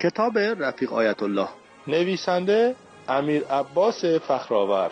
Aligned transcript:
کتاب 0.00 0.38
رفیق 0.38 0.92
آیت 0.92 1.22
الله 1.22 1.48
نویسنده 1.86 2.74
امیر 3.08 3.44
عباس 3.44 4.04
فخرآور. 4.04 4.90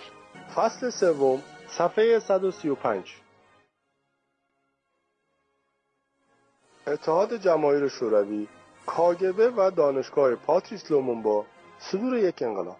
فصل 0.54 0.90
سوم 0.90 1.42
صفحه 1.68 2.18
135 2.18 3.16
اتحاد 6.86 7.36
جماهیر 7.36 7.88
شوروی 7.88 8.48
کاگبه 8.86 9.50
و 9.50 9.70
دانشگاه 9.70 10.34
پاتریس 10.34 10.90
لومونبا 10.90 11.46
صدور 11.78 12.18
یک 12.18 12.42
انقلاب. 12.42 12.76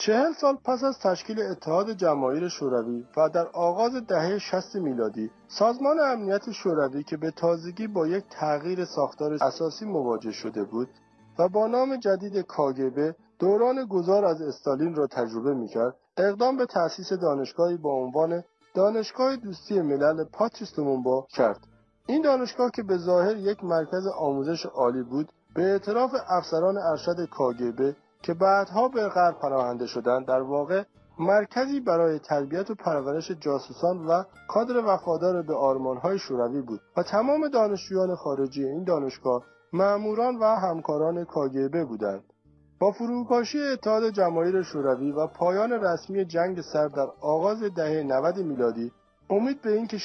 چهل 0.00 0.32
سال 0.32 0.56
پس 0.64 0.84
از 0.84 0.98
تشکیل 0.98 1.42
اتحاد 1.42 1.90
جماهیر 1.90 2.48
شوروی 2.48 3.04
و 3.16 3.28
در 3.28 3.46
آغاز 3.46 3.92
دهه 4.06 4.38
60 4.38 4.74
میلادی 4.76 5.30
سازمان 5.48 6.00
امنیت 6.00 6.50
شوروی 6.50 7.02
که 7.02 7.16
به 7.16 7.30
تازگی 7.30 7.86
با 7.86 8.06
یک 8.06 8.24
تغییر 8.30 8.84
ساختار 8.84 9.34
اساسی 9.34 9.84
مواجه 9.84 10.32
شده 10.32 10.64
بود 10.64 10.88
و 11.38 11.48
با 11.48 11.66
نام 11.66 11.96
جدید 11.96 12.38
کاگبه 12.38 13.14
دوران 13.38 13.84
گذار 13.84 14.24
از 14.24 14.42
استالین 14.42 14.94
را 14.94 15.06
تجربه 15.06 15.54
می‌کرد 15.54 15.96
اقدام 16.16 16.56
به 16.56 16.66
تأسیس 16.66 17.12
دانشگاهی 17.12 17.76
با 17.76 17.92
عنوان 17.92 18.44
دانشگاه 18.74 19.36
دوستی 19.36 19.80
ملل 19.80 20.24
پاتریس 20.24 20.72
کرد. 21.28 21.60
این 22.06 22.22
دانشگاه 22.22 22.70
که 22.70 22.82
به 22.82 22.96
ظاهر 22.96 23.36
یک 23.36 23.64
مرکز 23.64 24.06
آموزش 24.06 24.66
عالی 24.66 25.02
بود 25.02 25.32
به 25.54 25.62
اعتراف 25.62 26.14
افسران 26.28 26.78
ارشد 26.78 27.28
کاگبه 27.30 27.96
که 28.22 28.34
بعدها 28.34 28.88
به 28.88 29.08
غرب 29.08 29.38
پناهنده 29.38 29.86
شدند 29.86 30.26
در 30.26 30.42
واقع 30.42 30.84
مرکزی 31.18 31.80
برای 31.80 32.18
تربیت 32.18 32.70
و 32.70 32.74
پرورش 32.74 33.30
جاسوسان 33.30 34.06
و 34.06 34.22
کادر 34.48 34.76
وفادار 34.86 35.42
به 35.42 35.54
آرمانهای 35.54 36.18
شوروی 36.18 36.60
بود 36.60 36.80
و 36.96 37.02
تمام 37.02 37.48
دانشجویان 37.48 38.14
خارجی 38.14 38.64
این 38.64 38.84
دانشگاه 38.84 39.42
معموران 39.72 40.36
و 40.36 40.44
همکاران 40.44 41.24
کاگبه 41.24 41.84
بودند. 41.84 42.24
با 42.80 42.92
فروپاشی 42.92 43.62
اتحاد 43.62 44.10
جماهیر 44.10 44.62
شوروی 44.62 45.12
و 45.12 45.26
پایان 45.26 45.72
رسمی 45.72 46.24
جنگ 46.24 46.60
سرد 46.60 46.94
در 46.94 47.08
آغاز 47.20 47.62
دهه 47.62 48.02
90 48.02 48.38
میلادی 48.38 48.92
امید 49.30 49.62
به 49.62 49.72
اینکه 49.72 49.98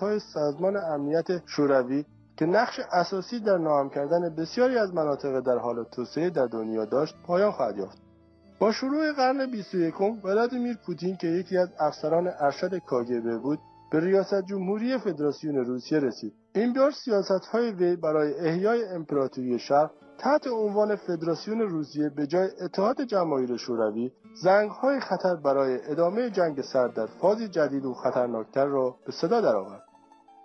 های 0.00 0.18
سازمان 0.18 0.76
امنیت 0.76 1.46
شوروی 1.46 2.04
که 2.36 2.46
نقش 2.46 2.80
اساسی 2.92 3.40
در 3.40 3.58
ناام 3.58 3.90
کردن 3.90 4.34
بسیاری 4.34 4.78
از 4.78 4.94
مناطق 4.94 5.40
در 5.40 5.58
حال 5.58 5.84
توسعه 5.84 6.30
در 6.30 6.46
دنیا 6.46 6.84
داشت 6.84 7.14
پایان 7.26 7.52
خواهد 7.52 7.78
یافت. 7.78 7.98
با 8.58 8.72
شروع 8.72 9.12
قرن 9.12 9.50
21 9.50 9.94
ولادیمیر 10.24 10.76
پوتین 10.86 11.16
که 11.16 11.26
یکی 11.26 11.58
از 11.58 11.68
افسران 11.78 12.30
ارشد 12.40 12.78
کاگبه 12.78 13.38
بود 13.38 13.58
به 13.90 14.00
ریاست 14.00 14.42
جمهوری 14.42 14.98
فدراسیون 14.98 15.56
روسیه 15.56 15.98
رسید. 15.98 16.32
این 16.54 16.72
بار 16.72 16.90
سیاست 16.90 17.46
های 17.52 17.70
وی 17.70 17.96
برای 17.96 18.34
احیای 18.34 18.84
امپراتوری 18.84 19.58
شرق 19.58 19.90
تحت 20.18 20.46
عنوان 20.46 20.96
فدراسیون 20.96 21.60
روسیه 21.60 22.08
به 22.08 22.26
جای 22.26 22.48
اتحاد 22.60 23.02
جماهیر 23.02 23.56
شوروی 23.56 24.10
زنگ 24.42 24.70
های 24.70 25.00
خطر 25.00 25.36
برای 25.36 25.78
ادامه 25.90 26.30
جنگ 26.30 26.60
سرد 26.60 26.94
در 26.94 27.06
فازی 27.06 27.48
جدید 27.48 27.84
و 27.84 27.94
خطرناکتر 27.94 28.64
را 28.66 28.96
به 29.06 29.12
صدا 29.12 29.40
درآورد. 29.40 29.83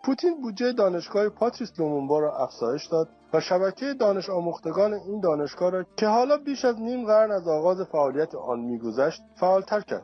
پوتین 0.04 0.42
بودجه 0.42 0.72
دانشگاه 0.74 1.30
پاتریس 1.30 1.80
لومونبا 1.80 2.20
را 2.20 2.38
افزایش 2.38 2.86
داد 2.86 3.10
و 3.34 3.40
شبکه 3.40 3.94
دانش 3.94 4.30
آموختگان 4.30 4.94
این 4.94 5.22
دانشگاه 5.22 5.72
را 5.72 5.86
که 5.98 6.08
حالا 6.08 6.38
بیش 6.38 6.66
از 6.66 6.80
نیم 6.80 7.06
قرن 7.06 7.32
از 7.32 7.48
آغاز 7.48 7.82
فعالیت 7.82 8.36
آن 8.36 8.60
میگذشت 8.60 9.22
فعالتر 9.36 9.82
کرد. 9.82 10.04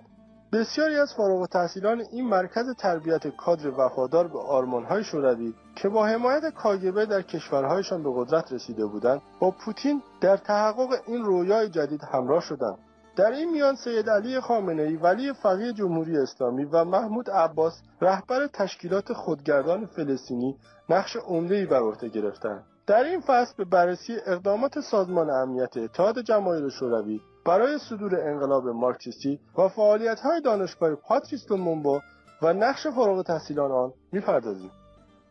بسیاری 0.54 0.96
از 0.96 1.14
فارغ 1.14 1.40
التحصیلان 1.40 2.04
این 2.12 2.26
مرکز 2.26 2.76
تربیت 2.78 3.28
کادر 3.28 3.68
وفادار 3.80 4.28
به 4.28 4.40
آرمانهای 4.40 5.04
شوروی 5.04 5.54
که 5.76 5.90
با 5.90 6.06
حمایت 6.06 6.54
کاگبه 6.54 7.06
در 7.06 7.22
کشورهایشان 7.22 8.04
به 8.04 8.10
قدرت 8.16 8.54
رسیده 8.54 8.86
بودند 8.86 9.22
با 9.40 9.52
پوتین 9.52 10.02
در 10.22 10.38
تحقق 10.38 10.90
این 11.08 11.26
رویای 11.26 11.70
جدید 11.70 12.04
همراه 12.04 12.42
شدند. 12.42 12.78
در 13.16 13.32
این 13.32 13.52
میان 13.52 13.76
سید 13.76 14.10
علی 14.10 14.40
خامنه 14.40 14.84
ای 14.84 14.96
ولی 14.96 15.34
فقیه 15.34 15.74
جمهوری 15.74 16.18
اسلامی 16.18 16.66
و 16.66 16.84
محمود 16.84 17.30
عباس 17.30 17.82
رهبر 18.02 18.48
تشکیلات 18.48 19.14
خودگردان 19.14 19.86
فلسطینی 19.86 20.56
نقش 20.90 21.16
عمده‌ای 21.16 21.66
بر 21.66 21.80
عهده 21.80 22.10
گرفتند 22.10 22.64
در 22.88 23.04
این 23.04 23.22
فصل 23.22 23.54
به 23.58 23.66
بررسی 23.66 24.18
اقدامات 24.28 24.80
سازمان 24.80 25.30
امنیت 25.30 25.78
اتحاد 25.78 26.20
جماهیر 26.20 26.70
شوروی 26.70 27.22
برای 27.46 27.78
صدور 27.78 28.20
انقلاب 28.20 28.68
مارکسیستی 28.68 29.40
و 29.58 29.68
فعالیت‌های 29.68 30.42
دانشگاه 30.42 30.96
پاتریس 30.96 31.52
لومومبا 31.52 32.02
و 32.42 32.54
نقش 32.54 32.88
فارغ 32.88 33.26
تحصیلان 33.26 33.72
آن 33.72 33.94
می‌پردازیم. 34.12 34.72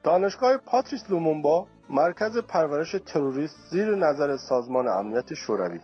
دانشگاه 0.02 0.56
پاتریس 0.56 1.10
لومومبا 1.10 1.66
مرکز 1.90 2.38
پرورش 2.38 2.96
تروریست 3.06 3.56
زیر 3.70 3.94
نظر 3.94 4.36
سازمان 4.36 4.88
امنیت 4.88 5.34
شوروی 5.34 5.80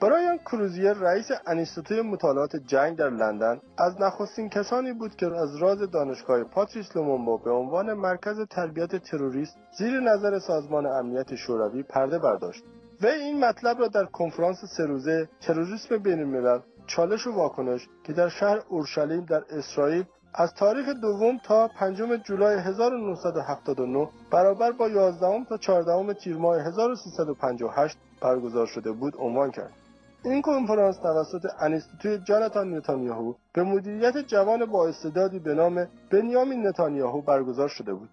برایان 0.00 0.38
کروزیر 0.38 0.92
رئیس 0.92 1.28
انیستوتوی 1.46 2.02
مطالعات 2.02 2.56
جنگ 2.56 2.96
در 2.96 3.10
لندن 3.10 3.60
از 3.78 4.00
نخستین 4.00 4.48
کسانی 4.48 4.92
بود 4.92 5.16
که 5.16 5.26
از 5.26 5.56
راز 5.56 5.78
دانشگاه 5.78 6.44
پاتریس 6.44 6.96
لومونبا 6.96 7.36
به 7.36 7.50
عنوان 7.50 7.92
مرکز 7.92 8.40
تربیت 8.50 8.96
تروریست 8.96 9.56
زیر 9.78 10.00
نظر 10.00 10.38
سازمان 10.38 10.86
امنیت 10.86 11.34
شوروی 11.34 11.82
پرده 11.82 12.18
برداشت 12.18 12.64
و 13.02 13.06
این 13.06 13.44
مطلب 13.44 13.78
را 13.80 13.88
در 13.88 14.04
کنفرانس 14.04 14.64
سه 14.64 14.86
روزه 14.86 15.28
تروریسم 15.40 15.98
بین 15.98 16.18
الملل 16.18 16.60
چالش 16.86 17.26
و 17.26 17.32
واکنش 17.32 17.88
که 18.04 18.12
در 18.12 18.28
شهر 18.28 18.62
اورشلیم 18.68 19.24
در 19.24 19.44
اسرائیل 19.50 20.04
از 20.34 20.54
تاریخ 20.54 20.88
دوم 20.88 21.38
تا 21.38 21.68
پنجم 21.68 22.16
جولای 22.16 22.58
1979 22.58 24.08
برابر 24.30 24.72
با 24.72 24.88
11 24.88 25.44
تا 25.48 25.58
14 25.58 26.14
تیر 26.14 26.36
ماه 26.36 26.60
1358 26.60 27.98
برگزار 28.20 28.66
شده 28.66 28.92
بود 28.92 29.14
عنوان 29.18 29.50
کرد. 29.50 29.85
این 30.26 30.42
کنفرانس 30.42 30.96
توسط 30.96 31.46
انیستیتوی 31.60 32.18
جاناتان 32.18 32.74
نتانیاهو 32.74 33.34
به 33.52 33.62
مدیریت 33.62 34.18
جوان 34.18 34.64
با 34.64 34.88
استعدادی 34.88 35.38
به 35.38 35.54
نام 35.54 35.86
بنیامین 36.10 36.66
نتانیاهو 36.66 37.22
برگزار 37.22 37.68
شده 37.68 37.94
بود. 37.94 38.08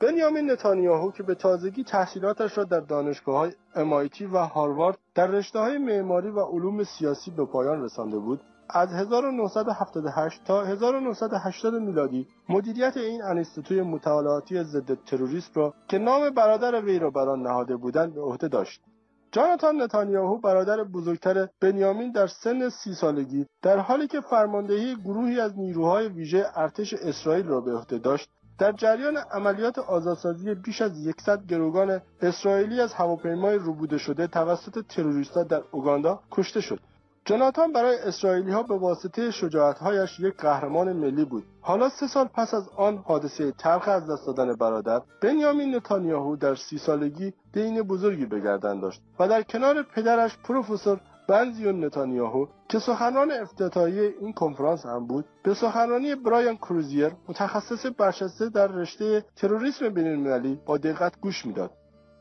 بنیامین 0.00 0.50
نتانیاهو 0.50 1.10
که 1.10 1.22
به 1.22 1.34
تازگی 1.34 1.84
تحصیلاتش 1.84 2.58
را 2.58 2.64
در 2.64 2.80
دانشگاه 2.80 3.36
های 3.36 3.52
MIT 3.74 4.22
و 4.32 4.38
هاروارد 4.46 4.98
در 5.14 5.26
رشته 5.26 5.58
های 5.58 5.78
معماری 5.78 6.30
و 6.30 6.40
علوم 6.40 6.84
سیاسی 6.84 7.30
به 7.30 7.44
پایان 7.44 7.82
رسانده 7.82 8.18
بود 8.18 8.40
از 8.70 8.92
1978 8.92 10.44
تا 10.44 10.64
1980 10.64 11.74
میلادی 11.74 12.26
مدیریت 12.48 12.96
این 12.96 13.22
انستیتوی 13.22 13.82
مطالعاتی 13.82 14.62
ضد 14.62 14.94
تروریسم 15.04 15.52
را 15.54 15.74
که 15.88 15.98
نام 15.98 16.30
برادر 16.30 16.80
وی 16.80 16.98
را 16.98 17.10
بر 17.10 17.28
آن 17.28 17.42
نهاده 17.42 17.76
بودند 17.76 18.14
به 18.14 18.20
عهده 18.20 18.48
داشت 18.48 18.80
جاناتان 19.34 19.82
نتانیاهو 19.82 20.38
برادر 20.38 20.84
بزرگتر 20.84 21.48
بنیامین 21.60 22.12
در 22.12 22.26
سن 22.26 22.68
سی 22.68 22.94
سالگی 22.94 23.46
در 23.62 23.78
حالی 23.78 24.06
که 24.06 24.20
فرماندهی 24.20 24.96
گروهی 24.96 25.40
از 25.40 25.58
نیروهای 25.58 26.08
ویژه 26.08 26.46
ارتش 26.56 26.94
اسرائیل 26.94 27.46
را 27.46 27.60
به 27.60 27.72
عهده 27.72 27.98
داشت 27.98 28.28
در 28.58 28.72
جریان 28.72 29.16
عملیات 29.16 29.78
آزادسازی 29.78 30.54
بیش 30.54 30.82
از 30.82 30.92
100 31.18 31.46
گروگان 31.46 32.00
اسرائیلی 32.22 32.80
از 32.80 32.94
هواپیمای 32.94 33.58
روبوده 33.58 33.98
شده 33.98 34.26
توسط 34.26 34.84
تروریستها 34.88 35.42
در 35.42 35.62
اوگاندا 35.70 36.20
کشته 36.30 36.60
شد. 36.60 36.80
جناتان 37.26 37.72
برای 37.72 37.98
اسرائیلی 37.98 38.50
ها 38.50 38.62
به 38.62 38.78
واسطه 38.78 39.30
شجاعتهایش 39.30 40.20
یک 40.20 40.34
قهرمان 40.36 40.92
ملی 40.92 41.24
بود. 41.24 41.44
حالا 41.60 41.88
سه 41.88 42.06
سال 42.06 42.26
پس 42.26 42.54
از 42.54 42.68
آن 42.76 42.96
حادثه 42.96 43.52
تلخ 43.52 43.88
از 43.88 44.10
دست 44.10 44.26
دادن 44.26 44.54
برادر 44.54 45.00
بنیامین 45.22 45.74
نتانیاهو 45.74 46.36
در 46.36 46.54
سی 46.54 46.78
سالگی 46.78 47.32
دین 47.52 47.82
بزرگی 47.82 48.26
به 48.26 48.40
گردن 48.40 48.80
داشت 48.80 49.02
و 49.18 49.28
در 49.28 49.42
کنار 49.42 49.82
پدرش 49.82 50.38
پروفسور 50.38 51.00
بنزیون 51.28 51.84
نتانیاهو 51.84 52.46
که 52.68 52.78
سخنران 52.78 53.32
افتتاحیه 53.32 54.14
این 54.20 54.32
کنفرانس 54.32 54.86
هم 54.86 55.06
بود 55.06 55.24
به 55.42 55.54
سخنرانی 55.54 56.14
برایان 56.14 56.56
کروزیر 56.56 57.12
متخصص 57.28 57.86
برشسته 57.98 58.48
در 58.48 58.66
رشته 58.66 59.24
تروریسم 59.36 59.88
بینالمللی 59.88 60.60
با 60.66 60.78
دقت 60.78 61.20
گوش 61.20 61.46
می‌داد. 61.46 61.70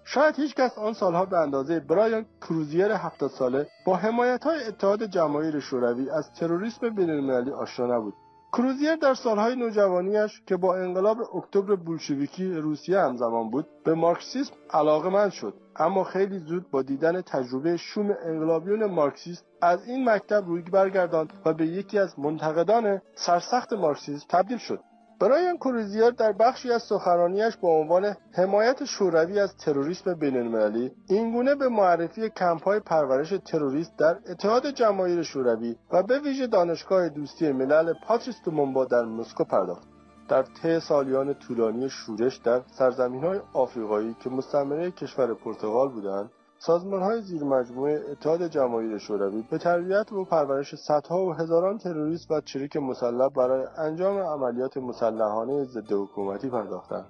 شاید 0.05 0.35
هیچ 0.35 0.55
کس 0.55 0.77
آن 0.77 0.93
سالها 0.93 1.25
به 1.25 1.37
اندازه 1.37 1.79
برایان 1.79 2.25
کروزیر 2.41 2.91
هفتاد 2.91 3.29
ساله 3.29 3.67
با 3.85 3.95
حمایت 3.95 4.43
های 4.43 4.63
اتحاد 4.67 5.03
جماهیر 5.03 5.59
شوروی 5.59 6.09
از 6.09 6.33
تروریسم 6.33 6.89
بینالمللی 6.89 7.51
آشنا 7.51 7.97
نبود. 7.97 8.13
کروزیر 8.53 8.95
در 8.95 9.13
سالهای 9.13 9.55
نوجوانیش 9.55 10.41
که 10.47 10.57
با 10.57 10.75
انقلاب 10.75 11.17
اکتبر 11.35 11.75
بولشویکی 11.75 12.53
روسیه 12.53 12.99
همزمان 12.99 13.49
بود 13.49 13.67
به 13.83 13.93
مارکسیسم 13.93 14.53
علاقمند 14.69 15.31
شد 15.31 15.53
اما 15.75 16.03
خیلی 16.03 16.39
زود 16.39 16.69
با 16.71 16.81
دیدن 16.81 17.21
تجربه 17.21 17.77
شوم 17.77 18.15
انقلابیون 18.25 18.85
مارکسیست 18.85 19.45
از 19.61 19.87
این 19.87 20.09
مکتب 20.09 20.43
روی 20.47 20.61
برگرداند 20.61 21.33
و 21.45 21.53
به 21.53 21.67
یکی 21.67 21.99
از 21.99 22.19
منتقدان 22.19 23.01
سرسخت 23.15 23.73
مارکسیسم 23.73 24.25
تبدیل 24.29 24.57
شد. 24.57 24.79
برایان 25.19 25.57
کروزیر 25.57 26.09
در 26.09 26.31
بخشی 26.31 26.71
از 26.71 26.83
سخنرانیش 26.83 27.57
با 27.57 27.69
عنوان 27.69 28.15
حمایت 28.31 28.85
شوروی 28.85 29.39
از 29.39 29.57
تروریسم 29.57 30.13
بینالمللی 30.13 30.91
اینگونه 31.09 31.55
به 31.55 31.69
معرفی 31.69 32.29
کمپهای 32.29 32.79
پرورش 32.79 33.33
تروریست 33.45 33.97
در 33.97 34.17
اتحاد 34.29 34.67
جماهیر 34.67 35.23
شوروی 35.23 35.75
و 35.91 36.03
به 36.03 36.19
ویژه 36.19 36.47
دانشگاه 36.47 37.09
دوستی 37.09 37.51
ملل 37.51 37.93
پاتریس 38.07 38.35
دومونبا 38.45 38.85
در 38.85 39.05
مسکو 39.05 39.43
پرداخت. 39.43 39.87
در 40.29 40.43
طی 40.43 40.79
سالیان 40.79 41.33
طولانی 41.33 41.89
شورش 41.89 42.37
در 42.37 42.61
سرزمین 42.77 43.23
های 43.23 43.39
آفریقایی 43.53 44.15
که 44.19 44.29
مستعمره 44.29 44.91
کشور 44.91 45.33
پرتغال 45.33 45.89
بودند 45.89 46.31
سازمان 46.65 47.01
های 47.01 47.21
زیر 47.21 47.43
مجموعه 47.43 48.01
اتحاد 48.11 48.47
جماهیر 48.47 48.97
شوروی 48.97 49.43
به 49.51 49.57
تربیت 49.57 50.11
و 50.11 50.25
پرورش 50.25 50.75
صدها 50.75 51.25
و 51.25 51.33
هزاران 51.33 51.77
تروریست 51.77 52.31
و 52.31 52.41
چریک 52.41 52.77
مسلح 52.77 53.29
برای 53.29 53.67
انجام 53.77 54.17
عملیات 54.17 54.77
مسلحانه 54.77 55.63
ضد 55.63 55.91
حکومتی 55.91 56.49
پرداختند. 56.49 57.05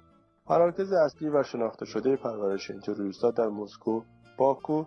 مراکز 0.50 0.92
اصلی 0.92 1.28
و 1.28 1.42
شناخته 1.42 1.86
شده 1.86 2.16
پرورش 2.16 2.70
این 2.70 2.80
تروریستها 2.80 3.30
در 3.30 3.48
مسکو 3.48 4.02
باکو 4.38 4.84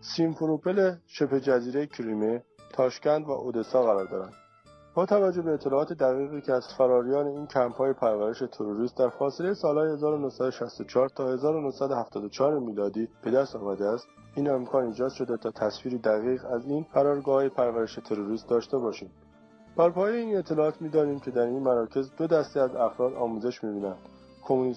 سیمفروپل 0.00 0.94
شبه 1.06 1.40
جزیره 1.40 1.86
کریمه 1.86 2.42
تاشکند 2.72 3.26
و 3.26 3.30
اودسا 3.30 3.82
قرار 3.82 4.06
دارند. 4.06 4.45
با 4.96 5.06
توجه 5.06 5.42
به 5.42 5.52
اطلاعات 5.52 5.92
دقیقی 5.92 6.40
که 6.40 6.52
از 6.52 6.66
فراریان 6.78 7.26
این 7.26 7.46
های 7.78 7.92
پرورش 7.92 8.42
تروریست 8.52 8.96
در 8.96 9.08
فاصله 9.08 9.54
سالهای 9.54 9.92
1964 9.92 11.08
تا 11.08 11.32
1974 11.32 12.58
میلادی 12.58 13.08
به 13.22 13.30
دست 13.30 13.56
آمده 13.56 13.84
است 13.84 14.06
این 14.34 14.50
امکان 14.50 14.84
ایجاد 14.84 15.10
شده 15.10 15.36
تا 15.36 15.50
تصویری 15.50 15.98
دقیق 15.98 16.44
از 16.44 16.66
این 16.66 16.86
فرارگاه 16.94 17.48
پرورش 17.48 17.94
تروریست 17.94 18.48
داشته 18.48 18.78
باشیم. 18.78 19.10
بر 19.76 19.90
پایه 19.90 20.16
این 20.16 20.36
اطلاعات 20.36 20.82
می‌دانیم 20.82 21.20
که 21.20 21.30
در 21.30 21.46
این 21.46 21.62
مراکز 21.62 22.10
دو 22.16 22.26
دسته 22.26 22.60
از 22.60 22.76
افراد 22.76 23.14
آموزش 23.14 23.64
می‌بینند 23.64 23.98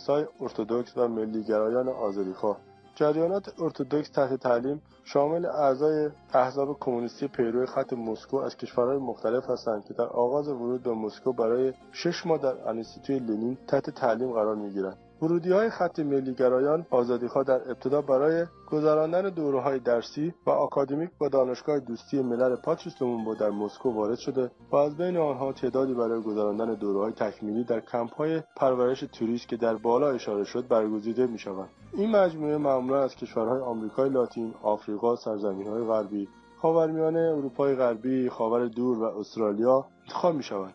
های 0.08 0.26
ارتودکس 0.42 0.98
و 0.98 1.08
ملیگرایان 1.08 1.90
آزادیخواه 1.90 2.58
جریانات 3.00 3.62
ارتودکس 3.62 4.10
تحت 4.10 4.34
تعلیم 4.34 4.82
شامل 5.04 5.46
اعضای 5.46 6.10
احزاب 6.34 6.78
کمونیستی 6.80 7.28
پیرو 7.28 7.66
خط 7.66 7.94
مسکو 7.94 8.38
از 8.38 8.58
کشورهای 8.58 8.98
مختلف 8.98 9.50
هستند 9.50 9.86
که 9.86 9.94
در 9.94 10.04
آغاز 10.04 10.48
ورود 10.48 10.84
به 10.84 10.94
مسکو 10.94 11.34
برای 11.34 11.74
شش 11.92 12.26
ماه 12.26 12.38
در 12.38 12.70
انستیتوی 12.70 13.20
لنین 13.20 13.58
تحت 13.68 13.90
تعلیم 13.90 14.32
قرار 14.32 14.56
می‌گیرند. 14.56 14.98
ورودی 15.22 15.52
های 15.52 15.70
خط 15.70 16.00
ملیگرایان 16.00 16.86
آزادیخواه 16.90 17.44
در 17.44 17.72
ابتدا 17.72 18.02
برای 18.02 18.46
گذراندن 18.72 19.30
دوره 19.30 19.62
های 19.62 19.80
درسی 19.80 20.34
و 20.46 20.50
آکادمیک 20.50 21.10
به 21.20 21.28
دانشگاه 21.28 21.80
دوستی 21.80 22.22
ملل 22.22 22.56
پاتریس 22.56 23.02
لومومبا 23.02 23.36
در 23.36 23.50
مسکو 23.50 23.92
وارد 23.92 24.18
شده 24.18 24.52
و 24.72 24.76
از 24.76 24.98
بین 24.98 25.18
آنها 25.18 25.54
تعدادی 25.54 25.94
برای 25.94 26.22
گذراندن 26.22 26.74
دوره 26.74 27.00
های 27.00 27.12
تکمیلی 27.12 27.64
در 27.64 27.80
کمپ 27.80 28.14
های 28.14 28.42
پرورش 28.56 29.00
تروریست 29.00 29.48
که 29.48 29.58
در 29.58 29.76
بالا 29.76 30.10
اشاره 30.10 30.44
شد 30.44 30.68
برگزیده 30.68 31.28
می 31.28 31.40
شوند. 31.40 31.70
این 31.94 32.12
مجموعه 32.12 32.58
معمولا 32.58 33.04
از 33.04 33.16
کشورهای 33.16 33.62
آمریکای 33.62 34.10
لاتین، 34.10 34.54
آفریقا، 34.64 35.16
سرزمین 35.16 35.68
های 35.68 35.84
غربی، 35.84 36.28
خاورمیانه 36.62 37.20
اروپای 37.20 37.76
غربی، 37.76 38.30
خاور 38.30 38.68
دور 38.68 39.00
و 39.00 39.04
استرالیا 39.04 39.86
انتخاب 40.02 40.36
می 40.36 40.44
شوند. 40.44 40.74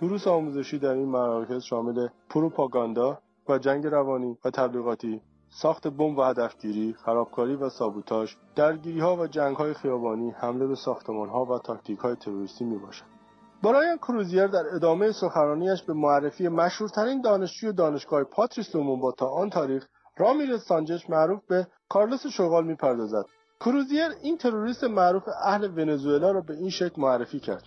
دروس 0.00 0.26
آموزشی 0.26 0.78
در 0.78 0.92
این 0.92 1.08
مراکز 1.08 1.62
شامل 1.62 2.08
پروپاگاندا 2.30 3.18
و 3.48 3.58
جنگ 3.58 3.86
روانی 3.86 4.38
و 4.44 4.50
تبلیغاتی 4.50 5.20
ساخت 5.50 5.88
بمب 5.88 6.18
و 6.18 6.22
هدفگیری 6.22 6.92
خرابکاری 7.04 7.56
و 7.56 7.68
سابوتاژ 7.68 8.34
درگیری 8.56 9.00
ها 9.00 9.16
و 9.16 9.26
جنگ 9.26 9.56
های 9.56 9.74
خیابانی 9.74 10.30
حمله 10.30 10.66
به 10.66 10.74
ساختمان 10.74 11.28
ها 11.28 11.44
و 11.44 11.58
تاکتیک 11.58 11.98
های 11.98 12.14
تروریستی 12.14 12.64
می 12.64 12.78
باشد 12.78 13.04
برایان 13.62 13.96
کروزیر 13.96 14.46
در 14.46 14.64
ادامه 14.74 15.12
سخنرانیش 15.12 15.82
به 15.82 15.92
معرفی 15.92 16.48
مشهورترین 16.48 17.20
دانشجوی 17.20 17.72
دانشگاه 17.72 18.24
پاتریس 18.24 18.76
لومونبا 18.76 19.12
تا 19.12 19.26
آن 19.26 19.50
تاریخ 19.50 19.86
رامیرز 20.18 20.62
سانجش 20.62 21.10
معروف 21.10 21.40
به 21.48 21.66
کارلوس 21.88 22.26
شغال 22.26 22.66
می‌پردازد. 22.66 23.24
کروزیر 23.60 24.08
این 24.22 24.38
تروریست 24.38 24.84
معروف 24.84 25.22
اهل 25.44 25.64
ونزوئلا 25.64 26.30
را 26.30 26.40
به 26.40 26.54
این 26.54 26.70
شکل 26.70 27.02
معرفی 27.02 27.40
کرد. 27.40 27.62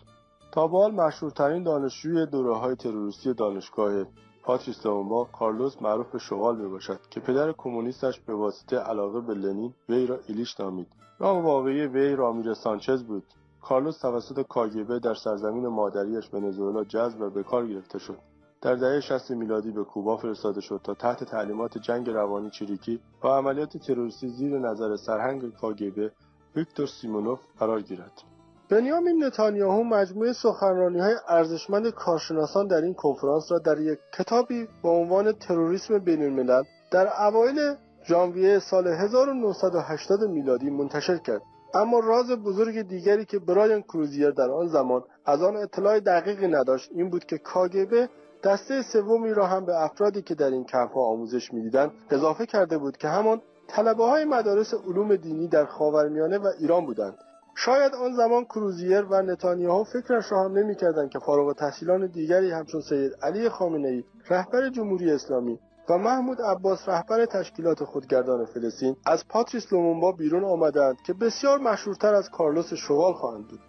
تا 0.51 0.67
به 0.67 0.77
حال 0.77 0.91
مشهورترین 0.91 1.63
دانشجوی 1.63 2.25
دوره 2.25 2.55
های 2.55 2.75
تروریستی 2.75 3.33
دانشگاه 3.33 4.05
پاتریس 4.43 4.85
لومومبا 4.85 5.23
کارلوس 5.23 5.81
معروف 5.81 6.11
به 6.11 6.19
شغال 6.19 6.57
می 6.57 6.67
باشد 6.67 6.99
که 7.09 7.19
پدر 7.19 7.51
کمونیستش 7.51 8.19
به 8.19 8.33
واسطه 8.33 8.77
علاقه 8.77 9.21
به 9.21 9.33
لنین 9.33 9.73
وی 9.89 10.07
را 10.07 10.19
ایلیچ 10.27 10.59
نامید. 10.59 10.87
نام 11.19 11.45
واقعی 11.45 11.85
وی 11.85 12.15
رامیرز 12.15 12.53
سانچز 12.53 13.03
بود. 13.03 13.23
کارلوس 13.61 13.97
توسط 13.97 14.47
کاگبه 14.47 14.99
در 14.99 15.13
سرزمین 15.13 15.67
مادریش 15.67 16.33
ونزوئلا 16.33 16.83
جذب 16.83 17.21
و 17.21 17.29
به 17.29 17.43
کار 17.43 17.67
گرفته 17.67 17.99
شد. 17.99 18.17
در 18.61 18.75
دهه 18.75 18.99
60 18.99 19.31
میلادی 19.31 19.71
به 19.71 19.83
کوبا 19.83 20.17
فرستاده 20.17 20.61
شد 20.61 20.81
تا 20.83 20.93
تحت 20.93 21.23
تعلیمات 21.23 21.77
جنگ 21.77 22.09
روانی 22.09 22.49
چریکی 22.49 22.99
و 23.23 23.27
عملیات 23.27 23.77
تروریستی 23.77 24.27
زیر 24.27 24.59
نظر 24.59 24.95
سرهنگ 24.95 25.53
کاگبه 25.53 26.11
ویکتور 26.55 26.87
سیمونوف 26.87 27.39
قرار 27.59 27.81
گیرد. 27.81 28.30
بنیامین 28.71 29.23
نتانیاهو 29.23 29.83
مجموعه 29.83 30.33
سخنرانی 30.33 30.99
های 30.99 31.15
ارزشمند 31.27 31.89
کارشناسان 31.89 32.67
در 32.67 32.81
این 32.81 32.93
کنفرانس 32.93 33.51
را 33.51 33.59
در 33.59 33.79
یک 33.79 33.99
کتابی 34.13 34.67
با 34.81 34.89
عنوان 34.89 35.31
تروریسم 35.31 35.99
بین 35.99 36.23
الملل 36.23 36.63
در 36.91 37.07
اوایل 37.27 37.75
ژانویه 38.07 38.59
سال 38.59 38.87
1980 38.87 40.23
میلادی 40.23 40.69
منتشر 40.69 41.17
کرد. 41.17 41.41
اما 41.73 41.99
راز 41.99 42.31
بزرگ 42.31 42.81
دیگری 42.81 43.25
که 43.25 43.39
برایان 43.39 43.81
کروزیر 43.81 44.31
در 44.31 44.49
آن 44.49 44.67
زمان 44.67 45.03
از 45.25 45.41
آن 45.41 45.55
اطلاع 45.55 45.99
دقیقی 45.99 46.47
نداشت 46.47 46.89
این 46.93 47.09
بود 47.09 47.25
که 47.25 47.37
کاگبه 47.37 48.09
دسته 48.43 48.81
سومی 48.81 49.33
را 49.33 49.47
هم 49.47 49.65
به 49.65 49.83
افرادی 49.83 50.21
که 50.21 50.35
در 50.35 50.49
این 50.49 50.63
کمپها 50.63 51.01
آموزش 51.01 51.53
می‌دیدند 51.53 51.91
اضافه 52.11 52.45
کرده 52.45 52.77
بود 52.77 52.97
که 52.97 53.07
همان 53.07 53.41
طلبه 53.67 54.05
های 54.05 54.25
مدارس 54.25 54.73
علوم 54.73 55.15
دینی 55.15 55.47
در 55.47 55.65
خاورمیانه 55.65 56.37
و 56.37 56.47
ایران 56.59 56.85
بودند. 56.85 57.17
شاید 57.55 57.95
آن 57.95 58.13
زمان 58.13 58.45
کروزیر 58.45 59.01
و 59.01 59.21
نتانیاهو 59.21 59.83
فکرش 59.83 60.31
را 60.31 60.43
هم 60.43 60.57
نمی‌کردند 60.57 61.09
که 61.09 61.19
فارغ 61.19 61.55
تحصیلان 61.55 62.07
دیگری 62.07 62.51
همچون 62.51 62.81
سید 62.81 63.11
علی 63.21 63.49
خامنه 63.49 63.87
ای 63.87 64.03
رهبر 64.29 64.69
جمهوری 64.69 65.11
اسلامی 65.11 65.59
و 65.89 65.97
محمود 65.97 66.41
عباس 66.41 66.89
رهبر 66.89 67.25
تشکیلات 67.25 67.83
خودگردان 67.83 68.45
فلسطین 68.45 68.95
از 69.05 69.27
پاتریس 69.27 69.73
لومومبا 69.73 70.11
بیرون 70.11 70.43
آمدند 70.43 71.01
که 71.05 71.13
بسیار 71.13 71.59
مشهورتر 71.59 72.13
از 72.13 72.29
کارلوس 72.29 72.73
شغال 72.73 73.13
خواهند 73.13 73.47
بود. 73.47 73.59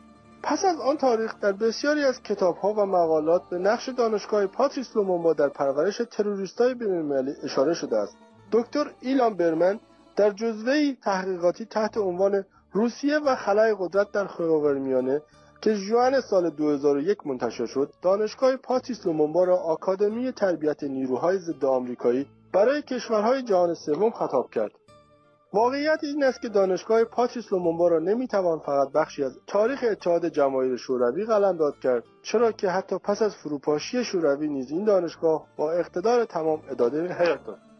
پس 0.43 0.64
از 0.64 0.81
آن 0.81 0.96
تاریخ 0.96 1.40
در 1.40 1.52
بسیاری 1.52 2.05
از 2.05 2.23
کتابها 2.23 2.73
و 2.73 2.87
مقالات 2.87 3.43
به 3.50 3.58
نقش 3.58 3.88
دانشگاه 3.88 4.46
پاتریس 4.46 4.96
لومومبا 4.96 5.32
در 5.32 5.49
پرورش 5.49 6.02
تروریستای 6.11 6.75
بینالمللی 6.75 7.34
اشاره 7.43 7.75
شده 7.75 7.96
است. 7.96 8.17
دکتر 8.52 8.90
ایلان 9.00 9.37
برمن 9.37 9.81
در 10.17 10.31
جزوه 10.31 10.93
تحقیقاتی 11.02 11.64
تحت 11.64 11.99
عنوان 11.99 12.44
روسیه 12.72 13.19
و 13.19 13.34
خلای 13.36 13.76
قدرت 13.78 14.12
در 14.12 14.26
خاورمیانه 14.26 15.22
که 15.60 15.74
جوان 15.74 16.20
سال 16.20 16.50
2001 16.50 17.26
منتشر 17.26 17.66
شد 17.66 17.92
دانشگاه 18.02 18.56
پاتیس 18.56 19.06
لومونبا 19.06 19.44
را 19.44 19.56
آکادمی 19.56 20.32
تربیت 20.32 20.84
نیروهای 20.84 21.38
ضد 21.38 21.64
آمریکایی 21.64 22.26
برای 22.52 22.82
کشورهای 22.82 23.42
جهان 23.42 23.74
سوم 23.74 24.10
خطاب 24.10 24.50
کرد. 24.50 24.72
واقعیت 25.54 25.98
این 26.02 26.24
است 26.24 26.43
که 26.43 26.48
دانشگاه 26.48 27.05
پاتیس 27.05 27.52
لومونبا 27.52 27.88
را 27.88 27.98
نمی‌توان 27.98 28.58
فقط 28.58 28.93
بخشی 28.93 29.24
از 29.24 29.38
تاریخ 29.46 29.84
اتحاد 29.91 30.29
جماهیر 30.29 30.76
شوروی 30.76 31.24
قلمداد 31.24 31.79
کرد 31.79 32.05
چرا 32.22 32.52
که 32.52 32.69
حتی 32.69 32.98
پس 32.98 33.22
از 33.22 33.36
فروپاشی 33.36 34.05
شوروی 34.05 34.48
نیز 34.48 34.70
این 34.70 34.84
دانشگاه 34.84 35.46
با 35.56 35.72
اقتدار 35.72 36.24
تمام 36.24 36.62
اداره 36.70 37.14
حیات 37.14 37.46
داشت. 37.46 37.71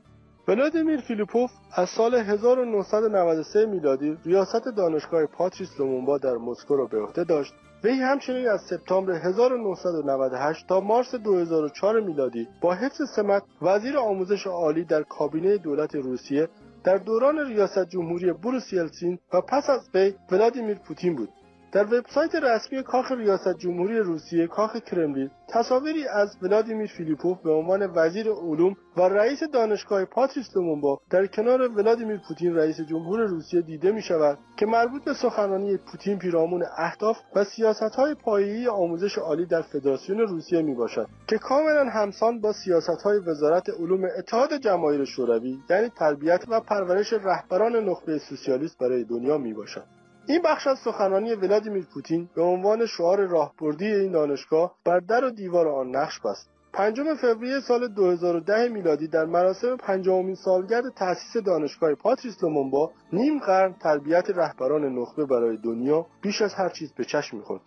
ولادیمیر 0.49 1.01
فیلیپوف 1.01 1.51
از 1.73 1.91
سال 1.91 2.15
1993 2.15 3.67
میلادی 3.67 4.19
ریاست 4.25 4.65
دانشگاه 4.77 5.27
پاتریس 5.27 5.81
لومومبا 5.81 6.19
در 6.19 6.35
مسکو 6.37 6.77
را 6.77 6.85
به 6.87 7.03
عهده 7.03 7.25
داشت. 7.25 7.55
وی 7.85 7.93
همچنین 7.93 8.49
از 8.49 8.61
سپتامبر 8.61 9.13
1998 9.13 10.67
تا 10.67 10.81
مارس 10.81 11.15
2004 11.15 12.01
میلادی 12.01 12.49
با 12.61 12.75
حفظ 12.75 13.11
سمت 13.17 13.43
وزیر 13.63 13.99
آموزش 13.99 14.47
عالی 14.47 14.85
در 14.85 15.03
کابینه 15.03 15.57
دولت 15.57 15.95
روسیه 15.95 16.49
در 16.85 16.97
دوران 16.97 17.39
ریاست 17.39 17.89
جمهوری 17.89 18.33
بوریس 18.33 18.73
یلتسین 18.73 19.19
و 19.33 19.41
پس 19.41 19.71
از 19.71 19.89
وی 19.95 20.15
ولادیمیر 20.31 20.79
پوتین 20.79 21.17
بود. 21.17 21.29
در 21.73 21.85
وبسایت 21.85 22.35
رسمی 22.35 22.83
کاخ 22.83 23.13
ریاست 23.13 23.59
جمهوری 23.59 23.99
روسیه 23.99 24.47
کاخ 24.47 24.77
کرملین 24.77 25.31
تصاویری 25.49 26.09
از 26.09 26.37
ولادیمیر 26.43 26.87
فیلیپوف 26.87 27.39
به 27.43 27.51
عنوان 27.51 27.91
وزیر 27.95 28.31
علوم 28.31 28.77
و 28.97 29.01
رئیس 29.01 29.43
دانشگاه 29.43 30.05
پاتریس 30.05 30.57
لومومبا 30.57 31.01
در 31.11 31.27
کنار 31.27 31.69
ولادیمیر 31.69 32.21
پوتین 32.29 32.57
رئیس 32.57 32.81
جمهور 32.81 33.21
روسیه 33.21 33.61
دیده 33.61 33.93
می 33.93 34.03
شود 34.03 34.39
که 34.57 34.67
مربوط 34.67 35.05
به 35.05 35.15
سخنرانی 35.15 35.77
پوتین 35.77 36.19
پیرامون 36.19 36.65
اهداف 36.79 37.19
و 37.37 37.45
سیاست 37.45 37.95
های 37.95 38.15
پایه‌ای 38.15 38.69
آموزش 38.69 39.19
عالی 39.19 39.47
در 39.47 39.63
فدراسیون 39.63 40.19
روسیه 40.19 40.63
می 40.63 40.75
باشد 40.75 41.09
که 41.29 41.39
کاملا 41.39 41.85
همسان 41.85 42.41
با 42.41 42.53
سیاست 42.53 43.03
های 43.05 43.19
وزارت 43.19 43.71
علوم 43.71 44.05
اتحاد 44.19 44.55
جماهیر 44.55 45.05
شوروی 45.05 45.59
یعنی 45.71 45.89
تربیت 45.89 46.45
و 46.49 46.61
پرورش 46.61 47.13
رهبران 47.13 47.77
نخبه 47.77 48.19
سوسیالیست 48.19 48.79
برای 48.79 49.05
دنیا 49.05 49.39
می 49.39 49.55
باشد 49.55 50.02
این 50.27 50.43
بخش 50.43 50.67
از 50.67 50.79
سخنرانی 50.79 51.35
ولادیمیر 51.35 51.87
پوتین 51.95 52.29
به 52.35 52.43
عنوان 52.43 52.87
شعار 52.87 53.27
راهبردی 53.27 53.87
این 53.87 54.13
دانشگاه 54.13 54.75
بر 54.85 55.01
در 55.01 55.25
و 55.25 55.31
دیوار 55.31 55.69
آن 55.69 55.97
نقش 55.97 56.21
بست. 56.21 56.51
پنجم 56.73 57.15
فوریه 57.15 57.61
سال 57.61 57.89
2010 57.89 58.69
میلادی 58.69 59.09
در 59.09 59.25
مراسم 59.25 59.77
پنجمین 59.77 60.35
سالگرد 60.35 60.95
تأسیس 60.97 61.43
دانشگاه 61.43 61.95
پاتریس 61.95 62.43
لومونبا 62.43 62.91
نیم 63.13 63.39
قرن 63.39 63.73
تربیت 63.73 64.31
رهبران 64.31 64.85
نخبه 64.99 65.27
برای 65.27 65.57
دنیا 65.57 66.07
بیش 66.23 66.43
از 66.43 66.55
هر 66.55 66.69
چیز 66.69 66.93
به 66.93 67.05
چشم 67.05 67.37
می‌خورد. 67.37 67.63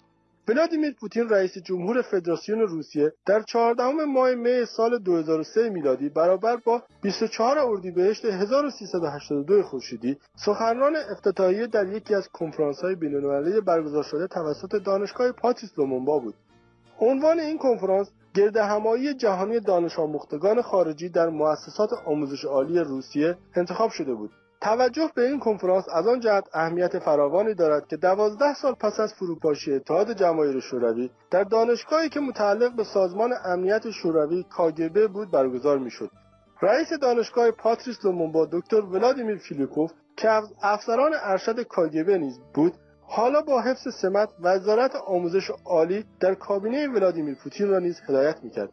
ولادیمیر 0.48 0.94
پوتین 1.00 1.30
رئیس 1.30 1.58
جمهور 1.58 2.02
فدراسیون 2.02 2.60
روسیه 2.60 3.14
در 3.25 3.42
14 3.42 4.06
ماه 4.06 4.36
می 4.36 4.66
سال 4.66 4.98
2003 5.00 5.70
میلادی 5.70 6.10
برابر 6.10 6.56
با 6.56 6.82
24 7.02 7.60
اردیبهشت 7.60 8.25
1382 8.25 9.64
خورشیدی 9.64 10.18
سخنران 10.36 10.96
افتتاحیه 10.96 11.68
در 11.68 11.88
یکی 11.88 12.16
از 12.16 12.28
کنفرانس‌های 12.28 12.96
بین‌المللی 12.96 13.62
برگزار 13.62 14.04
شده 14.04 14.28
توسط 14.28 14.84
دانشگاه 14.84 15.32
پاتریس 15.32 15.80
لومونبا 15.80 16.20
بود. 16.20 16.36
عنوان 17.00 17.40
این 17.40 17.58
کنفرانس 17.58 18.12
گرد 18.34 18.58
همایی 18.58 19.14
جهانی 19.14 19.60
دانش 19.60 20.00
آموختگان 20.00 20.62
خارجی 20.62 21.10
در 21.10 21.30
مؤسسات 21.30 21.90
آموزش 22.06 22.46
عالی 22.46 22.80
روسیه 22.80 23.38
انتخاب 23.56 23.92
شده 23.92 24.14
بود 24.14 24.32
توجه 24.65 25.10
به 25.15 25.27
این 25.27 25.39
کنفرانس 25.39 25.89
از 25.93 26.07
آن 26.07 26.19
جهت 26.19 26.43
اهمیت 26.53 27.00
فراوانی 27.00 27.53
دارد 27.53 27.88
که 27.88 27.98
دوازده 27.98 28.53
سال 28.53 28.74
پس 28.74 29.00
از 29.00 29.13
فروپاشی 29.13 29.74
اتحاد 29.74 30.12
جماهیر 30.12 30.60
شوروی 30.60 31.10
در 31.31 31.43
دانشگاهی 31.43 32.10
که 32.10 32.19
متعلق 32.19 32.75
به 32.75 32.84
سازمان 32.84 33.34
امنیت 33.45 33.89
شوروی 33.89 34.43
کاگبه 34.50 35.07
بود 35.07 35.31
برگزار 35.31 35.77
می‌شد. 35.77 36.10
رئیس 36.62 36.93
دانشگاه 36.93 37.51
پاتریس 37.51 38.05
با 38.34 38.45
دکتر 38.51 38.81
ولادیمیر 38.81 39.38
فیلیپوف 39.38 39.91
که 40.17 40.29
افسران 40.62 41.12
ارشد 41.22 41.62
کاگبه 41.63 42.17
نیز 42.17 42.39
بود 42.53 42.74
حالا 43.01 43.41
با 43.41 43.62
حفظ 43.62 43.95
سمت 44.01 44.29
وزارت 44.41 44.95
آموزش 44.95 45.51
عالی 45.65 46.05
در 46.19 46.34
کابینه 46.34 46.88
ولادیمیر 46.88 47.36
پوتین 47.36 47.69
را 47.69 47.79
نیز 47.79 48.01
هدایت 48.10 48.43
می‌کرد. 48.43 48.69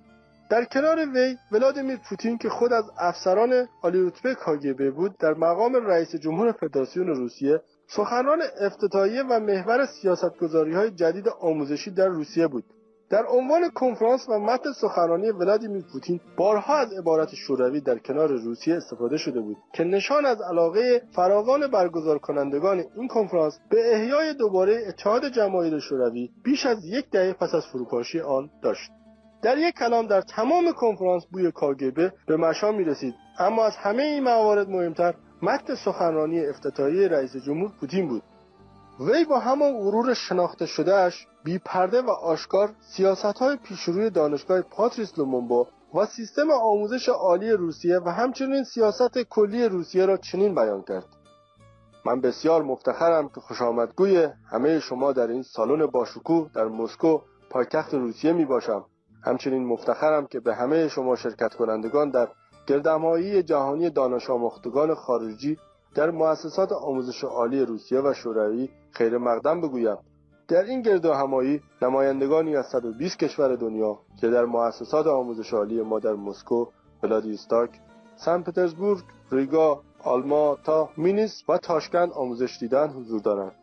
در 0.52 0.64
کنار 0.64 0.98
وی 1.14 1.36
ولادیمیر 1.52 1.98
پوتین 2.08 2.38
که 2.38 2.48
خود 2.48 2.72
از 2.72 2.84
افسران 2.98 3.68
عالی 3.82 4.06
رتبه 4.06 4.34
کاگبه 4.34 4.90
بود 4.90 5.18
در 5.18 5.34
مقام 5.34 5.74
رئیس 5.74 6.16
جمهور 6.16 6.52
فدراسیون 6.52 7.06
روسیه 7.06 7.60
سخنران 7.86 8.42
افتتاحیه 8.60 9.22
و 9.22 9.40
محور 9.40 9.86
سیاستگذاری 9.86 10.74
های 10.74 10.90
جدید 10.90 11.28
آموزشی 11.28 11.90
در 11.90 12.08
روسیه 12.08 12.46
بود. 12.46 12.64
در 13.10 13.26
عنوان 13.26 13.70
کنفرانس 13.70 14.28
و 14.28 14.38
متن 14.38 14.72
سخنرانی 14.72 15.30
ولادیمیر 15.30 15.84
پوتین 15.92 16.20
بارها 16.36 16.76
از 16.76 16.92
عبارت 16.92 17.34
شوروی 17.34 17.80
در 17.80 17.98
کنار 17.98 18.28
روسیه 18.28 18.74
استفاده 18.76 19.16
شده 19.16 19.40
بود 19.40 19.56
که 19.74 19.84
نشان 19.84 20.26
از 20.26 20.42
علاقه 20.50 21.02
فراوان 21.12 21.66
برگزار 21.66 22.18
کنندگان 22.18 22.84
این 22.96 23.08
کنفرانس 23.08 23.58
به 23.70 23.94
احیای 23.94 24.34
دوباره 24.34 24.84
اتحاد 24.88 25.28
جماهیر 25.28 25.78
شوروی 25.78 26.30
بیش 26.44 26.66
از 26.66 26.84
یک 26.84 27.10
دهه 27.10 27.32
پس 27.32 27.54
از 27.54 27.66
فروپاشی 27.66 28.20
آن 28.20 28.50
داشت. 28.62 28.90
در 29.42 29.58
یک 29.58 29.74
کلام 29.74 30.06
در 30.06 30.20
تمام 30.20 30.72
کنفرانس 30.72 31.26
بوی 31.26 31.52
کاگبه 31.52 32.12
به 32.26 32.36
مشام 32.36 32.74
می 32.74 32.84
رسید 32.84 33.14
اما 33.38 33.64
از 33.64 33.76
همه 33.76 34.02
این 34.02 34.24
موارد 34.24 34.70
مهمتر 34.70 35.14
متن 35.42 35.74
سخنرانی 35.74 36.46
افتتاحیه 36.46 37.08
رئیس 37.08 37.36
جمهور 37.36 37.70
پوتین 37.80 38.08
بود. 38.08 38.22
وی 39.00 39.24
با 39.24 39.38
همان 39.38 39.72
غرور 39.72 40.14
شناخته 40.14 40.66
شدهش 40.66 41.26
بی 41.44 41.58
پرده 41.58 42.02
و 42.02 42.10
آشکار 42.10 42.70
سیاست 42.80 43.38
های 43.38 43.56
پیشروی 43.56 44.10
دانشگاه 44.10 44.62
پاتریس 44.62 45.18
لومونبو 45.18 45.66
و 45.94 46.06
سیستم 46.06 46.50
آموزش 46.50 47.08
عالی 47.08 47.50
روسیه 47.50 47.98
و 47.98 48.08
همچنین 48.08 48.64
سیاست 48.64 49.18
کلی 49.22 49.68
روسیه 49.68 50.06
را 50.06 50.16
چنین 50.16 50.54
بیان 50.54 50.82
کرد. 50.82 51.06
من 52.06 52.20
بسیار 52.20 52.62
مفتخرم 52.62 53.28
که 53.28 53.40
خوشامدگوی 53.40 54.28
همه 54.50 54.80
شما 54.80 55.12
در 55.12 55.26
این 55.26 55.42
سالن 55.42 55.86
باشکوه 55.86 56.50
در 56.54 56.64
مسکو 56.64 57.20
پایتخت 57.50 57.94
روسیه 57.94 58.32
می 58.32 58.44
باشم 58.44 58.84
همچنین 59.22 59.66
مفتخرم 59.66 60.26
که 60.26 60.40
به 60.40 60.54
همه 60.54 60.88
شما 60.88 61.16
شرکت 61.16 61.54
کنندگان 61.54 62.10
در 62.10 62.28
گردمایی 62.66 63.42
جهانی 63.42 63.90
دانش 63.90 64.30
آموختگان 64.30 64.94
خارجی 64.94 65.58
در 65.94 66.10
مؤسسات 66.10 66.72
آموزش 66.72 67.24
عالی 67.24 67.64
روسیه 67.64 68.00
و 68.00 68.12
شوروی 68.14 68.68
خیر 68.90 69.18
مقدم 69.18 69.60
بگویم 69.60 69.96
در 70.48 70.62
این 70.62 70.82
گرد 70.82 71.06
همایی 71.06 71.60
نمایندگانی 71.82 72.56
از 72.56 72.66
120 72.66 73.18
کشور 73.18 73.56
دنیا 73.56 73.98
که 74.20 74.28
در 74.28 74.44
مؤسسات 74.44 75.06
آموزش 75.06 75.54
عالی 75.54 75.82
ما 75.82 75.98
در 75.98 76.12
مسکو، 76.12 76.66
ولادیستاک، 77.02 77.70
سن 78.16 78.42
پترزبورگ، 78.42 79.02
ریگا، 79.32 79.82
آلما 80.04 80.58
تا 80.64 80.88
مینیس 80.96 81.42
و 81.48 81.58
تاشکند 81.58 82.12
آموزش 82.12 82.56
دیدن 82.60 82.88
حضور 82.88 83.20
دارند. 83.20 83.61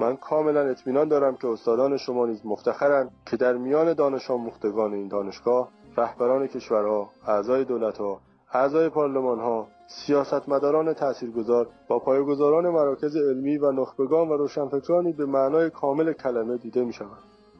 من 0.00 0.16
کاملا 0.16 0.60
اطمینان 0.60 1.08
دارم 1.08 1.36
که 1.36 1.48
استادان 1.48 1.96
شما 1.96 2.26
نیز 2.26 2.46
مفتخرند 2.46 3.10
که 3.26 3.36
در 3.36 3.56
میان 3.56 3.92
دانش 3.92 4.30
آموختگان 4.30 4.94
این 4.94 5.08
دانشگاه 5.08 5.68
رهبران 5.96 6.46
کشورها، 6.46 7.10
اعضای 7.26 7.64
دولتها، 7.64 8.20
اعضای 8.52 8.88
پارلمان 8.88 9.38
ها، 9.38 9.66
سیاستمداران 9.86 10.92
تاثیرگذار 10.92 11.68
با 11.88 11.98
پایگزاران 11.98 12.68
مراکز 12.68 13.16
علمی 13.16 13.58
و 13.58 13.72
نخبگان 13.72 14.28
و 14.28 14.36
روشنفکرانی 14.36 15.12
به 15.12 15.26
معنای 15.26 15.70
کامل 15.70 16.12
کلمه 16.12 16.56
دیده 16.56 16.84
می 16.84 16.92
شود. 16.92 17.18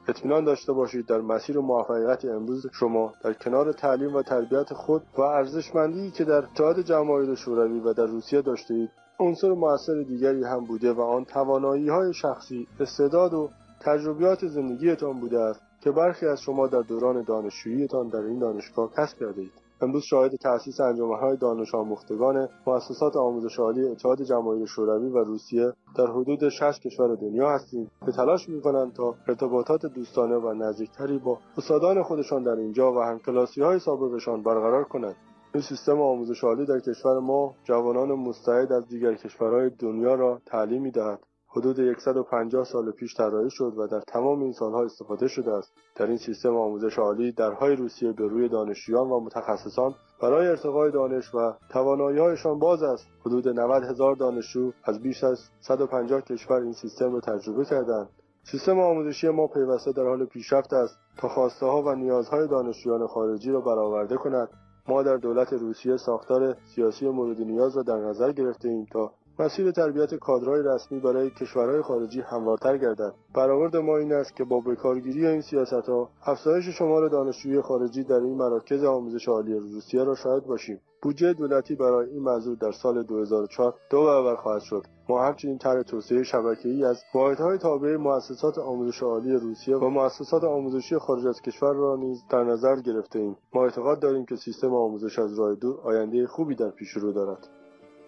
اطمینان 0.09 0.45
داشته 0.45 0.73
باشید 0.73 1.07
در 1.07 1.21
مسیر 1.21 1.59
موفقیت 1.59 2.25
امروز 2.25 2.67
شما 2.73 3.13
در 3.25 3.33
کنار 3.33 3.73
تعلیم 3.73 4.15
و 4.17 4.23
تربیت 4.23 4.75
خود 4.75 5.03
و 5.19 5.21
ارزشمندی 5.23 6.11
که 6.11 6.25
در 6.25 6.45
اتحاد 6.45 6.81
جماهیر 6.81 7.35
شوروی 7.35 7.81
و 7.81 7.93
در 7.93 8.07
روسیه 8.07 8.43
داشته 8.43 8.75
اید 8.75 8.91
عنصر 9.21 9.53
موثر 9.53 10.03
دیگری 10.03 10.45
هم 10.45 10.65
بوده 10.65 10.93
و 10.93 11.01
آن 11.01 11.25
توانایی 11.25 11.89
های 11.89 12.15
شخصی 12.15 12.67
استعداد 12.81 13.35
و 13.35 13.49
تجربیات 13.81 14.47
زندگیتان 14.47 15.21
بوده 15.21 15.41
است 15.41 15.61
که 15.81 15.91
برخی 15.91 16.27
از 16.27 16.41
شما 16.41 16.67
در 16.67 16.83
دوران 16.83 17.23
دانشجوییتان 17.23 18.09
در 18.09 18.21
این 18.21 18.39
دانشگاه 18.39 18.91
کسب 18.97 19.19
کرده 19.19 19.41
اید 19.41 19.53
امروز 19.81 20.03
شاهد 20.03 20.37
تأسیس 20.37 20.81
های 21.21 21.37
دانش 21.37 21.75
آموختگان 21.75 22.49
مؤسسات 22.67 23.17
آموزش 23.17 23.59
عالی 23.59 23.85
اتحاد 23.85 24.23
جماهیر 24.23 24.67
شوروی 24.67 25.09
و 25.09 25.19
روسیه 25.19 25.73
در 25.97 26.07
حدود 26.07 26.49
60 26.49 26.81
کشور 26.81 27.15
دنیا 27.15 27.51
هستیم 27.51 27.91
که 28.07 28.13
تلاش 28.13 28.49
می‌کنند 28.49 28.93
تا 28.93 29.15
ارتباطات 29.29 29.87
دوستانه 29.87 30.37
و 30.37 30.53
نزدیکتری 30.53 31.19
با 31.19 31.39
استادان 31.59 32.03
خودشان 32.03 32.43
در 32.43 32.57
اینجا 32.57 32.93
و 32.93 32.99
همکلاسی 32.99 33.63
های 33.63 33.79
سابقشان 33.79 34.43
برقرار 34.43 34.85
کنند. 34.85 35.17
این 35.55 35.63
سیستم 35.63 36.01
آموزش 36.01 36.45
عالی 36.45 36.67
در 36.67 36.81
کشور 36.81 37.19
ما 37.19 37.55
جوانان 37.65 38.09
مستعد 38.09 38.73
از 38.73 38.89
دیگر 38.89 39.15
کشورهای 39.15 39.71
دنیا 39.71 40.15
را 40.15 40.41
تعلیم 40.47 40.83
می‌دهد. 40.83 41.21
حدود 41.47 41.99
150 41.99 42.65
سال 42.65 42.91
پیش 42.91 43.17
طراحی 43.17 43.51
شد 43.51 43.73
و 43.77 43.87
در 43.87 44.01
تمام 44.01 44.43
این 44.43 44.53
سالها 44.53 44.85
استفاده 44.85 45.29
شده 45.29 45.53
است. 45.53 45.73
در 45.97 46.07
این 46.07 46.17
سیستم 46.17 46.57
آموزش 46.57 46.99
عالی 46.99 47.33
درهای 47.33 47.77
روسیه 47.77 48.13
به 48.13 48.27
روی 48.27 48.49
دانشجویان 48.49 49.11
و 49.11 49.21
متخصصان 49.21 49.95
برای 50.23 50.47
ارتقای 50.47 50.91
دانش 50.91 51.35
و 51.35 51.53
تواناییهایشان 51.71 52.59
باز 52.59 52.83
است. 52.83 53.07
حدود 53.27 53.49
90 53.49 53.85
هزار 53.85 54.15
دانشجو 54.15 54.73
از 54.85 55.03
بیش 55.03 55.25
از 55.25 55.39
150 55.61 56.21
کشور 56.21 56.57
این 56.57 56.73
سیستم 56.73 57.13
را 57.13 57.21
تجربه 57.21 57.65
کردند. 57.65 58.09
سیستم 58.43 58.81
آموزشی 58.81 59.29
ما 59.29 59.47
پیوسته 59.47 59.93
در 59.93 60.05
حال 60.05 60.25
پیشرفت 60.25 60.73
است 60.73 60.99
تا 61.19 61.29
خواسته 61.29 61.67
ها 61.67 61.83
و 61.83 61.95
نیازهای 61.95 62.49
دانشجویان 62.49 63.07
خارجی 63.07 63.51
را 63.51 63.61
برآورده 63.61 64.17
کند. 64.17 64.49
ما 64.89 65.03
در 65.03 65.17
دولت 65.17 65.53
روسیه 65.53 65.97
ساختار 65.97 66.57
سیاسی 66.75 67.09
مورد 67.09 67.41
نیاز 67.41 67.77
را 67.77 67.83
در 67.83 67.97
نظر 67.97 68.33
گرفته 68.33 68.69
ایم 68.69 68.87
تا 68.93 69.13
مسیر 69.39 69.71
تربیت 69.71 70.15
کادرهای 70.15 70.63
رسمی 70.63 71.01
برای 71.01 71.31
کشورهای 71.31 71.83
خارجی 71.83 72.21
هموارتر 72.21 72.79
گردد. 72.79 73.15
برآورد 73.35 73.77
ما 73.77 73.97
این 73.97 74.13
است 74.13 74.37
که 74.37 74.45
با 74.45 74.61
بکارگیری 74.61 75.27
این 75.27 75.41
سیاستها 75.41 76.11
افزایش 76.27 76.69
شمار 76.69 77.09
دانشجوی 77.09 77.61
خارجی 77.61 78.05
در 78.05 78.21
این 78.21 78.37
مراکز 78.37 78.85
آموزش 78.85 79.29
عالی 79.29 79.55
روسیه 79.55 80.05
را 80.05 80.15
شاهد 80.15 80.47
باشیم. 80.47 80.81
بودجه 81.03 81.33
دولتی 81.33 81.75
برای 81.75 82.11
این 82.11 82.23
موضوع 82.23 82.57
در 82.57 82.73
سال 82.73 83.03
2004 83.03 83.75
دو 83.91 84.05
برابر 84.05 84.35
خواهد 84.35 84.63
شد. 84.63 84.83
ما 85.09 85.25
همچنین 85.25 85.59
طرح 85.59 85.83
توسعه 85.83 86.23
شبکه‌ای 86.23 86.85
از 86.85 87.03
واحدهای 87.15 87.59
تابع 87.59 87.97
مؤسسات 87.97 88.59
آموزش 88.59 89.03
عالی 89.03 89.33
روسیه 89.33 89.77
و 89.77 89.89
مؤسسات 89.89 90.45
آموزشی 90.45 90.99
خارج 90.99 91.27
از 91.27 91.43
کشور 91.43 91.75
را 91.75 91.97
نیز 91.97 92.23
در 92.31 92.45
نظر 92.45 92.77
گرفته 92.77 93.19
ایم. 93.19 93.37
ما 93.55 93.65
اعتقاد 93.65 94.01
داریم 94.01 94.27
که 94.27 94.37
سیستم 94.37 94.75
آموزش 94.75 95.19
از 95.19 95.39
راه 95.39 95.55
دور 95.55 95.81
آینده 95.81 96.27
خوبی 96.27 96.55
در 96.55 96.71
پیش 96.71 96.91
رو 96.91 97.13
دارد. 97.13 97.49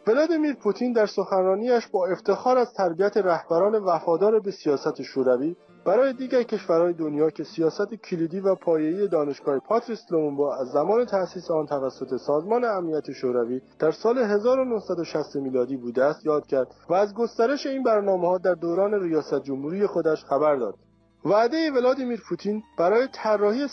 ولادیمیر 0.06 0.54
پوتین 0.54 0.92
در 0.92 1.06
سخنرانیش 1.06 1.86
با 1.86 2.06
افتخار 2.06 2.58
از 2.58 2.72
تربیت 2.76 3.16
رهبران 3.16 3.74
وفادار 3.74 4.40
به 4.40 4.50
سیاست 4.50 5.02
شوروی 5.02 5.56
برای 5.84 6.12
دیگر 6.12 6.42
کشورهای 6.42 6.92
دنیا 6.92 7.30
که 7.30 7.44
سیاست 7.44 7.94
کلیدی 7.94 8.40
و 8.40 8.54
پایه‌ای 8.54 9.08
دانشگاه 9.08 9.58
پاتریس 9.58 10.00
لومونبا 10.10 10.56
از 10.56 10.68
زمان 10.68 11.04
تأسیس 11.04 11.50
آن 11.50 11.66
توسط 11.66 12.16
سازمان 12.16 12.64
امنیت 12.64 13.12
شوروی 13.12 13.60
در 13.78 13.90
سال 13.90 14.18
1960 14.18 15.36
میلادی 15.36 15.76
بوده 15.76 16.04
است 16.04 16.26
یاد 16.26 16.46
کرد 16.46 16.74
و 16.88 16.94
از 16.94 17.14
گسترش 17.14 17.66
این 17.66 17.82
برنامه 17.82 18.28
ها 18.28 18.38
در 18.38 18.54
دوران 18.54 19.02
ریاست 19.02 19.42
جمهوری 19.42 19.86
خودش 19.86 20.24
خبر 20.24 20.56
داد. 20.56 20.74
وعده 21.24 21.70
ولادیمیر 21.70 22.20
پوتین 22.28 22.62
برای 22.78 23.08
طراحی 23.12 23.66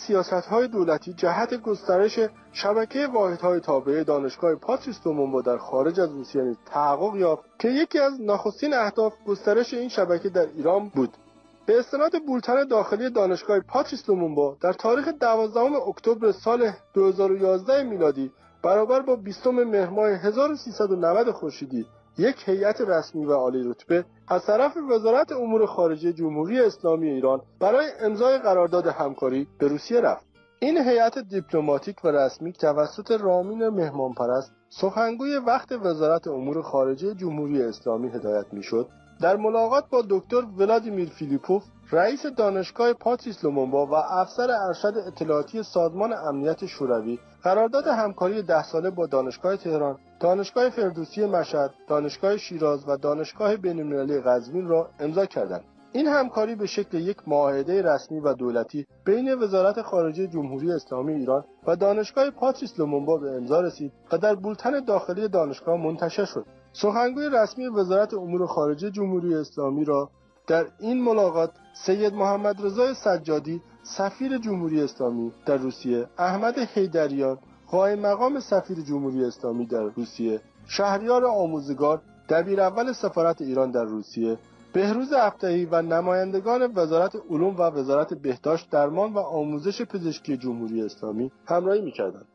های 0.50 0.68
دولتی 0.68 1.12
جهت 1.12 1.54
گسترش 1.54 2.18
شبکه 2.52 3.06
واحدهای 3.06 3.60
تابع 3.60 4.02
دانشگاه 4.02 4.54
پاتریس 4.54 5.00
دومونبا 5.04 5.42
در 5.42 5.56
خارج 5.56 6.00
از 6.00 6.10
روسیه 6.10 6.56
تحقق 6.66 7.16
یافت 7.16 7.44
که 7.58 7.68
یکی 7.68 7.98
از 7.98 8.20
نخستین 8.20 8.74
اهداف 8.74 9.12
گسترش 9.26 9.74
این 9.74 9.88
شبکه 9.88 10.28
در 10.28 10.46
ایران 10.46 10.88
بود. 10.88 11.10
به 11.68 11.78
استناد 11.78 12.12
بولتن 12.26 12.64
داخلی 12.64 13.10
دانشگاه 13.10 13.60
پاتریس 13.60 14.08
لومونبا 14.08 14.56
در 14.60 14.72
تاریخ 14.72 15.08
12 15.20 15.60
اکتبر 15.88 16.32
سال 16.32 16.70
2011 16.94 17.82
میلادی 17.82 18.32
برابر 18.62 19.00
با 19.00 19.16
20 19.16 19.46
مهر 19.46 19.90
ماه 19.90 20.08
1390 20.08 21.30
خورشیدی 21.30 21.86
یک 22.18 22.48
هیئت 22.48 22.80
رسمی 22.80 23.24
و 23.24 23.32
عالی 23.32 23.70
رتبه 23.70 24.04
از 24.28 24.46
طرف 24.46 24.76
وزارت 24.90 25.32
امور 25.32 25.66
خارجه 25.66 26.12
جمهوری 26.12 26.60
اسلامی 26.60 27.10
ایران 27.10 27.40
برای 27.60 27.86
امضای 28.00 28.38
قرارداد 28.38 28.86
همکاری 28.86 29.48
به 29.58 29.68
روسیه 29.68 30.00
رفت. 30.00 30.26
این 30.60 30.78
هیئت 30.78 31.18
دیپلماتیک 31.18 32.04
و 32.04 32.08
رسمی 32.08 32.52
توسط 32.52 33.10
رامین 33.10 33.68
مهمانپرست 33.68 34.52
سخنگوی 34.68 35.36
وقت 35.36 35.72
وزارت 35.72 36.28
امور 36.28 36.62
خارجه 36.62 37.14
جمهوری 37.14 37.62
اسلامی 37.62 38.08
هدایت 38.08 38.46
می‌شد. 38.52 38.88
در 39.20 39.36
ملاقات 39.36 39.84
با 39.90 40.02
دکتر 40.10 40.42
ولادیمیر 40.58 41.08
فیلیپوف 41.08 41.64
رئیس 41.90 42.26
دانشگاه 42.26 42.92
پاتریس 42.92 43.44
لومونبا 43.44 43.86
و 43.86 43.94
افسر 43.94 44.50
ارشد 44.50 44.94
اطلاعاتی 45.06 45.62
سازمان 45.62 46.12
امنیت 46.12 46.66
شوروی 46.66 47.18
قرارداد 47.42 47.86
همکاری 47.86 48.42
ده 48.42 48.62
ساله 48.62 48.90
با 48.90 49.06
دانشگاه 49.06 49.56
تهران، 49.56 49.98
دانشگاه 50.20 50.70
فردوسی 50.70 51.26
مشهد، 51.26 51.74
دانشگاه 51.88 52.36
شیراز 52.36 52.88
و 52.88 52.96
دانشگاه 52.96 53.56
بین‌المللی 53.56 54.20
قزوین 54.20 54.68
را 54.68 54.88
امضا 55.00 55.26
کردند. 55.26 55.64
این 55.92 56.06
همکاری 56.06 56.54
به 56.54 56.66
شکل 56.66 56.98
یک 56.98 57.16
معاهده 57.26 57.82
رسمی 57.82 58.20
و 58.20 58.34
دولتی 58.34 58.86
بین 59.04 59.34
وزارت 59.34 59.82
خارجه 59.82 60.26
جمهوری 60.26 60.72
اسلامی 60.72 61.12
ایران 61.12 61.44
و 61.66 61.76
دانشگاه 61.76 62.30
پاتریس 62.30 62.78
لومونبا 62.80 63.16
به 63.16 63.30
امضا 63.30 63.60
رسید 63.60 63.92
و 64.12 64.18
در 64.18 64.34
بولتن 64.34 64.84
داخلی 64.84 65.28
دانشگاه 65.28 65.76
منتشر 65.76 66.24
شد. 66.24 66.44
سخنگوی 66.80 67.28
رسمی 67.32 67.66
وزارت 67.66 68.14
امور 68.14 68.46
خارجه 68.46 68.90
جمهوری 68.90 69.34
اسلامی 69.34 69.84
را 69.84 70.10
در 70.46 70.66
این 70.78 71.02
ملاقات 71.02 71.50
سید 71.72 72.14
محمد 72.14 72.66
رضای 72.66 72.94
سجادی 72.94 73.62
سفیر 73.82 74.38
جمهوری 74.38 74.82
اسلامی 74.82 75.32
در 75.46 75.56
روسیه 75.56 76.06
احمد 76.18 76.58
حیدریان 76.58 77.38
قائم 77.66 77.98
مقام 77.98 78.40
سفیر 78.40 78.80
جمهوری 78.80 79.24
اسلامی 79.24 79.66
در 79.66 79.82
روسیه 79.82 80.40
شهریار 80.66 81.26
آموزگار 81.26 82.00
دبیر 82.28 82.60
اول 82.60 82.92
سفارت 82.92 83.42
ایران 83.42 83.70
در 83.70 83.84
روسیه 83.84 84.38
بهروز 84.72 85.12
ابتهی 85.12 85.64
و 85.64 85.82
نمایندگان 85.82 86.72
وزارت 86.74 87.16
علوم 87.30 87.56
و 87.56 87.62
وزارت 87.62 88.14
بهداشت 88.14 88.70
درمان 88.70 89.12
و 89.12 89.18
آموزش 89.18 89.82
پزشکی 89.82 90.36
جمهوری 90.36 90.82
اسلامی 90.82 91.32
همراهی 91.46 91.80
می‌کردند. 91.80 92.26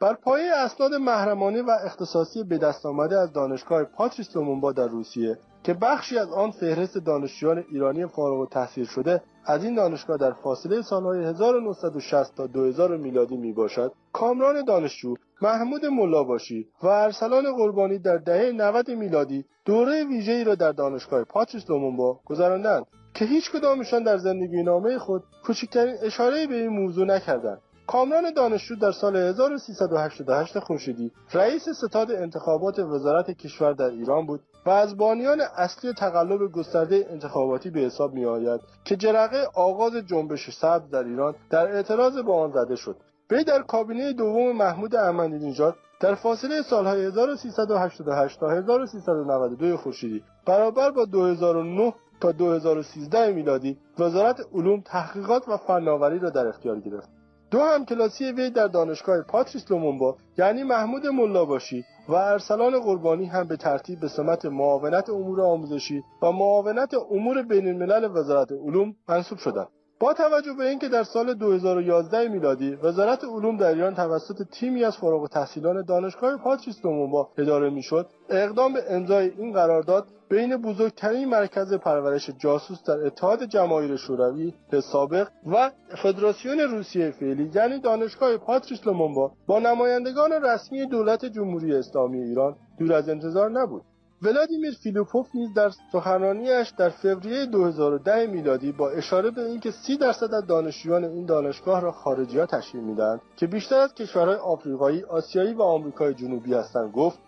بر 0.00 0.14
پایه 0.14 0.52
اسناد 0.52 0.94
محرمانه 0.94 1.62
و 1.62 1.70
اختصاصی 1.84 2.44
به 2.44 2.58
دست 2.58 2.86
آمده 2.86 3.18
از 3.18 3.32
دانشگاه 3.32 3.84
پاتریس 3.84 4.36
لومونبا 4.36 4.72
در 4.72 4.88
روسیه 4.88 5.38
که 5.62 5.74
بخشی 5.74 6.18
از 6.18 6.32
آن 6.32 6.50
فهرست 6.50 6.98
دانشجویان 6.98 7.64
ایرانی 7.72 8.06
فارغ 8.06 8.40
التحصیل 8.40 8.84
شده 8.84 9.22
از 9.46 9.64
این 9.64 9.74
دانشگاه 9.74 10.16
در 10.16 10.32
فاصله 10.32 10.82
سالهای 10.82 11.24
1960 11.24 12.34
تا 12.34 12.46
2000 12.46 12.96
میلادی 12.96 13.36
می 13.36 13.52
باشد 13.52 13.92
کامران 14.12 14.64
دانشجو 14.64 15.14
محمود 15.42 15.86
ملاباشی 15.86 16.68
و 16.82 16.86
ارسلان 16.86 17.56
قربانی 17.56 17.98
در 17.98 18.16
دهه 18.16 18.52
90 18.52 18.90
میلادی 18.90 19.44
دوره 19.64 20.04
ویژه‌ای 20.04 20.44
را 20.44 20.54
در 20.54 20.72
دانشگاه 20.72 21.24
پاتریس 21.24 21.70
لومونبا 21.70 22.20
گذراندند 22.24 22.86
که 23.14 23.24
هیچ 23.24 23.50
کدامشان 23.50 24.02
در 24.02 24.16
زندگی 24.16 24.62
نامه 24.62 24.98
خود 24.98 25.22
کوچکترین 25.44 25.94
اشاره 26.02 26.46
به 26.46 26.54
این 26.54 26.68
موضوع 26.68 27.06
نکردند. 27.06 27.60
کامران 27.86 28.32
دانشجو 28.32 28.76
در 28.76 28.92
سال 28.92 29.16
1388 29.16 30.58
خورشیدی 30.58 31.12
رئیس 31.32 31.68
ستاد 31.68 32.10
انتخابات 32.10 32.78
وزارت 32.78 33.30
کشور 33.30 33.72
در 33.72 33.90
ایران 33.90 34.26
بود 34.26 34.40
و 34.66 34.70
از 34.70 34.96
بانیان 34.96 35.40
اصلی 35.56 35.92
تقلب 35.92 36.52
گسترده 36.52 37.06
انتخاباتی 37.10 37.70
به 37.70 37.80
حساب 37.80 38.14
می 38.14 38.24
آید 38.24 38.60
که 38.84 38.96
جرقه 38.96 39.48
آغاز 39.54 39.92
جنبش 39.94 40.50
سبز 40.50 40.90
در 40.90 41.04
ایران 41.04 41.34
در 41.50 41.66
اعتراض 41.66 42.18
با 42.18 42.42
آن 42.42 42.52
زده 42.52 42.76
شد. 42.76 42.96
وی 43.30 43.44
در 43.44 43.62
کابینه 43.62 44.12
دوم 44.12 44.56
محمود 44.56 44.94
احمدی 44.96 45.48
نژاد 45.48 45.76
در 46.00 46.14
فاصله 46.14 46.62
سالهای 46.62 47.04
1388 47.04 48.40
تا 48.40 48.50
1392 48.50 49.76
خورشیدی 49.76 50.22
برابر 50.46 50.90
با 50.90 51.04
2009 51.04 51.94
تا 52.20 52.32
2013 52.32 53.32
میلادی 53.32 53.78
وزارت 53.98 54.40
علوم 54.54 54.80
تحقیقات 54.80 55.48
و 55.48 55.56
فناوری 55.56 56.18
را 56.18 56.30
در 56.30 56.46
اختیار 56.46 56.80
گرفت. 56.80 57.15
دو 57.50 57.60
همکلاسی 57.60 58.32
وی 58.32 58.50
در 58.50 58.66
دانشگاه 58.66 59.22
پاتریس 59.22 59.70
لومونبا 59.70 60.16
یعنی 60.38 60.62
محمود 60.62 61.06
ملاباشی 61.06 61.84
و 62.08 62.14
ارسلان 62.14 62.80
قربانی 62.80 63.26
هم 63.26 63.48
به 63.48 63.56
ترتیب 63.56 64.00
به 64.00 64.08
سمت 64.08 64.44
معاونت 64.44 65.10
امور 65.10 65.40
آموزشی 65.42 66.02
و 66.22 66.32
معاونت 66.32 66.94
امور 67.10 67.42
بین 67.42 67.68
الملل 67.68 68.16
وزارت 68.16 68.52
علوم 68.52 68.96
منصوب 69.08 69.38
شدند. 69.38 69.68
با 70.00 70.12
توجه 70.12 70.52
به 70.52 70.68
اینکه 70.68 70.88
در 70.88 71.04
سال 71.04 71.34
2011 71.34 72.28
میلادی 72.28 72.74
وزارت 72.74 73.24
علوم 73.24 73.56
در 73.56 73.68
ایران 73.68 73.94
توسط 73.94 74.42
تیمی 74.42 74.84
از 74.84 74.96
فارغ 74.96 75.20
التحصیلان 75.20 75.84
دانشگاه 75.84 76.36
پاتریس 76.36 76.84
لومومبا 76.84 77.28
اداره 77.38 77.70
می‌شد 77.70 78.06
اقدام 78.30 78.72
به 78.72 78.80
امضای 78.88 79.30
این 79.38 79.52
قرارداد 79.52 80.06
بین 80.28 80.56
بزرگترین 80.56 81.28
مرکز 81.28 81.74
پرورش 81.74 82.30
جاسوس 82.38 82.82
در 82.82 83.06
اتحاد 83.06 83.44
جماهیر 83.44 83.96
شوروی 83.96 84.80
سابق 84.80 85.28
و 85.46 85.70
فدراسیون 86.02 86.58
روسیه 86.58 87.10
فعلی 87.10 87.50
یعنی 87.54 87.80
دانشگاه 87.80 88.36
پاتریس 88.36 88.86
لومومبا 88.86 89.32
با 89.46 89.58
نمایندگان 89.58 90.32
رسمی 90.32 90.86
دولت 90.86 91.24
جمهوری 91.24 91.74
اسلامی 91.74 92.22
ایران 92.22 92.56
دور 92.78 92.92
از 92.92 93.08
انتظار 93.08 93.50
نبود. 93.50 93.82
ولادیمیر 94.22 94.74
فیلیپوف 94.82 95.26
نیز 95.34 95.54
در 95.54 95.70
سخنرانیش 95.92 96.68
در 96.78 96.88
فوریه 96.88 97.46
2010 97.46 98.26
میلادی 98.26 98.72
با 98.72 98.90
اشاره 98.90 99.30
به 99.30 99.44
اینکه 99.44 99.70
30 99.70 99.96
درصد 99.96 100.34
از 100.34 100.46
دانشجویان 100.46 101.04
این 101.04 101.26
دانشگاه 101.26 101.80
را 101.80 101.92
خارجی‌ها 101.92 102.46
تشکیل 102.46 102.80
می‌دهند 102.80 103.20
که 103.36 103.46
بیشتر 103.46 103.76
از 103.76 103.94
کشورهای 103.94 104.36
آفریقایی، 104.36 105.02
آسیایی 105.02 105.54
و 105.54 105.62
آمریکای 105.62 106.14
جنوبی 106.14 106.54
هستند 106.54 106.92
گفت 106.92 107.18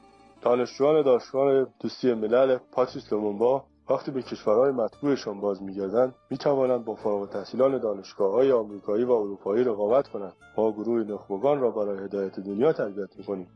دانشجویان 0.42 1.03
دانشگاه 1.03 1.66
دوستی 1.81 2.14
ملل 2.14 2.59
پاتریس 2.72 3.12
لومومبا 3.12 3.64
وقتی 3.90 4.11
به 4.11 4.22
کشورهای 4.22 4.70
متبوعشان 4.71 5.41
باز 5.40 5.62
میگردند 5.62 6.14
می‌توانند 6.31 6.85
با 6.85 6.94
فارغ 6.94 7.31
التحصیلان 7.31 7.79
دانشگاه 7.79 8.33
های 8.33 8.53
آمریکایی 8.53 9.05
و 9.05 9.12
اروپایی 9.12 9.64
رقابت 9.64 10.09
کنند. 10.09 10.33
ما 10.57 10.72
گروه 10.72 11.05
نخبگان 11.05 11.61
را 11.61 11.70
برای 11.70 12.05
هدایت 12.05 12.40
دنیا 12.40 12.72
تربیت 12.72 13.16
می‌کنیم. 13.18 13.48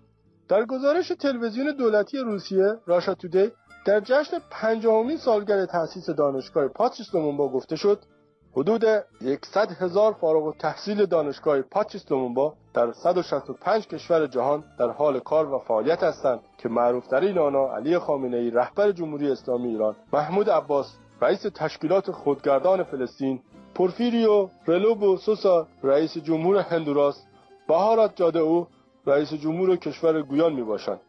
در 0.49 0.65
گزارش 0.65 1.09
تلویزیون 1.09 1.77
دولتی 1.77 2.19
روسیه 2.19 2.75
Russia 2.87 3.15
Today 3.15 3.51
در 3.85 4.01
جشن 4.01 4.39
پنجاهمین 4.51 5.17
سالگرد 5.17 5.65
تأسیس 5.65 6.11
دانشگاه 6.11 6.69
پاتریس 6.69 7.15
لومومبا 7.15 7.49
گفته 7.49 7.77
شد 7.77 7.99
حدود 8.57 8.85
100 9.43 9.71
هزار 9.81 10.13
فارغ 10.13 10.57
التحصیل 10.57 11.07
دانشگاه 11.07 11.63
پاتریس 11.63 12.13
لومومبا 12.13 12.55
در 12.75 12.93
165 12.93 13.87
کشور 13.87 14.27
جهان 14.27 14.65
در 14.79 14.91
حال 14.91 15.21
کار 15.21 15.55
و 15.55 15.59
فعالیت 15.59 16.03
هستند 16.03 16.41
که 16.59 16.69
معروفترین 16.69 17.39
آنها 17.39 17.77
علی 17.77 17.99
خامنه 17.99 18.37
ای 18.37 18.51
رهبر 18.51 18.93
جمهوری 18.93 19.31
اسلامی 19.31 19.69
ایران 19.69 19.97
محمود 20.13 20.51
عباس 20.51 20.97
رئیس 21.21 21.43
تشکیلات 21.55 22.11
خودگردان 22.11 22.83
فلسطین 22.83 23.41
پورفیریو 23.75 24.49
رلوبو 24.67 25.17
سوسا 25.17 25.67
رئیس 25.83 26.19
جمهور 26.19 26.57
هندوراس 26.57 27.25
بهارات 27.69 28.17
جاده 28.17 28.39
او 28.39 28.67
رئیس 29.07 29.35
جمهور 29.35 29.77
کشور 29.77 30.23
گویان 30.23 30.53
می 30.53 30.63
باشند 30.63 31.01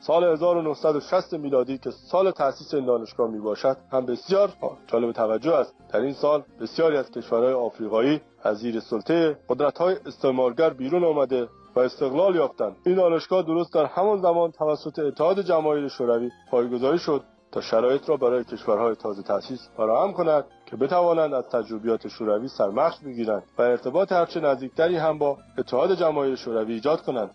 سال 0.00 0.24
1960 0.24 1.34
میلادی 1.34 1.78
که 1.78 1.90
سال 1.90 2.30
تأسیس 2.30 2.74
این 2.74 2.84
دانشگاه 2.84 3.30
می 3.30 3.38
باشد 3.38 3.76
هم 3.92 4.06
بسیار 4.06 4.52
جالب 4.86 5.12
توجه 5.12 5.54
است. 5.54 5.74
در 5.92 6.00
این 6.00 6.12
سال 6.12 6.42
بسیاری 6.60 6.96
از 6.96 7.10
کشورهای 7.10 7.52
آفریقایی 7.52 8.20
از 8.42 8.58
زیر 8.58 8.80
سلطه 8.80 9.38
قدرت‌های 9.48 9.96
استعمارگر 10.06 10.70
بیرون 10.70 11.04
آمده 11.04 11.48
و 11.76 11.80
استقلال 11.80 12.36
یافتند. 12.36 12.76
این 12.86 12.96
دانشگاه 12.96 13.42
درست 13.42 13.74
در 13.74 13.84
همان 13.84 14.20
زمان 14.20 14.50
توسط 14.50 14.98
اتحاد 14.98 15.42
جماهیر 15.42 15.88
شوروی 15.88 16.30
پایگذاری 16.50 16.98
شد 16.98 17.22
تا 17.52 17.60
شرایط 17.60 18.08
را 18.08 18.16
برای 18.16 18.44
کشورهای 18.44 18.94
تازه 18.94 19.22
تأسیس 19.22 19.68
فراهم 19.76 20.12
کند. 20.12 20.44
که 20.70 20.76
بتوانند 20.76 21.34
از 21.34 21.44
تجربیات 21.48 22.08
شوروی 22.08 22.48
سرمخش 22.48 22.98
بگیرند 22.98 23.42
و 23.58 23.62
ارتباط 23.62 24.12
هرچه 24.12 24.40
نزدیکتری 24.40 24.96
هم 24.96 25.18
با 25.18 25.38
اتحاد 25.58 25.94
جماهیر 25.94 26.36
شوروی 26.36 26.72
ایجاد 26.74 27.02
کنند. 27.02 27.30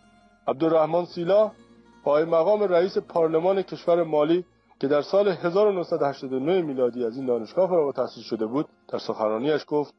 عبدالرحمن 0.48 1.06
سیلا 1.06 1.52
پای 2.04 2.26
مقام 2.26 2.64
رئیس 2.64 2.98
پارلمان 2.98 3.62
کشور 3.62 4.04
مالی 4.04 4.46
که 4.80 4.88
در 4.88 5.02
سال 5.02 5.28
1989 5.28 6.62
میلادی 6.62 7.06
از 7.06 7.18
این 7.18 7.26
دانشگاه 7.26 7.70
فارغ 7.70 7.86
التحصیل 7.86 8.24
شده 8.24 8.46
بود 8.46 8.66
در 8.88 9.00
سخنرانیش 9.00 9.66
گفت 9.68 9.94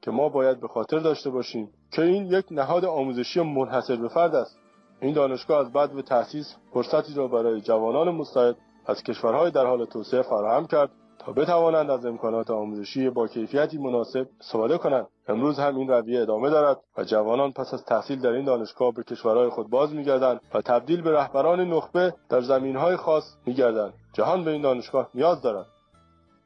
که 0.00 0.10
ما 0.10 0.28
باید 0.28 0.60
به 0.60 0.68
خاطر 0.68 0.98
داشته 0.98 1.30
باشیم 1.30 1.70
که 1.92 2.02
این 2.02 2.26
یک 2.26 2.44
نهاد 2.50 2.84
آموزشی 2.84 3.40
منحصر 3.40 3.96
به 3.96 4.08
فرد 4.08 4.34
است. 4.34 4.58
این 5.00 5.14
دانشگاه 5.14 5.60
از 5.60 5.72
بعد 5.72 5.92
به 5.92 6.02
تأسیس 6.02 6.56
فرصتی 6.72 7.14
را 7.14 7.28
برای 7.28 7.60
جوانان 7.60 8.10
مستعد 8.10 8.56
از 8.86 9.02
کشورهای 9.02 9.50
در 9.50 9.66
حال 9.66 9.84
توسعه 9.84 10.22
فراهم 10.22 10.66
کرد 10.66 10.90
تا 11.26 11.32
بتوانند 11.32 11.90
از 11.90 12.06
امکانات 12.06 12.50
آموزشی 12.50 13.10
با 13.10 13.26
کیفیتی 13.26 13.78
مناسب 13.78 14.26
استفاده 14.40 14.78
کنند. 14.78 15.06
امروز 15.28 15.58
هم 15.58 15.76
این 15.76 15.88
رویه 15.88 16.22
ادامه 16.22 16.50
دارد 16.50 16.80
و 16.98 17.04
جوانان 17.04 17.52
پس 17.52 17.74
از 17.74 17.84
تحصیل 17.84 18.20
در 18.20 18.30
این 18.30 18.44
دانشگاه 18.44 18.92
به 18.94 19.02
کشورهای 19.02 19.48
خود 19.48 19.70
باز 19.70 19.94
میگردند 19.94 20.40
و 20.54 20.62
تبدیل 20.62 21.02
به 21.02 21.12
رهبران 21.12 21.60
نخبه 21.60 22.14
در 22.28 22.40
زمینهای 22.40 22.96
خاص 22.96 23.24
میگردند. 23.46 23.92
جهان 24.12 24.44
به 24.44 24.50
این 24.50 24.62
دانشگاه 24.62 25.08
نیاز 25.14 25.42
دارد. 25.42 25.66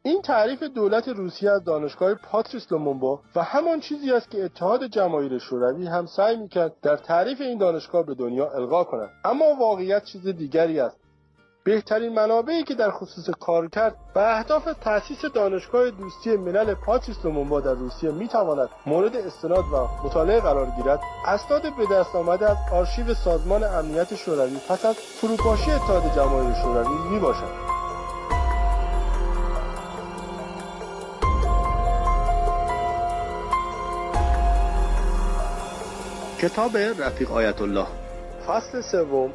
این 0.02 0.22
تعریف 0.22 0.62
دولت 0.62 1.08
روسیه 1.08 1.50
از 1.50 1.64
دانشگاه 1.64 2.14
پاتریس 2.14 2.72
لومونبا 2.72 3.20
و 3.36 3.42
همان 3.42 3.80
چیزی 3.80 4.12
است 4.12 4.30
که 4.30 4.44
اتحاد 4.44 4.86
جماهیر 4.86 5.38
شوروی 5.38 5.86
هم 5.86 6.06
سعی 6.06 6.36
می‌کرد 6.36 6.72
در 6.82 6.96
تعریف 6.96 7.40
این 7.40 7.58
دانشگاه 7.58 8.06
به 8.06 8.14
دنیا 8.14 8.50
القا 8.50 8.84
کند. 8.84 9.10
اما 9.24 9.44
واقعیت 9.60 10.04
چیز 10.04 10.28
دیگری 10.28 10.80
است. 10.80 11.05
بهترین 11.66 12.14
منابعی 12.14 12.64
که 12.64 12.74
در 12.74 12.90
خصوص 12.90 13.30
کار 13.30 13.68
کرد 13.68 13.94
به 14.14 14.36
اهداف 14.36 14.68
تأسیس 14.80 15.24
دانشگاه 15.24 15.90
دوستی 15.90 16.36
ملل 16.36 16.74
پاتریس 16.74 17.16
لومونبا 17.24 17.60
در 17.60 17.74
روسیه 17.74 18.10
می‌تواند 18.10 18.68
مورد 18.86 19.16
استناد 19.16 19.64
و 19.72 19.88
مطالعه 20.04 20.40
قرار 20.40 20.66
گیرد 20.66 21.00
اسناد 21.26 21.62
به 21.62 21.86
دست 21.92 22.16
آمده 22.16 22.50
از 22.50 22.56
آرشیو 22.72 23.14
سازمان 23.14 23.64
امنیت 23.64 24.14
شوروی 24.14 24.56
پس 24.68 24.84
از 24.84 24.94
فروپاشی 24.94 25.70
اتحاد 25.70 26.02
جماهیر 26.16 26.54
شوروی 26.54 26.98
می‌باشد. 27.10 27.76
کتاب 36.38 36.76
رفیق 36.76 37.32
آیت 37.32 37.62
الله. 37.62 37.86
فصل 38.46 38.80
سوم. 38.80 39.30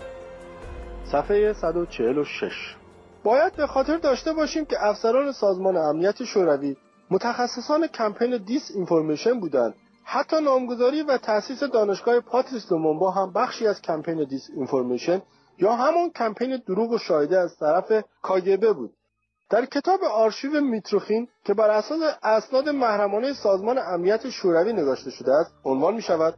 صفحه 1.06 1.54
146 1.54 2.76
باید 3.24 3.56
به 3.56 3.68
خاطر 3.68 3.98
داشته 3.98 4.34
باشیم 4.34 4.66
که 4.66 4.86
افسران 4.86 5.32
سازمان 5.32 5.78
امنیت 5.78 6.24
شوروی 6.24 6.78
متخصصان 7.12 7.88
کمپین 7.88 8.38
disinformation 8.38 9.40
بودند. 9.40 9.74
حتی 10.04 10.42
نامگذاری 10.42 11.02
و 11.02 11.18
تأسیس 11.18 11.64
دانشگاه 11.64 12.20
پاتریس 12.20 12.72
لومومبا 12.72 13.12
هم 13.12 13.34
بخشی 13.34 13.68
از 13.68 13.82
کمپین 13.82 14.24
disinformation 14.24 15.22
یا 15.58 15.76
همون 15.76 16.10
کمپین 16.10 16.62
دروغ 16.68 16.92
و 16.92 16.98
شایعه 16.98 17.40
از 17.40 17.58
طرف 17.58 18.04
کا 18.22 18.48
گ 18.48 18.61
ب 18.61 18.74
بود. 18.74 18.94
در 19.50 19.66
کتاب 19.66 20.04
آرشیو 20.04 20.62
میتروخین 20.62 21.28
که 21.46 21.54
بر 21.54 21.70
اساس 21.70 22.00
اسناد 22.24 22.70
محرمانه 22.70 23.34
سازمان 23.34 23.78
امنیت 23.78 24.30
شوروی 24.30 24.74
نگاشته 24.74 25.12
شده 25.12 25.34
است 25.34 25.54
عنوان 25.66 25.94
می 25.94 26.02
شود 26.02 26.36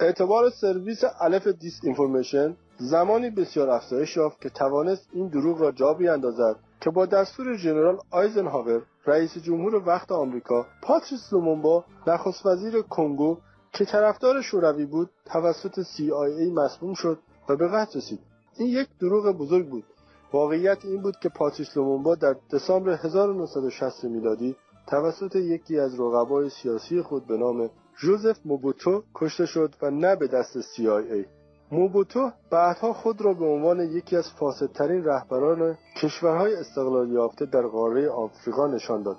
اعتبار 0.00 0.50
سرویس 0.50 1.04
الف 1.20 1.46
disinformation 1.46 2.56
زمانی 2.78 3.30
بسیار 3.30 3.70
افزایش 3.70 4.16
یافت 4.16 4.40
که 4.40 4.48
توانست 4.48 5.08
این 5.12 5.28
دروغ 5.28 5.60
را 5.60 5.72
جا 5.72 5.94
بیاندازد 5.94 6.56
که 6.80 6.90
با 6.90 7.06
دستور 7.06 7.56
ژنرال 7.56 7.98
آیزنهاور 8.10 8.82
رئیس 9.06 9.38
جمهور 9.38 9.74
وقت 9.74 10.12
آمریکا 10.12 10.66
پاتریس 10.82 11.32
لومومبا 11.32 11.84
نخست 12.06 12.46
وزیر 12.46 12.82
کنگو 12.82 13.38
که 13.72 13.84
طرفدار 13.84 14.42
شوروی 14.42 14.86
بود 14.86 15.10
توسط 15.24 15.82
CIA 15.82 16.52
مسموم 16.54 16.94
شد 16.94 17.18
و 17.48 17.56
به 17.56 17.68
قتل 17.68 17.98
رسید. 17.98 18.20
این 18.58 18.68
یک 18.68 18.88
دروغ 19.00 19.36
بزرگ 19.38 19.68
بود. 19.68 19.84
واقعیت 20.32 20.84
این 20.84 21.02
بود 21.02 21.16
که 21.22 21.28
پاتریس 21.28 21.76
لومومبا 21.76 22.14
در 22.14 22.36
دسامبر 22.52 22.92
1960 22.92 24.04
میلادی 24.04 24.56
توسط 24.86 25.36
یکی 25.36 25.78
از 25.78 26.00
رقبای 26.00 26.50
سیاسی 26.50 27.02
خود 27.02 27.26
به 27.26 27.36
نام 27.36 27.70
جوزف 28.00 28.38
موبوتو 28.44 29.02
کشته 29.14 29.46
شد 29.46 29.74
و 29.82 29.90
نه 29.90 30.16
به 30.16 30.26
دست 30.26 30.60
CIA 30.60 31.37
موبوتو 31.72 32.30
بعدها 32.50 32.92
خود 32.92 33.20
را 33.20 33.34
به 33.34 33.44
عنوان 33.44 33.80
یکی 33.80 34.16
از 34.16 34.30
فاسدترین 34.38 35.04
رهبران 35.04 35.78
کشورهای 36.02 36.54
استقلال 36.54 37.12
یافته 37.12 37.46
در 37.46 37.66
قاره 37.66 38.10
آفریقا 38.10 38.66
نشان 38.66 39.02
داد. 39.02 39.16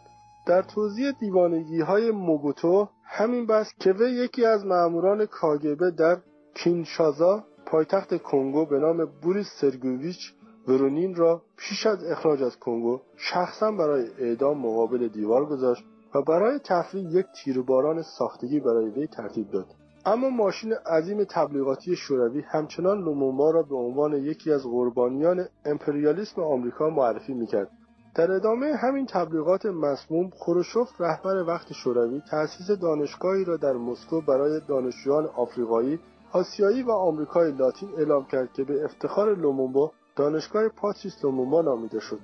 در 0.48 0.62
توضیح 0.62 1.12
دیوانگی 1.12 1.82
های 1.82 2.12
موبوتو 2.12 2.88
همین 3.04 3.46
بس 3.46 3.74
که 3.80 3.92
وی 3.92 4.12
یکی 4.12 4.46
از 4.46 4.66
ماموران 4.66 5.26
کاگبه 5.26 5.92
در 5.92 6.18
کینشازا 6.54 7.44
پایتخت 7.66 8.22
کنگو 8.24 8.66
به 8.66 8.80
نام 8.80 9.06
بوریس 9.22 9.48
سرگوویچ 9.62 10.34
ورونین 10.68 11.16
را 11.16 11.42
پیش 11.58 11.86
از 11.86 12.04
اخراج 12.04 12.44
از 12.44 12.60
کنگو 12.60 13.00
شخصا 13.18 13.72
برای 13.72 14.08
اعدام 14.20 14.58
مقابل 14.58 15.08
دیوار 15.08 15.46
گذاشت 15.46 15.84
و 16.16 16.22
برای 16.22 16.60
تفریح 16.60 17.12
یک 17.12 17.26
تیرباران 17.44 18.02
ساختگی 18.02 18.60
برای 18.60 18.90
وی 18.90 19.08
ترتیب 19.08 19.52
داد. 19.52 19.66
اما 20.06 20.30
ماشین 20.30 20.74
عظیم 20.74 21.24
تبلیغاتی 21.24 21.96
شوروی 21.96 22.42
همچنان 22.42 23.00
لومومبا 23.00 23.52
را 23.52 23.64
به 23.64 23.76
عنوان 23.76 24.14
یکی 24.14 24.52
از 24.52 24.64
قربانیان 24.64 25.46
امپریالیسم 25.66 26.42
آمریکا 26.42 26.90
معرفی 26.90 27.34
می‌کرد. 27.34 27.70
در 28.16 28.32
ادامه 28.32 28.76
همین 28.76 29.06
تبلیغات 29.06 29.66
مسموم 29.66 30.30
خروشوف 30.30 31.02
رهبر 31.02 31.44
وقت 31.44 31.74
شوروی 31.74 32.22
تأسیس 32.32 32.72
دانشگاهی 32.72 33.46
را 33.46 33.58
در 33.58 33.74
مسکو 33.74 34.22
برای 34.22 34.62
دانشجویان 34.68 35.26
آفریقایی 35.26 36.00
آسیایی 36.32 36.84
و 36.84 36.92
آمریکای 36.92 37.52
لاتین 37.52 37.90
اعلام 37.98 38.26
کرد 38.26 38.54
که 38.54 38.64
به 38.64 38.84
افتخار 38.84 39.36
لومومبا 39.36 39.92
دانشگاه 40.16 40.68
پاتریس 40.68 41.24
لومومبا 41.24 41.62
نامیده 41.62 42.00
شد. 42.00 42.20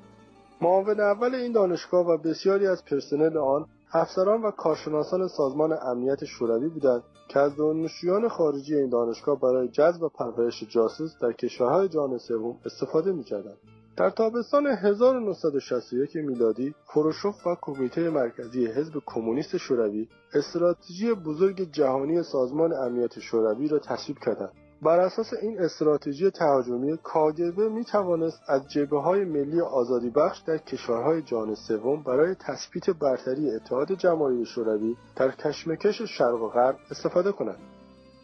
معاون 0.62 1.00
اول 1.00 1.36
این 1.36 1.52
دانشگاه 1.52 2.08
و 2.08 2.18
بسیاری 2.18 2.68
از 2.68 2.86
پرسنل 2.86 3.38
آن 3.38 3.66
افسران 3.94 4.42
و 4.42 4.52
کارشناسان 4.52 5.28
سازمان 5.28 5.78
امنیت 5.82 6.26
شوروی 6.26 6.70
بودند. 6.70 7.04
که 7.28 7.40
از 7.40 7.56
دانشجویان 7.56 8.28
خارجی 8.28 8.76
این 8.76 8.90
دانشگاه 8.90 9.40
برای 9.40 9.68
جذب 9.68 10.04
و 10.04 10.10
پرورش 10.10 10.64
جاسوس 10.70 11.18
در 11.22 11.32
کشورهای 11.32 11.88
جهان 11.88 12.18
سوم 12.18 12.58
استفاده 12.66 13.12
می‌کردند. 13.12 13.58
در 13.98 14.10
تابستان 14.10 14.68
1961 14.68 16.16
میلادی 16.16 16.76
خروشوف 16.86 17.48
و 17.48 17.56
کمیته 17.62 18.10
مرکزی 18.10 18.66
حزب 18.66 19.02
کمونیست 19.06 19.58
شوروی 19.58 20.08
استراتژی 20.34 21.14
بزرگ 21.14 21.72
جهانی 21.72 22.24
سازمان 22.24 22.74
امنیت 22.74 23.20
شوروی 23.20 23.68
را 23.68 23.80
تصویب 23.80 24.20
کردند. 24.20 24.65
بر 24.82 25.00
اساس 25.00 25.34
این 25.42 25.60
استراتژی 25.60 26.30
تهاجمی 26.30 26.98
کاگبه 27.04 27.70
می 27.70 27.86
توانست 27.86 28.42
از 28.48 28.68
جبه 28.68 29.02
های 29.02 29.26
ملی 29.26 29.62
آزادی 29.62 30.10
بخش 30.10 30.40
در 30.40 30.58
کشورهای 30.58 31.22
جهان 31.22 31.56
سوم 31.56 32.04
برای 32.04 32.36
تثبیت 32.36 32.90
برتری 32.90 33.52
اتحاد 33.52 33.92
جماهیر 33.92 34.46
شوروی 34.46 34.96
در 35.16 35.32
کشمکش 35.32 36.02
شرق 36.02 36.42
و 36.42 36.48
غرب 36.48 36.76
استفاده 36.92 37.32
کند. 37.32 37.58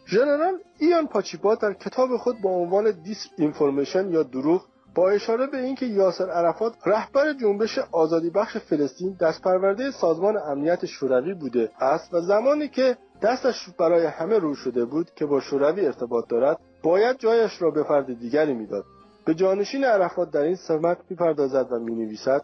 ژنرال 0.06 0.58
ایان 0.78 1.06
پاچیپا 1.06 1.54
در 1.54 1.72
کتاب 1.72 2.16
خود 2.16 2.40
با 2.42 2.50
عنوان 2.50 2.90
دیس 2.90 3.26
اینفورمیشن 3.38 4.10
یا 4.10 4.22
دروغ 4.22 4.62
با 4.94 5.10
اشاره 5.10 5.46
به 5.46 5.58
اینکه 5.58 5.86
یاسر 5.86 6.30
عرفات 6.30 6.74
رهبر 6.86 7.32
جنبش 7.32 7.78
آزادی 7.78 8.30
بخش 8.30 8.56
فلسطین 8.56 9.16
دست 9.20 9.42
پرورده 9.42 9.90
سازمان 9.90 10.36
امنیت 10.36 10.86
شوروی 10.86 11.34
بوده 11.34 11.70
است 11.80 12.14
و 12.14 12.20
زمانی 12.20 12.68
که 12.68 12.96
دستش 13.22 13.70
برای 13.78 14.06
همه 14.06 14.38
رو 14.38 14.54
شده 14.54 14.84
بود 14.84 15.10
که 15.14 15.26
با 15.26 15.40
شوروی 15.40 15.86
ارتباط 15.86 16.28
دارد 16.28 16.58
باید 16.82 17.18
جایش 17.18 17.62
را 17.62 17.70
به 17.70 17.82
فرد 17.82 18.18
دیگری 18.18 18.54
می‌داد. 18.54 18.84
به 19.24 19.34
جانشین 19.34 19.84
عرفات 19.84 20.30
در 20.30 20.42
این 20.42 20.56
سمت 20.56 20.98
می‌پردازد 21.10 21.72
و 21.72 21.78
می‌نویسد 21.78 22.42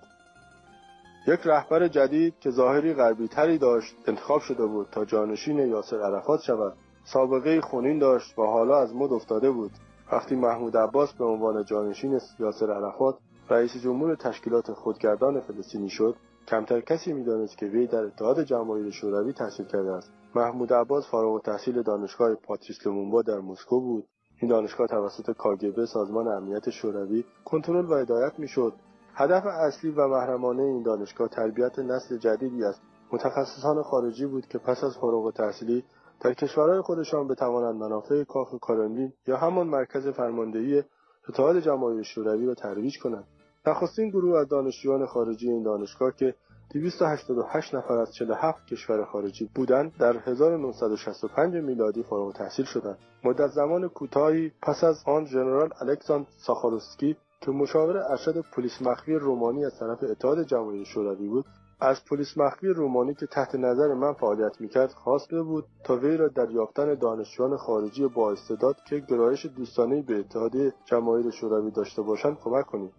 یک 1.27 1.41
رهبر 1.45 1.89
جدید 1.89 2.35
که 2.41 2.51
ظاهری 2.51 2.95
غربی 2.95 3.29
تری 3.29 3.59
داشت 3.59 3.97
انتخاب 4.07 4.41
شده 4.41 4.67
بود 4.67 4.89
تا 4.93 5.05
جانشین 5.05 5.59
یاسر 5.59 6.01
عرفات 6.01 6.41
شود. 6.41 6.73
سابقه 7.05 7.61
خونین 7.61 7.99
داشت 7.99 8.39
و 8.39 8.43
حالا 8.43 8.79
از 8.79 8.95
مد 8.95 9.13
افتاده 9.13 9.51
بود. 9.51 9.71
وقتی 10.13 10.37
محمود 10.37 10.77
عباس 10.77 11.13
به 11.13 11.25
عنوان 11.25 11.65
جانشین 11.65 12.21
یاسر 12.39 12.73
عرفات 12.73 13.19
رئیس 13.51 13.77
جمهور 13.77 14.15
تشکیلات 14.15 14.73
خودگردان 14.73 15.41
فلسطینی 15.41 15.89
شد 15.89 16.17
کمتر 16.49 16.81
کسی 16.81 17.13
می‌دانست 17.13 17.59
که 17.59 17.67
وی 17.67 17.87
در 17.87 18.05
اتحاد 18.05 18.43
جماهیر 18.43 18.91
شوروی 18.91 19.33
تحصیل 19.33 19.67
کرده 19.67 19.93
است. 19.93 20.11
محمود 20.35 20.73
عباس 20.73 21.11
فارغ 21.11 21.33
التحصیل 21.33 21.83
دانشگاه 21.83 22.35
پاتریس 22.35 22.87
لومونبا 22.87 23.23
در 23.23 23.39
مسکو 23.39 23.81
بود. 23.81 24.05
این 24.43 24.51
دانشگاه 24.51 24.87
توسط 24.87 25.31
کاگبه 25.37 25.87
سازمان 25.87 26.29
امنیت 26.29 26.71
شوروی 26.71 27.25
کنترل 27.45 27.85
و 27.85 27.95
هدایت 27.95 28.39
می‌شد. 28.39 28.73
هدف 29.15 29.47
اصلی 29.47 29.91
و 29.91 30.09
محرمانه 30.09 30.63
این 30.63 30.83
دانشگاه 30.83 31.29
تربیت 31.29 31.79
نسل 31.79 32.17
جدیدی 32.17 32.65
است. 32.65 32.81
متخصصان 33.13 33.83
خارجی 33.83 34.27
بود 34.27 34.47
که 34.47 34.59
پس 34.59 34.85
از 34.85 34.97
فارغ 35.01 35.25
التحصیلی 35.25 35.85
در 36.21 36.35
کشورهای 36.35 36.81
خودشان 36.81 37.29
بتوانند 37.29 37.75
منافع 37.75 38.25
کاخ 38.25 38.55
کرملین 38.69 39.13
یا 39.27 39.37
همان 39.37 39.67
مرکز 39.67 40.09
فرماندهی 40.09 40.83
اتحاد 41.29 41.61
جماهیر 41.61 42.03
شوروی 42.03 42.47
را 42.47 42.55
ترویج 42.55 42.99
کنند. 42.99 43.25
نخستین 43.69 44.09
گروه 44.09 44.39
از 44.39 44.49
دانشجویان 44.49 45.07
خارجی 45.07 45.51
این 45.51 45.63
دانشگاه 45.63 46.13
که 46.17 46.35
288 46.75 47.75
نفر 47.75 47.99
از 47.99 48.15
47 48.15 48.67
کشور 48.67 49.05
خارجی 49.05 49.51
بودند 49.55 49.93
در 49.99 50.17
1965 50.17 51.55
میلادی 51.55 52.03
فارغ 52.03 52.35
تحصیل 52.35 52.65
شدند. 52.65 52.99
مدت 53.25 53.51
زمان 53.51 53.89
کوتاهی 53.89 54.53
پس 54.63 54.85
از 54.85 55.03
آن 55.07 55.25
ژنرال 55.27 55.71
الکساندر 55.81 56.29
ساخاروسکی 56.47 57.17
که 57.41 57.51
مشاور 57.51 57.97
ارشد 57.97 58.45
پلیس 58.53 58.83
مخفی 58.83 59.15
رومانی 59.15 59.65
از 59.65 59.79
طرف 59.79 60.05
اتحاد 60.05 60.43
جماهیر 60.43 60.85
شوروی 60.85 61.29
بود 61.29 61.45
از 61.81 62.05
پلیس 62.05 62.39
مخفی 62.39 62.67
رومانی 62.67 63.15
که 63.15 63.27
تحت 63.27 63.55
نظر 63.55 63.95
من 63.95 64.13
فعالیت 64.13 64.61
می‌کرد 64.61 64.91
خواسته 64.91 65.43
بود 65.43 65.65
تا 65.85 65.97
وی 65.97 66.17
را 66.17 66.29
در 66.29 66.51
یافتن 66.51 66.95
دانشجویان 66.95 67.57
خارجی 67.57 68.07
با 68.07 68.33
استعداد 68.33 68.77
که 68.89 68.99
گرایش 68.99 69.47
دوستانه 69.47 70.03
به 70.03 70.19
اتحاد 70.19 70.53
جماهیر 70.85 71.31
شوروی 71.31 71.71
داشته 71.71 72.03
باشند 72.03 72.39
کمک 72.39 72.67
کنید 72.67 72.93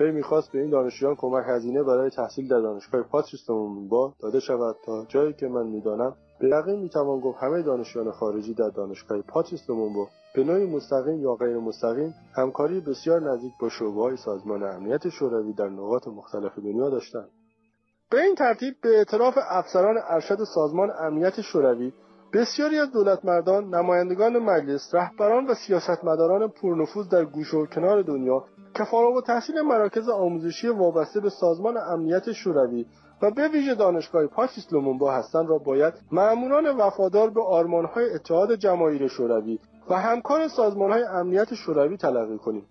وی 0.00 0.10
می‌خواست 0.10 0.52
به 0.52 0.60
این 0.60 0.70
دانشجویان 0.70 1.14
کمک 1.14 1.44
هزینه 1.48 1.82
برای 1.82 2.10
تحصیل 2.10 2.48
در 2.48 2.60
دانشگاه 2.60 3.02
پاتریس 3.02 3.46
با 3.88 4.14
داده 4.20 4.40
شود 4.40 4.76
تا 4.84 5.04
جایی 5.08 5.32
که 5.32 5.48
من 5.48 5.66
می‌دانم 5.66 6.16
به 6.40 6.48
یقین 6.48 6.78
می‌توان 6.80 7.20
گفت 7.20 7.38
همه 7.38 7.62
دانشجویان 7.62 8.10
خارجی 8.10 8.54
در 8.54 8.68
دانشگاه 8.68 9.22
پاتریس 9.22 9.66
با. 9.66 10.08
به 10.34 10.44
نوعی 10.44 10.66
مستقیم 10.66 11.20
یا 11.20 11.34
غیر 11.34 11.56
مستقیم 11.56 12.14
همکاری 12.34 12.80
بسیار 12.80 13.20
نزدیک 13.20 13.52
با 13.60 13.68
شعبههای 13.68 14.16
سازمان 14.16 14.62
امنیت 14.62 15.08
شوروی 15.08 15.52
در 15.52 15.68
نقاط 15.68 16.08
مختلف 16.08 16.58
دنیا 16.58 16.90
داشتند. 16.90 17.28
به 18.10 18.22
این 18.22 18.34
ترتیب 18.34 18.74
به 18.82 18.88
اعتراف 18.98 19.38
افسران 19.50 19.96
ارشد 20.08 20.44
سازمان 20.54 20.90
امنیت 21.00 21.40
شوروی 21.40 21.92
بسیاری 22.32 22.78
از 22.78 22.92
دولتمردان، 22.92 23.74
نمایندگان 23.74 24.38
مجلس، 24.38 24.94
رهبران 24.94 25.46
و 25.46 25.54
سیاستمداران 25.54 26.48
پرنفوذ 26.48 27.08
در 27.08 27.24
گوشه 27.24 27.56
و 27.56 27.66
کنار 27.66 28.02
دنیا 28.02 28.44
که 28.74 28.84
فارغ 28.84 29.16
و 29.16 29.20
تحصیل 29.20 29.60
مراکز 29.60 30.08
آموزشی 30.08 30.68
وابسته 30.68 31.20
به 31.20 31.30
سازمان 31.30 31.76
امنیت 31.76 32.32
شوروی 32.32 32.86
و 33.22 33.30
به 33.30 33.48
ویژه 33.48 33.74
دانشگاه 33.74 34.26
پاتریس 34.26 34.72
لومونبا 34.72 35.12
هستند 35.12 35.48
را 35.48 35.58
باید 35.58 35.94
مأموران 36.12 36.66
وفادار 36.76 37.30
به 37.30 37.42
آرمانهای 37.42 38.14
اتحاد 38.14 38.54
جماهیر 38.54 39.08
شوروی 39.08 39.58
و 39.90 39.94
همکار 39.94 40.48
سازمانهای 40.48 41.02
امنیت 41.02 41.54
شوروی 41.54 41.96
تلقی 41.96 42.38
کنیم. 42.38 42.66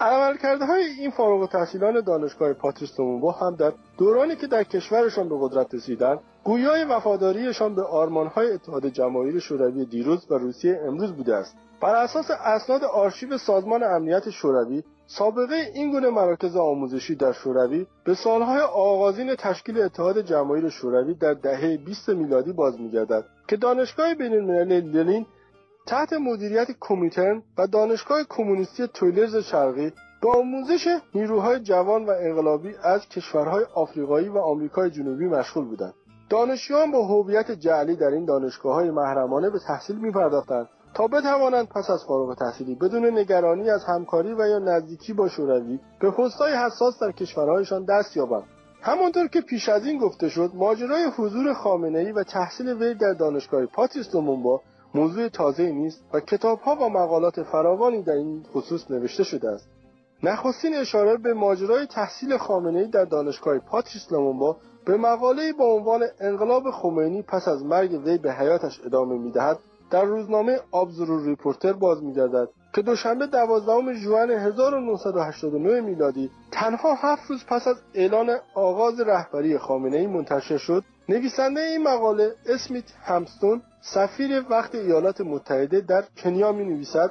عملکرده 0.00 0.66
های 0.66 0.84
این 0.84 1.10
فارغ 1.10 1.40
التحصیلان 1.40 2.00
دانشگاه 2.00 2.52
پاتریس 2.52 3.00
لومونبا 3.00 3.32
هم 3.32 3.56
در 3.56 3.72
دورانی 3.98 4.36
که 4.36 4.46
در 4.46 4.64
کشورشان 4.64 5.28
به 5.28 5.34
قدرت 5.40 5.74
رسیدند 5.74 6.20
گویای 6.44 6.84
وفاداریشان 6.84 7.74
به 7.74 7.82
آرمانهای 7.82 8.52
اتحاد 8.52 8.86
جماهیر 8.86 9.38
شوروی 9.38 9.84
دیروز 9.84 10.26
و 10.30 10.34
روسیه 10.34 10.80
امروز 10.86 11.12
بوده 11.12 11.34
است. 11.34 11.56
بر 11.80 11.94
اساس 11.94 12.30
اسناد 12.30 12.84
آرشیو 12.84 13.38
سازمان 13.38 13.82
امنیت 13.82 14.30
شوروی 14.30 14.82
سابقه 15.06 15.54
این 15.74 15.90
گونه 15.90 16.10
مراکز 16.10 16.56
آموزشی 16.56 17.14
در 17.14 17.32
شوروی 17.32 17.86
به 18.04 18.14
سالهای 18.14 18.60
آغازین 18.60 19.34
تشکیل 19.34 19.80
اتحاد 19.80 20.20
جماهیر 20.20 20.68
شوروی 20.68 21.14
در 21.14 21.34
دهه 21.34 21.76
20 21.76 22.08
میلادی 22.08 22.52
باز 22.52 22.80
میگردد 22.80 23.24
که 23.48 23.56
دانشگاه 23.56 24.14
بینالمللی 24.14 24.80
لنین 24.80 25.26
تحت 25.86 26.12
مدیریت 26.12 26.68
کمیترن 26.80 27.42
و 27.58 27.66
دانشگاه 27.66 28.24
کمونیستی 28.28 28.86
تویلرز 28.86 29.36
شرقی 29.36 29.92
به 30.22 30.30
آموزش 30.38 30.98
نیروهای 31.14 31.60
جوان 31.60 32.06
و 32.06 32.10
انقلابی 32.10 32.74
از 32.82 33.08
کشورهای 33.08 33.64
آفریقایی 33.74 34.28
و 34.28 34.38
آمریکای 34.38 34.90
جنوبی 34.90 35.26
مشغول 35.26 35.64
بودند. 35.64 35.94
دانشجویان 36.30 36.90
با 36.90 37.06
هویت 37.06 37.50
جعلی 37.50 37.96
در 37.96 38.06
این 38.06 38.24
دانشگاه 38.24 38.74
های 38.74 38.90
محرمانه 38.90 39.50
به 39.50 39.58
تحصیل 39.66 39.96
میپرداختند 39.96 40.68
تا 40.94 41.06
بتوانند 41.06 41.68
پس 41.68 41.90
از 41.90 42.04
فارغ 42.04 42.38
تحصیلی 42.38 42.74
بدون 42.74 43.18
نگرانی 43.18 43.70
از 43.70 43.84
همکاری 43.84 44.32
و 44.32 44.48
یا 44.48 44.58
نزدیکی 44.58 45.12
با 45.12 45.28
شوروی 45.28 45.80
به 46.00 46.10
پستهای 46.10 46.52
حساس 46.52 47.02
در 47.02 47.12
کشورهایشان 47.12 47.84
دست 47.84 48.16
یابند. 48.16 48.44
همانطور 48.82 49.28
که 49.28 49.40
پیش 49.40 49.68
از 49.68 49.86
این 49.86 49.98
گفته 49.98 50.28
شد 50.28 50.50
ماجرای 50.54 51.04
حضور 51.16 51.54
خامنه 51.54 52.12
و 52.12 52.22
تحصیل 52.22 52.68
وی 52.68 52.94
در 52.94 53.12
دانشگاه 53.12 53.66
پاتریس 53.66 54.14
لومونبا 54.14 54.60
موضوع 54.94 55.28
تازه 55.28 55.72
نیست 55.72 56.04
و 56.12 56.20
کتابها 56.20 56.74
و 56.76 56.88
مقالات 56.88 57.42
فراوانی 57.42 58.02
در 58.02 58.12
این 58.12 58.44
خصوص 58.54 58.90
نوشته 58.90 59.24
شده 59.24 59.50
است. 59.50 59.68
نخستین 60.22 60.74
اشاره 60.74 61.16
به 61.16 61.34
ماجرای 61.34 61.86
تحصیل 61.86 62.36
خامنه 62.36 62.76
ای 62.76 62.84
در 62.84 63.04
دانشگاه 63.04 63.58
پاتریس 63.58 64.12
لومومبا 64.12 64.56
به 64.84 64.96
مقاله 64.96 65.41
ای 65.41 65.52
با 65.52 65.64
عنوان 65.64 66.04
انقلاب 66.20 66.70
خمینی 66.70 67.22
پس 67.22 67.48
از 67.48 67.64
مرگ 67.64 68.06
وی 68.06 68.18
به 68.18 68.32
حیاتش 68.32 68.80
ادامه 68.86 69.18
می‌دهد 69.18 69.58
در 69.90 70.04
روزنامه 70.04 70.60
Observer 70.70 71.26
Reporter 71.26 71.72
باز 71.72 72.02
میگردد 72.02 72.48
که 72.74 72.82
دوشنبه 72.82 73.26
دوازدهم 73.26 73.92
ژوئن 73.92 74.30
1989 74.30 75.80
میلادی 75.80 76.30
تنها 76.52 76.94
هفت 76.94 77.30
روز 77.30 77.44
پس 77.48 77.66
از 77.66 77.76
اعلان 77.94 78.30
آغاز 78.54 79.00
رهبری 79.00 79.58
خامنه 79.58 79.96
ای 79.96 80.06
منتشر 80.06 80.56
شد. 80.56 80.84
نویسنده 81.08 81.60
این 81.60 81.82
مقاله 81.82 82.34
اسمیت 82.46 82.84
همپستون 83.02 83.62
سفیر 83.80 84.44
وقت 84.50 84.74
ایالات 84.74 85.20
متحده 85.20 85.80
در 85.80 86.04
کنیا 86.22 86.52
می 86.52 86.64
نویسد 86.64 87.10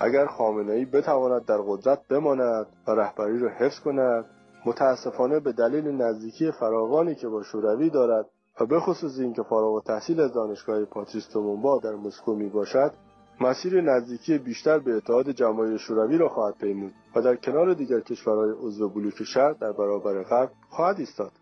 اگر 0.00 0.26
خامنه 0.26 0.72
ای 0.72 0.84
بتواند 0.84 1.44
در 1.44 1.58
قدرت 1.66 2.08
بماند 2.08 2.66
و 2.86 2.90
رهبری 2.90 3.38
را 3.38 3.48
حفظ 3.48 3.80
کند 3.80 4.24
متاسفانه 4.66 5.40
به 5.40 5.52
دلیل 5.52 5.88
نزدیکی 5.88 6.50
فراوانی 6.50 7.14
که 7.14 7.28
با 7.28 7.42
شوروی 7.42 7.90
دارد 7.90 8.26
و 8.60 8.66
به 8.66 8.80
خصوص 8.80 9.18
اینکه 9.18 9.42
فارغ 9.42 9.84
تحصیل 9.84 10.20
از 10.20 10.32
دانشگاه 10.32 10.84
پاتریس 10.84 11.26
تومونبا 11.26 11.78
در 11.78 11.94
مسکو 11.94 12.34
می 12.34 12.48
باشد 12.48 12.92
مسیر 13.40 13.80
نزدیکی 13.80 14.38
بیشتر 14.38 14.78
به 14.78 14.94
اتحاد 14.94 15.30
جماهیر 15.30 15.76
شوروی 15.76 16.18
را 16.18 16.28
خواهد 16.28 16.54
پیمود 16.54 16.92
و 17.16 17.22
در 17.22 17.36
کنار 17.36 17.74
دیگر 17.74 18.00
کشورهای 18.00 18.50
عضو 18.50 18.88
بلوک 18.88 19.22
شرق 19.22 19.58
در 19.58 19.72
برابر 19.72 20.22
غرب 20.22 20.50
خواهد 20.70 20.98
ایستاد. 20.98 21.32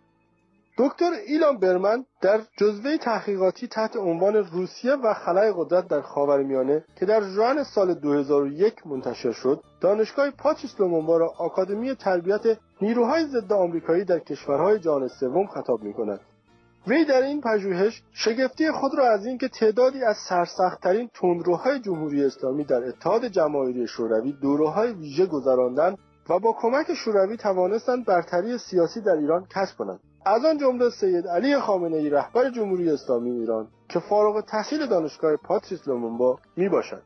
دکتر 0.80 1.10
ایلان 1.26 1.58
برمن 1.58 2.04
در 2.22 2.40
جزوه 2.58 2.96
تحقیقاتی 2.96 3.68
تحت 3.68 3.96
عنوان 3.96 4.36
روسیه 4.36 4.92
و 4.94 5.14
خلای 5.14 5.52
قدرت 5.56 5.88
در 5.88 6.00
خاورمیانه 6.00 6.84
که 6.96 7.06
در 7.06 7.22
ژوئن 7.22 7.62
سال 7.62 7.94
2001 7.94 8.86
منتشر 8.86 9.32
شد 9.32 9.62
دانشگاه 9.80 10.30
پاتریس 10.30 10.80
لومونبا 10.80 11.16
را 11.16 11.32
آکادمی 11.38 11.94
تربیت 11.94 12.40
نیروهای 12.80 13.26
ضد 13.26 13.52
آمریکایی 13.52 14.04
در 14.04 14.18
کشورهای 14.18 14.78
جهان 14.78 15.08
سوم 15.08 15.46
خطاب 15.46 15.82
می 15.82 15.92
کند 15.92 16.20
وی 16.86 17.04
در 17.04 17.22
این 17.22 17.40
پژوهش 17.40 18.02
شگفتی 18.12 18.70
خود 18.70 18.94
را 18.98 19.10
از 19.10 19.26
اینکه 19.26 19.48
تعدادی 19.48 20.04
از 20.04 20.16
سرسختترین 20.28 21.10
تندروهای 21.14 21.80
جمهوری 21.80 22.24
اسلامی 22.24 22.64
در 22.64 22.84
اتحاد 22.84 23.24
جماهیری 23.24 23.86
شوروی 23.86 24.32
دورههای 24.32 24.92
ویژه 24.92 25.26
گذراندند 25.26 25.98
و 26.30 26.38
با 26.38 26.56
کمک 26.60 26.94
شوروی 26.94 27.36
توانستند 27.36 28.06
برتری 28.06 28.58
سیاسی 28.58 29.00
در 29.00 29.12
ایران 29.12 29.46
کسب 29.50 29.76
کنند. 29.76 30.00
از 30.24 30.44
آن 30.44 30.58
جمله 30.58 30.90
سید 30.90 31.28
علی 31.28 31.58
خامنه 31.58 31.96
ای 31.96 32.10
رهبر 32.10 32.50
جمهوری 32.50 32.90
اسلامی 32.90 33.30
ایران 33.30 33.68
که 33.88 33.98
فارغ 33.98 34.44
تحصیل 34.44 34.86
دانشگاه 34.86 35.36
پاتریس 35.36 35.88
لومونبا 35.88 36.38
می 36.56 36.68
باشد 36.68 37.02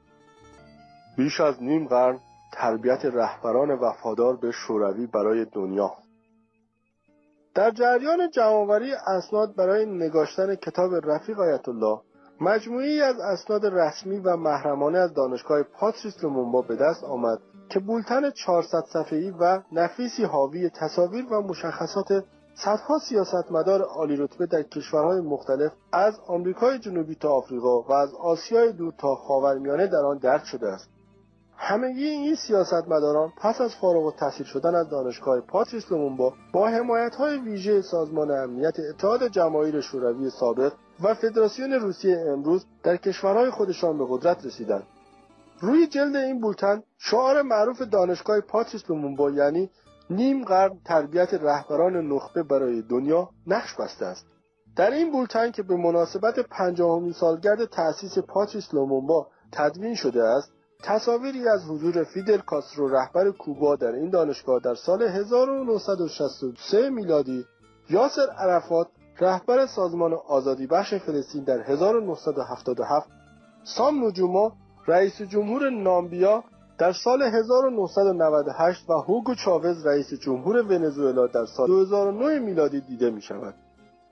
بیش 1.17 1.41
از 1.41 1.63
نیم 1.63 1.89
قرن 1.89 2.19
تربیت 2.53 3.05
رهبران 3.05 3.71
وفادار 3.71 4.37
به 4.37 4.51
شوروی 4.51 5.07
برای 5.07 5.45
دنیا. 5.45 5.93
در 7.55 7.71
جریان 7.71 8.31
جمعآوری 8.31 8.95
اسناد 8.95 9.57
برای 9.57 9.87
نگاشتن 9.87 10.55
کتاب 10.55 11.11
رفیق 11.11 11.41
آیت 11.41 11.69
الله 11.69 12.01
مجموعی 12.41 13.03
از 13.03 13.21
اسناد 13.21 13.67
رسمی 13.67 14.19
و 14.19 14.37
محرمانه 14.37 14.99
از 14.99 15.15
دانشگاه 15.15 15.63
پاتریس 15.63 16.25
لومونبا 16.25 16.63
به 16.63 16.77
دست 16.77 17.05
آمد 17.05 17.39
که 17.69 17.79
بولتن 17.79 18.31
400 18.31 18.85
صفحه‌ای 18.93 19.31
و 19.31 19.63
نفیسی 19.73 20.25
حاوی 20.25 20.71
تصاویر 20.71 21.27
و 21.33 21.43
مشخصات 21.43 22.25
صدها 22.55 22.99
سیاستمدار 22.99 23.83
عالی 23.83 24.17
رتبه 24.17 24.47
در 24.47 24.63
کشورهای 24.63 25.21
مختلف 25.21 25.73
از 25.93 26.21
آمریکای 26.27 26.79
جنوبی 26.79 27.15
تا 27.15 27.29
آفریقا 27.29 27.83
و 27.83 27.93
از 27.93 28.15
آسیای 28.15 28.73
دور 28.73 28.93
تا 28.99 29.15
خاورمیانه 29.15 29.87
در 29.87 30.05
آن 30.05 30.19
درد 30.19 30.45
شده 30.45 30.69
است. 30.69 30.89
همگی 31.57 32.05
این 32.05 32.35
سیاستمداران 32.35 33.33
پس 33.41 33.61
از 33.61 33.75
فارغ 33.75 34.05
التحصیل 34.05 34.47
شدن 34.47 34.75
از 34.75 34.89
دانشگاه 34.89 35.41
پاتریس 35.41 35.93
لومومبا 35.93 36.35
با 36.53 36.69
حمایت 36.69 37.15
های 37.15 37.39
ویژه 37.39 37.83
سازمان 37.83 38.31
امنیت 38.31 38.81
اتحاد 38.81 39.29
جماهیر 39.29 39.81
شوروی 39.81 40.31
سابق 40.31 40.73
و 41.03 41.15
فدراسیون 41.15 41.73
روسیه 41.73 42.25
امروز 42.29 42.67
در 42.83 42.97
کشورهای 42.97 43.51
خودشان 43.51 43.99
به 43.99 44.07
قدرت 44.09 44.47
رسیدند. 44.47 44.87
روی 45.61 45.87
جلد 45.87 46.17
این 46.17 46.41
بولتن 46.41 46.83
شعار 46.99 47.43
معروف 47.43 47.83
دانشگاه 47.83 48.41
پاتریس 48.41 48.91
لومومبا 48.91 49.31
یعنی 49.31 49.71
نیم 50.13 50.45
قرن 50.45 50.79
تربیت 50.85 51.35
رهبران 51.35 51.97
نخبه 51.97 52.43
برای 52.43 52.83
دنیا 52.83 53.29
نقش 53.47 53.75
بسته 53.75 54.07
است. 54.07 54.27
در 54.77 54.91
این 54.91 55.13
بولتن 55.13 55.51
که 55.51 55.63
به 55.63 55.77
مناسبت 55.77 56.39
پنجاهمین 56.39 57.13
سالگرد 57.13 57.65
تأسیس 57.65 58.19
پاتریس 58.19 58.75
لومومبا 58.75 59.27
تدوین 59.53 59.95
شده 59.95 60.25
است 60.25 60.53
تصاویری 60.83 61.49
از 61.49 61.65
حضور 61.65 62.05
فیدل 62.05 62.39
کاسترو 62.39 62.89
رهبر 62.89 63.31
کوبا 63.31 63.77
در 63.77 63.93
این 63.93 64.11
دانشگاه 64.11 64.61
در 64.61 64.75
سال 64.75 65.03
1963 65.03 66.91
میلادی 66.91 67.45
یاسر 67.91 68.31
عرفات 68.39 68.89
رهبر 69.21 69.67
سازمان 69.67 70.13
آزادی 70.13 70.67
بخش 70.67 70.95
فلسطین 70.95 71.45
در 71.45 71.61
1977 71.61 73.09
سام 73.65 74.05
نجوما 74.05 74.53
رئیس 74.87 75.23
جمهور 75.23 75.71
نامبیا 75.71 76.45
در 76.79 76.93
سال 76.93 77.23
1998 77.23 78.91
و 78.91 78.93
هوگو 78.93 79.35
چاوز 79.35 79.87
رئیس 79.87 80.15
جمهور 80.15 80.57
ونزوئلا 80.63 81.27
در 81.27 81.47
سال 81.47 81.67
2009 81.67 82.39
میلادی 82.39 82.81
دیده 82.81 83.11
می 83.11 83.23
شود. 83.23 83.55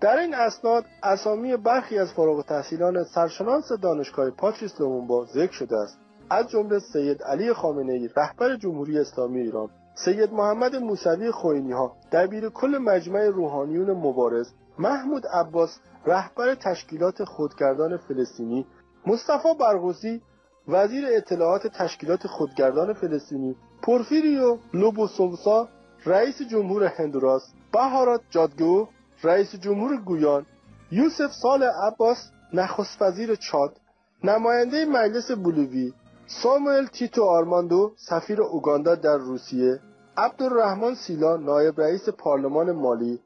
در 0.01 0.16
این 0.16 0.35
اسناد 0.35 0.85
اسامی 1.03 1.57
برخی 1.57 1.99
از 1.99 2.12
فارغ 2.12 2.44
تحصیلان 2.44 3.05
سرشناس 3.05 3.73
دانشگاه 3.83 4.31
پاتریس 4.31 4.81
لومونبا 4.81 5.25
ذکر 5.25 5.53
شده 5.53 5.77
است 5.77 5.99
از 6.31 6.49
جمله 6.49 6.79
سید 6.79 7.23
علی 7.23 7.53
خامنه 7.53 7.92
ای 7.92 8.09
رهبر 8.16 8.57
جمهوری 8.57 8.99
اسلامی 8.99 9.40
ایران 9.40 9.68
سید 9.94 10.33
محمد 10.33 10.77
موسوی 10.77 11.31
خوینی 11.31 11.73
ها 11.73 11.96
دبیر 12.12 12.49
کل 12.49 12.79
مجمع 12.79 13.27
روحانیون 13.27 13.90
مبارز 13.90 14.53
محمود 14.79 15.27
عباس 15.27 15.79
رهبر 16.07 16.55
تشکیلات 16.55 17.25
خودگردان 17.25 17.96
فلسطینی 17.96 18.66
مصطفی 19.07 19.49
برغوثی 19.61 20.23
وزیر 20.68 21.05
اطلاعات 21.16 21.66
تشکیلات 21.66 22.27
خودگردان 22.27 22.92
فلسطینی 22.92 23.57
پورفیریو 23.83 24.59
لوبوسوسا 24.75 25.68
رئیس 26.07 26.42
جمهور 26.42 26.85
هندوراس 26.85 27.53
بهارات 27.73 28.20
جادگو 28.31 28.88
رئیس 29.23 29.55
جمهور 29.55 29.96
گویان 29.96 30.46
یوسف 30.92 31.33
سال 31.33 31.62
عباس 31.62 32.31
نخست 32.53 33.03
وزیر 33.03 33.35
چاد 33.35 33.77
نماینده 34.25 34.85
مجلس 34.85 35.31
بولوی 35.31 35.92
ساموئل 36.27 36.87
تیتو 36.87 37.25
آرماندو 37.25 37.92
سفیر 37.96 38.42
اوگاندا 38.42 38.94
در 38.94 39.16
روسیه 39.16 39.81
عبدالرحمن 40.16 40.94
سیلا 40.94 41.37
نایب 41.37 41.81
رئیس 41.81 42.09
پارلمان 42.09 42.73
مالی 42.73 43.20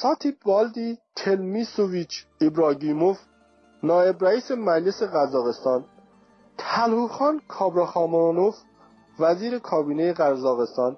ساتیپ 0.00 0.46
والدی 0.46 0.98
تلمیسوویچ 1.16 2.26
ابراگیموف 2.40 3.18
نایب 3.82 4.24
رئیس 4.24 4.50
مجلس 4.50 5.02
قزاقستان 5.02 5.84
تلوخان 6.58 7.40
کابراخامانوف 7.48 8.56
وزیر 9.18 9.58
کابینه 9.58 10.12
قزاقستان 10.12 10.96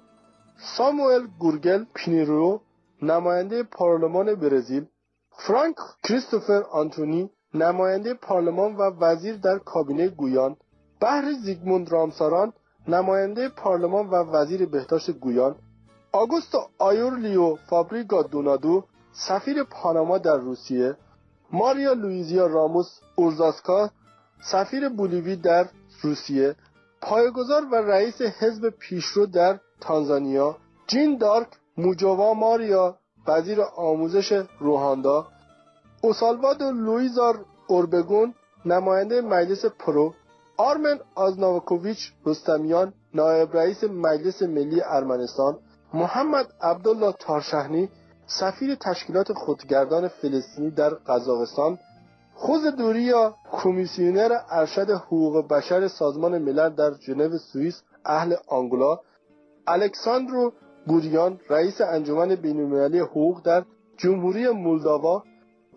ساموئل 0.76 1.26
گورگل 1.38 1.84
پینیرو 1.94 2.60
نماینده 3.02 3.62
پارلمان 3.62 4.34
برزیل 4.34 4.86
فرانک 5.30 5.76
کریستوفر 6.04 6.62
آنتونی 6.72 7.30
نماینده 7.54 8.14
پارلمان 8.14 8.76
و 8.76 8.82
وزیر 8.82 9.36
در 9.36 9.58
کابینه 9.58 10.08
گویان 10.08 10.56
بحر 11.00 11.32
زیگموند 11.44 11.92
رامساران 11.92 12.52
نماینده 12.88 13.48
پارلمان 13.48 14.06
و 14.10 14.14
وزیر 14.14 14.66
بهداشت 14.66 15.10
گویان 15.10 15.54
آگوستو 16.12 16.58
آیورلیو 16.78 17.54
فابریگا 17.54 18.22
دونادو 18.22 18.84
سفیر 19.12 19.62
پاناما 19.64 20.18
در 20.18 20.36
روسیه 20.36 20.96
ماریا 21.52 21.92
لویزیا 21.92 22.46
راموس 22.46 23.00
اورزاسکا 23.16 23.90
سفیر 24.42 24.88
بولیوی 24.88 25.36
در 25.36 25.68
روسیه 26.02 26.56
پایگزار 27.00 27.64
و 27.72 27.74
رئیس 27.74 28.22
حزب 28.22 28.68
پیشرو 28.68 29.26
در 29.26 29.60
تانزانیا 29.80 30.56
جین 30.86 31.18
دارک 31.18 31.48
موجوا 31.76 32.34
ماریا 32.34 32.98
وزیر 33.26 33.60
آموزش 33.76 34.32
رواندا 34.60 35.26
اوسالوادو 36.02 36.70
لویزار 36.70 37.44
اوربگون 37.66 38.34
نماینده 38.64 39.20
مجلس 39.20 39.64
پرو 39.64 40.14
آرمن 40.56 40.98
آزناوکوویچ 41.14 42.12
رستمیان 42.26 42.92
نایب 43.14 43.56
رئیس 43.56 43.84
مجلس 43.84 44.42
ملی 44.42 44.82
ارمنستان 44.82 45.58
محمد 45.94 46.46
عبدالله 46.60 47.12
تارشهنی 47.12 47.88
سفیر 48.26 48.74
تشکیلات 48.74 49.32
خودگردان 49.32 50.08
فلسطینی 50.08 50.70
در 50.70 50.94
قزاقستان 50.94 51.78
خوز 52.40 52.66
دوریا 52.66 53.34
کمیسیونر 53.52 54.32
ارشد 54.50 54.90
حقوق 54.90 55.48
بشر 55.48 55.88
سازمان 55.88 56.38
ملل 56.38 56.68
در 56.68 56.92
ژنو 56.94 57.38
سوئیس 57.38 57.82
اهل 58.04 58.34
آنگولا 58.48 59.00
الکساندرو 59.66 60.52
گوریان 60.86 61.40
رئیس 61.50 61.80
انجمن 61.80 62.34
بینالمللی 62.34 62.98
حقوق 62.98 63.42
در 63.42 63.64
جمهوری 63.96 64.48
مولداوا 64.48 65.22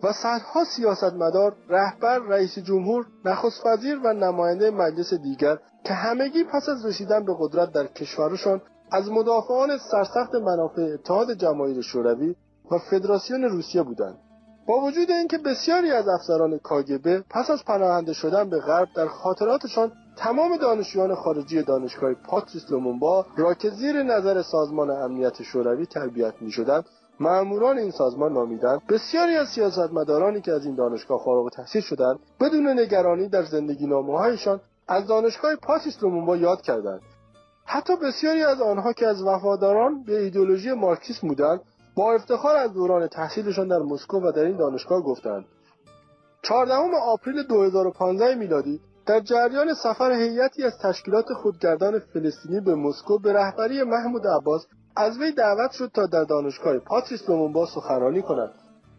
و 0.02 0.12
صدها 0.12 0.64
سیاستمدار 0.64 1.56
رهبر 1.68 2.18
رئیس 2.18 2.58
جمهور 2.58 3.06
نخست 3.24 3.66
وزیر 3.66 4.00
و 4.04 4.12
نماینده 4.12 4.70
مجلس 4.70 5.14
دیگر 5.14 5.58
که 5.84 5.94
همگی 5.94 6.44
پس 6.44 6.68
از 6.68 6.86
رسیدن 6.86 7.24
به 7.24 7.32
قدرت 7.38 7.72
در 7.72 7.86
کشورشان 7.86 8.60
از 8.92 9.10
مدافعان 9.10 9.78
سرسخت 9.78 10.34
منافع 10.34 10.82
اتحاد 10.82 11.32
جماهیر 11.32 11.80
شوروی 11.80 12.34
و 12.70 12.78
فدراسیون 12.78 13.44
روسیه 13.44 13.82
بودند. 13.82 14.18
با 14.66 14.80
وجود 14.80 15.10
اینکه 15.10 15.38
بسیاری 15.38 15.90
از 15.90 16.08
افسران 16.08 16.58
کاگبه 16.58 17.24
پس 17.30 17.50
از 17.50 17.64
پناهنده 17.64 18.12
شدن 18.12 18.50
به 18.50 18.60
غرب 18.60 18.88
در 18.96 19.06
خاطراتشان 19.06 19.92
تمام 20.16 20.56
دانشجویان 20.56 21.14
خارجی 21.14 21.62
دانشگاه 21.62 22.14
پاتریس 22.14 22.70
لومونبا 22.70 23.26
را 23.36 23.54
که 23.54 23.70
زیر 23.70 24.02
نظر 24.02 24.42
سازمان 24.42 24.90
امنیت 24.90 25.42
شوروی 25.42 25.86
تربیت 25.86 26.34
می‌شدند 26.40 26.84
مأموران 27.20 27.78
این 27.78 27.90
سازمان 27.90 28.32
نامیدند. 28.32 28.86
بسیاری 28.86 29.36
از 29.36 29.48
سیاستمدارانی 29.48 30.40
که 30.40 30.52
از 30.52 30.66
این 30.66 30.74
دانشگاه 30.74 31.24
فارغ 31.24 31.44
التحصیل 31.44 31.82
شدند 31.82 32.18
بدون 32.40 32.78
نگرانی 32.78 33.28
در 33.28 33.42
زندگی 33.42 33.86
نامههایشان 33.86 34.60
از 34.88 35.06
دانشگاه 35.06 35.56
پاتریس 35.56 36.02
لومونبا 36.02 36.36
یاد 36.36 36.62
کردند. 36.62 37.00
حتی 37.64 37.96
بسیاری 37.96 38.42
از 38.42 38.60
آنها 38.60 38.92
که 38.92 39.06
از 39.06 39.22
وفاداران 39.22 40.02
به 40.02 40.20
ایدولوژی 40.20 40.72
مارکسیسم 40.72 41.28
بودند 41.28 41.60
با 41.94 42.14
افتخار 42.14 42.56
از 42.56 42.72
دوران 42.72 43.06
تحصیلشان 43.06 43.68
در 43.68 43.78
مسکو 43.78 44.20
و 44.20 44.32
در 44.32 44.44
این 44.44 44.56
دانشگاه 44.56 45.02
گفتند. 45.02 45.44
14 46.42 46.74
آپریل 47.02 47.42
2015 47.42 48.34
میلادی 48.34 48.80
در 49.06 49.20
جریان 49.20 49.74
سفر 49.74 50.12
هیئتی 50.12 50.64
از 50.64 50.78
تشکیلات 50.78 51.32
خودگردان 51.32 51.98
فلسطینی 51.98 52.60
به 52.60 52.74
مسکو 52.74 53.18
به 53.18 53.32
رهبری 53.32 53.82
محمود 53.82 54.26
عباس 54.26 54.66
از 54.96 55.18
وی 55.18 55.32
دعوت 55.32 55.70
شد 55.72 55.90
تا 55.94 56.06
در 56.06 56.24
دانشگاه 56.24 56.78
پاتریس 56.78 57.28
لومونبا 57.28 57.66
سخنرانی 57.66 58.22
کند. 58.22 58.50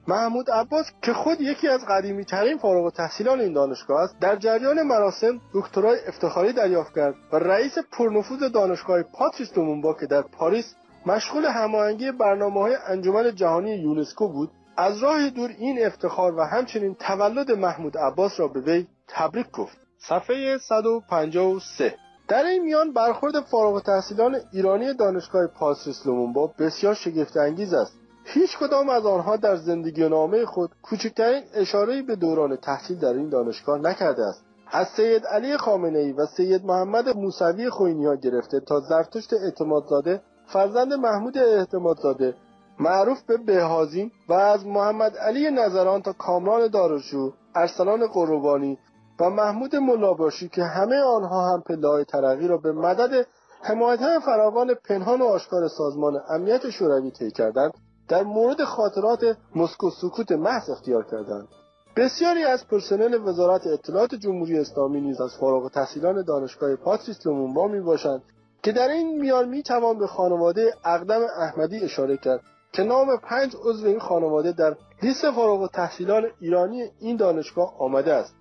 محمود 0.08 0.52
عباس 0.52 0.86
که 1.02 1.14
خود 1.14 1.42
یکی 1.42 1.68
از 1.68 1.82
قدیمی 1.90 2.26
ترین 2.26 2.58
فارغ 2.58 2.84
التحصیلان 2.84 3.40
این 3.40 3.54
دانشگاه 3.54 4.02
است 4.02 4.20
در 4.20 4.36
جریان 4.36 4.84
مراسم 4.84 5.42
دکترای 5.54 6.00
افتخاری 6.08 6.54
دریافت 6.54 6.96
کرد 6.96 7.16
و 7.32 7.36
رئیس 7.36 7.78
پرنفوذ 7.92 8.40
دانشگاه 8.40 9.04
پاتریس 9.04 9.58
لومونبا 9.58 9.94
که 9.94 10.06
در 10.06 10.22
پاریس 10.22 10.76
مشغول 11.06 11.46
هماهنگی 11.46 12.12
برنامه 12.12 12.62
های 12.62 12.76
انجمن 12.88 13.36
جهانی 13.36 13.76
یونسکو 13.76 14.28
بود. 14.28 14.52
از 14.78 14.98
راه 14.98 15.30
دور 15.30 15.50
این 15.58 15.86
افتخار 15.86 16.36
و 16.36 16.44
همچنین 16.44 16.96
تولد 16.96 17.52
محمود 17.52 17.98
عباس 17.98 18.39
را 18.39 18.48
به 18.48 18.60
وی 18.60 18.88
تبریک 19.08 19.52
گفت. 19.52 19.78
صفحه 19.98 20.58
153 20.58 21.96
در 22.28 22.44
این 22.46 22.63
میان 22.63 22.94
برخورد 22.94 23.39
فارغ 23.39 23.84
تحصیلان 23.84 24.38
ایرانی 24.52 24.94
دانشگاه 24.94 25.48
پاتریس 25.48 26.06
لومونبا 26.06 26.48
بسیار 26.60 26.94
شگفت 26.94 27.38
انگیز 27.38 27.74
است. 27.74 27.94
هیچ 28.26 28.58
کدام 28.58 28.89
از 28.89 29.06
آنها 29.06 29.38
در 29.38 29.56
زندگی 29.56 30.10
نامه 30.10 30.46
خود 30.46 30.70
کوچکترین 30.82 31.44
اشاره‌ای 31.54 32.02
به 32.02 32.16
دوران 32.16 32.56
تحصیل 32.56 33.00
در 33.00 33.13
این 33.13 33.30
دانشگاه 33.30 33.80
نکرده 33.80 34.24
است. 34.24 34.46
از 34.72 34.88
سید 34.88 35.26
علی 35.26 35.58
خامنه 35.58 36.00
ای 36.00 36.12
و 36.12 36.26
سید 36.26 36.66
محمد 36.66 37.18
موسوی 37.18 37.70
خوینیا 37.70 38.16
گرفته 38.16 38.60
تا 38.60 38.80
زرتشت 38.80 39.34
اعتمادزاده 39.34 40.22
فرزند 40.48 40.94
محمود 40.94 41.38
اعتمادزاده 41.38 42.36
معروف 42.80 43.24
به 43.24 43.38
بهازین 43.38 44.12
و 44.30 44.34
از 44.34 44.66
محمد 44.66 45.18
علی 45.18 45.52
نظران 45.52 46.02
تا 46.02 46.14
کامران 46.14 46.68
دارشو 46.68 47.34
ارسلان 47.56 48.08
قربانی 48.08 48.78
و 49.20 49.30
محمود 49.30 49.76
ملاباشی 49.76 50.50
که 50.50 50.64
همه 50.64 51.02
آنها 51.02 51.54
هم 51.54 51.62
پله 51.62 52.04
ترقی 52.04 52.48
را 52.48 52.58
به 52.58 52.72
مدد 52.72 53.28
حمایت 53.62 54.20
فراوان 54.26 54.74
پنهان 54.74 55.22
و 55.22 55.26
آشکار 55.26 55.68
سازمان 55.68 56.22
امنیت 56.30 56.70
شوروی 56.70 57.12
طی 57.12 57.32
کردند 57.32 57.74
در 58.08 58.24
مورد 58.24 58.64
خاطرات 58.64 59.38
مسکو 59.56 59.90
سکوت 59.90 60.32
محض 60.32 60.70
اختیار 60.70 61.04
کردند. 61.04 61.48
بسیاری 61.96 62.44
از 62.44 62.68
پرسنل 62.68 63.28
وزارت 63.28 63.68
اطلاعات 63.68 64.16
جمهوری 64.16 64.60
اسلامی 64.60 65.02
نیز 65.02 65.22
از 65.22 65.38
فارغ 65.38 65.72
تحصیلان 65.72 66.24
دانشگاه 66.24 66.76
پاتریس 66.76 67.26
لومونبا 67.26 67.68
می 67.68 67.82
باشند 67.82 68.24
که 68.63 68.71
در 68.71 68.88
این 68.88 69.19
میان 69.21 69.49
می 69.49 69.63
توان 69.63 69.99
به 69.99 70.08
خانواده 70.08 70.73
اقدم 70.86 71.21
احمدی 71.38 71.80
اشاره 71.80 72.17
کرد 72.17 72.41
که 72.71 72.84
نام 72.84 73.08
پنج 73.17 73.56
عضو 73.63 73.88
این 73.88 73.99
خانواده 73.99 74.52
در 74.52 74.76
لیست 75.02 75.32
فارغ 75.32 75.71
تحصیلان 75.71 76.26
ایرانی 76.39 76.84
این 76.99 77.17
دانشگاه 77.17 77.82
آمده 77.82 78.13
است. 78.13 78.36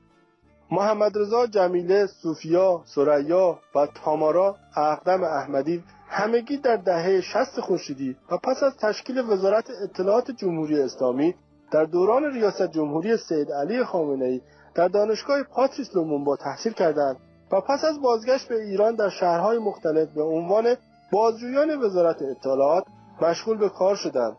محمد 0.71 1.19
رضا 1.19 1.47
جمیله 1.47 2.07
سوفیا 2.07 2.83
سریا 2.85 3.59
و 3.75 3.87
تامارا 4.05 4.57
اقدم 4.77 5.25
احمدی 5.25 5.85
همگی 6.09 6.57
در 6.57 6.77
دهه 6.77 7.21
60 7.21 7.61
خورشیدی 7.61 8.17
و 8.31 8.37
پس 8.37 8.63
از 8.63 8.77
تشکیل 8.77 9.19
وزارت 9.19 9.71
اطلاعات 9.83 10.31
جمهوری 10.31 10.81
اسلامی 10.81 11.35
در 11.73 11.85
دوران 11.85 12.25
ریاست 12.25 12.71
جمهوری 12.71 13.17
سید 13.17 13.53
علی 13.53 13.85
خامنه 13.85 14.25
ای 14.25 14.41
در 14.75 14.89
دانشگاه 14.89 15.43
پاتریس 15.43 15.97
لومونبا 15.97 16.37
تحصیل 16.37 16.73
کردند. 16.73 17.17
و 17.53 17.61
پس 17.61 17.85
از 17.85 18.01
بازگشت 18.01 18.49
به 18.49 18.63
ایران 18.63 18.95
در 18.95 19.09
شهرهای 19.09 19.59
مختلف 19.59 20.09
به 20.09 20.23
عنوان 20.23 20.77
بازجویان 21.13 21.83
وزارت 21.83 22.23
اطلاعات 22.23 22.85
مشغول 23.23 23.59
به 23.59 23.69
کار 23.69 23.97
شدند. 23.97 24.37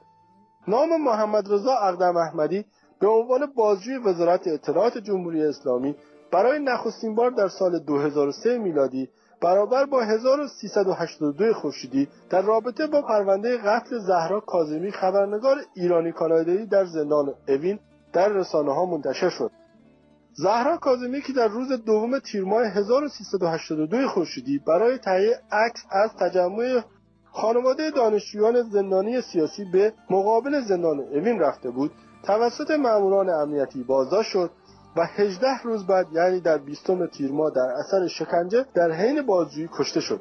نام 0.67 1.01
محمد 1.01 1.53
رضا 1.53 1.73
اقدم 1.73 2.17
احمدی 2.17 2.65
به 2.99 3.07
عنوان 3.07 3.45
بازجوی 3.55 3.97
وزارت 3.97 4.47
اطلاعات 4.47 4.97
جمهوری 4.97 5.43
اسلامی 5.43 5.95
برای 6.31 6.59
نخستین 6.59 7.15
بار 7.15 7.31
در 7.31 7.47
سال 7.47 7.79
2003 7.79 8.57
میلادی 8.57 9.09
برابر 9.41 9.85
با 9.85 10.01
1382 10.01 11.53
خورشیدی 11.53 12.07
در 12.29 12.41
رابطه 12.41 12.87
با 12.87 13.01
پرونده 13.01 13.57
قتل 13.57 13.99
زهرا 13.99 14.39
کاظمی 14.39 14.91
خبرنگار 14.91 15.57
ایرانی 15.75 16.11
کانادایی 16.11 16.65
در 16.65 16.85
زندان 16.85 17.33
اوین 17.47 17.79
در 18.13 18.29
رسانه 18.29 18.73
ها 18.73 18.85
منتشر 18.85 19.29
شد. 19.29 19.51
زهرا 20.35 20.77
کاظمی 20.77 21.21
که 21.21 21.33
در 21.33 21.47
روز 21.47 21.71
دوم 21.71 22.19
تیر 22.19 22.43
ماه 22.43 22.65
1382 22.65 24.07
خورشیدی 24.07 24.59
برای 24.67 24.97
تهیه 24.97 25.39
عکس 25.51 25.81
از 25.91 26.09
تجمع 26.19 26.81
خانواده 27.31 27.91
دانشجویان 27.91 28.61
زندانی 28.61 29.21
سیاسی 29.21 29.65
به 29.65 29.93
مقابل 30.09 30.61
زندان 30.61 30.99
اوین 30.99 31.39
رفته 31.39 31.69
بود 31.69 31.91
توسط 32.23 32.71
ماموران 32.71 33.29
امنیتی 33.29 33.83
بازداشت 33.83 34.29
شد 34.29 34.51
و 34.95 35.05
18 35.05 35.47
روز 35.63 35.87
بعد 35.87 36.07
یعنی 36.13 36.39
در 36.39 36.57
20 36.57 37.07
تیر 37.11 37.31
ماه 37.31 37.51
در 37.55 37.71
اثر 37.79 38.07
شکنجه 38.07 38.65
در 38.73 38.91
حین 38.91 39.21
بازجویی 39.21 39.69
کشته 39.71 39.99
شد. 39.99 40.19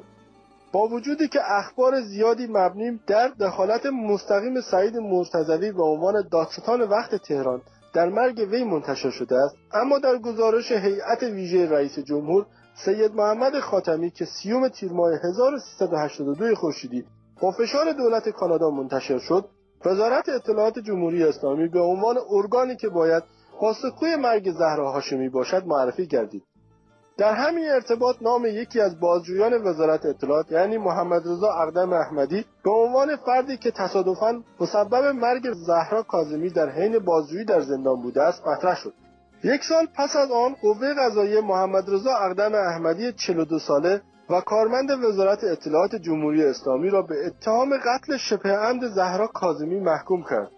با 0.71 0.87
وجودی 0.87 1.27
که 1.27 1.39
اخبار 1.51 2.01
زیادی 2.01 2.47
مبنی 2.47 2.99
در 3.07 3.27
دخالت 3.27 3.85
مستقیم 3.85 4.61
سعید 4.61 4.97
مرتضوی 4.97 5.71
به 5.71 5.83
عنوان 5.83 6.27
دادستان 6.31 6.81
وقت 6.81 7.15
تهران 7.15 7.61
در 7.93 8.09
مرگ 8.09 8.47
وی 8.51 8.63
منتشر 8.63 9.09
شده 9.09 9.35
است 9.35 9.55
اما 9.73 9.99
در 9.99 10.17
گزارش 10.17 10.71
هیئت 10.71 11.23
ویژه 11.23 11.69
رئیس 11.69 11.99
جمهور 11.99 12.45
سید 12.85 13.15
محمد 13.15 13.59
خاتمی 13.59 14.11
که 14.11 14.25
سیوم 14.25 14.67
تیر 14.67 14.91
ماه 14.91 15.11
1382 15.13 16.55
خورشیدی 16.55 17.05
با 17.41 17.51
فشار 17.51 17.91
دولت 17.91 18.29
کانادا 18.29 18.69
منتشر 18.69 19.19
شد 19.19 19.45
وزارت 19.85 20.29
اطلاعات 20.29 20.79
جمهوری 20.79 21.23
اسلامی 21.23 21.67
به 21.67 21.79
عنوان 21.79 22.17
ارگانی 22.29 22.75
که 22.75 22.89
باید 22.89 23.23
پاسخگوی 23.59 24.15
مرگ 24.15 24.51
زهرا 24.51 24.91
هاشمی 24.91 25.29
باشد 25.29 25.65
معرفی 25.65 26.07
کردید 26.07 26.43
در 27.17 27.33
همین 27.33 27.69
ارتباط 27.69 28.15
نام 28.21 28.45
یکی 28.45 28.81
از 28.81 28.99
بازجویان 28.99 29.53
وزارت 29.53 30.05
اطلاعات 30.05 30.51
یعنی 30.51 30.77
محمد 30.77 31.21
رضا 31.27 31.53
اقدم 31.53 31.93
احمدی 31.93 32.45
به 32.63 32.71
عنوان 32.71 33.15
فردی 33.15 33.57
که 33.57 33.71
تصادفاً 33.71 34.43
مسبب 34.59 35.05
مرگ 35.05 35.53
زهرا 35.53 36.03
کاظمی 36.03 36.49
در 36.49 36.69
حین 36.69 36.99
بازجویی 36.99 37.45
در 37.45 37.61
زندان 37.61 38.01
بوده 38.01 38.23
است 38.23 38.47
مطرح 38.47 38.75
شد. 38.75 38.93
یک 39.43 39.63
سال 39.63 39.87
پس 39.95 40.15
از 40.15 40.31
آن 40.31 40.55
قوه 40.61 40.93
قضاییه 40.93 41.41
محمد 41.41 41.89
رضا 41.89 42.11
اقدم 42.11 42.55
احمدی 42.55 43.13
42 43.13 43.59
ساله 43.59 44.01
و 44.29 44.41
کارمند 44.41 44.91
وزارت 44.91 45.43
اطلاعات 45.43 45.95
جمهوری 45.95 46.43
اسلامی 46.43 46.89
را 46.89 47.01
به 47.01 47.15
اتهام 47.25 47.77
قتل 47.77 48.17
شبه 48.17 48.49
عمد 48.49 48.87
زهرا 48.87 49.27
کاظمی 49.27 49.79
محکوم 49.79 50.23
کرد. 50.29 50.51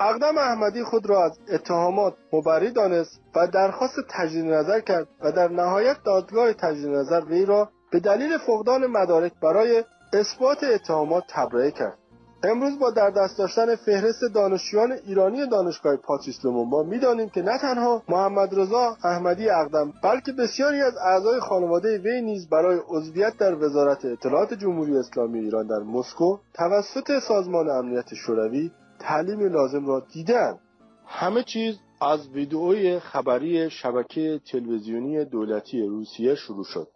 اقدم 0.00 0.38
احمدی 0.38 0.82
خود 0.82 1.06
را 1.06 1.24
از 1.24 1.38
اتهامات 1.48 2.14
مبری 2.32 2.70
دانست 2.70 3.20
و 3.36 3.46
درخواست 3.46 4.00
تجدید 4.08 4.44
نظر 4.44 4.80
کرد 4.80 5.08
و 5.20 5.32
در 5.32 5.48
نهایت 5.48 5.96
دادگاه 6.04 6.52
تجدید 6.52 6.88
نظر 6.88 7.20
وی 7.20 7.44
را 7.44 7.68
به 7.90 8.00
دلیل 8.00 8.38
فقدان 8.38 8.86
مدارک 8.86 9.32
برای 9.42 9.84
اثبات 10.12 10.64
اتهامات 10.64 11.24
تبرئه 11.28 11.70
کرد. 11.70 11.98
امروز 12.44 12.78
با 12.78 12.90
در 12.90 13.10
دست 13.10 13.38
داشتن 13.38 13.76
فهرست 13.76 14.20
دانشجویان 14.34 14.92
ایرانی 14.92 15.46
دانشگاه 15.46 15.96
پاتریس 15.96 16.44
لومونبا 16.44 16.82
می‌دانیم 16.82 17.28
که 17.28 17.42
نه 17.42 17.58
تنها 17.58 18.02
محمد 18.08 18.60
رضا 18.60 18.96
احمدی 19.04 19.50
اقدم 19.50 19.92
بلکه 20.02 20.32
بسیاری 20.32 20.82
از 20.82 20.96
اعضای 20.96 21.40
خانواده 21.40 21.98
وی 21.98 22.22
نیز 22.22 22.48
برای 22.48 22.78
عضویت 22.88 23.36
در 23.36 23.54
وزارت 23.54 24.04
اطلاعات 24.04 24.54
جمهوری 24.54 24.96
اسلامی 24.96 25.38
ایران 25.38 25.66
در 25.66 25.78
مسکو 25.78 26.38
توسط 26.54 27.18
سازمان 27.18 27.70
امنیت 27.70 28.14
شوروی 28.14 28.70
تعلیم 29.02 29.40
لازم 29.40 29.86
را 29.86 30.00
دیدن. 30.12 30.58
همه 31.06 31.42
چیز 31.42 31.78
از 32.00 32.28
ویدئوی 32.28 32.98
خبری 32.98 33.70
شبکه 33.70 34.40
تلویزیونی 34.52 35.24
دولتی 35.24 35.82
روسیه 35.82 36.34
شروع 36.34 36.64
شد. 36.64 36.88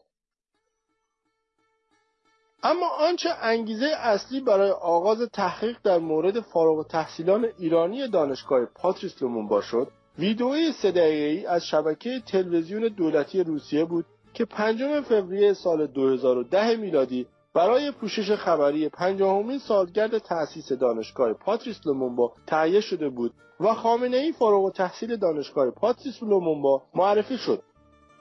اما 2.63 2.89
آنچه 2.89 3.29
انگیزه 3.43 3.87
اصلی 3.87 4.41
برای 4.41 4.71
آغاز 4.71 5.29
تحقیق 5.33 5.77
در 5.85 5.99
مورد 5.99 6.41
فارغ 6.41 6.87
تحصیلان 6.87 7.47
ایرانی 7.59 8.09
دانشگاه 8.09 8.65
پاتریس 8.65 9.23
لومونبا 9.23 9.61
شد 9.61 9.89
ویدئوی 10.19 10.73
سه 10.73 10.89
ای 10.89 11.47
از 11.47 11.67
شبکه 11.67 12.21
تلویزیون 12.21 12.89
دولتی 12.89 13.43
روسیه 13.43 13.85
بود 13.85 14.05
که 14.35 14.45
پنجم 14.45 15.01
فوریه 15.01 15.53
سال 15.53 15.87
2010 15.87 16.77
میلادی 16.77 17.27
برای 17.57 17.91
پوشش 17.91 18.33
خبری 18.33 18.89
پنجاهمین 18.89 19.59
سالگرد 19.59 20.19
تأسیس 20.19 20.73
دانشگاه 20.73 21.33
پاتریس 21.33 21.87
لومونبا 21.87 22.33
تهیه 22.47 22.81
شده 22.81 23.09
بود 23.09 23.33
و 23.61 23.75
خامنه 23.75 24.17
ای 24.17 24.33
فارغ 24.33 24.65
التحصیل 24.65 25.17
دانشگاه 25.17 25.71
پاتریس 25.71 26.23
لومونبا 26.23 26.83
معرفی 26.95 27.39
شد. 27.39 27.63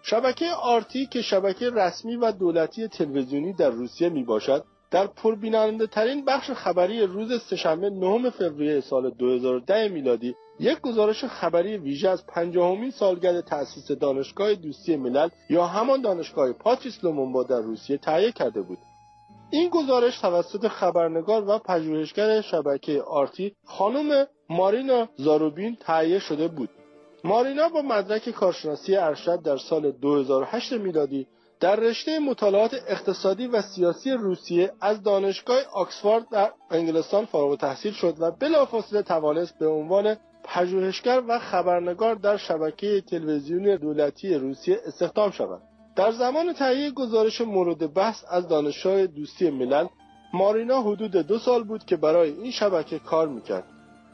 شبکه 0.02 0.46
آرتی 0.52 1.06
که 1.06 1.22
شبکه 1.22 1.70
رسمی 1.70 2.16
و 2.16 2.32
دولتی 2.32 2.88
تلویزیونی 2.88 3.54
در 3.54 3.70
روسیه 3.70 4.10
می 4.10 4.24
باشد 4.24 4.64
در 4.92 5.08
پربیننده 5.08 5.88
ترین 5.88 6.26
بخش 6.26 6.52
خبری 6.52 7.02
روز 7.02 7.42
سهشنبه 7.42 7.90
نهم 7.90 8.30
فوریه 8.30 8.82
سال 8.82 9.10
2010 9.10 9.88
میلادی 9.88 10.36
یک 10.60 10.82
گزارش 10.82 11.26
خبری 11.26 11.78
ویژه 11.78 12.10
از 12.10 12.28
پنجاهمین 12.28 12.92
سالگرد 12.92 13.42
تأسیس 13.42 13.92
دانشگاه 13.92 14.54
دوستی 14.54 14.96
ملل 14.96 15.30
یا 15.50 15.66
همان 15.66 16.02
دانشگاه 16.02 16.54
پاتریس 16.54 17.04
لومونبا 17.04 17.44
در 17.44 17.62
روسیه 17.62 17.98
تهیه 17.98 18.32
کرده 18.32 18.62
بود. 18.62 18.78
این 19.56 19.70
گزارش 19.70 20.20
توسط 20.20 20.68
خبرنگار 20.68 21.50
و 21.50 21.60
پژوهشگر 21.60 22.42
شبکه 22.42 23.02
آرتی 23.02 23.56
خانم 23.66 24.28
مارینا 24.50 25.08
زاروبین 25.16 25.78
تهیه 25.80 26.20
شده 26.20 26.48
بود 26.48 26.70
مارینا 27.24 27.70
با 27.70 27.82
مدرک 27.82 28.30
کارشناسی 28.30 28.96
ارشد 28.96 29.42
در 29.42 29.58
سال 29.58 29.92
2008 29.92 30.74
میلادی 30.74 31.28
در 31.60 31.76
رشته 31.76 32.20
مطالعات 32.20 32.76
اقتصادی 32.88 33.48
و 33.48 33.62
سیاسی 33.62 34.12
روسیه 34.12 34.72
از 34.82 35.04
دانشگاه 35.04 35.58
آکسفورد 35.74 36.30
در 36.30 36.52
انگلستان 36.72 37.26
فارغ 37.26 37.58
تحصیل 37.58 37.94
شد 37.94 38.16
و 38.20 38.32
بلافاصله 38.32 39.02
توانست 39.02 39.60
به 39.60 39.68
عنوان 39.68 40.18
پژوهشگر 40.44 41.22
و 41.28 41.40
خبرنگار 41.40 42.16
در 42.16 42.38
شبکه 42.38 43.02
تلویزیونی 43.02 43.78
دولتی 43.78 44.34
روسیه 44.34 44.80
استخدام 44.86 45.32
شود. 45.32 45.62
در 45.96 46.12
زمان 46.12 46.54
تهیه 46.54 46.92
گزارش 46.92 47.42
مورد 47.42 47.94
بحث 47.94 48.24
از 48.30 48.48
دانشگاه 48.48 49.08
دوستی 49.08 49.50
ملل 49.50 49.88
مارینا 50.34 50.82
حدود 50.82 51.12
دو 51.12 51.40
سال 51.40 51.64
بود 51.64 51.86
که 51.86 51.96
برای 51.96 52.30
این 52.32 52.52
شبکه 52.52 53.00
کار 53.00 53.28
می‌کرد. 53.28 53.64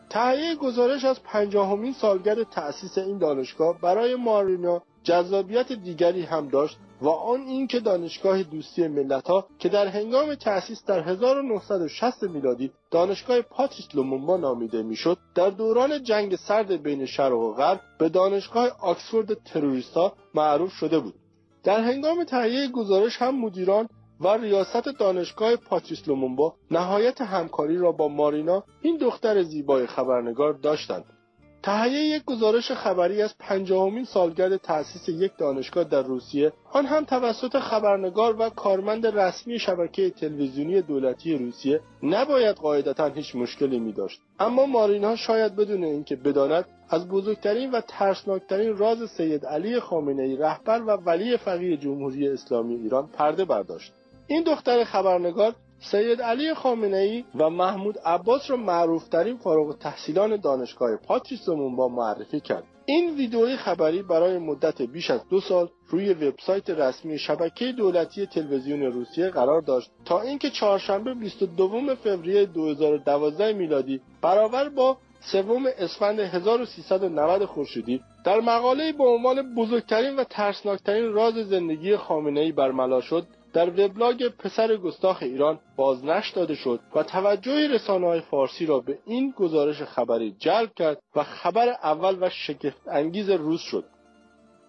تهیه 0.09 0.55
گزارش 0.55 1.05
از 1.05 1.23
پنجاهمین 1.23 1.93
سالگرد 1.93 2.43
تأسیس 2.43 2.97
این 2.97 3.17
دانشگاه 3.17 3.82
برای 3.82 4.15
مارینا 4.15 4.82
جذابیت 5.03 5.71
دیگری 5.71 6.21
هم 6.21 6.47
داشت 6.47 6.77
و 7.01 7.09
آن 7.09 7.41
اینکه 7.41 7.79
دانشگاه 7.79 8.43
دوستی 8.43 8.88
ملتها 8.88 9.47
که 9.59 9.69
در 9.69 9.88
هنگام 9.88 10.36
تأسیس 10.36 10.86
در 10.86 10.99
1960 10.99 12.23
میلادی 12.23 12.71
دانشگاه 12.91 13.41
پاتریس 13.41 13.88
لومونبا 13.93 14.38
نامیده 14.38 14.84
می‌شد 14.84 15.17
در 15.36 15.49
دوران 15.49 16.03
جنگ 16.03 16.36
سرد 16.36 16.84
بین 16.84 17.05
شرق 17.05 17.34
و 17.34 17.53
غرب 17.53 17.82
به 17.99 18.09
دانشگاه 18.09 18.69
آکسفورد 18.82 19.43
تروریستا 19.43 20.13
معروف 20.34 20.71
شده 20.71 20.99
بود 20.99 21.13
در 21.64 21.80
هنگام 21.80 22.24
تهیه 22.24 22.68
گزارش 22.68 23.18
هم 23.18 23.36
مدیران 23.36 23.88
و 24.20 24.28
ریاست 24.28 24.86
دانشگاه 24.99 25.55
پاتریس 25.55 26.07
لومونبا 26.07 26.55
نهایت 26.72 27.22
همکاری 27.22 27.78
را 27.78 27.91
با 27.91 28.07
مارینا 28.07 28.64
این 28.82 28.97
دختر 28.97 29.43
زیبای 29.43 29.88
خبرنگار 29.88 30.53
داشتند. 30.53 31.05
تهیه 31.64 31.99
یک 31.99 32.26
گزارش 32.26 32.72
خبری 32.72 33.22
از 33.22 33.38
پنجاهمین 33.39 34.05
سالگرد 34.05 34.57
تأسیس 34.57 35.09
یک 35.09 35.32
دانشگاه 35.38 35.84
در 35.84 36.01
روسیه 36.01 36.53
آن 36.72 36.86
هم 36.86 37.05
توسط 37.05 37.59
خبرنگار 37.59 38.36
و 38.39 38.49
کارمند 38.49 39.07
رسمی 39.07 39.59
شبکه 39.59 40.09
تلویزیونی 40.09 40.82
دولتی 40.82 41.38
روسیه 41.38 41.82
نباید 42.03 42.55
قاعدتا 42.55 43.07
هیچ 43.07 43.36
مشکلی 43.36 43.80
می 43.80 43.91
داشت 43.91 44.22
اما 44.39 44.66
مارینا 44.66 45.16
شاید 45.16 45.55
بدون 45.55 45.84
اینکه 45.84 46.16
بداند 46.16 46.66
از 46.89 47.07
بزرگترین 47.07 47.72
و 47.72 47.82
ترسناکترین 47.88 48.78
راز 48.78 49.09
سید 49.09 49.45
علی 49.45 49.80
خامنه 49.80 50.24
ای 50.24 50.36
رهبر 50.36 50.82
و 50.82 50.91
ولی 50.91 51.38
فقیه 51.38 51.78
جمهوری 51.78 52.28
اسلامی 52.28 52.76
ایران 52.76 53.07
پرده 53.07 53.45
برداشت. 53.45 53.93
این 54.28 54.43
دختر 54.43 54.84
خبرنگار 54.84 55.55
سید 55.84 56.21
علی 56.21 56.53
خامنه 56.53 56.97
ای 56.97 57.23
و 57.36 57.49
محمود 57.49 57.97
عباس 58.05 58.51
را 58.51 58.57
معروفترین 58.57 59.38
فارغ 59.38 59.77
تحصیلان 59.77 60.36
دانشگاه 60.36 60.95
پاتریس 60.95 61.49
با 61.49 61.88
معرفی 61.88 62.39
کرد. 62.39 62.63
این 62.86 63.15
ویدئوی 63.15 63.57
خبری 63.57 64.01
برای 64.01 64.38
مدت 64.38 64.82
بیش 64.82 65.11
از 65.11 65.21
دو 65.29 65.41
سال 65.41 65.69
روی 65.88 66.13
وبسایت 66.13 66.69
رسمی 66.69 67.19
شبکه 67.19 67.71
دولتی 67.71 68.25
تلویزیون 68.25 68.82
روسیه 68.82 69.29
قرار 69.29 69.61
داشت 69.61 69.91
تا 70.05 70.21
اینکه 70.21 70.49
چهارشنبه 70.49 71.13
22 71.13 71.95
فوریه 71.95 72.45
2012 72.45 73.53
میلادی 73.53 74.01
برابر 74.21 74.69
با 74.69 74.97
سوم 75.19 75.65
اسفند 75.77 76.19
1390 76.19 77.45
خورشیدی 77.45 78.01
در 78.25 78.39
مقاله 78.39 78.93
به 78.93 79.03
عنوان 79.03 79.55
بزرگترین 79.55 80.15
و 80.15 80.23
ترسناکترین 80.23 81.13
راز 81.13 81.34
زندگی 81.34 81.97
خامنه 81.97 82.39
ای 82.39 82.51
برملا 82.51 83.01
شد. 83.01 83.27
در 83.54 83.70
وبلاگ 83.70 84.28
پسر 84.28 84.78
گستاخ 84.78 85.24
ایران 85.24 85.60
بازنشر 85.76 86.36
داده 86.36 86.56
شد 86.56 86.80
و 86.95 87.04
توجه 87.04 87.68
رسانه 87.68 88.08
های 88.08 88.22
فارسی 88.22 88.66
را 88.66 88.80
به 88.80 88.99
این 89.06 89.34
گزارش 89.38 89.82
خبری 89.82 90.36
جلب 90.39 90.74
کرد 90.74 91.02
و 91.16 91.24
خبر 91.24 91.68
اول 91.70 92.18
و 92.22 92.30
شگفت 92.30 92.88
انگیز 92.88 93.30
روز 93.30 93.60
شد. 93.60 93.86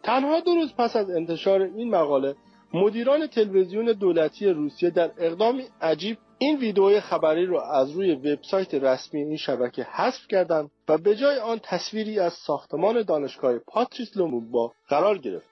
تنها 0.02 0.40
دو 0.40 0.54
روز 0.54 0.74
پس 0.74 0.96
از 0.96 1.10
انتشار 1.10 1.62
این 1.62 1.90
مقاله 1.90 2.34
مدیران 2.74 3.26
تلویزیون 3.26 3.92
دولتی 3.92 4.48
روسیه 4.48 4.90
در 4.90 5.10
اقدامی 5.18 5.64
عجیب 5.80 6.18
این 6.38 6.58
ویدئوی 6.58 7.00
خبری 7.00 7.46
را 7.46 7.72
از 7.72 7.90
روی 7.90 8.14
وبسایت 8.14 8.74
رسمی 8.74 9.20
این 9.20 9.36
شبکه 9.36 9.82
حذف 9.82 10.26
کردند 10.28 10.70
و 10.88 10.98
به 10.98 11.16
جای 11.16 11.38
آن 11.38 11.60
تصویری 11.62 12.18
از 12.18 12.32
ساختمان 12.32 13.02
دانشگاه 13.02 13.58
پاتریس 13.58 14.16
لومونبا 14.16 14.72
قرار 14.88 15.18
گرفت. 15.18 15.51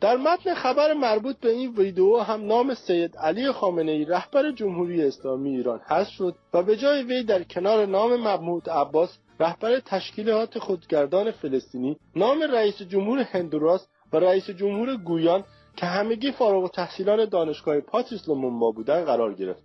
در 0.00 0.16
متن 0.16 0.54
خبر 0.54 0.92
مربوط 0.92 1.36
به 1.36 1.50
این 1.50 1.74
ویدئو 1.76 2.18
هم 2.18 2.46
نام 2.46 2.74
سید 2.74 3.16
علی 3.16 3.52
خامنه 3.52 3.92
ای 3.92 4.04
رهبر 4.04 4.50
جمهوری 4.50 5.02
اسلامی 5.02 5.56
ایران 5.56 5.80
حذف 5.88 6.08
شد 6.08 6.34
و 6.52 6.62
به 6.62 6.76
جای 6.76 7.02
وی 7.02 7.22
در 7.24 7.42
کنار 7.42 7.86
نام 7.86 8.16
محمود 8.16 8.70
عباس 8.70 9.18
رهبر 9.40 9.80
تشکیلات 9.80 10.58
خودگردان 10.58 11.30
فلسطینی 11.30 11.96
نام 12.16 12.42
رئیس 12.42 12.82
جمهور 12.82 13.18
هندوراس 13.18 13.88
و 14.12 14.16
رئیس 14.16 14.50
جمهور 14.50 14.96
گویان 14.96 15.44
که 15.76 15.86
همگی 15.86 16.32
فارغ 16.32 16.64
و 16.64 16.68
تحصیلان 16.68 17.24
دانشگاه 17.24 17.80
پاتریس 17.80 18.28
لومونبا 18.28 18.70
بودند 18.70 19.06
قرار 19.06 19.34
گرفت. 19.34 19.62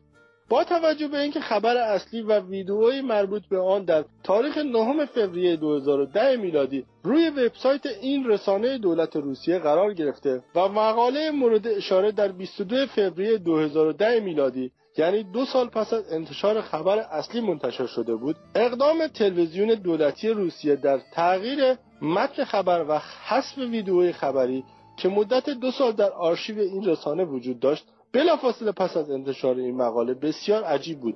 با 0.51 0.63
توجه 0.63 1.07
به 1.07 1.19
اینکه 1.19 1.39
خبر 1.39 1.77
اصلی 1.77 2.21
و 2.21 2.39
ویدئوی 2.39 3.01
مربوط 3.01 3.41
به 3.49 3.59
آن 3.59 3.85
در 3.85 4.05
تاریخ 4.23 4.57
نهم 4.57 5.05
فوریه 5.05 5.55
2010 5.55 6.35
میلادی 6.35 6.85
روی 7.03 7.29
وبسایت 7.29 7.85
این 7.85 8.29
رسانه 8.29 8.77
دولت 8.77 9.15
روسیه 9.15 9.59
قرار 9.59 9.93
گرفته 9.93 10.43
و 10.55 10.67
مقاله 10.67 11.31
مورد 11.31 11.67
اشاره 11.67 12.11
در 12.11 12.27
22 12.27 12.85
فوریه 12.85 13.37
2010 13.37 14.19
میلادی 14.19 14.71
یعنی 14.97 15.23
دو 15.23 15.45
سال 15.45 15.67
پس 15.67 15.93
از 15.93 16.13
انتشار 16.13 16.61
خبر 16.61 16.99
اصلی 16.99 17.41
منتشر 17.41 17.85
شده 17.85 18.15
بود 18.15 18.35
اقدام 18.55 19.07
تلویزیون 19.07 19.67
دولتی 19.67 20.29
روسیه 20.29 20.75
در 20.75 20.99
تغییر 21.13 21.75
متن 22.01 22.43
خبر 22.43 22.85
و 22.89 22.99
حذف 23.27 23.57
ویدئوی 23.57 24.11
خبری 24.11 24.63
که 24.97 25.09
مدت 25.09 25.49
دو 25.49 25.71
سال 25.71 25.91
در 25.91 26.09
آرشیو 26.11 26.59
این 26.59 26.85
رسانه 26.85 27.23
وجود 27.23 27.59
داشت 27.59 27.85
بلافاصله 28.13 28.71
پس 28.71 28.97
از 28.97 29.11
انتشار 29.11 29.55
این 29.55 29.75
مقاله 29.75 30.13
بسیار 30.13 30.63
عجیب 30.63 30.99
بود 30.99 31.15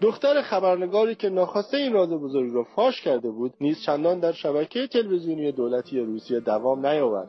دختر 0.00 0.42
خبرنگاری 0.42 1.14
که 1.14 1.28
ناخواسته 1.28 1.76
این 1.76 1.92
راز 1.92 2.10
بزرگ 2.10 2.54
را 2.54 2.64
فاش 2.64 3.00
کرده 3.00 3.30
بود 3.30 3.54
نیز 3.60 3.82
چندان 3.82 4.20
در 4.20 4.32
شبکه 4.32 4.86
تلویزیونی 4.86 5.52
دولتی 5.52 6.00
روسیه 6.00 6.40
دوام 6.40 6.86
نیاورد 6.86 7.28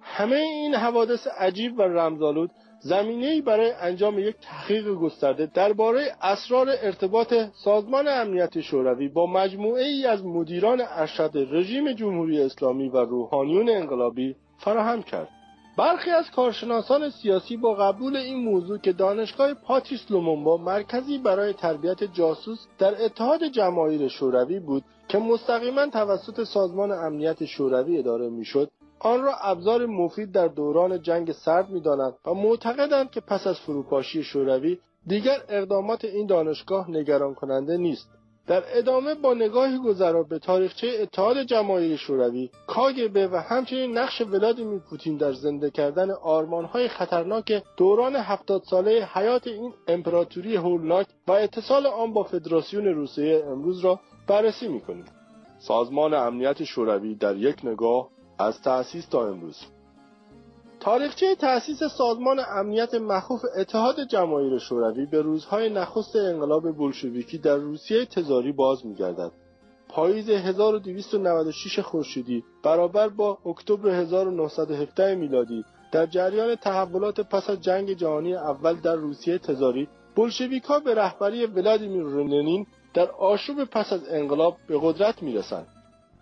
همه 0.00 0.36
این 0.36 0.74
حوادث 0.74 1.26
عجیب 1.26 1.78
و 1.78 1.82
رمزآلود 1.82 2.50
زمینه‌ای 2.80 3.40
برای 3.40 3.72
انجام 3.80 4.18
یک 4.18 4.36
تحقیق 4.40 4.88
گسترده 4.94 5.46
درباره 5.54 6.16
اسرار 6.22 6.68
ارتباط 6.82 7.34
سازمان 7.64 8.08
امنیت 8.08 8.60
شوروی 8.60 9.08
با 9.08 9.26
مجموعه 9.26 9.84
ای 9.84 10.06
از 10.06 10.24
مدیران 10.24 10.82
ارشد 10.88 11.30
رژیم 11.34 11.92
جمهوری 11.92 12.42
اسلامی 12.42 12.88
و 12.88 12.96
روحانیون 12.96 13.68
انقلابی 13.68 14.36
فراهم 14.58 15.02
کرد. 15.02 15.28
برخی 15.76 16.10
از 16.10 16.30
کارشناسان 16.30 17.10
سیاسی 17.10 17.56
با 17.56 17.74
قبول 17.74 18.16
این 18.16 18.44
موضوع 18.44 18.78
که 18.78 18.92
دانشگاه 18.92 19.54
پاتریس 19.54 20.10
لومونبا 20.10 20.56
مرکزی 20.56 21.18
برای 21.18 21.52
تربیت 21.52 22.04
جاسوس 22.04 22.66
در 22.78 23.04
اتحاد 23.04 23.44
جماهیر 23.44 24.08
شوروی 24.08 24.60
بود 24.60 24.84
که 25.08 25.18
مستقیما 25.18 25.86
توسط 25.86 26.44
سازمان 26.44 26.92
امنیت 26.92 27.44
شوروی 27.44 27.98
اداره 27.98 28.28
می‌شد 28.28 28.70
آن 28.98 29.22
را 29.22 29.34
ابزار 29.34 29.86
مفید 29.86 30.32
در 30.32 30.48
دوران 30.48 31.02
جنگ 31.02 31.32
سرد 31.32 31.70
می‌دانند 31.70 32.14
و 32.26 32.34
معتقدند 32.34 33.10
که 33.10 33.20
پس 33.20 33.46
از 33.46 33.60
فروپاشی 33.60 34.22
شوروی 34.22 34.78
دیگر 35.06 35.36
اقدامات 35.48 36.04
این 36.04 36.26
دانشگاه 36.26 36.90
نگران 36.90 37.34
کننده 37.34 37.76
نیست. 37.76 38.08
در 38.46 38.62
ادامه 38.78 39.14
با 39.14 39.34
نگاهی 39.34 39.78
گذرا 39.78 40.22
به 40.22 40.38
تاریخچه 40.38 40.98
اتحاد 41.00 41.42
جماهیر 41.42 41.96
شوروی 41.96 42.50
کاگبه 42.66 43.28
و 43.28 43.36
همچنین 43.36 43.98
نقش 43.98 44.20
ولادیمیر 44.20 44.78
پوتین 44.78 45.16
در 45.16 45.32
زنده 45.32 45.70
کردن 45.70 46.10
آرمانهای 46.10 46.88
خطرناک 46.88 47.62
دوران 47.76 48.16
هفتاد 48.16 48.62
ساله 48.62 49.08
حیات 49.12 49.46
این 49.46 49.72
امپراتوری 49.88 50.56
هولناک 50.56 51.06
و 51.26 51.32
اتصال 51.32 51.86
آن 51.86 52.12
با 52.12 52.22
فدراسیون 52.22 52.84
روسیه 52.84 53.44
امروز 53.46 53.80
را 53.80 54.00
بررسی 54.26 54.68
می‌کنیم. 54.68 55.04
سازمان 55.58 56.14
امنیت 56.14 56.64
شوروی 56.64 57.14
در 57.14 57.36
یک 57.36 57.64
نگاه 57.64 58.08
از 58.38 58.62
تأسیس 58.62 59.06
تا 59.06 59.28
امروز. 59.28 59.66
تاریخچه 60.82 61.34
تأسیس 61.34 61.84
سازمان 61.84 62.40
امنیت 62.48 62.94
مخوف 62.94 63.44
اتحاد 63.56 64.00
جماهیر 64.04 64.58
شوروی 64.58 65.06
به 65.06 65.22
روزهای 65.22 65.70
نخست 65.70 66.16
انقلاب 66.16 66.72
بولشویکی 66.72 67.38
در 67.38 67.56
روسیه 67.56 68.06
تزاری 68.06 68.52
باز 68.52 68.86
می‌گردد. 68.86 69.32
پاییز 69.88 70.30
1296 70.30 71.78
خورشیدی 71.78 72.44
برابر 72.62 73.08
با 73.08 73.38
اکتبر 73.46 73.88
1917 73.90 75.14
میلادی 75.14 75.64
در 75.92 76.06
جریان 76.06 76.54
تحولات 76.54 77.20
پس 77.20 77.50
از 77.50 77.60
جنگ 77.60 77.92
جهانی 77.92 78.34
اول 78.34 78.74
در 78.74 78.94
روسیه 78.94 79.38
تزاری 79.38 79.88
بولشویک‌ها 80.16 80.78
به 80.78 80.94
رهبری 80.94 81.46
ولادیمیر 81.46 82.06
لنین 82.06 82.66
در 82.94 83.10
آشوب 83.10 83.64
پس 83.64 83.92
از 83.92 84.08
انقلاب 84.08 84.56
به 84.68 84.78
قدرت 84.82 85.22
می‌رسند. 85.22 85.66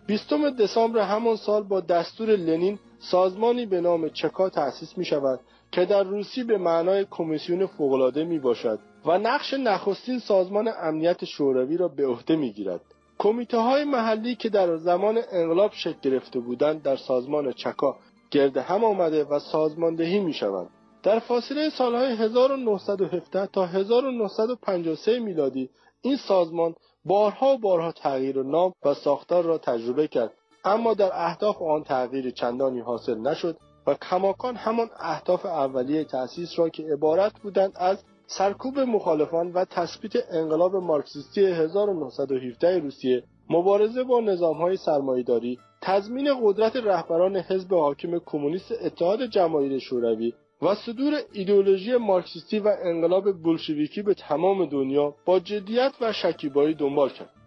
بیستم 0.07 0.51
دسامبر 0.51 1.01
همان 1.01 1.37
سال 1.37 1.63
با 1.63 1.81
دستور 1.81 2.29
لنین 2.29 2.79
سازمانی 3.01 3.67
به 3.67 3.81
نام 3.81 4.09
چکا 4.09 4.49
تأسیس 4.51 4.99
می 4.99 5.05
شود 5.05 5.41
که 5.73 5.85
در 5.85 6.03
روسی 6.03 6.45
به 6.45 6.59
معنای 6.59 7.07
کمیسیون 7.11 7.67
فوقالعاده 7.67 8.25
می 8.25 8.39
باشد 8.39 8.79
و 9.07 9.19
نقش 9.19 9.55
نخستین 9.55 10.19
سازمان 10.19 10.71
امنیت 10.83 11.25
شوروی 11.25 11.77
را 11.77 11.89
به 11.89 12.07
عهده 12.07 12.37
می 12.37 12.53
گیرد. 12.53 12.81
کمیته 13.19 13.59
های 13.59 13.85
محلی 13.85 14.35
که 14.35 14.49
در 14.49 14.77
زمان 14.77 15.19
انقلاب 15.33 15.73
شکل 15.75 16.01
گرفته 16.03 16.41
بودند 16.41 16.83
در 16.83 16.97
سازمان 16.97 17.53
چکا 17.53 17.97
گرد 18.31 18.57
هم 18.57 18.85
آمده 18.85 19.25
و 19.25 19.39
سازماندهی 19.39 20.21
می 20.21 20.33
شوند. 20.33 20.71
در 21.03 21.19
فاصله 21.19 21.71
سالهای 21.71 22.17
1917 22.17 23.47
تا 23.47 23.67
1953 23.67 25.19
میلادی 25.19 25.71
این 26.03 26.17
سازمان 26.17 26.75
بارها 27.05 27.55
و 27.55 27.59
بارها 27.59 27.93
تغییر 27.93 28.43
نام 28.43 28.73
و 28.85 28.95
ساختار 28.95 29.45
را 29.45 29.59
تجربه 29.59 30.09
کرد 30.09 30.33
اما 30.65 30.95
در 30.95 31.11
اهداف 31.13 31.63
آن 31.63 31.85
تغییر 31.85 32.31
چندانی 32.31 32.81
حاصل 32.81 33.19
نشد 33.19 33.57
و 33.87 33.95
کماکان 33.95 34.57
همان 34.57 34.91
اهداف 34.99 35.47
اولیه 35.47 36.05
تأسیس 36.05 36.59
را 36.59 36.69
که 36.69 36.83
عبارت 36.93 37.33
بودند 37.41 37.73
از 37.77 37.99
سرکوب 38.27 38.79
مخالفان 38.79 39.53
و 39.53 39.65
تثبیت 39.65 40.13
انقلاب 40.31 40.77
مارکسیستی 40.77 41.47
1917 41.47 42.79
روسیه 42.79 43.23
مبارزه 43.51 44.05
با 44.05 44.21
نظامهای 44.21 44.77
سرمایهداری 44.77 45.59
تضمین 45.83 46.29
قدرت 46.43 46.77
رهبران 46.77 47.37
حزب 47.37 47.75
حاکم 47.75 48.19
کمونیست 48.19 48.73
اتحاد 48.83 49.27
جماهیر 49.27 49.79
شوروی 49.79 50.35
و 50.63 50.75
صدور 50.75 51.15
ایدئولوژی 51.33 51.97
مارکسیستی 51.97 52.59
و 52.59 52.77
انقلاب 52.83 53.33
بولشویکی 53.33 54.03
به 54.03 54.15
تمام 54.15 54.67
دنیا 54.67 55.15
با 55.25 55.41
جدیت 55.41 55.93
و 56.01 56.13
شکیبایی 56.13 56.75
دنبال 56.75 57.09
کرد. 57.09 57.40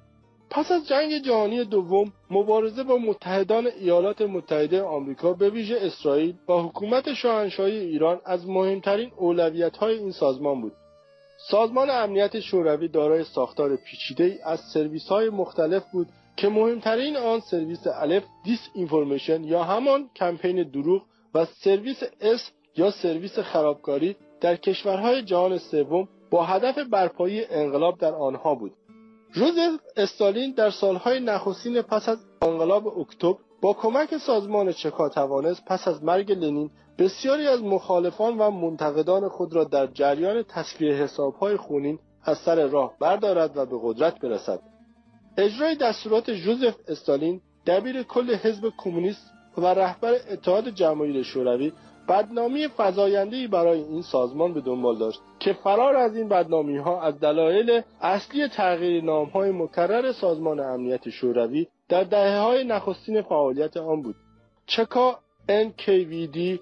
پس 0.53 0.71
از 0.71 0.87
جنگ 0.87 1.17
جهانی 1.17 1.63
دوم 1.63 2.13
مبارزه 2.31 2.83
با 2.83 2.97
متحدان 2.97 3.67
ایالات 3.67 4.21
متحده 4.21 4.83
آمریکا 4.83 5.33
به 5.33 5.49
ویژه 5.49 5.77
اسرائیل 5.81 6.35
و 6.45 6.63
حکومت 6.63 7.13
شاهنشاهی 7.13 7.77
ایران 7.77 8.21
از 8.25 8.47
مهمترین 8.47 9.11
اولویت‌های 9.17 9.97
این 9.97 10.11
سازمان 10.11 10.61
بود. 10.61 10.71
سازمان 11.49 11.89
امنیت 11.89 12.39
شوروی 12.39 12.87
دارای 12.87 13.23
ساختار 13.23 13.75
پیچیده 13.75 14.39
از 14.43 14.59
سرویس 14.59 15.07
های 15.07 15.29
مختلف 15.29 15.83
بود 15.91 16.07
که 16.37 16.49
مهمترین 16.49 17.17
آن 17.17 17.39
سرویس 17.39 17.87
الف 17.87 18.23
disinformation 18.43 19.43
یا 19.43 19.63
همان 19.63 20.09
کمپین 20.15 20.63
دروغ 20.63 21.01
و 21.35 21.45
سرویس 21.45 22.03
اس 22.21 22.51
یا 22.77 22.91
سرویس 22.91 23.39
خرابکاری 23.39 24.15
در 24.41 24.55
کشورهای 24.55 25.21
جهان 25.21 25.57
سوم 25.57 26.07
با 26.29 26.43
هدف 26.43 26.77
برپایی 26.77 27.45
انقلاب 27.45 27.97
در 27.97 28.13
آنها 28.13 28.55
بود 28.55 28.71
ژوزف 29.35 29.79
استالین 29.97 30.51
در 30.51 30.69
سالهای 30.69 31.19
نخستین 31.19 31.81
پس 31.81 32.09
از 32.09 32.17
انقلاب 32.41 32.99
اکتبر 32.99 33.37
با 33.61 33.73
کمک 33.73 34.17
سازمان 34.17 34.71
چکا 34.71 35.09
توانست 35.09 35.65
پس 35.65 35.87
از 35.87 36.03
مرگ 36.03 36.31
لنین 36.31 36.69
بسیاری 36.97 37.47
از 37.47 37.63
مخالفان 37.63 38.37
و 38.37 38.51
منتقدان 38.51 39.29
خود 39.29 39.55
را 39.55 39.63
در 39.63 39.87
جریان 39.87 40.43
تصفیه 40.43 40.93
حسابهای 40.93 41.57
خونین 41.57 41.99
از 42.23 42.37
سر 42.37 42.67
راه 42.67 42.93
بردارد 42.99 43.57
و 43.57 43.65
به 43.65 43.77
قدرت 43.81 44.19
برسد. 44.19 44.59
اجرای 45.37 45.75
دستورات 45.75 46.31
ژوزف 46.31 46.75
استالین 46.87 47.41
دبیر 47.67 48.03
کل 48.03 48.35
حزب 48.35 48.73
کمونیست 48.77 49.31
و 49.57 49.65
رهبر 49.65 50.13
اتحاد 50.31 50.69
جماهیر 50.69 51.23
شوروی 51.23 51.71
بدنامی 52.07 52.67
فضایندهای 52.67 53.47
برای 53.47 53.79
این 53.79 54.01
سازمان 54.01 54.53
به 54.53 54.61
دنبال 54.61 54.97
داشت 54.97 55.21
که 55.39 55.53
فرار 55.53 55.95
از 55.95 56.15
این 56.15 56.29
بدنامی 56.29 56.77
ها 56.77 57.01
از 57.01 57.19
دلایل 57.19 57.81
اصلی 58.01 58.47
تغییر 58.47 59.03
نام 59.03 59.27
های 59.27 59.51
مکرر 59.51 60.11
سازمان 60.11 60.59
امنیت 60.59 61.09
شوروی 61.09 61.67
در 61.89 62.03
دهه 62.03 62.39
های 62.39 62.63
نخستین 62.63 63.21
فعالیت 63.21 63.77
آن 63.77 64.01
بود. 64.01 64.15
چکا 64.65 65.19
NKVD 65.49 66.59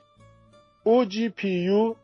OGPU 0.86 1.96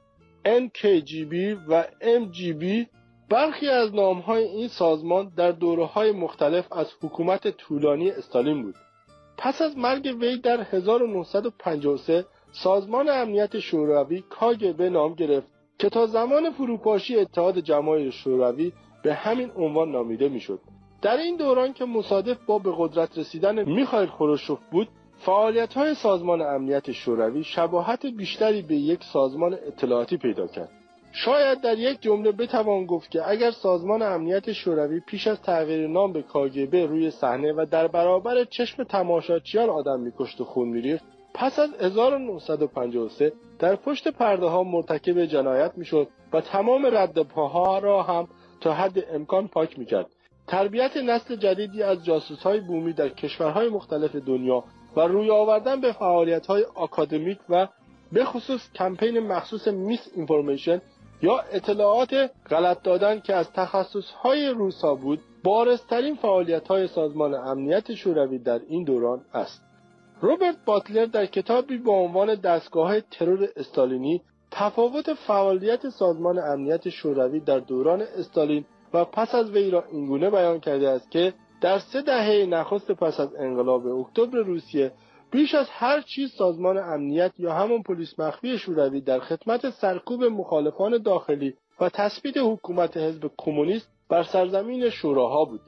NKGB 0.45 1.57
و 1.67 1.83
MGB 2.01 2.85
برخی 3.29 3.69
از 3.69 3.95
نام 3.95 4.19
های 4.19 4.43
این 4.43 4.67
سازمان 4.67 5.31
در 5.37 5.51
دوره 5.51 5.85
های 5.85 6.11
مختلف 6.11 6.73
از 6.73 6.87
حکومت 7.01 7.47
طولانی 7.47 8.09
استالین 8.09 8.63
بود. 8.63 8.75
پس 9.37 9.61
از 9.61 9.77
مرگ 9.77 10.17
وی 10.19 10.37
در 10.37 10.61
1953 10.71 12.25
سازمان 12.51 13.09
امنیت 13.09 13.59
شوروی 13.59 14.23
به 14.77 14.89
نام 14.89 15.13
گرفت 15.13 15.47
که 15.79 15.89
تا 15.89 16.05
زمان 16.05 16.51
فروپاشی 16.51 17.15
اتحاد 17.15 17.59
جماهیر 17.59 18.11
شوروی 18.11 18.71
به 19.03 19.13
همین 19.13 19.51
عنوان 19.57 19.91
نامیده 19.91 20.29
می‌شد. 20.29 20.59
در 21.01 21.17
این 21.17 21.35
دوران 21.37 21.73
که 21.73 21.85
مصادف 21.85 22.37
با 22.45 22.59
به 22.59 22.73
قدرت 22.77 23.17
رسیدن 23.17 23.63
میخائیل 23.63 24.09
خروشوف 24.09 24.59
بود 24.71 24.87
فعالیت 25.17 25.73
های 25.73 25.93
سازمان 25.93 26.41
امنیت 26.41 26.91
شوروی 26.91 27.43
شباهت 27.43 28.05
بیشتری 28.05 28.61
به 28.61 28.75
یک 28.75 29.03
سازمان 29.03 29.53
اطلاعاتی 29.53 30.17
پیدا 30.17 30.47
کرد 30.47 30.69
شاید 31.11 31.61
در 31.61 31.79
یک 31.79 32.01
جمله 32.01 32.31
بتوان 32.31 32.85
گفت 32.85 33.11
که 33.11 33.29
اگر 33.29 33.51
سازمان 33.51 34.01
امنیت 34.01 34.51
شوروی 34.51 34.99
پیش 34.99 35.27
از 35.27 35.41
تغییر 35.41 35.87
نام 35.87 36.13
به 36.13 36.21
کاگبه 36.21 36.85
روی 36.85 37.11
صحنه 37.11 37.53
و 37.53 37.65
در 37.71 37.87
برابر 37.87 38.43
چشم 38.43 38.83
تماشاچیان 38.83 39.69
آدم 39.69 39.99
میکشت 39.99 40.41
و 40.41 40.43
خون 40.43 40.67
میریخت 40.67 41.05
پس 41.39 41.59
از 41.59 41.69
1953 41.79 43.33
در 43.59 43.75
پشت 43.75 44.07
پرده 44.07 44.45
ها 44.45 44.63
مرتکب 44.63 45.25
جنایت 45.25 45.71
می‌شد 45.75 46.07
و 46.33 46.41
تمام 46.41 46.85
رد 46.85 47.21
پاها 47.21 47.79
را 47.79 48.03
هم 48.03 48.27
تا 48.61 48.73
حد 48.73 49.05
امکان 49.13 49.47
پاک 49.47 49.79
می‌کرد 49.79 50.05
تربیت 50.47 50.97
نسل 50.97 51.35
جدیدی 51.35 51.83
از 51.83 52.05
جاسوس 52.05 52.39
های 52.39 52.59
بومی 52.59 52.93
در 52.93 53.09
کشورهای 53.09 53.69
مختلف 53.69 54.15
دنیا 54.15 54.63
و 54.95 54.99
روی 54.99 55.31
آوردن 55.31 55.81
به 55.81 55.91
فعالیت 55.91 56.47
های 56.47 56.65
آکادمیک 56.75 57.39
و 57.49 57.67
به 58.11 58.25
خصوص 58.25 58.71
کمپین 58.75 59.19
مخصوص 59.19 59.67
میس 59.67 60.07
اینفورمیشن 60.15 60.81
یا 61.21 61.39
اطلاعات 61.39 62.31
غلط 62.49 62.83
دادن 62.83 63.19
که 63.19 63.35
از 63.35 63.51
تخصصهای 63.51 64.49
روسا 64.49 64.95
بود 64.95 65.19
بارسترین 65.43 66.15
فعالیت 66.15 66.67
های 66.67 66.87
سازمان 66.87 67.33
امنیت 67.33 67.93
شوروی 67.93 68.39
در 68.39 68.59
این 68.69 68.83
دوران 68.83 69.25
است. 69.33 69.66
روبرت 70.21 70.55
باتلر 70.65 71.05
در 71.05 71.25
کتابی 71.25 71.77
با 71.77 71.93
عنوان 71.93 72.35
دستگاه 72.35 73.01
ترور 73.01 73.47
استالینی 73.55 74.21
تفاوت 74.51 75.13
فعالیت 75.13 75.89
سازمان 75.89 76.39
امنیت 76.39 76.89
شوروی 76.89 77.39
در 77.39 77.59
دوران 77.59 78.01
استالین 78.01 78.65
و 78.93 79.05
پس 79.05 79.35
از 79.35 79.51
وی 79.51 79.71
را 79.71 79.83
اینگونه 79.91 80.29
بیان 80.29 80.59
کرده 80.59 80.89
است 80.89 81.11
که 81.11 81.33
در 81.61 81.79
سه 81.79 82.01
دهه 82.01 82.45
نخست 82.49 82.91
پس 82.91 83.19
از 83.19 83.35
انقلاب 83.35 83.87
اکتبر 83.87 84.37
روسیه 84.37 84.91
بیش 85.31 85.55
از 85.55 85.67
هر 85.69 86.01
چیز 86.01 86.31
سازمان 86.31 86.77
امنیت 86.77 87.31
یا 87.37 87.53
همان 87.53 87.83
پلیس 87.83 88.19
مخفی 88.19 88.57
شوروی 88.57 89.01
در 89.01 89.19
خدمت 89.19 89.69
سرکوب 89.69 90.23
مخالفان 90.23 91.01
داخلی 91.01 91.53
و 91.81 91.89
تثبیت 91.89 92.37
حکومت 92.37 92.97
حزب 92.97 93.31
کمونیست 93.37 93.89
بر 94.09 94.23
سرزمین 94.23 94.89
شوراها 94.89 95.45
بود. 95.45 95.61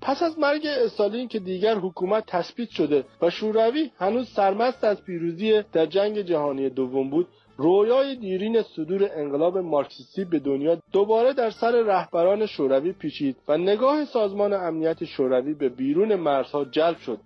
پس 0.00 0.22
از 0.22 0.38
مرگ 0.38 0.66
استالین 0.66 1.28
که 1.28 1.38
دیگر 1.38 1.74
حکومت 1.74 2.24
تثبیت 2.26 2.70
شده 2.70 3.04
و 3.22 3.30
شوروی 3.30 3.90
هنوز 3.98 4.28
سرمست 4.28 4.84
از 4.84 5.04
پیروزی 5.04 5.62
در 5.72 5.86
جنگ 5.86 6.20
جهانی 6.20 6.70
دوم 6.70 7.10
بود 7.10 7.28
رویای 7.56 8.16
دیرین 8.16 8.62
صدور 8.62 9.10
انقلاب 9.14 9.58
مارکسیستی 9.58 10.24
به 10.24 10.38
دنیا 10.38 10.78
دوباره 10.92 11.32
در 11.32 11.50
سر 11.50 11.82
رهبران 11.82 12.46
شوروی 12.46 12.92
پیچید 12.92 13.36
و 13.48 13.58
نگاه 13.58 14.04
سازمان 14.04 14.52
امنیت 14.52 15.04
شوروی 15.04 15.54
به 15.54 15.68
بیرون 15.68 16.14
مرزها 16.14 16.64
جلب 16.64 16.96
شد. 16.96 17.18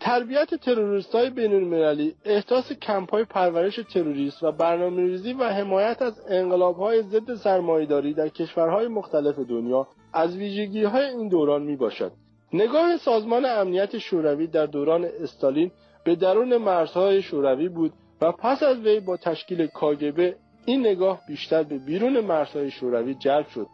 تربیت 0.00 0.54
تروریست 0.54 1.14
های 1.14 1.30
بین 1.30 1.54
المللی، 1.54 2.14
احداث 2.24 2.72
کمپ 2.72 3.10
های 3.10 3.24
پرورش 3.24 3.80
تروریست 3.94 4.42
و 4.42 4.52
برنامه 4.52 5.02
ریزی 5.02 5.32
و 5.32 5.44
حمایت 5.44 6.02
از 6.02 6.20
انقلاب 6.28 6.76
های 6.76 7.02
ضد 7.02 7.34
سرمایهداری 7.34 8.14
در 8.14 8.28
کشورهای 8.28 8.88
مختلف 8.88 9.38
دنیا 9.38 9.88
از 10.14 10.36
ویژگی 10.36 10.84
های 10.84 11.06
این 11.06 11.28
دوران 11.28 11.62
می 11.62 11.76
باشد. 11.76 12.12
نگاه 12.52 12.96
سازمان 12.96 13.44
امنیت 13.44 13.98
شوروی 13.98 14.46
در 14.46 14.66
دوران 14.66 15.04
استالین 15.04 15.70
به 16.04 16.16
درون 16.16 16.56
مرزهای 16.56 17.22
شوروی 17.22 17.68
بود 17.68 17.92
و 18.20 18.32
پس 18.32 18.62
از 18.62 18.78
وی 18.78 19.00
با 19.00 19.16
تشکیل 19.16 19.66
کاگبه 19.66 20.36
این 20.66 20.80
نگاه 20.80 21.20
بیشتر 21.28 21.62
به 21.62 21.78
بیرون 21.78 22.20
مرزهای 22.20 22.70
شوروی 22.70 23.14
جلب 23.14 23.46
شد. 23.46 23.66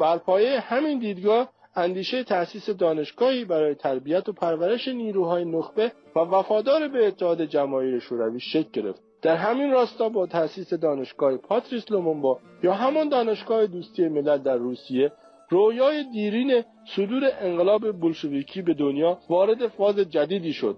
بر 0.00 0.18
پایه 0.18 0.60
همین 0.60 0.98
دیدگاه 0.98 1.48
اندیشه 1.76 2.24
تأسیس 2.24 2.70
دانشگاهی 2.70 3.44
برای 3.44 3.74
تربیت 3.74 4.28
و 4.28 4.32
پرورش 4.32 4.88
نیروهای 4.88 5.44
نخبه 5.44 5.92
و 6.16 6.20
وفادار 6.20 6.88
به 6.88 7.06
اتحاد 7.06 7.42
جماهیر 7.42 7.98
شوروی 7.98 8.40
شکل 8.40 8.70
گرفت 8.72 9.02
در 9.22 9.36
همین 9.36 9.70
راستا 9.70 10.08
با 10.08 10.26
تأسیس 10.26 10.74
دانشگاه 10.74 11.36
پاتریس 11.36 11.90
لومونبا 11.90 12.38
یا 12.62 12.72
همان 12.72 13.08
دانشگاه 13.08 13.66
دوستی 13.66 14.08
ملل 14.08 14.38
در 14.38 14.56
روسیه 14.56 15.12
رویای 15.50 16.04
دیرین 16.04 16.64
صدور 16.96 17.22
انقلاب 17.40 17.92
بولشویکی 17.92 18.62
به 18.62 18.74
دنیا 18.74 19.18
وارد 19.28 19.66
فاز 19.68 19.96
جدیدی 19.96 20.52
شد. 20.52 20.76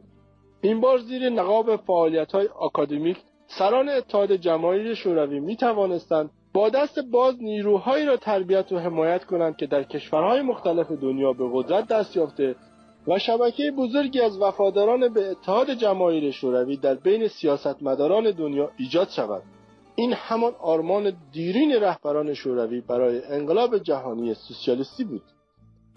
این 0.63 0.81
بار 0.81 0.99
زیر 0.99 1.29
نقاب 1.29 1.77
فعالیت 1.77 2.33
های 2.33 2.47
آکادمیک 2.47 3.17
سران 3.47 3.89
اتحاد 3.89 4.33
جماهیر 4.33 4.95
شوروی 4.95 5.41
می 5.41 5.57
توانستند 5.57 6.31
با 6.53 6.69
دست 6.69 6.99
باز 6.99 7.43
نیروهایی 7.43 8.07
را 8.07 8.17
تربیت 8.17 8.73
و 8.73 8.79
حمایت 8.79 9.25
کنند 9.25 9.57
که 9.57 9.67
در 9.67 9.83
کشورهای 9.83 10.43
مختلف 10.43 10.93
دنیا 10.93 11.33
به 11.33 11.45
قدرت 11.53 11.89
دست 11.89 12.17
یافته 12.17 12.55
و 13.07 13.19
شبکه 13.19 13.71
بزرگی 13.71 14.21
از 14.21 14.39
وفاداران 14.39 15.13
به 15.13 15.31
اتحاد 15.31 15.71
جماهیر 15.71 16.31
شوروی 16.31 16.77
در 16.77 16.95
بین 16.95 17.29
سیاستمداران 17.29 18.31
دنیا 18.31 18.71
ایجاد 18.79 19.09
شود. 19.09 19.43
این 20.01 20.13
همان 20.13 20.53
آرمان 20.61 21.13
دیرین 21.33 21.73
رهبران 21.73 22.35
شوروی 22.35 22.81
برای 22.81 23.25
انقلاب 23.25 23.79
جهانی 23.79 24.35
سوسیالیستی 24.35 25.05
بود. 25.05 25.23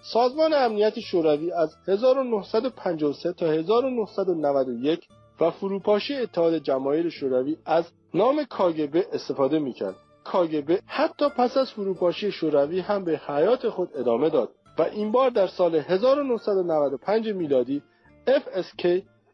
سازمان 0.01 0.54
امنیت 0.54 0.99
شوروی 0.99 1.51
از 1.51 1.76
1953 1.88 3.34
تا 3.34 3.45
1991 3.45 5.08
و 5.41 5.51
فروپاشی 5.51 6.16
اتحاد 6.16 6.58
جماهیر 6.58 7.10
شوروی 7.10 7.58
از 7.66 7.91
نام 8.14 8.43
کاگبه 8.43 9.08
استفاده 9.14 9.60
می‌کرد. 9.60 9.95
کاگبه 10.24 10.82
حتی 10.86 11.30
پس 11.30 11.58
از 11.58 11.72
فروپاشی 11.72 12.32
شوروی 12.32 12.80
هم 12.80 13.04
به 13.04 13.22
حیات 13.28 13.70
خود 13.70 13.89
ادامه 13.95 14.30
داد 14.30 14.49
و 14.80 14.82
این 14.82 15.12
بار 15.12 15.30
در 15.30 15.47
سال 15.47 15.76
1995 15.76 17.30
میلادی 17.30 17.82
FSK 18.28 18.86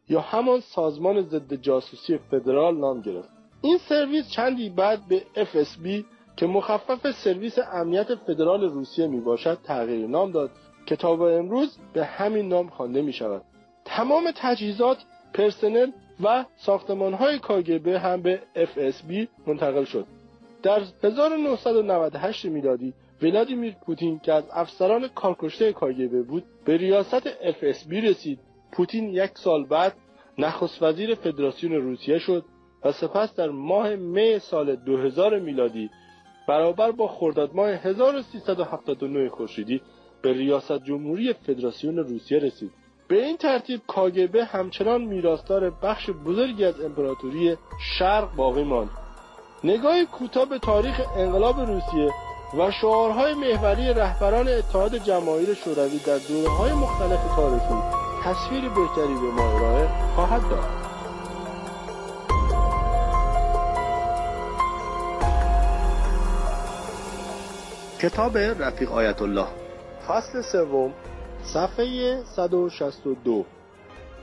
یا 0.08 0.20
همان 0.20 0.60
سازمان 0.60 1.22
ضد 1.22 1.54
جاسوسی 1.54 2.18
فدرال 2.18 2.76
نام 2.76 3.00
گرفت. 3.00 3.39
این 3.62 3.78
سرویس 3.78 4.28
چندی 4.28 4.70
بعد 4.70 5.00
به 5.08 5.22
FSB 5.36 6.04
که 6.36 6.46
مخفف 6.46 7.10
سرویس 7.10 7.58
امنیت 7.72 8.14
فدرال 8.14 8.62
روسیه 8.62 9.06
می 9.06 9.20
باشد 9.20 9.58
تغییر 9.64 10.06
نام 10.06 10.30
داد 10.30 10.50
که 10.86 10.96
تا 10.96 11.16
به 11.16 11.38
امروز 11.38 11.78
به 11.92 12.04
همین 12.04 12.48
نام 12.48 12.68
خوانده 12.68 13.02
می 13.02 13.12
شود 13.12 13.42
تمام 13.84 14.30
تجهیزات 14.36 14.98
پرسنل 15.34 15.90
و 16.22 16.44
ساختمان 16.56 17.14
های 17.14 17.38
کاگبه 17.38 17.98
هم 17.98 18.22
به 18.22 18.42
FSB 18.56 19.26
منتقل 19.46 19.84
شد. 19.84 20.06
در 20.62 20.82
1998 21.02 22.44
میلادی 22.44 22.94
ولادیمیر 23.22 23.74
پوتین 23.86 24.18
که 24.18 24.32
از 24.32 24.44
افسران 24.52 25.08
کارکشته 25.08 25.72
کاگبه 25.72 26.22
بود 26.22 26.44
به 26.64 26.76
ریاست 26.76 27.28
FSB 27.28 27.92
رسید. 27.92 28.38
پوتین 28.72 29.08
یک 29.08 29.30
سال 29.34 29.66
بعد 29.66 29.94
نخست 30.38 30.82
وزیر 30.82 31.14
فدراسیون 31.14 31.72
روسیه 31.72 32.18
شد. 32.18 32.44
و 32.84 32.92
سپس 32.92 33.34
در 33.34 33.48
ماه 33.48 33.96
می 33.96 34.38
سال 34.38 34.76
2000 34.76 35.38
میلادی 35.38 35.90
برابر 36.48 36.90
با 36.90 37.08
خرداد 37.08 37.50
ماه 37.54 37.68
1379 37.68 39.28
خورشیدی 39.28 39.80
به 40.22 40.32
ریاست 40.32 40.84
جمهوری 40.84 41.32
فدراسیون 41.32 41.96
روسیه 41.96 42.38
رسید. 42.38 42.70
به 43.08 43.24
این 43.24 43.36
ترتیب 43.36 43.80
کاگبه 43.86 44.44
همچنان 44.44 45.00
میراثدار 45.00 45.70
بخش 45.70 46.10
بزرگی 46.10 46.64
از 46.64 46.80
امپراتوری 46.80 47.56
شرق 47.98 48.34
باقی 48.36 48.64
ماند. 48.64 48.90
نگاه 49.64 50.04
کوتاه 50.04 50.48
به 50.48 50.58
تاریخ 50.58 51.00
انقلاب 51.16 51.60
روسیه 51.60 52.10
و 52.58 52.70
شعارهای 52.70 53.34
محوری 53.34 53.94
رهبران 53.94 54.48
اتحاد 54.48 54.96
جماهیر 54.96 55.54
شوروی 55.54 55.98
در 56.06 56.18
دوره‌های 56.28 56.72
مختلف 56.72 57.36
تاریخی 57.36 57.74
تصویر 58.24 58.68
بهتری 58.68 59.14
به 59.14 59.30
ما 59.36 59.58
ارائه 59.58 59.88
خواهد 60.14 60.42
داد. 60.50 60.79
کتاب 68.02 68.38
رفیق 68.38 68.92
آیت 68.92 69.22
الله 69.22 69.46
فصل 70.08 70.40
سوم 70.40 70.94
صفحه 71.42 72.22
162 72.24 73.44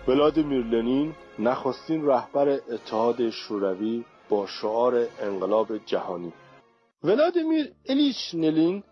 ولادیمیر 0.07 0.65
لنین 0.65 1.13
نخستین 1.39 2.05
رهبر 2.05 2.49
اتحاد 2.49 3.29
شوروی 3.29 4.05
با 4.29 4.47
شعار 4.47 5.07
انقلاب 5.21 5.77
جهانی. 5.85 6.33
ولادیمیر 7.03 7.73
الیچ 7.89 8.35
نلین 8.35 8.83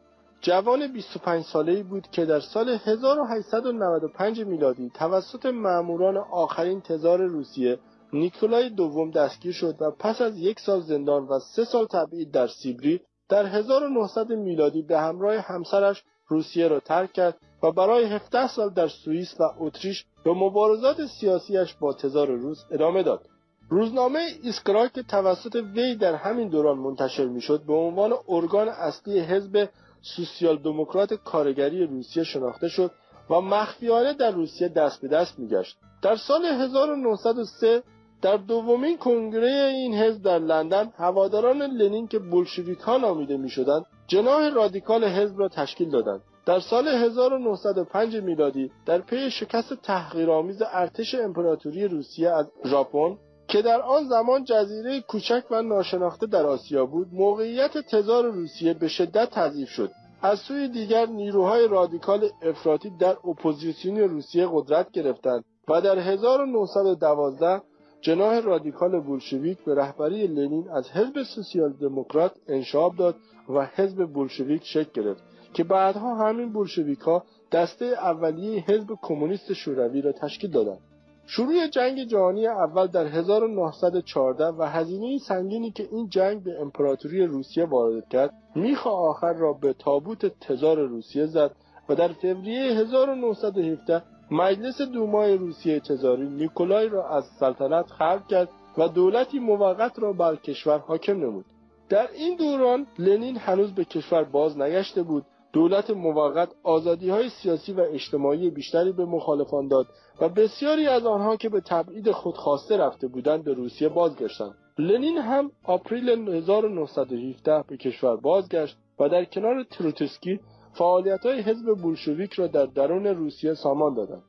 جوان 0.42 0.94
25 0.94 1.44
ساله‌ای 1.44 1.84
بود 1.84 2.08
که 2.12 2.26
در 2.26 2.40
سال 2.40 2.70
1895 2.86 4.42
میلادی 4.42 4.92
توسط 4.94 5.46
ماموران 5.46 6.18
آخرین 6.18 6.82
تزار 6.82 7.22
روسیه 7.22 7.80
نیکولای 8.14 8.70
دوم 8.70 9.12
دستگیر 9.12 9.54
شد 9.54 9.76
و 9.80 9.92
پس 9.92 10.22
از 10.22 10.38
یک 10.38 10.60
سال 10.60 10.82
زندان 10.82 11.28
و 11.28 11.40
سه 11.40 11.64
سال 11.64 11.86
تبعید 11.86 12.32
در 12.32 12.48
سیبری 12.48 13.02
در 13.30 13.46
1900 13.46 14.30
میلادی 14.30 14.82
به 14.82 15.00
همراه 15.00 15.36
همسرش 15.36 16.04
روسیه 16.28 16.68
را 16.68 16.80
ترک 16.80 17.14
کرد 17.14 17.38
و 17.64 17.72
برای 17.72 18.06
17 18.06 18.48
سال 18.48 18.70
در 18.70 18.88
سوئیس 18.88 19.36
و 19.40 19.44
اتریش 19.60 20.06
به 20.24 20.34
مبارزات 20.34 21.06
سیاسیش 21.06 21.74
با 21.74 21.94
تزار 21.94 22.28
روس 22.28 22.64
ادامه 22.72 23.04
داد. 23.04 23.30
روزنامه 23.70 24.20
ایسکرا 24.44 24.88
که 24.88 25.04
توسط 25.04 25.56
وی 25.74 25.96
در 25.96 26.16
همین 26.16 26.50
دوران 26.50 26.78
منتشر 26.78 27.26
می‌شد 27.26 27.62
به 27.68 27.74
عنوان 27.74 28.14
ارگان 28.28 28.70
اصلی 28.70 29.20
حزب 29.20 29.70
سوسیال 30.02 30.58
دموکرات 30.58 31.14
کارگری 31.14 31.88
روسیه 31.88 32.24
شناخته 32.24 32.70
شد 32.70 32.92
و 33.30 33.42
مخفیانه 33.42 34.14
در 34.14 34.32
روسیه 34.32 34.70
دست 34.70 35.02
به 35.02 35.08
دست 35.08 35.40
میگشت 35.40 35.78
در 36.02 36.16
سال 36.16 36.46
1903 36.46 37.84
در 38.22 38.38
دومین 38.38 38.98
کنگره 38.98 39.72
این 39.74 39.94
حزب 39.94 40.22
در 40.22 40.40
لندن 40.40 40.94
هواداران 40.98 41.62
لنین 41.62 42.08
که 42.08 42.20
بولشویک 42.20 42.80
ها 42.80 42.98
نامیده 42.98 43.38
می‌شدند 43.38 43.86
جناح 44.08 44.50
رادیکال 44.50 45.04
حزب 45.04 45.40
را 45.40 45.48
تشکیل 45.48 45.90
دادند. 45.90 46.22
در 46.46 46.60
سال 46.60 46.88
1905 46.88 48.16
میلادی 48.16 48.72
در 48.86 49.02
پی 49.02 49.32
شکست 49.32 49.74
تحقیرآمیز 49.74 50.62
ارتش 50.72 51.16
امپراتوری 51.16 51.88
روسیه 51.88 52.30
از 52.30 52.52
ژاپن 52.66 53.18
که 53.48 53.62
در 53.62 53.82
آن 53.82 54.04
زمان 54.08 54.44
جزیره 54.44 55.02
کوچک 55.02 55.44
و 55.52 55.62
ناشناخته 55.62 56.26
در 56.26 56.46
آسیا 56.46 56.86
بود 56.86 57.08
موقعیت 57.14 57.78
تزار 57.78 58.26
روسیه 58.26 58.74
به 58.74 58.88
شدت 58.88 59.30
تضعیف 59.30 59.70
شد. 59.70 59.92
از 60.22 60.40
سوی 60.40 60.68
دیگر 60.68 61.06
نیروهای 61.06 61.68
رادیکال 61.68 62.30
افراطی 62.42 62.90
در 63.00 63.18
اپوزیسیون 63.28 63.98
روسیه 63.98 64.48
قدرت 64.52 64.92
گرفتند 64.92 65.44
و 65.70 65.82
در 65.82 66.00
1912 66.00 67.62
جناح 68.06 68.40
رادیکال 68.40 69.00
بولشویک 69.00 69.58
به 69.66 69.76
رهبری 69.76 70.28
لنین 70.28 70.70
از 70.70 70.92
حزب 70.92 71.24
سوسیال 71.24 71.74
دموکرات 71.74 72.32
انشعاب 72.48 72.96
داد 72.96 73.16
و 73.50 73.68
حزب 73.76 74.06
بولشویک 74.06 74.62
شکل 74.66 75.02
گرفت 75.02 75.24
که 75.54 75.64
بعدها 75.64 76.16
همین 76.16 76.54
بولشویک 76.54 77.00
ها 77.00 77.24
هسته 77.52 77.86
اولیه 77.86 78.64
حزب 78.68 78.88
کمونیست 79.02 79.54
شوروی 79.54 80.02
را 80.02 80.12
تشکیل 80.12 80.52
دادند. 80.52 80.80
شروع 81.28 81.68
جنگ 81.68 82.04
جهانی 82.04 82.48
اول 82.48 82.88
در 82.88 83.06
1914 83.06 84.46
و 84.46 84.64
هزینه 84.64 85.18
سنگینی 85.18 85.72
که 85.72 85.88
این 85.92 86.10
جنگ 86.10 86.44
به 86.44 86.62
امپراتوری 86.62 87.26
روسیه 87.26 87.66
وارد 87.66 88.10
کرد 88.10 88.34
میخ 88.56 88.88
آخر 88.88 89.34
را 89.34 89.54
به 89.54 89.74
تابوت 89.74 90.40
تزار 90.40 90.80
روسیه 90.80 91.26
زد 91.26 91.52
و 91.90 91.96
در 91.96 92.08
فوریه 92.08 92.62
1917 92.62 94.04
مجلس 94.32 94.82
دومای 94.82 95.38
روسیه 95.38 95.80
تزاری 95.80 96.30
نیکولای 96.30 96.90
را 96.90 97.10
از 97.10 97.26
سلطنت 97.40 97.86
خلق 97.92 98.28
کرد 98.28 98.50
و 98.78 98.88
دولتی 98.88 99.40
موقت 99.40 100.00
را 100.00 100.14
بر 100.14 100.36
کشور 100.36 100.78
حاکم 100.78 101.18
نمود 101.18 101.46
در 101.90 102.08
این 102.14 102.36
دوران 102.38 102.88
لنین 103.00 103.38
هنوز 103.38 103.72
به 103.76 103.86
کشور 103.86 104.24
باز 104.24 104.58
نگشته 104.58 105.04
بود 105.04 105.26
دولت 105.54 105.90
موقت 105.90 106.50
آزادی 106.64 107.10
های 107.10 107.30
سیاسی 107.30 107.74
و 107.74 107.80
اجتماعی 107.80 108.50
بیشتری 108.50 108.92
به 108.92 109.06
مخالفان 109.06 109.68
داد 109.68 109.88
و 110.22 110.30
بسیاری 110.30 110.88
از 110.88 111.06
آنها 111.06 111.36
که 111.36 111.50
به 111.50 111.62
تبعید 111.62 112.12
خود 112.12 112.36
خواسته 112.36 112.78
رفته 112.78 113.08
بودند 113.08 113.44
به 113.44 113.54
روسیه 113.54 113.90
بازگشتند. 113.90 114.56
لنین 114.78 115.18
هم 115.18 115.52
آپریل 115.64 116.10
1917 116.10 117.64
به 117.68 117.78
کشور 117.78 118.16
بازگشت 118.16 118.78
و 119.00 119.10
در 119.10 119.26
کنار 119.26 119.64
تروتسکی 119.64 120.40
فعالیت 120.78 121.26
های 121.26 121.42
حزب 121.42 121.74
بولشویک 121.82 122.34
را 122.34 122.48
در 122.48 122.66
درون 122.66 123.08
روسیه 123.08 123.54
سامان 123.54 123.94
دادند. 123.94 124.24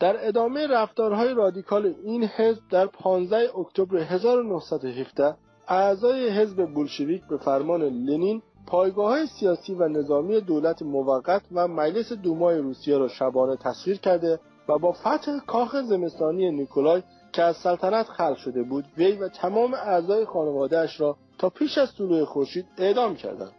در 0.00 0.28
ادامه 0.28 0.66
رفتارهای 0.66 1.34
رادیکال 1.34 1.94
این 2.04 2.24
حزب 2.24 2.62
در 2.70 2.86
15 2.86 3.58
اکتبر 3.58 3.98
1917 3.98 5.34
اعضای 5.68 6.28
حزب 6.28 6.66
بولشویک 6.66 7.22
به 7.24 7.36
فرمان 7.36 7.82
لنین 7.82 8.42
پایگاه 8.66 9.08
های 9.08 9.26
سیاسی 9.26 9.74
و 9.74 9.88
نظامی 9.88 10.40
دولت 10.40 10.82
موقت 10.82 11.42
و 11.52 11.68
مجلس 11.68 12.12
دومای 12.12 12.58
روسیه 12.58 12.98
را 12.98 13.08
شبانه 13.08 13.56
تسخیر 13.56 13.96
کرده 13.98 14.40
و 14.68 14.78
با 14.78 14.92
فتح 14.92 15.38
کاخ 15.46 15.76
زمستانی 15.76 16.50
نیکولای 16.50 17.02
که 17.32 17.42
از 17.42 17.56
سلطنت 17.56 18.06
خلق 18.06 18.36
شده 18.36 18.62
بود 18.62 18.84
وی 18.98 19.12
و 19.12 19.28
تمام 19.28 19.74
اعضای 19.74 20.24
خانوادهاش 20.24 21.00
را 21.00 21.16
تا 21.38 21.50
پیش 21.50 21.78
از 21.78 21.94
طلوع 21.94 22.24
خورشید 22.24 22.66
اعدام 22.78 23.14
کردند 23.14 23.52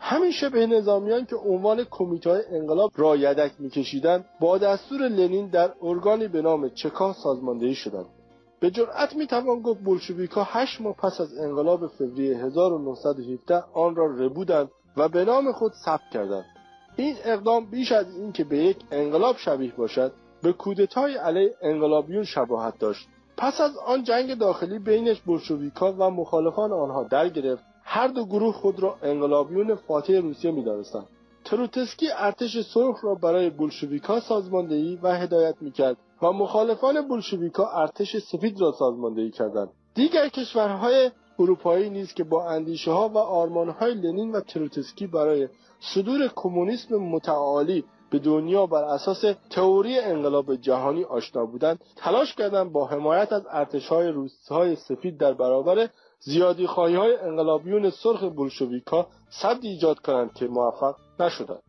همین 0.00 0.30
شبه 0.30 0.66
نظامیان 0.66 1.26
که 1.26 1.36
عنوان 1.36 1.84
کمیته 1.90 2.44
انقلاب 2.50 2.90
را 2.96 3.16
یدک 3.16 3.52
میکشیدند 3.58 4.24
با 4.40 4.58
دستور 4.58 5.08
لنین 5.08 5.48
در 5.48 5.72
ارگانی 5.82 6.28
به 6.28 6.42
نام 6.42 6.68
چکا 6.68 7.12
سازماندهی 7.12 7.74
شدند. 7.74 8.06
به 8.60 8.70
جرأت 8.70 9.16
می‌توان 9.16 9.60
گفت 9.62 9.80
بولشویکها 9.80 10.46
هشت 10.50 10.80
ماه 10.80 10.94
پس 10.94 11.20
از 11.20 11.38
انقلاب 11.38 11.86
فوریه 11.86 12.36
1917 12.36 13.64
آن 13.74 13.96
را 13.96 14.06
ربودند 14.06 14.70
و 14.96 15.08
به 15.08 15.24
نام 15.24 15.52
خود 15.52 15.72
ثبت 15.84 16.10
کردند. 16.12 16.44
این 16.96 17.16
اقدام 17.24 17.70
بیش 17.70 17.92
از 17.92 18.16
اینکه 18.16 18.44
به 18.44 18.58
یک 18.58 18.76
انقلاب 18.90 19.36
شبیه 19.36 19.72
باشد 19.76 20.12
به 20.42 20.52
کودتای 20.52 21.16
علیه 21.16 21.54
انقلابیون 21.62 22.24
شباهت 22.24 22.78
داشت. 22.78 23.08
پس 23.36 23.60
از 23.60 23.76
آن 23.86 24.04
جنگ 24.04 24.38
داخلی 24.38 24.78
بینش 24.78 25.20
بولشویکها 25.20 25.92
و 25.92 26.10
مخالفان 26.10 26.72
آنها 26.72 27.04
در 27.04 27.28
گرفت. 27.28 27.69
هر 27.92 28.08
دو 28.08 28.24
گروه 28.24 28.52
خود 28.52 28.80
را 28.80 28.96
انقلابیون 29.02 29.74
فاتح 29.74 30.12
روسیه 30.12 30.50
می‌دانستند. 30.50 31.06
تروتسکی 31.44 32.06
ارتش 32.16 32.60
سرخ 32.60 33.04
را 33.04 33.14
برای 33.14 33.50
بولشویکها 33.50 34.20
سازماندهی 34.20 34.98
و 35.02 35.14
هدایت 35.14 35.54
می‌کرد 35.60 35.96
و 36.22 36.32
مخالفان 36.32 37.08
بولشویکها 37.08 37.70
ارتش 37.70 38.16
سفید 38.16 38.60
را 38.60 38.72
سازماندهی 38.72 39.30
کردند. 39.30 39.68
دیگر 39.94 40.28
کشورهای 40.28 41.10
اروپایی 41.38 41.90
نیز 41.90 42.14
که 42.14 42.24
با 42.24 42.48
اندیشه 42.48 42.90
ها 42.90 43.08
و 43.08 43.18
آرمان 43.18 43.68
های 43.68 43.94
لنین 43.94 44.32
و 44.32 44.40
تروتسکی 44.40 45.06
برای 45.06 45.48
صدور 45.94 46.30
کمونیسم 46.36 46.96
متعالی 46.96 47.84
به 48.10 48.18
دنیا 48.18 48.66
بر 48.66 48.84
اساس 48.84 49.24
تئوری 49.50 49.98
انقلاب 49.98 50.56
جهانی 50.56 51.04
آشنا 51.04 51.46
بودند 51.46 51.80
تلاش 51.96 52.34
کردند 52.34 52.72
با 52.72 52.86
حمایت 52.86 53.32
از 53.32 53.42
ارتشهای 53.50 54.08
روسهای 54.08 54.76
سفید 54.76 55.18
در 55.18 55.32
برابر 55.32 55.88
زیادی 56.20 56.66
خواهی 56.66 56.94
های 56.94 57.16
انقلابیون 57.16 57.90
سرخ 57.90 58.22
بولشویکا 58.22 59.06
صد 59.30 59.58
ایجاد 59.62 59.98
کنند 59.98 60.34
که 60.34 60.46
موفق 60.46 60.96
نشدند. 61.20 61.62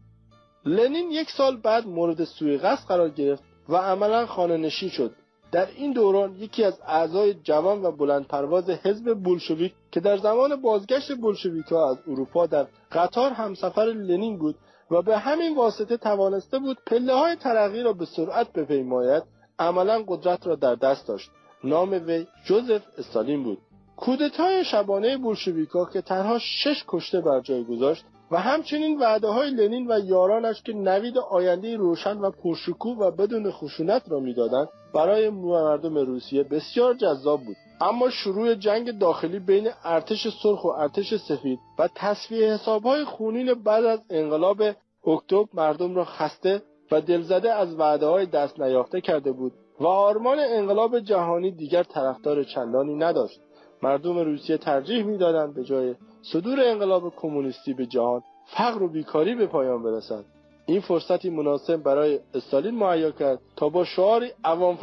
لنین 0.66 1.12
یک 1.12 1.30
سال 1.30 1.58
بعد 1.58 1.88
مورد 1.88 2.24
سوی 2.24 2.58
قصد 2.58 2.88
قرار 2.88 3.10
گرفت 3.10 3.44
و 3.70 3.76
عملا 3.76 4.26
خانه 4.26 4.58
نشین 4.58 4.90
شد. 4.90 5.16
در 5.52 5.68
این 5.76 5.94
دوران 5.94 6.36
یکی 6.36 6.64
از 6.64 6.82
اعضای 6.88 7.34
جوان 7.34 7.86
و 7.86 7.92
بلند 7.92 8.28
پرواز 8.28 8.70
حزب 8.70 9.14
بولشویک 9.14 9.74
که 9.92 10.00
در 10.00 10.18
زمان 10.18 10.62
بازگشت 10.62 11.16
بولشویکها 11.16 11.90
از 11.90 11.98
اروپا 12.08 12.46
در 12.46 12.68
قطار 12.92 13.32
همسفر 13.32 13.86
لنین 13.86 14.38
بود 14.38 14.56
و 14.92 15.02
به 15.02 15.18
همین 15.18 15.56
واسطه 15.56 15.98
توانسته 15.98 16.60
بود 16.60 16.78
پله 16.86 17.14
های 17.14 17.36
ترقی 17.36 17.82
را 17.82 17.94
به 17.94 18.06
سرعت 18.06 18.54
بپیماید 18.54 19.24
عملا 19.60 20.04
قدرت 20.08 20.48
را 20.48 20.56
در 20.56 20.76
دست 20.76 21.08
داشت. 21.08 21.32
نام 21.64 21.92
وی 21.92 22.28
جوزف 22.46 22.82
استالین 22.98 23.44
بود. 23.44 23.58
کودتای 24.02 24.64
شبانه 24.64 25.18
بولشویکا 25.18 25.86
که 25.86 26.02
تنها 26.02 26.40
شش 26.40 26.84
کشته 26.88 27.22
بر 27.22 27.40
جای 27.40 27.64
گذاشت 27.64 28.06
و 28.32 28.38
همچنین 28.38 29.00
وعده 29.00 29.28
های 29.28 29.50
لنین 29.50 29.92
و 29.92 30.00
یارانش 30.06 30.62
که 30.62 30.74
نوید 30.74 31.18
آینده 31.18 31.78
روشن 31.78 32.18
و 32.18 32.32
پرشکوه 32.32 32.98
و 32.98 33.12
بدون 33.12 33.52
خشونت 33.52 34.04
را 34.10 34.20
می‌دادند 34.20 34.68
برای 34.94 35.30
مردم 35.30 35.98
روسیه 35.98 36.44
بسیار 36.44 36.94
جذاب 36.94 37.42
بود. 37.42 37.56
اما 37.82 38.10
شروع 38.10 38.56
جنگ 38.56 38.98
داخلی 39.00 39.40
بین 39.40 39.70
ارتش 39.84 40.28
سرخ 40.44 40.66
و 40.66 40.68
ارتش 40.68 41.16
سفید 41.16 41.60
و 41.80 41.90
تصفیه 41.96 42.54
حسابهای 42.54 43.04
خونین 43.04 43.54
بعد 43.54 43.86
از 43.86 44.00
انقلاب 44.10 44.64
اکتبر 45.08 45.46
مردم 45.54 45.96
را 45.96 46.06
خسته 46.06 46.62
و 46.92 47.02
دلزده 47.02 47.54
از 47.54 47.76
وعده 47.76 48.06
های 48.06 48.26
دست 48.26 48.60
نیافته 48.60 49.02
کرده 49.02 49.32
بود 49.32 49.54
و 49.80 49.88
آرمان 49.88 50.40
انقلاب 50.40 51.00
جهانی 51.00 51.52
دیگر 51.52 51.84
طرفدار 51.84 52.44
چندانی 52.44 52.96
نداشت. 52.96 53.40
مردم 53.84 54.20
روسیه 54.20 54.58
ترجیح 54.58 55.04
می‌دادند 55.04 55.54
به 55.54 55.64
جای 55.64 55.96
صدور 56.22 56.60
انقلاب 56.60 57.14
کمونیستی 57.16 57.74
به 57.74 57.86
جهان 57.86 58.22
فقر 58.58 58.84
و 58.84 58.88
بیکاری 58.88 59.36
به 59.36 59.48
پایان 59.48 59.84
برسد 59.84 60.26
این 60.66 60.82
فرصتی 60.82 61.30
مناسب 61.30 61.76
برای 61.76 62.20
استالین 62.34 62.76
مهیا 62.76 63.12
کرد 63.12 63.40
تا 63.56 63.70
با 63.70 63.86
شعاری 63.86 64.32
عوام 64.44 64.78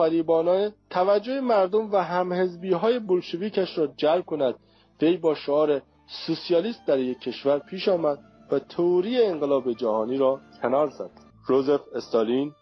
توجه 0.90 1.40
مردم 1.40 1.92
و 1.92 1.96
همحزبی 1.96 2.72
های 2.72 2.98
بلشویکش 2.98 3.78
را 3.78 3.86
جلب 3.86 4.24
کند. 4.24 4.54
وی 5.02 5.16
با 5.16 5.34
شعار 5.34 5.82
سوسیالیست 6.26 6.86
در 6.86 6.98
یک 6.98 7.20
کشور 7.20 7.58
پیش 7.58 7.88
آمد 7.88 8.18
و 8.50 8.58
توری 8.58 9.22
انقلاب 9.22 9.72
جهانی 9.72 10.16
را 10.16 10.40
کنار 10.62 10.90
زد. 10.90 11.10
روزف 11.46 11.80
استالین 11.94 12.52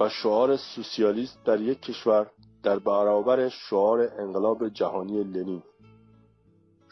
و 0.00 0.08
شعار 0.08 0.56
سوسیالیست 0.56 1.44
در 1.44 1.60
یک 1.60 1.80
کشور 1.82 2.26
در 2.62 2.78
برابر 2.78 3.48
شعار 3.48 4.10
انقلاب 4.18 4.68
جهانی 4.68 5.24
لنین. 5.24 5.62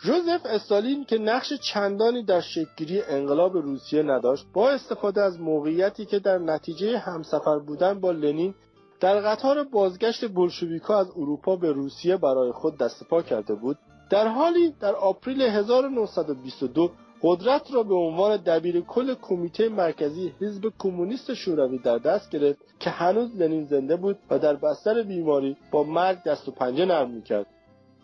ژوزف 0.05 0.40
استالین 0.44 1.05
که 1.05 1.18
نقش 1.18 1.53
چندانی 1.53 2.24
در 2.24 2.40
شکلگیری 2.40 3.03
انقلاب 3.03 3.57
روسیه 3.57 4.03
نداشت 4.03 4.46
با 4.53 4.70
استفاده 4.70 5.22
از 5.22 5.40
موقعیتی 5.40 6.05
که 6.05 6.18
در 6.18 6.38
نتیجه 6.38 6.98
همسفر 6.98 7.59
بودن 7.59 8.01
با 8.01 8.11
لنین 8.11 8.55
در 9.01 9.20
قطار 9.20 9.64
بازگشت 9.64 10.28
بلشویکا 10.28 10.98
از 10.98 11.11
اروپا 11.16 11.57
به 11.57 11.72
روسیه 11.72 12.16
برای 12.16 12.53
خود 12.53 12.78
دست 12.78 13.09
پا 13.09 13.22
کرده 13.22 13.55
بود 13.55 13.78
در 14.11 14.28
حالی 14.28 14.74
در 14.80 14.94
آپریل 14.94 15.42
1922 15.42 16.90
قدرت 17.22 17.74
را 17.74 17.82
به 17.82 17.94
عنوان 17.94 18.36
دبیر 18.36 18.80
کل 18.80 19.14
کمیته 19.22 19.68
مرکزی 19.68 20.34
حزب 20.40 20.72
کمونیست 20.78 21.34
شوروی 21.34 21.78
در 21.78 21.98
دست 21.98 22.30
گرفت 22.30 22.59
که 22.78 22.90
هنوز 22.90 23.36
لنین 23.36 23.64
زنده 23.64 23.96
بود 23.96 24.18
و 24.30 24.38
در 24.38 24.55
بستر 24.57 25.03
بیماری 25.03 25.57
با 25.70 25.82
مرگ 25.82 26.22
دست 26.22 26.48
و 26.48 26.51
پنجه 26.51 26.84
نرم 26.84 27.11
می‌کرد. 27.11 27.46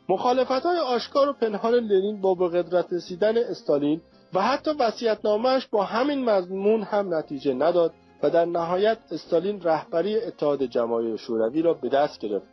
مخالفت 0.09 0.50
های 0.50 0.78
آشکار 0.78 1.28
و 1.28 1.32
پنهان 1.32 1.74
لنین 1.74 2.20
با 2.20 2.34
به 2.34 2.48
قدرت 2.48 2.92
رسیدن 2.92 3.38
استالین 3.38 4.00
و 4.34 4.42
حتی 4.42 4.70
وسیعتنامهش 4.70 5.66
با 5.66 5.84
همین 5.84 6.24
مضمون 6.24 6.82
هم 6.82 7.14
نتیجه 7.14 7.54
نداد 7.54 7.92
و 8.22 8.30
در 8.30 8.44
نهایت 8.44 8.98
استالین 9.11 9.62
رهبری 9.62 10.22
اتحاد 10.22 10.62
جماهیر 10.62 11.16
شوروی 11.16 11.62
را 11.62 11.74
به 11.74 11.88
دست 11.88 12.18
گرفت. 12.18 12.46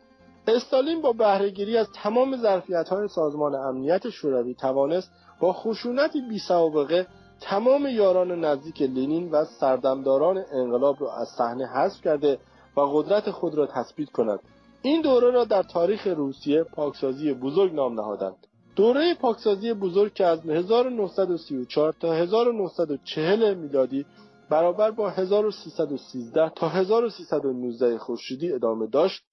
استالین 0.48 1.02
با 1.02 1.12
بهرهگیری 1.12 1.78
از 1.78 1.88
تمام 1.96 2.38
ظرفیت 2.38 2.90
های 2.90 3.08
سازمان 3.08 3.56
امنیت 3.56 4.10
شوروی 4.10 4.54
توانست 4.54 5.12
با 5.40 5.54
خشونتی 5.54 6.22
بی 6.22 6.40
سابقه 6.40 7.08
تمام 7.42 7.86
یاران 7.86 8.46
نزدیک 8.46 8.82
لنین 8.82 9.32
و 9.32 9.46
سردمداران 9.46 10.44
انقلاب 10.54 11.02
را 11.02 11.16
از 11.16 11.28
صحنه 11.28 11.68
حذف 11.68 12.02
کرده 12.02 12.38
و 12.78 12.82
قدرت 12.82 13.32
خود 13.32 13.56
را 13.56 13.68
تثبیت 13.68 14.10
کند. 14.10 14.40
این 14.86 15.02
دوره 15.02 15.32
را 15.32 15.46
در 15.46 15.64
تاریخ 15.64 16.08
روسیه 16.08 16.64
پاکسازی 16.64 17.34
بزرگ 17.34 17.74
نام 17.74 17.94
نهادند. 17.94 18.48
دوره 18.76 19.14
پاکسازی 19.14 19.74
بزرگ 19.74 20.14
که 20.14 20.26
از 20.26 20.50
1934 20.50 21.94
تا 22.00 22.14
1940 22.14 23.54
میلادی 23.54 24.06
برابر 24.50 24.92
با 24.92 25.10
1313 25.10 26.50
تا 26.50 26.70
1319 26.70 27.98
خورشیدی 27.98 28.52
ادامه 28.52 28.88
داشت 28.88 29.24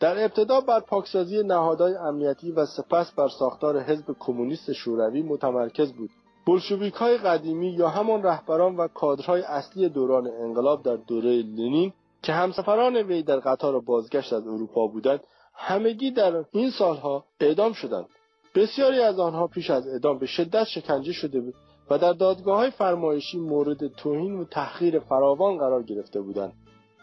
در 0.00 0.24
ابتدا 0.24 0.60
بر 0.60 0.80
پاکسازی 0.80 1.42
نهادهای 1.42 1.94
امنیتی 1.94 2.52
و 2.52 2.66
سپس 2.66 3.12
بر 3.12 3.28
ساختار 3.28 3.80
حزب 3.80 4.16
کمونیست 4.20 4.72
شوروی 4.72 5.22
متمرکز 5.22 5.92
بود. 5.92 6.10
بلشویک 6.46 6.94
های 6.94 7.18
قدیمی 7.18 7.70
یا 7.70 7.88
همان 7.88 8.22
رهبران 8.22 8.76
و 8.76 8.88
کادرهای 8.88 9.42
اصلی 9.42 9.88
دوران 9.88 10.26
انقلاب 10.26 10.82
در 10.82 10.96
دوره 10.96 11.42
لنین 11.42 11.92
که 12.24 12.32
همسفران 12.32 12.96
وی 12.96 13.22
در 13.22 13.36
قطار 13.36 13.80
بازگشت 13.80 14.32
از 14.32 14.46
اروپا 14.46 14.86
بودند 14.86 15.20
همگی 15.54 16.10
در 16.10 16.44
این 16.52 16.70
سالها 16.70 17.24
اعدام 17.40 17.72
شدند. 17.72 18.06
بسیاری 18.54 19.00
از 19.00 19.18
آنها 19.18 19.46
پیش 19.46 19.70
از 19.70 19.88
اعدام 19.88 20.18
به 20.18 20.26
شدت 20.26 20.64
شکنجه 20.64 21.12
شده 21.12 21.40
بود 21.40 21.54
و 21.90 21.98
در 21.98 22.12
دادگاه 22.12 22.56
های 22.56 22.70
فرمایشی 22.70 23.38
مورد 23.38 23.86
توهین 23.86 24.34
و 24.34 24.44
تحقیر 24.44 24.98
فراوان 24.98 25.58
قرار 25.58 25.82
گرفته 25.82 26.20
بودند. 26.20 26.52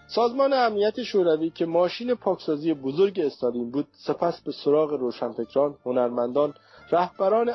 سازمان 0.07 0.53
امنیت 0.53 1.03
شوروی 1.03 1.49
که 1.49 1.65
ماشین 1.65 2.15
پاکسازی 2.15 2.73
بزرگ 2.73 3.19
استالین 3.19 3.71
بود 3.71 3.87
سپس 3.91 4.41
به 4.41 4.51
سراغ 4.51 4.91
روشنفکران 4.91 5.75
هنرمندان 5.85 6.53
رهبران 6.91 7.49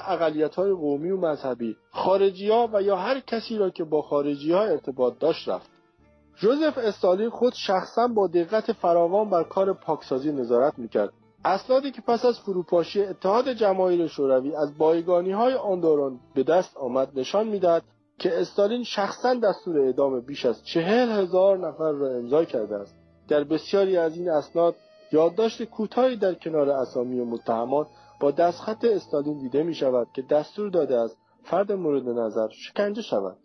های 0.57 0.73
قومی 0.73 1.11
و 1.11 1.17
مذهبی 1.17 1.77
ها 1.93 2.69
و 2.73 2.83
یا 2.83 2.97
هر 2.97 3.21
کسی 3.21 3.57
را 3.59 3.71
که 3.71 3.85
با 3.85 4.03
خارجی 4.03 4.53
ها 4.53 4.63
ارتباط 4.63 5.19
داشت 5.19 5.49
رفت. 5.49 5.76
جوزف 6.37 6.79
استالین 6.79 7.31
خود 7.31 7.53
شخصا 7.55 8.09
با 8.09 8.27
دقت 8.27 8.73
فراوان 8.73 9.31
بر 9.31 9.43
کار 9.43 9.73
پاکسازی 9.73 10.33
نظارت 10.33 10.79
می‌کرد. 10.79 11.13
اسنادی 11.45 11.91
که 11.91 12.03
پس 12.03 12.25
از 12.25 12.41
فروپاشی 12.41 13.03
اتحاد 13.03 13.53
جماهیر 13.53 14.07
شوروی 14.07 14.57
از 14.57 14.79
بایگانی 14.79 15.33
های 15.33 15.55
آن 15.55 15.81
دوران 15.81 16.21
به 16.35 16.43
دست 16.43 16.77
آمد 16.77 17.09
نشان 17.19 17.49
می‌دهد 17.49 17.83
که 18.19 18.41
استالین 18.41 18.85
شخصا 18.85 19.35
دستور 19.35 19.81
اعدام 19.81 20.21
بیش 20.21 20.47
از 20.47 20.65
چهل 20.65 21.11
هزار 21.11 21.59
نفر 21.59 21.93
را 21.93 22.09
امضا 22.09 22.45
کرده 22.45 22.77
است. 22.77 22.95
در 23.29 23.45
بسیاری 23.45 23.97
از 23.97 24.17
این 24.17 24.31
اسناد 24.31 24.75
یادداشت 25.13 25.65
کوتاهی 25.65 26.17
در 26.17 26.35
کنار 26.35 26.71
اسامی 26.71 27.25
متهمان 27.25 27.87
با 28.21 28.31
دستخط 28.31 28.85
استالین 28.85 29.39
دیده 29.39 29.63
می 29.63 29.75
شود 29.75 30.07
که 30.15 30.23
دستور 30.23 30.71
داده 30.71 30.97
است 31.01 31.17
فرد 31.45 31.73
مورد 31.73 32.09
نظر 32.09 32.49
شکنجه 32.49 33.03
شود. 33.03 33.37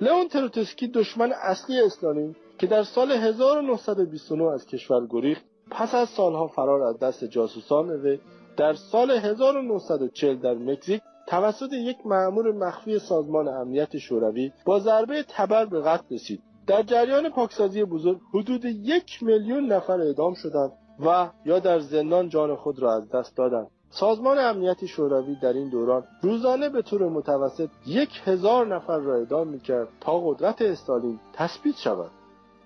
لئون 0.00 0.28
تروتسکی 0.28 0.88
دشمن 0.88 1.32
اصلی 1.32 1.80
استالین 1.80 2.36
که 2.58 2.66
در 2.66 2.82
سال 2.82 3.12
1929 3.12 4.44
از 4.44 4.66
کشور 4.66 5.06
گریخت 5.06 5.44
پس 5.70 5.94
از 5.94 6.08
سالها 6.08 6.46
فرار 6.46 6.82
از 6.82 6.98
دست 6.98 7.24
جاسوسان 7.24 7.90
وی 7.90 8.20
در 8.56 8.74
سال 8.74 9.10
1940 9.10 10.36
در 10.36 10.54
مکزیک 10.54 11.02
توسط 11.26 11.72
یک 11.72 11.96
مأمور 12.04 12.52
مخفی 12.52 12.98
سازمان 12.98 13.48
امنیت 13.48 13.98
شوروی 13.98 14.52
با 14.64 14.78
ضربه 14.78 15.24
تبر 15.28 15.64
به 15.64 15.80
قتل 15.80 16.14
رسید. 16.14 16.42
در 16.66 16.82
جریان 16.82 17.28
پاکسازی 17.28 17.84
بزرگ 17.84 18.20
حدود 18.34 18.64
یک 18.64 19.22
میلیون 19.22 19.72
نفر 19.72 20.00
اعدام 20.00 20.34
شدند 20.34 20.72
و 21.06 21.30
یا 21.44 21.58
در 21.58 21.78
زندان 21.78 22.28
جان 22.28 22.56
خود 22.56 22.78
را 22.78 22.94
از 22.94 23.08
دست 23.08 23.36
دادند. 23.36 23.70
سازمان 23.94 24.38
امنیت 24.38 24.86
شوروی 24.86 25.34
در 25.34 25.52
این 25.52 25.68
دوران 25.68 26.04
روزانه 26.22 26.68
به 26.68 26.82
طور 26.82 27.08
متوسط 27.08 27.68
یک 27.86 28.20
هزار 28.24 28.66
نفر 28.76 28.98
را 28.98 29.14
اعدام 29.14 29.48
می‌کرد 29.48 29.88
تا 30.00 30.20
قدرت 30.20 30.62
استالین 30.62 31.20
تثبیت 31.32 31.76
شود. 31.76 32.10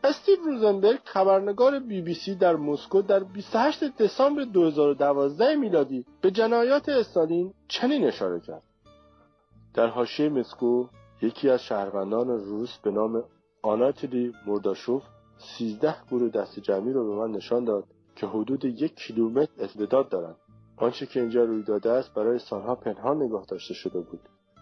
استیو 0.05 0.37
روزنبرگ 0.45 0.99
خبرنگار 1.05 1.79
بی 1.79 2.01
بی 2.01 2.15
سی 2.15 2.35
در 2.35 2.57
مسکو 2.57 3.03
در 3.03 3.25
28 3.25 3.97
دسامبر 3.97 4.45
2012 4.45 5.55
میلادی 5.55 6.05
به 6.21 6.31
جنایات 6.31 6.89
استالین 6.89 7.55
چنین 7.69 8.05
اشاره 8.05 8.41
کرد. 8.41 8.63
در 9.75 9.87
حاشیه 9.87 10.29
مسکو 10.29 10.87
یکی 11.23 11.51
از 11.51 11.63
شهروندان 11.63 12.29
روس 12.29 12.77
به 12.79 12.91
نام 12.91 13.25
آناتلی 13.63 14.33
مرداشوف 14.47 15.03
13 15.39 15.95
گروه 16.11 16.29
دست 16.29 16.61
جمعی 16.61 16.93
را 16.93 17.05
به 17.05 17.15
من 17.15 17.31
نشان 17.31 17.65
داد 17.65 17.85
که 18.17 18.27
حدود 18.27 18.65
یک 18.65 18.95
کیلومتر 18.97 19.53
امتداد 19.59 20.09
دارند. 20.09 20.37
آنچه 20.77 21.07
که 21.07 21.21
اینجا 21.21 21.45
روی 21.45 21.63
داده 21.63 21.91
است 21.91 22.15
برای 22.15 22.39
سالها 22.39 22.75
پنهان 22.75 23.23
نگاه 23.23 23.45
داشته 23.49 23.75
شده 23.75 24.01
بود. 24.01 24.21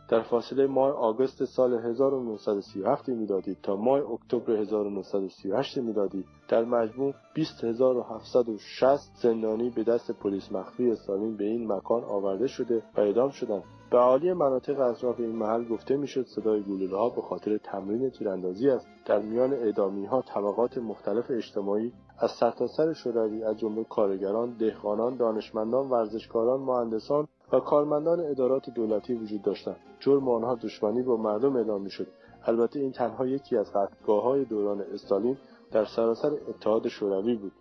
در 0.08 0.22
فاصله 0.22 0.66
ماه 0.66 0.90
آگوست 0.90 1.44
سال 1.44 1.74
1937 1.74 3.08
میلادی 3.08 3.56
تا 3.62 3.76
ماه 3.76 4.10
اکتبر 4.12 4.52
1938 4.52 5.78
میلادی 5.78 6.24
در 6.48 6.64
مجموع 6.64 7.14
20760 7.34 9.12
زندانی 9.22 9.70
به 9.70 9.84
دست 9.84 10.10
پلیس 10.10 10.52
مخفی 10.52 10.90
استالین 10.90 11.36
به 11.36 11.44
این 11.44 11.72
مکان 11.72 12.04
آورده 12.04 12.46
شده 12.46 12.82
و 12.96 13.00
اعدام 13.00 13.30
شدند. 13.30 13.64
به 13.90 13.98
عالی 13.98 14.32
مناطق 14.32 14.80
اطراف 14.80 15.20
این 15.20 15.36
محل 15.36 15.64
گفته 15.64 15.96
می‌شد 15.96 16.26
صدای 16.26 16.62
گلوله 16.62 16.96
ها 16.96 17.08
به 17.08 17.22
خاطر 17.22 17.58
تمرین 17.58 18.10
تیراندازی 18.10 18.70
است. 18.70 18.86
در 19.06 19.18
میان 19.18 19.52
اعدامی 19.52 20.06
ها 20.06 20.22
طبقات 20.22 20.78
مختلف 20.78 21.30
اجتماعی 21.30 21.92
از 22.18 22.30
سرتاسر 22.30 22.84
سر 22.84 22.92
شوروی 22.92 23.44
از 23.44 23.58
جمله 23.58 23.84
کارگران 23.84 24.50
دهقانان 24.50 25.16
دانشمندان 25.16 25.90
ورزشکاران 25.90 26.60
مهندسان 26.60 27.28
و 27.52 27.60
کارمندان 27.60 28.20
ادارات 28.20 28.70
دولتی 28.70 29.14
وجود 29.14 29.42
داشتند. 29.42 29.76
جرم 30.00 30.28
آنها 30.28 30.54
دشمنی 30.54 31.02
با 31.02 31.16
مردم 31.16 31.56
اعلام 31.56 31.82
می‌شد. 31.82 32.06
البته 32.46 32.80
این 32.80 32.92
تنها 32.92 33.26
یکی 33.26 33.56
از 33.56 33.72
قتلگاه 33.72 34.22
های 34.22 34.44
دوران 34.44 34.80
استالین 34.80 35.36
در 35.72 35.84
سراسر 35.84 36.32
اتحاد 36.48 36.88
شوروی 36.88 37.34
بود. 37.34 37.52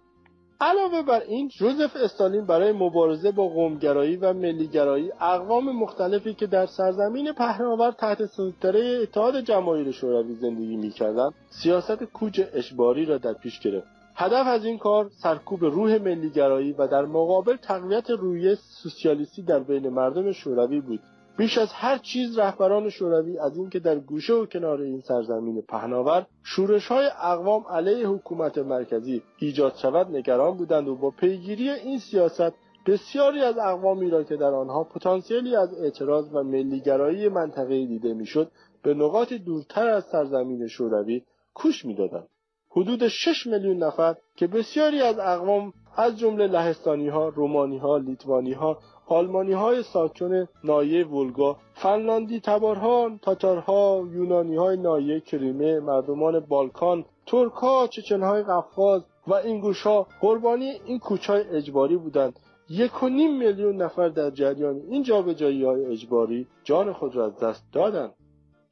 علاوه 0.61 1.01
بر 1.01 1.21
این 1.27 1.47
جوزف 1.47 1.95
استالین 1.95 2.45
برای 2.45 2.71
مبارزه 2.71 3.31
با 3.31 3.47
قومگرایی 3.47 4.15
و 4.15 4.33
ملیگرایی 4.33 5.11
اقوام 5.11 5.75
مختلفی 5.75 6.33
که 6.33 6.47
در 6.47 6.65
سرزمین 6.65 7.33
پهناور 7.33 7.91
تحت 7.91 8.25
سیطره 8.25 8.99
اتحاد 9.01 9.39
جماهیر 9.39 9.91
شوروی 9.91 10.35
زندگی 10.35 10.75
می‌کردند 10.75 11.33
سیاست 11.49 12.03
کوچ 12.03 12.41
اجباری 12.53 13.05
را 13.05 13.17
در 13.17 13.33
پیش 13.33 13.59
گرفت. 13.59 14.02
هدف 14.15 14.47
از 14.47 14.65
این 14.65 14.77
کار 14.77 15.09
سرکوب 15.09 15.63
روح 15.63 15.97
ملیگرایی 15.97 16.73
و 16.73 16.87
در 16.87 17.05
مقابل 17.05 17.55
تقویت 17.55 18.09
رویه 18.09 18.55
سوسیالیستی 18.55 19.43
در 19.43 19.59
بین 19.59 19.89
مردم 19.89 20.31
شوروی 20.31 20.81
بود. 20.81 20.99
بیش 21.37 21.57
از 21.57 21.73
هر 21.73 21.97
چیز 21.97 22.39
رهبران 22.39 22.89
شوروی 22.89 23.39
از 23.39 23.57
اینکه 23.57 23.79
در 23.79 23.99
گوشه 23.99 24.33
و 24.33 24.45
کنار 24.45 24.81
این 24.81 25.01
سرزمین 25.01 25.61
پهناور 25.61 26.25
شورش 26.43 26.87
های 26.87 27.05
اقوام 27.05 27.63
علیه 27.69 28.07
حکومت 28.07 28.57
مرکزی 28.57 29.23
ایجاد 29.39 29.75
شود 29.75 30.15
نگران 30.15 30.57
بودند 30.57 30.87
و 30.87 30.95
با 30.95 31.11
پیگیری 31.11 31.69
این 31.69 31.99
سیاست 31.99 32.53
بسیاری 32.87 33.41
از 33.41 33.57
اقوامی 33.57 34.09
را 34.09 34.23
که 34.23 34.35
در 34.35 34.53
آنها 34.53 34.83
پتانسیلی 34.83 35.55
از 35.55 35.73
اعتراض 35.73 36.29
و 36.33 36.43
ملیگرایی 36.43 37.29
منطقه‌ای 37.29 37.85
دیده 37.85 38.13
می‌شد 38.13 38.51
به 38.83 38.93
نقاط 38.93 39.33
دورتر 39.33 39.87
از 39.87 40.03
سرزمین 40.03 40.67
شوروی 40.67 41.23
کوش 41.53 41.85
می‌دادند. 41.85 42.27
حدود 42.75 43.07
6 43.07 43.47
میلیون 43.47 43.77
نفر 43.77 44.15
که 44.35 44.47
بسیاری 44.47 45.01
از 45.01 45.19
اقوام 45.19 45.73
از 45.95 46.19
جمله 46.19 46.47
لهستانی 46.47 47.09
ها، 47.09 47.27
رومانی 47.27 47.77
ها، 47.77 47.97
لیتوانی 47.97 48.53
ها، 48.53 48.77
آلمانی 49.07 49.53
های 49.53 49.83
ساکن 49.83 50.47
نایه 50.63 51.07
ولگا، 51.07 51.57
فنلاندی 51.73 52.39
تبارها، 52.39 53.11
تاتارها، 53.21 54.03
یونانی 54.11 54.55
های 54.55 54.77
نایه 54.77 55.19
کریمه، 55.19 55.79
مردمان 55.79 56.39
بالکان، 56.39 57.05
ترک 57.25 57.51
ها، 57.51 57.87
چچن 57.87 58.21
های 58.21 58.43
قفقاز 58.43 59.01
و 59.27 59.33
اینگوشا 59.33 60.03
قربانی 60.21 60.71
این 60.85 60.99
کوچهای 60.99 61.41
اجباری 61.49 61.97
بودند. 61.97 62.39
یک 62.69 63.03
و 63.03 63.09
نیم 63.09 63.37
میلیون 63.37 63.81
نفر 63.81 64.09
در 64.09 64.29
جریان 64.29 64.81
این 64.89 65.03
جابجایی 65.03 65.65
های 65.65 65.85
اجباری 65.85 66.47
جان 66.63 66.93
خود 66.93 67.15
را 67.15 67.25
از 67.25 67.39
دست 67.39 67.63
دادند. 67.73 68.13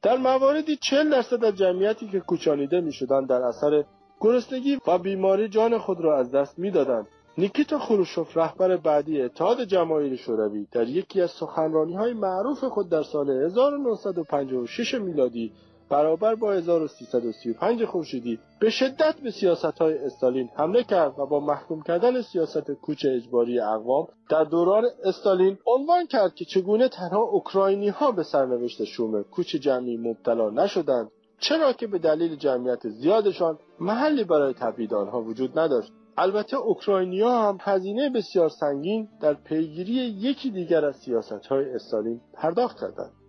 در 0.02 0.16
مواردی 0.16 0.76
چهل 0.76 1.10
درصد 1.10 1.44
از 1.44 1.54
جمعیتی 1.54 2.08
که 2.08 2.20
کوچانیده 2.20 2.80
می‌شدند 2.80 3.28
در 3.28 3.42
اثر 3.42 3.84
گرسنگی 4.20 4.78
و 4.86 4.98
بیماری 4.98 5.48
جان 5.48 5.78
خود 5.78 6.00
را 6.00 6.18
از 6.18 6.30
دست 6.30 6.58
می‌دادند. 6.58 7.06
نیکیتا 7.38 7.78
خروشوف 7.78 8.36
رهبر 8.36 8.76
بعدی 8.76 9.22
اتحاد 9.22 9.64
جماهیر 9.64 10.16
شوروی 10.16 10.66
در 10.72 10.88
یکی 10.88 11.20
از 11.20 11.30
سخنرانی 11.30 11.94
های 11.94 12.12
معروف 12.12 12.64
خود 12.64 12.88
در 12.88 13.02
سال 13.02 13.30
1956 13.30 14.94
میلادی 14.94 15.52
برابر 15.92 16.34
با 16.34 16.52
1335 16.52 17.84
خورشیدی 17.84 18.38
به 18.60 18.70
شدت 18.70 19.14
به 19.20 19.30
سیاست 19.30 19.78
های 19.78 19.98
استالین 19.98 20.50
حمله 20.56 20.82
کرد 20.82 21.18
و 21.18 21.26
با 21.26 21.40
محکوم 21.40 21.82
کردن 21.82 22.22
سیاست 22.22 22.70
کوچ 22.70 23.06
اجباری 23.08 23.60
اقوام 23.60 24.08
در 24.30 24.44
دوران 24.44 24.84
استالین 25.04 25.58
عنوان 25.66 26.06
کرد 26.06 26.34
که 26.34 26.44
چگونه 26.44 26.88
تنها 26.88 27.22
اوکراینی 27.22 27.88
ها 27.88 28.12
به 28.12 28.22
سرنوشت 28.22 28.84
شوم 28.84 29.22
کوچ 29.22 29.56
جمعی 29.56 29.96
مبتلا 29.96 30.50
نشدند 30.50 31.10
چرا 31.38 31.72
که 31.72 31.86
به 31.86 31.98
دلیل 31.98 32.36
جمعیت 32.36 32.88
زیادشان 32.88 33.58
محلی 33.80 34.24
برای 34.24 34.54
تبعید 34.54 34.94
آنها 34.94 35.22
وجود 35.22 35.58
نداشت. 35.58 35.92
البته 36.16 36.56
اوکراینیا 36.56 37.42
هم 37.42 37.58
هزینه 37.60 38.10
بسیار 38.10 38.48
سنگین 38.48 39.08
در 39.20 39.34
پیگیری 39.34 39.92
یکی 39.92 40.50
دیگر 40.50 40.84
از 40.84 40.96
سیاست 40.96 41.46
های 41.46 41.74
استالین 41.74 42.20
پرداخت 42.34 42.80
کردند. 42.80 43.21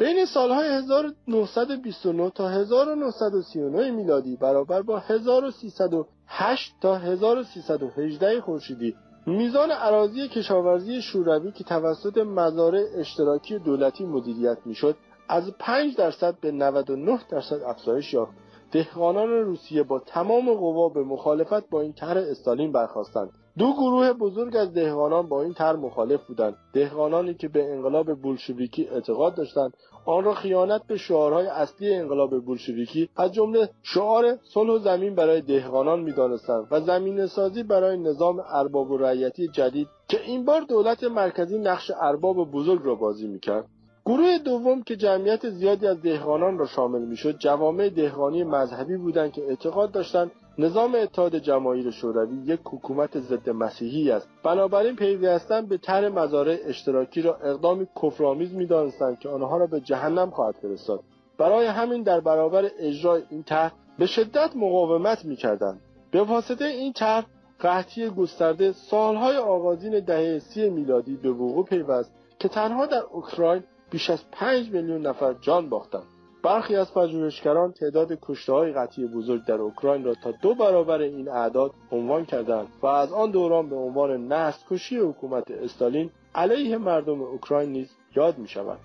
بین 0.00 0.24
سالهای 0.24 0.68
1929 0.68 2.30
تا 2.30 2.48
1939 2.48 3.90
میلادی 3.90 4.36
برابر 4.36 4.82
با 4.82 4.98
1308 4.98 6.74
تا 6.80 6.94
1318 6.94 8.40
خورشیدی. 8.40 8.94
میزان 9.26 9.70
عراضی 9.70 10.28
کشاورزی 10.28 11.02
شوروی 11.02 11.52
که 11.52 11.64
توسط 11.64 12.18
مزارع 12.18 12.84
اشتراکی 12.94 13.58
دولتی 13.58 14.04
مدیریت 14.04 14.58
می‌شد 14.64 14.96
از 15.28 15.50
5 15.58 15.96
درصد 15.96 16.40
به 16.40 16.52
99 16.52 17.20
درصد 17.30 17.62
افزایش 17.62 18.14
یافت. 18.14 18.32
دهقانان 18.72 19.28
روسیه 19.28 19.82
با 19.82 19.98
تمام 19.98 20.54
قوا 20.54 20.88
به 20.88 21.02
مخالفت 21.02 21.70
با 21.70 21.80
این 21.80 21.92
طرح 21.92 22.22
استالین 22.30 22.72
برخواستند 22.72 23.30
دو 23.58 23.72
گروه 23.72 24.12
بزرگ 24.12 24.56
از 24.56 24.72
دهقانان 24.72 25.28
با 25.28 25.42
این 25.42 25.54
طرح 25.54 25.76
مخالف 25.76 26.24
بودند. 26.26 26.56
دهقانانی 26.72 27.34
که 27.34 27.48
به 27.48 27.72
انقلاب 27.72 28.14
بولشویکی 28.14 28.88
اعتقاد 28.88 29.34
داشتند 29.34 29.72
آن 30.06 30.24
را 30.24 30.34
خیانت 30.34 30.82
به 30.86 30.96
شعارهای 30.96 31.46
اصلی 31.46 31.94
انقلاب 31.94 32.40
بولشویکی 32.44 33.08
از 33.16 33.32
جمله 33.32 33.68
شعار 33.82 34.38
صلح 34.42 34.70
و 34.70 34.78
زمین 34.78 35.14
برای 35.14 35.40
دهقانان 35.40 36.00
می‌دانستند 36.00 36.66
و 36.70 36.80
زمین 36.80 37.26
سازی 37.26 37.62
برای 37.62 37.96
نظام 37.96 38.42
ارباب 38.48 38.90
و 38.90 38.96
رعیتی 38.96 39.48
جدید 39.48 39.88
که 40.08 40.20
این 40.26 40.44
بار 40.44 40.60
دولت 40.60 41.04
مرکزی 41.04 41.58
نقش 41.58 41.90
ارباب 42.00 42.50
بزرگ 42.50 42.80
را 42.84 42.94
بازی 42.94 43.26
می‌کرد. 43.26 43.66
گروه 44.06 44.38
دوم 44.38 44.82
که 44.82 44.96
جمعیت 44.96 45.50
زیادی 45.50 45.86
از 45.86 46.02
دهقانان 46.02 46.58
را 46.58 46.66
شامل 46.66 47.00
می‌شد 47.00 47.38
جوامع 47.38 47.88
دهقانی 47.88 48.44
مذهبی 48.44 48.96
بودند 48.96 49.32
که 49.32 49.42
اعتقاد 49.42 49.92
داشتند 49.92 50.30
نظام 50.60 50.94
اتحاد 50.94 51.36
جماهیر 51.36 51.90
شوروی 51.90 52.36
یک 52.44 52.60
حکومت 52.64 53.20
ضد 53.20 53.50
مسیحی 53.50 54.10
است. 54.10 54.28
بنابراین 54.42 54.96
پیوستن 54.96 55.66
به 55.66 55.78
طرح 55.78 56.08
مزارع 56.08 56.58
اشتراکی 56.64 57.22
را 57.22 57.36
اقدامی 57.36 57.86
کفرآمیز 58.02 58.54
می‌دانستند 58.54 59.18
که 59.18 59.28
آنها 59.28 59.56
را 59.56 59.66
به 59.66 59.80
جهنم 59.80 60.30
خواهد 60.30 60.54
فرستاد. 60.62 61.00
برای 61.38 61.66
همین 61.66 62.02
در 62.02 62.20
برابر 62.20 62.70
اجرای 62.78 63.22
این 63.30 63.42
طرح 63.42 63.72
به 63.98 64.06
شدت 64.06 64.50
مقاومت 64.56 65.24
می‌کردند. 65.24 65.80
به 66.10 66.22
واسطه 66.22 66.64
این 66.64 66.92
طرح 66.92 67.26
قحطی 67.60 68.10
گسترده 68.10 68.72
سالهای 68.72 69.36
آغازین 69.36 70.00
دهه 70.00 70.38
سی 70.38 70.70
میلادی 70.70 71.16
به 71.16 71.30
وقوع 71.30 71.64
پیوست 71.64 72.12
که 72.38 72.48
تنها 72.48 72.86
در 72.86 73.02
اوکراین 73.12 73.62
بیش 73.90 74.10
از 74.10 74.24
پنج 74.32 74.70
میلیون 74.70 75.06
نفر 75.06 75.32
جان 75.32 75.68
باختند. 75.68 76.19
برخی 76.42 76.76
از 76.76 76.94
پژوهشگران 76.94 77.72
تعداد 77.72 78.18
کشته 78.22 78.52
های 78.52 78.72
قطعی 78.72 79.06
بزرگ 79.06 79.44
در 79.44 79.54
اوکراین 79.54 80.04
را 80.04 80.14
تا 80.14 80.30
دو 80.42 80.54
برابر 80.54 81.00
این 81.00 81.28
اعداد 81.28 81.70
عنوان 81.92 82.24
کردند 82.24 82.66
و 82.82 82.86
از 82.86 83.12
آن 83.12 83.30
دوران 83.30 83.68
به 83.68 83.76
عنوان 83.76 84.32
نسل 84.32 84.66
کشی 84.70 84.96
حکومت 84.96 85.50
استالین 85.50 86.10
علیه 86.34 86.78
مردم 86.78 87.22
اوکراین 87.22 87.72
نیز 87.72 87.90
یاد 88.16 88.38
می 88.38 88.48
شود. 88.48 88.78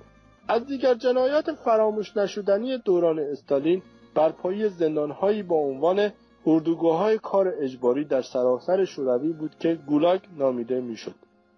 از 0.47 0.65
دیگر 0.65 0.93
جنایات 0.93 1.51
فراموش 1.51 2.17
نشدنی 2.17 2.77
دوران 2.77 3.19
استالین 3.19 3.81
بر 4.15 4.29
پایی 4.29 4.69
زندانهایی 4.69 5.43
با 5.43 5.55
عنوان 5.55 6.11
اردوگاه 6.47 6.97
های 6.97 7.17
کار 7.17 7.53
اجباری 7.59 8.05
در 8.05 8.21
سراسر 8.21 8.85
شوروی 8.85 9.33
بود 9.33 9.55
که 9.59 9.79
گولاگ 9.87 10.19
نامیده 10.37 10.81
می‌شد. 10.81 11.15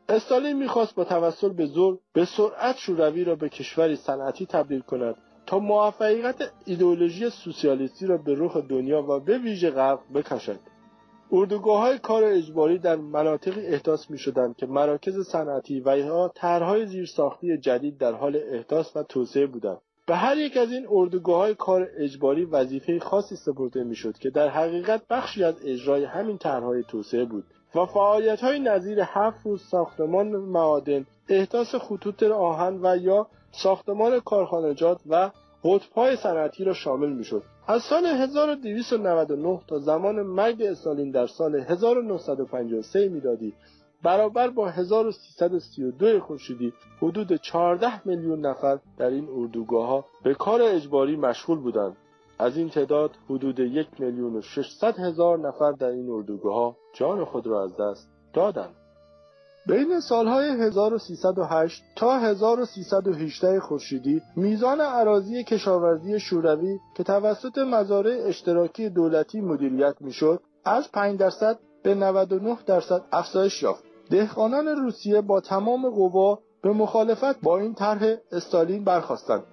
استالین 0.09 0.57
می‌خواست 0.57 0.95
با 0.95 1.03
توسل 1.03 1.49
به 1.49 1.65
زور 1.65 1.97
به 2.13 2.25
سرعت 2.25 2.77
شوروی 2.77 3.23
را 3.23 3.35
به 3.35 3.49
کشوری 3.49 3.95
صنعتی 3.95 4.45
تبدیل 4.45 4.79
کند 4.79 5.15
تا 5.47 5.59
موفقیت 5.59 6.35
ایدئولوژی 6.65 7.29
سوسیالیستی 7.29 8.05
را 8.05 8.17
به 8.17 8.35
رخ 8.37 8.57
دنیا 8.57 9.03
و 9.03 9.19
به 9.19 9.37
ویژه 9.37 9.69
غرب 9.69 9.99
بکشد. 10.15 10.59
اردوگاه 11.31 11.79
های 11.79 11.97
کار 11.97 12.23
اجباری 12.23 12.79
در 12.79 12.95
مناطقی 12.95 13.65
احداث 13.65 14.09
می 14.11 14.17
شدند 14.17 14.55
که 14.55 14.65
مراکز 14.65 15.27
صنعتی 15.27 15.81
و 15.85 15.97
یا 15.97 16.31
طرحهای 16.35 16.85
زیرساختی 16.85 17.57
جدید 17.57 17.97
در 17.97 18.13
حال 18.13 18.39
احداث 18.51 18.95
و 18.95 19.03
توسعه 19.03 19.45
بودند. 19.45 19.77
به 20.07 20.15
هر 20.15 20.37
یک 20.37 20.57
از 20.57 20.71
این 20.71 20.87
اردوگاه 20.89 21.37
های 21.37 21.55
کار 21.55 21.87
اجباری 21.97 22.45
وظیفه 22.45 22.99
خاصی 22.99 23.35
سپرده 23.35 23.83
می‌شد 23.83 24.17
که 24.17 24.29
در 24.29 24.49
حقیقت 24.49 25.01
بخشی 25.09 25.43
از 25.43 25.55
اجرای 25.65 26.05
همین 26.05 26.37
طرحهای 26.37 26.83
توسعه 26.83 27.25
بود 27.25 27.43
و 27.75 27.85
فعالیت 27.85 28.39
های 28.39 28.59
نظیر 28.59 28.99
هفت 29.03 29.45
روز 29.45 29.61
ساختمان 29.71 30.27
معادن 30.27 31.05
احداث 31.29 31.75
خطوط 31.75 32.23
آهن 32.23 32.79
و 32.81 32.97
یا 32.97 33.27
ساختمان 33.51 34.19
کارخانجات 34.19 34.99
و 35.09 35.31
قطبهای 35.63 36.15
صنعتی 36.15 36.63
را 36.63 36.73
شامل 36.73 37.09
می‌شد. 37.09 37.43
از 37.67 37.81
سال 37.81 38.05
1299 38.05 39.61
تا 39.67 39.79
زمان 39.79 40.21
مرگ 40.21 40.61
استالین 40.61 41.11
در 41.11 41.27
سال 41.27 41.55
1953 41.55 43.09
میلادی 43.09 43.53
برابر 44.03 44.47
با 44.47 44.69
1332 44.69 46.19
خورشیدی 46.19 46.73
حدود 47.01 47.35
14 47.35 48.07
میلیون 48.07 48.45
نفر 48.45 48.79
در 48.97 49.09
این 49.09 49.27
اردوگاه 49.35 49.87
ها 49.87 50.05
به 50.23 50.33
کار 50.33 50.61
اجباری 50.61 51.15
مشغول 51.15 51.59
بودند. 51.59 51.97
از 52.39 52.57
این 52.57 52.69
تعداد 52.69 53.11
حدود 53.29 53.59
یک 53.59 53.87
میلیون 53.99 54.35
و 54.35 54.41
600 54.41 54.99
هزار 54.99 55.39
نفر 55.39 55.71
در 55.71 55.87
این 55.87 56.09
اردوگاه 56.09 56.55
ها 56.55 56.75
جان 56.93 57.25
خود 57.25 57.47
را 57.47 57.63
از 57.63 57.77
دست 57.77 58.09
دادند. 58.33 58.75
بین 59.67 59.99
سالهای 59.99 60.49
1308 60.49 61.83
تا 61.95 62.19
1318 62.19 63.59
خورشیدی 63.59 64.21
میزان 64.35 64.81
عراضی 64.81 65.43
کشاورزی 65.43 66.19
شوروی 66.19 66.79
که 66.95 67.03
توسط 67.03 67.57
مزارع 67.57 68.23
اشتراکی 68.25 68.89
دولتی 68.89 69.41
مدیریت 69.41 69.95
می‌شد 69.99 70.41
از 70.65 70.91
5 70.91 71.19
درصد 71.19 71.59
به 71.83 71.95
99 71.95 72.57
درصد 72.65 73.01
افزایش 73.11 73.63
یافت. 73.63 73.83
دهقانان 74.09 74.67
روسیه 74.67 75.21
با 75.21 75.41
تمام 75.41 75.89
قوا 75.89 76.39
به 76.63 76.71
مخالفت 76.71 77.41
با 77.41 77.57
این 77.57 77.73
طرح 77.73 78.15
استالین 78.31 78.83
برخواستند. 78.83 79.43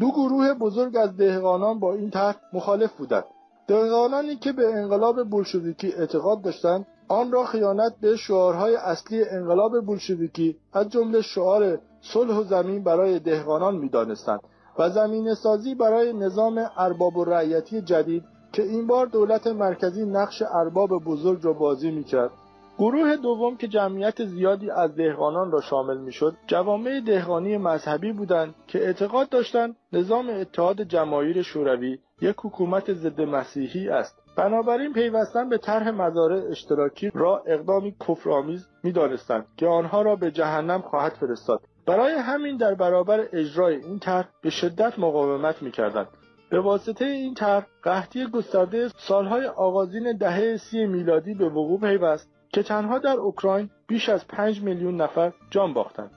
دو 0.00 0.10
گروه 0.10 0.54
بزرگ 0.54 0.96
از 0.96 1.16
دهقانان 1.16 1.78
با 1.78 1.94
این 1.94 2.10
طرح 2.10 2.36
مخالف 2.52 2.92
بودند. 2.92 3.24
دهقانانی 3.68 4.36
که 4.36 4.52
به 4.52 4.74
انقلاب 4.74 5.28
بولشویکی 5.28 5.92
اعتقاد 5.92 6.42
داشتند 6.42 6.86
آن 7.08 7.32
را 7.32 7.44
خیانت 7.44 7.92
به 8.00 8.16
شعارهای 8.16 8.76
اصلی 8.76 9.24
انقلاب 9.24 9.80
بولشویکی 9.80 10.56
از 10.72 10.88
جمله 10.88 11.20
شعار 11.22 11.78
صلح 12.00 12.36
و 12.36 12.44
زمین 12.44 12.84
برای 12.84 13.18
دهقانان 13.18 13.76
می‌دانستند 13.76 14.40
و 14.78 14.90
زمین 14.90 15.34
سازی 15.34 15.74
برای 15.74 16.12
نظام 16.12 16.66
ارباب 16.76 17.16
و 17.16 17.24
رعیتی 17.24 17.80
جدید 17.80 18.24
که 18.52 18.62
این 18.62 18.86
بار 18.86 19.06
دولت 19.06 19.46
مرکزی 19.46 20.04
نقش 20.06 20.42
ارباب 20.42 20.90
بزرگ 20.90 21.44
را 21.44 21.52
بازی 21.52 21.90
می‌کرد. 21.90 22.30
گروه 22.78 23.16
دوم 23.16 23.56
که 23.56 23.68
جمعیت 23.68 24.24
زیادی 24.24 24.70
از 24.70 24.94
دهقانان 24.94 25.50
را 25.50 25.60
شامل 25.60 25.98
می‌شد 25.98 26.36
جوامع 26.46 27.00
دهقانی 27.00 27.56
مذهبی 27.56 28.12
بودند 28.12 28.54
که 28.66 28.78
اعتقاد 28.78 29.28
داشتند 29.28 29.76
نظام 29.92 30.28
اتحاد 30.28 30.82
جماهیر 30.82 31.42
شوروی 31.42 31.98
یک 32.20 32.36
حکومت 32.38 32.92
ضد 32.92 33.20
مسیحی 33.20 33.88
است. 33.88 34.23
بنابراین 34.36 34.92
پیوستن 34.92 35.48
به 35.48 35.58
طرح 35.58 35.90
مزارع 35.90 36.42
اشتراکی 36.50 37.10
را 37.14 37.42
اقدامی 37.46 37.94
کفرآمیز 38.08 38.68
می‌دانستند 38.82 39.46
که 39.56 39.66
آنها 39.66 40.02
را 40.02 40.16
به 40.16 40.30
جهنم 40.30 40.80
خواهد 40.80 41.12
فرستاد. 41.12 41.60
برای 41.86 42.12
همین 42.12 42.56
در 42.56 42.74
برابر 42.74 43.24
اجرای 43.32 43.76
این 43.76 43.98
طرح 43.98 44.28
به 44.42 44.50
شدت 44.50 44.98
مقاومت 44.98 45.62
می‌کردند. 45.62 46.08
به 46.50 46.60
واسطه 46.60 47.04
این 47.04 47.34
طرح 47.34 47.66
قحطی 47.82 48.26
گسترده 48.26 48.88
سالهای 48.88 49.46
آغازین 49.46 50.16
دهه 50.16 50.56
سی 50.56 50.86
میلادی 50.86 51.34
به 51.34 51.48
وقوع 51.48 51.80
پیوست 51.80 52.30
که 52.48 52.62
تنها 52.62 52.98
در 52.98 53.16
اوکراین 53.16 53.70
بیش 53.86 54.08
از 54.08 54.26
پنج 54.26 54.62
میلیون 54.62 54.96
نفر 54.96 55.32
جان 55.50 55.74
باختند. 55.74 56.10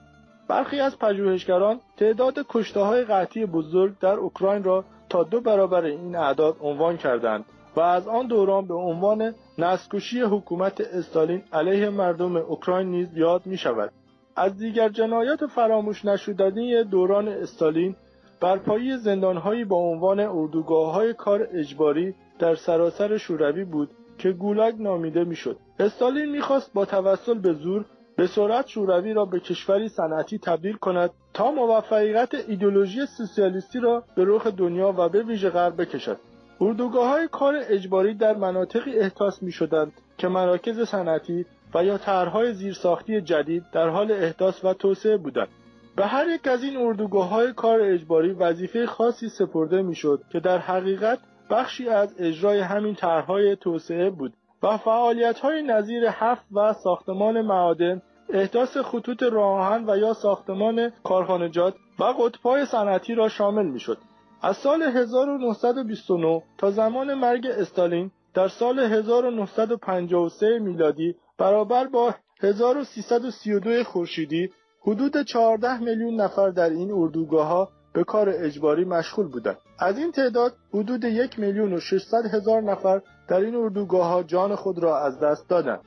برخی 0.48 0.80
از 0.80 0.98
پژوهشگران 0.98 1.80
تعداد 1.96 2.34
کشته 2.48 2.80
های 2.80 3.04
قحطی 3.04 3.46
بزرگ 3.46 3.98
در 3.98 4.14
اوکراین 4.14 4.64
را 4.64 4.84
تا 5.08 5.22
دو 5.22 5.40
برابر 5.40 5.84
این 5.84 6.16
اعداد 6.16 6.56
عنوان 6.60 6.96
کردند. 6.96 7.44
و 7.76 7.80
از 7.80 8.08
آن 8.08 8.26
دوران 8.26 8.66
به 8.66 8.74
عنوان 8.74 9.34
نسکشی 9.58 10.20
حکومت 10.20 10.80
استالین 10.80 11.42
علیه 11.52 11.90
مردم 11.90 12.36
اوکراین 12.36 12.90
نیز 12.90 13.16
یاد 13.16 13.46
می 13.46 13.56
شود. 13.56 13.92
از 14.36 14.58
دیگر 14.58 14.88
جنایات 14.88 15.46
فراموش 15.46 16.04
نشدنی 16.04 16.84
دوران 16.84 17.28
استالین 17.28 17.96
برپایی 18.40 18.96
زندانهایی 18.96 19.64
با 19.64 19.76
عنوان 19.76 20.20
اردوگاه 20.20 20.92
های 20.92 21.14
کار 21.14 21.48
اجباری 21.52 22.14
در 22.38 22.54
سراسر 22.54 23.16
شوروی 23.16 23.64
بود 23.64 23.90
که 24.18 24.32
گولاگ 24.32 24.82
نامیده 24.82 25.24
می‌شد. 25.24 25.56
استالین 25.80 26.30
می‌خواست 26.30 26.72
با 26.72 26.84
توسل 26.84 27.38
به 27.38 27.52
زور 27.52 27.84
به 28.16 28.26
سرعت 28.26 28.66
شوروی 28.66 29.12
را 29.12 29.24
به 29.24 29.40
کشوری 29.40 29.88
صنعتی 29.88 30.38
تبدیل 30.38 30.76
کند 30.76 31.10
تا 31.34 31.50
موفقیت 31.50 32.34
ایدولوژی 32.48 33.06
سوسیالیستی 33.06 33.80
را 33.80 34.04
به 34.16 34.24
رخ 34.26 34.46
دنیا 34.46 34.94
و 34.98 35.08
به 35.08 35.22
ویژه 35.22 35.50
غرب 35.50 35.82
بکشد 35.82 36.18
اردوگاه 36.60 37.08
های 37.08 37.28
کار 37.28 37.54
اجباری 37.68 38.14
در 38.14 38.36
مناطقی 38.36 38.98
احداث 38.98 39.42
می 39.42 39.52
شدند 39.52 39.92
که 40.18 40.28
مراکز 40.28 40.88
صنعتی 40.88 41.46
و 41.74 41.84
یا 41.84 41.98
طرحهای 41.98 42.52
زیرساختی 42.52 43.20
جدید 43.20 43.64
در 43.72 43.88
حال 43.88 44.12
احداث 44.12 44.64
و 44.64 44.74
توسعه 44.74 45.16
بودند. 45.16 45.48
به 45.96 46.06
هر 46.06 46.28
یک 46.28 46.48
از 46.48 46.62
این 46.62 46.76
اردوگاه 46.76 47.28
های 47.28 47.52
کار 47.52 47.80
اجباری 47.80 48.32
وظیفه 48.32 48.86
خاصی 48.86 49.28
سپرده 49.28 49.82
می‌شد 49.82 50.22
که 50.32 50.40
در 50.40 50.58
حقیقت 50.58 51.18
بخشی 51.50 51.88
از 51.88 52.14
اجرای 52.18 52.60
همین 52.60 52.94
طرحهای 52.94 53.56
توسعه 53.56 54.10
بود 54.10 54.32
و 54.62 54.76
فعالیت 54.76 55.38
های 55.38 55.62
نظیر 55.62 56.04
هفت 56.06 56.46
و 56.52 56.72
ساختمان 56.72 57.42
معادن 57.42 58.02
احداث 58.32 58.76
خطوط 58.76 59.22
راهن 59.22 59.84
و 59.90 59.96
یا 59.96 60.14
ساختمان 60.14 60.92
کارخانجات 61.04 61.74
و 61.98 62.04
قطبهای 62.04 62.66
صنعتی 62.66 63.14
را 63.14 63.28
شامل 63.28 63.66
می‌شد. 63.66 63.98
از 64.42 64.56
سال 64.56 64.82
1929 64.82 66.42
تا 66.58 66.70
زمان 66.70 67.14
مرگ 67.14 67.46
استالین 67.46 68.10
در 68.34 68.48
سال 68.48 68.78
1953 68.78 70.58
میلادی 70.58 71.16
برابر 71.38 71.86
با 71.86 72.14
1332 72.40 73.84
خورشیدی 73.84 74.50
حدود 74.82 75.22
14 75.22 75.78
میلیون 75.78 76.20
نفر 76.20 76.50
در 76.50 76.70
این 76.70 76.92
اردوگاه 76.92 77.46
ها 77.46 77.68
به 77.92 78.04
کار 78.04 78.28
اجباری 78.28 78.84
مشغول 78.84 79.26
بودند. 79.26 79.56
از 79.78 79.98
این 79.98 80.12
تعداد 80.12 80.54
حدود 80.74 81.04
یک 81.04 81.38
میلیون 81.38 81.72
و 81.72 81.80
600 81.80 82.26
هزار 82.34 82.62
نفر 82.62 83.02
در 83.28 83.40
این 83.40 83.54
اردوگاه 83.54 84.06
ها 84.06 84.22
جان 84.22 84.54
خود 84.54 84.78
را 84.78 84.98
از 84.98 85.20
دست 85.20 85.48
دادند. 85.48 85.80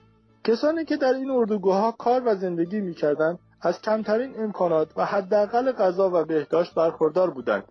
کسانی 0.44 0.86
که 0.86 0.98
در 0.98 1.14
این 1.14 1.30
اردوگاه 1.30 1.82
ها 1.82 1.92
کار 1.92 2.22
و 2.26 2.36
زندگی 2.36 2.82
می‌کردند 2.82 3.40
از 3.62 3.82
کمترین 3.82 4.34
امکانات 4.38 4.98
و 4.98 5.06
حداقل 5.06 5.72
غذا 5.72 6.10
و 6.14 6.26
بهداشت 6.26 6.76
برخوردار 6.76 7.30
بودند 7.30 7.64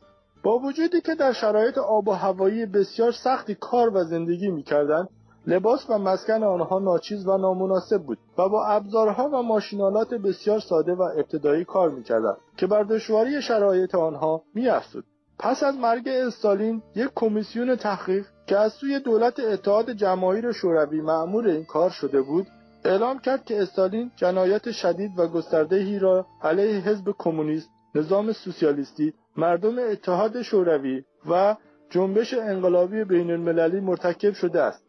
با 0.42 0.58
وجودی 0.58 1.00
که 1.00 1.14
در 1.14 1.32
شرایط 1.32 1.78
آب 1.78 2.08
و 2.08 2.12
هوایی 2.12 2.66
بسیار 2.66 3.12
سختی 3.12 3.54
کار 3.54 3.96
و 3.96 4.04
زندگی 4.04 4.48
می‌کردند 4.48 5.08
لباس 5.46 5.90
و 5.90 5.98
مسکن 5.98 6.42
آنها 6.42 6.78
ناچیز 6.78 7.26
و 7.26 7.36
نامناسب 7.36 8.02
بود 8.02 8.18
و 8.38 8.48
با 8.48 8.66
ابزارها 8.66 9.28
و 9.28 9.42
ماشینالات 9.42 10.14
بسیار 10.14 10.60
ساده 10.60 10.94
و 10.94 11.02
ابتدایی 11.02 11.64
کار 11.64 11.90
می‌کردند 11.90 12.36
که 12.56 12.66
بر 12.66 12.82
دشواری 12.82 13.42
شرایط 13.42 13.94
آنها 13.94 14.42
میافزود. 14.54 15.04
پس 15.38 15.62
از 15.62 15.76
مرگ 15.76 16.08
استالین 16.08 16.82
یک 16.94 17.10
کمیسیون 17.14 17.76
تحقیق 17.76 18.26
که 18.46 18.56
از 18.56 18.72
سوی 18.72 19.00
دولت 19.00 19.40
اتحاد 19.40 19.90
جماهیر 19.90 20.52
شوروی 20.52 21.00
معمور 21.00 21.46
این 21.46 21.64
کار 21.64 21.90
شده 21.90 22.22
بود 22.22 22.46
اعلام 22.84 23.18
کرد 23.18 23.44
که 23.44 23.62
استالین 23.62 24.10
جنایت 24.16 24.70
شدید 24.70 25.18
و 25.18 25.26
گستردهی 25.26 25.98
را 25.98 26.26
علیه 26.42 26.80
حزب 26.80 27.14
کمونیست 27.18 27.68
نظام 27.94 28.32
سوسیالیستی 28.32 29.14
مردم 29.36 29.78
اتحاد 29.78 30.42
شوروی 30.42 31.04
و 31.30 31.56
جنبش 31.90 32.34
انقلابی 32.34 33.04
بین 33.04 33.30
المللی 33.30 33.80
مرتکب 33.80 34.32
شده 34.32 34.62
است. 34.62 34.84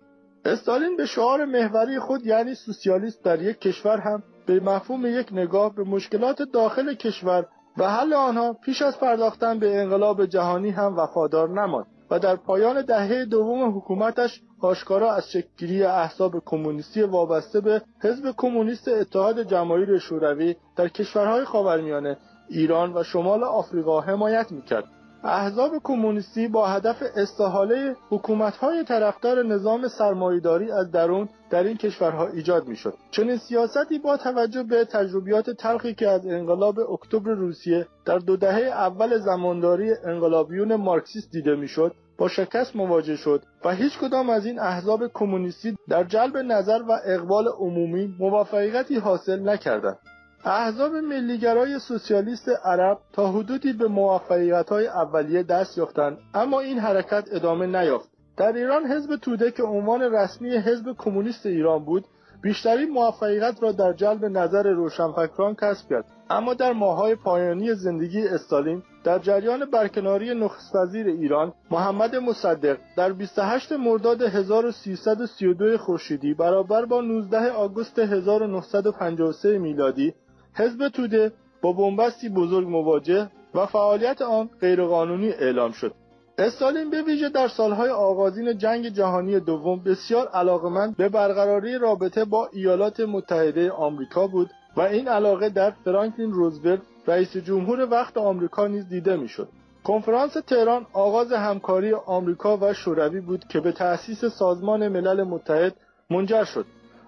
استالین 0.45 0.97
به 0.97 1.05
شعار 1.05 1.45
محوری 1.45 1.99
خود 1.99 2.25
یعنی 2.25 2.55
سوسیالیست 2.55 3.23
در 3.23 3.41
یک 3.41 3.59
کشور 3.59 3.97
هم 3.97 4.23
به 4.45 4.59
مفهوم 4.59 5.05
یک 5.05 5.33
نگاه 5.33 5.75
به 5.75 5.83
مشکلات 5.83 6.41
داخل 6.41 6.93
کشور 6.93 7.45
و 7.77 7.89
حل 7.89 8.13
آنها 8.13 8.53
پیش 8.53 8.81
از 8.81 8.99
پرداختن 8.99 9.59
به 9.59 9.81
انقلاب 9.81 10.25
جهانی 10.25 10.69
هم 10.69 10.97
وفادار 10.97 11.49
نماند 11.49 11.85
و 12.11 12.19
در 12.19 12.35
پایان 12.35 12.85
دهه 12.85 13.25
دوم 13.25 13.77
حکومتش 13.77 14.41
آشکارا 14.59 15.13
از 15.13 15.31
شکلگیری 15.31 15.83
احزاب 15.83 16.43
کمونیستی 16.45 17.01
وابسته 17.01 17.61
به 17.61 17.81
حزب 18.03 18.33
کمونیست 18.37 18.87
اتحاد 18.87 19.43
جماهیر 19.43 19.97
شوروی 19.97 20.55
در 20.75 20.87
کشورهای 20.87 21.45
خاورمیانه 21.45 22.17
ایران 22.51 22.93
و 22.97 23.03
شمال 23.03 23.43
آفریقا 23.43 24.01
حمایت 24.01 24.51
می‌کرد. 24.51 24.83
احزاب 25.23 25.71
کمونیستی 25.83 26.47
با 26.47 26.67
هدف 26.67 27.03
استحاله 27.15 27.95
حکومت‌های 28.09 28.83
طرفدار 28.83 29.43
نظام 29.43 29.87
سرمایهداری 29.87 30.71
از 30.71 30.91
درون 30.91 31.29
در 31.49 31.63
این 31.63 31.77
کشورها 31.77 32.27
ایجاد 32.27 32.67
می‌شد. 32.67 32.93
چنین 33.11 33.37
سیاستی 33.37 33.99
با 33.99 34.17
توجه 34.17 34.63
به 34.63 34.85
تجربیات 34.85 35.49
تلخی 35.49 35.93
که 35.93 36.09
از 36.09 36.25
انقلاب 36.25 36.79
اکتبر 36.79 37.31
روسیه 37.31 37.87
در 38.05 38.17
دو 38.17 38.37
دهه 38.37 38.61
اول 38.61 39.17
زمانداری 39.17 39.93
انقلابیون 40.05 40.75
مارکسیست 40.75 41.31
دیده 41.31 41.55
می‌شد 41.55 41.95
با 42.17 42.27
شکست 42.27 42.75
مواجه 42.75 43.15
شد 43.15 43.43
و 43.65 43.71
هیچ 43.71 43.99
کدام 43.99 44.29
از 44.29 44.45
این 44.45 44.59
احزاب 44.59 45.07
کمونیستی 45.13 45.77
در 45.89 46.03
جلب 46.03 46.37
نظر 46.37 46.81
و 46.89 46.99
اقبال 47.05 47.47
عمومی 47.47 48.15
موفقیتی 48.19 48.95
حاصل 48.95 49.49
نکردند. 49.49 49.97
احزاب 50.45 50.95
ملیگرای 50.95 51.79
سوسیالیست 51.79 52.49
عرب 52.65 52.97
تا 53.13 53.31
حدودی 53.31 53.73
به 53.73 53.87
موفقیت‌های 53.87 54.87
اولیه 54.87 55.43
دست 55.43 55.77
یافتند 55.77 56.17
اما 56.33 56.59
این 56.59 56.79
حرکت 56.79 57.23
ادامه 57.31 57.65
نیافت. 57.65 58.09
در 58.37 58.53
ایران 58.53 58.85
حزب 58.85 59.15
توده 59.15 59.51
که 59.51 59.63
عنوان 59.63 60.01
رسمی 60.01 60.49
حزب 60.49 60.95
کمونیست 60.97 61.45
ایران 61.45 61.85
بود 61.85 62.05
بیشترین 62.41 62.89
موفقیت 62.89 63.55
را 63.61 63.71
در 63.71 63.93
جلب 63.93 64.25
نظر 64.25 64.67
روشنفکران 64.67 65.55
کسب 65.55 65.89
کرد. 65.89 66.05
اما 66.29 66.53
در 66.53 66.73
ماههای 66.73 67.15
پایانی 67.15 67.73
زندگی 67.73 68.27
استالین 68.27 68.83
در 69.03 69.19
جریان 69.19 69.65
برکناری 69.65 70.33
نخست 70.33 70.75
وزیر 70.75 71.07
ایران 71.07 71.53
محمد 71.71 72.15
مصدق 72.15 72.77
در 72.97 73.13
28 73.13 73.71
مرداد 73.71 74.21
1332 74.21 75.77
خورشیدی 75.77 76.33
برابر 76.33 76.85
با 76.85 77.01
19 77.01 77.51
آگوست 77.51 77.99
1953 77.99 79.57
میلادی 79.57 80.13
حزب 80.53 80.89
توده 80.89 81.31
با 81.61 81.73
بنبستی 81.73 82.29
بزرگ 82.29 82.67
مواجه 82.67 83.29
و 83.55 83.65
فعالیت 83.65 84.21
آن 84.21 84.49
غیرقانونی 84.61 85.29
اعلام 85.29 85.71
شد 85.71 85.93
استالین 86.37 86.89
به 86.89 87.01
ویژه 87.01 87.29
در 87.29 87.47
سالهای 87.47 87.89
آغازین 87.89 88.57
جنگ 88.57 88.89
جهانی 88.89 89.39
دوم 89.39 89.79
بسیار 89.83 90.27
علاقمند 90.27 90.97
به 90.97 91.09
برقراری 91.09 91.77
رابطه 91.77 92.25
با 92.25 92.49
ایالات 92.53 92.99
متحده 92.99 93.71
آمریکا 93.71 94.27
بود 94.27 94.49
و 94.77 94.81
این 94.81 95.07
علاقه 95.07 95.49
در 95.49 95.71
فرانکلین 95.85 96.31
روزولت 96.31 96.79
رئیس 97.07 97.37
جمهور 97.37 97.87
وقت 97.91 98.17
آمریکا 98.17 98.67
نیز 98.67 98.89
دیده 98.89 99.15
می‌شد. 99.15 99.47
کنفرانس 99.83 100.33
تهران 100.33 100.85
آغاز 100.93 101.31
همکاری 101.31 101.93
آمریکا 101.93 102.57
و 102.57 102.73
شوروی 102.73 103.21
بود 103.21 103.45
که 103.49 103.59
به 103.59 103.71
تأسیس 103.71 104.25
سازمان 104.25 104.87
ملل 104.87 105.23
متحد 105.23 105.75
منجر 106.09 106.43
شد 106.43 106.65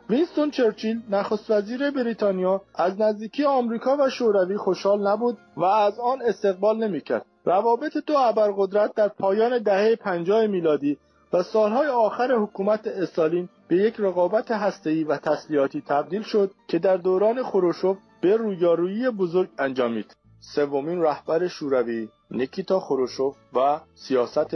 وینستون 0.10 0.52
چرچیل 0.52 1.02
نخست 1.10 1.52
وزیر 1.52 1.92
بریتانیا 1.92 2.62
از 2.76 3.02
نزدیکی 3.02 3.46
آمریکا 3.46 3.98
و 3.98 4.10
شوروی 4.10 4.58
خوشحال 4.58 5.08
نبود 5.08 5.38
و 5.58 5.64
از 5.64 6.00
آن 6.00 6.22
استقبال 6.22 6.78
نمی‌کرد. 6.78 7.26
روابط 7.46 7.98
دو 7.98 8.18
ابرقدرت 8.18 8.96
در 8.96 9.08
پایان 9.08 9.64
دهه 9.64 9.96
پنجاه 9.96 10.48
میلادی 10.48 10.98
و 11.34 11.44
سالهای 11.44 11.88
آخر 11.88 12.32
حکومت 12.32 12.88
استالین 12.88 13.50
به 13.68 13.76
یک 13.76 13.96
رقابت 14.00 14.52
هسته‌ای 14.52 15.04
و 15.04 15.18
تسلیحاتی 15.18 15.84
تبدیل 15.88 16.22
شد 16.22 16.52
که 16.68 16.80
در 16.80 16.98
دوران 16.98 17.44
خروشوف 17.44 17.98
به 18.22 18.38
رویارویی 18.38 19.10
بزرگ 19.10 19.50
انجامید. 19.60 20.16
سومین 20.40 21.02
رهبر 21.02 21.48
شوروی 21.48 22.10
نیکیتا 22.32 22.80
خروشوف 22.80 23.36
و 23.54 23.80
سیاست 23.96 24.56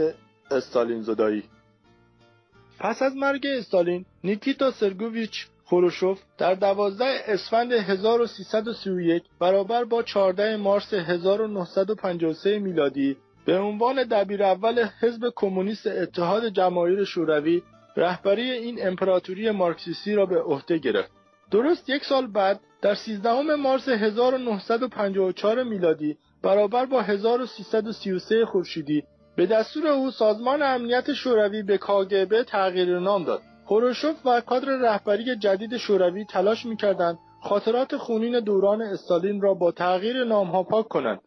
استالین 0.50 1.02
زدایی 1.02 1.42
پس 2.80 3.02
از 3.02 3.16
مرگ 3.16 3.46
استالین 3.46 4.04
نیکیتا 4.24 4.70
سرگوویچ 4.70 5.46
خروشوف 5.64 6.20
در 6.38 6.54
12 6.54 7.04
اسفند 7.26 7.72
1331 7.72 9.22
برابر 9.40 9.84
با 9.84 10.02
14 10.02 10.56
مارس 10.56 10.94
1953 10.94 12.58
میلادی 12.58 13.16
به 13.44 13.58
عنوان 13.58 14.04
دبیر 14.04 14.42
اول 14.42 14.84
حزب 15.00 15.32
کمونیست 15.36 15.86
اتحاد 15.86 16.48
جماهیر 16.48 17.04
شوروی 17.04 17.62
رهبری 17.96 18.50
این 18.50 18.86
امپراتوری 18.86 19.50
مارکسیستی 19.50 20.14
را 20.14 20.26
به 20.26 20.42
عهده 20.42 20.78
گرفت. 20.78 21.10
درست 21.50 21.90
یک 21.90 22.04
سال 22.04 22.26
بعد 22.26 22.60
در 22.82 22.94
13 22.94 23.54
مارس 23.56 23.88
1954 23.88 25.62
میلادی 25.62 26.16
برابر 26.42 26.86
با 26.86 27.02
1333 27.02 28.44
خورشیدی 28.44 29.02
به 29.38 29.46
دستور 29.46 29.86
او 29.86 30.10
سازمان 30.10 30.62
امنیت 30.62 31.12
شوروی 31.12 31.62
به 31.62 31.78
کاگبه 31.78 32.44
تغییر 32.44 32.98
نام 32.98 33.24
داد. 33.24 33.42
خروشوف 33.66 34.26
و 34.26 34.40
کادر 34.40 34.68
رهبری 34.68 35.36
جدید 35.36 35.76
شوروی 35.76 36.24
تلاش 36.24 36.66
می‌کردند 36.66 37.18
خاطرات 37.42 37.96
خونین 37.96 38.40
دوران 38.40 38.82
استالین 38.82 39.40
را 39.40 39.54
با 39.54 39.72
تغییر 39.72 40.24
نامها 40.24 40.62
پاک 40.62 40.88
کنند. 40.88 41.20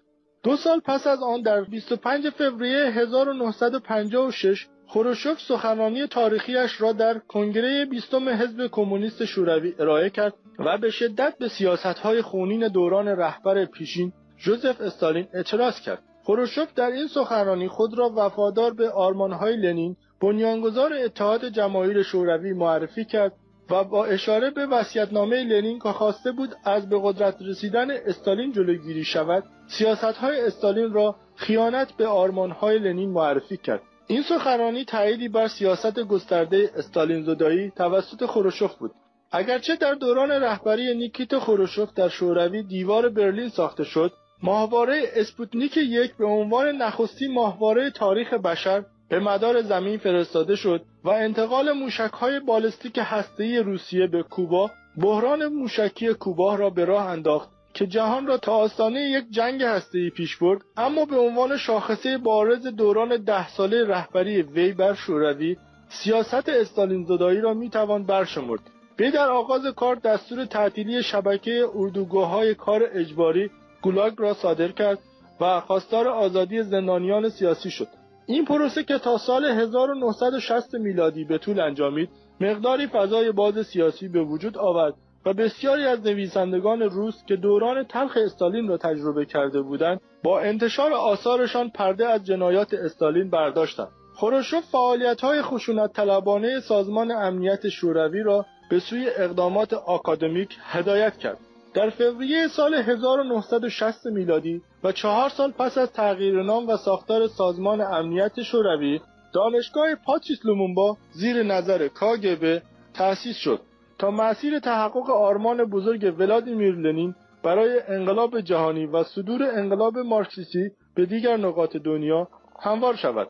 دو 0.43 0.55
سال 0.55 0.79
پس 0.79 1.07
از 1.07 1.23
آن 1.23 1.41
در 1.41 1.61
25 1.63 2.29
فوریه 2.29 2.85
1956 2.85 4.67
خروشوف 4.87 5.41
سخنرانی 5.41 6.07
تاریخیش 6.07 6.81
را 6.81 6.91
در 6.91 7.19
کنگره 7.19 7.85
بیستم 7.85 8.29
حزب 8.29 8.67
کمونیست 8.71 9.25
شوروی 9.25 9.73
ارائه 9.79 10.09
کرد 10.09 10.33
و 10.59 10.77
به 10.77 10.89
شدت 10.89 11.37
به 11.37 11.47
سیاستهای 11.47 12.21
خونین 12.21 12.67
دوران 12.67 13.07
رهبر 13.07 13.65
پیشین 13.65 14.13
جوزف 14.37 14.81
استالین 14.81 15.27
اعتراض 15.33 15.81
کرد. 15.81 16.03
خروشوف 16.23 16.73
در 16.73 16.91
این 16.91 17.07
سخنرانی 17.07 17.67
خود 17.67 17.97
را 17.97 18.11
وفادار 18.15 18.73
به 18.73 18.89
آرمانهای 18.89 19.57
لنین 19.57 19.95
بنیانگذار 20.21 20.93
اتحاد 20.93 21.45
جماهیر 21.45 22.03
شوروی 22.03 22.53
معرفی 22.53 23.05
کرد 23.05 23.33
و 23.69 23.83
با 23.83 24.05
اشاره 24.05 24.49
به 24.49 24.65
وصیت‌نامه 24.65 25.43
لنین 25.43 25.79
که 25.79 25.89
خواسته 25.89 26.31
بود 26.31 26.55
از 26.65 26.89
به 26.89 26.99
قدرت 27.03 27.35
رسیدن 27.41 27.91
استالین 27.91 28.51
جلوگیری 28.51 29.03
شود 29.03 29.43
سیاستهای 29.67 30.41
استالین 30.41 30.93
را 30.93 31.15
خیانت 31.35 31.93
به 31.97 32.07
آرمانهای 32.07 32.79
لنین 32.79 33.09
معرفی 33.09 33.57
کرد. 33.57 33.81
این 34.07 34.21
سخنرانی 34.21 34.85
تأییدی 34.85 35.29
بر 35.29 35.47
سیاست 35.47 35.99
گسترده 35.99 36.71
استالین 36.75 37.23
زدایی 37.23 37.71
توسط 37.75 38.25
خروشوف 38.25 38.75
بود. 38.75 38.91
اگرچه 39.31 39.75
در 39.75 39.93
دوران 39.93 40.31
رهبری 40.31 40.95
نیکیت 40.95 41.39
خروشوف 41.39 41.93
در 41.93 42.09
شوروی 42.09 42.63
دیوار 42.63 43.09
برلین 43.09 43.49
ساخته 43.49 43.83
شد 43.83 44.11
ماهواره 44.43 45.03
اسپوتنیک 45.15 45.77
یک 45.77 46.15
به 46.15 46.25
عنوان 46.25 46.67
نخستین 46.75 47.33
ماهواره 47.33 47.89
تاریخ 47.89 48.33
بشر 48.33 48.83
به 49.09 49.19
مدار 49.19 49.61
زمین 49.61 49.97
فرستاده 49.97 50.55
شد 50.55 50.81
و 51.03 51.09
انتقال 51.09 51.71
موشکهای 51.71 52.39
بالستیک 52.39 52.99
هسته‌ای 53.01 53.57
روسیه 53.59 54.07
به 54.07 54.23
کوبا 54.23 54.71
بحران 54.97 55.47
موشکی 55.47 56.13
کوبا 56.13 56.55
را 56.55 56.69
به 56.69 56.85
راه 56.85 57.05
انداخت 57.05 57.49
که 57.73 57.87
جهان 57.87 58.27
را 58.27 58.37
تا 58.37 58.53
آستانه 58.55 58.99
یک 58.99 59.25
جنگ 59.31 59.63
هسته‌ای 59.63 60.09
پیش 60.09 60.37
برد 60.37 60.61
اما 60.77 61.05
به 61.05 61.17
عنوان 61.17 61.57
شاخصه 61.57 62.17
بارز 62.17 62.67
دوران 62.67 63.23
ده 63.23 63.49
ساله 63.49 63.87
رهبری 63.87 64.41
وی 64.41 64.71
بر 64.71 64.93
شوروی 64.93 65.57
سیاست 65.89 66.49
استالین 66.49 67.05
زدایی 67.05 67.41
را 67.41 67.53
می‌توان 67.53 68.05
برشمرد. 68.05 68.61
وی 68.99 69.11
در 69.11 69.29
آغاز 69.29 69.65
کار 69.65 69.95
دستور 69.95 70.45
تعطیلی 70.45 71.03
شبکه 71.03 71.65
اردوگاه 71.75 72.53
کار 72.53 72.89
اجباری 72.93 73.49
گولاگ 73.81 74.13
را 74.17 74.33
صادر 74.33 74.67
کرد 74.67 74.99
و 75.41 75.59
خواستار 75.59 76.07
آزادی 76.07 76.63
زندانیان 76.63 77.29
سیاسی 77.29 77.69
شد. 77.71 77.87
این 78.25 78.45
پروسه 78.45 78.83
که 78.83 78.97
تا 78.97 79.17
سال 79.17 79.45
1960 79.45 80.75
میلادی 80.75 81.23
به 81.23 81.37
طول 81.37 81.59
انجامید 81.59 82.09
مقداری 82.41 82.87
فضای 82.87 83.31
باز 83.31 83.67
سیاسی 83.67 84.07
به 84.07 84.23
وجود 84.23 84.57
آورد 84.57 84.93
و 85.25 85.33
بسیاری 85.33 85.85
از 85.85 85.99
نویسندگان 86.05 86.81
روس 86.81 87.25
که 87.25 87.35
دوران 87.35 87.83
تلخ 87.83 88.17
استالین 88.25 88.67
را 88.67 88.77
تجربه 88.77 89.25
کرده 89.25 89.61
بودند 89.61 90.01
با 90.23 90.39
انتشار 90.39 90.93
آثارشان 90.93 91.69
پرده 91.69 92.07
از 92.07 92.25
جنایات 92.25 92.73
استالین 92.73 93.29
برداشتند. 93.29 93.87
خروشوف 94.15 94.63
فعالیت 94.63 95.21
های 95.21 95.41
خشونت 95.41 95.93
طلبانه 95.93 96.59
سازمان 96.59 97.11
امنیت 97.11 97.69
شوروی 97.69 98.23
را 98.23 98.45
به 98.69 98.79
سوی 98.79 99.09
اقدامات 99.17 99.73
آکادمیک 99.73 100.57
هدایت 100.63 101.17
کرد. 101.17 101.50
در 101.73 101.89
فوریه 101.89 102.47
سال 102.47 102.73
1960 102.73 104.05
میلادی 104.05 104.61
و 104.83 104.91
چهار 104.91 105.29
سال 105.29 105.51
پس 105.51 105.77
از 105.77 105.91
تغییر 105.91 106.43
نام 106.43 106.69
و 106.69 106.77
ساختار 106.77 107.27
سازمان 107.27 107.81
امنیت 107.81 108.41
شوروی 108.41 108.99
دانشگاه 109.33 109.95
پاتریس 109.95 110.45
لومونبا 110.45 110.97
زیر 111.11 111.43
نظر 111.43 111.87
کاگبه 111.87 112.61
تأسیس 112.93 113.37
شد 113.37 113.59
تا 113.99 114.11
مسیر 114.11 114.59
تحقق 114.59 115.09
آرمان 115.09 115.63
بزرگ 115.63 116.15
ولادیمیر 116.19 116.75
لنین 116.75 117.15
برای 117.43 117.81
انقلاب 117.87 118.41
جهانی 118.41 118.85
و 118.85 119.03
صدور 119.03 119.43
انقلاب 119.43 119.97
مارکسیستی 119.97 120.71
به 120.95 121.05
دیگر 121.05 121.37
نقاط 121.37 121.77
دنیا 121.77 122.27
هموار 122.59 122.95
شود. 122.95 123.27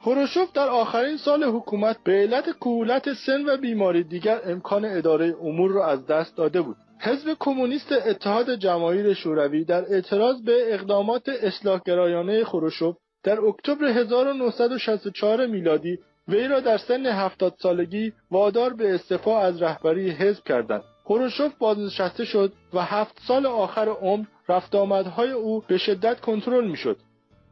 خروشوف 0.00 0.52
در 0.52 0.68
آخرین 0.68 1.16
سال 1.16 1.44
حکومت 1.44 1.96
به 2.04 2.12
علت 2.12 2.44
کهولت 2.44 3.12
سن 3.12 3.48
و 3.48 3.56
بیماری 3.56 4.04
دیگر 4.04 4.40
امکان 4.44 4.84
اداره 4.84 5.36
امور 5.42 5.70
را 5.70 5.86
از 5.86 6.06
دست 6.06 6.36
داده 6.36 6.62
بود. 6.62 6.76
حزب 7.04 7.36
کمونیست 7.40 7.92
اتحاد 7.92 8.54
جماهیر 8.54 9.14
شوروی 9.14 9.64
در 9.64 9.84
اعتراض 9.94 10.42
به 10.42 10.74
اقدامات 10.74 11.28
اصلاحگرایانه 11.28 12.44
خروشوف 12.44 12.96
در 13.22 13.40
اکتبر 13.40 13.84
1964 13.84 15.46
میلادی 15.46 15.98
وی 16.28 16.48
را 16.48 16.60
در 16.60 16.78
سن 16.78 17.06
هفتاد 17.06 17.54
سالگی 17.62 18.12
وادار 18.30 18.74
به 18.74 18.94
استعفا 18.94 19.40
از 19.40 19.62
رهبری 19.62 20.10
حزب 20.10 20.44
کردند. 20.44 20.82
خروشوف 21.04 21.52
بازنشسته 21.58 22.24
شد 22.24 22.52
و 22.74 22.82
هفت 22.82 23.20
سال 23.26 23.46
آخر 23.46 23.88
عمر 23.88 24.26
رفت 24.48 24.74
آمدهای 24.74 25.30
او 25.30 25.64
به 25.68 25.78
شدت 25.78 26.20
کنترل 26.20 26.68
می‌شد. 26.68 26.96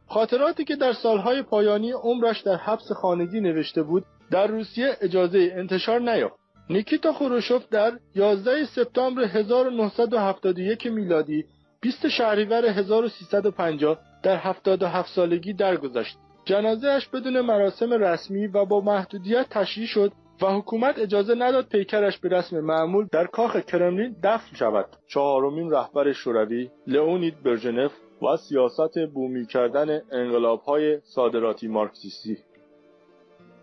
خاطراتی 0.07 0.65
که 0.65 0.75
در 0.75 0.93
سالهای 0.93 1.41
پایانی 1.41 1.91
عمرش 1.91 2.41
در 2.41 2.55
حبس 2.55 2.91
خانگی 2.91 3.39
نوشته 3.39 3.83
بود 3.83 4.05
در 4.31 4.47
روسیه 4.47 4.97
اجازه 5.01 5.53
انتشار 5.55 5.99
نیافت. 5.99 6.40
نیکیتا 6.71 7.13
خروشوف 7.13 7.69
در 7.69 7.91
11 8.15 8.65
سپتامبر 8.65 9.23
1971 9.23 10.87
میلادی 10.87 11.45
20 11.81 12.07
شهریور 12.07 12.65
1350 12.65 13.99
در 14.23 14.35
77 14.35 15.09
سالگی 15.09 15.53
درگذشت. 15.53 16.17
جنازهش 16.45 17.07
بدون 17.07 17.41
مراسم 17.41 17.93
رسمی 17.93 18.47
و 18.47 18.65
با 18.65 18.81
محدودیت 18.81 19.45
تشییع 19.49 19.87
شد 19.87 20.11
و 20.41 20.45
حکومت 20.45 20.99
اجازه 20.99 21.35
نداد 21.35 21.65
پیکرش 21.67 22.17
به 22.17 22.29
رسم 22.29 22.59
معمول 22.59 23.07
در 23.11 23.25
کاخ 23.25 23.57
کرملین 23.57 24.15
دفن 24.23 24.55
شود. 24.55 24.85
چهارمین 25.07 25.71
رهبر 25.71 26.13
شوروی 26.13 26.69
لئونید 26.87 27.43
برژنف 27.43 27.91
و 28.21 28.37
سیاست 28.37 29.05
بومی 29.13 29.45
کردن 29.45 30.01
انقلابهای 30.11 30.99
صادراتی 31.03 31.67
مارکسیستی 31.67 32.37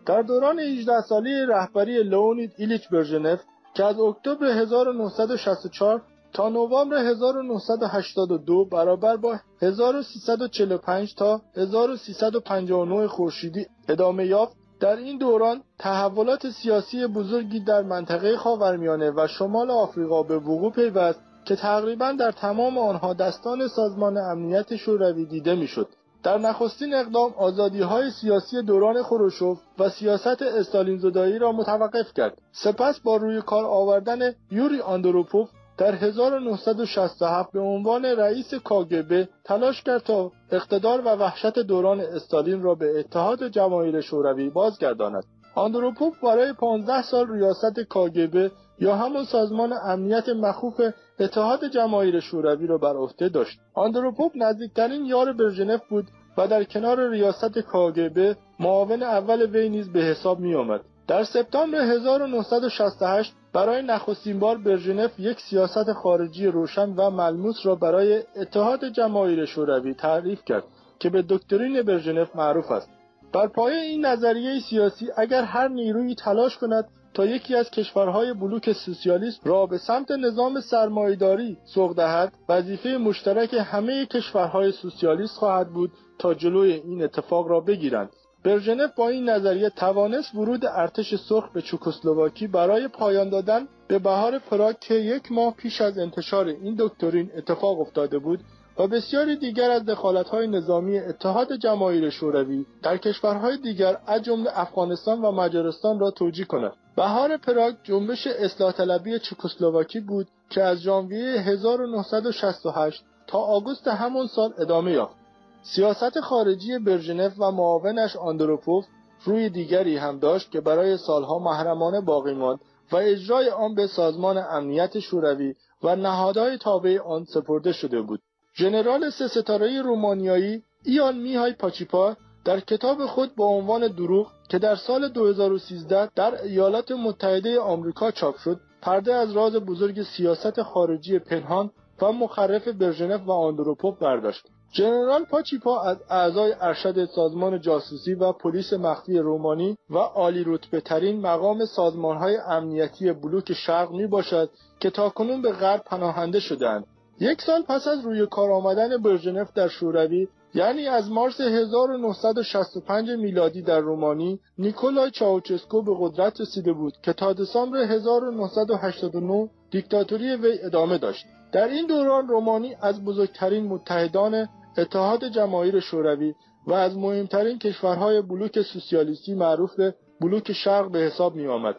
در 0.08 0.22
دوران 0.22 0.58
18 0.58 1.00
سالی 1.00 1.46
رهبری 1.48 2.02
لئونید 2.02 2.52
ایلیچ 2.58 2.88
برژنف 2.88 3.40
که 3.74 3.84
از 3.84 3.98
اکتبر 4.00 4.46
1964 4.46 6.02
تا 6.32 6.48
نوامبر 6.48 6.96
1982 6.96 8.64
برابر 8.64 9.16
با 9.16 9.36
1345 9.62 11.14
تا 11.14 11.40
1359 11.56 13.06
خورشیدی 13.06 13.66
ادامه 13.88 14.26
یافت 14.26 14.56
در 14.80 14.96
این 14.96 15.18
دوران 15.18 15.62
تحولات 15.78 16.50
سیاسی 16.50 17.06
بزرگی 17.06 17.60
در 17.60 17.82
منطقه 17.82 18.36
خاورمیانه 18.36 19.10
و 19.10 19.26
شمال 19.26 19.70
آفریقا 19.70 20.22
به 20.22 20.36
وقوع 20.38 20.72
پیوست 20.72 21.20
که 21.44 21.56
تقریبا 21.56 22.12
در 22.12 22.32
تمام 22.32 22.78
آنها 22.78 23.14
دستان 23.14 23.68
سازمان 23.68 24.16
امنیت 24.16 24.76
شوروی 24.76 25.24
دیده 25.24 25.54
می‌شد. 25.54 25.88
در 26.22 26.38
نخستین 26.38 26.94
اقدام 26.94 27.34
آزادی 27.38 27.80
های 27.80 28.10
سیاسی 28.10 28.62
دوران 28.62 29.02
خروشوف 29.02 29.58
و 29.78 29.88
سیاست 29.88 30.42
استالین 30.42 30.98
زدایی 30.98 31.38
را 31.38 31.52
متوقف 31.52 32.12
کرد 32.14 32.38
سپس 32.52 33.00
با 33.00 33.16
روی 33.16 33.42
کار 33.42 33.64
آوردن 33.64 34.34
یوری 34.50 34.80
آندروپوف 34.80 35.48
در 35.78 35.94
1967 35.94 37.52
به 37.52 37.60
عنوان 37.60 38.04
رئیس 38.04 38.54
کاگبه 38.54 39.28
تلاش 39.44 39.82
کرد 39.82 40.02
تا 40.02 40.32
اقتدار 40.50 41.00
و 41.00 41.08
وحشت 41.08 41.58
دوران 41.58 42.00
استالین 42.00 42.62
را 42.62 42.74
به 42.74 42.98
اتحاد 42.98 43.48
جماهیر 43.48 44.00
شوروی 44.00 44.50
بازگرداند. 44.50 45.24
آندروپوف 45.54 46.20
برای 46.24 46.52
15 46.52 47.02
سال 47.02 47.32
ریاست 47.32 47.80
کاگبه 47.80 48.50
یا 48.80 48.96
همان 48.96 49.24
سازمان 49.24 49.72
امنیت 49.84 50.28
مخوف 50.28 50.80
اتحاد 51.20 51.64
جماهیر 51.64 52.20
شوروی 52.20 52.66
را 52.66 52.78
بر 52.78 52.96
عهده 52.96 53.28
داشت. 53.28 53.58
آندروپوف 53.74 54.32
نزدیکترین 54.36 55.04
یار 55.04 55.32
برژنف 55.32 55.80
بود 55.88 56.06
و 56.38 56.48
در 56.48 56.64
کنار 56.64 57.10
ریاست 57.10 57.58
کاگبه 57.58 58.36
معاون 58.60 59.02
اول 59.02 59.42
وی 59.42 59.68
نیز 59.68 59.92
به 59.92 60.00
حساب 60.00 60.40
می 60.40 60.54
آمد. 60.54 60.80
در 61.08 61.24
سپتامبر 61.24 61.78
1968 61.78 63.34
برای 63.52 63.82
نخستین 63.82 64.38
بار 64.38 64.58
برژنف 64.58 65.20
یک 65.20 65.40
سیاست 65.40 65.92
خارجی 65.92 66.46
روشن 66.46 66.94
و 66.96 67.10
ملموس 67.10 67.56
را 67.66 67.74
برای 67.74 68.22
اتحاد 68.36 68.88
جماهیر 68.88 69.44
شوروی 69.44 69.94
تعریف 69.94 70.44
کرد 70.44 70.64
که 70.98 71.10
به 71.10 71.24
دکترین 71.28 71.82
برژنف 71.82 72.36
معروف 72.36 72.70
است. 72.70 72.90
بر 73.32 73.46
پایه 73.46 73.80
این 73.80 74.06
نظریه 74.06 74.60
سیاسی 74.60 75.08
اگر 75.16 75.42
هر 75.42 75.68
نیرویی 75.68 76.14
تلاش 76.14 76.58
کند 76.58 76.88
تا 77.18 77.26
یکی 77.26 77.54
از 77.54 77.70
کشورهای 77.70 78.32
بلوک 78.32 78.72
سوسیالیست 78.72 79.46
را 79.46 79.66
به 79.66 79.78
سمت 79.78 80.10
نظام 80.10 80.60
سرمایهداری 80.60 81.56
سوق 81.74 81.96
دهد 81.96 82.32
وظیفه 82.48 82.88
مشترک 82.88 83.54
همه 83.54 84.06
کشورهای 84.06 84.72
سوسیالیست 84.72 85.36
خواهد 85.36 85.68
بود 85.68 85.92
تا 86.18 86.34
جلوی 86.34 86.72
این 86.72 87.02
اتفاق 87.02 87.48
را 87.48 87.60
بگیرند. 87.60 88.10
برژنف 88.44 88.90
با 88.96 89.08
این 89.08 89.28
نظریه 89.28 89.70
توانست 89.70 90.34
ورود 90.34 90.66
ارتش 90.66 91.14
سرخ 91.14 91.52
به 91.52 91.62
چکسلواکی 91.62 92.46
برای 92.46 92.88
پایان 92.88 93.28
دادن. 93.28 93.68
به 93.88 93.98
بهار 93.98 94.38
پراگ 94.38 94.76
که 94.80 94.94
یک 94.94 95.32
ماه 95.32 95.54
پیش 95.54 95.80
از 95.80 95.98
انتشار 95.98 96.46
این 96.46 96.76
دکترین 96.78 97.30
اتفاق 97.36 97.80
افتاده 97.80 98.18
بود 98.18 98.40
و 98.78 98.86
بسیاری 98.86 99.36
دیگر 99.36 99.70
از 99.70 99.84
دخالت‌های 99.84 100.46
نظامی 100.46 100.98
اتحاد 100.98 101.52
جماهیر 101.52 102.10
شوروی 102.10 102.66
در 102.82 102.96
کشورهای 102.96 103.56
دیگر 103.56 103.98
از 104.06 104.22
جمله 104.22 104.50
افغانستان 104.58 105.20
و 105.20 105.32
مجارستان 105.32 105.98
را 105.98 106.10
توجیه 106.10 106.44
کند. 106.44 106.72
بهار 106.96 107.36
پراگ 107.36 107.74
جنبش 107.82 108.26
اصلاح 108.26 108.72
طلبی 108.72 109.18
چکسلواکی 109.18 110.00
بود 110.00 110.26
که 110.50 110.62
از 110.62 110.78
ژانویه 110.78 111.40
1968 111.40 113.04
تا 113.26 113.38
آگوست 113.38 113.88
همان 113.88 114.26
سال 114.26 114.54
ادامه 114.58 114.92
یافت. 114.92 115.16
سیاست 115.62 116.20
خارجی 116.20 116.78
برژنف 116.78 117.32
و 117.38 117.50
معاونش 117.50 118.16
آندروپوف 118.16 118.84
روی 119.24 119.48
دیگری 119.48 119.96
هم 119.96 120.18
داشت 120.18 120.50
که 120.50 120.60
برای 120.60 120.96
سالها 120.96 121.38
محرمانه 121.38 122.00
باقی 122.00 122.34
ماند 122.34 122.60
و 122.92 122.96
اجرای 122.96 123.50
آن 123.50 123.74
به 123.74 123.86
سازمان 123.86 124.38
امنیت 124.38 124.98
شوروی 124.98 125.54
و 125.82 125.96
نهادهای 125.96 126.58
تابع 126.58 126.98
آن 127.00 127.24
سپرده 127.24 127.72
شده 127.72 128.02
بود 128.02 128.20
ژنرال 128.58 129.10
سه 129.10 129.28
ستاره 129.28 129.82
رومانیایی 129.82 130.62
ایان 130.84 131.16
میهای 131.16 131.52
پاچیپا 131.52 132.16
در 132.44 132.60
کتاب 132.60 133.06
خود 133.06 133.34
با 133.34 133.46
عنوان 133.46 133.88
دروغ 133.88 134.32
که 134.48 134.58
در 134.58 134.76
سال 134.76 135.08
2013 135.08 136.10
در 136.16 136.42
ایالات 136.42 136.92
متحده 136.92 137.60
آمریکا 137.60 138.10
چاپ 138.10 138.36
شد 138.36 138.60
پرده 138.82 139.14
از 139.14 139.32
راز 139.32 139.56
بزرگ 139.56 140.02
سیاست 140.02 140.62
خارجی 140.62 141.18
پنهان 141.18 141.70
و 142.02 142.12
مخرف 142.12 142.68
برژنف 142.68 143.20
و 143.26 143.32
آندروپوف 143.32 143.98
برداشت 143.98 144.46
ژنرال 144.72 145.24
پاچیپا 145.24 145.80
از 145.80 145.96
اعضای 146.10 146.54
ارشد 146.60 147.04
سازمان 147.04 147.60
جاسوسی 147.60 148.14
و 148.14 148.32
پلیس 148.32 148.72
مخفی 148.72 149.18
رومانی 149.18 149.76
و 149.90 149.98
عالی 149.98 150.44
رتبه 150.46 150.80
ترین 150.80 151.20
مقام 151.20 151.64
سازمانهای 151.64 152.36
امنیتی 152.36 153.12
بلوک 153.12 153.52
شرق 153.52 153.90
می 153.90 154.06
باشد 154.06 154.50
که 154.80 154.90
تاکنون 154.90 155.42
به 155.42 155.52
غرب 155.52 155.82
پناهنده 155.86 156.40
شدند. 156.40 156.86
یک 157.20 157.42
سال 157.42 157.62
پس 157.62 157.86
از 157.86 158.04
روی 158.04 158.26
کار 158.26 158.52
آمدن 158.52 159.02
برژنف 159.02 159.52
در 159.52 159.68
شوروی 159.68 160.28
یعنی 160.54 160.86
از 160.86 161.10
مارس 161.10 161.40
1965 161.40 163.10
میلادی 163.10 163.62
در 163.62 163.80
رومانی 163.80 164.40
نیکولای 164.58 165.10
چاوچسکو 165.10 165.82
به 165.82 165.92
قدرت 165.98 166.40
رسیده 166.40 166.72
بود 166.72 166.94
که 167.02 167.12
تا 167.12 167.32
دسامبر 167.32 167.78
1989 167.78 169.48
دیکتاتوری 169.70 170.36
وی 170.36 170.58
ادامه 170.62 170.98
داشت 170.98 171.26
در 171.52 171.68
این 171.68 171.86
دوران 171.86 172.28
رومانی 172.28 172.76
از 172.82 173.04
بزرگترین 173.04 173.64
متحدان 173.64 174.48
اتحاد 174.78 175.28
جماهیر 175.28 175.80
شوروی 175.80 176.34
و 176.66 176.72
از 176.72 176.96
مهمترین 176.96 177.58
کشورهای 177.58 178.22
بلوک 178.22 178.62
سوسیالیستی 178.62 179.34
معروف 179.34 179.74
به 179.74 179.94
بلوک 180.20 180.52
شرق 180.52 180.90
به 180.90 180.98
حساب 180.98 181.34
می 181.34 181.46
آمد. 181.46 181.76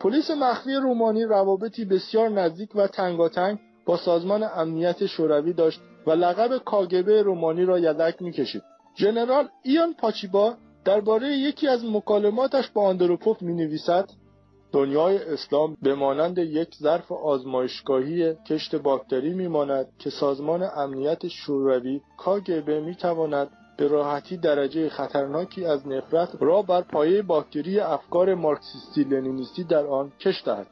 پلیس 0.00 0.30
مخفی 0.30 0.74
رومانی 0.74 1.24
روابطی 1.24 1.84
بسیار 1.84 2.28
نزدیک 2.28 2.76
و 2.76 2.86
تنگاتنگ 2.86 3.58
با 3.86 3.96
سازمان 3.96 4.42
امنیت 4.42 5.06
شوروی 5.06 5.52
داشت 5.52 5.80
و 6.06 6.10
لقب 6.10 6.58
کاگبه 6.58 7.22
رومانی 7.22 7.64
را 7.64 7.78
یدک 7.78 8.22
می‌کشید. 8.22 8.62
ژنرال 8.96 9.48
ایان 9.62 9.94
پاچیبا 9.94 10.54
درباره 10.84 11.28
یکی 11.28 11.68
از 11.68 11.84
مکالماتش 11.84 12.70
با 12.70 12.82
آندروپوف 12.82 13.42
می 13.42 13.54
نویسد 13.54 14.10
دنیای 14.72 15.18
اسلام 15.18 15.76
به 15.82 15.94
مانند 15.94 16.38
یک 16.38 16.74
ظرف 16.74 17.12
آزمایشگاهی 17.12 18.34
کشت 18.34 18.76
باکتری 18.76 19.34
میماند 19.34 19.86
که 19.98 20.10
سازمان 20.10 20.68
امنیت 20.76 21.28
شوروی 21.28 22.00
کاگبه 22.18 22.80
می‌تواند 22.80 23.50
به 23.76 23.88
راحتی 23.88 24.36
درجه 24.36 24.88
خطرناکی 24.88 25.64
از 25.64 25.88
نفرت 25.88 26.28
را 26.40 26.62
بر 26.62 26.80
پایه 26.80 27.22
باکتری 27.22 27.80
افکار 27.80 28.34
مارکسیستی 28.34 29.04
لنینیستی 29.04 29.64
در 29.64 29.86
آن 29.86 30.12
کش 30.20 30.42
دهد. 30.44 30.66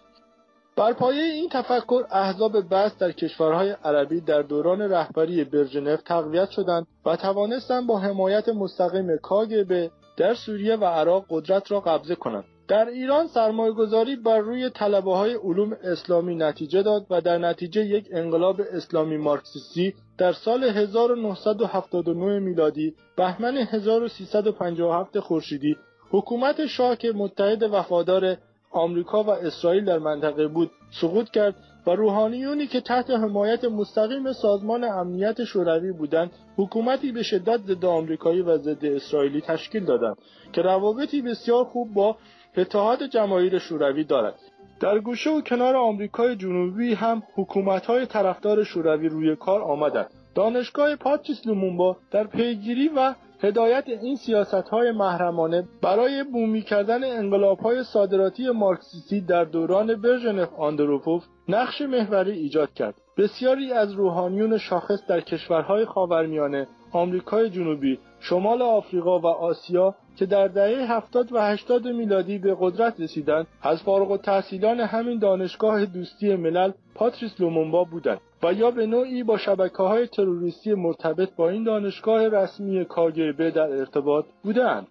بر 0.77 0.93
پایه 0.93 1.23
این 1.23 1.49
تفکر 1.49 2.05
احزاب 2.11 2.75
بس 2.75 2.99
در 2.99 3.13
کشورهای 3.13 3.71
عربی 3.85 4.21
در 4.21 4.43
دوران 4.43 4.83
رهبری 4.83 5.45
برژنف 5.45 6.03
تقویت 6.03 6.51
شدند 6.51 6.87
و 7.07 7.17
توانستند 7.17 7.87
با 7.87 7.99
حمایت 7.99 8.49
مستقیم 8.49 9.17
کاگبه 9.23 9.91
در 10.17 10.35
سوریه 10.35 10.77
و 10.77 10.85
عراق 10.85 11.25
قدرت 11.31 11.73
را 11.73 11.81
قبضه 11.81 12.15
کنند. 12.15 12.45
در 12.69 12.89
ایران 12.89 13.27
سرمایهگذاری 13.27 14.17
بر 14.17 14.39
روی 14.39 14.71
طلبه 14.71 15.17
های 15.17 15.35
علوم 15.35 15.73
اسلامی 15.85 16.35
نتیجه 16.35 16.83
داد 16.83 17.07
و 17.11 17.21
در 17.21 17.39
نتیجه 17.39 17.85
یک 17.85 18.09
انقلاب 18.13 18.61
اسلامی 18.73 19.17
مارکسیستی 19.17 19.95
در 20.19 20.33
سال 20.33 20.65
1979 20.65 22.39
میلادی 22.39 22.95
بهمن 23.17 23.57
1357 23.57 25.21
خورشیدی 25.21 25.77
حکومت 26.11 26.67
شاه 26.67 26.97
که 26.97 27.13
متحد 27.13 27.63
وفادار 27.63 28.37
آمریکا 28.71 29.23
و 29.23 29.31
اسرائیل 29.31 29.85
در 29.85 29.99
منطقه 29.99 30.49
بود 30.49 30.71
سقوط 30.91 31.31
کرد 31.31 31.55
و 31.87 31.91
روحانیونی 31.91 32.67
که 32.67 32.81
تحت 32.81 33.11
حمایت 33.11 33.65
مستقیم 33.65 34.33
سازمان 34.33 34.85
امنیت 34.85 35.45
شوروی 35.45 35.93
بودند 35.93 36.31
حکومتی 36.57 37.13
به 37.13 37.23
شدت 37.23 37.61
ضد 37.61 37.85
آمریکایی 37.85 38.43
و 38.43 38.59
ضد 38.59 38.85
اسرائیلی 38.85 39.41
تشکیل 39.41 39.85
دادند 39.85 40.17
که 40.53 40.63
روابطی 40.63 41.23
بسیار 41.23 41.65
خوب 41.65 41.95
با 41.95 42.17
اتحاد 42.57 43.03
جماهیر 43.03 43.59
شوروی 43.59 44.05
دارد. 44.05 44.35
در 44.81 44.99
گوشه 44.99 45.31
و 45.31 45.41
کنار 45.41 45.77
آمریکای 45.77 46.37
جنوبی 46.37 46.95
هم 46.95 47.23
حکومت‌های 47.35 48.07
طرفدار 48.07 48.65
شوروی 48.65 49.09
روی 49.09 49.37
کار 49.37 49.63
آمدند. 49.63 50.11
دانشگاه 50.35 50.97
پاتریس 50.97 51.47
لومونبا 51.47 51.97
در 52.11 52.27
پیگیری 52.27 52.89
و 52.97 53.15
هدایت 53.43 53.85
این 53.89 54.17
سیاست 54.17 54.69
های 54.69 54.93
محرمانه 54.93 55.69
برای 55.83 56.25
بومی 56.25 56.63
کردن 56.63 57.05
انقلاب 57.05 57.59
های 57.59 57.85
صادراتی 57.85 58.51
مارکسیستی 58.51 59.21
در 59.21 59.45
دوران 59.45 60.01
برژنف 60.01 60.49
آندروپوف 60.59 61.25
نقش 61.49 61.83
محوری 61.83 62.33
ایجاد 62.33 62.75
کرد. 62.75 62.95
بسیاری 63.19 63.73
از 63.73 63.93
روحانیون 63.93 64.59
شاخص 64.59 65.07
در 65.07 65.21
کشورهای 65.21 65.85
خاورمیانه، 65.85 66.69
آمریکای 66.93 67.51
جنوبی، 67.51 67.99
شمال 68.21 68.63
آفریقا 68.63 69.21
و 69.21 69.27
آسیا 69.27 69.95
که 70.17 70.27
در 70.27 70.49
دهه 70.49 70.93
70 70.93 71.33
و 71.33 71.41
80 71.41 71.89
میلادی 71.89 72.39
به 72.39 72.57
قدرت 72.61 73.01
رسیدند 73.01 73.47
از 73.63 73.83
فارغ 73.83 74.11
التحصیلان 74.11 74.81
همین 74.81 75.19
دانشگاه 75.19 75.87
دوستی 75.87 76.37
ملل 76.37 76.73
پاتریس 76.95 77.41
لومونبا 77.41 77.85
بودند 77.85 78.21
و 78.43 78.53
یا 78.53 78.71
به 78.71 78.87
نوعی 78.87 79.23
با 79.23 79.39
شبکه 79.39 79.83
های 79.83 80.07
تروریستی 80.07 80.75
مرتبط 80.75 81.35
با 81.37 81.49
این 81.49 81.65
دانشگاه 81.65 82.29
رسمی 82.29 82.85
کاگبه 82.85 83.51
در 83.51 83.73
ارتباط 83.73 84.25
بودند. 84.45 84.87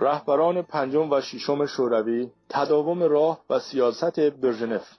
رهبران 0.00 0.62
پنجم 0.62 1.10
و 1.10 1.20
ششم 1.20 1.66
شوروی 1.66 2.28
تداوم 2.48 3.02
راه 3.02 3.40
و 3.50 3.58
سیاست 3.58 4.20
برژنف 4.20 4.98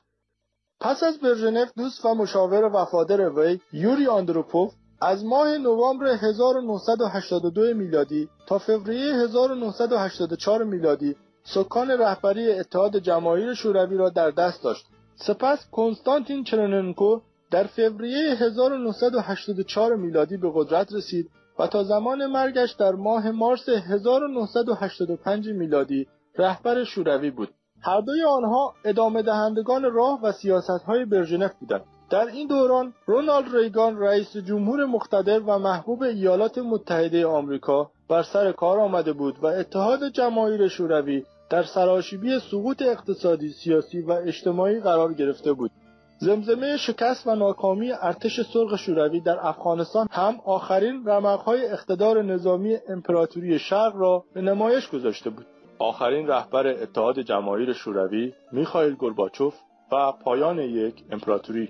پس 0.81 1.03
از 1.03 1.19
برژنف 1.19 1.71
دوست 1.77 2.05
و 2.05 2.15
مشاور 2.15 2.63
وفادار 2.73 3.39
وی 3.39 3.59
یوری 3.73 4.07
آندروپوف 4.07 4.73
از 5.01 5.25
ماه 5.25 5.57
نوامبر 5.57 6.05
1982 6.07 7.73
میلادی 7.73 8.29
تا 8.47 8.57
فوریه 8.57 9.13
1984 9.13 10.63
میلادی 10.63 11.15
سکان 11.43 11.91
رهبری 11.91 12.51
اتحاد 12.51 12.97
جماهیر 12.97 13.53
شوروی 13.53 13.97
را 13.97 14.09
در 14.09 14.31
دست 14.31 14.63
داشت. 14.63 14.85
سپس 15.15 15.69
کنستانتین 15.71 16.43
چرننکو 16.43 17.19
در 17.51 17.63
فوریه 17.63 18.35
1984 18.35 19.95
میلادی 19.95 20.37
به 20.37 20.51
قدرت 20.53 20.93
رسید 20.93 21.29
و 21.59 21.67
تا 21.67 21.83
زمان 21.83 22.25
مرگش 22.25 22.71
در 22.71 22.91
ماه 22.91 23.31
مارس 23.31 23.69
1985 23.69 25.49
میلادی 25.49 26.07
رهبر 26.37 26.83
شوروی 26.83 27.31
بود. 27.31 27.49
هر 27.81 28.01
دوی 28.01 28.23
آنها 28.23 28.73
ادامه 28.85 29.21
دهندگان 29.21 29.83
راه 29.83 30.19
و 30.23 30.31
سیاست 30.31 30.83
های 30.87 31.05
برژنف 31.05 31.51
بودند. 31.59 31.83
در 32.09 32.27
این 32.27 32.47
دوران 32.47 32.93
رونالد 33.05 33.55
ریگان 33.55 33.99
رئیس 33.99 34.37
جمهور 34.37 34.85
مقتدر 34.85 35.39
و 35.39 35.59
محبوب 35.59 36.03
ایالات 36.03 36.57
متحده 36.57 37.25
آمریکا 37.25 37.91
بر 38.09 38.23
سر 38.23 38.51
کار 38.51 38.79
آمده 38.79 39.13
بود 39.13 39.39
و 39.41 39.45
اتحاد 39.45 40.09
جماهیر 40.09 40.67
شوروی 40.67 41.23
در 41.49 41.63
سراشیبی 41.63 42.39
سقوط 42.51 42.81
اقتصادی، 42.81 43.49
سیاسی 43.49 44.01
و 44.01 44.11
اجتماعی 44.11 44.79
قرار 44.79 45.13
گرفته 45.13 45.53
بود. 45.53 45.71
زمزمه 46.21 46.77
شکست 46.77 47.27
و 47.27 47.35
ناکامی 47.35 47.91
ارتش 47.91 48.41
سرخ 48.41 48.75
شوروی 48.75 49.19
در 49.19 49.37
افغانستان 49.41 50.07
هم 50.11 50.35
آخرین 50.45 51.05
رمقهای 51.05 51.65
اقتدار 51.65 52.21
نظامی 52.23 52.77
امپراتوری 52.89 53.59
شرق 53.59 53.95
را 53.95 54.23
به 54.33 54.41
نمایش 54.41 54.89
گذاشته 54.89 55.29
بود. 55.29 55.45
آخرین 55.79 56.27
رهبر 56.27 56.67
اتحاد 56.67 57.19
جماهیر 57.19 57.73
شوروی 57.73 58.33
میخائیل 58.51 58.95
گورباچوف 58.95 59.55
و 59.91 60.11
پایان 60.11 60.59
یک 60.59 61.03
امپراتوری 61.11 61.69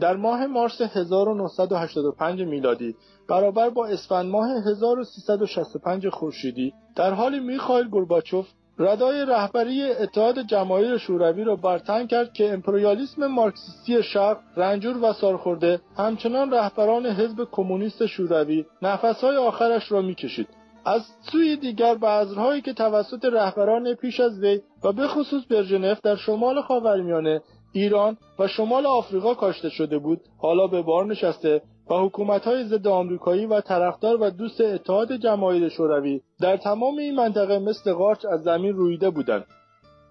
در 0.00 0.16
ماه 0.16 0.46
مارس 0.46 0.80
1985 0.80 2.42
میلادی 2.42 2.96
برابر 3.28 3.70
با 3.70 3.86
اسفند 3.86 4.30
ماه 4.30 4.50
1365 4.50 6.08
خورشیدی 6.08 6.72
در 6.96 7.10
حالی 7.10 7.40
میخائیل 7.40 7.88
گورباچوف 7.88 8.48
ردای 8.78 9.24
رهبری 9.24 9.82
اتحاد 9.82 10.38
جماهیر 10.38 10.98
شوروی 10.98 11.44
را 11.44 11.56
برتن 11.56 12.06
کرد 12.06 12.32
که 12.32 12.52
امپریالیسم 12.52 13.26
مارکسیستی 13.26 14.02
شرق 14.02 14.38
رنجور 14.56 14.96
و 15.02 15.12
سالخورده 15.12 15.80
همچنان 15.96 16.50
رهبران 16.50 17.06
حزب 17.06 17.48
کمونیست 17.52 18.06
شوروی 18.06 18.64
نفسهای 18.82 19.36
آخرش 19.36 19.92
را 19.92 20.02
می‌کشید. 20.02 20.48
از 20.86 21.02
سوی 21.32 21.56
دیگر 21.56 21.94
بذرهایی 21.94 22.62
که 22.62 22.72
توسط 22.72 23.24
رهبران 23.24 23.94
پیش 23.94 24.20
از 24.20 24.40
وی 24.40 24.60
و 24.84 24.92
به 24.92 25.08
خصوص 25.08 25.42
برژنف 25.50 26.00
در 26.00 26.16
شمال 26.16 26.62
خاورمیانه 26.62 27.42
ایران 27.72 28.16
و 28.38 28.48
شمال 28.48 28.86
آفریقا 28.86 29.34
کاشته 29.34 29.68
شده 29.68 29.98
بود 29.98 30.20
حالا 30.38 30.66
به 30.66 30.82
بار 30.82 31.06
نشسته 31.06 31.62
و 31.90 31.94
حکومت‌های 31.94 32.64
ضد 32.64 32.86
آمریکایی 32.86 33.46
و 33.46 33.60
طرفدار 33.60 34.22
و 34.22 34.30
دوست 34.30 34.60
اتحاد 34.60 35.12
جماهیر 35.12 35.68
شوروی 35.68 36.20
در 36.40 36.56
تمام 36.56 36.98
این 36.98 37.14
منطقه 37.14 37.58
مثل 37.58 37.92
قارچ 37.92 38.24
از 38.24 38.42
زمین 38.42 38.72
رویده 38.72 39.10
بودند. 39.10 39.44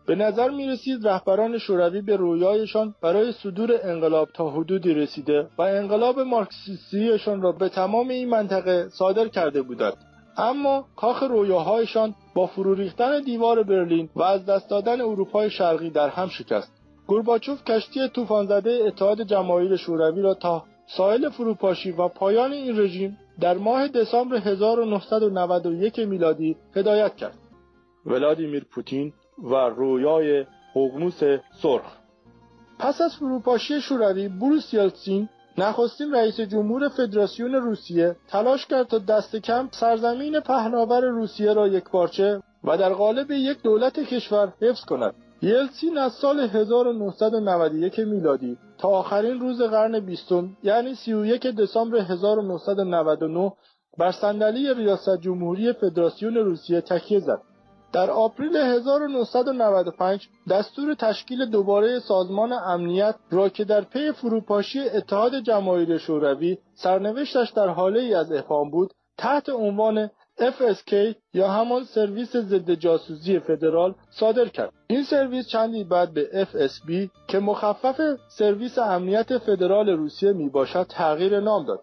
به 0.06 0.16
نظر 0.16 0.50
می 0.50 0.68
رسید 0.68 1.08
رهبران 1.08 1.58
شوروی 1.58 2.02
به 2.02 2.16
رویایشان 2.16 2.96
برای 3.02 3.32
صدور 3.32 3.80
انقلاب 3.84 4.30
تا 4.34 4.50
حدودی 4.50 4.94
رسیده 4.94 5.48
و 5.58 5.62
انقلاب 5.62 6.20
مارکسیستیشان 6.20 7.42
را 7.42 7.52
به 7.52 7.70
تمام 7.70 8.10
این 8.10 8.30
منطقه 8.30 8.90
صادر 8.90 9.28
کرده 9.28 9.62
بودند. 9.62 9.94
اما 10.38 10.86
کاخ 10.96 11.24
رویاهایشان 11.24 12.16
با 12.36 12.48
فرو 12.48 12.74
ریختن 12.74 13.22
دیوار 13.22 13.64
برلین 13.64 14.10
و 14.16 14.24
از 14.24 14.46
دست 14.46 14.70
دادن 14.70 15.02
اروپای 15.02 15.50
شرقی 15.50 15.90
در 15.90 16.10
هم 16.10 16.28
شکست. 16.28 16.72
گورباچوف 17.08 17.64
کشتی 17.64 18.10
طوفانزده 18.10 18.80
اتحاد 18.88 19.22
جماهیر 19.22 19.76
شوروی 19.76 20.22
را 20.22 20.34
تا 20.34 20.64
ساحل 20.88 21.30
فروپاشی 21.30 21.92
و 21.92 22.08
پایان 22.08 22.54
این 22.54 22.80
رژیم 22.80 23.18
در 23.40 23.58
ماه 23.58 23.88
دسامبر 23.88 24.38
1991 24.38 26.00
میلادی 26.00 26.58
هدایت 26.76 27.16
کرد. 27.16 27.38
ولادیمیر 28.06 28.66
پوتین 28.72 29.14
و 29.44 29.56
رویای 29.56 30.46
ققنوس 30.76 31.20
سرخ 31.62 31.98
پس 32.80 33.02
از 33.02 33.16
فروپاشی 33.16 33.82
شوروی 33.82 34.28
بروس 34.28 34.74
یلتسین 34.74 35.30
نخستین 35.58 36.14
رئیس 36.14 36.40
جمهور 36.40 36.90
فدراسیون 36.90 37.54
روسیه 37.54 38.16
تلاش 38.28 38.66
کرد 38.66 38.88
تا 38.88 38.98
دست 39.00 39.36
کم 39.36 39.70
سرزمین 39.72 40.40
پهناور 40.40 41.06
روسیه 41.06 41.54
را 41.54 41.68
یکپارچه 41.68 42.42
و 42.64 42.78
در 42.78 42.94
قالب 42.94 43.32
یک 43.32 43.62
دولت 43.62 44.00
کشور 44.00 44.54
حفظ 44.62 44.86
کند 44.86 45.16
یلسین 45.44 45.98
از 45.98 46.14
سال 46.14 46.40
1991 46.40 48.00
میلادی 48.00 48.58
تا 48.78 48.88
آخرین 48.90 49.40
روز 49.40 49.62
قرن 49.62 50.00
بیستم 50.00 50.58
یعنی 50.64 50.96
31 50.96 51.48
دسامبر 51.48 51.98
1999 51.98 53.54
بر 53.98 54.12
صندلی 54.12 54.74
ریاست 54.74 55.18
جمهوری 55.18 55.74
فدراسیون 55.74 56.36
روسیه 56.36 56.82
تکیه 56.82 57.20
زد. 57.20 57.42
در 57.94 58.12
آپریل 58.12 58.56
1995 58.56 60.28
دستور 60.50 60.94
تشکیل 60.94 61.46
دوباره 61.46 62.00
سازمان 62.00 62.54
امنیت 62.54 63.16
را 63.32 63.50
که 63.50 63.64
در 63.64 63.82
پی 63.82 64.12
فروپاشی 64.12 64.80
اتحاد 64.80 65.40
جماهیر 65.40 65.98
شوروی 65.98 66.58
سرنوشتش 66.74 67.50
در 67.50 67.68
هاله 67.68 68.00
ای 68.00 68.14
از 68.14 68.32
ابهام 68.32 68.72
بود 68.72 68.94
تحت 69.18 69.50
عنوان 69.50 70.10
FSK 70.52 71.16
یا 71.34 71.48
همان 71.48 71.84
سرویس 71.84 72.38
ضد 72.38 72.72
جاسوسی 72.72 73.40
فدرال 73.40 73.96
صادر 74.10 74.48
کرد 74.48 74.72
این 74.88 75.04
سرویس 75.04 75.48
چندی 75.48 75.84
بعد 75.84 76.14
به 76.14 76.48
FSB 76.54 77.10
که 77.28 77.40
مخفف 77.40 78.02
سرویس 78.28 78.78
امنیت 78.78 79.38
فدرال 79.38 79.90
روسیه 79.90 80.34
می 80.34 80.50
باشد 80.50 80.86
تغییر 80.90 81.40
نام 81.40 81.66
داد 81.66 81.80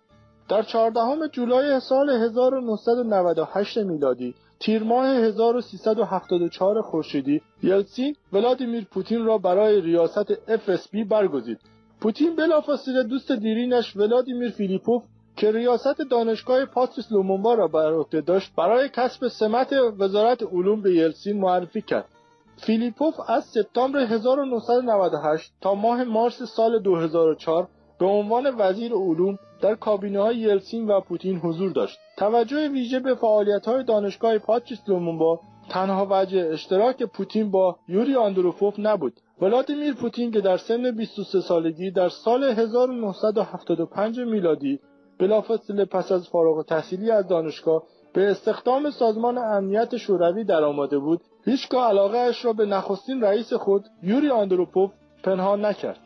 در 0.49 0.63
14 0.63 1.29
جولای 1.33 1.81
سال 1.81 2.11
1998 2.11 3.79
میلادی 3.79 4.35
تیر 4.61 4.83
ماه 4.83 5.07
1374 5.07 6.83
خورشیدی 6.83 7.43
یلسین 7.63 8.17
ولادیمیر 8.33 8.85
پوتین 8.85 9.25
را 9.25 9.39
برای 9.39 9.81
ریاست 9.81 10.35
FSB 10.35 11.05
برگزید. 11.09 11.59
پوتین 12.01 12.37
بلافاصله 12.37 13.03
دوست 13.03 13.33
دیرینش 13.33 13.97
ولادیمیر 13.97 14.51
فیلیپوف 14.51 15.03
که 15.41 15.53
ریاست 15.53 16.01
دانشگاه 16.11 16.65
پاتریس 16.65 17.13
لومونبا 17.13 17.55
را 17.55 17.69
بر 17.69 17.93
عهده 17.93 18.21
داشت 18.21 18.53
برای 18.57 18.89
کسب 18.89 19.29
سمت 19.29 19.73
وزارت 19.99 20.43
علوم 20.43 20.83
به 20.83 20.95
یلسین 20.95 21.41
معرفی 21.41 21.83
کرد. 21.83 22.09
فیلیپوف 22.57 23.15
از 23.29 23.45
سپتامبر 23.45 23.99
1998 23.99 25.53
تا 25.61 25.75
ماه 25.75 26.05
مارس 26.05 26.43
سال 26.43 26.79
2004 26.79 27.69
به 27.99 28.07
عنوان 28.07 28.55
وزیر 28.59 28.93
علوم 28.93 29.39
در 29.63 29.75
کابینه 29.75 30.21
های 30.21 30.37
یلسین 30.37 30.87
و 30.87 31.01
پوتین 31.01 31.37
حضور 31.37 31.73
داشت. 31.73 31.99
توجه 32.17 32.69
ویژه 32.69 33.01
به 33.01 33.15
فعالیت 33.15 33.67
های 33.67 33.85
دانشگاه 33.85 34.39
پاتریس 34.39 34.81
لومونبا 34.89 35.41
تنها 35.71 36.07
وجه 36.11 36.49
اشتراک 36.53 37.03
پوتین 37.03 37.51
با 37.51 37.77
یوری 37.89 38.17
آندروفوف 38.17 38.75
نبود. 38.79 39.21
ولادیمیر 39.41 39.95
پوتین 39.95 40.31
که 40.31 40.41
در 40.41 40.57
سن 40.57 40.91
23 40.91 41.41
سالگی 41.41 41.91
در 41.91 42.09
سال 42.09 42.45
1975 42.45 44.21
میلادی 44.21 44.81
بلافاصله 45.21 45.85
پس 45.85 46.13
از 46.13 46.29
فارغ 46.29 46.67
تحصیلی 46.67 47.11
از 47.11 47.29
دانشگاه 47.29 47.83
به 48.13 48.31
استخدام 48.31 48.91
سازمان 48.91 49.39
امنیت 49.39 49.97
شوروی 49.97 50.45
درآمده 50.45 50.99
بود 50.99 51.21
هیچگاه 51.45 51.89
علاقه 51.89 52.19
اش 52.19 52.45
را 52.45 52.53
به 52.53 52.67
نخستین 52.67 53.21
رئیس 53.21 53.53
خود 53.53 53.85
یوری 54.03 54.31
آندروپوف 54.31 54.91
پنهان 55.23 55.65
نکرد 55.65 55.99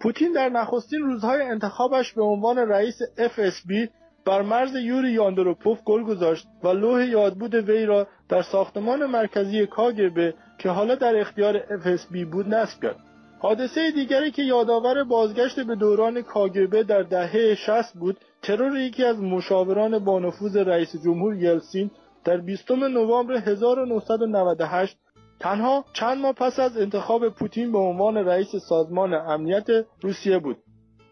پوتین 0.00 0.32
در 0.32 0.48
نخستین 0.48 1.00
روزهای 1.00 1.42
انتخابش 1.42 2.12
به 2.12 2.22
عنوان 2.22 2.58
رئیس 2.58 2.98
FSB 3.18 3.88
بر 4.24 4.42
مرز 4.42 4.74
یوری 4.74 5.12
یاندروپوف 5.12 5.82
گل 5.84 6.02
گذاشت 6.02 6.46
و 6.62 6.68
لوح 6.68 7.04
یادبود 7.04 7.54
وی 7.54 7.86
را 7.86 8.06
در 8.28 8.42
ساختمان 8.42 9.06
مرکزی 9.06 9.66
کاگبه 9.66 10.34
که 10.58 10.68
حالا 10.68 10.94
در 10.94 11.20
اختیار 11.20 11.58
FSB 11.58 12.26
بود 12.32 12.54
نصب 12.54 12.82
کرد. 12.82 13.11
حادثه 13.42 13.90
دیگری 13.90 14.30
که 14.30 14.42
یادآور 14.42 15.04
بازگشت 15.04 15.60
به 15.60 15.74
دوران 15.74 16.22
کاگبه 16.22 16.82
در 16.82 17.02
دهه 17.02 17.54
60 17.54 17.94
بود 17.94 18.16
ترور 18.42 18.76
یکی 18.76 19.04
از 19.04 19.20
مشاوران 19.20 19.98
با 19.98 20.18
نفوذ 20.18 20.56
رئیس 20.56 20.96
جمهور 21.04 21.34
یلسین 21.34 21.90
در 22.24 22.36
20 22.36 22.70
نوامبر 22.70 23.34
1998 23.34 24.96
تنها 25.40 25.84
چند 25.92 26.18
ماه 26.18 26.32
پس 26.32 26.58
از 26.58 26.78
انتخاب 26.78 27.28
پوتین 27.28 27.72
به 27.72 27.78
عنوان 27.78 28.16
رئیس 28.16 28.56
سازمان 28.56 29.14
امنیت 29.14 29.66
روسیه 30.02 30.38
بود. 30.38 30.56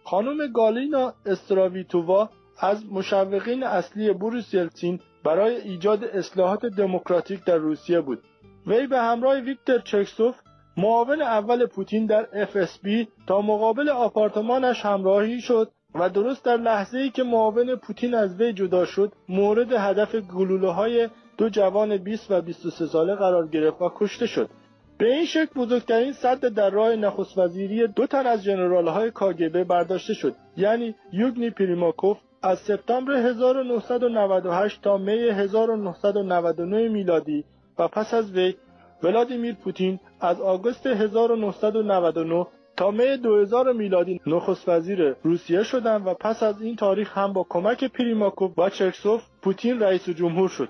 خانم 0.04 0.52
گالینا 0.52 1.14
استراویتووا 1.26 2.30
از 2.58 2.92
مشوقین 2.92 3.62
اصلی 3.62 4.12
بوریس 4.12 4.54
یلتسین 4.54 5.00
برای 5.24 5.56
ایجاد 5.56 6.04
اصلاحات 6.04 6.66
دموکراتیک 6.66 7.44
در 7.44 7.56
روسیه 7.56 8.00
بود. 8.00 8.22
وی 8.66 8.86
به 8.86 8.98
همراه 8.98 9.40
ویکتور 9.40 9.78
چکسوف 9.78 10.34
معاون 10.80 11.22
اول 11.22 11.66
پوتین 11.66 12.06
در 12.06 12.46
FSB 12.52 13.06
تا 13.26 13.40
مقابل 13.40 13.88
آپارتمانش 13.88 14.84
همراهی 14.84 15.40
شد 15.40 15.70
و 15.94 16.08
درست 16.08 16.44
در 16.44 16.56
لحظه 16.56 16.98
ای 16.98 17.10
که 17.10 17.22
معاون 17.22 17.76
پوتین 17.76 18.14
از 18.14 18.40
وی 18.40 18.52
جدا 18.52 18.84
شد 18.84 19.12
مورد 19.28 19.72
هدف 19.72 20.14
گلوله 20.14 20.70
های 20.70 21.08
دو 21.38 21.48
جوان 21.48 21.96
20 21.96 22.30
و 22.30 22.40
23 22.40 22.86
ساله 22.86 23.14
قرار 23.14 23.48
گرفت 23.48 23.82
و 23.82 23.90
کشته 23.96 24.26
شد. 24.26 24.50
به 24.98 25.14
این 25.14 25.24
شکل 25.24 25.60
بزرگترین 25.60 26.12
صد 26.12 26.44
در 26.48 26.70
راه 26.70 26.96
نخست 26.96 27.38
وزیری 27.38 27.86
دو 27.86 28.06
تن 28.06 28.26
از 28.26 28.44
جنرال 28.44 28.88
های 28.88 29.10
کاگبه 29.10 29.64
برداشته 29.64 30.14
شد 30.14 30.34
یعنی 30.56 30.94
یوگنی 31.12 31.50
پریماکوف 31.50 32.18
از 32.42 32.58
سپتامبر 32.58 33.12
1998 33.12 34.82
تا 34.82 34.98
می 34.98 35.12
1999 35.12 36.88
میلادی 36.88 37.44
و 37.78 37.88
پس 37.88 38.14
از 38.14 38.32
وی 38.32 38.54
ولادیمیر 39.02 39.54
پوتین 39.54 40.00
از 40.20 40.40
آگوست 40.40 40.86
1999 40.86 42.46
تا 42.76 42.90
می 42.90 43.16
2000 43.16 43.72
میلادی 43.72 44.20
نخست 44.26 44.68
وزیر 44.68 45.16
روسیه 45.22 45.62
شدند 45.62 46.06
و 46.06 46.14
پس 46.14 46.42
از 46.42 46.62
این 46.62 46.76
تاریخ 46.76 47.18
هم 47.18 47.32
با 47.32 47.46
کمک 47.48 47.84
پریماکوف 47.84 48.58
و 48.58 48.70
چرکسوف 48.70 49.22
پوتین 49.42 49.80
رئیس 49.80 50.08
جمهور 50.08 50.48
شد. 50.48 50.68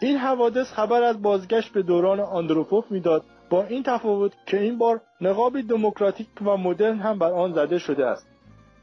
این 0.00 0.16
حوادث 0.16 0.72
خبر 0.72 1.02
از 1.02 1.22
بازگشت 1.22 1.72
به 1.72 1.82
دوران 1.82 2.20
آندروپوف 2.20 2.90
می‌داد. 2.90 3.24
با 3.50 3.64
این 3.64 3.82
تفاوت 3.82 4.32
که 4.46 4.60
این 4.60 4.78
بار 4.78 5.00
نقابی 5.20 5.62
دموکراتیک 5.62 6.28
و 6.44 6.56
مدرن 6.56 6.98
هم 6.98 7.18
بر 7.18 7.32
آن 7.32 7.52
زده 7.52 7.78
شده 7.78 8.06
است. 8.06 8.26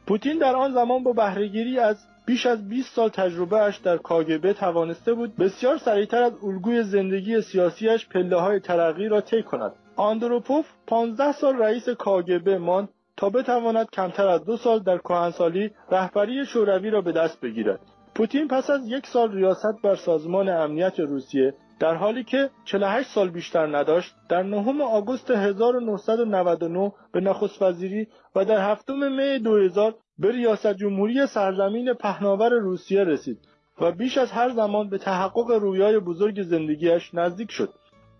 پوتین 0.07 0.37
در 0.37 0.55
آن 0.55 0.73
زمان 0.73 1.03
با 1.03 1.13
بهرهگیری 1.13 1.79
از 1.79 1.97
بیش 2.25 2.45
از 2.45 2.69
20 2.69 2.95
سال 2.95 3.09
تجربهاش 3.09 3.77
در 3.77 3.97
کاگبه 3.97 4.53
توانسته 4.53 5.13
بود 5.13 5.35
بسیار 5.35 5.77
سریعتر 5.77 6.23
از 6.23 6.33
الگوی 6.43 6.83
زندگی 6.83 7.41
سیاسیش 7.41 8.07
پله 8.07 8.39
های 8.39 8.59
ترقی 8.59 9.07
را 9.07 9.21
طی 9.21 9.43
کند. 9.43 9.71
آندروپوف 9.95 10.65
15 10.87 11.31
سال 11.31 11.57
رئیس 11.57 11.89
کاگبه 11.89 12.57
ماند 12.57 12.89
تا 13.17 13.29
بتواند 13.29 13.89
کمتر 13.89 14.27
از 14.27 14.45
دو 14.45 14.57
سال 14.57 14.79
در 14.79 14.97
کهنسالی 14.97 15.71
رهبری 15.91 16.45
شوروی 16.45 16.89
را 16.89 17.01
به 17.01 17.11
دست 17.11 17.41
بگیرد 17.41 17.79
پوتین 18.15 18.47
پس 18.47 18.69
از 18.69 18.87
یک 18.87 19.07
سال 19.07 19.31
ریاست 19.31 19.81
بر 19.83 19.95
سازمان 19.95 20.49
امنیت 20.49 20.99
روسیه 20.99 21.53
در 21.79 21.95
حالی 21.95 22.23
که 22.23 22.49
48 22.65 23.09
سال 23.09 23.29
بیشتر 23.29 23.77
نداشت 23.77 24.15
در 24.29 24.43
نهم 24.43 24.81
آگوست 24.81 25.31
1999 25.31 26.91
به 27.11 27.21
نخست 27.21 27.61
وزیری 27.61 28.07
و 28.35 28.45
در 28.45 28.71
هفتم 28.71 29.11
می 29.11 29.39
2000 29.39 29.95
به 30.19 30.31
ریاست 30.31 30.73
جمهوری 30.73 31.27
سرزمین 31.27 31.93
پهناور 31.93 32.49
روسیه 32.49 33.03
رسید 33.03 33.39
و 33.81 33.91
بیش 33.91 34.17
از 34.17 34.31
هر 34.31 34.49
زمان 34.49 34.89
به 34.89 34.97
تحقق 34.97 35.51
رویای 35.51 35.99
بزرگ 35.99 36.41
زندگیش 36.41 37.13
نزدیک 37.13 37.51
شد. 37.51 37.69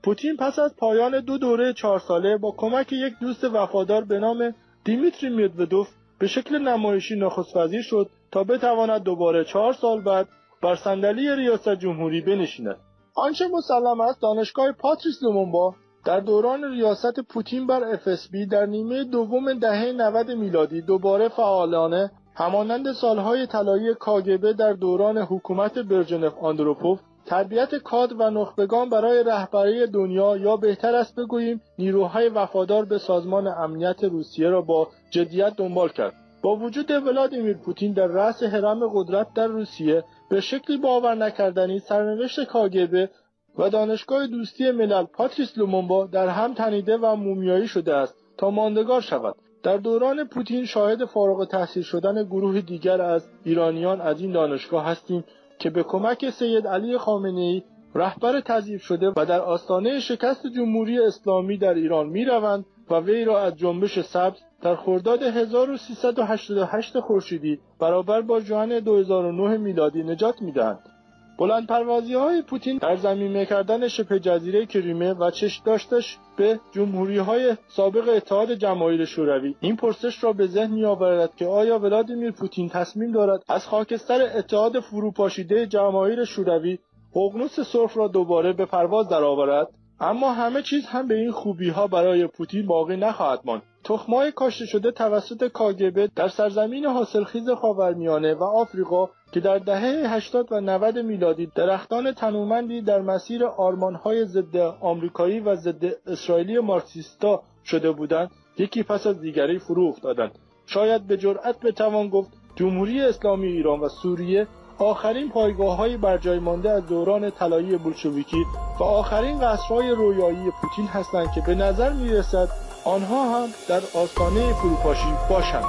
پوتین 0.06 0.38
پس 0.38 0.60
از 0.60 0.76
پایان 0.76 1.19
دو 1.19 1.38
دوره 1.38 1.73
چهار 1.73 1.99
ساله 1.99 2.38
با 2.38 2.53
کمک 2.57 2.94
یک 2.94 3.14
دوست 3.22 3.44
وفادار 3.44 4.03
به 4.03 4.19
نام 4.19 4.53
دیمیتری 4.84 5.30
میدودوف 5.30 5.88
به 6.19 6.27
شکل 6.27 6.57
نمایشی 6.57 7.15
نخست 7.15 7.56
وزیر 7.56 7.82
شد 7.82 8.10
تا 8.32 8.44
بتواند 8.44 9.03
دوباره 9.03 9.44
چهار 9.44 9.73
سال 9.73 10.02
بعد 10.02 10.27
بر 10.64 10.76
صندلی 10.76 11.36
ریاست 11.36 11.76
جمهوری 11.76 12.22
بنشیند. 12.22 12.76
آنچه 13.15 13.48
مسلم 13.48 14.02
است 14.02 14.22
دانشگاه 14.22 14.72
پاتریس 14.72 15.23
لومونبا 15.23 15.76
در 16.06 16.19
دوران 16.19 16.64
ریاست 16.64 17.19
پوتین 17.19 17.68
بر 17.68 17.95
FSB 17.95 18.49
در 18.52 18.65
نیمه 18.65 19.03
دوم 19.03 19.53
دهه 19.53 19.91
90 19.91 20.32
میلادی 20.32 20.82
دوباره 20.82 21.30
فعالانه 21.30 22.11
همانند 22.36 22.91
سالهای 22.91 23.48
طلایی 23.48 23.94
کاگبه 23.94 24.53
در 24.53 24.73
دوران 24.73 25.18
حکومت 25.18 25.80
برژنف 25.80 26.34
آندروپوف 26.41 26.99
تربیت 27.26 27.76
کاد 27.76 28.19
و 28.19 28.30
نخبگان 28.30 28.89
برای 28.89 29.23
رهبری 29.23 29.88
دنیا 29.88 30.38
یا 30.38 30.57
بهتر 30.57 30.95
است 30.95 31.15
بگوییم 31.15 31.61
نیروهای 31.80 32.30
وفادار 32.30 32.85
به 32.85 32.97
سازمان 32.97 33.47
امنیت 33.47 34.03
روسیه 34.03 34.49
را 34.49 34.61
با 34.61 34.88
جدیت 35.10 35.56
دنبال 35.56 35.89
کرد. 35.89 36.14
با 36.41 36.56
وجود 36.56 36.91
ولادیمیر 36.91 37.57
پوتین 37.57 37.93
در 37.93 38.07
رأس 38.07 38.43
حرم 38.43 38.88
قدرت 38.93 39.27
در 39.35 39.47
روسیه 39.47 40.03
به 40.30 40.41
شکلی 40.41 40.77
باور 40.77 41.15
نکردنی 41.15 41.80
سرنوشت 41.80 42.43
کاگبه 42.43 43.10
و 43.57 43.69
دانشگاه 43.69 44.27
دوستی 44.27 44.72
ملل 44.72 45.03
پاتریس 45.03 45.57
لومونبا 45.57 46.07
در 46.07 46.27
هم 46.27 46.53
تنیده 46.53 46.97
و 46.97 47.15
مومیایی 47.15 47.68
شده 47.68 47.95
است 47.95 48.15
تا 48.38 48.49
ماندگار 48.49 49.02
شود. 49.02 49.35
در 49.64 49.77
دوران 49.77 50.23
پوتین 50.23 50.65
شاهد 50.65 51.06
فارغ 51.06 51.47
تحصیل 51.47 51.84
شدن 51.84 52.23
گروه 52.23 52.61
دیگر 52.61 53.02
از 53.02 53.27
ایرانیان 53.43 54.02
از 54.02 54.22
این 54.22 54.31
دانشگاه 54.31 54.85
هستیم. 54.85 55.23
که 55.60 55.69
به 55.69 55.84
کمک 55.84 56.30
سید 56.30 56.68
علی 56.68 56.98
خامنه 56.98 57.41
ای 57.41 57.64
رهبر 57.95 58.40
تضعیف 58.40 58.82
شده 58.82 59.14
و 59.18 59.26
در 59.26 59.40
آستانه 59.40 59.99
شکست 59.99 60.48
جمهوری 60.48 60.99
اسلامی 60.99 61.57
در 61.57 61.73
ایران 61.73 62.07
می 62.07 62.26
روند 62.26 62.65
و 62.90 62.95
وی 62.95 63.26
را 63.26 63.41
از 63.41 63.56
جنبش 63.56 63.99
سبز 63.99 64.38
در 64.61 64.76
خرداد 64.76 65.23
1388 65.23 66.99
خورشیدی 66.99 67.60
برابر 67.80 68.22
با 68.22 68.41
جوان 68.41 68.80
2009 68.80 69.57
میلادی 69.57 70.03
نجات 70.03 70.41
می‌دهند. 70.41 70.94
بلند 71.37 71.67
پروازی 71.67 72.13
های 72.13 72.41
پوتین 72.41 72.77
در 72.77 72.95
زمینه 72.95 73.45
کردن 73.45 73.87
شبه 73.87 74.19
جزیره 74.19 74.65
کریمه 74.65 75.13
و 75.13 75.31
چش 75.31 75.61
داشتش 75.65 76.17
به 76.37 76.59
جمهوری 76.71 77.17
های 77.17 77.57
سابق 77.67 78.09
اتحاد 78.09 78.53
جماهیر 78.53 79.05
شوروی. 79.05 79.55
این 79.59 79.75
پرسش 79.75 80.23
را 80.23 80.33
به 80.33 80.47
ذهن 80.47 80.71
می 80.71 80.85
آورد 80.85 81.35
که 81.35 81.45
آیا 81.45 81.79
ولادیمیر 81.79 82.31
پوتین 82.31 82.69
تصمیم 82.69 83.11
دارد 83.11 83.43
از 83.49 83.67
خاکستر 83.67 84.21
اتحاد 84.37 84.79
فروپاشیده 84.79 85.67
جماهیر 85.67 86.25
شوروی 86.25 86.79
ققنوس 87.15 87.59
سرخ 87.59 87.97
را 87.97 88.07
دوباره 88.07 88.53
به 88.53 88.65
پرواز 88.65 89.09
درآورد؟ 89.09 89.67
اما 89.99 90.33
همه 90.33 90.61
چیز 90.61 90.85
هم 90.85 91.07
به 91.07 91.15
این 91.15 91.31
خوبی 91.31 91.69
ها 91.69 91.87
برای 91.87 92.27
پوتین 92.27 92.67
باقی 92.67 92.97
نخواهد 92.97 93.39
ماند. 93.45 93.61
تخمای 93.85 94.31
کاشته 94.31 94.65
شده 94.65 94.91
توسط 94.91 95.47
کاگبه 95.47 96.09
در 96.15 96.27
سرزمین 96.27 96.85
حاصلخیز 96.85 97.49
خاورمیانه 97.49 98.33
و 98.33 98.43
آفریقا 98.43 99.09
که 99.31 99.39
در 99.39 99.57
دهه 99.57 100.15
80 100.15 100.51
و 100.51 100.61
90 100.61 100.97
میلادی 100.99 101.51
درختان 101.55 102.11
تنومندی 102.11 102.81
در 102.81 103.01
مسیر 103.01 103.45
آرمانهای 103.45 104.25
ضد 104.25 104.57
آمریکایی 104.81 105.39
و 105.39 105.55
ضد 105.55 105.85
اسرائیلی 106.07 106.59
مارکسیستا 106.59 107.43
شده 107.65 107.91
بودند 107.91 108.31
یکی 108.57 108.83
پس 108.83 109.07
از 109.07 109.21
دیگری 109.21 109.59
فرو 109.59 109.83
افتادند. 109.83 110.31
شاید 110.65 111.07
به 111.07 111.17
جرأت 111.17 111.59
بتوان 111.59 112.09
گفت 112.09 112.29
جمهوری 112.55 113.01
اسلامی 113.01 113.47
ایران 113.47 113.79
و 113.79 113.89
سوریه 113.89 114.47
آخرین 114.77 115.29
پایگاه 115.29 115.77
های 115.77 115.97
برجای 115.97 116.39
مانده 116.39 116.69
از 116.69 116.87
دوران 116.87 117.29
طلایی 117.29 117.77
بولشویکی 117.77 118.43
و 118.79 118.83
آخرین 118.83 119.39
قصرهای 119.39 119.91
رویایی 119.91 120.51
پوتین 120.61 120.85
هستند 120.85 121.31
که 121.31 121.41
به 121.41 121.55
نظر 121.55 121.93
می 121.93 122.09
رسد 122.09 122.64
آنها 122.85 123.39
هم 123.39 123.49
در 123.69 123.81
آستانه 123.93 124.53
فروپاشی 124.53 125.13
باشند. 125.29 125.65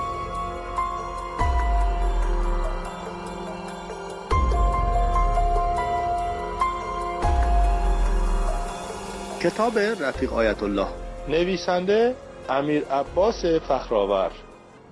کتاب 9.42 9.78
رفیق 9.78 10.32
آیت 10.32 10.62
الله 10.62 10.86
نویسنده 11.28 12.14
امیر 12.48 12.84
عباس 12.84 13.44
فخرآور. 13.44 14.30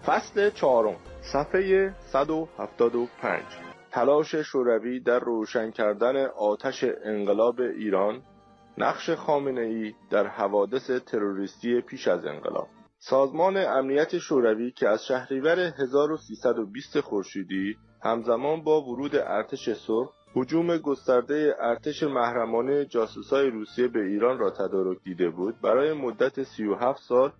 فصل 0.06 0.50
چهارم. 0.50 0.96
صفحه 1.32 1.94
175 2.12 3.42
تلاش 3.92 4.34
شوروی 4.34 5.00
در 5.00 5.18
روشن 5.18 5.70
کردن 5.70 6.26
آتش 6.26 6.84
انقلاب 7.04 7.60
ایران 7.60 8.22
نقش 8.78 9.10
خامنه 9.10 9.60
ای 9.60 9.94
در 10.10 10.26
حوادث 10.26 10.90
تروریستی 10.90 11.80
پیش 11.80 12.08
از 12.08 12.26
انقلاب. 12.26 12.68
سازمان 12.98 13.56
امنیت 13.56 14.18
شوروی 14.18 14.70
که 14.70 14.88
از 14.88 15.04
شهریور 15.06 15.58
1320 15.58 17.00
خورشیدی 17.00 17.76
همزمان 18.02 18.64
با 18.64 18.82
ورود 18.82 19.16
ارتش 19.16 19.70
سرخ 19.70 20.10
هجوم 20.36 20.76
گسترده 20.76 21.56
ارتش 21.60 22.02
محرمانه 22.02 22.84
جاسوسای 22.84 23.50
روسیه 23.50 23.88
به 23.88 24.04
ایران 24.04 24.38
را 24.38 24.50
تدارک 24.50 24.98
دیده 25.04 25.30
بود. 25.30 25.60
برای 25.60 25.92
مدت 25.92 26.42
37 26.42 27.02
سال 27.02 27.32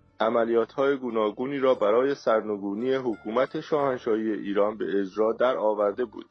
های 0.77 0.97
گوناگونی 0.97 1.59
را 1.59 1.75
برای 1.75 2.15
سرنگونی 2.15 2.93
حکومت 2.93 3.59
شاهنشاهی 3.59 4.31
ایران 4.31 4.77
به 4.77 4.99
اجرا 4.99 5.33
در 5.33 5.57
آورده 5.57 6.05
بود. 6.05 6.25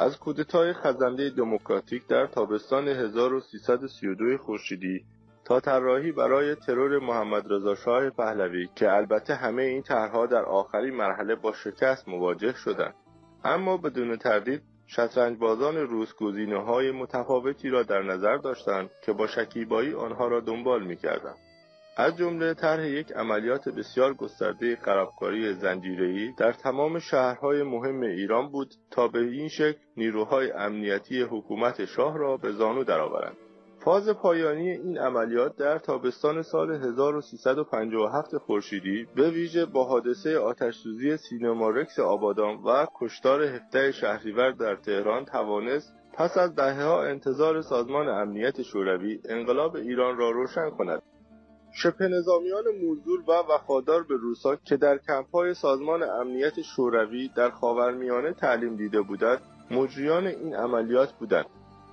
از 0.00 0.18
کودتای 0.18 0.72
خزنده 0.72 1.30
دموکراتیک 1.30 2.06
در 2.06 2.26
تابستان 2.26 2.88
1332 2.88 4.38
خورشیدی 4.38 5.04
تا 5.44 5.60
طراحی 5.60 6.12
برای 6.12 6.54
ترور 6.54 6.98
محمد 6.98 7.52
رضا 7.52 7.74
شاه 7.74 8.10
پهلوی 8.10 8.68
که 8.74 8.92
البته 8.92 9.34
همه 9.34 9.62
این 9.62 9.82
طرحها 9.82 10.26
در 10.26 10.42
آخرین 10.42 10.94
مرحله 10.94 11.34
با 11.34 11.52
شکست 11.52 12.08
مواجه 12.08 12.54
شدند 12.54 12.94
اما 13.44 13.76
بدون 13.76 14.16
تردید 14.16 14.62
بازان 15.38 15.76
روس 15.76 16.14
گزینه 16.14 16.64
های 16.64 16.90
متفاوتی 16.90 17.68
را 17.68 17.82
در 17.82 18.02
نظر 18.02 18.36
داشتند 18.36 18.90
که 19.02 19.12
با 19.12 19.26
شکیبایی 19.26 19.94
آنها 19.94 20.28
را 20.28 20.40
دنبال 20.40 20.82
می‌کردند. 20.82 21.49
از 21.96 22.16
جمله 22.16 22.54
طرح 22.54 22.86
یک 22.86 23.12
عملیات 23.12 23.68
بسیار 23.68 24.14
گسترده 24.14 24.76
خرابکاری 24.76 25.54
زنجیره‌ای 25.54 26.32
در 26.32 26.52
تمام 26.52 26.98
شهرهای 26.98 27.62
مهم 27.62 28.00
ایران 28.00 28.48
بود 28.48 28.74
تا 28.90 29.08
به 29.08 29.18
این 29.18 29.48
شکل 29.48 29.78
نیروهای 29.96 30.52
امنیتی 30.52 31.22
حکومت 31.22 31.84
شاه 31.84 32.18
را 32.18 32.36
به 32.36 32.52
زانو 32.52 32.84
درآورند. 32.84 33.36
فاز 33.84 34.08
پایانی 34.08 34.70
این 34.70 34.98
عملیات 34.98 35.56
در 35.56 35.78
تابستان 35.78 36.42
سال 36.42 36.70
1357 36.70 38.36
خورشیدی 38.36 39.06
به 39.16 39.30
ویژه 39.30 39.66
با 39.66 39.84
حادثه 39.84 40.38
آتشسوزی 40.38 41.16
سینما 41.16 41.70
رکس 41.70 41.98
آبادان 41.98 42.54
و 42.54 42.86
کشتار 43.00 43.42
17 43.42 43.92
شهریور 43.92 44.50
در 44.50 44.76
تهران 44.76 45.24
توانست 45.24 45.92
پس 46.12 46.38
از 46.38 46.54
دههها 46.54 47.04
انتظار 47.04 47.62
سازمان 47.62 48.08
امنیت 48.08 48.62
شوروی 48.62 49.20
انقلاب 49.28 49.76
ایران 49.76 50.16
را 50.16 50.30
روشن 50.30 50.70
کند 50.70 51.02
شبه 51.72 52.08
نظامیان 52.08 52.64
موزول 52.82 53.20
و 53.28 53.32
وفادار 53.32 54.02
به 54.02 54.14
روسا 54.16 54.56
که 54.56 54.76
در 54.76 54.98
کمپهای 54.98 55.54
سازمان 55.54 56.02
امنیت 56.02 56.62
شوروی 56.62 57.30
در 57.36 57.50
خاورمیانه 57.50 58.32
تعلیم 58.32 58.76
دیده 58.76 59.00
بودند 59.02 59.40
مجریان 59.70 60.26
این 60.26 60.54
عملیات 60.54 61.12
بودند 61.12 61.46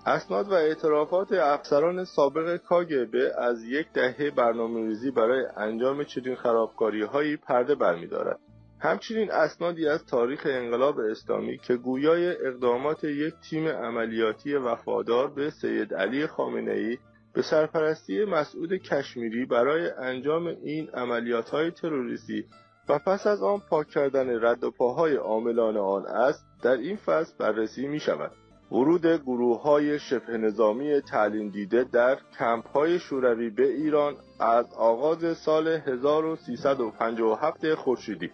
اسناد 0.05 0.49
و 0.49 0.53
اعترافات 0.53 1.31
افسران 1.31 2.03
سابق 2.03 2.57
کاگبه 2.57 3.31
از 3.37 3.63
یک 3.63 3.87
دهه 3.93 4.31
برنامه‌ریزی 4.31 5.11
برای 5.11 5.45
انجام 5.57 6.03
چنین 6.03 6.35
خرابکاری‌هایی 6.35 7.37
پرده 7.37 7.75
برمی‌دارد. 7.75 8.39
همچنین 8.79 9.31
اسنادی 9.31 9.87
از 9.87 10.05
تاریخ 10.05 10.41
انقلاب 10.49 10.99
اسلامی 10.99 11.57
که 11.57 11.75
گویای 11.75 12.47
اقدامات 12.47 13.03
یک 13.03 13.33
تیم 13.49 13.67
عملیاتی 13.67 14.55
وفادار 14.55 15.27
به 15.27 15.49
سید 15.49 15.93
علی 15.93 16.27
خامنه‌ای 16.27 16.97
به 17.37 17.43
سرپرستی 17.43 18.25
مسعود 18.25 18.73
کشمیری 18.73 19.45
برای 19.45 19.89
انجام 19.89 20.47
این 20.47 20.89
عملیات‌های 20.89 21.71
تروریستی 21.71 22.45
و 22.89 22.99
پس 22.99 23.27
از 23.27 23.43
آن 23.43 23.61
پاک 23.69 23.87
کردن 23.87 24.45
رد 24.45 24.63
و 24.63 24.71
پاهای 24.71 25.15
عاملان 25.15 25.77
آن 25.77 26.05
است 26.05 26.45
در 26.61 26.77
این 26.77 26.95
فصل 26.95 27.33
بررسی 27.39 27.87
می 27.87 27.99
شود. 27.99 28.31
ورود 28.71 29.05
گروه 29.05 29.61
های 29.61 29.99
شبه 29.99 30.37
نظامی 30.37 31.01
تعلیم 31.01 31.49
دیده 31.49 31.83
در 31.83 32.17
کمپ 32.39 32.67
های 32.67 32.99
شوروی 32.99 33.49
به 33.49 33.67
ایران 33.67 34.15
از 34.39 34.73
آغاز 34.73 35.37
سال 35.37 35.67
1357 35.67 37.73
خورشیدی 37.73 38.31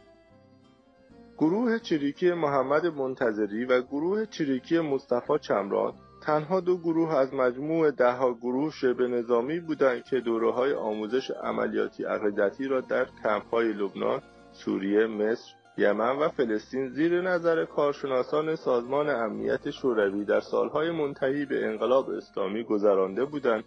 گروه 1.37 1.79
چریکی 1.79 2.33
محمد 2.33 2.85
منتظری 2.85 3.65
و 3.65 3.81
گروه 3.81 4.25
چریکی 4.25 4.79
مصطفی 4.79 5.39
چمران 5.41 5.93
تنها 6.25 6.59
دو 6.59 6.77
گروه 6.77 7.15
از 7.15 7.33
مجموع 7.33 7.91
دهها 7.91 8.33
گروه 8.33 8.71
شبه 8.71 9.07
نظامی 9.07 9.59
بودند 9.59 10.03
که 10.03 10.19
دوره 10.19 10.51
های 10.51 10.73
آموزش 10.73 11.31
عملیاتی 11.31 12.03
عقیدتی 12.03 12.67
را 12.67 12.81
در 12.81 13.07
کمپ 13.23 13.49
های 13.53 13.73
لبنان، 13.73 14.21
سوریه، 14.51 15.07
مصر، 15.07 15.53
یمن 15.77 16.19
و 16.19 16.29
فلسطین 16.29 16.89
زیر 16.89 17.21
نظر 17.21 17.65
کارشناسان 17.65 18.55
سازمان 18.55 19.09
امنیت 19.09 19.69
شوروی 19.71 20.25
در 20.25 20.39
سالهای 20.39 20.91
منتهی 20.91 21.45
به 21.45 21.65
انقلاب 21.65 22.09
اسلامی 22.09 22.63
گذرانده 22.63 23.25
بودند 23.25 23.63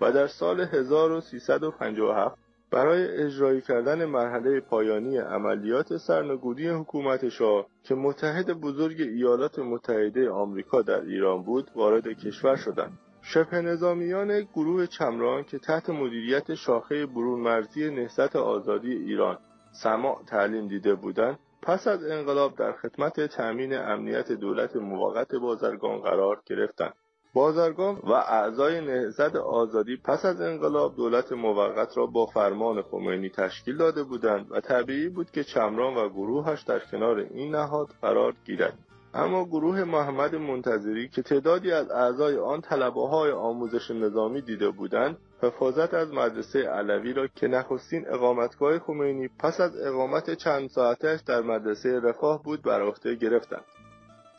و 0.00 0.12
در 0.12 0.26
سال 0.26 0.60
1357 0.60 2.47
برای 2.70 3.22
اجرایی 3.22 3.60
کردن 3.60 4.04
مرحله 4.04 4.60
پایانی 4.60 5.18
عملیات 5.18 5.96
سرنگونی 5.96 6.68
حکومت 6.68 7.28
شاه 7.28 7.66
که 7.82 7.94
متحد 7.94 8.52
بزرگ 8.52 9.00
ایالات 9.00 9.58
متحده 9.58 10.30
آمریکا 10.30 10.82
در 10.82 11.00
ایران 11.00 11.42
بود 11.42 11.70
وارد 11.74 12.08
کشور 12.08 12.56
شدند. 12.56 12.98
شبه 13.22 13.62
نظامیان 13.62 14.40
گروه 14.40 14.86
چمران 14.86 15.44
که 15.44 15.58
تحت 15.58 15.90
مدیریت 15.90 16.54
شاخه 16.54 17.06
برون 17.06 17.40
مرزی 17.40 17.90
نهضت 17.90 18.36
آزادی 18.36 18.92
ایران 18.92 19.38
سماع 19.72 20.22
تعلیم 20.26 20.68
دیده 20.68 20.94
بودند 20.94 21.38
پس 21.62 21.88
از 21.88 22.04
انقلاب 22.04 22.56
در 22.56 22.72
خدمت 22.72 23.20
تأمین 23.20 23.74
امنیت 23.74 24.32
دولت 24.32 24.76
موقت 24.76 25.34
بازرگان 25.34 25.98
قرار 25.98 26.42
گرفتند. 26.46 26.94
بازرگان 27.34 27.94
و 27.94 28.12
اعضای 28.12 28.80
نهضت 28.80 29.36
آزادی 29.36 29.96
پس 29.96 30.24
از 30.24 30.40
انقلاب 30.40 30.96
دولت 30.96 31.32
موقت 31.32 31.96
را 31.96 32.06
با 32.06 32.26
فرمان 32.26 32.82
خمینی 32.82 33.28
تشکیل 33.28 33.76
داده 33.76 34.02
بودند 34.02 34.46
و 34.50 34.60
طبیعی 34.60 35.08
بود 35.08 35.30
که 35.30 35.44
چمران 35.44 35.94
و 35.94 36.08
گروهش 36.08 36.62
در 36.62 36.78
کنار 36.78 37.18
این 37.18 37.54
نهاد 37.54 37.88
قرار 38.02 38.34
گیرد. 38.44 38.78
اما 39.14 39.44
گروه 39.44 39.84
محمد 39.84 40.34
منتظری 40.34 41.08
که 41.08 41.22
تعدادی 41.22 41.72
از 41.72 41.90
اعضای 41.90 42.38
آن 42.38 42.60
طلبه 42.60 43.08
های 43.08 43.30
آموزش 43.30 43.90
نظامی 43.90 44.40
دیده 44.40 44.70
بودند 44.70 45.16
حفاظت 45.42 45.94
از 45.94 46.12
مدرسه 46.12 46.68
علوی 46.68 47.12
را 47.12 47.26
که 47.26 47.48
نخستین 47.48 48.06
اقامتگاه 48.08 48.78
خمینی 48.78 49.28
پس 49.38 49.60
از 49.60 49.80
اقامت 49.80 50.34
چند 50.34 50.68
ساعتش 50.68 51.20
در 51.20 51.40
مدرسه 51.40 52.00
رفاه 52.00 52.42
بود 52.42 52.62
بر 52.62 52.82
عهده 52.82 53.14
گرفتند 53.14 53.64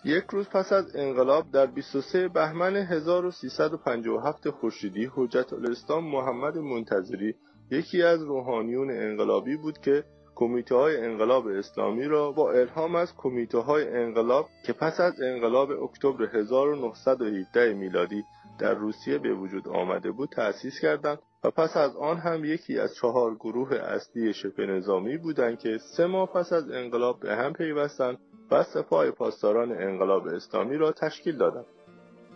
یک 0.06 0.24
روز 0.30 0.50
پس 0.50 0.74
از 0.74 0.96
انقلاب 0.96 1.52
در 1.52 1.66
23 1.66 2.28
بهمن 2.28 2.76
1357 2.76 4.50
خورشیدی 4.50 5.10
حجت 5.16 5.54
الاسلام 5.54 6.04
محمد 6.04 6.58
منتظری 6.58 7.36
یکی 7.72 8.04
از 8.04 8.22
روحانیون 8.22 8.92
انقلابی 8.92 9.58
بود 9.58 9.78
که 9.78 10.04
کمیته 10.36 10.76
های 10.76 10.98
انقلاب 10.98 11.48
اسلامی 11.48 12.06
را 12.06 12.32
با 12.32 12.52
الهام 12.52 12.96
از 12.96 13.14
کمیته 13.18 13.58
های 13.58 13.88
انقلاب 13.88 14.50
که 14.66 14.74
پس 14.74 15.00
از 15.00 15.22
انقلاب 15.22 15.72
اکتبر 15.72 16.38
1917 16.38 17.74
میلادی 17.74 18.24
در 18.60 18.74
روسیه 18.74 19.18
به 19.18 19.34
وجود 19.34 19.68
آمده 19.68 20.12
بود 20.12 20.30
تأسیس 20.30 20.80
کردند 20.80 21.20
و 21.44 21.52
پس 21.52 21.78
از 21.78 21.96
آن 21.96 22.18
هم 22.18 22.46
یکی 22.46 22.80
از 22.80 22.96
چهار 22.96 23.36
گروه 23.36 23.74
اصلی 23.74 24.34
شبه 24.34 24.66
نظامی 24.66 25.18
بودند 25.18 25.60
که 25.60 25.78
سه 25.78 26.06
ماه 26.06 26.34
پس 26.34 26.54
از 26.54 26.72
انقلاب 26.72 27.20
به 27.20 27.36
هم 27.36 27.54
پیوستند 27.54 28.18
و 28.52 28.64
سپاه 28.64 29.12
پاسداران 29.12 29.72
انقلاب 29.72 30.28
اسلامی 30.28 30.78
را 30.78 30.92
تشکیل 30.92 31.38
دادند. 31.38 31.66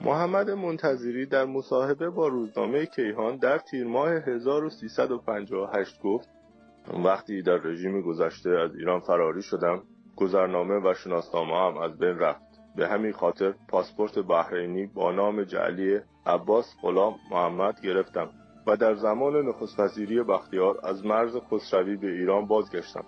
محمد 0.01 0.49
منتظری 0.49 1.25
در 1.25 1.45
مصاحبه 1.45 2.09
با 2.09 2.27
روزنامه 2.27 2.85
کیهان 2.85 3.37
در 3.37 3.57
تیر 3.57 3.87
ماه 3.87 4.09
1358 4.11 6.01
گفت 6.01 6.29
وقتی 7.03 7.41
در 7.41 7.57
رژیم 7.57 8.01
گذشته 8.01 8.49
از 8.49 8.75
ایران 8.75 8.99
فراری 8.99 9.41
شدم 9.41 9.83
گذرنامه 10.15 10.79
و 10.79 10.93
شناسنامه 10.93 11.53
هم 11.53 11.77
از 11.77 11.97
بین 11.97 12.19
رفت 12.19 12.41
به 12.75 12.87
همین 12.87 13.11
خاطر 13.11 13.53
پاسپورت 13.67 14.19
بحرینی 14.19 14.85
با 14.85 15.11
نام 15.11 15.43
جعلی 15.43 15.99
عباس 16.25 16.75
غلام 16.81 17.15
محمد 17.31 17.81
گرفتم 17.81 18.29
و 18.67 18.77
در 18.77 18.95
زمان 18.95 19.35
نخست 19.47 19.79
وزیری 19.79 20.23
بختیار 20.23 20.79
از 20.83 21.05
مرز 21.05 21.37
خسروی 21.51 21.95
به 21.95 22.07
ایران 22.07 22.47
بازگشتم 22.47 23.05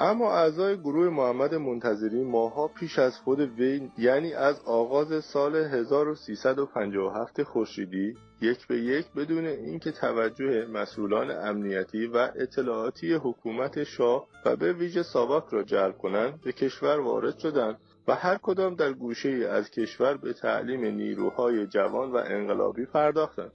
اما 0.00 0.32
اعضای 0.32 0.76
گروه 0.76 1.08
محمد 1.08 1.54
منتظری 1.54 2.24
ماها 2.24 2.68
پیش 2.68 2.98
از 2.98 3.18
خود 3.18 3.40
وی 3.40 3.90
یعنی 3.98 4.34
از 4.34 4.60
آغاز 4.60 5.24
سال 5.24 5.56
1357 5.56 7.42
خورشیدی 7.42 8.16
یک 8.40 8.66
به 8.66 8.76
یک 8.78 9.12
بدون 9.12 9.46
اینکه 9.46 9.92
توجه 9.92 10.66
مسئولان 10.66 11.30
امنیتی 11.30 12.06
و 12.06 12.28
اطلاعاتی 12.36 13.14
حکومت 13.14 13.84
شاه 13.84 14.26
و 14.44 14.56
به 14.56 14.72
ویژه 14.72 15.02
ساواک 15.02 15.44
را 15.50 15.62
جلب 15.62 15.98
کنند 15.98 16.40
به 16.40 16.52
کشور 16.52 17.00
وارد 17.00 17.38
شدند 17.38 17.78
و 18.08 18.14
هر 18.14 18.38
کدام 18.42 18.74
در 18.74 18.92
گوشه 18.92 19.28
از 19.28 19.70
کشور 19.70 20.16
به 20.16 20.32
تعلیم 20.32 20.84
نیروهای 20.84 21.66
جوان 21.66 22.12
و 22.12 22.16
انقلابی 22.16 22.86
پرداختند. 22.86 23.52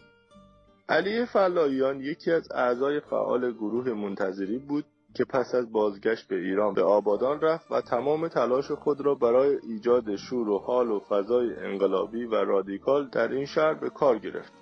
علی 0.90 1.26
فلاییان 1.26 2.02
یکی 2.02 2.32
از 2.32 2.52
اعضای 2.52 3.00
فعال 3.00 3.52
گروه 3.52 3.94
منتظری 3.94 4.58
بود 4.58 4.86
که 5.14 5.26
پس 5.26 5.56
از 5.56 5.72
بازگشت 5.72 6.28
به 6.28 6.36
ایران 6.36 6.74
به 6.74 6.84
آبادان 6.84 7.42
رفت 7.42 7.72
و 7.72 7.82
تمام 7.82 8.28
تلاش 8.28 8.72
خود 8.72 9.02
را 9.02 9.16
برای 9.16 9.58
ایجاد 9.64 10.16
شور 10.16 10.50
و 10.50 10.58
حال 10.58 10.92
و 10.92 11.00
فضای 11.00 11.56
انقلابی 11.56 12.26
و 12.26 12.36
رادیکال 12.36 13.10
در 13.10 13.28
این 13.28 13.46
شهر 13.46 13.74
به 13.74 13.90
کار 13.90 14.20
گرفت. 14.20 14.54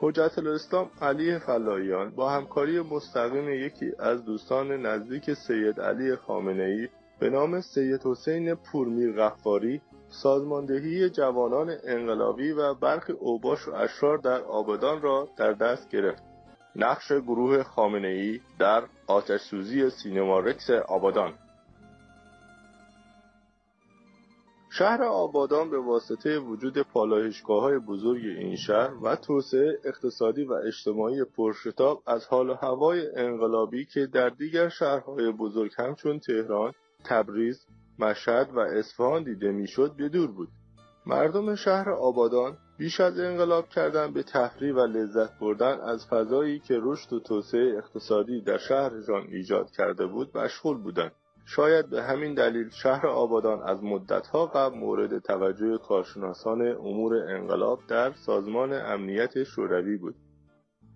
حجت 0.00 0.38
الاسلام 0.38 0.90
علی 1.02 1.38
فلاییان 1.38 2.10
با 2.10 2.30
همکاری 2.30 2.80
مستقیم 2.80 3.48
یکی 3.48 3.92
از 3.98 4.24
دوستان 4.24 4.86
نزدیک 4.86 5.34
سید 5.34 5.80
علی 5.80 6.16
خامنه 6.16 6.62
ای 6.62 6.88
به 7.18 7.30
نام 7.30 7.60
سید 7.60 8.00
حسین 8.04 8.54
پورمیر 8.54 9.12
غفاری 9.12 9.80
سازماندهی 10.08 11.10
جوانان 11.10 11.74
انقلابی 11.84 12.52
و 12.52 12.74
برخی 12.74 13.12
اوباش 13.12 13.68
و 13.68 13.74
اشرار 13.74 14.18
در 14.18 14.40
آبادان 14.40 15.02
را 15.02 15.28
در 15.36 15.52
دست 15.52 15.88
گرفت. 15.88 16.27
نقش 16.76 17.12
گروه 17.12 17.62
خامنه 17.62 18.08
ای 18.08 18.40
در 18.58 18.82
آتش 19.06 19.40
سوزی 19.40 19.90
سینما 19.90 20.40
رکس 20.40 20.70
آبادان 20.70 21.34
شهر 24.70 25.02
آبادان 25.02 25.70
به 25.70 25.78
واسطه 25.78 26.38
وجود 26.38 26.78
پالایشگاه 26.78 27.62
های 27.62 27.78
بزرگ 27.78 28.22
این 28.24 28.56
شهر 28.56 28.94
و 29.02 29.16
توسعه 29.16 29.78
اقتصادی 29.84 30.44
و 30.44 30.52
اجتماعی 30.52 31.24
پرشتاب 31.24 32.02
از 32.06 32.26
حال 32.26 32.50
و 32.50 32.54
هوای 32.54 33.16
انقلابی 33.16 33.84
که 33.84 34.06
در 34.06 34.28
دیگر 34.28 34.68
شهرهای 34.68 35.32
بزرگ 35.32 35.70
همچون 35.78 36.18
تهران، 36.18 36.72
تبریز، 37.04 37.66
مشهد 37.98 38.50
و 38.54 38.58
اصفهان 38.58 39.24
دیده 39.24 39.52
می‌شد 39.52 39.96
به 39.96 40.08
دور 40.08 40.30
بود. 40.30 40.48
مردم 41.06 41.54
شهر 41.54 41.90
آبادان 41.90 42.58
بیش 42.78 43.00
از 43.00 43.20
انقلاب 43.20 43.68
کردن 43.68 44.12
به 44.12 44.22
تفریح 44.22 44.74
و 44.74 44.80
لذت 44.80 45.38
بردن 45.38 45.80
از 45.80 46.06
فضایی 46.06 46.58
که 46.58 46.78
رشد 46.82 47.12
و 47.12 47.20
توسعه 47.20 47.78
اقتصادی 47.78 48.40
در 48.40 48.58
شهرشان 48.58 49.26
ایجاد 49.28 49.70
کرده 49.70 50.06
بود 50.06 50.38
مشغول 50.38 50.76
بودند. 50.76 51.12
شاید 51.46 51.90
به 51.90 52.02
همین 52.02 52.34
دلیل 52.34 52.70
شهر 52.70 53.06
آبادان 53.06 53.62
از 53.62 53.82
مدتها 53.84 54.46
قبل 54.46 54.78
مورد 54.78 55.18
توجه 55.18 55.78
کارشناسان 55.78 56.62
امور 56.62 57.14
انقلاب 57.16 57.80
در 57.88 58.12
سازمان 58.12 58.72
امنیت 58.72 59.44
شوروی 59.44 59.96
بود. 59.96 60.14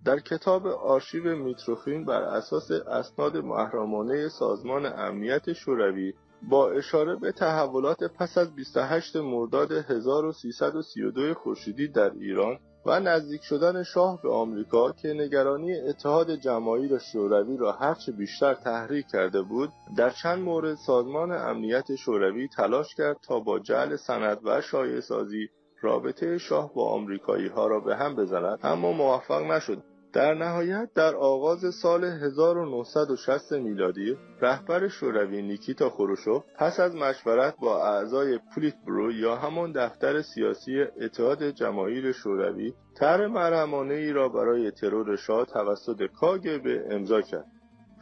در 0.05 0.19
کتاب 0.19 0.67
آرشیو 0.67 1.35
میتروفین 1.35 2.05
بر 2.05 2.21
اساس 2.21 2.71
اسناد 2.71 3.37
محرمانه 3.37 4.27
سازمان 4.27 4.85
امنیت 4.85 5.53
شوروی 5.53 6.13
با 6.49 6.71
اشاره 6.71 7.15
به 7.15 7.31
تحولات 7.31 8.03
پس 8.03 8.37
از 8.37 8.55
28 8.55 9.15
مرداد 9.15 9.71
1332 9.71 11.33
خورشیدی 11.33 11.87
در 11.87 12.11
ایران 12.11 12.59
و 12.85 12.99
نزدیک 12.99 13.43
شدن 13.43 13.83
شاه 13.83 14.21
به 14.21 14.31
آمریکا 14.31 14.91
که 14.91 15.13
نگرانی 15.13 15.73
اتحاد 15.73 16.35
جماهیر 16.35 16.97
شوروی 16.97 17.57
را 17.57 17.71
هرچه 17.71 18.11
بیشتر 18.11 18.53
تحریک 18.53 19.05
کرده 19.11 19.41
بود 19.41 19.69
در 19.97 20.09
چند 20.09 20.39
مورد 20.39 20.75
سازمان 20.75 21.31
امنیت 21.31 21.95
شوروی 21.95 22.47
تلاش 22.47 22.95
کرد 22.95 23.17
تا 23.27 23.39
با 23.39 23.59
جعل 23.59 23.95
سند 23.95 24.39
و 24.43 24.61
شایع 24.61 24.99
سازی 24.99 25.49
رابطه 25.81 26.37
شاه 26.37 26.73
با 26.73 26.89
آمریکایی 26.89 27.47
ها 27.47 27.67
را 27.67 27.79
به 27.79 27.95
هم 27.95 28.15
بزند 28.15 28.59
اما 28.63 28.91
موفق 28.91 29.41
نشد. 29.41 29.83
در 30.13 30.33
نهایت 30.33 30.89
در 30.95 31.15
آغاز 31.15 31.75
سال 31.75 32.03
1960 32.03 33.53
میلادی 33.53 34.17
رهبر 34.41 34.87
شوروی 34.87 35.41
نیکیتا 35.41 35.89
خروشوف 35.89 36.43
پس 36.57 36.79
از 36.79 36.95
مشورت 36.95 37.55
با 37.61 37.87
اعضای 37.87 38.39
پولیت 38.55 38.75
برو 38.87 39.11
یا 39.11 39.35
همان 39.35 39.71
دفتر 39.71 40.21
سیاسی 40.21 40.81
اتحاد 41.01 41.43
جماهیر 41.49 42.11
شوروی 42.11 42.73
طرح 42.99 43.27
مرحمانه 43.27 43.93
ای 43.93 44.11
را 44.11 44.29
برای 44.29 44.71
ترور 44.71 45.15
شاه 45.15 45.45
توسط 45.45 46.03
کاگبه 46.19 46.85
امضا 46.91 47.21
کرد. 47.21 47.45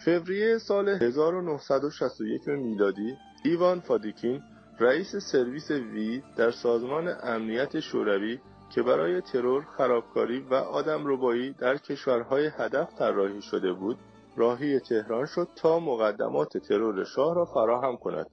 فوریه 0.06 0.58
سال 0.58 0.90
1961 0.90 2.48
میلادی 2.48 3.16
ایوان 3.44 3.80
فادیکین 3.80 4.42
رئیس 4.80 5.16
سرویس 5.16 5.72
وی 5.72 6.24
در 6.38 6.52
سازمان 6.52 7.16
امنیت 7.24 7.80
شوروی 7.80 8.40
که 8.76 8.82
برای 8.82 9.22
ترور، 9.22 9.68
خرابکاری 9.78 10.40
و 10.40 10.54
آدم 10.54 11.08
ربایی 11.08 11.54
در 11.54 11.78
کشورهای 11.78 12.50
هدف 12.58 12.94
طراحی 13.00 13.42
شده 13.42 13.74
بود، 13.74 13.98
راهی 14.38 14.80
تهران 14.80 15.26
شد 15.26 15.48
تا 15.56 15.80
مقدمات 15.80 16.58
ترور 16.58 17.04
شاه 17.04 17.36
را 17.36 17.46
فراهم 17.46 17.98
کند. 17.98 18.28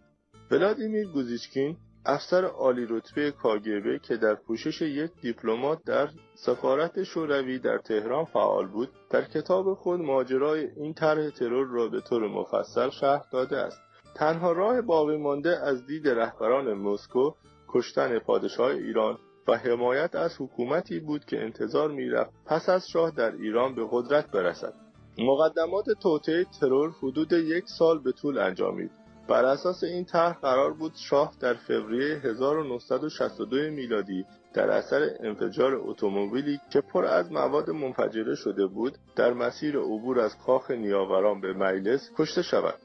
ولادیمیر 0.50 1.06
گوزیچکین 1.08 1.76
افسر 2.06 2.44
عالی 2.44 2.86
رتبه 2.90 3.30
کاگبه 3.30 3.98
که 3.98 4.16
در 4.16 4.34
پوشش 4.34 4.82
یک 4.82 5.10
دیپلمات 5.22 5.78
در 5.86 6.08
سفارت 6.34 7.02
شوروی 7.02 7.58
در 7.58 7.78
تهران 7.78 8.24
فعال 8.24 8.66
بود 8.66 8.88
در 9.10 9.24
کتاب 9.24 9.74
خود 9.74 10.00
ماجرای 10.00 10.68
این 10.76 10.94
طرح 10.94 11.30
ترور 11.30 11.66
را 11.66 11.88
به 11.88 12.00
طور 12.00 12.28
مفصل 12.28 12.90
شرح 12.90 13.22
داده 13.32 13.56
است 13.56 13.80
تنها 14.14 14.52
راه 14.52 14.80
باقی 14.80 15.16
مانده 15.16 15.58
از 15.66 15.86
دید 15.86 16.08
رهبران 16.08 16.72
مسکو 16.72 17.32
کشتن 17.68 18.18
پادشاه 18.18 18.70
ایران 18.70 19.18
و 19.48 19.56
حمایت 19.56 20.14
از 20.14 20.36
حکومتی 20.40 21.00
بود 21.00 21.24
که 21.24 21.42
انتظار 21.42 21.90
می‌رفت 21.90 22.30
پس 22.46 22.68
از 22.68 22.88
شاه 22.88 23.10
در 23.10 23.32
ایران 23.32 23.74
به 23.74 23.88
قدرت 23.90 24.30
برسد. 24.30 24.74
مقدمات 25.18 25.90
توطعه 25.90 26.46
ترور 26.60 26.90
حدود 27.02 27.32
یک 27.32 27.64
سال 27.68 27.98
به 27.98 28.12
طول 28.12 28.38
انجامید. 28.38 28.90
بر 29.28 29.44
اساس 29.44 29.84
این 29.84 30.04
طرح 30.04 30.32
قرار 30.32 30.72
بود 30.72 30.92
شاه 30.94 31.34
در 31.40 31.54
فوریه 31.54 32.16
1962 32.16 33.56
میلادی 33.56 34.24
در 34.54 34.70
اثر 34.70 35.10
انفجار 35.20 35.74
اتومبیلی 35.74 36.60
که 36.70 36.80
پر 36.80 37.04
از 37.04 37.32
مواد 37.32 37.70
منفجره 37.70 38.34
شده 38.34 38.66
بود 38.66 38.98
در 39.16 39.32
مسیر 39.32 39.78
عبور 39.78 40.20
از 40.20 40.38
کاخ 40.38 40.70
نیاوران 40.70 41.40
به 41.40 41.52
مجلس 41.52 42.10
کشته 42.18 42.42
شود. 42.42 42.78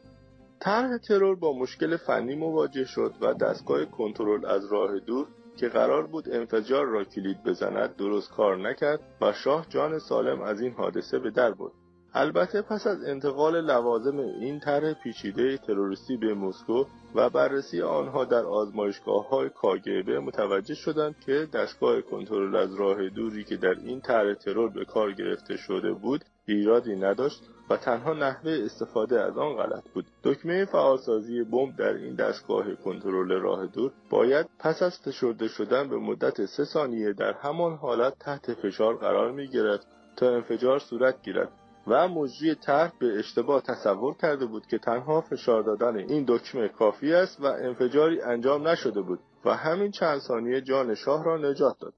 طرح 0.60 0.98
ترور 0.98 1.36
با 1.36 1.54
مشکل 1.54 1.98
فنی 1.98 2.36
مواجه 2.36 2.86
شد 2.86 3.14
و 3.22 3.34
دستگاه 3.34 3.86
کنترل 3.86 4.46
از 4.46 4.72
راه 4.72 5.00
دور 5.00 5.28
که 5.58 5.70
قرار 5.70 6.08
بود 6.08 6.30
انفجار 6.30 6.86
را 6.86 7.04
کلید 7.04 7.44
بزند 7.44 7.96
درست 7.96 8.32
کار 8.32 8.58
نکرد 8.58 9.00
و 9.22 9.34
شاه 9.34 9.66
جان 9.70 10.00
سالم 10.00 10.42
از 10.42 10.62
این 10.62 10.74
حادثه 10.74 11.20
به 11.20 11.32
در 11.32 11.52
برد. 11.52 11.83
البته 12.16 12.62
پس 12.62 12.88
از 12.88 13.04
انتقال 13.04 13.62
لوازم 13.62 14.20
این 14.20 14.60
طرح 14.60 14.94
پیچیده 14.94 15.58
تروریستی 15.58 16.18
به 16.18 16.34
مسکو 16.34 16.86
و 17.16 17.30
بررسی 17.30 17.82
آنها 17.82 18.26
در 18.26 18.46
آزمایشگاه 18.46 19.30
های 19.30 19.50
کاگبه 19.50 20.20
متوجه 20.20 20.76
شدند 20.76 21.16
که 21.26 21.48
دستگاه 21.54 22.02
کنترل 22.02 22.56
از 22.56 22.76
راه 22.76 23.10
دوری 23.10 23.44
که 23.44 23.58
در 23.58 23.76
این 23.84 24.02
طرح 24.02 24.34
ترور 24.34 24.70
به 24.70 24.86
کار 24.86 25.12
گرفته 25.12 25.58
شده 25.58 25.94
بود 25.94 26.26
ایرادی 26.46 26.96
نداشت 26.96 27.42
و 27.70 27.78
تنها 27.78 28.14
نحوه 28.14 28.60
استفاده 28.66 29.22
از 29.22 29.38
آن 29.38 29.56
غلط 29.56 29.84
بود. 29.94 30.06
دکمه 30.24 30.66
فعالسازی 30.66 31.44
بمب 31.44 31.76
در 31.76 31.94
این 31.94 32.16
دستگاه 32.16 32.76
کنترل 32.76 33.32
راه 33.32 33.66
دور 33.66 33.92
باید 34.10 34.46
پس 34.60 34.84
از 34.84 35.00
فشرده 35.00 35.48
شدن 35.48 35.90
به 35.90 35.98
مدت 35.98 36.46
سه 36.46 36.66
ثانیه 36.66 37.14
در 37.14 37.34
همان 37.34 37.76
حالت 37.76 38.20
تحت 38.20 38.54
فشار 38.54 38.96
قرار 38.96 39.32
می 39.32 39.48
گرفت 39.48 39.88
تا 40.16 40.36
انفجار 40.36 40.80
صورت 40.80 41.24
گیرد. 41.24 41.52
و 41.88 42.08
مجری 42.08 42.56
طرح 42.56 42.92
به 43.00 43.20
اشتباه 43.20 43.62
تصور 43.62 44.16
کرده 44.22 44.46
بود 44.46 44.68
که 44.68 44.78
تنها 44.78 45.22
فشار 45.22 45.64
دادن 45.64 45.98
این 45.98 46.26
دکمه 46.28 46.68
کافی 46.68 47.14
است 47.14 47.42
و 47.42 47.46
انفجاری 47.46 48.22
انجام 48.22 48.68
نشده 48.68 49.02
بود 49.02 49.20
و 49.46 49.56
همین 49.56 49.92
چند 49.92 50.20
ثانیه 50.20 50.62
جان 50.62 50.96
شاه 50.96 51.24
را 51.24 51.38
نجات 51.38 51.80
داد. 51.80 51.94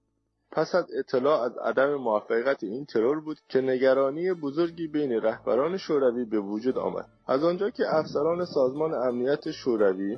پس 0.52 0.76
از 0.76 0.86
اطلاع 1.00 1.42
از 1.42 1.58
عدم 1.58 1.96
موفقیت 1.96 2.64
این 2.64 2.86
ترور 2.86 3.20
بود 3.20 3.38
که 3.50 3.62
نگرانی 3.62 4.34
بزرگی 4.34 4.88
بین 4.88 5.12
رهبران 5.12 5.78
شوروی 5.78 6.26
به 6.26 6.40
وجود 6.40 6.78
آمد. 6.78 7.06
از 7.28 7.44
آنجا 7.44 7.70
که 7.70 7.84
افسران 7.96 8.46
سازمان 8.46 8.94
امنیت 8.94 9.52
شوروی 9.52 10.18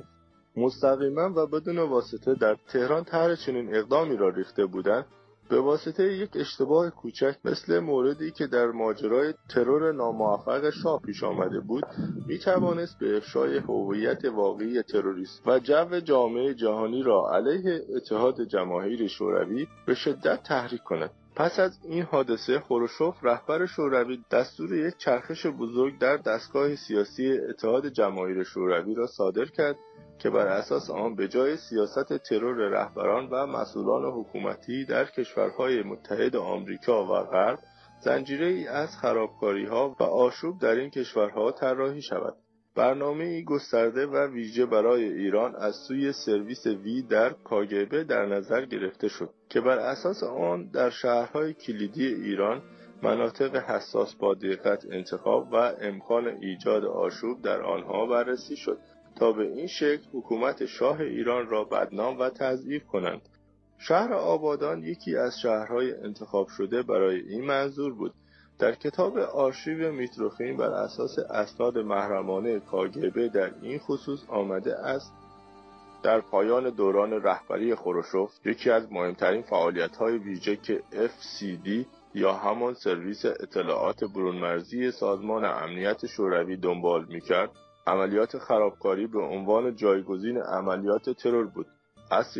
مستقیما 0.56 1.30
و 1.36 1.46
بدون 1.46 1.78
واسطه 1.78 2.34
در 2.34 2.56
تهران 2.72 3.04
طرح 3.04 3.34
چنین 3.34 3.76
اقدامی 3.76 4.16
را 4.16 4.28
ریخته 4.28 4.66
بودند 4.66 5.06
به 5.48 5.60
واسطه 5.60 6.12
یک 6.12 6.30
اشتباه 6.34 6.90
کوچک 6.90 7.36
مثل 7.44 7.78
موردی 7.78 8.30
که 8.30 8.46
در 8.46 8.66
ماجرای 8.66 9.34
ترور 9.48 9.92
ناموفق 9.92 10.70
شاه 10.70 11.02
پیش 11.02 11.24
آمده 11.24 11.60
بود 11.60 11.84
می 12.26 12.38
توانست 12.38 12.98
به 12.98 13.16
افشای 13.16 13.58
هویت 13.58 14.24
واقعی 14.24 14.82
تروریست 14.82 15.42
و 15.46 15.58
جو 15.58 16.00
جامعه 16.00 16.54
جهانی 16.54 17.02
را 17.02 17.30
علیه 17.34 17.84
اتحاد 17.96 18.42
جماهیر 18.42 19.06
شوروی 19.06 19.66
به 19.86 19.94
شدت 19.94 20.42
تحریک 20.42 20.82
کند. 20.82 21.10
پس 21.36 21.58
از 21.58 21.78
این 21.84 22.02
حادثه 22.02 22.60
خروشوف 22.60 23.16
رهبر 23.22 23.66
شوروی 23.66 24.18
دستور 24.30 24.74
یک 24.74 24.96
چرخش 24.96 25.46
بزرگ 25.46 25.98
در 25.98 26.16
دستگاه 26.16 26.76
سیاسی 26.76 27.32
اتحاد 27.32 27.88
جماهیر 27.88 28.42
شوروی 28.42 28.94
را 28.94 29.06
صادر 29.06 29.44
کرد 29.44 29.76
که 30.18 30.30
بر 30.30 30.46
اساس 30.46 30.90
آن 30.90 31.14
به 31.14 31.28
جای 31.28 31.56
سیاست 31.56 32.18
ترور 32.18 32.56
رهبران 32.56 33.28
و 33.28 33.46
مسئولان 33.46 34.12
حکومتی 34.12 34.84
در 34.84 35.04
کشورهای 35.04 35.82
متحد 35.82 36.36
آمریکا 36.36 37.04
و 37.04 37.24
غرب 37.24 37.58
زنجیره 38.00 38.46
ای 38.46 38.66
از 38.66 38.96
خرابکاری 38.96 39.66
ها 39.66 39.96
و 40.00 40.02
آشوب 40.02 40.60
در 40.60 40.74
این 40.74 40.90
کشورها 40.90 41.52
طراحی 41.52 42.02
شود. 42.02 42.34
برنامه 42.76 43.24
ای 43.24 43.44
گسترده 43.44 44.06
و 44.06 44.16
ویژه 44.16 44.66
برای 44.66 45.04
ایران 45.04 45.56
از 45.56 45.74
سوی 45.88 46.12
سرویس 46.12 46.66
وی 46.66 47.02
در 47.02 47.30
کاگبه 47.30 48.04
در 48.04 48.26
نظر 48.26 48.64
گرفته 48.64 49.08
شد 49.08 49.30
که 49.48 49.60
بر 49.60 49.78
اساس 49.78 50.22
آن 50.22 50.70
در 50.70 50.90
شهرهای 50.90 51.54
کلیدی 51.54 52.06
ایران 52.06 52.62
مناطق 53.02 53.56
حساس 53.56 54.14
با 54.14 54.34
دقت 54.34 54.84
انتخاب 54.90 55.52
و 55.52 55.56
امکان 55.80 56.26
ایجاد 56.40 56.84
آشوب 56.84 57.42
در 57.42 57.62
آنها 57.62 58.06
بررسی 58.06 58.56
شد. 58.56 58.78
تا 59.18 59.32
به 59.32 59.42
این 59.42 59.66
شکل 59.66 60.02
حکومت 60.12 60.66
شاه 60.66 61.00
ایران 61.00 61.48
را 61.48 61.64
بدنام 61.64 62.18
و 62.18 62.30
تضعیف 62.30 62.86
کنند. 62.86 63.20
شهر 63.78 64.12
آبادان 64.12 64.84
یکی 64.84 65.16
از 65.16 65.40
شهرهای 65.40 65.94
انتخاب 65.94 66.48
شده 66.48 66.82
برای 66.82 67.20
این 67.20 67.44
منظور 67.44 67.94
بود. 67.94 68.14
در 68.58 68.74
کتاب 68.74 69.18
آرشیو 69.18 69.92
میتروخین 69.92 70.56
بر 70.56 70.70
اساس 70.70 71.18
اسناد 71.18 71.78
محرمانه 71.78 72.60
کاگبه 72.60 73.28
در 73.28 73.50
این 73.62 73.78
خصوص 73.78 74.20
آمده 74.28 74.74
است. 74.74 75.12
در 76.02 76.20
پایان 76.20 76.70
دوران 76.70 77.12
رهبری 77.12 77.74
خروشوف 77.74 78.46
یکی 78.46 78.70
از 78.70 78.92
مهمترین 78.92 79.42
فعالیت‌های 79.42 80.18
ویژه 80.18 80.56
که 80.56 80.82
FCD 80.92 81.68
یا 82.14 82.32
همان 82.32 82.74
سرویس 82.74 83.24
اطلاعات 83.24 84.04
برونمرزی 84.04 84.90
سازمان 84.90 85.44
امنیت 85.44 86.06
شوروی 86.06 86.56
دنبال 86.56 87.04
می‌کرد 87.08 87.50
عملیات 87.88 88.38
خرابکاری 88.38 89.06
به 89.06 89.20
عنوان 89.20 89.76
جایگزین 89.76 90.38
عملیات 90.38 91.10
ترور 91.10 91.46
بود 91.46 91.66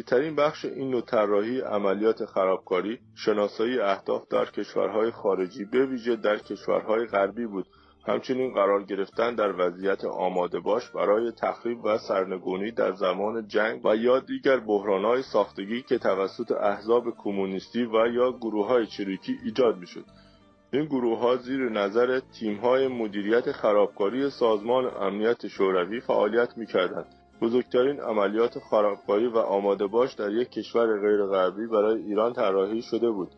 ترین 0.06 0.36
بخش 0.36 0.64
این 0.64 0.90
نوع 0.90 1.00
طراحی 1.00 1.60
عملیات 1.60 2.24
خرابکاری 2.24 2.98
شناسایی 3.14 3.80
اهداف 3.80 4.28
در 4.28 4.44
کشورهای 4.44 5.10
خارجی 5.10 5.64
به 5.64 5.86
ویژه 5.86 6.16
در 6.16 6.38
کشورهای 6.38 7.06
غربی 7.06 7.46
بود 7.46 7.66
همچنین 8.06 8.54
قرار 8.54 8.82
گرفتن 8.82 9.34
در 9.34 9.54
وضعیت 9.58 10.04
آماده 10.04 10.60
باش 10.60 10.90
برای 10.90 11.32
تخریب 11.32 11.84
و 11.84 11.98
سرنگونی 11.98 12.70
در 12.70 12.92
زمان 12.92 13.46
جنگ 13.46 13.86
و 13.86 13.96
یا 13.96 14.18
دیگر 14.18 14.60
بحرانهای 14.60 15.22
ساختگی 15.22 15.82
که 15.82 15.98
توسط 15.98 16.52
احزاب 16.52 17.04
کمونیستی 17.18 17.84
و 17.84 18.06
یا 18.12 18.32
گروه 18.32 18.66
های 18.66 18.86
چریکی 18.86 19.36
ایجاد 19.44 19.78
می‌شد. 19.78 20.04
این 20.73 20.85
گروه 20.85 21.19
ها 21.19 21.36
زیر 21.36 21.69
نظر 21.69 22.20
تیم 22.20 22.57
های 22.57 22.89
مدیریت 22.89 23.53
خرابکاری 23.53 24.31
سازمان 24.31 24.90
امنیت 25.01 25.47
شوروی 25.47 26.01
فعالیت 26.01 26.59
می‌کردند. 26.59 27.15
بزرگترین 27.43 28.01
عملیات 28.01 28.59
خرابکاری 28.59 29.27
و 29.27 29.39
آماده 29.39 29.86
باش 29.86 30.15
در 30.15 30.32
یک 30.32 30.51
کشور 30.51 31.01
غیر 31.01 31.27
غربی 31.27 31.66
برای 31.66 32.03
ایران 32.03 32.32
طراحی 32.32 32.82
شده 32.82 33.11
بود. 33.11 33.28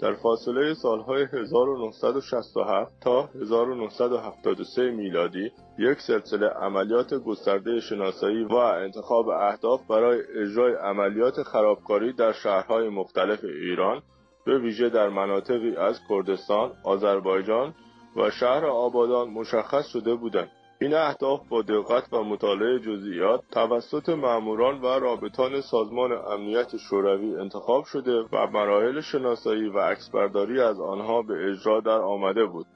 در 0.00 0.14
فاصله 0.14 0.74
سالهای 0.74 1.26
1967 1.32 2.92
تا 3.00 3.28
1973 3.40 4.90
میلادی 4.90 5.50
یک 5.78 6.00
سلسله 6.00 6.48
عملیات 6.48 7.14
گسترده 7.14 7.80
شناسایی 7.80 8.44
و 8.44 8.54
انتخاب 8.54 9.28
اهداف 9.28 9.86
برای 9.86 10.20
اجرای 10.36 10.74
عملیات 10.74 11.42
خرابکاری 11.42 12.12
در 12.12 12.32
شهرهای 12.32 12.88
مختلف 12.88 13.44
ایران 13.44 14.02
به 14.48 14.58
ویژه 14.58 14.88
در 14.88 15.08
مناطقی 15.08 15.76
از 15.76 16.00
کردستان، 16.08 16.72
آذربایجان 16.84 17.74
و 18.16 18.30
شهر 18.30 18.66
آبادان 18.66 19.30
مشخص 19.30 19.86
شده 19.86 20.14
بودند. 20.14 20.50
این 20.80 20.94
اهداف 20.94 21.48
با 21.48 21.62
دقت 21.62 22.12
و 22.12 22.24
مطالعه 22.24 22.78
جزئیات 22.78 23.40
توسط 23.50 24.08
ماموران 24.08 24.80
و 24.80 24.86
رابطان 24.86 25.60
سازمان 25.60 26.12
امنیت 26.12 26.76
شوروی 26.76 27.36
انتخاب 27.36 27.84
شده 27.84 28.24
و 28.32 28.46
مراحل 28.46 29.00
شناسایی 29.00 29.68
و 29.68 29.78
عکسبرداری 29.78 30.60
از 30.60 30.80
آنها 30.80 31.22
به 31.22 31.50
اجرا 31.50 31.80
در 31.80 32.00
آمده 32.00 32.44
بود. 32.44 32.66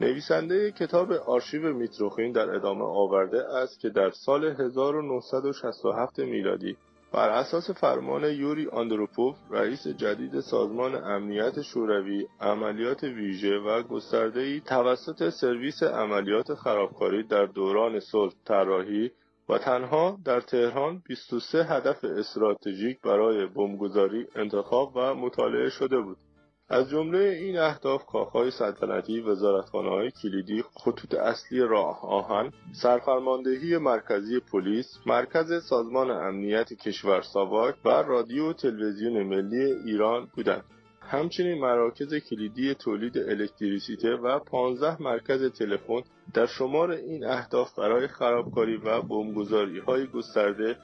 نویسنده 0.00 0.72
کتاب 0.72 1.12
آرشیو 1.12 1.72
میتروخین 1.72 2.32
در 2.32 2.54
ادامه 2.54 2.84
آورده 2.84 3.44
است 3.56 3.80
که 3.80 3.88
در 3.88 4.10
سال 4.10 4.44
1967 4.44 6.18
میلادی 6.18 6.76
بر 7.12 7.28
اساس 7.28 7.70
فرمان 7.70 8.24
یوری 8.24 8.68
آندروپوف 8.68 9.36
رئیس 9.50 9.86
جدید 9.86 10.40
سازمان 10.40 10.94
امنیت 10.94 11.62
شوروی 11.62 12.26
عملیات 12.40 13.02
ویژه 13.02 13.58
و 13.58 13.82
گسترده‌ای 13.82 14.60
توسط 14.60 15.28
سرویس 15.28 15.82
عملیات 15.82 16.54
خرابکاری 16.54 17.22
در 17.22 17.46
دوران 17.46 18.00
صلح 18.00 18.32
طراحی 18.44 19.10
و 19.48 19.58
تنها 19.58 20.18
در 20.24 20.40
تهران 20.40 21.02
23 21.06 21.64
هدف 21.64 22.04
استراتژیک 22.04 23.00
برای 23.00 23.46
بمبگذاری 23.46 24.26
انتخاب 24.36 24.92
و 24.96 25.14
مطالعه 25.14 25.70
شده 25.70 26.00
بود. 26.00 26.16
از 26.70 26.90
جمله 26.90 27.18
این 27.18 27.58
اهداف 27.58 28.06
کاخهای 28.06 28.50
سلطنتی 28.50 29.20
وزارتخانههای 29.20 30.10
کلیدی 30.10 30.64
خطوط 30.74 31.14
اصلی 31.14 31.60
راه 31.60 32.04
آهن 32.04 32.52
سرفرماندهی 32.72 33.78
مرکزی 33.78 34.40
پلیس 34.40 34.98
مرکز 35.06 35.64
سازمان 35.64 36.10
امنیت 36.10 36.72
کشور 36.72 37.20
ساواک 37.20 37.74
و 37.84 37.88
رادیو 37.88 38.50
و 38.50 38.52
تلویزیون 38.52 39.22
ملی 39.22 39.72
ایران 39.72 40.28
بودند. 40.34 40.64
همچنین 41.00 41.60
مراکز 41.60 42.14
کلیدی 42.14 42.74
تولید 42.74 43.18
الکتریسیته 43.18 44.14
و 44.14 44.38
15 44.38 45.02
مرکز 45.02 45.52
تلفن 45.52 46.02
در 46.34 46.46
شمار 46.46 46.90
این 46.90 47.24
اهداف 47.24 47.78
برای 47.78 48.08
خرابکاری 48.08 48.76
و 48.76 49.02
بمبگذاری 49.02 49.78
های 49.78 50.06
گسترده 50.06 50.76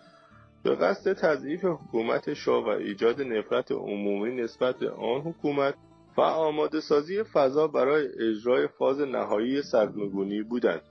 به 0.64 0.74
قصد 0.76 1.12
تضعیف 1.12 1.64
حکومت 1.64 2.34
شاه 2.34 2.64
و 2.64 2.68
ایجاد 2.68 3.22
نفرت 3.22 3.72
عمومی 3.72 4.42
نسبت 4.42 4.78
به 4.78 4.90
آن 4.90 5.20
حکومت 5.20 5.74
و 6.16 6.20
آماده 6.20 6.80
سازی 6.80 7.22
فضا 7.22 7.66
برای 7.66 8.08
اجرای 8.30 8.66
فاز 8.66 9.00
نهایی 9.00 9.62
سرنگونی 9.62 10.42
بودند. 10.42 10.82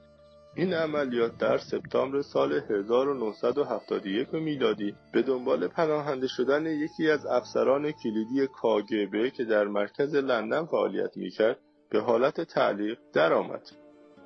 این 0.56 0.74
عملیات 0.74 1.38
در 1.38 1.58
سپتامبر 1.58 2.22
سال 2.22 2.54
1971 2.54 4.34
میلادی 4.34 4.96
به 5.14 5.22
دنبال 5.22 5.68
پناهنده 5.68 6.28
شدن 6.28 6.66
یکی 6.66 7.10
از 7.10 7.26
افسران 7.26 7.92
کلیدی 7.92 8.48
کاگبه 8.48 9.30
که 9.30 9.44
در 9.44 9.64
مرکز 9.64 10.16
لندن 10.16 10.66
فعالیت 10.66 11.18
می‌کرد 11.18 11.60
به 11.90 12.00
حالت 12.00 12.42
تعلیق 12.42 12.98
درآمد. 13.14 13.70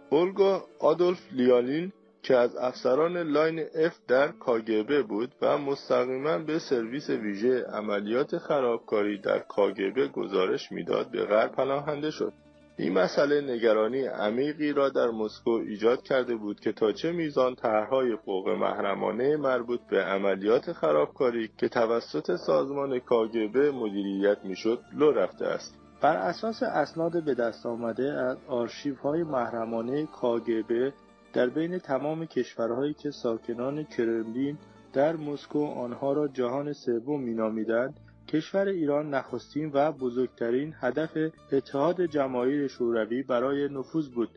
اولگ 0.10 0.64
آدولف 0.80 1.34
لیالین 1.34 1.91
که 2.28 2.36
از 2.36 2.56
افسران 2.56 3.18
Line 3.18 3.65
F 3.66 3.94
در 4.08 4.28
کاگبه 4.28 5.04
بود 5.04 5.36
و 5.41 5.58
مستقیما 5.58 6.38
به 6.38 6.60
سرویس 6.60 7.10
ویژه 7.10 7.64
عملیات 7.64 8.38
خرابکاری 8.38 9.18
در 9.18 9.40
کاگبه 9.40 10.08
گزارش 10.08 10.72
می‌داد 10.72 11.12
به 11.12 11.26
غرب 11.26 11.52
پناهنده 11.52 12.12
شد. 12.12 12.34
این 12.78 12.94
مسئله 12.94 13.41
نگرانی 13.41 14.06
عمیقی 14.06 14.74
را 14.74 14.90
در 14.90 15.08
مسکو 15.08 15.52
ایجاد 15.52 16.02
کرده 16.02 16.36
بود 16.36 16.60
که 16.60 16.72
تا 16.72 16.91
چه 16.91 17.12
میزان 17.12 17.56
طرحهای 17.56 18.16
فوق 18.26 18.49
محرمانه 18.49 19.38
مربوط 19.38 19.80
به 19.90 20.04
عملیات 20.04 20.74
خرابکاری 20.74 21.49
که 21.58 21.70
توسط 21.70 22.36
سازمان 22.36 22.99
کاگبه 22.99 23.72
مدیریت 23.72 24.38
می‌شد 24.44 24.80
لو 24.94 25.12
رفته 25.12 25.45
است. 25.45 25.76
بر 26.02 26.18
اساس 26.18 26.64
اسناد 26.64 27.24
به 27.24 27.34
دست 27.34 27.66
آمده 27.66 28.14
از 28.14 28.38
آرشیوهای 28.48 29.24
محرمانه 29.24 30.06
کاگبه 30.06 30.94
در 31.34 31.49
بین 31.49 31.78
تمام 31.78 32.26
کشورهایی 32.26 32.94
که 32.94 33.12
ساکنان 33.12 33.84
کرملین 33.84 34.58
در 34.94 35.16
مسکو 35.16 35.66
آنها 35.66 36.14
را 36.14 36.28
جهان 36.28 36.74
سوم 36.74 37.22
مینامیدند 37.22 37.99
کشور 38.28 38.68
ایران 38.68 39.14
نخستین 39.14 39.72
و 39.74 39.91
بزرگترین 39.91 40.74
هدف 40.80 41.18
اتحاد 41.52 42.06
جماهیر 42.06 42.68
شوروی 42.68 43.24
برای 43.24 43.70
نفوذ 43.70 44.10
بود. 44.10 44.30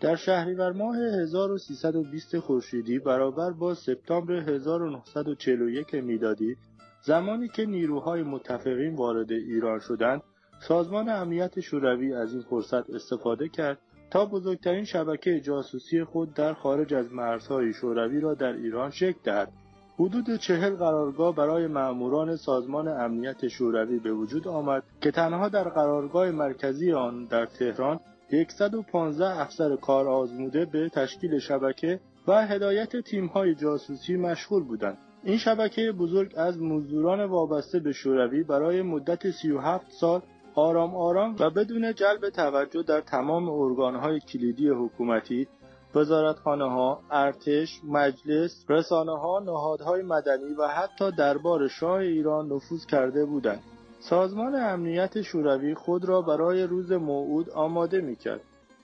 در 0.00 0.16
شهریور 0.16 0.72
ماه 0.72 0.96
1320 0.96 2.38
خورشیدی 2.38 2.98
برابر 2.98 3.50
با 3.50 3.74
سپتامبر 3.74 4.34
1941 4.34 5.94
میلادی 5.94 6.56
زمانی 7.02 7.48
که 7.48 7.66
نیروهای 7.66 8.22
متفقین 8.22 8.94
وارد 8.94 9.32
ایران 9.32 9.78
شدند 9.78 10.22
سازمان 10.68 11.08
امنیت 11.08 11.60
شوروی 11.60 12.14
از 12.14 12.32
این 12.32 12.42
فرصت 12.42 12.90
استفاده 12.90 13.48
کرد 13.48 13.78
تا 14.10 14.26
بزرگترین 14.26 14.84
شبکه 14.84 15.40
جاسوسی 15.40 16.04
خود 16.04 16.34
در 16.34 16.54
خارج 16.54 16.94
از 16.94 17.12
مرزهای 17.12 17.72
شوروی 17.72 18.20
را 18.20 18.34
در 18.34 18.52
ایران 18.52 18.90
شکل 18.90 19.18
دهد 19.24 19.52
حدود 19.98 20.36
چهل 20.36 20.76
قرارگاه 20.76 21.34
برای 21.34 21.66
مأموران 21.66 22.36
سازمان 22.36 22.88
امنیت 22.88 23.48
شوروی 23.48 23.98
به 23.98 24.12
وجود 24.12 24.48
آمد 24.48 24.82
که 25.00 25.10
تنها 25.10 25.48
در 25.48 25.68
قرارگاه 25.68 26.30
مرکزی 26.30 26.92
آن 26.92 27.24
در 27.24 27.46
تهران 27.46 28.00
115 28.48 29.40
افسر 29.40 29.76
کار 29.76 30.08
آزموده 30.08 30.64
به 30.64 30.88
تشکیل 30.88 31.38
شبکه 31.38 32.00
و 32.28 32.46
هدایت 32.46 32.96
تیم‌های 33.00 33.54
جاسوسی 33.54 34.16
مشغول 34.16 34.62
بودند. 34.62 34.98
این 35.24 35.38
شبکه 35.38 35.92
بزرگ 35.92 36.32
از 36.36 36.62
مزدوران 36.62 37.24
وابسته 37.24 37.78
به 37.78 37.92
شوروی 37.92 38.42
برای 38.42 38.82
مدت 38.82 39.30
37 39.30 39.86
سال 39.90 40.22
آرام 40.54 40.94
آرام 40.94 41.36
و 41.38 41.50
بدون 41.50 41.94
جلب 41.94 42.30
توجه 42.30 42.82
در 42.82 43.00
تمام 43.00 43.48
ارگانهای 43.48 44.20
کلیدی 44.20 44.68
حکومتی 44.68 45.48
وزارتخانه 45.94 46.70
ها، 46.70 47.00
ارتش، 47.10 47.80
مجلس، 47.84 48.64
رسانه 48.68 49.18
ها، 49.18 49.40
نهادهای 49.40 50.02
مدنی 50.02 50.54
و 50.58 50.68
حتی 50.68 51.10
دربار 51.10 51.68
شاه 51.68 51.98
ایران 51.98 52.52
نفوذ 52.52 52.86
کرده 52.86 53.24
بودند. 53.24 53.62
سازمان 54.00 54.54
امنیت 54.54 55.22
شوروی 55.22 55.74
خود 55.74 56.04
را 56.04 56.22
برای 56.22 56.62
روز 56.62 56.92
موعود 56.92 57.50
آماده 57.50 58.00
می‌کرد. 58.00 58.40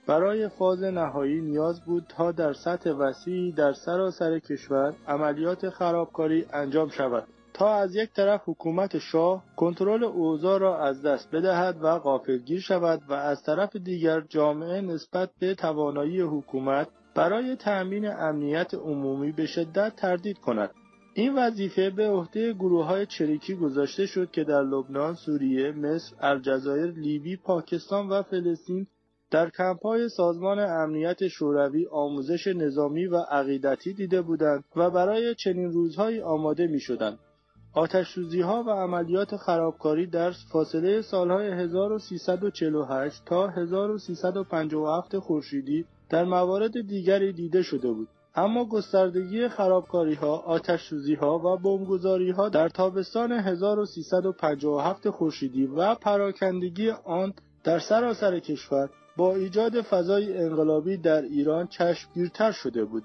برای 0.07 0.47
فاز 0.47 0.83
نهایی 0.83 1.41
نیاز 1.41 1.81
بود 1.81 2.05
تا 2.09 2.31
در 2.31 2.53
سطح 2.53 2.89
وسیعی 2.89 3.51
در 3.51 3.73
سراسر 3.73 4.39
کشور 4.39 4.93
عملیات 5.07 5.69
خرابکاری 5.69 6.45
انجام 6.53 6.89
شود 6.89 7.23
تا 7.57 7.73
از 7.73 7.95
یک 7.95 8.13
طرف 8.13 8.41
حکومت 8.45 8.97
شاه 8.97 9.43
کنترل 9.55 10.03
اوضاع 10.03 10.59
را 10.59 10.85
از 10.85 11.01
دست 11.01 11.31
بدهد 11.31 11.77
و 11.81 11.99
غافلگیر 11.99 12.59
شود 12.59 13.01
و 13.09 13.13
از 13.13 13.43
طرف 13.43 13.75
دیگر 13.75 14.21
جامعه 14.21 14.81
نسبت 14.81 15.29
به 15.39 15.55
توانایی 15.55 16.21
حکومت 16.21 16.87
برای 17.15 17.55
تأمین 17.55 18.07
امنیت 18.07 18.73
عمومی 18.73 19.31
به 19.31 19.45
شدت 19.45 19.95
تردید 19.95 20.39
کند 20.39 20.71
این 21.13 21.35
وظیفه 21.35 21.89
به 21.89 22.09
عهده 22.09 22.53
گروه 22.53 22.85
های 22.85 23.05
چریکی 23.05 23.55
گذاشته 23.55 24.05
شد 24.05 24.31
که 24.31 24.43
در 24.43 24.63
لبنان، 24.63 25.13
سوریه، 25.13 25.71
مصر، 25.71 26.15
الجزایر، 26.19 26.85
لیبی، 26.85 27.35
پاکستان 27.35 28.09
و 28.09 28.21
فلسطین 28.23 28.87
در 29.31 29.49
کمپهای 29.49 30.09
سازمان 30.09 30.59
امنیت 30.59 31.27
شوروی 31.27 31.87
آموزش 31.91 32.47
نظامی 32.47 33.05
و 33.05 33.17
عقیدتی 33.17 33.93
دیده 33.93 34.21
بودند 34.21 34.63
و 34.75 34.89
برای 34.89 35.35
چنین 35.35 35.71
روزهایی 35.71 36.21
آماده 36.21 36.67
می 36.67 36.79
شدند. 36.79 37.19
آتش 37.77 38.17
ها 38.17 38.63
و 38.63 38.69
عملیات 38.69 39.37
خرابکاری 39.37 40.07
در 40.07 40.31
فاصله 40.51 41.01
سالهای 41.01 41.47
1348 41.47 43.25
تا 43.25 43.47
1357 43.47 45.19
خورشیدی 45.19 45.85
در 46.09 46.23
موارد 46.23 46.87
دیگری 46.87 47.33
دیده 47.33 47.61
شده 47.61 47.91
بود. 47.91 48.07
اما 48.35 48.65
گستردگی 48.65 49.47
خرابکاری 49.47 50.13
ها، 50.13 50.37
آتش 50.37 50.93
ها 51.19 51.39
و 51.39 51.57
بمبگذاری 51.57 52.31
ها 52.31 52.49
در 52.49 52.69
تابستان 52.69 53.31
1357 53.31 55.09
خورشیدی 55.09 55.65
و 55.65 55.95
پراکندگی 55.95 56.89
آن 56.89 57.33
در 57.63 57.79
سراسر 57.79 58.39
کشور 58.39 58.89
با 59.17 59.35
ایجاد 59.35 59.81
فضای 59.81 60.37
انقلابی 60.37 60.97
در 60.97 61.21
ایران 61.21 61.67
چشمگیرتر 61.67 62.51
شده 62.51 62.85
بود. 62.85 63.03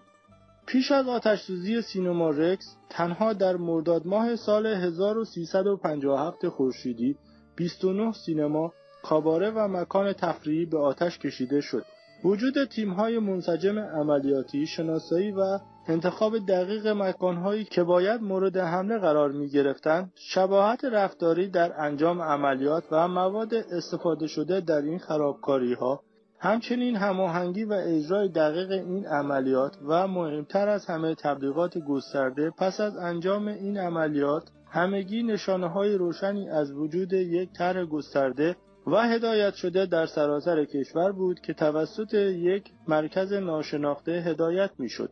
پیش 0.72 0.92
از 0.92 1.08
آتشسوزی 1.08 1.82
سینما 1.82 2.30
رکس 2.30 2.76
تنها 2.90 3.32
در 3.32 3.56
مرداد 3.56 4.06
ماه 4.06 4.36
سال 4.36 4.66
1357 4.66 6.48
خورشیدی 6.48 7.16
29 7.56 8.12
سینما، 8.12 8.72
کاباره 9.02 9.50
و 9.50 9.68
مکان 9.68 10.12
تفریحی 10.12 10.66
به 10.66 10.78
آتش 10.78 11.18
کشیده 11.18 11.60
شد. 11.60 11.84
وجود 12.24 12.64
تیم‌های 12.64 13.18
منسجم 13.18 13.78
عملیاتی، 13.78 14.66
شناسایی 14.66 15.32
و 15.32 15.58
انتخاب 15.88 16.46
دقیق 16.46 16.86
مکانهایی 16.86 17.64
که 17.64 17.82
باید 17.82 18.22
مورد 18.22 18.56
حمله 18.56 18.98
قرار 18.98 19.32
می 19.32 19.48
گرفتند، 19.48 20.12
شباهت 20.14 20.84
رفتاری 20.84 21.48
در 21.48 21.80
انجام 21.80 22.22
عملیات 22.22 22.84
و 22.90 23.08
مواد 23.08 23.54
استفاده 23.54 24.26
شده 24.26 24.60
در 24.60 24.82
این 24.82 24.98
خرابکاری 24.98 25.74
ها 25.74 26.02
همچنین 26.42 26.96
هماهنگی 26.96 27.64
و 27.64 27.72
اجرای 27.72 28.28
دقیق 28.28 28.70
این 28.70 29.06
عملیات 29.06 29.76
و 29.88 30.08
مهمتر 30.08 30.68
از 30.68 30.86
همه 30.86 31.14
تبلیغات 31.14 31.78
گسترده 31.78 32.50
پس 32.50 32.80
از 32.80 32.96
انجام 32.96 33.48
این 33.48 33.78
عملیات 33.78 34.42
همگی 34.70 35.22
نشانه 35.22 35.68
های 35.68 35.94
روشنی 35.94 36.50
از 36.50 36.72
وجود 36.72 37.12
یک 37.12 37.52
طرح 37.52 37.84
گسترده 37.84 38.56
و 38.86 39.08
هدایت 39.08 39.54
شده 39.54 39.86
در 39.86 40.06
سراسر 40.06 40.64
کشور 40.64 41.12
بود 41.12 41.40
که 41.40 41.54
توسط 41.54 42.14
یک 42.14 42.70
مرکز 42.88 43.32
ناشناخته 43.32 44.12
هدایت 44.12 44.70
می‌شد. 44.78 45.10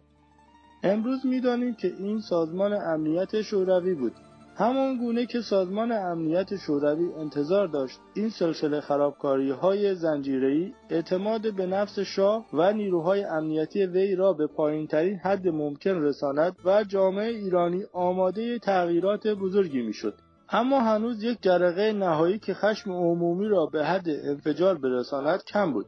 امروز 0.82 1.26
می‌دانیم 1.26 1.74
که 1.74 1.92
این 1.98 2.20
سازمان 2.20 2.72
امنیت 2.72 3.42
شوروی 3.42 3.94
بود 3.94 4.12
همان 4.56 4.96
گونه 4.96 5.26
که 5.26 5.40
سازمان 5.40 5.92
امنیت 5.92 6.56
شوروی 6.56 7.14
انتظار 7.14 7.66
داشت 7.66 8.00
این 8.14 8.28
سلسله 8.28 8.80
خرابکاری 8.80 9.50
های 9.50 9.94
زنجیری 9.94 10.74
اعتماد 10.90 11.54
به 11.54 11.66
نفس 11.66 11.98
شاه 11.98 12.46
و 12.52 12.72
نیروهای 12.72 13.24
امنیتی 13.24 13.86
وی 13.86 14.14
را 14.14 14.32
به 14.32 14.46
پایین 14.46 14.86
ترین 14.86 15.16
حد 15.16 15.48
ممکن 15.48 15.90
رساند 15.90 16.56
و 16.64 16.84
جامعه 16.84 17.28
ایرانی 17.28 17.82
آماده 17.92 18.58
تغییرات 18.58 19.26
بزرگی 19.26 19.82
می‌شد. 19.82 20.14
اما 20.48 20.80
هنوز 20.80 21.22
یک 21.22 21.38
جرقه 21.42 21.92
نهایی 21.92 22.38
که 22.38 22.54
خشم 22.54 22.92
عمومی 22.92 23.48
را 23.48 23.66
به 23.66 23.84
حد 23.84 24.08
انفجار 24.08 24.78
برساند 24.78 25.44
کم 25.44 25.72
بود. 25.72 25.86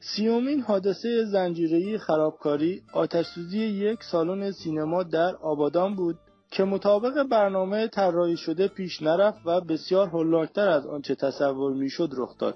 سیومین 0.00 0.60
حادثه 0.60 1.24
زنجیره‌ای 1.24 1.98
خرابکاری 1.98 2.82
آتشسوزی 2.92 3.58
یک 3.58 4.02
سالن 4.02 4.50
سینما 4.50 5.02
در 5.02 5.36
آبادان 5.36 5.94
بود 5.94 6.18
که 6.52 6.64
مطابق 6.64 7.22
برنامه 7.22 7.88
طراحی 7.88 8.36
شده 8.36 8.68
پیش 8.68 9.02
نرفت 9.02 9.40
و 9.44 9.60
بسیار 9.60 10.08
هولناکتر 10.08 10.68
از 10.68 10.86
آنچه 10.86 11.14
تصور 11.14 11.72
می‌شد 11.72 12.10
رخ 12.16 12.38
داد. 12.38 12.54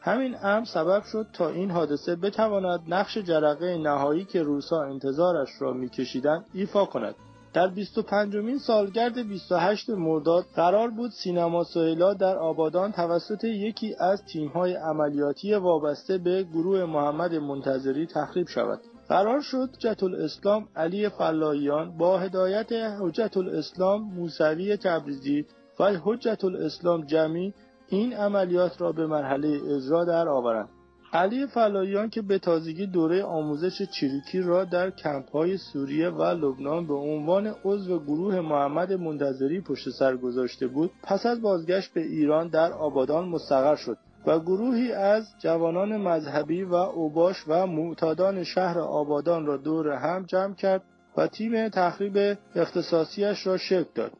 همین 0.00 0.36
امر 0.42 0.64
سبب 0.64 1.02
شد 1.02 1.26
تا 1.32 1.48
این 1.48 1.70
حادثه 1.70 2.16
بتواند 2.16 2.80
نقش 2.88 3.18
جرقه 3.18 3.78
نهایی 3.78 4.24
که 4.24 4.42
روسا 4.42 4.82
انتظارش 4.82 5.48
را 5.60 5.72
میکشیدند 5.72 6.44
ایفا 6.54 6.84
کند. 6.84 7.14
در 7.52 7.68
25 7.68 8.36
مین 8.36 8.58
سالگرد 8.58 9.28
28 9.28 9.90
مرداد 9.90 10.44
قرار 10.56 10.90
بود 10.90 11.10
سینما 11.10 11.64
سهیلا 11.64 12.14
در 12.14 12.36
آبادان 12.36 12.92
توسط 12.92 13.44
یکی 13.44 13.94
از 13.98 14.24
تیم‌های 14.24 14.74
عملیاتی 14.74 15.54
وابسته 15.54 16.18
به 16.18 16.42
گروه 16.42 16.84
محمد 16.84 17.34
منتظری 17.34 18.06
تخریب 18.06 18.48
شود. 18.48 18.80
قرار 19.10 19.40
شد 19.40 19.70
حجت 19.74 20.02
الاسلام 20.02 20.68
علی 20.76 21.08
فلاحیان 21.08 21.98
با 21.98 22.18
هدایت 22.18 22.72
حجت 22.72 23.36
الاسلام 23.36 24.02
موسوی 24.02 24.76
تبریزی 24.76 25.46
و 25.80 25.92
حجت 26.04 26.44
الاسلام 26.44 27.06
جمی 27.06 27.54
این 27.88 28.12
عملیات 28.12 28.80
را 28.80 28.92
به 28.92 29.06
مرحله 29.06 29.60
اجرا 29.76 30.04
در 30.04 30.28
آورند. 30.28 30.68
علی 31.12 31.46
فلاحیان 31.46 32.10
که 32.10 32.22
به 32.22 32.38
تازگی 32.38 32.86
دوره 32.86 33.22
آموزش 33.22 33.82
چریکی 33.82 34.40
را 34.40 34.64
در 34.64 34.90
کمپ 34.90 35.30
های 35.30 35.56
سوریه 35.56 36.08
و 36.08 36.22
لبنان 36.22 36.86
به 36.86 36.94
عنوان 36.94 37.54
عضو 37.64 37.98
گروه 37.98 38.40
محمد 38.40 38.92
منتظری 38.92 39.60
پشت 39.60 39.90
سر 39.90 40.16
گذاشته 40.16 40.66
بود 40.66 40.90
پس 41.02 41.26
از 41.26 41.42
بازگشت 41.42 41.92
به 41.92 42.00
ایران 42.00 42.48
در 42.48 42.72
آبادان 42.72 43.28
مستقر 43.28 43.76
شد 43.76 43.96
و 44.26 44.40
گروهی 44.40 44.92
از 44.92 45.34
جوانان 45.38 45.96
مذهبی 45.96 46.62
و 46.62 46.74
اوباش 46.74 47.44
و 47.48 47.66
معتادان 47.66 48.44
شهر 48.44 48.78
آبادان 48.78 49.46
را 49.46 49.56
دور 49.56 49.88
هم 49.88 50.24
جمع 50.24 50.54
کرد 50.54 50.82
و 51.16 51.26
تیم 51.26 51.68
تخریب 51.68 52.38
اختصاصیش 52.54 53.46
را 53.46 53.56
شکل 53.56 53.90
داد. 53.94 54.12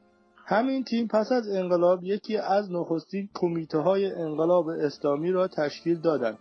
همین 0.46 0.84
تیم 0.84 1.06
پس 1.06 1.32
از 1.32 1.48
انقلاب 1.48 2.04
یکی 2.04 2.36
از 2.36 2.72
نخستین 2.72 3.28
کمیته 3.34 3.78
های 3.78 4.12
انقلاب 4.12 4.68
اسلامی 4.68 5.32
را 5.32 5.48
تشکیل 5.48 6.00
دادند. 6.00 6.38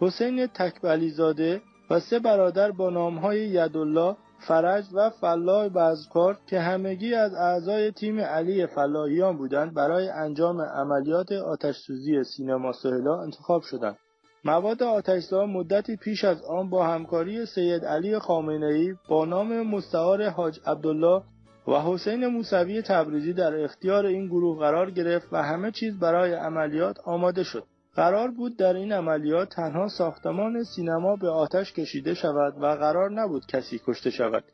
حسین 0.00 0.46
تکبلیزاده 0.46 1.62
و 1.90 2.00
سه 2.00 2.18
برادر 2.18 2.70
با 2.70 2.90
نامهای 2.90 3.40
یدالله 3.40 4.16
فرج 4.38 4.84
و 4.94 5.10
فلاح 5.10 5.68
بزکار 5.68 6.38
که 6.46 6.60
همگی 6.60 7.14
از 7.14 7.34
اعضای 7.34 7.92
تیم 7.92 8.20
علی 8.20 8.66
فلاحیان 8.66 9.36
بودند 9.36 9.74
برای 9.74 10.08
انجام 10.08 10.60
عملیات 10.60 11.32
آتشسوزی 11.32 12.24
سینما 12.24 12.72
سهلا 12.72 13.22
انتخاب 13.22 13.62
شدند. 13.62 13.96
مواد 14.44 14.82
آتشزا 14.82 15.46
مدتی 15.46 15.96
پیش 15.96 16.24
از 16.24 16.42
آن 16.42 16.70
با 16.70 16.86
همکاری 16.86 17.46
سید 17.46 17.84
علی 17.84 18.18
خامنه‌ای 18.18 18.94
با 19.08 19.24
نام 19.24 19.62
مستعار 19.62 20.28
حاج 20.28 20.60
عبدالله 20.66 21.22
و 21.68 21.72
حسین 21.72 22.26
موسوی 22.26 22.82
تبریزی 22.82 23.32
در 23.32 23.64
اختیار 23.64 24.06
این 24.06 24.26
گروه 24.26 24.58
قرار 24.58 24.90
گرفت 24.90 25.28
و 25.32 25.42
همه 25.42 25.70
چیز 25.70 25.98
برای 25.98 26.32
عملیات 26.32 26.96
آماده 27.04 27.42
شد. 27.42 27.64
قرار 27.98 28.30
بود 28.30 28.56
در 28.56 28.74
این 28.74 28.92
عملیات 28.92 29.48
تنها 29.48 29.88
ساختمان 29.88 30.64
سینما 30.64 31.16
به 31.16 31.28
آتش 31.28 31.72
کشیده 31.72 32.14
شود 32.14 32.54
و 32.62 32.66
قرار 32.66 33.10
نبود 33.10 33.46
کسی 33.46 33.80
کشته 33.86 34.10
شود. 34.10 34.44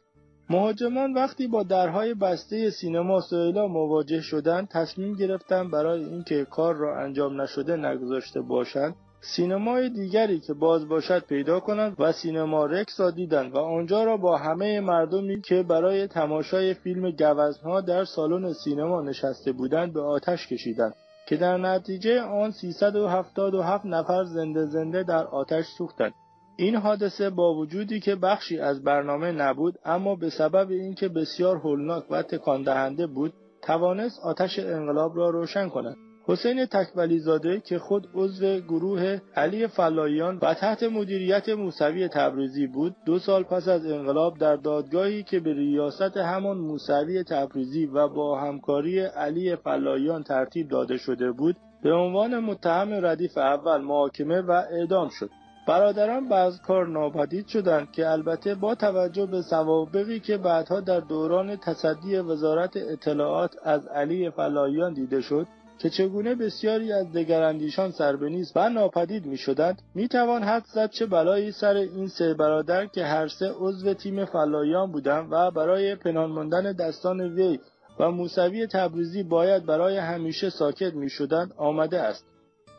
مهاجمان 0.50 1.14
وقتی 1.14 1.46
با 1.46 1.62
درهای 1.62 2.14
بسته 2.14 2.70
سینما 2.70 3.20
سویلا 3.20 3.66
مواجه 3.66 4.20
شدند 4.20 4.68
تصمیم 4.68 5.14
گرفتند 5.14 5.70
برای 5.70 6.04
اینکه 6.04 6.44
کار 6.44 6.74
را 6.74 7.00
انجام 7.00 7.40
نشده 7.40 7.76
نگذاشته 7.76 8.40
باشند 8.40 8.94
سینمای 9.20 9.88
دیگری 9.88 10.40
که 10.40 10.54
باز 10.54 10.88
باشد 10.88 11.24
پیدا 11.26 11.60
کنند 11.60 11.96
و 11.98 12.12
سینما 12.12 12.66
رکس 12.66 13.00
را 13.00 13.10
دیدند 13.10 13.54
و 13.54 13.58
آنجا 13.58 14.04
را 14.04 14.16
با 14.16 14.38
همه 14.38 14.80
مردمی 14.80 15.40
که 15.40 15.62
برای 15.62 16.06
تماشای 16.06 16.74
فیلم 16.74 17.10
گوزنها 17.10 17.80
در 17.80 18.04
سالن 18.04 18.52
سینما 18.52 19.02
نشسته 19.02 19.52
بودند 19.52 19.92
به 19.92 20.00
آتش 20.00 20.48
کشیدند 20.48 20.94
که 21.28 21.36
در 21.36 21.56
نتیجه 21.56 22.20
آن 22.22 22.50
377 22.50 23.86
نفر 23.86 24.24
زنده 24.24 24.66
زنده 24.66 25.02
در 25.02 25.26
آتش 25.26 25.64
سوختند. 25.78 26.14
این 26.56 26.76
حادثه 26.76 27.30
با 27.30 27.54
وجودی 27.54 28.00
که 28.00 28.16
بخشی 28.16 28.58
از 28.58 28.82
برنامه 28.84 29.32
نبود 29.32 29.74
اما 29.84 30.16
به 30.16 30.30
سبب 30.30 30.70
اینکه 30.70 31.08
بسیار 31.08 31.56
هولناک 31.56 32.04
و 32.10 32.22
تکان 32.22 32.62
دهنده 32.62 33.06
بود 33.06 33.32
توانست 33.62 34.20
آتش 34.20 34.58
انقلاب 34.58 35.16
را 35.16 35.30
روشن 35.30 35.68
کند 35.68 35.96
حسین 36.26 36.66
تکبلی 36.66 37.18
زاده 37.18 37.60
که 37.60 37.78
خود 37.78 38.08
عضو 38.14 38.60
گروه 38.60 39.18
علی 39.36 39.66
فلاییان 39.66 40.38
و 40.42 40.54
تحت 40.54 40.82
مدیریت 40.82 41.48
موسوی 41.48 42.08
تبریزی 42.08 42.66
بود 42.66 42.96
دو 43.06 43.18
سال 43.18 43.42
پس 43.42 43.68
از 43.68 43.86
انقلاب 43.86 44.38
در 44.38 44.56
دادگاهی 44.56 45.22
که 45.22 45.40
به 45.40 45.52
ریاست 45.52 46.16
همان 46.16 46.58
موسوی 46.58 47.24
تبریزی 47.24 47.86
و 47.86 48.08
با 48.08 48.40
همکاری 48.40 49.00
علی 49.00 49.56
فلاییان 49.56 50.22
ترتیب 50.22 50.68
داده 50.68 50.96
شده 50.96 51.32
بود 51.32 51.56
به 51.82 51.92
عنوان 51.92 52.38
متهم 52.38 53.06
ردیف 53.06 53.38
اول 53.38 53.80
محاکمه 53.80 54.40
و 54.40 54.50
اعدام 54.50 55.08
شد. 55.08 55.30
برادران 55.68 56.28
بعض 56.28 56.60
کار 56.60 56.86
ناپدید 56.86 57.46
شدند 57.46 57.92
که 57.92 58.08
البته 58.08 58.54
با 58.54 58.74
توجه 58.74 59.26
به 59.26 59.42
سوابقی 59.42 60.20
که 60.20 60.36
بعدها 60.36 60.80
در 60.80 61.00
دوران 61.00 61.56
تصدی 61.56 62.16
وزارت 62.16 62.76
اطلاعات 62.76 63.56
از 63.62 63.86
علی 63.86 64.30
فلاییان 64.30 64.94
دیده 64.94 65.20
شد 65.20 65.46
که 65.78 65.90
چگونه 65.90 66.34
بسیاری 66.34 66.92
از 66.92 67.12
دگراندیشان 67.12 67.90
سربنیز 67.90 68.52
و 68.56 68.68
ناپدید 68.68 69.26
می 69.94 70.08
توان 70.08 70.42
حد 70.42 70.64
زد 70.64 70.90
چه 70.90 71.06
بلایی 71.06 71.52
سر 71.52 71.74
این 71.76 72.08
سه 72.08 72.34
برادر 72.34 72.86
که 72.86 73.04
هر 73.04 73.28
سه 73.28 73.52
عضو 73.58 73.94
تیم 73.94 74.24
فلاییان 74.24 74.92
بودند 74.92 75.28
و 75.30 75.50
برای 75.50 75.94
پنهان 75.94 76.30
ماندن 76.30 76.72
دستان 76.72 77.20
وی 77.20 77.58
و 78.00 78.10
موسوی 78.10 78.66
تبریزی 78.66 79.22
باید 79.22 79.66
برای 79.66 79.96
همیشه 79.96 80.50
ساکت 80.50 80.94
می 80.94 81.10
شدند 81.10 81.52
آمده 81.56 82.00
است. 82.00 82.24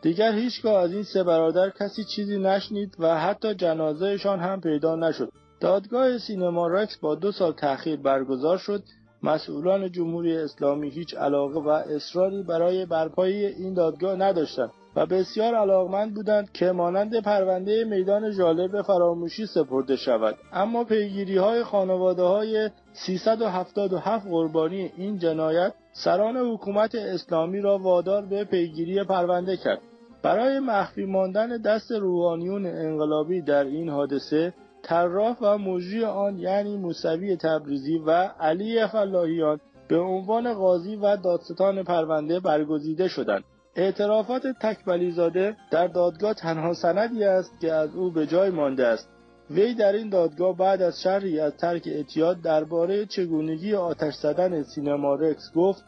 دیگر 0.02 0.32
هیچگاه 0.32 0.84
از 0.84 0.94
این 0.94 1.04
سه 1.04 1.24
برادر 1.24 1.70
کسی 1.70 2.04
چیزی 2.04 2.40
نشنید 2.40 2.96
و 3.00 3.20
حتی 3.20 3.54
جنازهشان 3.54 4.40
هم 4.40 4.62
پیدا 4.62 4.96
نشد. 4.96 5.32
دادگاه 5.60 6.18
سینما 6.18 6.68
رکس 6.68 6.98
با 6.98 7.16
دو 7.16 7.32
سال 7.32 7.54
تأخیر 7.54 7.96
برگزار 7.96 8.58
شد 8.58 8.84
مسئولان 9.26 9.92
جمهوری 9.92 10.38
اسلامی 10.38 10.90
هیچ 10.90 11.16
علاقه 11.16 11.60
و 11.60 11.70
اصراری 11.70 12.44
برای 12.44 12.86
برپایی 12.86 13.46
این 13.46 13.74
دادگاه 13.74 14.16
نداشتند 14.16 14.72
و 14.96 15.06
بسیار 15.06 15.56
علاقمند 15.56 16.14
بودند 16.14 16.52
که 16.52 16.72
مانند 16.72 17.22
پرونده 17.22 17.84
میدان 17.84 18.32
ژاله 18.32 18.68
به 18.68 18.82
فراموشی 18.82 19.46
سپرده 19.46 19.96
شود. 19.96 20.36
اما 20.54 20.84
پیگیری 20.84 21.38
های 21.38 21.64
خانواده 21.64 22.24
های 22.24 22.70
377 22.94 24.28
قربانی 24.28 24.92
این 24.98 25.18
جنایت 25.18 25.74
سران 25.94 26.38
حکومت 26.38 26.96
اسلامی 26.96 27.62
را 27.62 27.78
وادار 27.78 28.26
به 28.26 28.44
پیگیری 28.44 29.04
پرونده 29.04 29.58
کرد. 29.58 29.80
برای 30.24 30.60
مخفی 30.60 31.06
ماندن 31.06 31.58
دست 31.62 31.92
روحانیون 31.92 32.66
انقلابی 32.66 33.42
در 33.42 33.64
این 33.64 33.90
حادثه 33.90 34.54
طراح 34.86 35.38
و 35.42 35.58
مجری 35.58 36.06
آن 36.06 36.40
یعنی 36.40 36.78
موسوی 36.78 37.36
تبریزی 37.36 37.98
و 37.98 38.12
علی 38.40 38.88
فلاحیان 38.88 39.60
به 39.88 40.00
عنوان 40.00 40.54
قاضی 40.54 40.96
و 40.96 41.18
دادستان 41.18 41.84
پرونده 41.84 42.40
برگزیده 42.40 43.08
شدند. 43.08 43.44
اعترافات 43.76 44.48
تکبلی 44.48 45.12
زاده 45.12 45.58
در 45.72 45.88
دادگاه 45.88 46.34
تنها 46.34 46.74
سندی 46.74 47.24
است 47.24 47.60
که 47.62 47.74
از 47.74 47.96
او 47.96 48.12
به 48.12 48.28
جای 48.28 48.50
مانده 48.50 48.88
است. 48.88 49.10
وی 49.50 49.74
در 49.74 49.94
این 49.94 50.10
دادگاه 50.10 50.58
بعد 50.58 50.82
از 50.82 51.02
شرحی 51.02 51.40
از 51.40 51.58
ترک 51.58 51.84
اعتیاد 51.86 52.42
درباره 52.42 53.06
چگونگی 53.06 53.76
آتش 53.76 54.14
زدن 54.14 54.64
سینما 54.64 55.16
رکس 55.16 55.52
گفت 55.56 55.84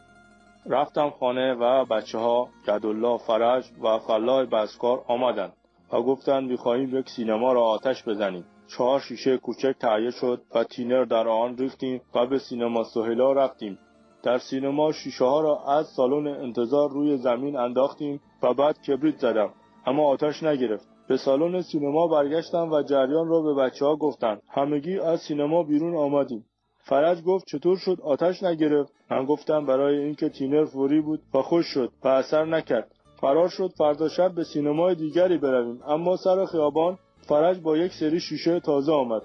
رفتم 0.66 1.10
خانه 1.10 1.54
و 1.54 1.84
بچه 1.84 2.18
ها 2.18 2.48
جدالله 2.66 3.18
فرج 3.18 3.64
و 3.82 3.98
فلاح 3.98 4.44
بسکار 4.44 5.04
آمدند 5.06 5.52
و 5.92 6.02
گفتند 6.02 6.50
می‌خواهیم 6.50 6.98
یک 6.98 7.10
سینما 7.10 7.52
را 7.52 7.62
آتش 7.62 8.04
بزنیم. 8.04 8.44
چهار 8.68 9.00
شیشه 9.00 9.38
کوچک 9.38 9.74
تهیه 9.80 10.10
شد 10.10 10.42
و 10.54 10.64
تینر 10.64 11.04
در 11.04 11.28
آن 11.28 11.58
ریختیم 11.58 12.00
و 12.14 12.26
به 12.26 12.38
سینما 12.38 12.84
سهیلا 12.84 13.32
رفتیم. 13.32 13.78
در 14.22 14.38
سینما 14.38 14.92
شیشه 14.92 15.24
ها 15.24 15.40
را 15.40 15.62
از 15.64 15.86
سالن 15.86 16.26
انتظار 16.26 16.90
روی 16.90 17.16
زمین 17.16 17.56
انداختیم 17.56 18.20
و 18.42 18.54
بعد 18.54 18.82
کبریت 18.82 19.16
زدم 19.16 19.50
اما 19.86 20.08
آتش 20.08 20.42
نگرفت. 20.42 20.88
به 21.08 21.16
سالن 21.16 21.62
سینما 21.62 22.06
برگشتم 22.06 22.72
و 22.72 22.82
جریان 22.82 23.28
را 23.28 23.40
به 23.42 23.54
بچه 23.54 23.84
ها 23.84 23.96
گفتم. 23.96 24.40
همگی 24.48 24.98
از 24.98 25.20
سینما 25.20 25.62
بیرون 25.62 25.96
آمدیم. 25.96 26.44
فرج 26.78 27.22
گفت 27.22 27.46
چطور 27.46 27.76
شد؟ 27.76 27.98
آتش 28.02 28.42
نگرفت. 28.42 28.92
من 29.10 29.24
گفتم 29.24 29.66
برای 29.66 29.98
اینکه 29.98 30.28
تینر 30.28 30.64
فوری 30.64 31.00
بود 31.00 31.20
و 31.34 31.42
خوش 31.42 31.66
شد 31.66 31.92
و 32.04 32.08
اثر 32.08 32.44
نکرد. 32.44 32.90
قرار 33.20 33.48
شد 33.48 33.72
فردا 33.78 34.08
شب 34.08 34.34
به 34.34 34.44
سینمای 34.44 34.94
دیگری 34.94 35.38
برویم. 35.38 35.80
اما 35.86 36.16
سر 36.16 36.44
خیابان 36.44 36.98
فرج 37.28 37.60
با 37.60 37.76
یک 37.76 37.92
سری 37.92 38.20
شیشه 38.20 38.60
تازه 38.60 38.92
آمد. 38.92 39.22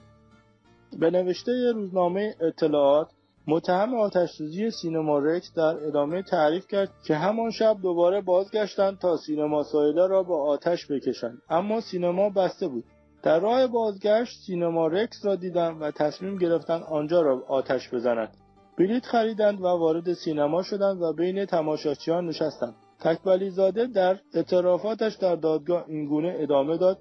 به 0.99 1.11
نوشته 1.11 1.71
روزنامه 1.71 2.35
اطلاعات 2.41 3.07
متهم 3.47 3.95
آتشسوزی 3.95 4.71
سینما 4.71 5.19
رکس 5.19 5.53
در 5.53 5.87
ادامه 5.87 6.21
تعریف 6.21 6.67
کرد 6.67 6.91
که 7.07 7.15
همان 7.15 7.51
شب 7.51 7.77
دوباره 7.81 8.21
بازگشتند 8.21 8.99
تا 8.99 9.17
سینما 9.17 9.63
سایله 9.63 10.07
را 10.07 10.23
با 10.23 10.43
آتش 10.43 10.87
بکشند. 10.91 11.41
اما 11.49 11.81
سینما 11.81 12.29
بسته 12.29 12.67
بود. 12.67 12.83
در 13.23 13.39
راه 13.39 13.67
بازگشت 13.67 14.39
سینما 14.45 14.87
رکس 14.87 15.25
را 15.25 15.35
دیدند 15.35 15.81
و 15.81 15.91
تصمیم 15.91 16.37
گرفتند 16.37 16.83
آنجا 16.83 17.21
را 17.21 17.43
آتش 17.47 17.93
بزنند. 17.93 18.37
بلیط 18.77 19.05
خریدند 19.05 19.61
و 19.61 19.63
وارد 19.63 20.13
سینما 20.13 20.63
شدند 20.63 21.01
و 21.01 21.13
بین 21.13 21.45
تماشاچیان 21.45 22.25
نشستند. 22.25 22.75
تکبلی 22.99 23.49
زاده 23.49 23.87
در 23.87 24.19
اعترافاتش 24.33 25.15
در 25.15 25.35
دادگاه 25.35 25.85
اینگونه 25.87 26.35
ادامه 26.39 26.77
داد. 26.77 26.97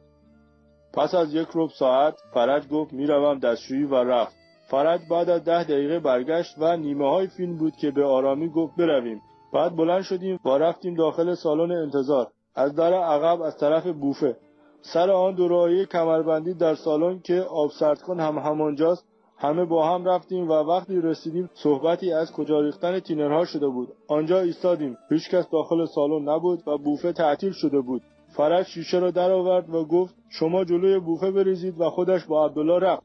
پس 0.95 1.15
از 1.15 1.35
یک 1.35 1.49
ربع 1.55 1.73
ساعت 1.79 2.15
فرج 2.35 2.69
گفت 2.69 2.93
می‌روم 2.93 3.39
دستشویی 3.39 3.85
و 3.85 3.95
رفت. 3.95 4.37
فرج 4.71 5.01
بعد 5.11 5.31
از 5.31 5.45
ده 5.45 5.65
دقیقه 5.65 6.01
برگشت 6.01 6.55
و 6.59 6.77
نیمه 6.77 7.11
های 7.11 7.27
فیلم 7.27 7.57
بود 7.57 7.77
که 7.77 7.91
به 7.91 8.05
آرامی 8.05 8.49
گفت 8.49 8.77
برویم. 8.77 9.21
بعد 9.53 9.77
بلند 9.77 10.03
شدیم 10.03 10.39
و 10.45 10.49
رفتیم 10.49 10.95
داخل 10.95 11.35
سالن 11.35 11.73
انتظار. 11.73 12.27
از 12.55 12.75
در 12.75 12.93
عقب 12.93 13.43
از 13.43 13.59
طرف 13.59 13.87
بوفه. 13.87 14.37
سر 14.83 15.11
آن 15.11 15.35
دوراهی 15.35 15.87
کمربندی 15.87 16.55
در 16.55 16.75
سالن 16.75 17.21
که 17.21 17.41
آب 17.41 17.71
سرد 17.71 18.03
کن 18.03 18.21
هم 18.21 18.39
همانجاست 18.39 19.05
همه 19.39 19.65
با 19.65 19.95
هم 19.95 20.05
رفتیم 20.05 20.49
و 20.49 20.53
وقتی 20.53 21.01
رسیدیم 21.01 21.51
صحبتی 21.55 22.13
از 22.13 22.33
کجا 22.33 22.61
ریختن 22.61 23.01
تینرها 23.01 23.45
شده 23.45 23.69
بود. 23.69 23.89
آنجا 24.09 24.41
ایستادیم. 24.41 24.97
هیچکس 25.11 25.51
داخل 25.53 25.87
سالن 25.87 26.29
نبود 26.29 26.69
و 26.69 26.79
بوفه 26.79 27.13
تعطیل 27.13 27.53
شده 27.53 27.81
بود. 27.81 28.03
فرج 28.37 28.67
شیشه 28.67 28.99
را 28.99 29.11
درآورد 29.11 29.75
و 29.75 29.85
گفت 29.85 30.15
شما 30.29 30.65
جلوی 30.65 30.99
بوفه 30.99 31.31
بریزید 31.31 31.81
و 31.81 31.91
خودش 31.91 32.25
با 32.25 32.47
عبدالله 32.47 32.79
رفت. 32.79 33.03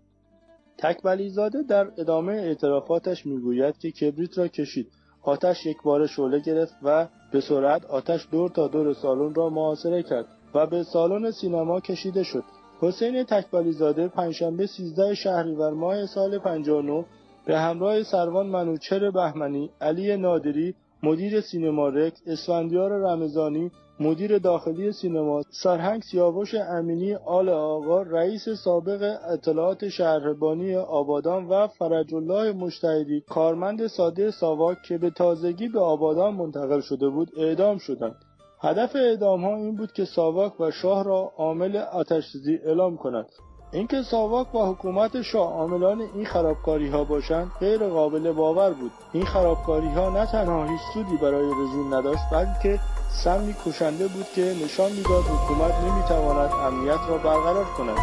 تکبلی 0.77 1.29
زاده 1.29 1.61
در 1.63 1.87
ادامه 1.97 2.33
اعترافاتش 2.33 3.25
می‌گوید 3.25 3.77
که 3.77 3.91
کبریت 3.91 4.37
را 4.37 4.47
کشید. 4.47 4.87
آتش 5.21 5.65
یک 5.65 5.77
بار 5.83 6.07
شعله 6.07 6.39
گرفت 6.39 6.75
و 6.83 7.07
به 7.31 7.41
سرعت 7.41 7.85
آتش 7.85 8.27
دور 8.31 8.49
تا 8.49 8.67
دور 8.67 8.93
سالن 8.93 9.33
را 9.33 9.49
محاصره 9.49 10.03
کرد 10.03 10.25
و 10.53 10.65
به 10.65 10.83
سالن 10.83 11.31
سینما 11.31 11.79
کشیده 11.79 12.23
شد. 12.23 12.43
حسین 12.79 13.23
تکبلی 13.23 13.71
زاده 13.71 14.07
پنجشنبه 14.07 14.65
13 14.67 15.13
شهریور 15.15 15.73
ماه 15.73 16.05
سال 16.05 16.37
59 16.37 17.05
به 17.45 17.59
همراه 17.59 18.03
سروان 18.03 18.47
منوچر 18.47 19.11
بهمنی، 19.11 19.69
علی 19.81 20.17
نادری، 20.17 20.75
مدیر 21.03 21.41
سینما 21.41 21.89
رکس، 21.89 22.21
اسفندیار 22.27 22.91
رمضانی، 22.91 23.71
مدیر 23.99 24.37
داخلی 24.37 24.91
سینما 24.91 25.41
سرهنگ 25.49 26.01
سیاوش 26.01 26.55
امینی 26.55 27.15
آل 27.15 27.49
آقا 27.49 28.01
رئیس 28.01 28.49
سابق 28.49 29.17
اطلاعات 29.29 29.89
شهربانی 29.89 30.75
آبادان 30.75 31.45
و 31.45 31.67
فرج 31.67 32.15
الله 32.15 32.51
مشتهدی 32.51 33.23
کارمند 33.29 33.87
ساده 33.87 34.31
ساواک 34.31 34.77
که 34.81 34.97
به 34.97 35.09
تازگی 35.09 35.67
به 35.67 35.79
آبادان 35.79 36.33
منتقل 36.33 36.81
شده 36.81 37.09
بود 37.09 37.31
اعدام 37.37 37.77
شدند. 37.77 38.15
هدف 38.61 38.95
اعدام 38.95 39.45
ها 39.45 39.55
این 39.55 39.75
بود 39.75 39.91
که 39.91 40.05
ساواک 40.05 40.59
و 40.59 40.71
شاه 40.71 41.03
را 41.03 41.31
عامل 41.37 41.77
آتشزی 41.77 42.55
اعلام 42.55 42.97
کند. 42.97 43.25
اینکه 43.71 44.01
ساواک 44.01 44.55
و 44.55 44.65
حکومت 44.65 45.21
شاه 45.21 45.53
عاملان 45.53 46.01
این 46.15 46.25
خرابکاری 46.25 46.89
ها 46.89 47.03
باشند 47.03 47.51
غیر 47.59 47.87
قابل 47.87 48.31
باور 48.31 48.69
بود. 48.73 48.91
این 49.13 49.25
خرابکاری 49.25 49.87
ها 49.87 50.09
نه 50.09 50.25
تنها 50.25 50.65
هیچ 50.65 50.81
سودی 50.93 51.17
برای 51.17 51.45
رژیم 51.45 51.93
نداشت 51.93 52.21
بلکه 52.31 52.79
سمی 53.23 53.55
کشنده 53.65 54.07
بود 54.07 54.25
که 54.35 54.55
نشان 54.65 54.91
می‌داد 54.91 55.23
حکومت 55.23 55.73
نمی‌تواند 55.83 56.51
امنیت 56.51 56.99
را 57.09 57.17
برقرار 57.17 57.65
کند. 57.65 57.97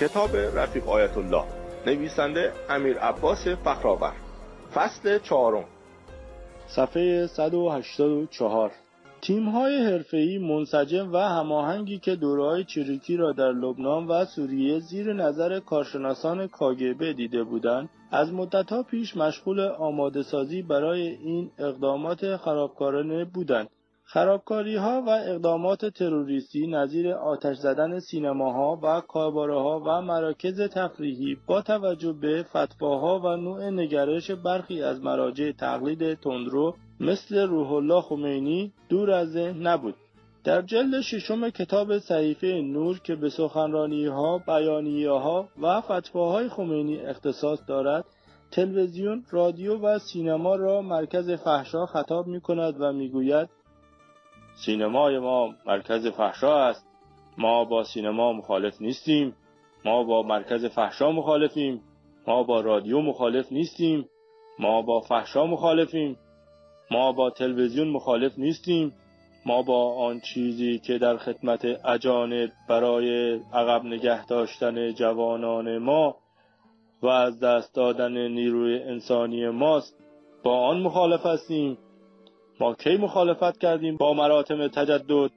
کتاب 0.00 0.36
رفیق 0.36 0.88
آیت 0.88 1.16
الله 1.16 1.44
نویسنده 1.86 2.52
امیر 2.70 2.98
عباس 2.98 3.48
فخرآور 3.48 4.12
فصل 4.74 5.18
چهارم. 5.18 5.64
صفحه 6.76 7.26
184 7.26 8.72
تیم‌های 9.20 9.76
حرفه‌ای 9.76 10.38
منسجم 10.38 11.12
و 11.12 11.16
هماهنگی 11.16 11.98
که 11.98 12.16
دوره‌های 12.16 12.64
چریکی 12.64 13.16
را 13.16 13.32
در 13.32 13.52
لبنان 13.52 14.06
و 14.06 14.24
سوریه 14.24 14.78
زیر 14.78 15.12
نظر 15.12 15.60
کارشناسان 15.60 16.46
کاگبه 16.46 17.12
دیده 17.12 17.44
بودند 17.44 17.88
از 18.10 18.32
مدتها 18.32 18.82
پیش 18.82 19.16
مشغول 19.16 19.60
آماده 19.60 20.22
سازی 20.22 20.62
برای 20.62 21.00
این 21.08 21.50
اقدامات 21.58 22.36
خرابکارانه 22.36 23.24
بودند. 23.24 23.68
خرابکاری 24.12 24.76
ها 24.76 25.02
و 25.06 25.08
اقدامات 25.08 25.86
تروریستی 25.86 26.66
نظیر 26.66 27.12
آتش 27.12 27.56
زدن 27.56 27.98
سینماها 27.98 28.80
و 28.82 29.00
کارباره 29.00 29.54
ها 29.54 29.82
و 29.86 30.02
مراکز 30.02 30.60
تفریحی 30.60 31.36
با 31.46 31.62
توجه 31.62 32.12
به 32.12 32.42
فتواها 32.42 33.18
و 33.18 33.36
نوع 33.36 33.70
نگرش 33.70 34.30
برخی 34.30 34.82
از 34.82 35.00
مراجع 35.00 35.52
تقلید 35.52 36.14
تندرو 36.14 36.74
مثل 37.00 37.38
روح 37.38 37.72
الله 37.72 38.00
خمینی 38.00 38.72
دور 38.88 39.10
از 39.10 39.36
نبود. 39.36 39.94
در 40.44 40.62
جلد 40.62 41.00
ششم 41.00 41.50
کتاب 41.50 41.98
صحیفه 41.98 42.46
نور 42.46 42.98
که 42.98 43.14
به 43.14 43.30
سخنرانی 43.30 44.06
ها، 44.06 44.38
بیانیه 44.38 45.10
ها 45.10 45.48
و 45.62 45.80
فتواهای 45.80 46.48
خمینی 46.48 46.96
اختصاص 46.96 47.58
دارد، 47.68 48.04
تلویزیون، 48.50 49.24
رادیو 49.30 49.78
و 49.78 49.98
سینما 49.98 50.56
را 50.56 50.82
مرکز 50.82 51.30
فحشا 51.30 51.86
خطاب 51.86 52.26
می 52.26 52.40
کند 52.40 52.74
و 52.80 52.92
می 52.92 53.08
گوید 53.08 53.48
سینمای 54.64 55.18
ما 55.18 55.54
مرکز 55.66 56.06
فحشا 56.06 56.58
است. 56.58 56.86
ما 57.38 57.64
با 57.64 57.84
سینما 57.84 58.32
مخالف 58.32 58.80
نیستیم. 58.80 59.36
ما 59.84 60.04
با 60.04 60.22
مرکز 60.22 60.64
فحشا 60.64 61.12
مخالفیم. 61.12 61.82
ما 62.26 62.42
با 62.42 62.60
رادیو 62.60 63.00
مخالف 63.00 63.52
نیستیم. 63.52 64.08
ما 64.58 64.82
با 64.82 65.00
فحشا 65.00 65.46
مخالفیم. 65.46 66.16
ما 66.90 67.12
با 67.12 67.30
تلویزیون 67.30 67.88
مخالف 67.88 68.38
نیستیم. 68.38 68.92
ما 69.46 69.62
با 69.62 69.94
آن 69.94 70.20
چیزی 70.20 70.78
که 70.78 70.98
در 70.98 71.16
خدمت 71.16 71.64
اجانب 71.84 72.50
برای 72.68 73.34
عقب 73.52 73.84
نگه 73.84 74.26
داشتن 74.26 74.92
جوانان 74.92 75.78
ما 75.78 76.16
و 77.02 77.06
از 77.06 77.40
دست 77.40 77.74
دادن 77.74 78.28
نیروی 78.28 78.82
انسانی 78.82 79.48
ماست 79.48 79.96
با 80.42 80.58
آن 80.58 80.80
مخالف 80.80 81.26
هستیم. 81.26 81.78
ما 82.60 82.74
کی 82.74 82.96
مخالفت 82.96 83.58
کردیم؟ 83.58 83.96
با 83.96 84.14
مراتم 84.14 84.68
تجدد. 84.68 85.30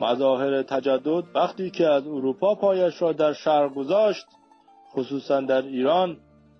مظاهر 0.00 0.62
تجدد 0.62 1.24
وقتی 1.34 1.70
که 1.70 1.86
از 1.86 2.06
اروپا 2.06 2.54
پایش 2.54 3.02
را 3.02 3.12
در 3.12 3.32
شرق 3.32 3.74
گذاشت 3.74 4.26
خصوصا 4.92 5.40
در 5.40 5.62
ایران 5.62 6.16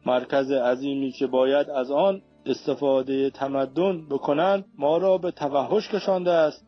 مرکز 0.06 0.50
عظیمی 0.50 1.12
که 1.12 1.26
باید 1.26 1.70
از 1.70 1.90
آن 1.90 2.22
استفاده 2.46 3.30
تمدن 3.30 4.08
بکنند 4.08 4.64
ما 4.78 4.98
را 4.98 5.18
به 5.18 5.30
توحش 5.30 5.88
کشانده 5.88 6.30
است. 6.30 6.66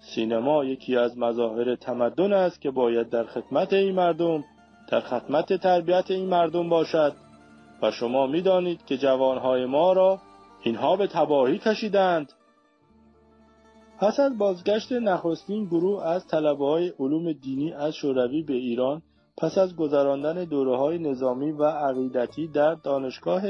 سینما 0.00 0.64
یکی 0.64 0.96
از 0.96 1.18
مظاهر 1.18 1.74
تمدن 1.74 2.32
است 2.32 2.60
که 2.60 2.70
باید 2.70 3.10
در 3.10 3.24
خدمت 3.24 3.72
این 3.72 3.94
مردم 3.94 4.44
در 4.90 5.00
خدمت 5.00 5.52
تربیت 5.52 6.10
این 6.10 6.28
مردم 6.28 6.68
باشد. 6.68 7.12
و 7.82 7.90
شما 7.90 8.26
می‌دانید 8.26 8.84
که 8.86 8.96
جوانهای 8.96 9.66
ما 9.66 9.92
را 9.92 10.18
اینها 10.62 10.96
به 10.96 11.06
تباهی 11.06 11.58
کشیدند 11.58 12.32
پس 14.00 14.20
از 14.20 14.38
بازگشت 14.38 14.92
نخستین 14.92 15.64
گروه 15.64 16.06
از 16.06 16.26
طلبه 16.26 16.64
های 16.64 16.92
علوم 17.00 17.32
دینی 17.32 17.72
از 17.72 17.94
شوروی 17.94 18.42
به 18.42 18.54
ایران 18.54 19.02
پس 19.36 19.58
از 19.58 19.76
گذراندن 19.76 20.44
دوره 20.44 20.76
های 20.76 20.98
نظامی 20.98 21.52
و 21.52 21.64
عقیدتی 21.64 22.48
در 22.48 22.74
دانشگاه 22.74 23.42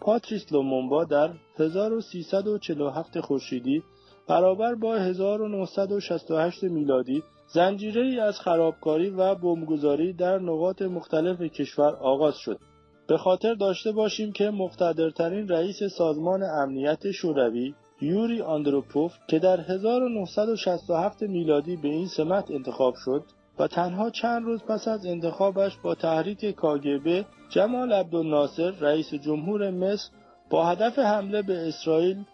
پاتریس 0.00 0.52
لومونبا 0.52 1.04
در 1.04 1.30
1347 1.58 3.20
خورشیدی 3.20 3.82
برابر 4.28 4.74
با 4.74 4.94
1968 4.96 6.62
میلادی 6.62 7.22
زنجیره 7.46 8.02
ای 8.02 8.20
از 8.20 8.40
خرابکاری 8.40 9.10
و 9.10 9.34
بمبگذاری 9.34 10.12
در 10.12 10.38
نقاط 10.38 10.82
مختلف 10.82 11.42
کشور 11.42 11.96
آغاز 11.96 12.36
شد. 12.36 12.58
به 13.08 13.18
خاطر 13.18 13.54
داشته 13.54 13.92
باشیم 13.92 14.32
که 14.32 14.50
مقتدرترین 14.50 15.48
رئیس 15.48 15.82
سازمان 15.82 16.42
امنیت 16.42 17.10
شوروی 17.10 17.74
یوری 18.00 18.42
آندروپوف 18.42 19.14
که 19.28 19.38
در 19.38 19.60
1967 19.60 21.22
میلادی 21.22 21.76
به 21.76 21.88
این 21.88 22.06
سمت 22.06 22.50
انتخاب 22.50 22.94
شد 22.94 23.24
و 23.58 23.66
تنها 23.66 24.10
چند 24.10 24.44
روز 24.44 24.62
پس 24.62 24.88
از 24.88 25.06
انتخابش 25.06 25.76
با 25.82 25.94
تحریک 25.94 26.44
کاگبه 26.44 27.24
جمال 27.48 27.92
عبدالناصر 27.92 28.70
رئیس 28.70 29.14
جمهور 29.14 29.70
مصر 29.70 30.10
با 30.50 30.66
هدف 30.66 30.98
حمله 30.98 31.42
به 31.42 31.68
اسرائیل 31.68 32.24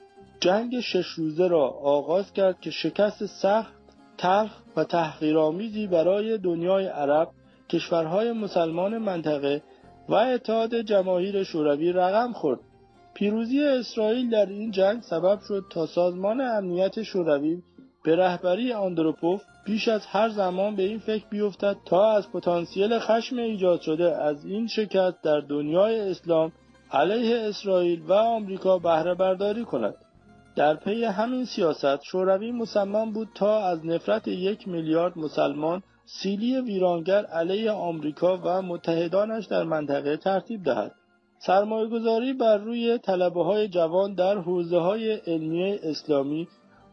جنگ 0.40 0.80
شش 0.80 1.06
روزه 1.06 1.48
را 1.48 1.68
آغاز 1.68 2.32
کرد 2.32 2.60
که 2.60 2.70
شکست 2.70 3.26
سخت، 3.26 3.72
تلخ 4.18 4.52
و 4.76 4.84
تحقیرآمیزی 4.84 5.86
برای 5.86 6.38
دنیای 6.38 6.86
عرب، 6.86 7.28
کشورهای 7.68 8.32
مسلمان 8.32 8.98
منطقه 8.98 9.62
و 10.08 10.14
اتحاد 10.14 10.74
جماهیر 10.74 11.42
شوروی 11.42 11.92
رقم 11.92 12.32
خورد. 12.32 12.60
پیروزی 13.14 13.64
اسرائیل 13.64 14.30
در 14.30 14.46
این 14.46 14.70
جنگ 14.70 15.02
سبب 15.02 15.40
شد 15.48 15.64
تا 15.70 15.86
سازمان 15.86 16.40
امنیت 16.40 17.02
شوروی 17.02 17.62
به 18.04 18.16
رهبری 18.16 18.72
آندروپوف 18.72 19.42
بیش 19.64 19.88
از 19.88 20.06
هر 20.06 20.28
زمان 20.28 20.76
به 20.76 20.82
این 20.82 20.98
فکر 20.98 21.24
بیفتد 21.30 21.76
تا 21.84 22.12
از 22.12 22.32
پتانسیل 22.32 22.98
خشم 22.98 23.36
ایجاد 23.36 23.80
شده 23.80 24.16
از 24.22 24.44
این 24.44 24.66
شکست 24.66 25.22
در 25.22 25.40
دنیای 25.40 26.00
اسلام 26.00 26.52
علیه 26.92 27.36
اسرائیل 27.36 28.02
و 28.08 28.12
آمریکا 28.12 28.78
بهره 28.78 29.14
برداری 29.14 29.64
کند. 29.64 29.94
در 30.56 30.74
پی 30.74 31.04
همین 31.04 31.44
سیاست 31.44 32.02
شوروی 32.02 32.52
مصمم 32.52 33.12
بود 33.12 33.28
تا 33.34 33.62
از 33.68 33.86
نفرت 33.86 34.28
یک 34.28 34.68
میلیارد 34.68 35.18
مسلمان 35.18 35.82
سیلی 36.06 36.60
ویرانگر 36.60 37.24
علیه 37.24 37.70
آمریکا 37.70 38.40
و 38.44 38.62
متحدانش 38.62 39.46
در 39.46 39.64
منطقه 39.64 40.16
ترتیب 40.16 40.62
دهد. 40.62 40.92
سرمایهگذاری 41.38 42.32
بر 42.32 42.56
روی 42.56 42.98
طلبه 42.98 43.44
های 43.44 43.68
جوان 43.68 44.14
در 44.14 44.38
حوزه 44.38 44.78
های 44.78 45.12
علمی 45.12 45.72
اسلامی 45.72 46.48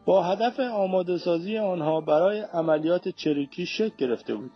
با 0.06 0.22
هدف 0.22 0.60
آماده 0.60 1.18
سازی 1.18 1.58
آنها 1.58 2.00
برای 2.00 2.40
عملیات 2.40 3.08
چریکی 3.08 3.66
شکل 3.66 3.96
گرفته 3.98 4.34
بود. 4.34 4.50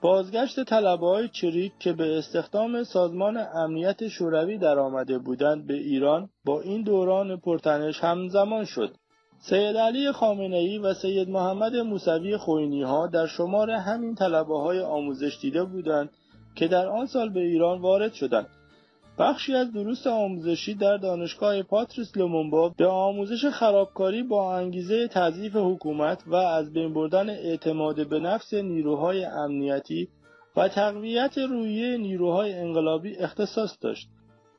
بازگشت 0.00 0.64
طلبه 0.64 1.06
های 1.06 1.28
چریک 1.28 1.72
که 1.78 1.92
به 1.92 2.18
استخدام 2.18 2.84
سازمان 2.84 3.36
امنیت 3.54 4.08
شوروی 4.08 4.58
در 4.58 4.78
آمده 4.78 5.18
بودند 5.18 5.66
به 5.66 5.74
ایران 5.74 6.28
با 6.44 6.60
این 6.60 6.82
دوران 6.82 7.40
پرتنش 7.40 8.04
همزمان 8.04 8.64
شد. 8.64 8.96
سید 9.42 9.76
علی 9.76 10.12
خامنه 10.12 10.56
ای 10.56 10.78
و 10.78 10.94
سید 10.94 11.28
محمد 11.28 11.76
موسوی 11.76 12.36
خوینی 12.36 12.82
ها 12.82 13.06
در 13.06 13.26
شمار 13.26 13.70
همین 13.70 14.14
طلبه 14.14 14.58
های 14.58 14.80
آموزش 14.80 15.38
دیده 15.40 15.64
بودند 15.64 16.10
که 16.54 16.68
در 16.68 16.88
آن 16.88 17.06
سال 17.06 17.28
به 17.28 17.40
ایران 17.40 17.80
وارد 17.80 18.12
شدند 18.12 18.46
بخشی 19.18 19.54
از 19.54 19.72
دروس 19.72 20.06
آموزشی 20.06 20.74
در 20.74 20.96
دانشگاه 20.96 21.62
پاتریس 21.62 22.16
لومونبا 22.16 22.68
به 22.68 22.86
آموزش 22.86 23.44
خرابکاری 23.44 24.22
با 24.22 24.56
انگیزه 24.56 25.08
تضعیف 25.08 25.56
حکومت 25.56 26.22
و 26.26 26.34
از 26.34 26.72
بین 26.72 26.94
بردن 26.94 27.30
اعتماد 27.30 28.08
به 28.08 28.18
نفس 28.20 28.54
نیروهای 28.54 29.24
امنیتی 29.24 30.08
و 30.56 30.68
تقویت 30.68 31.38
رویه 31.38 31.96
نیروهای 31.96 32.52
انقلابی 32.54 33.16
اختصاص 33.16 33.76
داشت. 33.80 34.08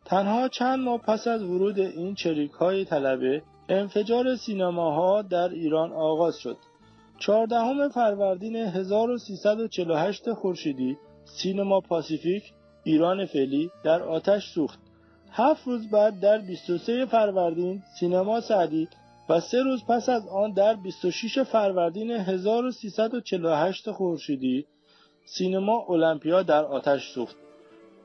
تنها 0.05 0.47
چند 0.47 0.79
ماه 0.79 1.01
پس 1.01 1.27
از 1.27 1.43
ورود 1.43 1.79
این 1.79 2.15
چریک 2.15 2.51
های 2.51 2.85
طلبه 2.85 3.41
انفجار 3.71 4.35
سینماها 4.35 5.21
در 5.21 5.49
ایران 5.49 5.91
آغاز 5.93 6.37
شد. 6.37 6.57
چهاردهم 7.19 7.89
فروردین 7.89 8.55
1348 8.55 10.33
خورشیدی 10.33 10.97
سینما 11.25 11.79
پاسیفیک 11.79 12.53
ایران 12.83 13.25
فعلی 13.25 13.71
در 13.83 14.03
آتش 14.03 14.47
سوخت. 14.47 14.79
هفت 15.31 15.67
روز 15.67 15.89
بعد 15.89 16.19
در 16.19 16.37
23 16.37 17.05
فروردین 17.05 17.83
سینما 17.99 18.41
سعدی 18.41 18.87
و 19.29 19.39
سه 19.39 19.63
روز 19.63 19.83
پس 19.85 20.09
از 20.09 20.27
آن 20.27 20.51
در 20.51 20.73
26 20.73 21.39
فروردین 21.39 22.11
1348 22.11 23.91
خورشیدی 23.91 24.65
سینما 25.25 25.85
المپیا 25.89 26.43
در 26.43 26.63
آتش 26.65 27.11
سوخت. 27.13 27.35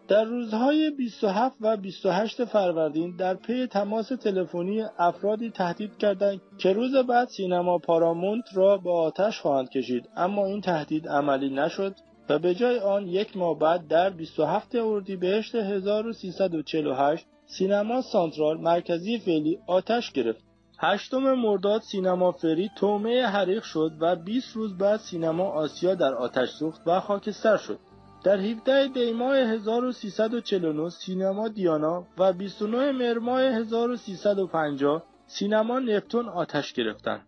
در 0.09 0.25
روزهای 0.25 0.91
27 0.91 1.57
و 1.61 1.77
28 1.77 2.45
فروردین 2.45 3.17
در 3.17 3.35
پی 3.35 3.67
تماس 3.67 4.09
تلفنی 4.09 4.83
افرادی 4.99 5.51
تهدید 5.51 5.99
کردند 5.99 6.41
که 6.59 6.73
روز 6.73 6.97
بعد 6.97 7.29
سینما 7.29 7.79
پارامونت 7.79 8.45
را 8.55 8.77
به 8.77 8.91
آتش 8.91 9.41
خواهند 9.41 9.71
کشید 9.71 10.09
اما 10.17 10.47
این 10.47 10.61
تهدید 10.61 11.09
عملی 11.09 11.51
نشد 11.51 11.95
و 12.29 12.39
به 12.39 12.55
جای 12.55 12.79
آن 12.79 13.07
یک 13.07 13.37
ماه 13.37 13.59
بعد 13.59 13.89
در 13.89 14.11
27 14.11 14.75
اردیبهشت 14.75 15.55
1348 15.55 17.27
سینما 17.47 18.03
سانترال 18.03 18.61
مرکزی 18.61 19.19
فعلی 19.19 19.59
آتش 19.67 20.13
گرفت. 20.13 20.45
هشتم 20.79 21.35
مرداد 21.35 21.81
سینما 21.81 22.33
فری 22.33 22.71
تومه 22.77 23.27
حریق 23.27 23.63
شد 23.63 23.93
و 24.01 24.17
20 24.17 24.57
روز 24.57 24.79
بعد 24.79 25.01
سینما 25.01 25.45
آسیا 25.45 25.95
در 25.95 26.15
آتش 26.15 26.49
سوخت 26.49 26.83
و 26.87 27.01
خاکستر 27.01 27.57
شد. 27.57 27.79
در 28.27 28.41
17 28.41 28.89
دیماه 28.89 29.37
1349 29.37 30.91
سینما 30.91 31.49
دیانا 31.49 32.07
و 32.19 32.33
29 32.33 32.93
مرماه 32.93 33.41
1350 33.41 35.03
سینما 35.27 35.79
نپتون 35.79 36.29
آتش 36.29 36.73
گرفتند. 36.73 37.21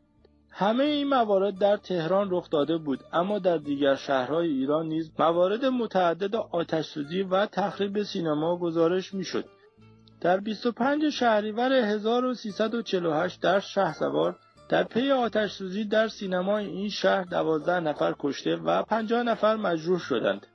همه 0.51 0.85
این 0.85 1.09
موارد 1.09 1.59
در 1.59 1.77
تهران 1.77 2.29
رخ 2.31 2.51
داده 2.51 2.79
بود 2.79 3.01
اما 3.12 3.39
در 3.39 3.57
دیگر 3.57 3.95
شهرهای 3.95 4.49
ایران 4.49 4.87
نیز 4.87 5.11
موارد 5.19 5.65
متعدد 5.65 6.37
آتشسوزی 6.37 7.23
و 7.23 7.47
تخریب 7.47 8.03
سینما 8.03 8.57
گزارش 8.57 9.15
می‌شد. 9.15 9.45
در 10.20 10.41
25 10.41 11.09
شهریور 11.09 11.73
1348 11.73 13.41
در 13.41 13.61
شهسوار 13.61 14.37
در 14.69 14.85
پی 14.85 15.11
آتش 15.11 15.53
سوزی 15.53 15.85
در 15.85 16.09
سینمای 16.09 16.66
این 16.66 16.89
شهر 16.89 17.25
دوازده 17.25 17.81
نفر 17.81 18.15
کشته 18.19 18.57
و 18.57 18.83
پنجاه 18.83 19.23
نفر 19.23 19.57
مجروح 19.57 19.99
شدند. 19.99 20.47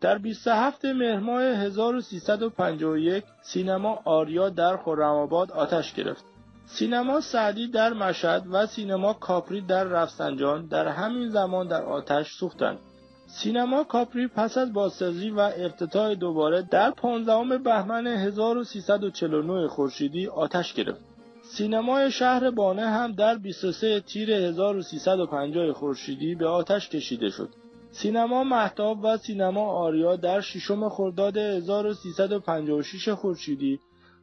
در 0.00 0.18
27 0.18 0.84
مهر 0.84 1.18
ماه 1.18 1.42
1351 1.42 3.24
سینما 3.42 3.98
آریا 4.04 4.48
در 4.48 4.76
خرم‌آباد 4.76 5.52
آتش 5.52 5.94
گرفت. 5.94 6.24
سینما 6.66 7.20
سعدی 7.20 7.68
در 7.68 7.92
مشهد 7.92 8.44
و 8.50 8.66
سینما 8.66 9.12
کاپری 9.12 9.60
در 9.60 9.84
رفسنجان 9.84 10.66
در 10.66 10.88
همین 10.88 11.28
زمان 11.28 11.68
در 11.68 11.82
آتش 11.82 12.32
سوختند. 12.32 12.78
سینما 13.26 13.84
کاپری 13.84 14.26
پس 14.26 14.58
از 14.58 14.72
بازسازی 14.72 15.30
و 15.30 15.40
افتتاح 15.40 16.14
دوباره 16.14 16.62
در 16.62 16.90
15 16.90 17.58
بهمن 17.58 18.06
1349 18.06 19.68
خورشیدی 19.68 20.26
آتش 20.26 20.74
گرفت. 20.74 21.00
سینمای 21.42 22.10
شهر 22.10 22.50
بانه 22.50 22.86
هم 22.86 23.12
در 23.12 23.38
23 23.38 24.00
تیر 24.00 24.30
1350 24.30 25.72
خورشیدی 25.72 26.34
به 26.34 26.46
آتش 26.46 26.88
کشیده 26.88 27.30
شد. 27.30 27.48
سینما 27.90 28.44
محتاب 28.44 28.98
و 29.04 29.16
سینما 29.16 29.66
آریا 29.66 30.16
در 30.16 30.40
ششم 30.40 30.88
خرداد 30.88 31.36
1356 31.36 33.08
خورشیدی 33.08 33.80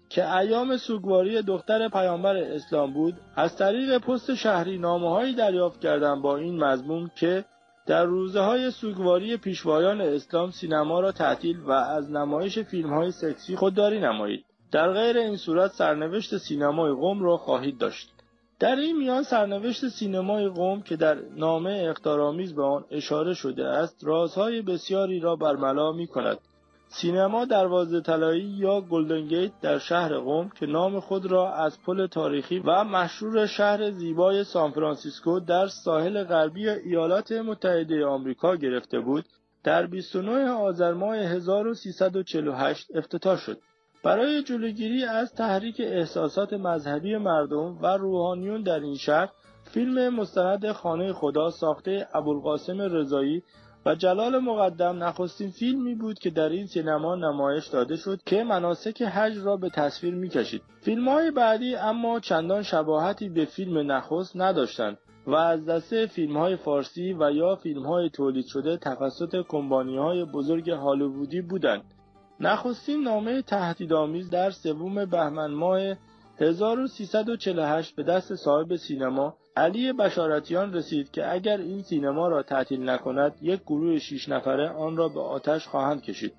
که 0.09 0.35
ایام 0.35 0.77
سوگواری 0.77 1.41
دختر 1.41 1.89
پیامبر 1.89 2.37
اسلام 2.37 2.93
بود 2.93 3.13
از 3.35 3.57
طریق 3.57 3.97
پست 3.97 4.35
شهری 4.35 4.77
نامه 4.77 5.33
دریافت 5.33 5.79
کردند 5.79 6.21
با 6.21 6.37
این 6.37 6.63
مضمون 6.63 7.11
که 7.15 7.45
در 7.87 8.05
روزه 8.05 8.39
های 8.39 8.71
سوگواری 8.71 9.37
پیشوایان 9.37 10.01
اسلام 10.01 10.51
سینما 10.51 10.99
را 10.99 11.11
تعطیل 11.11 11.59
و 11.59 11.71
از 11.71 12.11
نمایش 12.11 12.59
فیلم 12.59 12.93
های 12.93 13.11
سکسی 13.11 13.55
خودداری 13.55 13.99
نمایید. 13.99 14.45
در 14.71 14.91
غیر 14.91 15.17
این 15.17 15.37
صورت 15.37 15.71
سرنوشت 15.71 16.37
سینمای 16.37 16.91
قوم 16.91 17.23
را 17.23 17.37
خواهید 17.37 17.77
داشت. 17.77 18.16
در 18.59 18.75
این 18.75 18.97
میان 18.97 19.23
سرنوشت 19.23 19.87
سینمای 19.87 20.47
قوم 20.47 20.81
که 20.81 20.95
در 20.95 21.15
نامه 21.35 21.85
اختارآمیز 21.89 22.55
به 22.55 22.63
آن 22.63 22.85
اشاره 22.91 23.33
شده 23.33 23.65
است 23.65 24.03
رازهای 24.03 24.61
بسیاری 24.61 25.19
را 25.19 25.35
برملا 25.35 25.91
می 25.91 26.07
کند 26.07 26.37
سینما 26.89 27.45
دروازه 27.45 28.01
طلایی 28.01 28.43
یا 28.43 28.81
گلدن 28.81 29.27
گیت 29.27 29.51
در 29.61 29.79
شهر 29.79 30.17
قم 30.17 30.49
که 30.49 30.65
نام 30.65 30.99
خود 30.99 31.25
را 31.25 31.53
از 31.53 31.81
پل 31.81 32.07
تاریخی 32.07 32.59
و 32.59 32.83
مشهور 32.83 33.45
شهر 33.45 33.91
زیبای 33.91 34.43
سانفرانسیسکو 34.43 35.39
در 35.39 35.67
ساحل 35.67 36.23
غربی 36.23 36.69
ایالات 36.69 37.31
متحده 37.31 38.05
آمریکا 38.05 38.55
گرفته 38.55 38.99
بود 38.99 39.25
در 39.63 39.87
29 39.87 40.49
آذر 40.49 40.93
ماه 40.93 41.15
1348 41.15 42.87
افتتاح 42.95 43.37
شد. 43.37 43.57
برای 44.03 44.43
جلوگیری 44.43 45.03
از 45.03 45.33
تحریک 45.33 45.75
احساسات 45.79 46.53
مذهبی 46.53 47.17
مردم 47.17 47.77
و 47.81 47.97
روحانیون 47.97 48.61
در 48.61 48.79
این 48.79 48.95
شهر 48.95 49.29
فیلم 49.63 50.15
مستند 50.15 50.71
خانه 50.71 51.13
خدا 51.13 51.49
ساخته 51.49 52.07
ابوالقاسم 52.13 52.81
رضایی 52.81 53.43
و 53.85 53.95
جلال 53.95 54.39
مقدم 54.39 55.03
نخستین 55.03 55.49
فیلمی 55.49 55.95
بود 55.95 56.19
که 56.19 56.29
در 56.29 56.49
این 56.49 56.65
سینما 56.65 57.15
نمایش 57.15 57.67
داده 57.67 57.95
شد 57.95 58.19
که 58.25 58.43
مناسک 58.43 59.01
حج 59.01 59.37
را 59.37 59.57
به 59.57 59.69
تصویر 59.69 60.15
می‌کشید. 60.15 60.61
فیلم 60.81 61.09
های 61.09 61.31
بعدی 61.31 61.75
اما 61.75 62.19
چندان 62.19 62.63
شباهتی 62.63 63.29
به 63.29 63.45
فیلم 63.45 63.91
نخست 63.91 64.37
نداشتند 64.37 64.97
و 65.27 65.35
از 65.35 65.65
دسته 65.65 66.05
فیلم 66.05 66.37
های 66.37 66.55
فارسی 66.55 67.13
و 67.19 67.31
یا 67.31 67.55
فیلم 67.55 67.85
های 67.85 68.09
تولید 68.09 68.45
شده 68.45 68.77
توسط 68.77 69.45
کمبانی 69.47 69.97
های 69.97 70.25
بزرگ 70.25 70.69
هالیوودی 70.69 71.41
بودند. 71.41 71.83
نخستین 72.39 73.03
نامه 73.03 73.41
تهدیدآمیز 73.41 74.29
در 74.29 74.51
سوم 74.51 75.05
بهمن 75.05 75.51
ماه 75.51 75.79
1348 76.39 77.95
به 77.95 78.03
دست 78.03 78.35
صاحب 78.35 78.75
سینما 78.75 79.35
علی 79.55 79.93
بشارتیان 79.93 80.73
رسید 80.73 81.11
که 81.11 81.33
اگر 81.33 81.57
این 81.57 81.81
سینما 81.81 82.27
را 82.27 82.43
تعطیل 82.43 82.89
نکند 82.89 83.35
یک 83.41 83.61
گروه 83.61 83.99
شیش 83.99 84.29
نفره 84.29 84.69
آن 84.69 84.97
را 84.97 85.09
به 85.09 85.19
آتش 85.21 85.67
خواهند 85.67 86.01
کشید. 86.01 86.33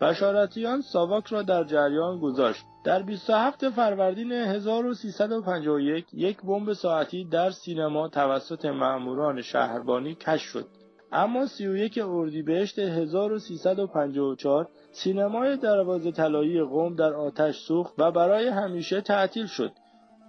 بشارتیان 0.00 0.80
ساواک 0.80 1.26
را 1.26 1.42
در 1.42 1.64
جریان 1.64 2.18
گذاشت. 2.18 2.64
در 2.84 3.02
27 3.02 3.70
فروردین 3.70 4.32
1351 4.32 6.06
یک 6.12 6.42
بمب 6.42 6.72
ساعتی 6.72 7.24
در 7.24 7.50
سینما 7.50 8.08
توسط 8.08 8.64
مأموران 8.64 9.42
شهربانی 9.42 10.14
کشف 10.14 10.48
شد. 10.48 10.66
اما 11.12 11.46
31 11.46 11.98
اردیبهشت 11.98 12.78
1354 12.78 14.68
سینمای 14.92 15.56
دروازه 15.56 16.10
طلایی 16.10 16.62
قم 16.62 16.94
در 16.94 17.14
آتش 17.14 17.58
سوخت 17.58 17.94
و 17.98 18.10
برای 18.10 18.48
همیشه 18.48 19.00
تعطیل 19.00 19.46
شد. 19.46 19.72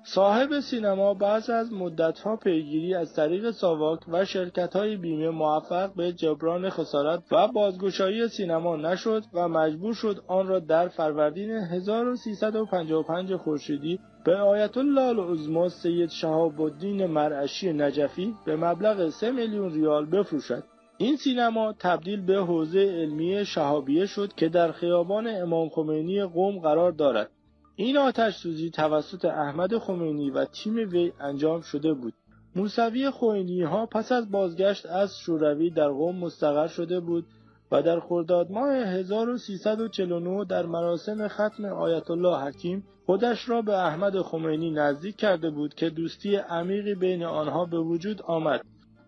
صاحب 0.06 0.60
سینما 0.60 1.14
بعد 1.14 1.52
از 1.52 1.73
مدتها 1.73 2.35
پیگیری 2.35 2.95
از 2.95 3.14
طریق 3.14 3.52
ساواک 3.52 3.99
و 4.07 4.26
شرکت‌های 4.26 4.98
بیمه 4.98 5.30
موفق 5.30 5.94
به 5.94 6.14
جبران 6.14 6.69
خسارت 6.69 7.23
و 7.31 7.48
بازگشایی 7.48 8.27
سینما 8.27 8.76
نشد 8.76 9.23
و 9.34 9.48
مجبور 9.48 9.94
شد 9.94 10.23
آن 10.27 10.48
را 10.48 10.60
در 10.60 10.88
فروردین 10.88 11.52
1355 11.52 13.35
خورشیدی 13.35 13.99
به 14.26 14.35
آیت 14.35 14.77
الله 14.77 15.02
العظما 15.02 15.69
سید 15.69 16.10
شهاب 16.10 16.61
الدین 16.61 17.06
مرعشی 17.06 17.73
نجفی 17.73 18.34
به 18.45 18.56
مبلغ 18.56 19.10
3 19.10 19.31
میلیون 19.31 19.73
ریال 19.73 20.06
بفروشد. 20.06 20.64
این 20.98 21.15
سینما 21.15 21.74
تبدیل 21.80 22.22
به 22.22 22.36
حوزه 22.36 22.80
علمی 22.80 23.45
شهابیه 23.45 24.06
شد 24.06 24.34
که 24.34 24.49
در 24.49 24.72
خیابان 24.72 25.28
امام 25.28 25.70
خمینی 25.70 26.24
قوم 26.24 26.60
قرار 26.60 26.91
دارد 26.91 27.30
این 27.76 27.98
آتش 27.98 28.36
سوزی 28.36 28.70
توسط 28.70 29.26
احمد 29.26 29.78
خمینی 29.78 30.30
و 30.30 30.45
تیم 30.45 30.76
وی 30.76 31.11
انجام 31.20 31.61
شده 31.61 31.94
بود. 31.94 32.14
موسوی 32.56 33.10
خوینی 33.10 33.61
ها 33.61 33.86
پس 33.86 34.11
از 34.11 34.32
بازگشت 34.32 34.86
از 34.86 35.18
شوروی 35.18 35.70
در 35.70 35.90
قوم 35.90 36.15
مستقر 36.15 36.68
شده 36.68 36.99
بود 36.99 37.26
و 37.72 37.82
در 37.82 37.99
خرداد 37.99 38.52
ماه 38.52 38.74
1349 38.74 40.45
در 40.45 40.65
مراسم 40.65 41.28
ختم 41.28 41.65
آیت 41.65 42.11
الله 42.11 42.38
حکیم 42.38 42.84
خودش 43.06 43.49
را 43.49 43.61
به 43.61 43.78
احمد 43.78 44.22
خمینی 44.22 44.72
نزدیک 44.72 45.15
کرده 45.15 45.49
بود 45.49 45.74
که 45.74 45.90
دوستی 45.90 46.36
عمیقی 46.36 46.95
بین 46.95 47.24
آنها 47.24 47.65
به 47.65 47.80
وجود 47.80 48.22
آمد. 48.22 48.61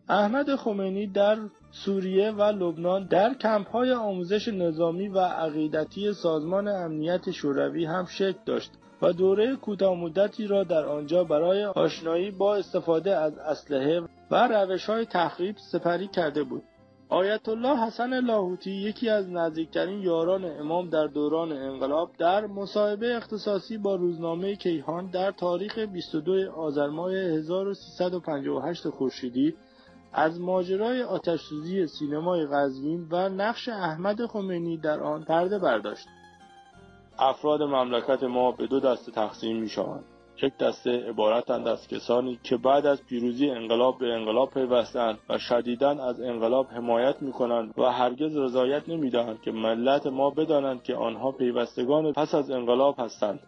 احمد 0.09 0.55
خمینی 0.55 1.07
در 1.07 1.37
سوریه 1.83 2.31
و 2.31 2.41
لبنان 2.41 3.07
در 3.07 3.33
کمپ‌های 3.33 3.91
آموزش 3.91 4.47
نظامی 4.47 5.07
و 5.07 5.19
عقیدتی 5.19 6.13
سازمان 6.13 6.67
امنیت 6.67 7.31
شوروی 7.31 7.85
هم 7.85 8.05
شکل 8.05 8.39
داشت 8.45 8.71
و 9.01 9.13
دوره 9.13 9.55
کوتاه 9.55 9.95
مدتی 9.95 10.47
را 10.47 10.63
در 10.63 10.85
آنجا 10.85 11.23
برای 11.23 11.65
آشنایی 11.65 12.31
با 12.31 12.55
استفاده 12.55 13.15
از 13.15 13.37
اسلحه 13.37 14.01
و 14.31 14.47
روش‌های 14.47 15.05
تخریب 15.05 15.55
سپری 15.71 16.07
کرده 16.07 16.43
بود. 16.43 16.63
آیت 17.09 17.49
الله 17.49 17.85
حسن 17.85 18.19
لاهوتی 18.19 18.71
یکی 18.71 19.09
از 19.09 19.29
نزدیکترین 19.29 20.01
یاران 20.01 20.45
امام 20.45 20.89
در 20.89 21.07
دوران 21.07 21.51
انقلاب 21.51 22.11
در 22.17 22.47
مصاحبه 22.47 23.15
اختصاصی 23.17 23.77
با 23.77 23.95
روزنامه 23.95 24.55
کیهان 24.55 25.09
در 25.09 25.31
تاریخ 25.31 25.79
22 25.79 26.51
آذر 26.51 26.87
ماه 26.87 27.11
1358 27.11 28.89
خورشیدی 28.89 29.53
از 30.17 30.41
ماجرای 30.41 31.03
آتشسوزی 31.03 31.87
سینمای 31.87 32.45
قزوین 32.45 33.07
و 33.11 33.29
نقش 33.29 33.69
احمد 33.69 34.25
خمینی 34.25 34.77
در 34.77 34.99
آن 34.99 35.23
پرده 35.23 35.59
برداشت 35.59 36.07
افراد 37.19 37.61
مملکت 37.61 38.23
ما 38.23 38.51
به 38.51 38.67
دو 38.67 38.79
دسته 38.79 39.11
تقسیم 39.11 39.57
می 39.57 39.69
شوند. 39.69 40.03
یک 40.41 40.57
دسته 40.57 41.09
عبارتند 41.09 41.67
از 41.67 41.87
کسانی 41.87 42.39
که 42.43 42.57
بعد 42.57 42.85
از 42.85 43.05
پیروزی 43.05 43.49
انقلاب 43.49 43.99
به 43.99 44.13
انقلاب 44.13 44.49
پیوستند 44.49 45.17
و 45.29 45.37
شدیدا 45.37 45.89
از 45.89 46.21
انقلاب 46.21 46.67
حمایت 46.67 47.21
می 47.21 47.31
کنند 47.31 47.73
و 47.79 47.83
هرگز 47.83 48.37
رضایت 48.37 48.89
نمی 48.89 49.09
دهند 49.09 49.41
که 49.41 49.51
ملت 49.51 50.07
ما 50.07 50.29
بدانند 50.29 50.83
که 50.83 50.95
آنها 50.95 51.31
پیوستگان 51.31 52.13
پس 52.13 52.35
از 52.35 52.51
انقلاب 52.51 52.95
هستند 52.99 53.39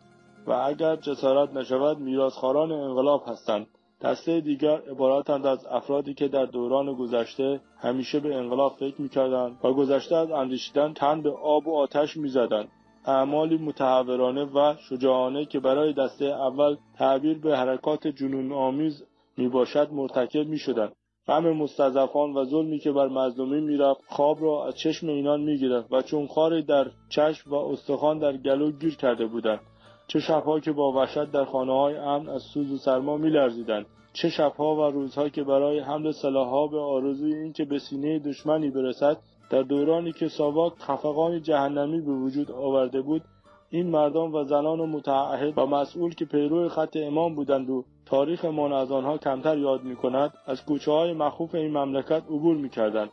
و 0.48 0.52
اگر 0.52 0.95
جسارت 0.95 1.53
نشود 1.53 1.99
میراسخواران 1.99 2.72
انقلاب 2.72 3.23
هستند 3.27 3.68
دسته 4.02 4.41
دیگر 4.41 4.82
عبارتند 4.91 5.45
از 5.45 5.65
افرادی 5.65 6.14
که 6.14 6.28
در 6.28 6.45
دوران 6.45 6.94
گذشته 6.94 7.61
همیشه 7.80 8.19
به 8.19 8.36
انقلاب 8.36 8.76
فکر 8.80 9.02
می‌کردند 9.02 9.57
و 9.64 9.74
گذشته 9.74 10.15
از 10.15 10.32
اندیشیدن 10.32 10.94
تن 10.94 11.22
به 11.22 11.32
آب 11.32 11.68
و 11.68 11.76
آتش 11.76 12.18
می‌زدند 12.18 12.68
اعمالی 13.06 13.57
متحورانه 13.57 14.44
و 14.44 14.76
شجاعانه 14.90 15.45
که 15.45 15.60
برای 15.60 15.94
دسته 15.94 16.26
اول 16.26 16.78
تعبیر 16.98 17.38
به 17.38 17.57
حرکات 17.57 18.07
جنون 18.07 18.52
آمیز 18.52 19.03
می 19.38 19.48
باشد 19.48 19.90
مرتکب 19.91 20.48
می 20.48 20.57
شدن. 20.57 20.91
غم 21.28 21.52
مستضعفان 21.52 22.34
و 22.34 22.45
ظلمی 22.45 22.80
که 22.80 22.91
بر 22.91 23.07
مظلومی 23.07 23.61
می‌رفت 23.61 24.02
خواب 24.07 24.44
را 24.44 24.68
از 24.68 24.78
چشم 24.78 25.07
اینان 25.07 25.41
می‌گرفت 25.41 25.94
و 25.94 26.02
چون 26.02 26.28
خاری 26.28 26.64
در 26.64 26.88
چشم 27.10 27.52
و 27.52 27.56
استخوان 27.56 28.19
در 28.19 28.38
گلو 28.38 28.72
گیر 28.72 28.95
کرده 28.95 29.26
بودند 29.26 29.60
چه 30.08 30.20
شبها 30.20 30.60
که 30.60 30.72
با 30.72 30.92
وحشت 30.92 31.32
در 31.32 31.46
خانه 31.46 31.74
های 31.74 31.98
امن 31.98 32.30
از 32.30 32.42
سوز 32.42 32.72
و 32.72 32.78
سرما 32.78 33.18
میلرزیدند 33.18 33.86
چه 34.14 34.30
شبها 34.30 34.76
و 34.76 34.82
روزها 34.92 35.30
که 35.30 35.44
برای 35.44 35.80
حمل 35.80 36.12
سلاحها 36.12 36.68
به 36.68 36.80
آرزوی 36.80 37.36
اینکه 37.36 37.66
به 37.66 37.80
سینه 37.80 38.20
دشمنی 38.20 38.70
برسد 38.70 39.18
در 39.50 39.62
دورانی 39.62 40.12
که 40.12 40.28
ساواک 40.28 40.74
خفقان 40.80 41.42
جهنمی 41.42 42.02
به 42.02 42.12
وجود 42.12 42.52
آورده 42.52 43.02
بود 43.02 43.22
این 43.70 43.90
مردان 43.90 44.32
و 44.32 44.44
زنان 44.44 44.80
متعهد 44.80 45.58
و 45.58 45.66
مسئول 45.66 46.14
که 46.14 46.26
پیرو 46.26 46.70
خط 46.70 46.98
امام 46.98 47.36
بودند 47.36 47.70
و 47.70 47.84
تاریخ 48.06 48.46
ما 48.46 48.78
از 48.78 48.92
آنها 48.92 49.18
کمتر 49.18 49.58
یاد 49.58 49.84
می 49.84 49.96
کند 49.96 50.34
از 50.46 50.66
کوچه 50.66 50.92
های 50.92 51.14
مخوف 51.14 51.56
این 51.56 51.78
مملکت 51.78 52.24
عبور 52.30 52.58
می 52.58 52.70
کردند. 52.70 53.10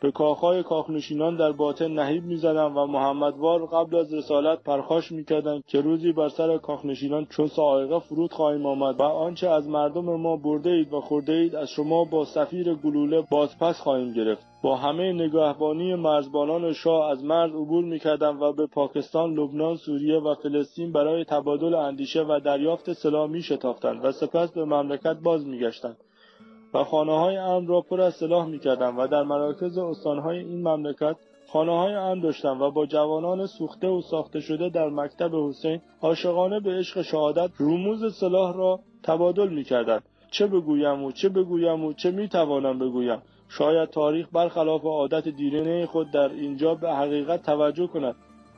به 0.00 0.10
کاخهای 0.10 0.62
کاخنشینان 0.62 1.36
در 1.36 1.52
باطن 1.52 1.90
نهیب 1.90 2.24
می‌زدند 2.24 2.76
و 2.76 2.86
محمدوار 2.86 3.66
قبل 3.66 3.96
از 3.96 4.14
رسالت 4.14 4.62
پرخاش 4.62 5.12
می‌کردند 5.12 5.64
که 5.66 5.80
روزی 5.80 6.12
بر 6.12 6.28
سر 6.28 6.58
کاخنشینان 6.58 7.26
چون 7.26 7.46
سائقه 7.46 7.98
فرود 7.98 8.32
خواهیم 8.32 8.66
آمد 8.66 9.00
و 9.00 9.02
آنچه 9.02 9.48
از 9.48 9.68
مردم 9.68 10.04
ما 10.04 10.36
برده 10.36 10.70
اید 10.70 10.92
و 10.92 11.00
خورده 11.00 11.32
اید 11.32 11.54
از 11.54 11.68
شما 11.68 12.04
با 12.04 12.24
سفیر 12.24 12.74
گلوله 12.74 13.24
بازپس 13.30 13.80
خواهیم 13.80 14.12
گرفت. 14.12 14.46
با 14.62 14.76
همه 14.76 15.12
نگهبانی 15.12 15.94
مرزبانان 15.94 16.72
شاه 16.72 17.10
از 17.10 17.24
مرز 17.24 17.50
عبور 17.50 17.84
می‌کردند 17.84 18.42
و 18.42 18.52
به 18.52 18.66
پاکستان، 18.66 19.34
لبنان، 19.34 19.76
سوریه 19.76 20.18
و 20.18 20.34
فلسطین 20.34 20.92
برای 20.92 21.24
تبادل 21.24 21.74
اندیشه 21.74 22.22
و 22.22 22.40
دریافت 22.44 22.92
سلاح 22.92 23.30
میشتافتند 23.30 24.04
و 24.04 24.12
سپس 24.12 24.52
به 24.52 24.64
مملکت 24.64 25.16
باز 25.22 25.46
میگشتند. 25.46 25.96
و 26.76 26.84
خانه 26.84 27.12
های 27.12 27.36
امن 27.36 27.66
را 27.66 27.80
پر 27.80 28.00
از 28.00 28.14
سلاح 28.14 28.46
می 28.46 28.58
و 28.98 29.06
در 29.06 29.22
مراکز 29.22 29.78
استانهای 29.78 30.38
این 30.38 30.68
مملکت 30.68 31.16
خانه 31.48 31.72
های 31.72 32.20
داشتند 32.20 32.60
و 32.60 32.70
با 32.70 32.86
جوانان 32.86 33.46
سوخته 33.46 33.88
و 33.88 34.00
ساخته 34.00 34.40
شده 34.40 34.68
در 34.68 34.88
مکتب 34.88 35.34
حسین 35.34 35.80
عاشقانه 36.02 36.60
به 36.60 36.70
عشق 36.70 37.02
شهادت 37.02 37.50
رموز 37.60 38.16
سلاح 38.20 38.56
را 38.56 38.80
تبادل 39.02 39.48
می 39.48 39.64
چه 40.30 40.46
بگویم 40.46 41.04
و 41.04 41.12
چه 41.12 41.28
بگویم 41.28 41.84
و 41.84 41.92
چه 41.92 42.10
می 42.10 42.28
توانم 42.28 42.78
بگویم؟ 42.78 43.22
شاید 43.48 43.90
تاریخ 43.90 44.28
برخلاف 44.32 44.84
عادت 44.84 45.28
دیرینه 45.28 45.86
خود 45.86 46.10
در 46.10 46.28
اینجا 46.28 46.74
به 46.74 46.92
حقیقت 46.92 47.42
توجه 47.42 47.86
کند. 47.86 48.14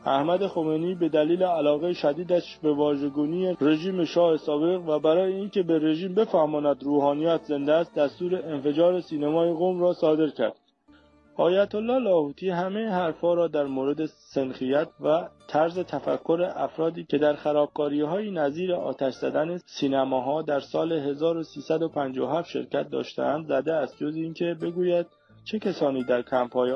احمد 0.07 0.47
خمینی 0.47 0.95
به 0.95 1.09
دلیل 1.09 1.43
علاقه 1.43 1.93
شدیدش 1.93 2.59
به 2.63 2.73
واژگونی 2.73 3.57
رژیم 3.61 4.05
شاه 4.05 4.37
سابق 4.37 4.89
و 4.89 4.99
برای 4.99 5.33
اینکه 5.33 5.63
به 5.63 5.79
رژیم 5.79 6.15
بفهماند 6.15 6.83
روحانیت 6.83 7.43
زنده 7.43 7.73
است 7.73 7.95
دستور 7.95 8.43
انفجار 8.45 9.01
سینمای 9.01 9.53
قوم 9.53 9.81
را 9.81 9.93
صادر 9.93 10.29
کرد. 10.29 10.57
آیت 11.37 11.75
الله 11.75 11.99
لاهوتی 11.99 12.51
همه 12.51 12.89
حرفها 12.89 13.35
را 13.35 13.49
در 13.49 13.65
مورد 13.65 14.07
سنخیت 14.07 14.89
و 15.01 15.29
طرز 15.49 15.79
تفکر 15.79 16.53
افرادی 16.57 17.05
که 17.05 17.19
در 17.19 17.35
خرابکاری 17.35 18.01
های 18.01 18.31
نظیر 18.31 18.75
آتش 18.75 19.15
زدن 19.15 19.57
سینماها 19.67 20.43
در 20.43 20.61
سال 20.61 20.93
1357 20.93 22.51
شرکت 22.51 22.91
داشتند 22.91 23.47
زده 23.47 23.75
است 23.75 23.97
جز 23.97 24.17
اینکه 24.17 24.57
بگوید 24.63 25.07
چه 25.51 25.59
کسانی 25.59 26.05
در 26.05 26.23
کمپ‌های 26.23 26.71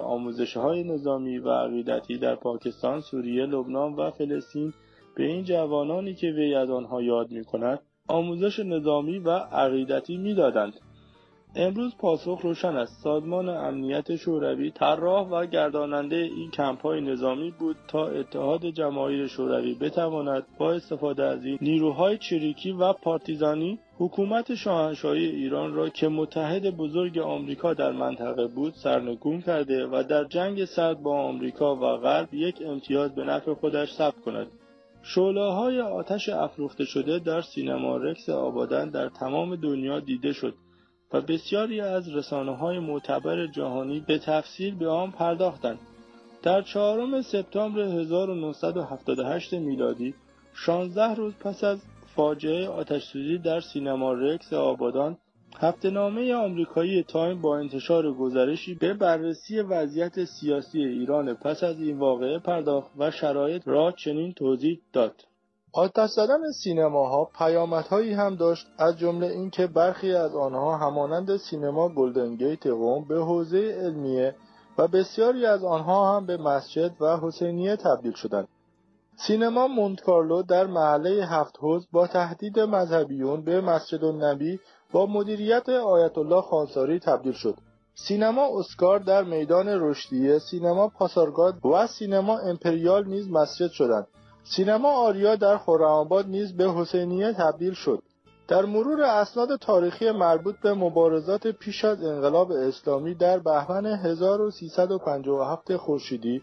های 0.57 0.85
نظامی 0.85 1.39
و 1.39 1.51
عقیدتی 1.51 2.19
در 2.19 2.35
پاکستان، 2.35 3.01
سوریه، 3.01 3.47
لبنان 3.47 3.94
و 3.94 4.11
فلسطین 4.11 4.73
به 5.16 5.24
این 5.24 5.44
جوانانی 5.44 6.15
که 6.15 6.27
وی 6.27 6.55
از 6.55 6.70
آنها 6.70 7.03
یاد 7.03 7.31
می‌کند 7.31 7.81
آموزش 8.09 8.59
نظامی 8.59 9.19
و 9.19 9.31
عقیدتی 9.31 10.16
می‌دادند؟ 10.16 10.73
امروز 11.57 11.97
پاسخ 11.99 12.40
روشن 12.43 12.77
است. 12.77 13.03
سازمان 13.03 13.49
امنیت 13.49 14.16
شوروی 14.16 14.70
طراح 14.70 15.28
و 15.28 15.47
گرداننده 15.47 16.16
این 16.16 16.51
کمپ‌های 16.51 17.01
نظامی 17.01 17.51
بود 17.51 17.77
تا 17.89 18.07
اتحاد 18.07 18.66
جماهیر 18.66 19.27
شوروی 19.27 19.74
بتواند 19.74 20.47
با 20.59 20.73
استفاده 20.73 21.24
از 21.24 21.44
این 21.44 21.59
نیروهای 21.61 22.19
چریکی 22.19 22.73
و 22.73 22.93
پارتیزانی 22.93 23.78
حکومت 24.02 24.54
شاهنشاهی 24.54 25.26
ایران 25.26 25.74
را 25.74 25.88
که 25.88 26.08
متحد 26.08 26.76
بزرگ 26.76 27.18
آمریکا 27.18 27.74
در 27.74 27.92
منطقه 27.92 28.46
بود 28.46 28.74
سرنگون 28.74 29.40
کرده 29.40 29.86
و 29.86 30.02
در 30.02 30.24
جنگ 30.24 30.64
سرد 30.64 31.02
با 31.02 31.20
آمریکا 31.20 31.76
و 31.76 31.96
غرب 31.96 32.34
یک 32.34 32.62
امتیاز 32.66 33.14
به 33.14 33.24
نفع 33.24 33.54
خودش 33.54 33.92
ثبت 33.92 34.20
کند 34.24 34.46
شعله 35.02 35.52
های 35.52 35.80
آتش 35.80 36.28
افروخته 36.28 36.84
شده 36.84 37.18
در 37.18 37.40
سینما 37.40 37.96
رکس 37.96 38.28
آبادان 38.28 38.90
در 38.90 39.08
تمام 39.08 39.56
دنیا 39.56 40.00
دیده 40.00 40.32
شد 40.32 40.54
و 41.12 41.20
بسیاری 41.20 41.80
از 41.80 42.14
رسانه 42.14 42.56
های 42.56 42.78
معتبر 42.78 43.46
جهانی 43.46 44.00
به 44.00 44.18
تفصیل 44.18 44.74
به 44.74 44.88
آن 44.88 45.10
پرداختند. 45.10 45.78
در 46.42 46.62
چهارم 46.62 47.22
سپتامبر 47.22 47.80
1978 47.80 49.54
میلادی 49.54 50.14
16 50.54 51.14
روز 51.14 51.34
پس 51.34 51.64
از 51.64 51.78
فاجعه 52.16 52.68
آتشسوزی 52.68 53.39
در 53.39 53.60
سینما 53.60 54.12
رکس 54.12 54.52
آبادان 54.52 55.18
هفته 55.60 55.90
نامه 55.90 56.34
آمریکایی 56.34 57.02
تایم 57.02 57.40
با 57.43 57.59
انتشار 57.59 58.12
گزارشی 58.12 58.74
به 58.74 58.94
بررسی 58.94 59.60
وضعیت 59.60 60.24
سیاسی 60.24 60.78
ایران 60.78 61.34
پس 61.34 61.64
از 61.64 61.80
این 61.80 61.98
واقعه 61.98 62.39
پرداخت 62.39 62.90
و 62.98 63.10
شرایط 63.10 63.68
را 63.68 63.93
چنین 63.93 64.32
توضیح 64.32 64.80
داد. 64.93 65.14
آتش 65.72 66.10
زدن 66.10 66.51
سینماها 66.62 67.30
پیامدهایی 67.39 68.12
هم 68.12 68.36
داشت 68.36 68.66
از 68.78 68.98
جمله 68.98 69.26
اینکه 69.26 69.66
برخی 69.66 70.12
از 70.12 70.34
آنها 70.34 70.76
همانند 70.76 71.36
سینما 71.36 71.89
گلدن 71.89 72.36
گیت 72.36 72.66
قم 72.66 73.05
به 73.09 73.24
حوزه 73.24 73.59
علمیه 73.59 74.34
و 74.78 74.89
بسیاری 74.89 75.47
از 75.47 75.64
آنها 75.64 76.16
هم 76.16 76.26
به 76.26 76.36
مسجد 76.36 76.90
و 77.01 77.16
حسینیه 77.16 77.76
تبدیل 77.76 78.12
شدند 78.12 78.48
سینما 79.16 79.66
مونتکارلو 79.66 80.43
در 80.43 80.66
محله 80.66 81.26
هفت 81.26 81.59
حوز 81.60 81.86
با 81.93 82.06
تهدید 82.06 82.60
مذهبیون 82.60 83.44
به 83.44 83.60
مسجد 83.60 84.05
النبی 84.05 84.60
با 84.93 85.06
مدیریت 85.06 85.68
آیت 85.68 86.18
الله 86.18 86.43
خانساری 86.43 86.98
تبدیل 86.98 87.32
شد. 87.32 87.55
سینما 87.94 88.59
اسکار 88.59 88.98
در 88.98 89.24
میدان 89.24 89.68
رشدیه 89.68 90.39
سینما 90.39 90.89
پاسارگاد 90.89 91.66
و 91.66 91.86
سینما 91.86 92.39
امپریال 92.39 93.05
نیز 93.09 93.30
مسجد 93.30 93.70
شدند. 93.70 94.06
سینما 94.44 94.93
آریا 94.93 95.36
در 95.36 95.59
خرم‌آباد 95.59 96.26
نیز 96.26 96.56
به 96.56 96.72
حسینیه 96.72 97.32
تبدیل 97.32 97.72
شد. 97.72 98.02
در 98.48 98.64
مرور 98.64 99.02
اسناد 99.02 99.56
تاریخی 99.56 100.10
مربوط 100.10 100.55
به 100.62 100.74
مبارزات 100.74 101.47
پیش 101.47 101.84
از 101.84 102.05
انقلاب 102.05 102.52
اسلامی 102.52 103.14
در 103.14 103.39
بهمن 103.39 103.86
1357 103.86 105.76
خورشیدی 105.76 106.43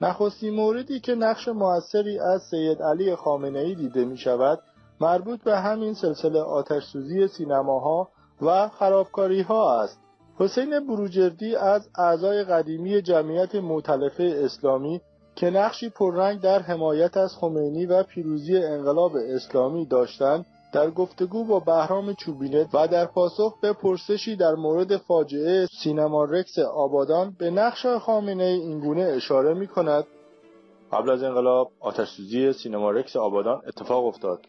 نخستین 0.00 0.54
موردی 0.54 1.00
که 1.00 1.14
نقش 1.14 1.48
موثری 1.48 2.18
از 2.18 2.42
سید 2.42 2.82
علی 2.82 3.16
خامنه‌ای 3.16 3.74
دیده 3.74 4.04
می 4.04 4.16
شود 4.16 4.62
مربوط 5.00 5.42
به 5.42 5.58
همین 5.58 5.94
سلسله 5.94 6.40
آتشسوزی 6.40 7.28
سینماها 7.28 8.08
و 8.42 8.68
خرابکاری 8.68 9.40
ها 9.40 9.82
است. 9.82 10.00
حسین 10.38 10.86
بروجردی 10.86 11.56
از 11.56 11.88
اعضای 11.98 12.44
قدیمی 12.44 13.02
جمعیت 13.02 13.54
معتلفه 13.54 14.40
اسلامی 14.44 15.00
که 15.34 15.50
نقشی 15.50 15.88
پررنگ 15.88 16.40
در 16.40 16.58
حمایت 16.58 17.16
از 17.16 17.36
خمینی 17.36 17.86
و 17.86 18.02
پیروزی 18.02 18.56
انقلاب 18.56 19.16
اسلامی 19.16 19.86
داشتند 19.86 20.46
در 20.74 20.90
گفتگو 20.90 21.44
با 21.44 21.60
بهرام 21.60 22.14
چوبینت 22.14 22.74
و 22.74 22.88
در 22.88 23.06
پاسخ 23.06 23.58
به 23.60 23.72
پرسشی 23.72 24.36
در 24.36 24.54
مورد 24.54 24.96
فاجعه 24.96 25.66
سینما 25.66 26.24
رکس 26.24 26.58
آبادان 26.58 27.36
به 27.38 27.50
نقش 27.50 27.86
خامنه 27.86 28.44
اینگونه 28.44 29.02
اشاره 29.02 29.54
می 29.54 29.66
کند 29.66 30.06
قبل 30.92 31.10
از 31.10 31.22
انقلاب 31.22 31.70
آتشسوزی 31.80 32.52
سینما 32.52 32.90
رکس 32.90 33.16
آبادان 33.16 33.62
اتفاق 33.66 34.06
افتاد. 34.06 34.40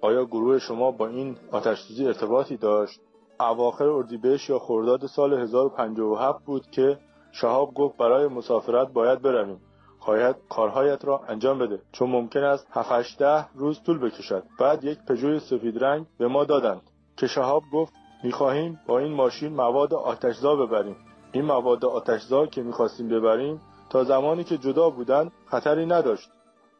آیا 0.00 0.24
گروه 0.24 0.58
شما 0.58 0.90
با 0.90 1.06
این 1.06 1.36
آتشسوزی 1.52 2.06
ارتباطی 2.06 2.56
داشت؟ 2.56 3.00
اواخر 3.40 3.88
اردیبهشت 3.88 4.50
یا 4.50 4.58
خرداد 4.58 5.06
سال 5.06 5.34
1057 5.34 6.44
بود 6.44 6.70
که 6.70 6.98
شهاب 7.32 7.74
گفت 7.74 7.96
برای 7.96 8.26
مسافرت 8.26 8.92
باید 8.92 9.22
برویم. 9.22 9.60
خواهد 10.00 10.36
کارهایت 10.48 11.04
را 11.04 11.20
انجام 11.28 11.58
بده. 11.58 11.78
چون 11.92 12.10
ممکن 12.10 12.42
است 12.42 12.66
7 12.70 13.18
ده 13.18 13.46
روز 13.54 13.82
طول 13.82 13.98
بکشد. 13.98 14.42
بعد 14.58 14.84
یک 14.84 14.98
پژوی 15.08 15.40
سفید 15.40 15.84
رنگ 15.84 16.06
به 16.18 16.28
ما 16.28 16.44
دادند. 16.44 16.82
که 17.16 17.26
شهاب 17.26 17.62
گفت 17.72 17.92
می‌خواهیم 18.24 18.80
با 18.86 18.98
این 18.98 19.12
ماشین 19.12 19.52
مواد 19.52 19.94
آتشزا 19.94 20.56
ببریم. 20.56 20.96
این 21.32 21.44
مواد 21.44 21.84
آتشزا 21.84 22.46
که 22.46 22.62
می‌خواستیم 22.62 23.08
ببریم 23.08 23.60
تا 23.90 24.04
زمانی 24.04 24.44
که 24.44 24.58
جدا 24.58 24.90
بودند 24.90 25.32
خطری 25.46 25.86
نداشت. 25.86 26.30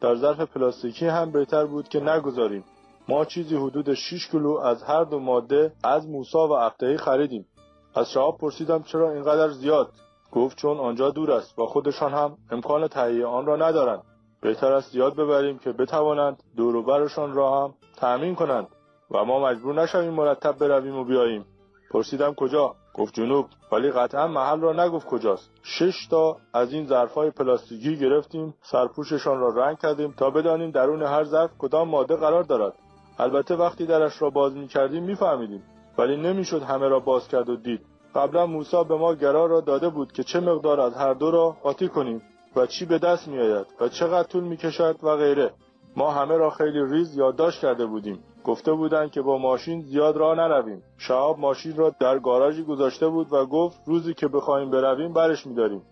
در 0.01 0.15
ظرف 0.15 0.41
پلاستیکی 0.41 1.07
هم 1.07 1.31
بهتر 1.31 1.67
بود 1.67 1.89
که 1.89 2.01
نگذاریم. 2.01 2.65
ما 3.09 3.25
چیزی 3.25 3.57
حدود 3.57 3.95
6 3.95 4.29
کیلو 4.29 4.59
از 4.59 4.83
هر 4.83 5.05
دو 5.05 5.19
ماده 5.19 5.73
از 5.85 6.09
موسا 6.09 6.49
و 6.49 6.53
افتهی 6.53 6.97
خریدیم. 6.97 7.47
از 7.95 8.11
شهاب 8.11 8.39
پرسیدم 8.39 8.83
چرا 8.83 9.11
اینقدر 9.11 9.49
زیاد؟ 9.49 9.91
گفت 10.33 10.57
چون 10.57 10.79
آنجا 10.79 11.11
دور 11.11 11.33
است 11.33 11.59
و 11.59 11.67
خودشان 11.67 12.13
هم 12.13 12.37
امکان 12.51 12.89
تهیه 12.89 13.27
آن 13.27 13.47
را 13.47 13.57
ندارند. 13.57 14.03
بهتر 14.43 14.73
است 14.73 14.93
زیاد 14.93 15.17
ببریم 15.17 15.59
که 15.59 15.73
بتوانند 15.73 16.43
دوروبرشان 16.57 17.33
را 17.33 17.65
هم 17.65 17.75
تأمین 17.97 18.35
کنند 18.35 18.69
و 19.11 19.25
ما 19.25 19.41
مجبور 19.41 19.83
نشویم 19.83 20.15
مرتب 20.15 20.59
برویم 20.59 20.97
و 20.97 21.05
بیاییم. 21.05 21.45
پرسیدم 21.91 22.35
کجا؟ 22.35 22.75
گفت 22.95 23.15
جنوب. 23.15 23.47
ولی 23.73 23.91
قطعا 23.91 24.27
محل 24.27 24.61
را 24.61 24.73
نگفت 24.73 25.07
کجاست. 25.07 25.51
شش 25.63 26.07
تا 26.11 26.37
از 26.55 26.73
این 26.73 26.87
ظرفهای 26.87 27.31
پلاستیکی 27.31 27.97
گرفتیم 27.97 28.55
سرپوششان 28.63 29.41
را 29.41 29.49
رنگ 29.49 29.79
کردیم 29.79 30.15
تا 30.17 30.31
بدانیم 30.31 30.71
درون 30.71 31.03
هر 31.03 31.25
ظرف 31.25 31.51
کدام 31.59 31.89
ماده 31.89 32.17
قرار 32.17 32.43
دارد. 32.43 32.75
البته 33.19 33.57
وقتی 33.57 33.87
درش 33.87 34.23
را 34.23 34.31
باز 34.31 34.53
می 34.53 34.69
کردیم 34.69 35.03
میفهمیدیم 35.03 35.63
ولی 35.99 36.17
نمی‌شد 36.17 36.63
همه 36.63 36.89
را 36.89 37.01
باز 37.01 37.29
کرد 37.29 37.49
و 37.49 37.57
دید. 37.57 37.90
قبلا 38.15 38.47
موسی 38.47 38.85
به 38.85 38.97
ما 38.97 39.15
گرا 39.15 39.47
را 39.47 39.61
داده 39.61 39.89
بود 39.89 40.13
که 40.13 40.23
چه 40.23 40.41
مقدار 40.41 40.81
از 40.81 40.95
هر 40.95 41.15
دو 41.15 41.31
را 41.31 41.57
قاطی 41.63 41.89
کنیم 41.89 42.23
و 42.57 42.67
چی 42.67 42.87
به 42.87 42.99
دست 42.99 43.29
می 43.29 43.39
آید 43.39 43.67
و 43.81 43.89
چقدر 43.89 44.29
طول 44.29 44.45
می 44.45 44.57
کشد 44.57 44.97
و 45.03 45.17
غیره. 45.17 45.53
ما 45.97 46.11
همه 46.11 46.37
را 46.37 46.51
خیلی 46.51 46.85
ریز 46.85 47.17
یادداشت 47.17 47.61
کرده 47.61 47.87
بودیم. 47.87 48.25
گفته 48.45 48.73
بودند 48.73 49.11
که 49.11 49.23
با 49.23 49.39
ماشین 49.39 49.83
زیاد 49.83 50.17
راه 50.17 50.37
نرویم. 50.37 50.83
شهاب 50.99 51.39
ماشین 51.39 51.77
را 51.77 51.95
در 52.01 52.19
گاراژی 52.19 52.63
گذاشته 52.65 53.09
بود 53.09 53.33
و 53.33 53.47
گفت 53.47 53.81
روزی 53.87 54.15
که 54.15 54.29
بخواهیم 54.29 54.71
برویم 54.71 55.13
برش 55.13 55.47
میداریم. 55.47 55.83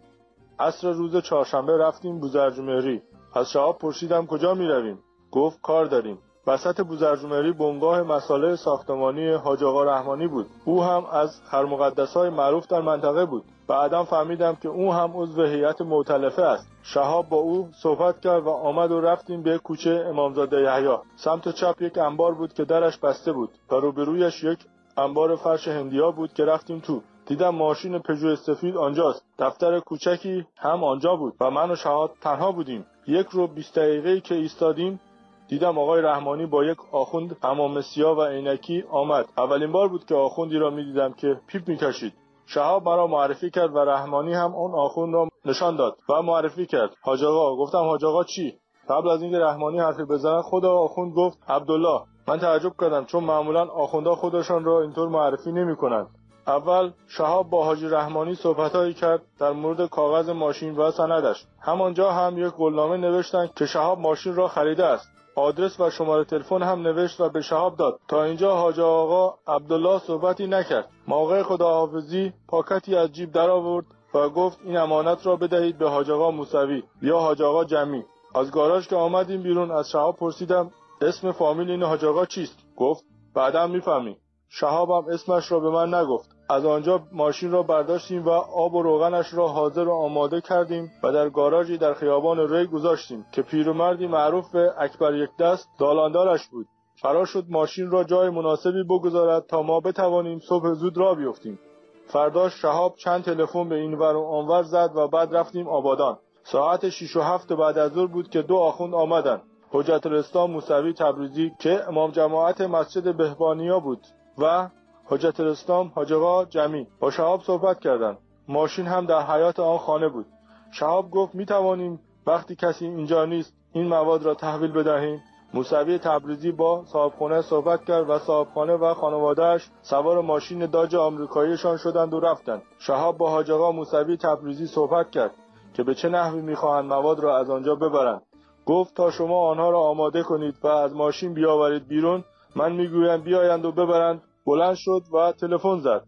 عصر 0.59 0.91
روز 0.93 1.17
چهارشنبه 1.17 1.77
رفتیم 1.77 2.21
بوزرجمهری 2.21 3.03
از 3.35 3.51
شهاب 3.51 3.79
پرسیدم 3.79 4.27
کجا 4.27 4.55
می‌رویم؟ 4.55 4.99
گفت 5.31 5.61
کار 5.63 5.85
داریم. 5.85 6.19
وسط 6.49 6.81
بوزرجمهری 6.81 7.53
بنگاه 7.53 8.03
مساله 8.03 8.57
ساختمانی 8.57 9.33
حاج 9.33 9.65
آقا 9.65 9.85
رحمانی 9.85 10.27
بود. 10.27 10.47
او 10.65 10.83
هم 10.83 11.05
از 11.13 11.41
خرمقدس 11.51 12.15
های 12.15 12.31
معروف 12.31 12.67
در 12.67 12.81
منطقه 12.81 13.25
بود. 13.25 13.45
بعدا 13.69 14.05
فهمیدم 14.05 14.55
که 14.63 14.69
او 14.69 14.93
هم 14.93 15.11
عضو 15.15 15.45
هیئت 15.45 15.81
معتلفه 15.81 16.43
است. 16.43 16.69
شهاب 16.83 17.29
با 17.29 17.37
او 17.37 17.69
صحبت 17.83 18.21
کرد 18.21 18.43
و 18.43 18.51
آمد 18.51 18.91
و 18.91 19.01
رفتیم 19.01 19.43
به 19.43 19.59
کوچه 19.59 20.05
امامزاده 20.09 20.61
یحیی. 20.61 20.97
سمت 21.17 21.49
چپ 21.49 21.83
یک 21.83 21.99
انبار 21.99 22.35
بود 22.35 22.53
که 22.53 22.65
درش 22.65 22.99
بسته 22.99 23.33
بود. 23.33 23.51
و 23.71 23.75
روبرویش 23.75 24.45
یک 24.45 24.59
انبار 24.97 25.37
فرش 25.37 25.69
هندیا 25.69 26.11
بود 26.11 26.33
که 26.33 26.45
رفتیم 26.45 26.81
تو. 26.81 27.03
دیدم 27.27 27.55
ماشین 27.55 27.99
پژو 27.99 28.37
سفید 28.37 28.77
آنجاست. 28.77 29.25
دفتر 29.39 29.81
کوچکی 29.81 30.47
هم 30.57 30.85
آنجا 30.85 31.17
بود 31.17 31.35
و 31.41 31.51
من 31.51 31.71
و 31.71 31.77
شهاب 31.77 32.11
تنها 32.21 32.53
بودیم. 32.53 32.87
یک 33.07 33.27
رو 33.27 33.47
بیست 33.47 33.79
دقیقه 33.79 34.21
که 34.21 34.35
ایستادیم 34.35 35.01
دیدم 35.49 35.79
آقای 35.79 36.03
رحمانی 36.03 36.47
با 36.47 36.65
یک 36.65 36.79
آخوند 36.93 37.37
امام 37.43 37.81
سیاه 37.81 38.19
و 38.19 38.23
عینکی 38.23 38.85
آمد. 38.91 39.27
اولین 39.39 39.73
بار 39.73 39.89
بود 39.89 40.05
که 40.05 40.15
آخوندی 40.15 40.59
را 40.59 40.71
می‌دیدم 40.71 41.13
که 41.13 41.41
پیپ 41.47 41.69
می‌کشید. 41.69 42.13
شهاب 42.47 42.89
مرا 42.89 43.07
معرفی 43.07 43.51
کرد 43.51 43.77
و 43.77 43.79
رحمانی 43.79 44.35
هم 44.35 44.55
اون 44.55 44.75
آخوند 44.75 45.15
را 45.15 45.29
نشان 45.45 45.77
داد 45.77 45.97
و 46.09 46.23
معرفی 46.23 46.67
کرد. 46.67 46.91
حاج 47.03 47.25
آقا 47.25 47.57
گفتم 47.57 47.79
حاج 47.79 48.05
آقا 48.05 48.25
چی؟ 48.25 48.55
قبل 48.89 49.09
از 49.09 49.23
اینکه 49.23 49.39
رحمانی 49.39 49.79
حرفی 49.79 50.05
بزنه 50.05 50.43
خدا 50.43 50.73
آخوند 50.79 51.15
گفت 51.15 51.39
عبدالله. 51.49 52.01
من 52.29 52.39
تعجب 52.39 52.73
کردم 52.81 53.05
چون 53.05 53.25
معمولا 53.25 53.67
آخوندها 53.67 54.15
خودشان 54.15 54.65
را 54.65 54.81
اینطور 54.81 55.09
معرفی 55.09 55.53
نمی‌کنند. 55.53 56.07
اول 56.47 56.91
شهاب 57.09 57.51
با 57.51 57.65
حاجی 57.65 57.89
رحمانی 57.89 58.35
صحبتهایی 58.35 58.95
کرد 58.95 59.23
در 59.41 59.53
مورد 59.53 59.87
کاغذ 59.87 60.29
ماشین 60.29 60.77
و 60.77 60.91
سندش. 60.91 61.47
همانجا 61.61 62.11
هم 62.13 62.39
یک 62.39 62.53
قولنامه 62.53 62.97
نوشتند 62.97 63.55
که 63.55 63.67
شهاب 63.67 63.99
ماشین 63.99 64.35
را 64.35 64.49
خریده 64.49 64.85
است. 64.85 65.18
آدرس 65.39 65.81
و 65.81 65.91
شماره 65.91 66.25
تلفن 66.25 66.63
هم 66.63 66.83
نوشت 66.83 67.21
و 67.21 67.29
به 67.29 67.41
شهاب 67.41 67.77
داد. 67.77 68.01
تا 68.09 68.23
اینجا 68.25 68.57
حاج 68.57 68.81
آقا 68.81 69.35
عبدالله 69.47 69.99
صحبتی 69.99 70.47
نکرد. 70.47 70.89
موقع 71.09 71.43
خداحافظی 71.43 72.33
پاکتی 72.49 72.97
از 72.97 73.13
جیب 73.13 73.33
درآورد 73.33 73.87
و 74.15 74.29
گفت 74.29 74.59
این 74.65 74.77
امانت 74.77 75.27
را 75.27 75.37
بدهید 75.37 75.79
به 75.79 75.89
حاج 75.89 76.11
آقا 76.11 76.31
موسوی 76.31 76.83
یا 77.03 77.19
حاج 77.19 77.43
آقا 77.43 77.65
جمی. 77.65 78.05
از 78.35 78.51
گاراژ 78.51 78.89
که 78.89 78.97
آمدیم 78.97 79.43
بیرون 79.43 79.71
از 79.71 79.91
شهاب 79.91 80.17
پرسیدم 80.17 80.71
اسم 81.01 81.33
فامیل 81.33 81.71
این 81.71 81.83
حاج 81.83 82.05
آقا 82.05 82.27
چیست؟ 82.27 82.59
گفت 82.77 83.05
بعدا 83.35 83.67
می‌فهمی. 83.67 84.17
شهابم 84.49 85.13
اسمش 85.13 85.53
را 85.53 85.61
به 85.61 85.71
من 85.71 85.95
نگفت. 85.95 86.38
از 86.51 86.65
آنجا 86.65 87.03
ماشین 87.13 87.51
را 87.51 87.63
برداشتیم 87.63 88.25
و 88.25 88.31
آب 88.31 88.75
و 88.75 88.83
روغنش 88.83 89.35
را 89.35 89.49
حاضر 89.49 89.89
و 89.89 89.93
آماده 89.93 90.41
کردیم 90.41 90.91
و 91.03 91.13
در 91.13 91.29
گاراژی 91.29 91.79
در 91.79 91.95
خیابان 91.95 92.55
ری 92.55 92.67
گذاشتیم 92.67 93.27
که 93.33 93.43
پیرمردی 93.43 94.07
معروف 94.07 94.51
به 94.51 94.73
اکبر 94.79 95.15
یک 95.15 95.31
دست 95.41 95.69
دالاندارش 95.79 96.49
بود. 96.49 96.67
فرار 97.03 97.27
شد 97.27 97.45
ماشین 97.49 97.91
را 97.91 98.05
جای 98.05 98.31
مناسبی 98.31 98.83
بگذارد 98.83 99.47
تا 99.47 99.63
ما 99.63 99.81
بتوانیم 99.81 100.39
صبح 100.39 100.73
زود 100.73 100.99
را 100.99 101.15
بیفتیم. 101.15 101.59
فرداش 102.07 102.63
شهاب 102.63 102.95
چند 102.97 103.25
تلفن 103.25 103.69
به 103.69 103.75
این 103.75 103.95
ور 103.95 104.17
و 104.17 104.25
آنور 104.25 104.63
زد 104.63 104.91
و 104.95 105.09
بعد 105.09 105.37
رفتیم 105.37 105.69
آبادان. 105.69 106.19
ساعت 106.43 106.89
6 106.89 107.17
و 107.17 107.21
هفت 107.21 107.53
بعد 107.53 107.79
از 107.79 107.93
ظهر 107.93 108.07
بود 108.07 108.31
که 108.31 108.43
دو 108.43 108.57
آخوند 108.57 108.95
آمدند. 108.95 109.43
حجت 109.71 110.07
الاسلام 110.07 110.51
موسوی 110.51 110.93
تبریزی 110.93 111.53
که 111.61 111.89
امام 111.89 112.11
جماعت 112.11 112.61
مسجد 112.61 113.17
بهبانیا 113.17 113.81
بود 113.81 114.01
و 114.39 114.69
حجت 115.11 115.41
الاسلام 115.41 115.93
حاج 115.95 116.13
جمی 116.51 116.87
با 117.01 117.11
شهاب 117.11 117.43
صحبت 117.43 117.81
کردند 117.81 118.19
ماشین 118.49 118.87
هم 118.87 119.07
در 119.07 119.23
حیات 119.23 119.61
آن 119.61 119.79
خانه 119.79 120.09
بود. 120.09 120.27
شهاب 120.73 121.11
گفت 121.11 121.35
می 121.35 121.47
توانیم 121.47 122.01
وقتی 122.27 122.57
کسی 122.57 122.87
اینجا 122.87 123.25
نیست 123.25 123.53
این 123.73 123.89
مواد 123.89 124.23
را 124.23 124.35
تحویل 124.35 124.73
بدهیم. 124.73 125.23
موسوی 125.55 125.99
تبریزی 125.99 126.53
با 126.53 126.85
صاحبخانه 126.85 127.43
صحبت 127.43 127.85
کرد 127.85 128.11
و 128.11 128.19
صاحبخانه 128.19 128.73
و 128.73 128.95
خانوادهش 128.95 129.71
سوار 129.83 130.21
ماشین 130.21 130.67
داج 130.67 130.95
آمریکاییشان 130.95 131.77
شدند 131.77 132.15
و 132.15 132.21
رفتند. 132.21 132.63
شهاب 132.79 133.19
با 133.19 133.31
حاج 133.31 133.51
موسوی 133.51 134.17
تبریزی 134.17 134.67
صحبت 134.67 135.11
کرد 135.11 135.31
که 135.75 135.83
به 135.83 135.95
چه 135.95 136.09
نحوی 136.09 136.41
می‌خواهند 136.41 136.85
مواد 136.85 137.21
را 137.21 137.39
از 137.39 137.51
آنجا 137.51 137.75
ببرند. 137.75 138.23
گفت 138.67 138.95
تا 138.95 139.11
شما 139.11 139.49
آنها 139.49 139.71
را 139.71 139.81
آماده 139.81 140.23
کنید 140.23 140.55
و 140.63 140.67
از 140.67 140.95
ماشین 140.95 141.35
بیاورید 141.35 141.89
بیرون 141.89 142.25
من 142.57 142.73
می‌گویم 142.73 143.21
بیایند 143.21 143.65
و 143.65 143.73
ببرند 143.73 144.23
بلند 144.49 144.75
شد 144.75 145.03
و 145.13 145.33
تلفن 145.33 145.79
زد. 145.81 146.03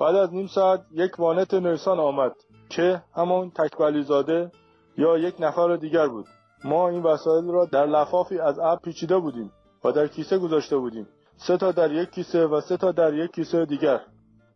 بعد 0.00 0.14
از 0.16 0.34
نیم 0.34 0.46
ساعت 0.46 0.80
یک 0.92 1.18
وانت 1.18 1.54
نیسان 1.54 2.00
آمد 2.00 2.32
که 2.68 3.02
همان 3.14 3.50
تکبلی 3.50 4.02
زاده 4.02 4.50
یا 4.98 5.18
یک 5.18 5.34
نفر 5.40 5.76
دیگر 5.76 6.08
بود. 6.08 6.26
ما 6.64 6.88
این 6.88 7.02
وسایل 7.02 7.44
را 7.44 7.64
در 7.64 7.86
لفافی 7.86 8.38
از 8.38 8.58
اب 8.58 8.80
پیچیده 8.80 9.18
بودیم 9.18 9.52
و 9.84 9.92
در 9.92 10.06
کیسه 10.06 10.38
گذاشته 10.38 10.76
بودیم. 10.76 11.08
سه 11.36 11.56
تا 11.56 11.72
در 11.72 11.92
یک 11.92 12.10
کیسه 12.10 12.46
و 12.46 12.60
سه 12.60 12.76
تا 12.76 12.92
در 12.92 13.14
یک 13.14 13.30
کیسه 13.30 13.64
دیگر. 13.64 14.00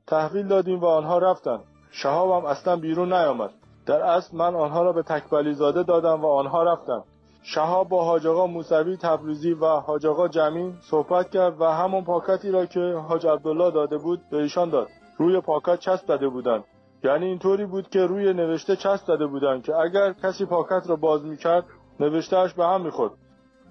تحویل 0.06 0.48
دادیم 0.48 0.80
و 0.80 0.86
آنها 0.86 1.18
رفتند. 1.18 1.64
شهابم 1.90 2.46
اصلا 2.46 2.76
بیرون 2.76 3.12
نیامد. 3.12 3.50
در 3.86 4.00
اصل 4.02 4.36
من 4.36 4.54
آنها 4.54 4.82
را 4.82 4.92
به 4.92 5.02
تکبلی 5.02 5.54
زاده 5.54 5.82
دادم 5.82 6.24
و 6.24 6.26
آنها 6.26 6.62
رفتند. 6.62 7.04
شهاب 7.50 7.88
با 7.88 8.04
حاج 8.04 8.26
آقا 8.26 8.46
موسوی 8.46 8.96
تبریزی 8.96 9.52
و 9.52 9.66
حاج 9.66 10.06
آقا 10.06 10.28
جمین 10.28 10.74
صحبت 10.80 11.30
کرد 11.30 11.60
و 11.60 11.64
همون 11.64 12.04
پاکتی 12.04 12.50
را 12.50 12.66
که 12.66 12.80
حاج 12.80 13.26
عبدالله 13.26 13.70
داده 13.70 13.98
بود 13.98 14.20
به 14.30 14.36
ایشان 14.36 14.70
داد. 14.70 14.88
روی 15.18 15.40
پاکت 15.40 15.78
چسب 15.78 16.06
داده 16.06 16.28
بودند. 16.28 16.64
یعنی 17.04 17.26
اینطوری 17.26 17.66
بود 17.66 17.90
که 17.90 18.06
روی 18.06 18.32
نوشته 18.32 18.76
چسب 18.76 19.06
داده 19.06 19.26
بودند 19.26 19.62
که 19.62 19.76
اگر 19.76 20.12
کسی 20.12 20.44
پاکت 20.44 20.82
را 20.90 20.96
باز 20.96 21.24
می‌کرد 21.24 21.64
نوشتهش 22.00 22.52
به 22.52 22.66
هم 22.66 22.80
می‌خورد. 22.80 23.12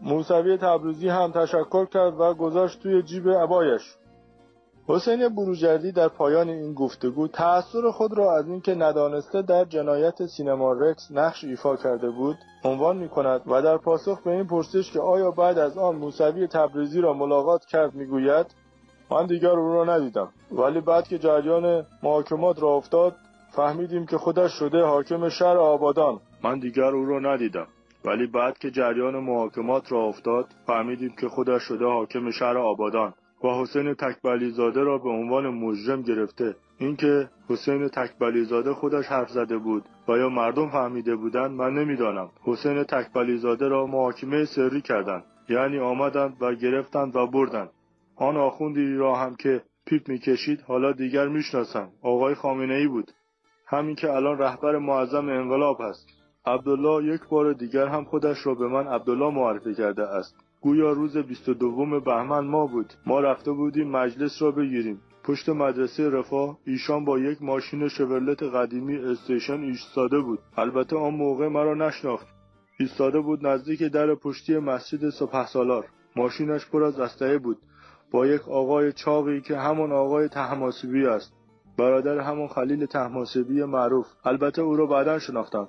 موسوی 0.01 0.57
تبریزی 0.57 1.09
هم 1.09 1.31
تشکر 1.31 1.85
کرد 1.85 2.19
و 2.19 2.33
گذاشت 2.33 2.83
توی 2.83 3.01
جیب 3.01 3.29
عبایش 3.29 3.81
حسین 4.89 5.29
بروجردی 5.29 5.91
در 5.91 6.07
پایان 6.07 6.49
این 6.49 6.73
گفتگو 6.73 7.27
تأثیر 7.27 7.91
خود 7.91 8.17
را 8.17 8.37
از 8.37 8.47
اینکه 8.47 8.75
ندانسته 8.75 9.41
در 9.41 9.65
جنایت 9.65 10.25
سینما 10.25 10.73
رکس 10.73 11.11
نقش 11.11 11.43
ایفا 11.43 11.75
کرده 11.75 12.09
بود 12.09 12.37
عنوان 12.63 12.97
می 12.97 13.09
کند 13.09 13.41
و 13.47 13.61
در 13.61 13.77
پاسخ 13.77 14.21
به 14.21 14.31
این 14.31 14.47
پرسش 14.47 14.91
که 14.91 14.99
آیا 14.99 15.31
بعد 15.31 15.57
از 15.57 15.77
آن 15.77 15.95
موسوی 15.95 16.47
تبریزی 16.47 17.01
را 17.01 17.13
ملاقات 17.13 17.65
کرد 17.65 17.95
می‌گوید 17.95 18.45
من 19.11 19.25
دیگر 19.25 19.49
او 19.49 19.73
را 19.73 19.95
ندیدم. 19.95 20.29
ولی 20.51 20.81
بعد 20.81 21.07
که 21.07 21.17
جریان 21.17 21.85
محاکمات 22.03 22.61
را 22.61 22.69
افتاد 22.69 23.15
فهمیدیم 23.51 24.05
که 24.05 24.17
خودش 24.17 24.51
شده 24.51 24.83
حاکم 24.83 25.29
شهر 25.29 25.57
آبادان. 25.57 26.19
من 26.43 26.59
دیگر 26.59 26.95
او 26.95 27.05
را 27.05 27.19
ندیدم. 27.19 27.67
ولی 28.05 28.27
بعد 28.27 28.57
که 28.57 28.71
جریان 28.71 29.15
محاکمات 29.15 29.91
را 29.91 30.03
افتاد 30.03 30.45
فهمیدیم 30.67 31.15
که 31.21 31.27
خودش 31.27 31.61
شده 31.61 31.85
حاکم 31.85 32.31
شهر 32.31 32.57
آبادان. 32.57 33.13
و 33.47 33.61
حسین 33.61 33.93
تکبلی 33.93 34.49
زاده 34.49 34.83
را 34.83 34.97
به 34.97 35.09
عنوان 35.09 35.47
مجرم 35.47 36.01
گرفته. 36.01 36.55
اینکه 36.77 37.29
حسین 37.49 37.87
تکبلی 37.87 38.43
زاده 38.43 38.73
خودش 38.73 39.05
حرف 39.05 39.29
زده 39.29 39.57
بود 39.57 39.83
و 40.07 40.17
یا 40.17 40.29
مردم 40.29 40.69
فهمیده 40.69 41.15
بودند 41.15 41.51
من 41.51 41.73
نمی‌دانم. 41.73 42.29
حسین 42.43 42.83
تکبلی 42.83 43.37
زاده 43.37 43.67
را 43.67 43.85
محاکمه 43.85 44.45
سری 44.45 44.81
کردند. 44.81 45.23
یعنی 45.49 45.79
آمدند 45.79 46.37
و 46.41 46.55
گرفتند 46.55 47.15
و 47.15 47.27
بردند. 47.27 47.69
آن 48.15 48.37
آخوندی 48.37 48.95
را 48.95 49.15
هم 49.15 49.35
که 49.35 49.61
پیپ 49.85 50.09
می‌کشید 50.09 50.61
حالا 50.61 50.91
دیگر 50.91 51.27
می‌شناسم. 51.27 51.89
آقای 52.01 52.35
خامنه 52.35 52.73
ای 52.73 52.87
بود. 52.87 53.11
همین 53.67 53.95
که 53.95 54.13
الان 54.13 54.37
رهبر 54.37 54.77
معظم 54.77 55.29
انقلاب 55.29 55.77
هست. 55.81 56.07
عبدالله 56.45 57.13
یک 57.13 57.21
بار 57.29 57.53
دیگر 57.53 57.87
هم 57.87 58.03
خودش 58.03 58.45
را 58.45 58.55
به 58.55 58.67
من 58.67 58.87
عبدالله 58.87 59.33
معرفی 59.33 59.75
کرده 59.75 60.03
است. 60.03 60.46
گویا 60.67 60.91
روز 60.91 61.17
22 61.17 61.99
بهمن 61.99 62.47
ما 62.47 62.65
بود. 62.67 62.93
ما 63.05 63.19
رفته 63.19 63.51
بودیم 63.51 63.91
مجلس 63.91 64.41
را 64.41 64.51
بگیریم. 64.51 65.01
پشت 65.23 65.49
مدرسه 65.49 66.09
رفاه 66.09 66.57
ایشان 66.65 67.05
با 67.05 67.19
یک 67.19 67.41
ماشین 67.41 67.87
شورلت 67.87 68.43
قدیمی 68.43 68.97
استیشن 68.97 69.61
ایستاده 69.61 70.19
بود. 70.19 70.39
البته 70.57 70.95
آن 70.95 71.13
موقع 71.13 71.47
مرا 71.47 71.73
نشناخت. 71.73 72.27
ایستاده 72.79 73.19
بود 73.19 73.47
نزدیک 73.47 73.83
در 73.83 74.15
پشتی 74.15 74.57
مسجد 74.57 75.09
سپه 75.09 75.45
سالار 75.45 75.85
ماشینش 76.15 76.69
پر 76.69 76.83
از 76.83 76.99
اسلحه 76.99 77.37
بود. 77.37 77.57
با 78.11 78.27
یک 78.27 78.49
آقای 78.49 78.91
چاقی 78.91 79.41
که 79.41 79.57
همون 79.57 79.91
آقای 79.91 80.27
تحماسبی 80.27 81.05
است. 81.05 81.33
برادر 81.77 82.19
همون 82.19 82.47
خلیل 82.47 82.85
تحماسبی 82.85 83.63
معروف. 83.63 84.07
البته 84.25 84.61
او 84.61 84.75
را 84.75 84.85
بعدا 84.85 85.19
شناختم. 85.19 85.67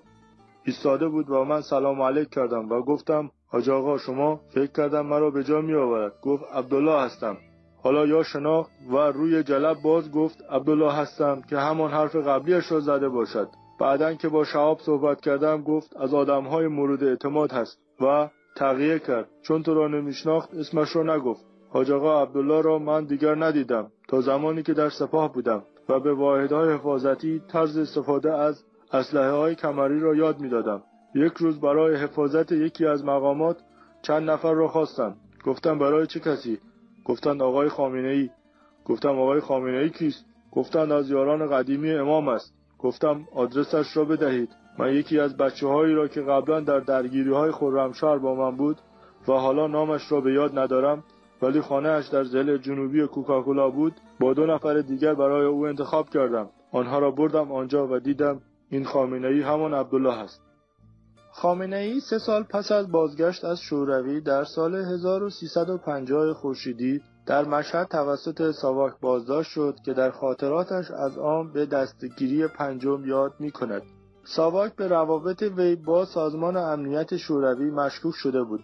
ایستاده 0.65 1.09
بود 1.09 1.31
و 1.31 1.45
من 1.45 1.61
سلام 1.61 2.03
علیک 2.03 2.29
کردم 2.31 2.69
و 2.69 2.83
گفتم 2.83 3.31
حاج 3.51 3.71
آقا 3.71 3.99
شما 3.99 4.41
فکر 4.55 4.73
کردم 4.73 5.07
مرا 5.07 5.31
به 5.31 5.45
جا 5.45 5.61
می 5.61 5.75
آورد 5.75 6.13
گفت 6.23 6.45
عبدالله 6.53 7.01
هستم. 7.01 7.37
حالا 7.83 8.07
یا 8.07 8.23
شناخت 8.23 8.71
و 8.93 8.97
روی 8.97 9.43
جلب 9.43 9.77
باز 9.83 10.13
گفت 10.13 10.39
عبدالله 10.51 10.93
هستم 10.93 11.43
که 11.51 11.59
همان 11.59 11.91
حرف 11.91 12.17
قبلیش 12.17 12.73
را 12.73 12.81
زده 12.81 13.09
باشد. 13.09 13.49
بعدا 13.81 14.15
که 14.15 14.29
با 14.29 14.45
شهاب 14.45 14.79
صحبت 14.81 15.21
کردم 15.21 15.63
گفت 15.63 15.97
از 15.97 16.15
آدمهای 16.15 16.67
مورد 16.67 17.05
اعتماد 17.05 17.53
هست 17.53 17.79
و 18.01 18.29
تغییر 18.57 18.99
کرد. 18.99 19.29
چون 19.43 19.63
تو 19.63 19.75
را 19.75 19.89
نمیشناخت 19.89 20.55
اسمش 20.55 20.97
را 20.97 21.17
نگفت. 21.17 21.45
حاج 21.71 21.91
آقا 21.91 22.23
عبدالله 22.23 22.63
را 22.63 22.79
من 22.79 23.05
دیگر 23.05 23.35
ندیدم. 23.35 23.91
تا 24.09 24.21
زمانی 24.21 24.63
که 24.63 24.75
در 24.75 24.89
سپاه 24.89 25.33
بودم 25.33 25.63
و 25.89 26.01
به 26.01 26.15
واحدهای 26.15 26.75
حفاظتی 26.75 27.43
طرز 27.49 27.79
استفاده 27.79 28.33
از 28.33 28.65
اسلحه 28.93 29.31
های 29.31 29.55
کمری 29.55 30.01
را 30.01 30.15
یاد 30.15 30.41
می‌دادم. 30.41 30.83
یک 31.15 31.33
روز 31.33 31.61
برای 31.61 31.97
حفاظت 31.97 32.53
یکی 32.53 32.87
از 32.87 33.05
مقامات 33.05 33.57
چند 34.03 34.31
نفر 34.31 34.53
را 34.53 34.69
خواستم 34.69 35.17
گفتم 35.45 35.79
برای 35.79 36.07
چه 36.07 36.21
کسی؟ 36.21 36.59
گفتند 37.05 37.43
آقای 37.43 37.69
خامنه 37.69 38.09
ای 38.09 38.31
گفتم 38.85 39.19
آقای 39.19 39.41
خامنه 39.41 39.79
ای 39.79 39.91
کیست؟ 39.91 40.25
گفتند 40.53 40.93
از 40.93 41.11
یاران 41.11 41.47
قدیمی 41.47 41.91
امام 41.91 42.29
است. 42.29 42.55
گفتم 42.79 43.29
آدرسش 43.35 43.97
را 43.97 44.05
بدهید. 44.05 44.49
من 44.79 44.95
یکی 44.95 45.21
از 45.21 45.37
بچه 45.37 45.67
هایی 45.67 45.95
را 45.95 46.09
که 46.09 46.21
قبلا 46.21 46.61
در 46.61 46.81
درگیری 46.81 47.33
های 47.33 47.51
خرمشهر 47.51 48.19
با 48.19 48.35
من 48.35 48.57
بود 48.57 48.77
و 49.29 49.33
حالا 49.33 49.67
نامش 49.67 50.13
را 50.13 50.21
به 50.21 50.33
یاد 50.33 50.59
ندارم 50.59 51.05
ولی 51.43 51.61
خانهاش 51.61 52.09
در 52.09 52.25
زل 52.25 52.57
جنوبی 52.57 53.07
کوکاکولا 53.07 53.71
بود 53.71 53.93
با 54.21 54.35
دو 54.35 54.47
نفر 54.47 54.81
دیگر 54.81 55.15
برای 55.15 55.47
او 55.47 55.67
انتخاب 55.67 56.11
کردم. 56.11 56.49
آنها 56.73 56.99
را 56.99 57.11
بردم 57.11 57.53
آنجا 57.53 57.87
و 57.87 57.99
دیدم 57.99 58.41
این 58.71 58.85
خامنه 58.85 59.29
ای 59.29 59.41
همان 59.41 59.75
عبدالله 59.75 60.19
است. 60.19 60.48
خامنه 61.31 61.77
ای 61.77 62.01
سه 62.01 62.19
سال 62.19 62.43
پس 62.43 62.73
از 62.73 62.93
بازگشت 62.93 63.45
از 63.45 63.61
شوروی 63.61 64.21
در 64.21 64.45
سال 64.45 64.75
1350 64.75 66.33
خورشیدی 66.33 67.01
در 67.27 67.45
مشهد 67.45 67.89
توسط 67.89 68.51
ساواک 68.51 68.93
بازداشت 69.01 69.51
شد 69.51 69.77
که 69.85 69.93
در 69.93 70.11
خاطراتش 70.11 70.91
از 70.91 71.19
آن 71.19 71.53
به 71.53 71.67
دستگیری 71.67 72.47
پنجم 72.47 73.05
یاد 73.07 73.35
می 73.39 73.51
کند. 73.51 73.83
ساواک 74.25 74.77
به 74.77 74.89
روابط 74.89 75.43
وی 75.43 75.77
با 75.77 76.05
سازمان 76.05 76.57
امنیت 76.57 77.17
شوروی 77.17 77.71
مشکوک 77.71 78.15
شده 78.15 78.43
بود. 78.43 78.61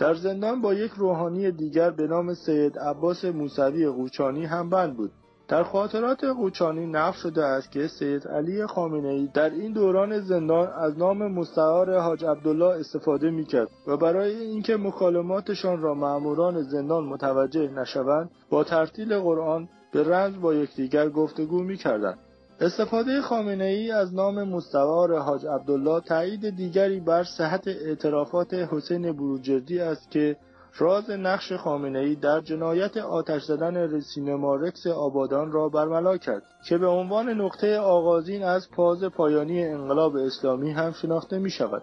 در 0.00 0.14
زندان 0.14 0.60
با 0.60 0.74
یک 0.74 0.92
روحانی 0.92 1.50
دیگر 1.50 1.90
به 1.90 2.06
نام 2.06 2.34
سید 2.34 2.78
عباس 2.78 3.24
موسوی 3.24 3.88
قوچانی 3.88 4.44
هم 4.44 4.70
بند 4.70 4.96
بود. 4.96 5.12
در 5.48 5.62
خاطرات 5.62 6.24
قوچانی 6.24 6.86
نقل 6.86 7.12
شده 7.12 7.44
است 7.44 7.70
که 7.72 7.86
سید 7.86 8.28
علی 8.28 8.66
خامنه 8.66 9.08
ای 9.08 9.28
در 9.34 9.50
این 9.50 9.72
دوران 9.72 10.20
زندان 10.20 10.68
از 10.68 10.98
نام 10.98 11.32
مستعار 11.32 11.98
حاج 11.98 12.24
عبدالله 12.24 12.80
استفاده 12.80 13.30
می‌کرد 13.30 13.68
و 13.86 13.96
برای 13.96 14.36
اینکه 14.36 14.76
مکالماتشان 14.76 15.82
را 15.82 15.94
مأموران 15.94 16.62
زندان 16.62 17.04
متوجه 17.04 17.68
نشوند 17.68 18.30
با 18.50 18.64
ترتیل 18.64 19.18
قرآن 19.18 19.68
به 19.92 20.02
رمز 20.02 20.40
با 20.40 20.54
یکدیگر 20.54 21.08
گفتگو 21.08 21.62
می‌کردند. 21.62 22.18
استفاده 22.60 23.20
خامنه 23.20 23.64
ای 23.64 23.90
از 23.90 24.14
نام 24.14 24.42
مستعار 24.42 25.18
حاج 25.18 25.46
عبدالله 25.46 26.00
تایید 26.00 26.56
دیگری 26.56 27.00
بر 27.00 27.24
صحت 27.24 27.68
اعترافات 27.68 28.54
حسین 28.54 29.12
بروجردی 29.12 29.80
است 29.80 30.10
که 30.10 30.36
راز 30.78 31.10
نقش 31.10 31.52
ای 31.76 32.14
در 32.14 32.40
جنایت 32.40 32.96
آتش 32.96 33.42
زدن 33.42 34.00
سینما 34.00 34.54
رکس 34.54 34.86
آبادان 34.86 35.52
را 35.52 35.68
برملا 35.68 36.16
کرد 36.16 36.42
که 36.68 36.78
به 36.78 36.86
عنوان 36.86 37.28
نقطه 37.28 37.78
آغازین 37.78 38.42
از 38.42 38.70
پاز 38.70 39.04
پایانی 39.04 39.64
انقلاب 39.64 40.16
اسلامی 40.16 40.70
هم 40.70 40.92
شناخته 40.92 41.38
می 41.38 41.50
شود. 41.50 41.82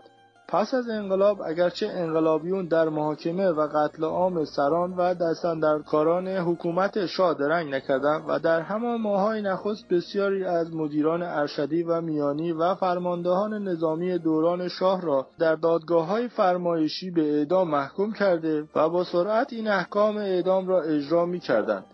پس 0.52 0.74
از 0.74 0.90
انقلاب 0.90 1.42
اگرچه 1.46 1.88
انقلابیون 1.88 2.66
در 2.66 2.90
محاکمه 2.90 3.48
و 3.48 3.68
قتل 3.68 4.04
عام 4.04 4.46
سران 4.46 4.94
و 4.94 5.14
دستندرکاران 5.14 6.28
حکومت 6.28 7.06
شاه 7.06 7.34
درنگ 7.34 7.74
نکردند 7.74 8.24
و 8.28 8.40
در 8.40 8.62
همان 8.62 9.02
ماهای 9.02 9.42
نخست 9.42 9.88
بسیاری 9.88 10.44
از 10.44 10.76
مدیران 10.76 11.24
ارشدی 11.24 11.84
و 11.84 12.02
میانی 12.02 12.52
و 12.52 12.76
فرماندهان 12.76 13.68
نظامی 13.68 14.18
دوران 14.18 14.68
شاه 14.68 15.02
را 15.02 15.28
در 15.40 15.56
دادگاه 15.56 16.06
های 16.06 16.28
فرمایشی 16.28 17.12
به 17.12 17.38
اعدام 17.38 17.70
محکوم 17.70 18.14
کرده 18.14 18.64
و 18.76 18.90
با 18.90 19.04
سرعت 19.04 19.54
این 19.54 19.68
احکام 19.68 20.18
اعدام 20.18 20.68
را 20.68 20.82
اجرا 20.82 21.26
می 21.26 21.40
کردند. 21.40 21.86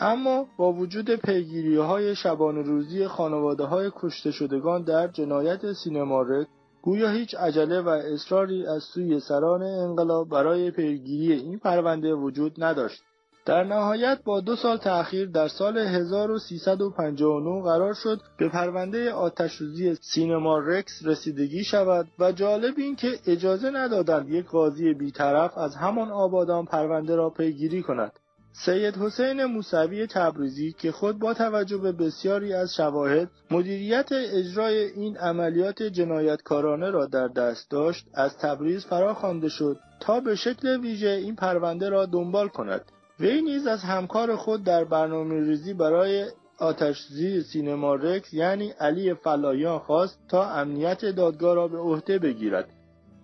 اما 0.00 0.46
با 0.58 0.72
وجود 0.72 1.10
پیگیری 1.16 1.76
های 1.76 2.16
شبان 2.16 2.64
روزی 2.64 3.06
خانواده 3.06 3.64
های 3.64 3.90
کشته 3.96 4.30
شدگان 4.30 4.82
در 4.82 5.08
جنایت 5.08 5.72
سینمارک 5.72 6.46
گویا 6.84 7.10
هیچ 7.10 7.34
عجله 7.34 7.80
و 7.80 7.88
اصراری 7.88 8.66
از 8.66 8.82
سوی 8.82 9.20
سران 9.20 9.62
انقلاب 9.62 10.28
برای 10.28 10.70
پیگیری 10.70 11.32
این 11.32 11.58
پرونده 11.58 12.14
وجود 12.14 12.64
نداشت. 12.64 13.02
در 13.46 13.64
نهایت 13.64 14.18
با 14.24 14.40
دو 14.40 14.56
سال 14.56 14.76
تأخیر 14.76 15.26
در 15.26 15.48
سال 15.48 15.78
1359 15.78 17.62
قرار 17.62 17.94
شد 17.94 18.20
به 18.38 18.48
پرونده 18.48 19.12
آتشوزی 19.12 19.94
سینما 19.94 20.58
رکس 20.58 20.92
رسیدگی 21.04 21.64
شود 21.64 22.08
و 22.18 22.32
جالب 22.32 22.74
این 22.76 22.96
که 22.96 23.08
اجازه 23.26 23.70
ندادند 23.70 24.28
یک 24.28 24.46
قاضی 24.46 24.94
بیطرف 24.94 25.58
از 25.58 25.76
همان 25.76 26.10
آبادان 26.10 26.64
پرونده 26.64 27.16
را 27.16 27.30
پیگیری 27.30 27.82
کند. 27.82 28.12
سید 28.56 28.96
حسین 28.96 29.44
موسوی 29.44 30.06
تبریزی 30.06 30.72
که 30.72 30.92
خود 30.92 31.18
با 31.18 31.34
توجه 31.34 31.76
به 31.76 31.92
بسیاری 31.92 32.52
از 32.52 32.74
شواهد 32.74 33.30
مدیریت 33.50 34.08
اجرای 34.12 34.76
این 34.76 35.16
عملیات 35.16 35.82
جنایتکارانه 35.82 36.90
را 36.90 37.06
در 37.06 37.28
دست 37.28 37.70
داشت 37.70 38.06
از 38.14 38.38
تبریز 38.38 38.86
فراخوانده 38.86 39.48
شد 39.48 39.80
تا 40.00 40.20
به 40.20 40.34
شکل 40.34 40.80
ویژه 40.80 41.08
این 41.08 41.36
پرونده 41.36 41.88
را 41.88 42.06
دنبال 42.06 42.48
کند. 42.48 42.80
وی 43.20 43.42
نیز 43.42 43.66
از 43.66 43.82
همکار 43.82 44.36
خود 44.36 44.64
در 44.64 44.84
برنامه 44.84 45.40
ریزی 45.40 45.74
برای 45.74 46.26
آتشزی 46.58 47.42
سینما 47.42 47.94
رکس 47.94 48.34
یعنی 48.34 48.70
علی 48.70 49.14
فلایان 49.14 49.78
خواست 49.78 50.18
تا 50.28 50.50
امنیت 50.50 51.04
دادگاه 51.04 51.54
را 51.54 51.68
به 51.68 51.78
عهده 51.78 52.18
بگیرد. 52.18 52.68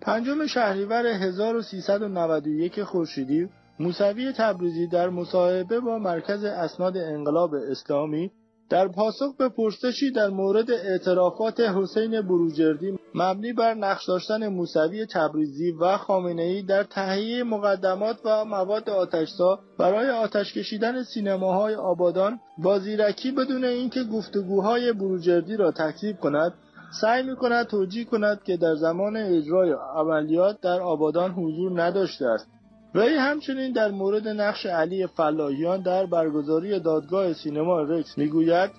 پنجم 0.01 0.47
شهریور 0.47 1.05
1391 1.05 2.83
خورشیدی 2.83 3.49
موسوی 3.81 4.33
تبریزی 4.37 4.87
در 4.87 5.09
مصاحبه 5.09 5.79
با 5.79 5.99
مرکز 5.99 6.43
اسناد 6.43 6.97
انقلاب 6.97 7.53
اسلامی 7.53 8.31
در 8.69 8.87
پاسخ 8.87 9.35
به 9.37 9.49
پرسشی 9.49 10.11
در 10.11 10.27
مورد 10.27 10.71
اعترافات 10.71 11.59
حسین 11.59 12.21
بروجردی 12.21 12.97
مبنی 13.15 13.53
بر 13.53 13.73
نقش 13.73 14.07
داشتن 14.07 14.47
موسوی 14.47 15.05
تبریزی 15.05 15.71
و 15.71 15.97
خامنه 15.97 16.61
در 16.61 16.83
تهیه 16.83 17.43
مقدمات 17.43 18.17
و 18.25 18.45
مواد 18.45 18.89
آتشسا 18.89 19.59
برای 19.77 20.09
آتش 20.09 20.53
کشیدن 20.53 21.03
سینماهای 21.03 21.75
آبادان 21.75 22.39
با 22.57 22.79
زیرکی 22.79 23.31
بدون 23.31 23.65
اینکه 23.65 24.03
گفتگوهای 24.03 24.93
بروجردی 24.93 25.57
را 25.57 25.71
تکذیب 25.71 26.19
کند 26.19 26.53
سعی 27.01 27.23
می 27.23 27.35
کند 27.35 27.67
توجیه 27.67 28.05
کند 28.05 28.43
که 28.43 28.57
در 28.57 28.75
زمان 28.75 29.17
اجرای 29.17 29.71
عملیات 29.95 30.61
در 30.61 30.81
آبادان 30.81 31.31
حضور 31.31 31.81
نداشته 31.83 32.25
است. 32.25 32.60
وی 32.95 33.15
همچنین 33.15 33.71
در 33.71 33.91
مورد 33.91 34.27
نقش 34.27 34.65
علی 34.65 35.07
فلاحیان 35.07 35.81
در 35.81 36.05
برگزاری 36.05 36.79
دادگاه 36.79 37.33
سینما 37.33 37.81
رکس 37.81 38.17
می‌گوید 38.17 38.71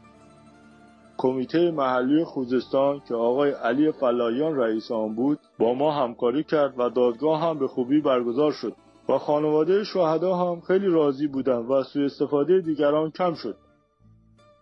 کمیته 1.18 1.70
محلی 1.70 2.24
خوزستان 2.24 3.00
که 3.08 3.14
آقای 3.14 3.50
علی 3.50 3.92
فلاحیان 3.92 4.56
رئیس 4.56 4.90
آن 4.90 5.14
بود 5.14 5.38
با 5.58 5.74
ما 5.74 5.92
همکاری 5.92 6.44
کرد 6.44 6.74
و 6.78 6.88
دادگاه 6.88 7.40
هم 7.40 7.58
به 7.58 7.68
خوبی 7.68 8.00
برگزار 8.00 8.52
شد 8.52 8.76
و 9.08 9.18
خانواده 9.18 9.84
شهدا 9.84 10.36
هم 10.36 10.60
خیلی 10.60 10.86
راضی 10.86 11.26
بودند 11.26 11.70
و 11.70 11.82
سوء 11.82 12.04
استفاده 12.04 12.60
دیگران 12.60 13.10
کم 13.10 13.34
شد. 13.34 13.56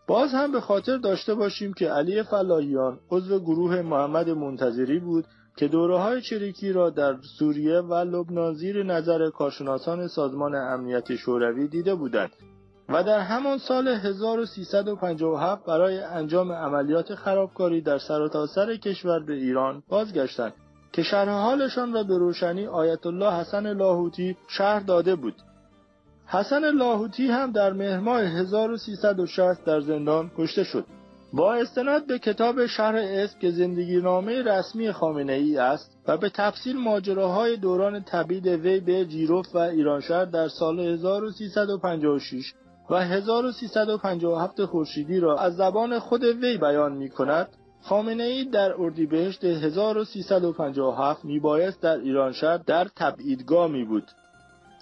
باز 0.07 0.35
هم 0.35 0.53
به 0.53 0.61
خاطر 0.61 0.97
داشته 0.97 1.35
باشیم 1.35 1.73
که 1.73 1.89
علی 1.89 2.23
فلاحیان 2.23 2.99
عضو 3.11 3.39
گروه 3.39 3.83
محمد 3.83 4.31
منتظری 4.31 4.99
بود 4.99 5.25
که 5.61 5.69
دوره 5.69 5.99
های 5.99 6.23
چریکی 6.23 6.73
را 6.73 6.91
در 6.91 7.17
سوریه 7.39 7.81
و 7.81 7.95
لبنان 7.95 8.55
زیر 8.55 8.83
نظر 8.83 9.31
کارشناسان 9.31 10.09
سازمان 10.09 10.55
امنیت 10.55 11.17
شوروی 11.17 11.69
دیده 11.69 11.95
بودند 11.95 12.31
و 12.89 13.05
در 13.05 13.21
همان 13.21 13.59
سال 13.59 13.89
1357 13.89 15.65
برای 15.65 15.99
انجام 15.99 16.53
عملیات 16.53 17.15
خرابکاری 17.15 17.81
در 17.81 17.99
سرتاسر 17.99 18.67
سر 18.67 18.77
کشور 18.77 19.21
به 19.21 19.33
ایران 19.33 19.83
بازگشتند 19.89 20.53
که 20.93 21.03
شرح 21.03 21.31
حالشان 21.31 21.93
را 21.93 22.03
به 22.03 22.19
روشنی 22.19 22.67
آیت 22.67 23.07
الله 23.07 23.33
حسن 23.33 23.73
لاهوتی 23.73 24.37
شهر 24.49 24.81
داده 24.81 25.17
بود. 25.17 25.35
حسن 26.27 26.71
لاهوتی 26.71 27.27
هم 27.27 27.53
در 27.53 27.73
مهر 27.73 28.25
1360 28.25 29.65
در 29.65 29.81
زندان 29.81 30.31
کشته 30.39 30.65
شد. 30.65 30.85
با 31.33 31.55
استناد 31.55 32.07
به 32.07 32.19
کتاب 32.19 32.67
شرح 32.67 33.05
اسم 33.05 33.39
که 33.39 33.51
زندگی 33.51 34.01
نامه 34.01 34.43
رسمی 34.43 34.93
خامنه 34.93 35.33
ای 35.33 35.57
است 35.57 35.99
و 36.09 36.17
به 36.17 36.29
تفصیل 36.29 36.77
ماجراهای 36.77 37.57
دوران 37.57 38.01
تبید 38.01 38.47
وی 38.47 38.81
به 38.81 39.05
جیروف 39.05 39.55
و 39.55 39.59
ایرانشهر 39.59 40.25
در 40.25 40.49
سال 40.49 40.81
1356 40.81 42.55
و 42.91 42.97
1357 42.97 44.65
خورشیدی 44.65 45.21
را 45.21 45.39
از 45.39 45.57
زبان 45.57 45.99
خود 45.99 46.25
وی 46.25 46.59
بیان 46.59 46.93
می 46.93 47.11
کند 47.11 47.49
خامنه 47.83 48.23
ای 48.23 48.45
در 48.45 48.73
اردیبهشت 48.79 49.45
1357 49.45 51.25
می 51.25 51.41
بایست 51.41 51.83
در 51.83 51.99
ایرانشهر 51.99 52.57
در 52.57 52.87
تبعیدگاه 52.97 53.71
می 53.71 53.85
بود 53.85 54.11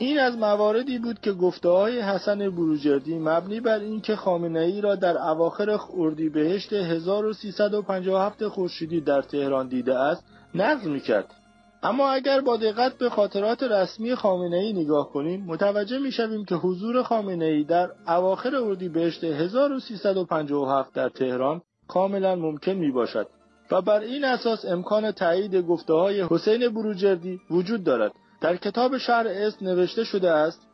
این 0.00 0.18
از 0.18 0.36
مواردی 0.36 0.98
بود 0.98 1.20
که 1.20 1.32
گفته 1.32 1.68
های 1.68 2.00
حسن 2.00 2.38
بروجردی 2.50 3.18
مبنی 3.18 3.60
بر 3.60 3.78
اینکه 3.78 4.16
خامنه 4.16 4.60
ای 4.60 4.80
را 4.80 4.94
در 4.94 5.18
اواخر 5.18 5.78
اردیبهشت 5.96 6.72
1357 6.72 8.48
خورشیدی 8.48 9.00
در 9.00 9.22
تهران 9.22 9.68
دیده 9.68 9.94
است 9.98 10.24
نقض 10.54 10.86
می‌کرد. 10.86 11.34
اما 11.82 12.10
اگر 12.10 12.40
با 12.40 12.56
دقت 12.56 12.98
به 12.98 13.10
خاطرات 13.10 13.62
رسمی 13.62 14.14
خامنه 14.14 14.56
ای 14.56 14.72
نگاه 14.72 15.12
کنیم 15.12 15.44
متوجه 15.44 15.98
می‌شویم 15.98 16.44
که 16.44 16.54
حضور 16.54 17.02
خامنه 17.02 17.44
ای 17.44 17.64
در 17.64 17.90
اواخر 18.08 18.56
اردیبهشت 18.56 19.24
1357 19.24 20.92
در 20.92 21.08
تهران 21.08 21.62
کاملا 21.88 22.36
ممکن 22.36 22.72
می 22.72 22.90
باشد 22.90 23.26
و 23.70 23.82
بر 23.82 24.00
این 24.00 24.24
اساس 24.24 24.64
امکان 24.64 25.12
تایید 25.12 25.54
گفته 25.56 25.92
های 25.92 26.26
حسین 26.30 26.68
بروجردی 26.68 27.40
وجود 27.50 27.84
دارد. 27.84 28.12
در 28.40 28.56
کتاب 28.56 28.98
شهر 28.98 29.26
اسم 29.28 29.66
نوشته 29.66 30.04
شده 30.04 30.30
است 30.30 30.68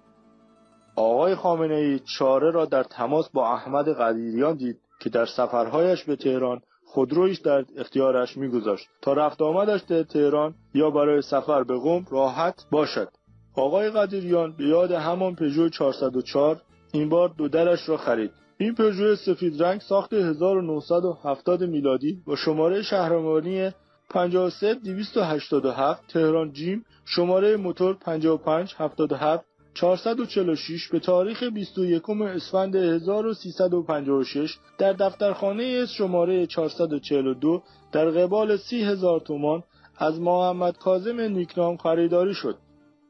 آقای 0.96 1.34
خامنه 1.34 1.74
ای 1.74 2.00
چاره 2.18 2.50
را 2.50 2.64
در 2.64 2.82
تماس 2.82 3.28
با 3.28 3.52
احمد 3.52 3.88
قدیریان 3.88 4.56
دید 4.56 4.76
که 5.00 5.10
در 5.10 5.26
سفرهایش 5.26 6.04
به 6.04 6.16
تهران 6.16 6.60
خودرویش 6.86 7.38
در 7.38 7.64
اختیارش 7.76 8.36
میگذاشت 8.36 8.88
تا 9.02 9.12
رفت 9.12 9.42
آمدش 9.42 9.80
در 9.80 10.02
تهران 10.02 10.54
یا 10.74 10.90
برای 10.90 11.22
سفر 11.22 11.62
به 11.62 11.78
قم 11.78 12.06
راحت 12.10 12.64
باشد. 12.70 13.08
آقای 13.56 13.90
قدیریان 13.90 14.52
به 14.56 14.64
یاد 14.64 14.92
همان 14.92 15.34
پژو 15.34 15.68
404 15.68 16.60
این 16.92 17.08
بار 17.08 17.28
دو 17.28 17.48
درش 17.48 17.88
را 17.88 17.96
خرید. 17.96 18.30
این 18.58 18.74
پژو 18.74 19.16
سفید 19.16 19.62
رنگ 19.62 19.80
ساخت 19.80 20.12
1970 20.12 21.62
میلادی 21.62 22.22
با 22.26 22.36
شماره 22.36 22.82
شهرمانی 22.82 23.70
53287 24.14 26.06
تهران 26.08 26.52
جیم 26.52 26.84
شماره 27.04 27.56
موتور 27.56 27.94
5577 27.94 29.44
446 29.74 30.88
به 30.88 31.00
تاریخ 31.00 31.42
21 31.42 32.10
اسفند 32.10 32.76
1356 32.76 34.56
در 34.78 34.92
دفترخانه 34.92 35.86
شماره 35.86 36.46
442 36.46 37.62
در 37.92 38.10
قبال 38.10 38.56
30 38.56 38.84
هزار 38.84 39.20
تومان 39.20 39.62
از 39.98 40.20
محمد 40.20 40.78
کاظم 40.78 41.20
نیکنام 41.20 41.76
خریداری 41.76 42.34
شد. 42.34 42.56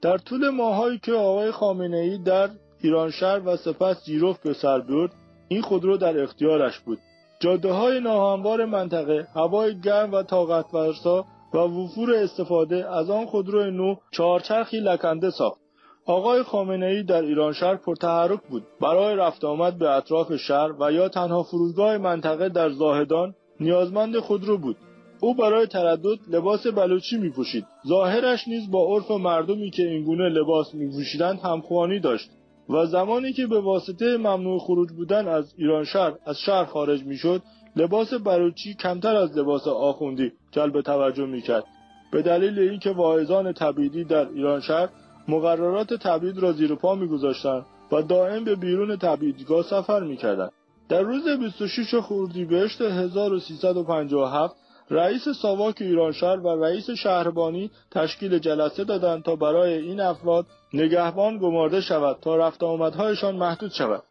در 0.03 0.19
طول 0.19 0.49
ماهایی 0.49 0.99
که 0.99 1.13
آقای 1.13 1.51
خامنه 1.51 1.97
ای 1.97 2.19
در 2.19 2.51
ایرانشهر 2.81 3.41
و 3.47 3.57
سپس 3.57 4.05
جیروف 4.05 4.39
به 4.41 4.53
سر 4.53 4.81
برد 4.81 5.13
این 5.49 5.63
خودرو 5.63 5.97
در 5.97 6.23
اختیارش 6.23 6.79
بود 6.79 6.99
جاده 7.45 7.73
های 7.73 8.01
ناهموار 8.01 8.65
منطقه 8.65 9.27
هوای 9.35 9.81
گرم 9.81 10.13
و 10.13 10.23
طاقت 10.23 10.67
فرسا 10.67 11.25
و 11.55 11.59
وفور 11.59 12.15
استفاده 12.15 12.91
از 12.91 13.11
آن 13.11 13.27
خودرو 13.27 13.71
نو 13.71 13.95
چهارچرخی 14.11 14.81
لکنده 14.81 15.31
ساخت. 15.31 15.61
آقای 16.07 16.43
خامنه 16.43 16.87
ای 16.87 17.03
در 17.03 17.23
ایران 17.23 17.53
شهر 17.53 17.77
پرتحرک 17.77 18.41
بود. 18.51 18.63
برای 18.81 19.17
رفت 19.17 19.45
آمد 19.45 19.79
به 19.79 19.91
اطراف 19.91 20.37
شهر 20.37 20.73
و 20.81 20.93
یا 20.93 21.09
تنها 21.09 21.43
فرودگاه 21.43 21.99
منطقه 21.99 22.49
در 22.49 22.71
زاهدان 22.71 23.35
نیازمند 23.61 24.19
خودرو 24.19 24.59
بود. 24.59 24.77
او 25.21 25.35
برای 25.35 25.67
تردد 25.67 26.19
لباس 26.31 26.67
بلوچی 26.67 27.19
می 27.19 27.31
پوشید. 27.31 27.67
ظاهرش 27.89 28.49
نیز 28.49 28.71
با 28.71 28.95
عرف 28.95 29.11
مردمی 29.11 29.71
که 29.71 29.83
اینگونه 29.83 30.29
لباس 30.29 30.75
می 30.75 30.91
پوشیدند 30.91 31.41
همخوانی 31.41 32.01
داشت. 32.01 32.31
و 32.69 32.87
زمانی 32.87 33.33
که 33.33 33.47
به 33.47 33.61
واسطه 33.61 34.17
ممنوع 34.17 34.59
خروج 34.59 34.91
بودن 34.93 35.29
از 35.29 35.55
ایران 35.57 35.85
شهر 35.85 36.13
از 36.27 36.39
شهر 36.39 36.65
خارج 36.65 37.03
می‌شد 37.03 37.43
لباس 37.77 38.15
بروچی 38.15 38.75
کمتر 38.75 39.17
از 39.17 39.39
لباس 39.39 39.69
آخوندی 39.69 40.33
جلب 40.51 40.81
توجه 40.81 41.27
می‌کرد. 41.27 41.65
به 42.13 42.23
دلیل 42.23 42.59
اینکه 42.59 42.91
واعظان 42.91 43.53
تبیدی 43.53 44.05
در 44.05 44.29
ایران 44.29 44.61
شهر 44.61 44.89
مقررات 45.29 45.95
تبعید 45.95 46.39
را 46.39 46.53
زیر 46.53 46.75
پا 46.75 46.95
میگذاشتند 46.95 47.67
و 47.93 48.03
دائم 48.03 48.45
به 48.45 48.57
بیرون 48.57 48.97
تبعیدگاه 48.97 49.63
سفر 49.63 50.01
می‌کردند. 50.01 50.53
در 50.89 51.03
روز 51.03 51.29
26 51.29 51.95
اردیبهشت 52.11 52.81
1357 52.81 54.57
رئیس 54.91 55.29
ساواک 55.29 55.83
ایرانشهر 55.83 56.37
و 56.37 56.65
رئیس 56.65 56.91
شهربانی 56.91 57.71
تشکیل 57.91 58.39
جلسه 58.39 58.85
دادند 58.85 59.23
تا 59.23 59.37
برای 59.37 59.75
این 59.75 60.01
افراد 60.01 60.47
نگهبان 60.73 61.39
گمارده 61.39 61.81
شود 61.81 62.17
تا 62.21 62.37
رفت 62.37 62.63
آمدهایشان 62.63 63.37
محدود 63.37 63.71
شود. 63.71 64.03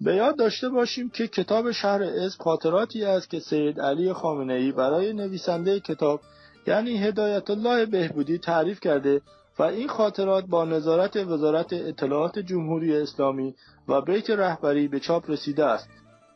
به 0.00 0.14
یاد 0.14 0.38
داشته 0.38 0.68
باشیم 0.68 1.10
که 1.10 1.26
کتاب 1.26 1.70
شهر 1.70 2.02
اسم 2.02 2.44
خاطراتی 2.44 3.04
است 3.04 3.30
که 3.30 3.40
سید 3.40 3.80
علی 3.80 4.12
خامنه 4.12 4.54
ای 4.54 4.72
برای 4.72 5.12
نویسنده 5.12 5.80
کتاب 5.80 6.20
یعنی 6.66 6.98
هدایت 6.98 7.50
الله 7.50 7.86
بهبودی 7.86 8.38
تعریف 8.38 8.80
کرده 8.80 9.20
و 9.58 9.62
این 9.62 9.88
خاطرات 9.88 10.44
با 10.46 10.64
نظارت 10.64 11.16
وزارت 11.16 11.72
اطلاعات 11.72 12.38
جمهوری 12.38 12.96
اسلامی 12.96 13.54
و 13.88 14.00
بیت 14.00 14.30
رهبری 14.30 14.88
به 14.88 15.00
چاپ 15.00 15.30
رسیده 15.30 15.64
است. 15.64 15.88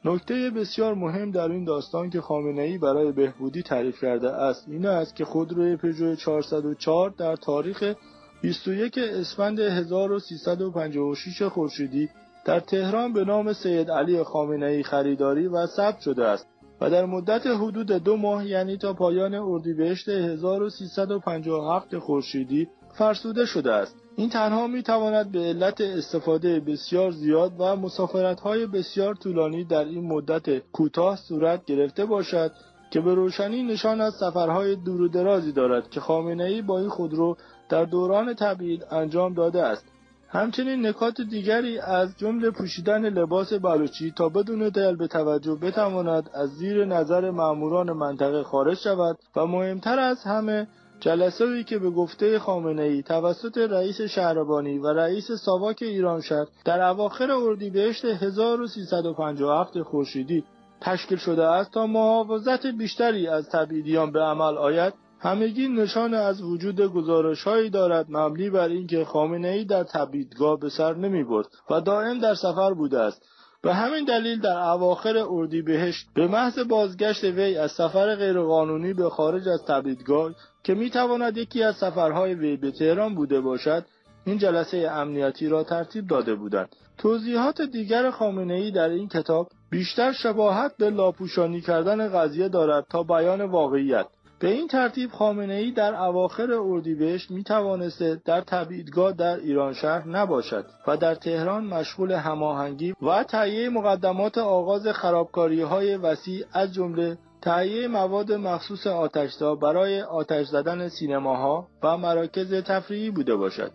نکته 0.04 0.50
بسیار 0.50 0.94
مهم 0.94 1.30
در 1.30 1.50
این 1.50 1.64
داستان 1.64 2.10
که 2.10 2.20
خامنه 2.20 2.62
ای 2.62 2.78
برای 2.78 3.12
بهبودی 3.12 3.62
تعریف 3.62 4.00
کرده 4.00 4.30
است 4.30 4.68
این 4.68 4.86
است 4.86 5.16
که 5.16 5.24
خودروی 5.24 5.76
پژو 5.76 6.14
404 6.14 7.10
در 7.10 7.36
تاریخ 7.36 7.94
21 8.42 8.98
اسفند 8.98 9.60
1356 9.60 11.42
خورشیدی 11.42 12.08
در 12.44 12.60
تهران 12.60 13.12
به 13.12 13.24
نام 13.24 13.52
سید 13.52 13.90
علی 13.90 14.22
خامنه 14.22 14.66
ای 14.66 14.82
خریداری 14.82 15.46
و 15.46 15.66
ثبت 15.66 16.00
شده 16.00 16.24
است 16.24 16.46
و 16.80 16.90
در 16.90 17.06
مدت 17.06 17.46
حدود 17.46 17.92
دو 17.92 18.16
ماه 18.16 18.46
یعنی 18.46 18.76
تا 18.76 18.92
پایان 18.92 19.34
اردیبهشت 19.34 20.08
1357 20.08 21.98
خورشیدی 21.98 22.68
فرسوده 22.98 23.46
شده 23.46 23.72
است. 23.72 24.01
این 24.16 24.28
تنها 24.28 24.66
می 24.66 24.82
تواند 24.82 25.32
به 25.32 25.38
علت 25.38 25.80
استفاده 25.80 26.60
بسیار 26.60 27.10
زیاد 27.10 27.52
و 27.58 27.76
مسافرت 27.76 28.40
های 28.40 28.66
بسیار 28.66 29.14
طولانی 29.14 29.64
در 29.64 29.84
این 29.84 30.06
مدت 30.06 30.58
کوتاه 30.58 31.16
صورت 31.16 31.64
گرفته 31.64 32.04
باشد 32.04 32.52
که 32.90 33.00
به 33.00 33.14
روشنی 33.14 33.62
نشان 33.62 34.00
از 34.00 34.14
سفرهای 34.14 34.76
دور 34.76 35.00
و 35.00 35.08
درازی 35.08 35.52
دارد 35.52 35.90
که 35.90 36.00
خامنه 36.00 36.44
ای 36.44 36.62
با 36.62 36.78
این 36.78 36.88
خودرو 36.88 37.36
در 37.68 37.84
دوران 37.84 38.34
تبعید 38.34 38.84
انجام 38.90 39.34
داده 39.34 39.62
است. 39.62 39.84
همچنین 40.28 40.86
نکات 40.86 41.20
دیگری 41.20 41.78
از 41.78 42.18
جمله 42.18 42.50
پوشیدن 42.50 43.08
لباس 43.08 43.52
بلوچی 43.52 44.10
تا 44.16 44.28
بدون 44.28 44.70
به 44.70 45.06
توجه 45.06 45.54
بتواند 45.54 46.30
از 46.34 46.50
زیر 46.50 46.84
نظر 46.84 47.30
ماموران 47.30 47.92
منطقه 47.92 48.42
خارج 48.42 48.78
شود 48.78 49.18
و 49.36 49.46
مهمتر 49.46 49.98
از 49.98 50.22
همه 50.24 50.66
جلسه 51.02 51.64
که 51.64 51.78
به 51.78 51.90
گفته 51.90 52.38
خامنه 52.38 52.82
ای 52.82 53.02
توسط 53.02 53.58
رئیس 53.58 54.00
شهربانی 54.00 54.78
و 54.78 54.86
رئیس 54.86 55.32
ساواک 55.32 55.82
ایرانشهر 55.82 56.46
در 56.64 56.80
اواخر 56.80 57.30
اردیبهشت 57.30 58.04
1357 58.04 59.82
خورشیدی 59.82 60.44
تشکیل 60.80 61.18
شده 61.18 61.44
است 61.44 61.70
تا 61.72 61.86
محافظت 61.86 62.66
بیشتری 62.66 63.28
از 63.28 63.48
تبعیدیان 63.48 64.12
به 64.12 64.20
عمل 64.20 64.58
آید. 64.58 64.94
همگی 65.20 65.68
نشان 65.68 66.14
از 66.14 66.42
وجود 66.42 66.80
گزارش 66.80 67.42
هایی 67.42 67.70
دارد 67.70 68.06
مبنی 68.08 68.50
بر 68.50 68.68
اینکه 68.68 69.04
خامنه 69.04 69.48
ای 69.48 69.64
در 69.64 69.84
تبعیدگاه 69.84 70.60
به 70.60 70.68
سر 70.68 70.94
نمی 70.94 71.24
برد 71.24 71.46
و 71.70 71.80
دائم 71.80 72.18
در 72.18 72.34
سفر 72.34 72.74
بوده 72.74 72.98
است. 72.98 73.22
به 73.62 73.74
همین 73.74 74.04
دلیل 74.04 74.40
در 74.40 74.56
اواخر 74.58 75.16
اردیبهشت 75.28 76.06
به 76.14 76.26
محض 76.26 76.58
بازگشت 76.58 77.24
وی 77.24 77.56
از 77.56 77.72
سفر 77.72 78.16
غیرقانونی 78.16 78.92
به 78.94 79.10
خارج 79.10 79.48
از 79.48 79.64
تبعیدگاه 79.64 80.32
که 80.64 80.74
می 80.74 80.90
تواند 80.90 81.36
یکی 81.36 81.62
از 81.62 81.76
سفرهای 81.76 82.34
وی 82.34 82.56
به 82.56 82.70
تهران 82.70 83.14
بوده 83.14 83.40
باشد 83.40 83.84
این 84.24 84.38
جلسه 84.38 84.90
امنیتی 84.90 85.48
را 85.48 85.64
ترتیب 85.64 86.06
داده 86.06 86.34
بودند. 86.34 86.76
توضیحات 86.98 87.62
دیگر 87.62 88.10
خامنه 88.10 88.54
ای 88.54 88.70
در 88.70 88.88
این 88.88 89.08
کتاب 89.08 89.48
بیشتر 89.70 90.12
شباهت 90.12 90.76
به 90.78 90.90
لاپوشانی 90.90 91.60
کردن 91.60 92.08
قضیه 92.08 92.48
دارد 92.48 92.86
تا 92.90 93.02
بیان 93.02 93.40
واقعیت. 93.40 94.06
به 94.42 94.48
این 94.48 94.68
ترتیب 94.68 95.10
خامنه 95.10 95.54
ای 95.54 95.70
در 95.70 95.94
اواخر 95.94 96.52
اردیبهشت 96.52 97.30
می 97.30 97.44
توانسته 97.44 98.20
در 98.24 98.40
تبعیدگاه 98.40 99.12
در 99.12 99.36
ایران 99.36 99.74
شهر 99.74 100.08
نباشد 100.08 100.66
و 100.86 100.96
در 100.96 101.14
تهران 101.14 101.64
مشغول 101.64 102.12
هماهنگی 102.12 102.94
و 103.02 103.24
تهیه 103.24 103.68
مقدمات 103.68 104.38
آغاز 104.38 104.86
خرابکاری 104.86 105.60
های 105.60 105.96
وسیع 105.96 106.44
از 106.52 106.74
جمله 106.74 107.18
تهیه 107.42 107.88
مواد 107.88 108.32
مخصوص 108.32 108.86
آتشزا 108.86 109.54
برای 109.54 110.02
آتش 110.02 110.46
زدن 110.46 110.88
سینماها 110.88 111.68
و 111.82 111.96
مراکز 111.96 112.54
تفریحی 112.54 113.10
بوده 113.10 113.36
باشد. 113.36 113.70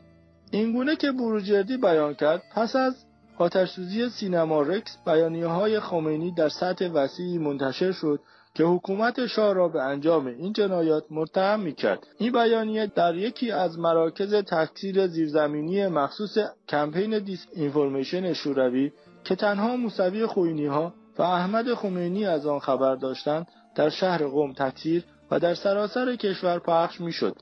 اینگونه 0.52 0.96
که 0.96 1.12
بروجردی 1.12 1.78
بیان 1.78 2.14
کرد 2.14 2.44
پس 2.56 2.76
از 2.76 2.96
آتشسوزی 3.38 4.10
سینما 4.10 4.62
رکس 4.62 4.98
بیانیه 5.06 5.48
های 5.48 5.80
خمینی 5.80 6.32
در 6.32 6.50
سطح 6.50 6.88
وسیعی 6.94 7.38
منتشر 7.38 7.92
شد 7.92 8.20
که 8.54 8.64
حکومت 8.64 9.26
شاه 9.26 9.54
را 9.54 9.68
به 9.68 9.82
انجام 9.82 10.28
این 10.28 10.54
جنایات 10.54 11.04
متهم 11.12 11.60
می‌کرد. 11.60 12.08
این 12.18 12.32
بیانیه 12.32 12.88
در 12.96 13.16
یکی 13.16 13.52
از 13.52 13.80
مراکز 13.80 14.34
تکثیر 14.34 15.08
زیرزمینی 15.08 15.88
مخصوص 15.88 16.38
کمپین 16.70 17.20
دیس 17.20 17.46
اینفورمیشن 17.56 18.34
شوروی 18.34 18.92
که 19.24 19.36
تنها 19.36 19.76
موسوی 19.76 20.26
خوینی 20.26 20.66
ها 20.66 20.94
و 21.20 21.22
احمد 21.22 21.74
خمینی 21.74 22.26
از 22.26 22.46
آن 22.46 22.60
خبر 22.60 22.96
داشتند 22.96 23.48
در 23.76 23.90
شهر 23.90 24.28
قم 24.28 24.54
تکثیر 24.54 25.04
و 25.32 25.40
در 25.40 25.56
سراسر 25.56 26.16
کشور 26.16 26.60
پخش 26.60 27.02
می‌شد. 27.02 27.36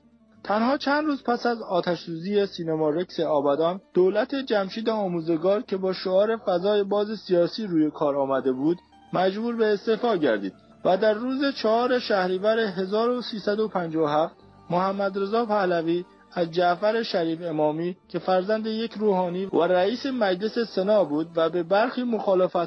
تنها 0.44 0.76
چند 0.76 1.04
روز 1.04 1.22
پس 1.22 1.46
از 1.46 1.62
آتشسوزی 1.62 2.46
سینما 2.46 2.90
رکس 2.90 3.20
آبادان 3.20 3.80
دولت 3.94 4.34
جمشید 4.34 4.88
آموزگار 4.88 5.62
که 5.62 5.76
با 5.76 5.92
شعار 5.92 6.36
فضای 6.36 6.82
باز 6.82 7.18
سیاسی 7.18 7.66
روی 7.66 7.90
کار 7.90 8.16
آمده 8.16 8.52
بود 8.52 8.78
مجبور 9.12 9.56
به 9.56 9.66
استعفا 9.66 10.16
گردید 10.16 10.52
و 10.84 10.96
در 10.96 11.14
روز 11.14 11.54
چهار 11.54 11.98
شهریور 11.98 12.58
1357 12.58 14.34
محمد 14.70 15.18
رضا 15.18 15.46
پهلوی 15.46 16.04
از 16.36 16.50
جعفر 16.50 17.02
شریف 17.02 17.42
امامی 17.42 17.96
که 18.08 18.18
فرزند 18.18 18.66
یک 18.66 18.92
روحانی 18.92 19.46
و 19.46 19.62
رئیس 19.62 20.06
مجلس 20.06 20.58
سنا 20.58 21.04
بود 21.04 21.28
و 21.36 21.50
به 21.50 21.62
برخی 21.62 22.04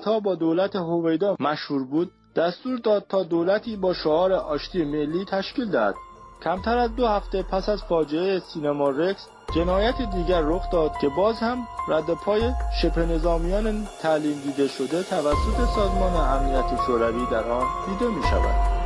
ها 0.05 0.19
با 0.19 0.35
دولت 0.35 0.75
هویدا 0.75 1.35
مشهور 1.39 1.83
بود 1.83 2.11
دستور 2.35 2.77
داد 2.77 3.05
تا 3.09 3.23
دولتی 3.23 3.75
با 3.75 3.93
شعار 3.93 4.33
آشتی 4.33 4.85
ملی 4.85 5.25
تشکیل 5.25 5.71
دهد 5.71 5.95
کمتر 6.43 6.77
از 6.77 6.95
دو 6.95 7.07
هفته 7.07 7.43
پس 7.43 7.69
از 7.69 7.83
فاجعه 7.83 8.39
سینما 8.39 8.89
رکس 8.89 9.27
جنایت 9.55 9.95
دیگر 10.15 10.41
رخ 10.41 10.71
داد 10.71 10.91
که 11.01 11.09
باز 11.17 11.39
هم 11.39 11.57
رد 11.87 12.13
پای 12.13 12.51
شبه 12.81 13.05
نظامیان 13.05 13.87
تعلیم 14.01 14.39
دیده 14.39 14.67
شده 14.67 15.03
توسط 15.03 15.75
سازمان 15.75 16.13
امنیت 16.13 16.85
شوروی 16.85 17.25
در 17.31 17.43
آن 17.43 17.67
دیده 17.87 18.07
می 18.15 18.23
شود. 18.23 18.78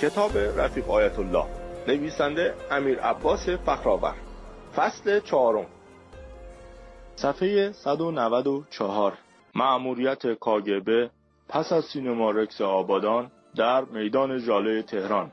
کتاب 0.00 0.38
رفیق 0.38 0.90
آیت 0.90 1.18
الله 1.18 1.46
نویسنده 1.88 2.54
امیر 2.70 3.00
عباس 3.00 3.48
فخرآور 3.48 4.14
فصل 4.76 5.20
چهارم. 5.20 5.66
صفحه 7.16 7.72
194 7.72 9.12
معموریت 9.54 10.26
کاگبه 10.26 11.10
پس 11.48 11.72
از 11.72 11.84
سینما 11.84 12.30
رکس 12.30 12.60
آبادان 12.60 13.30
در 13.56 13.84
میدان 13.84 14.38
ژاله 14.38 14.82
تهران. 14.82 15.32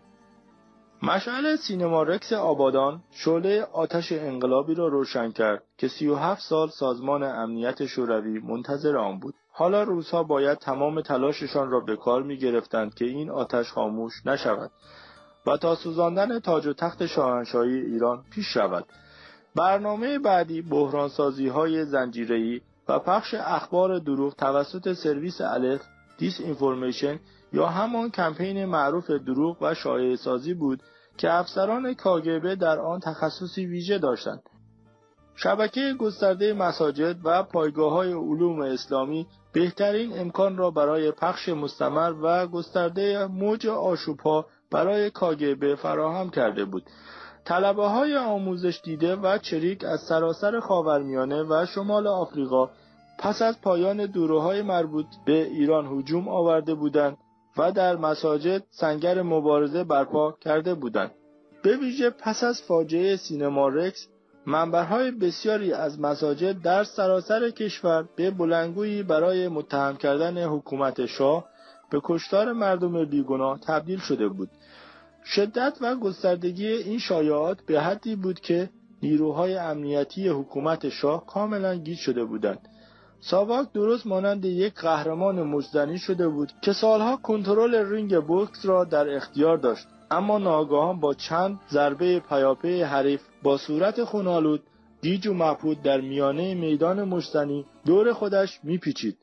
مشعل 1.03 1.55
سینما 1.55 2.03
رکس 2.03 2.33
آبادان 2.33 3.03
شعله 3.11 3.63
آتش 3.63 4.11
انقلابی 4.11 4.75
را 4.75 4.87
روشن 4.87 5.31
کرد 5.31 5.63
که 5.77 5.87
37 5.87 6.41
سال 6.41 6.69
سازمان 6.69 7.23
امنیت 7.23 7.85
شوروی 7.85 8.39
منتظر 8.39 8.97
آن 8.97 9.19
بود. 9.19 9.33
حالا 9.57 9.83
روزها 9.83 10.23
باید 10.23 10.57
تمام 10.57 11.01
تلاششان 11.01 11.69
را 11.69 11.79
به 11.79 11.95
کار 11.95 12.23
می 12.23 12.37
گرفتند 12.37 12.95
که 12.95 13.05
این 13.05 13.29
آتش 13.29 13.71
خاموش 13.71 14.25
نشود 14.25 14.71
و 15.47 15.57
تا 15.57 15.75
سوزاندن 15.75 16.39
تاج 16.39 16.67
و 16.67 16.73
تخت 16.73 17.05
شاهنشاهی 17.05 17.79
ایران 17.79 18.23
پیش 18.31 18.57
رود. 18.57 18.85
برنامه 19.55 20.19
بعدی 20.19 20.61
بحرانسازی 20.61 21.47
های 21.47 21.85
زنجیری 21.85 22.61
و 22.87 22.99
پخش 22.99 23.33
اخبار 23.33 23.99
دروغ 23.99 24.35
توسط 24.35 24.93
سرویس 24.93 25.41
الف 25.41 25.81
دیس 26.17 26.39
اینفورمیشن 26.39 27.19
یا 27.53 27.67
همان 27.67 28.09
کمپین 28.09 28.65
معروف 28.65 29.09
دروغ 29.11 29.57
و 29.61 29.73
شایع 29.73 30.15
سازی 30.15 30.53
بود 30.53 30.83
که 31.17 31.33
افسران 31.33 31.93
کاگبه 31.93 32.55
در 32.55 32.79
آن 32.79 32.99
تخصصی 32.99 33.65
ویژه 33.65 33.97
داشتند. 33.97 34.43
شبکه 35.39 35.93
گسترده 35.99 36.53
مساجد 36.53 37.15
و 37.23 37.43
پایگاه 37.43 37.91
های 37.91 38.13
علوم 38.13 38.61
اسلامی 38.61 39.27
بهترین 39.53 40.19
امکان 40.19 40.57
را 40.57 40.71
برای 40.71 41.11
پخش 41.11 41.49
مستمر 41.49 42.13
و 42.21 42.47
گسترده 42.47 43.27
موج 43.27 43.67
آشوبها 43.67 44.45
برای 44.71 45.09
کاگبه 45.09 45.75
فراهم 45.75 46.29
کرده 46.29 46.65
بود. 46.65 46.83
طلبه 47.45 47.87
های 47.87 48.17
آموزش 48.17 48.81
دیده 48.83 49.15
و 49.15 49.37
چریک 49.37 49.83
از 49.83 49.99
سراسر 49.99 50.59
خاورمیانه 50.59 51.43
و 51.43 51.65
شمال 51.65 52.07
آفریقا 52.07 52.69
پس 53.19 53.41
از 53.41 53.61
پایان 53.61 54.05
دوره 54.05 54.61
مربوط 54.61 55.05
به 55.25 55.43
ایران 55.43 55.99
هجوم 55.99 56.27
آورده 56.27 56.73
بودند 56.73 57.17
و 57.57 57.71
در 57.71 57.95
مساجد 57.95 58.63
سنگر 58.69 59.21
مبارزه 59.21 59.83
برپا 59.83 60.31
کرده 60.41 60.73
بودند. 60.73 61.11
به 61.63 61.77
ویژه 61.77 62.09
پس 62.09 62.43
از 62.43 62.61
فاجعه 62.61 63.15
سینما 63.15 63.67
رکس 63.67 64.07
منبرهای 64.47 65.11
بسیاری 65.11 65.73
از 65.73 65.99
مساجد 65.99 66.61
در 66.61 66.83
سراسر 66.83 67.49
کشور 67.49 68.05
به 68.15 68.31
بلنگویی 68.31 69.03
برای 69.03 69.47
متهم 69.47 69.97
کردن 69.97 70.43
حکومت 70.43 71.05
شاه 71.05 71.45
به 71.89 72.01
کشتار 72.03 72.53
مردم 72.53 73.05
بیگناه 73.05 73.59
تبدیل 73.59 73.99
شده 73.99 74.27
بود. 74.27 74.49
شدت 75.23 75.77
و 75.81 75.95
گستردگی 75.95 76.67
این 76.67 76.99
شایعات 76.99 77.57
به 77.65 77.81
حدی 77.81 78.15
بود 78.15 78.39
که 78.39 78.69
نیروهای 79.03 79.57
امنیتی 79.57 80.27
حکومت 80.27 80.89
شاه 80.89 81.25
کاملا 81.25 81.75
گیج 81.75 81.97
شده 81.97 82.23
بودند. 82.23 82.69
ساواک 83.19 83.71
درست 83.73 84.07
مانند 84.07 84.45
یک 84.45 84.73
قهرمان 84.73 85.43
مشت‌زنی 85.43 85.97
شده 85.97 86.27
بود 86.27 86.51
که 86.61 86.73
سالها 86.73 87.17
کنترل 87.17 87.75
رینگ 87.75 88.19
بوکس 88.19 88.65
را 88.65 88.83
در 88.83 89.15
اختیار 89.15 89.57
داشت 89.57 89.87
اما 90.11 90.37
ناگهان 90.37 90.99
با 90.99 91.13
چند 91.13 91.59
ضربه 91.69 92.19
پیاپی 92.19 92.81
حریف 92.81 93.21
با 93.43 93.57
صورت 93.57 94.03
خون‌آلود 94.03 94.63
گیج 95.01 95.27
و 95.27 95.55
در 95.83 96.01
میانه 96.01 96.53
میدان 96.53 97.03
مشت‌زنی 97.03 97.65
دور 97.85 98.13
خودش 98.13 98.59
میپیچید. 98.63 99.17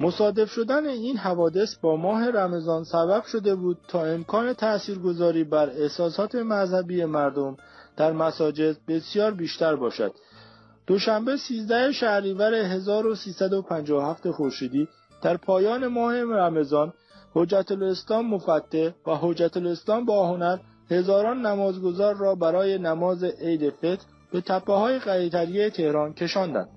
مصادف 0.00 0.50
شدن 0.50 0.86
این 0.86 1.16
حوادث 1.16 1.76
با 1.76 1.96
ماه 1.96 2.30
رمضان 2.30 2.84
سبب 2.84 3.24
شده 3.24 3.54
بود 3.54 3.78
تا 3.88 4.04
امکان 4.04 4.52
تاثیرگذاری 4.52 5.44
بر 5.44 5.70
احساسات 5.70 6.34
مذهبی 6.34 7.04
مردم 7.04 7.56
در 7.96 8.12
مساجد 8.12 8.76
بسیار 8.88 9.30
بیشتر 9.30 9.76
باشد. 9.76 10.12
دوشنبه 10.86 11.36
13 11.36 11.92
شهریور 11.92 12.54
1357 12.54 14.30
خورشیدی 14.30 14.88
در 15.22 15.36
پایان 15.36 15.86
ماه 15.86 16.22
رمضان 16.22 16.92
حجت 17.34 17.72
الاسلام 17.72 18.26
مفتح 18.26 18.90
و 19.06 19.16
حجت 19.16 19.56
الاسلام 19.56 20.04
با 20.04 20.28
هنر 20.28 20.58
هزاران 20.90 21.46
نمازگزار 21.46 22.14
را 22.14 22.34
برای 22.34 22.78
نماز 22.78 23.24
عید 23.24 23.70
فطر 23.70 24.04
به 24.32 24.40
تپه 24.40 24.72
های 24.72 24.98
قیتریه 24.98 25.70
تهران 25.70 26.14
کشاندند. 26.14 26.68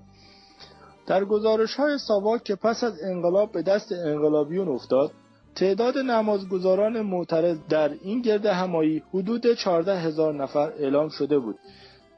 در 1.06 1.24
گزارش 1.24 1.74
های 1.74 1.98
ساواک 1.98 2.44
که 2.44 2.54
پس 2.54 2.84
از 2.84 3.02
انقلاب 3.02 3.52
به 3.52 3.62
دست 3.62 3.92
انقلابیون 3.92 4.68
افتاد 4.68 5.10
تعداد 5.54 5.98
نمازگزاران 5.98 7.00
معترض 7.00 7.58
در 7.68 7.90
این 8.02 8.22
گرد 8.22 8.46
همایی 8.46 9.02
حدود 9.14 9.54
14 9.54 9.98
هزار 9.98 10.34
نفر 10.34 10.72
اعلام 10.78 11.08
شده 11.08 11.38
بود 11.38 11.58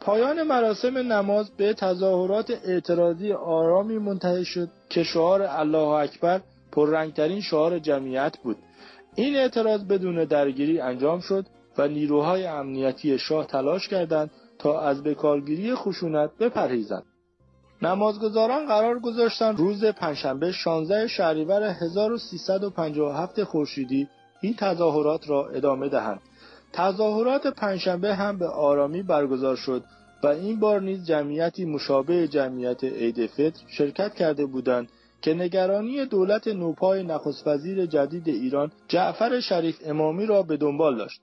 پایان 0.00 0.42
مراسم 0.42 0.99
نماز 0.99 1.50
به 1.57 1.75
تظاهرات 1.75 2.50
اعتراضی 2.65 3.33
آرامی 3.33 3.99
منتهی 3.99 4.44
شد 4.44 4.68
که 4.91 5.02
شعار 5.02 5.42
الله 5.42 5.89
اکبر 5.89 6.41
پررنگترین 6.78 7.40
شعار 7.40 7.78
جمعیت 7.78 8.39
بود. 8.42 8.57
این 9.15 9.36
اعتراض 9.36 9.84
بدون 9.84 10.24
درگیری 10.24 10.81
انجام 10.81 11.20
شد 11.20 11.47
و 11.78 11.89
نیروهای 11.89 12.47
امنیتی 12.47 13.18
شاه 13.18 13.47
تلاش 13.47 13.89
کردند 13.89 14.31
تا 14.58 14.81
از 14.81 15.02
بکارگیری 15.02 15.74
خشونت 15.74 16.31
بپرهیزند. 16.40 17.02
نمازگزاران 17.82 18.66
قرار 18.66 18.98
گذاشتند 18.98 19.58
روز 19.58 19.84
پنجشنبه 19.84 20.52
16 20.52 21.07
شهریور 21.07 21.62
1357 21.62 23.44
خورشیدی 23.44 24.08
این 24.40 24.55
تظاهرات 24.55 25.31
را 25.31 25.48
ادامه 25.48 25.89
دهند. 25.89 26.20
تظاهرات 26.73 27.47
پنجشنبه 27.47 28.15
هم 28.15 28.39
به 28.39 28.47
آرامی 28.47 29.02
برگزار 29.02 29.57
شد 29.57 29.84
و 30.23 30.26
این 30.26 30.60
بار 30.60 30.81
نیز 30.81 31.07
جمعیتی 31.07 31.65
مشابه 31.65 32.28
جمعیت 32.28 32.84
عید 32.84 33.26
فطر 33.26 33.62
شرکت 33.66 34.15
کرده 34.15 34.47
بودند 34.47 34.89
که 35.22 35.34
نگرانی 35.34 36.06
دولت 36.06 36.48
نوپای 36.48 37.02
نخست 37.02 37.47
وزیر 37.47 37.86
جدید 37.86 38.28
ایران 38.28 38.72
جعفر 38.88 39.40
شریف 39.40 39.78
امامی 39.84 40.26
را 40.26 40.42
به 40.42 40.56
دنبال 40.56 40.98
داشت. 40.98 41.20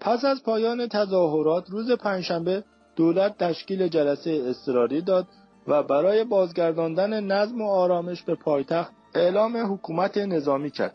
پس 0.00 0.24
از 0.24 0.42
پایان 0.42 0.88
تظاهرات 0.88 1.70
روز 1.70 1.90
پنجشنبه 1.90 2.64
دولت 2.96 3.38
تشکیل 3.38 3.88
جلسه 3.88 4.30
اضطراری 4.30 5.02
داد 5.02 5.26
و 5.68 5.82
برای 5.82 6.24
بازگرداندن 6.24 7.24
نظم 7.24 7.62
و 7.62 7.70
آرامش 7.70 8.22
به 8.22 8.34
پایتخت 8.34 8.92
اعلام 9.14 9.72
حکومت 9.72 10.18
نظامی 10.18 10.70
کرد. 10.70 10.94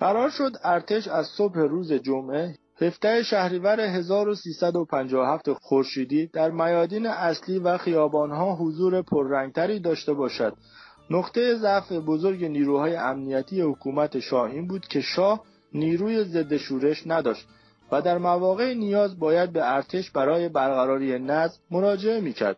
قرار 0.00 0.30
شد 0.30 0.52
ارتش 0.64 1.08
از 1.08 1.26
صبح 1.26 1.58
روز 1.58 1.92
جمعه 1.92 2.54
17 2.80 3.22
شهریور 3.22 3.80
1357 3.80 5.52
خورشیدی 5.52 6.26
در 6.26 6.50
میادین 6.50 7.06
اصلی 7.06 7.58
و 7.58 7.78
خیابانها 7.78 8.54
حضور 8.54 9.02
پررنگتری 9.02 9.80
داشته 9.80 10.12
باشد 10.12 10.56
نقطه 11.10 11.54
ضعف 11.54 11.92
بزرگ 11.92 12.44
نیروهای 12.44 12.96
امنیتی 12.96 13.60
حکومت 13.60 14.18
شاه 14.18 14.50
این 14.50 14.66
بود 14.66 14.86
که 14.86 15.00
شاه 15.00 15.44
نیروی 15.72 16.24
ضد 16.24 16.56
شورش 16.56 17.02
نداشت 17.06 17.46
و 17.92 18.02
در 18.02 18.18
مواقع 18.18 18.74
نیاز 18.74 19.18
باید 19.18 19.52
به 19.52 19.74
ارتش 19.74 20.10
برای 20.10 20.48
برقراری 20.48 21.18
نظم 21.18 21.58
مراجعه 21.70 22.20
می‌کرد. 22.20 22.56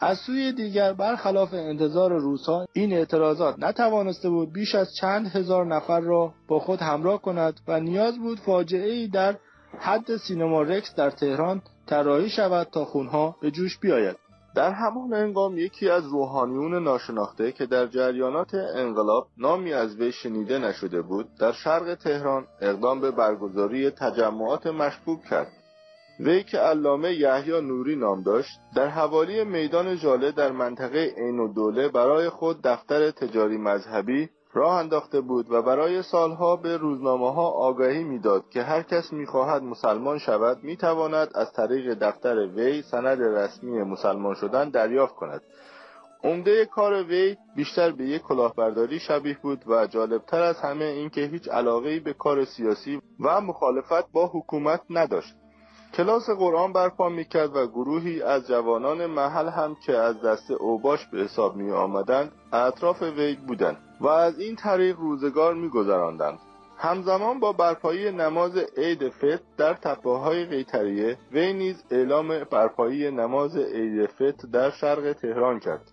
از 0.00 0.18
سوی 0.18 0.52
دیگر 0.52 0.92
برخلاف 0.92 1.54
انتظار 1.54 2.12
روسها 2.18 2.66
این 2.72 2.92
اعتراضات 2.92 3.58
نتوانسته 3.58 4.28
بود 4.28 4.52
بیش 4.52 4.74
از 4.74 4.94
چند 4.94 5.26
هزار 5.26 5.66
نفر 5.66 6.00
را 6.00 6.34
با 6.48 6.58
خود 6.58 6.82
همراه 6.82 7.22
کند 7.22 7.60
و 7.68 7.80
نیاز 7.80 8.18
بود 8.18 8.40
فاجعه 8.40 8.90
ای 8.90 9.08
در 9.08 9.36
حد 9.78 10.16
سینما 10.16 10.62
رکس 10.62 10.94
در 10.94 11.10
تهران 11.10 11.62
طراحی 11.86 12.30
شود 12.30 12.66
تا 12.72 12.84
خونها 12.84 13.36
به 13.40 13.50
جوش 13.50 13.78
بیاید. 13.78 14.16
در 14.58 14.72
همان 14.72 15.12
هنگام 15.12 15.58
یکی 15.58 15.90
از 15.90 16.06
روحانیون 16.06 16.82
ناشناخته 16.82 17.52
که 17.52 17.66
در 17.66 17.86
جریانات 17.86 18.54
انقلاب 18.54 19.26
نامی 19.36 19.72
از 19.72 19.96
وی 19.96 20.12
شنیده 20.12 20.58
نشده 20.58 21.02
بود 21.02 21.26
در 21.40 21.52
شرق 21.52 21.94
تهران 21.94 22.46
اقدام 22.60 23.00
به 23.00 23.10
برگزاری 23.10 23.90
تجمعات 23.90 24.66
مشبوب 24.66 25.24
کرد. 25.30 25.52
وی 26.20 26.42
که 26.42 26.58
علامه 26.58 27.14
یحیی 27.14 27.60
نوری 27.60 27.96
نام 27.96 28.22
داشت 28.22 28.50
در 28.76 28.88
حوالی 28.88 29.44
میدان 29.44 29.94
ژاله 29.94 30.32
در 30.32 30.52
منطقه 30.52 31.14
عین 31.16 31.40
الدوله 31.40 31.88
برای 31.88 32.28
خود 32.28 32.62
دفتر 32.62 33.10
تجاری 33.10 33.56
مذهبی 33.56 34.28
راه 34.58 34.74
انداخته 34.74 35.20
بود 35.20 35.52
و 35.52 35.62
برای 35.62 36.02
سالها 36.02 36.56
به 36.56 36.76
روزنامه 36.76 37.32
ها 37.32 37.48
آگاهی 37.48 38.04
می‌داد 38.04 38.48
که 38.50 38.62
هر 38.62 38.82
کس 38.82 39.12
می‌خواهد 39.12 39.62
مسلمان 39.62 40.18
شود 40.18 40.64
می‌تواند 40.64 41.28
از 41.34 41.52
طریق 41.52 41.94
دفتر 41.94 42.46
وی 42.46 42.82
سند 42.82 43.22
رسمی 43.22 43.82
مسلمان 43.82 44.34
شدن 44.34 44.70
دریافت 44.70 45.14
کند. 45.14 45.42
عمده 46.24 46.66
کار 46.66 47.02
وی 47.02 47.36
بیشتر 47.56 47.90
به 47.90 48.04
یک 48.04 48.22
کلاهبرداری 48.22 48.98
شبیه 48.98 49.38
بود 49.42 49.64
و 49.66 49.86
جالبتر 49.86 50.42
از 50.42 50.60
همه 50.60 50.84
اینکه 50.84 51.20
هیچ 51.20 51.48
علاقه 51.48 52.00
به 52.00 52.12
کار 52.12 52.44
سیاسی 52.44 53.02
و 53.20 53.40
مخالفت 53.40 54.12
با 54.12 54.26
حکومت 54.26 54.80
نداشت. 54.90 55.34
کلاس 55.94 56.30
قرآن 56.30 56.72
برپا 56.72 57.08
می‌کرد 57.08 57.56
و 57.56 57.66
گروهی 57.66 58.22
از 58.22 58.48
جوانان 58.48 59.06
محل 59.06 59.48
هم 59.48 59.76
که 59.86 59.96
از 59.96 60.22
دست 60.22 60.50
اوباش 60.50 61.06
به 61.06 61.18
حساب 61.18 61.56
می 61.56 61.70
آمدند 61.70 62.32
اطراف 62.52 63.02
وی 63.02 63.34
بودند. 63.34 63.87
و 64.00 64.06
از 64.06 64.38
این 64.38 64.56
طریق 64.56 64.98
روزگار 64.98 65.54
میگذراندند. 65.54 66.38
همزمان 66.76 67.40
با 67.40 67.52
برپایی 67.52 68.10
نماز 68.10 68.56
عید 68.76 69.08
فطر 69.08 69.40
در 69.56 69.74
تپه 69.74 70.10
های 70.10 70.44
قیتریه 70.44 71.18
وی 71.32 71.52
نیز 71.52 71.84
اعلام 71.90 72.28
برپایی 72.28 73.10
نماز 73.10 73.56
عید 73.56 74.06
فطر 74.06 74.48
در 74.52 74.70
شرق 74.70 75.12
تهران 75.12 75.60
کرد. 75.60 75.90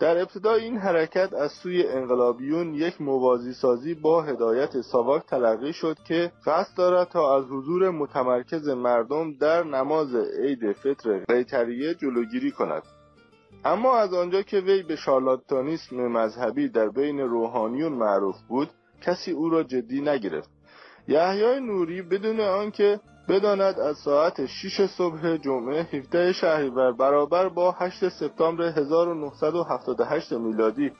در 0.00 0.18
ابتدا 0.18 0.54
این 0.54 0.76
حرکت 0.76 1.32
از 1.32 1.52
سوی 1.52 1.86
انقلابیون 1.86 2.74
یک 2.74 3.00
موازی 3.00 3.52
سازی 3.52 3.94
با 3.94 4.22
هدایت 4.22 4.80
ساواک 4.80 5.26
تلقی 5.26 5.72
شد 5.72 5.98
که 6.08 6.32
قصد 6.46 6.76
دارد 6.76 7.08
تا 7.08 7.36
از 7.36 7.44
حضور 7.44 7.90
متمرکز 7.90 8.68
مردم 8.68 9.32
در 9.32 9.64
نماز 9.64 10.14
عید 10.14 10.72
فطر 10.72 11.24
قیتریه 11.28 11.94
جلوگیری 11.94 12.50
کند. 12.50 12.82
اما 13.64 13.96
از 13.96 14.14
آنجا 14.14 14.42
که 14.42 14.60
وی 14.60 14.82
به 14.82 14.96
شارلاتانیسم 14.96 15.96
مذهبی 15.96 16.68
در 16.68 16.88
بین 16.88 17.20
روحانیون 17.20 17.92
معروف 17.92 18.36
بود 18.48 18.68
کسی 19.02 19.32
او 19.32 19.48
را 19.48 19.62
جدی 19.62 20.00
نگرفت. 20.00 20.50
یحیای 21.08 21.60
نوری 21.60 22.02
بدون 22.02 22.40
آنکه 22.40 23.00
بداند 23.28 23.80
از 23.80 23.96
ساعت 23.96 24.46
6 24.46 24.86
صبح 24.86 25.36
جمعه 25.36 25.82
17 25.82 26.32
شهریور 26.32 26.92
برابر 26.92 27.48
با 27.48 27.72
8 27.72 28.08
سپتامبر 28.08 28.64
1978 28.64 30.32
میلادی 30.32 30.92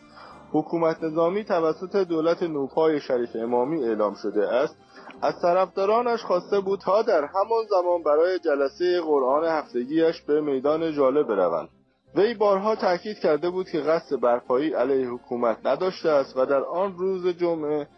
حکومت 0.52 1.02
نظامی 1.02 1.44
توسط 1.44 1.96
دولت 1.96 2.42
نوپای 2.42 3.00
شریف 3.00 3.36
امامی 3.36 3.84
اعلام 3.84 4.14
شده 4.14 4.48
است. 4.48 4.76
از 5.22 5.40
طرفدارانش 5.42 6.22
خواسته 6.22 6.60
بود 6.60 6.80
تا 6.80 7.02
در 7.02 7.24
همان 7.24 7.64
زمان 7.70 8.02
برای 8.02 8.38
جلسه 8.38 9.00
قرآن 9.00 9.44
هفتگیش 9.44 10.22
به 10.22 10.40
میدان 10.40 10.92
جاله 10.92 11.22
بروند. 11.22 11.68
وی 12.14 12.34
بارها 12.34 12.76
تاکید 12.76 13.18
کرده 13.18 13.50
بود 13.50 13.68
که 13.68 13.80
قصد 13.80 14.20
برپایی 14.20 14.72
علیه 14.74 15.08
حکومت 15.08 15.66
نداشته 15.66 16.10
است 16.10 16.36
و 16.36 16.46
در 16.46 16.64
آن 16.64 16.98
روز 16.98 17.26
جمعه 17.26 17.88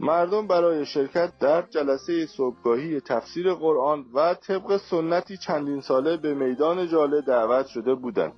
مردم 0.00 0.46
برای 0.46 0.86
شرکت 0.86 1.32
در 1.40 1.62
جلسه 1.62 2.26
صبحگاهی 2.26 3.00
تفسیر 3.00 3.54
قرآن 3.54 4.04
و 4.14 4.34
طبق 4.34 4.76
سنتی 4.76 5.36
چندین 5.36 5.80
ساله 5.80 6.16
به 6.16 6.34
میدان 6.34 6.88
جاله 6.88 7.20
دعوت 7.20 7.66
شده 7.66 7.94
بودند. 7.94 8.32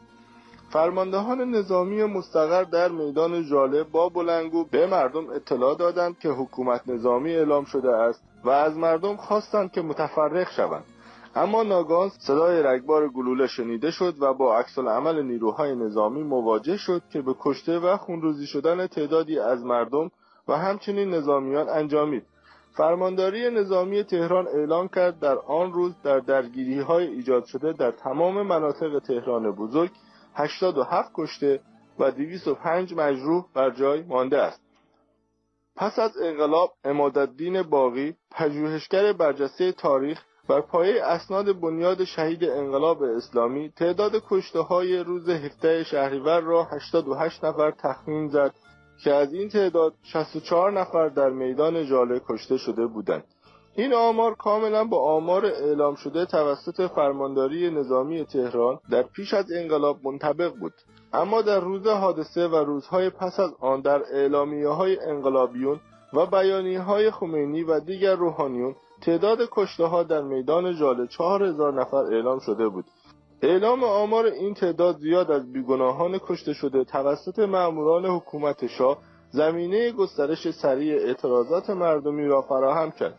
فرماندهان 0.71 1.51
نظامی 1.51 2.05
مستقر 2.05 2.65
در 2.65 2.89
میدان 2.89 3.47
جاله 3.47 3.83
با 3.83 4.09
بلنگو 4.09 4.65
به 4.65 4.87
مردم 4.87 5.31
اطلاع 5.31 5.77
دادند 5.77 6.19
که 6.19 6.29
حکومت 6.29 6.89
نظامی 6.89 7.33
اعلام 7.33 7.65
شده 7.65 7.97
است 7.97 8.23
و 8.45 8.51
از 8.51 8.77
مردم 8.77 9.17
خواستند 9.17 9.73
که 9.73 9.83
متفرق 9.83 10.51
شوند. 10.51 10.85
اما 11.35 11.63
ناگهان 11.63 12.09
صدای 12.09 12.63
رگبار 12.63 13.09
گلوله 13.09 13.47
شنیده 13.47 13.91
شد 13.91 14.15
و 14.21 14.35
با 14.35 14.59
عکس 14.59 14.79
عمل 14.79 15.23
نیروهای 15.23 15.75
نظامی 15.75 16.23
مواجه 16.23 16.77
شد 16.77 17.03
که 17.11 17.23
به 17.23 17.35
کشته 17.41 17.79
و 17.79 17.97
خونروزی 17.97 18.47
شدن 18.47 18.87
تعدادی 18.87 19.39
از 19.39 19.65
مردم 19.65 20.11
و 20.49 20.57
همچنین 20.57 21.15
نظامیان 21.15 21.69
انجامید. 21.69 22.27
فرمانداری 22.77 23.51
نظامی 23.51 24.05
تهران 24.05 24.49
اعلام 24.49 24.89
کرد 24.89 25.21
در 25.21 25.39
آن 25.39 25.73
روز 25.73 25.93
در 26.03 26.19
درگیری 26.19 26.81
های 26.81 27.07
ایجاد 27.07 27.45
شده 27.45 27.73
در 27.73 27.91
تمام 27.91 28.43
مناطق 28.43 28.99
تهران 28.99 29.51
بزرگ 29.51 29.91
87 30.35 31.11
کشته 31.15 31.61
و 31.99 32.11
205 32.11 32.95
مجروح 32.95 33.45
بر 33.55 33.71
جای 33.71 34.03
مانده 34.03 34.39
است. 34.39 34.61
پس 35.77 35.99
از 35.99 36.17
انقلاب 36.23 36.73
امادالدین 36.85 37.63
باقی 37.63 38.17
پژوهشگر 38.31 39.13
برجسته 39.13 39.73
تاریخ 39.73 40.25
بر 40.49 40.61
پایه 40.61 41.05
اسناد 41.05 41.61
بنیاد 41.61 42.05
شهید 42.05 42.45
انقلاب 42.45 43.03
اسلامی 43.03 43.73
تعداد 43.77 44.13
کشته 44.29 44.61
های 44.61 44.99
روز 44.99 45.29
17 45.29 45.85
شهریور 45.85 46.41
را 46.41 46.65
88 46.65 47.45
نفر 47.45 47.71
تخمین 47.71 48.29
زد 48.29 48.55
که 49.05 49.15
از 49.15 49.33
این 49.33 49.49
تعداد 49.49 49.95
64 50.03 50.73
نفر 50.73 51.09
در 51.09 51.31
میدان 51.31 51.87
جاله 51.87 52.21
کشته 52.29 52.57
شده 52.57 52.87
بودند. 52.87 53.25
این 53.77 53.95
آمار 53.95 54.35
کاملا 54.35 54.85
با 54.85 55.13
آمار 55.17 55.47
اعلام 55.47 55.95
شده 55.95 56.27
توسط 56.27 56.91
فرمانداری 56.91 57.71
نظامی 57.71 58.25
تهران 58.25 58.79
در 58.91 59.03
پیش 59.03 59.35
از 59.35 59.53
انقلاب 59.53 59.99
منطبق 60.05 60.55
بود. 60.55 60.73
اما 61.13 61.43
در 61.43 61.61
روز 61.61 61.87
حادثه 61.87 62.49
و 62.49 62.57
روزهای 62.57 63.11
پس 63.11 63.41
از 63.41 63.51
آن 63.61 63.81
در 63.81 64.03
اعلامیه 64.13 64.69
های 64.69 64.99
انقلابیون 65.01 65.81
و 66.13 66.27
بیانیه 66.27 66.81
های 66.81 67.11
خمینی 67.11 67.63
و 67.63 67.81
دیگر 67.81 68.15
روحانیون 68.15 68.75
تعداد 69.03 69.39
کشته 69.51 69.85
ها 69.85 70.03
در 70.03 70.23
میدان 70.23 70.77
جاله 70.77 71.07
چهار 71.07 71.43
هزار 71.43 71.81
نفر 71.81 71.97
اعلام 71.97 72.39
شده 72.39 72.69
بود. 72.69 72.85
اعلام 73.43 73.85
آمار 73.85 74.27
این 74.27 74.55
تعداد 74.55 74.99
زیاد 74.99 75.31
از 75.31 75.53
بیگناهان 75.53 76.19
کشته 76.19 76.53
شده 76.53 76.85
توسط 76.85 77.39
مأموران 77.39 78.07
حکومت 78.07 78.67
شاه 78.67 78.99
زمینه 79.31 79.93
گسترش 79.93 80.51
سریع 80.51 80.95
اعتراضات 80.95 81.71
مردمی 81.71 82.27
را 82.27 82.43
فراهم 82.43 82.91
کرد. 82.91 83.19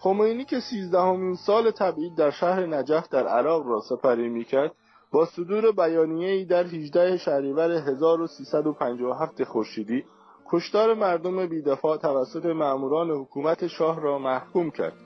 خمینی 0.00 0.44
که 0.44 0.60
سیزدهمین 0.60 1.34
سال 1.34 1.70
تبعید 1.70 2.14
در 2.16 2.30
شهر 2.30 2.66
نجف 2.66 3.08
در 3.08 3.26
عراق 3.26 3.66
را 3.66 3.80
سپری 3.80 4.28
می‌کرد 4.28 4.72
با 5.12 5.26
صدور 5.26 5.72
بیانیه‌ای 5.72 6.44
در 6.44 6.64
18 6.64 7.16
شهریور 7.16 7.70
1357 7.70 9.44
خورشیدی 9.44 10.04
کشتار 10.52 10.94
مردم 10.94 11.46
بیدفاع 11.46 11.96
توسط 11.96 12.46
مأموران 12.46 13.10
حکومت 13.10 13.66
شاه 13.66 14.00
را 14.00 14.18
محکوم 14.18 14.70
کرد. 14.70 15.03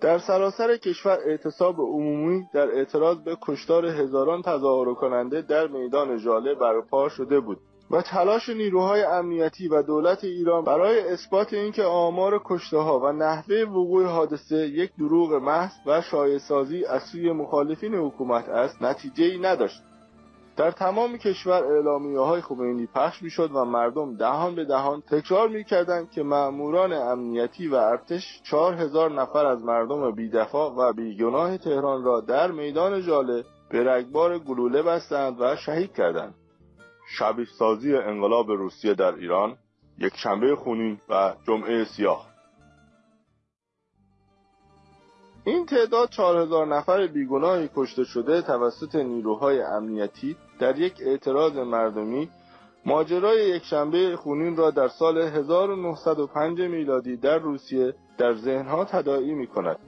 در 0.00 0.18
سراسر 0.18 0.76
کشور 0.76 1.18
اعتصاب 1.26 1.80
عمومی 1.80 2.44
در 2.54 2.70
اعتراض 2.70 3.18
به 3.18 3.36
کشتار 3.42 3.86
هزاران 3.86 4.42
تظاهر 4.42 4.94
کننده 4.94 5.42
در 5.42 5.66
میدان 5.66 6.18
جاله 6.18 6.54
برپا 6.54 7.08
شده 7.08 7.40
بود 7.40 7.58
و 7.90 8.02
تلاش 8.02 8.48
نیروهای 8.48 9.02
امنیتی 9.02 9.68
و 9.68 9.82
دولت 9.82 10.24
ایران 10.24 10.64
برای 10.64 11.00
اثبات 11.00 11.52
اینکه 11.52 11.84
آمار 11.84 12.42
کشته 12.44 12.78
ها 12.78 13.00
و 13.00 13.12
نحوه 13.12 13.56
وقوع 13.56 14.04
حادثه 14.04 14.56
یک 14.56 14.90
دروغ 14.98 15.32
محض 15.32 15.72
و 15.86 16.02
شایع‌سازی 16.02 16.84
از 16.84 17.02
سوی 17.02 17.32
مخالفین 17.32 17.94
حکومت 17.94 18.48
است 18.48 18.82
نتیجه 18.82 19.24
ای 19.24 19.38
نداشت. 19.38 19.82
در 20.58 20.70
تمام 20.70 21.16
کشور 21.16 21.64
اعلامیه 21.64 22.18
های 22.18 22.40
خمینی 22.40 22.86
پخش 22.86 23.22
می‌شد 23.22 23.50
و 23.54 23.64
مردم 23.64 24.16
دهان 24.16 24.54
به 24.54 24.64
دهان 24.64 25.00
تکرار 25.00 25.48
می‌کردند 25.48 26.10
که 26.10 26.22
مأموران 26.22 26.92
امنیتی 26.92 27.68
و 27.68 27.74
ارتش 27.74 28.40
چهار 28.42 28.74
هزار 28.74 29.10
نفر 29.10 29.46
از 29.46 29.64
مردم 29.64 30.10
بیدفاع 30.10 30.72
و 30.76 30.92
بیگناه 30.92 31.58
تهران 31.58 32.04
را 32.04 32.20
در 32.20 32.50
میدان 32.50 33.02
جاله 33.02 33.44
به 33.70 33.84
رگبار 33.84 34.38
گلوله 34.38 34.82
بستند 34.82 35.40
و 35.40 35.56
شهید 35.56 35.92
کردند. 35.92 36.34
شبیه 37.18 37.46
سازی 37.58 37.96
انقلاب 37.96 38.50
روسیه 38.50 38.94
در 38.94 39.14
ایران 39.14 39.56
یک 39.98 40.16
شنبه 40.16 40.56
خونین 40.56 40.98
و 41.08 41.34
جمعه 41.46 41.84
سیاه. 41.84 42.28
این 45.44 45.66
تعداد 45.66 46.08
چهار 46.08 46.36
هزار 46.36 46.66
نفر 46.66 47.06
بیگناهی 47.06 47.70
کشته 47.76 48.04
شده 48.04 48.42
توسط 48.42 48.94
نیروهای 48.94 49.62
امنیتی 49.62 50.36
در 50.58 50.78
یک 50.78 50.94
اعتراض 51.00 51.56
مردمی 51.56 52.28
ماجرای 52.86 53.48
یک 53.48 53.64
شنبه 53.64 54.16
خونین 54.16 54.56
را 54.56 54.70
در 54.70 54.88
سال 54.88 55.18
1905 55.18 56.60
میلادی 56.60 57.16
در 57.16 57.38
روسیه 57.38 57.94
در 58.18 58.34
ذهنها 58.34 58.84
تداعی 58.84 59.34
می 59.34 59.46
کند. 59.46 59.78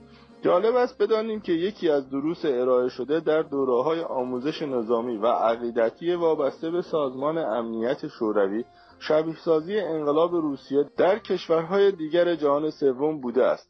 جالب 0.41 0.75
است 0.75 1.01
بدانیم 1.01 1.39
که 1.39 1.51
یکی 1.51 1.89
از 1.89 2.09
دروس 2.09 2.45
ارائه 2.45 2.89
شده 2.89 3.19
در 3.19 3.41
دوره 3.41 3.83
های 3.83 4.01
آموزش 4.01 4.61
نظامی 4.61 5.17
و 5.17 5.27
عقیدتی 5.27 6.13
وابسته 6.13 6.69
به 6.69 6.81
سازمان 6.81 7.37
امنیت 7.37 8.07
شوروی 8.07 8.65
شبیه 8.99 9.35
سازی 9.35 9.79
انقلاب 9.79 10.35
روسیه 10.35 10.85
در 10.97 11.19
کشورهای 11.19 11.91
دیگر 11.91 12.35
جهان 12.35 12.69
سوم 12.69 13.21
بوده 13.21 13.45
است. 13.45 13.69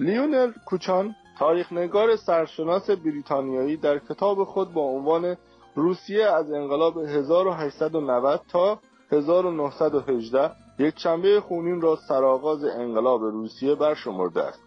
لیونل 0.00 0.52
کوچان 0.66 1.14
تاریخنگار 1.38 2.16
سرشناس 2.16 2.90
بریتانیایی 2.90 3.76
در 3.76 3.98
کتاب 3.98 4.44
خود 4.44 4.72
با 4.72 4.80
عنوان 4.80 5.36
روسیه 5.76 6.26
از 6.26 6.52
انقلاب 6.52 6.98
1890 6.98 8.40
تا 8.48 8.78
1918 9.12 10.50
یک 10.78 10.94
چنبه 10.94 11.40
خونین 11.40 11.80
را 11.80 11.96
سرآغاز 12.08 12.64
انقلاب 12.64 13.22
روسیه 13.22 13.74
برشمرده 13.74 14.42
است. 14.42 14.60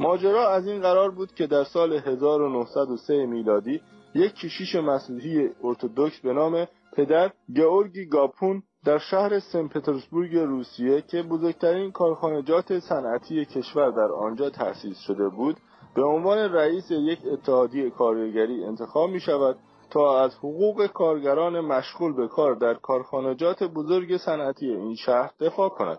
ماجرا 0.00 0.48
از 0.48 0.66
این 0.66 0.80
قرار 0.80 1.10
بود 1.10 1.34
که 1.34 1.46
در 1.46 1.64
سال 1.64 1.92
1903 1.92 3.26
میلادی 3.26 3.80
یک 4.14 4.34
کشیش 4.34 4.74
مسیحی 4.74 5.50
ارتودکس 5.64 6.20
به 6.20 6.32
نام 6.32 6.66
پدر 6.96 7.32
گئورگی 7.54 8.06
گاپون 8.06 8.62
در 8.84 8.98
شهر 8.98 9.40
سن 9.40 9.68
پترزبورگ 9.68 10.36
روسیه 10.36 11.02
که 11.02 11.22
بزرگترین 11.22 11.92
کارخانجات 11.92 12.78
صنعتی 12.78 13.44
کشور 13.44 13.90
در 13.90 14.12
آنجا 14.12 14.50
تأسیس 14.50 14.98
شده 14.98 15.28
بود 15.28 15.56
به 15.94 16.02
عنوان 16.04 16.38
رئیس 16.38 16.90
یک 16.90 17.18
اتحادیه 17.32 17.90
کارگری 17.90 18.64
انتخاب 18.64 19.10
می 19.10 19.20
شود 19.20 19.56
تا 19.94 20.20
از 20.24 20.34
حقوق 20.34 20.86
کارگران 20.86 21.60
مشغول 21.60 22.12
به 22.12 22.28
کار 22.28 22.54
در 22.54 22.74
کارخانجات 22.74 23.62
بزرگ 23.62 24.16
صنعتی 24.16 24.66
این 24.66 24.94
شهر 24.94 25.30
دفاع 25.40 25.68
کند. 25.68 25.98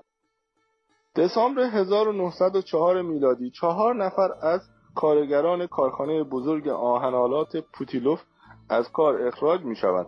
دسامبر 1.15 1.61
1904 1.61 3.01
میلادی 3.01 3.49
چهار 3.51 3.95
نفر 3.95 4.29
از 4.41 4.61
کارگران 4.95 5.67
کارخانه 5.67 6.23
بزرگ 6.23 6.67
آهنالات 6.67 7.57
پوتیلوف 7.57 8.21
از 8.69 8.91
کار 8.91 9.27
اخراج 9.27 9.61
می 9.61 9.75
شوند. 9.75 10.07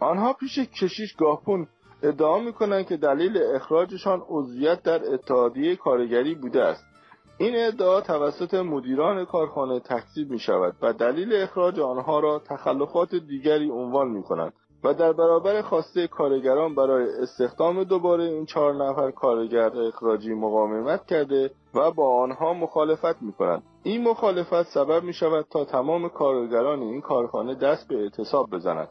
آنها 0.00 0.32
پیش 0.32 0.58
کشیش 0.58 1.16
گاپون 1.16 1.68
ادعا 2.02 2.38
می 2.38 2.52
کنند 2.52 2.86
که 2.86 2.96
دلیل 2.96 3.42
اخراجشان 3.54 4.22
عضویت 4.28 4.82
در 4.82 5.14
اتحادیه 5.14 5.76
کارگری 5.76 6.34
بوده 6.34 6.62
است. 6.62 6.93
این 7.38 7.54
ادعا 7.56 8.00
توسط 8.00 8.54
مدیران 8.54 9.24
کارخانه 9.24 9.80
تکذیب 9.80 10.30
می 10.30 10.38
شود 10.38 10.76
و 10.82 10.92
دلیل 10.92 11.32
اخراج 11.42 11.80
آنها 11.80 12.20
را 12.20 12.38
تخلفات 12.38 13.14
دیگری 13.14 13.70
عنوان 13.70 14.08
می 14.08 14.22
کنند 14.22 14.52
و 14.84 14.94
در 14.94 15.12
برابر 15.12 15.62
خواسته 15.62 16.06
کارگران 16.06 16.74
برای 16.74 17.08
استخدام 17.22 17.84
دوباره 17.84 18.24
این 18.24 18.46
چهار 18.46 18.74
نفر 18.74 19.10
کارگر 19.10 19.78
اخراجی 19.78 20.34
مقاومت 20.34 21.06
کرده 21.06 21.50
و 21.74 21.90
با 21.90 22.22
آنها 22.22 22.54
مخالفت 22.54 23.22
می 23.22 23.32
کنند. 23.32 23.62
این 23.82 24.08
مخالفت 24.08 24.62
سبب 24.62 25.02
می 25.02 25.12
شود 25.12 25.46
تا 25.50 25.64
تمام 25.64 26.08
کارگران 26.08 26.80
این 26.82 27.00
کارخانه 27.00 27.54
دست 27.54 27.88
به 27.88 28.02
اعتصاب 28.02 28.50
بزنند. 28.50 28.88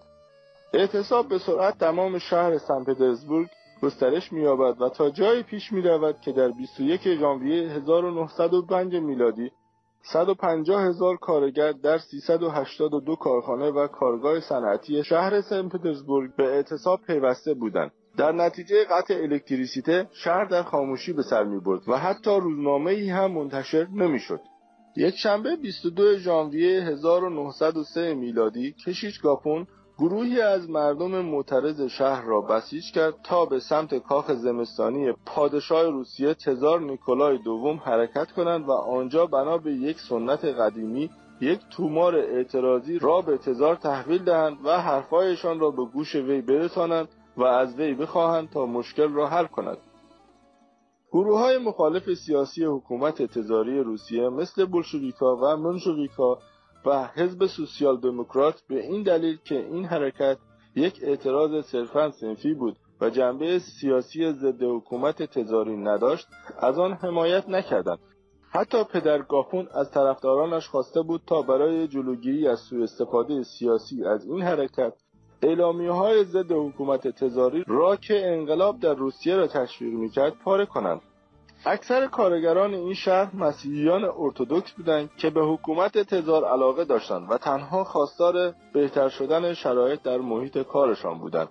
اعتصاب 0.74 1.28
به 1.28 1.38
سرعت 1.38 1.78
تمام 1.78 2.18
شهر 2.18 2.58
سن 2.58 2.84
پترزبورگ 2.84 3.48
گسترش 3.84 4.34
می‌یابد 4.34 4.82
و 4.82 4.90
تا 4.90 5.10
جایی 5.10 5.44
پیش 5.44 5.72
می‌رود 5.72 6.22
که 6.22 6.32
در 6.32 6.48
21 6.48 7.02
ژانویه 7.20 7.70
1905 7.70 8.96
میلادی 8.96 9.52
150 10.02 10.84
هزار 10.84 11.18
کارگر 11.18 11.72
در 11.72 11.98
382 11.98 13.16
کارخانه 13.16 13.70
و 13.70 13.88
کارگاه 13.88 14.40
صنعتی 14.40 15.04
شهر 15.04 15.42
سن 15.42 15.70
پترزبورگ 15.70 16.36
به 16.36 16.44
اعتصاب 16.44 17.02
پیوسته 17.08 17.54
بودند. 17.54 17.92
در 18.18 18.32
نتیجه 18.32 18.86
قطع 18.92 19.14
الکتریسیته 19.14 20.08
شهر 20.12 20.46
در 20.46 20.64
خاموشی 20.64 21.14
به 21.14 21.24
سر 21.24 21.44
می‌برد 21.44 21.82
و 21.88 21.98
حتی 21.98 22.40
روزنامه 22.40 22.92
ای 22.92 23.10
هم 23.10 23.32
منتشر 23.32 23.88
نمی‌شد. 23.88 24.40
یک 24.98 25.16
شنبه 25.16 25.56
22 25.56 26.18
ژانویه 26.18 26.82
1903 26.82 28.14
میلادی 28.14 28.76
کشیش 28.86 29.20
گاپون 29.20 29.68
گروهی 30.00 30.42
از 30.42 30.70
مردم 30.70 31.22
معترض 31.22 31.82
شهر 31.82 32.26
را 32.26 32.42
بسیج 32.42 32.92
کرد 32.92 33.16
تا 33.24 33.46
به 33.46 33.60
سمت 33.60 33.96
کاخ 33.96 34.32
زمستانی 34.32 35.12
پادشاه 35.26 35.84
روسیه 35.84 36.34
تزار 36.34 36.80
نیکولای 36.80 37.38
دوم 37.38 37.78
حرکت 37.78 38.32
کنند 38.32 38.68
و 38.68 38.72
آنجا 38.72 39.26
بنا 39.26 39.58
به 39.58 39.72
یک 39.72 40.00
سنت 40.00 40.46
قدیمی 40.46 41.10
یک 41.42 41.60
تومار 41.72 42.16
اعتراضی 42.16 43.00
را 43.00 43.22
به 43.22 43.38
تزار 43.38 43.76
تحویل 43.76 44.24
دهند 44.24 44.58
و 44.66 44.82
حرفهایشان 44.82 45.60
را 45.60 45.72
به 45.72 45.86
گوش 45.86 46.16
وی 46.16 46.42
برسانند 46.42 47.08
و 47.38 47.44
از 47.44 47.76
وی 47.76 47.94
بخواهند 47.94 48.50
تا 48.50 48.66
مشکل 48.66 49.14
را 49.14 49.28
حل 49.28 49.46
کند. 49.46 49.78
گروه 51.12 51.40
های 51.40 51.58
مخالف 51.58 52.14
سیاسی 52.14 52.66
حکومت 52.66 53.22
تزاری 53.22 53.80
روسیه 53.80 54.30
مثل 54.30 54.66
بلشویکا 54.66 55.36
و 55.36 55.58
منشویکا 55.58 56.38
و 56.86 57.08
حزب 57.16 57.46
سوسیال 57.46 57.98
دموکرات 57.98 58.62
به 58.68 58.82
این 58.82 59.04
دلیل 59.04 59.38
که 59.44 59.56
این 59.56 59.86
حرکت 59.86 60.38
یک 60.76 61.00
اعتراض 61.04 61.66
صرفا 61.66 62.12
سنفی 62.12 62.54
بود 62.54 62.78
و 63.02 63.10
جنبه 63.10 63.60
سیاسی 63.60 64.32
ضد 64.32 64.64
حکومت 64.64 65.24
تزاری 65.24 65.78
نداشت 65.78 66.28
از 66.60 66.80
آن 66.80 66.94
حمایت 66.94 67.50
نکردند. 67.50 68.00
حتی 68.50 68.84
پدر 68.84 69.22
گاپون 69.22 69.68
از 69.72 69.92
طرفدارانش 69.92 70.68
خواسته 70.68 71.02
بود 71.02 71.22
تا 71.28 71.42
برای 71.42 71.88
جلوگیری 71.88 72.48
از 72.48 72.60
سوء 72.60 72.84
استفاده 72.84 73.44
سیاسی 73.44 74.06
از 74.06 74.26
این 74.26 74.42
حرکت 74.42 74.94
اعلامیه 75.42 75.92
های 75.92 76.24
ضد 76.24 76.52
حکومت 76.52 77.08
تزاری 77.08 77.64
را 77.68 77.96
که 77.96 78.34
انقلاب 78.34 78.80
در 78.80 78.94
روسیه 78.94 79.36
را 79.36 79.48
تشویق 79.48 79.94
می‌کرد 79.94 80.34
پاره 80.44 80.66
کنند. 80.66 81.02
اکثر 81.66 82.08
کارگران 82.08 82.74
این 82.74 82.94
شهر 82.94 83.36
مسیحیان 83.36 84.04
ارتودکس 84.18 84.72
بودند 84.72 85.10
که 85.18 85.30
به 85.30 85.42
حکومت 85.42 85.98
تزار 85.98 86.46
علاقه 86.46 86.86
داشتند 86.86 87.28
و 87.32 87.38
تنها 87.38 87.84
خواستار 87.84 88.56
بهتر 88.74 89.10
شدن 89.10 89.54
شرایط 89.54 90.02
در 90.02 90.18
محیط 90.18 90.58
کارشان 90.58 91.20
بودند. 91.20 91.50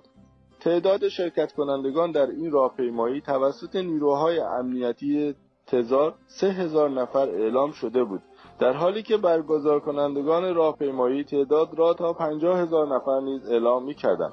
تعداد 0.61 1.09
شرکت 1.09 1.53
کنندگان 1.53 2.13
در 2.13 2.27
این 2.27 2.51
راهپیمایی 2.51 3.21
توسط 3.21 3.77
نیروهای 3.77 4.41
امنیتی 4.41 5.35
تزار 5.67 6.15
سه 6.27 6.47
هزار 6.47 6.91
نفر 6.91 7.29
اعلام 7.29 7.73
شده 7.73 8.05
بود 8.05 8.23
در 8.59 8.73
حالی 8.73 9.03
که 9.03 9.17
برگزار 9.17 9.81
کنندگان 9.81 10.55
راهپیمایی 10.55 11.25
تعداد 11.25 11.79
را 11.79 11.95
تا 11.95 12.13
پنجاه 12.13 12.59
هزار 12.61 12.97
نفر 12.97 13.21
نیز 13.21 13.51
اعلام 13.51 13.85
می 13.85 13.95
کردند. 13.95 14.33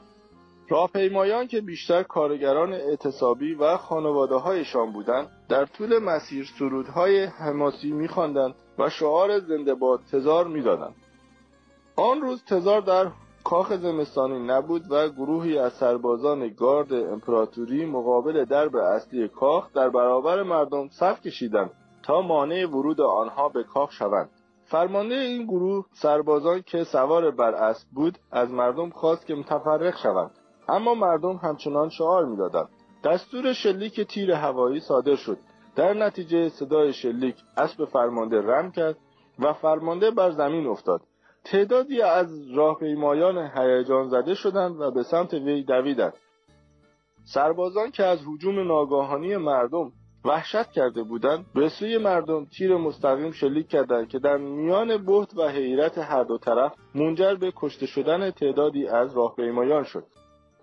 راهپیمایان 0.69 1.48
که 1.48 1.61
بیشتر 1.61 2.03
کارگران 2.03 2.73
اعتصابی 2.73 3.53
و 3.53 3.77
خانواده 3.77 4.35
هایشان 4.35 4.91
بودند 4.91 5.27
در 5.49 5.65
طول 5.65 5.99
مسیر 5.99 6.49
سرودهای 6.59 7.23
حماسی 7.23 7.91
میخواندند 7.91 8.56
و 8.80 8.89
شعار 8.89 9.39
زنده 9.39 9.73
باد 9.73 9.99
تزار 10.11 10.48
می‌دادند. 10.48 10.95
آن 11.95 12.22
روز 12.22 12.43
تزار 12.43 12.81
در 12.81 13.07
کاخ 13.43 13.73
زمستانی 13.73 14.39
نبود 14.48 14.83
و 14.89 15.09
گروهی 15.09 15.57
از 15.57 15.73
سربازان 15.73 16.48
گارد 16.48 16.93
امپراتوری 16.93 17.85
مقابل 17.85 18.45
درب 18.45 18.75
اصلی 18.75 19.27
کاخ 19.27 19.73
در 19.73 19.89
برابر 19.89 20.43
مردم 20.43 20.88
صف 20.88 21.22
کشیدند 21.22 21.72
تا 22.03 22.22
مانع 22.22 22.65
ورود 22.65 23.01
آنها 23.01 23.49
به 23.49 23.64
کاخ 23.64 23.91
شوند. 23.91 24.30
فرمانده 24.65 25.15
این 25.15 25.45
گروه 25.45 25.85
سربازان 25.93 26.61
که 26.61 26.83
سوار 26.83 27.31
بر 27.31 27.53
اسب 27.53 27.88
بود 27.91 28.17
از 28.31 28.51
مردم 28.51 28.89
خواست 28.89 29.25
که 29.25 29.35
متفرق 29.35 29.98
شوند. 29.98 30.39
اما 30.69 30.93
مردم 30.93 31.35
همچنان 31.35 31.89
شعار 31.89 32.25
می‌دادند. 32.25 32.69
دستور 33.03 33.53
شلیک 33.53 34.01
تیر 34.01 34.31
هوایی 34.31 34.80
صادر 34.80 35.15
شد. 35.15 35.38
در 35.75 35.93
نتیجه 35.93 36.49
صدای 36.49 36.93
شلیک 36.93 37.35
اسب 37.57 37.85
فرمانده 37.85 38.41
رم 38.41 38.72
کرد 38.72 38.98
و 39.39 39.53
فرمانده 39.53 40.11
بر 40.11 40.31
زمین 40.31 40.67
افتاد. 40.67 41.01
تعدادی 41.43 42.01
از 42.01 42.51
راهپیمایان 42.51 43.51
هیجان 43.56 44.09
زده 44.09 44.35
شدند 44.35 44.81
و 44.81 44.91
به 44.91 45.03
سمت 45.03 45.33
وی 45.33 45.64
دویدند. 45.64 46.14
سربازان 47.23 47.91
که 47.91 48.03
از 48.03 48.19
هجوم 48.27 48.67
ناگاهانی 48.67 49.38
مردم 49.38 49.91
وحشت 50.25 50.72
کرده 50.72 51.03
بودند 51.03 51.45
به 51.56 51.69
سوی 51.69 51.98
مردم 51.98 52.45
تیر 52.45 52.77
مستقیم 52.77 53.31
شلیک 53.31 53.67
کردند 53.67 54.07
که 54.07 54.19
در 54.19 54.38
میان 54.38 55.06
بهت 55.06 55.38
و 55.38 55.48
حیرت 55.48 55.98
هر 55.98 56.23
دو 56.23 56.38
طرف 56.38 56.73
منجر 56.95 57.35
به 57.35 57.53
کشته 57.56 57.85
شدن 57.85 58.31
تعدادی 58.31 58.88
از 58.88 59.17
راهپیمایان 59.17 59.83
شد. 59.83 60.03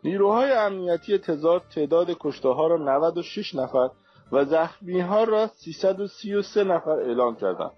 نیروهای 0.06 0.52
امنیتی 0.52 1.18
تزار 1.18 1.62
تعداد 1.74 2.16
کشته 2.20 2.48
ها 2.48 2.66
را 2.66 2.76
96 2.76 3.54
نفر 3.54 3.88
و 4.32 4.44
زخمی 4.44 5.00
ها 5.00 5.24
را 5.24 5.46
333 5.46 6.64
نفر 6.64 6.90
اعلام 6.90 7.36
کردند. 7.36 7.70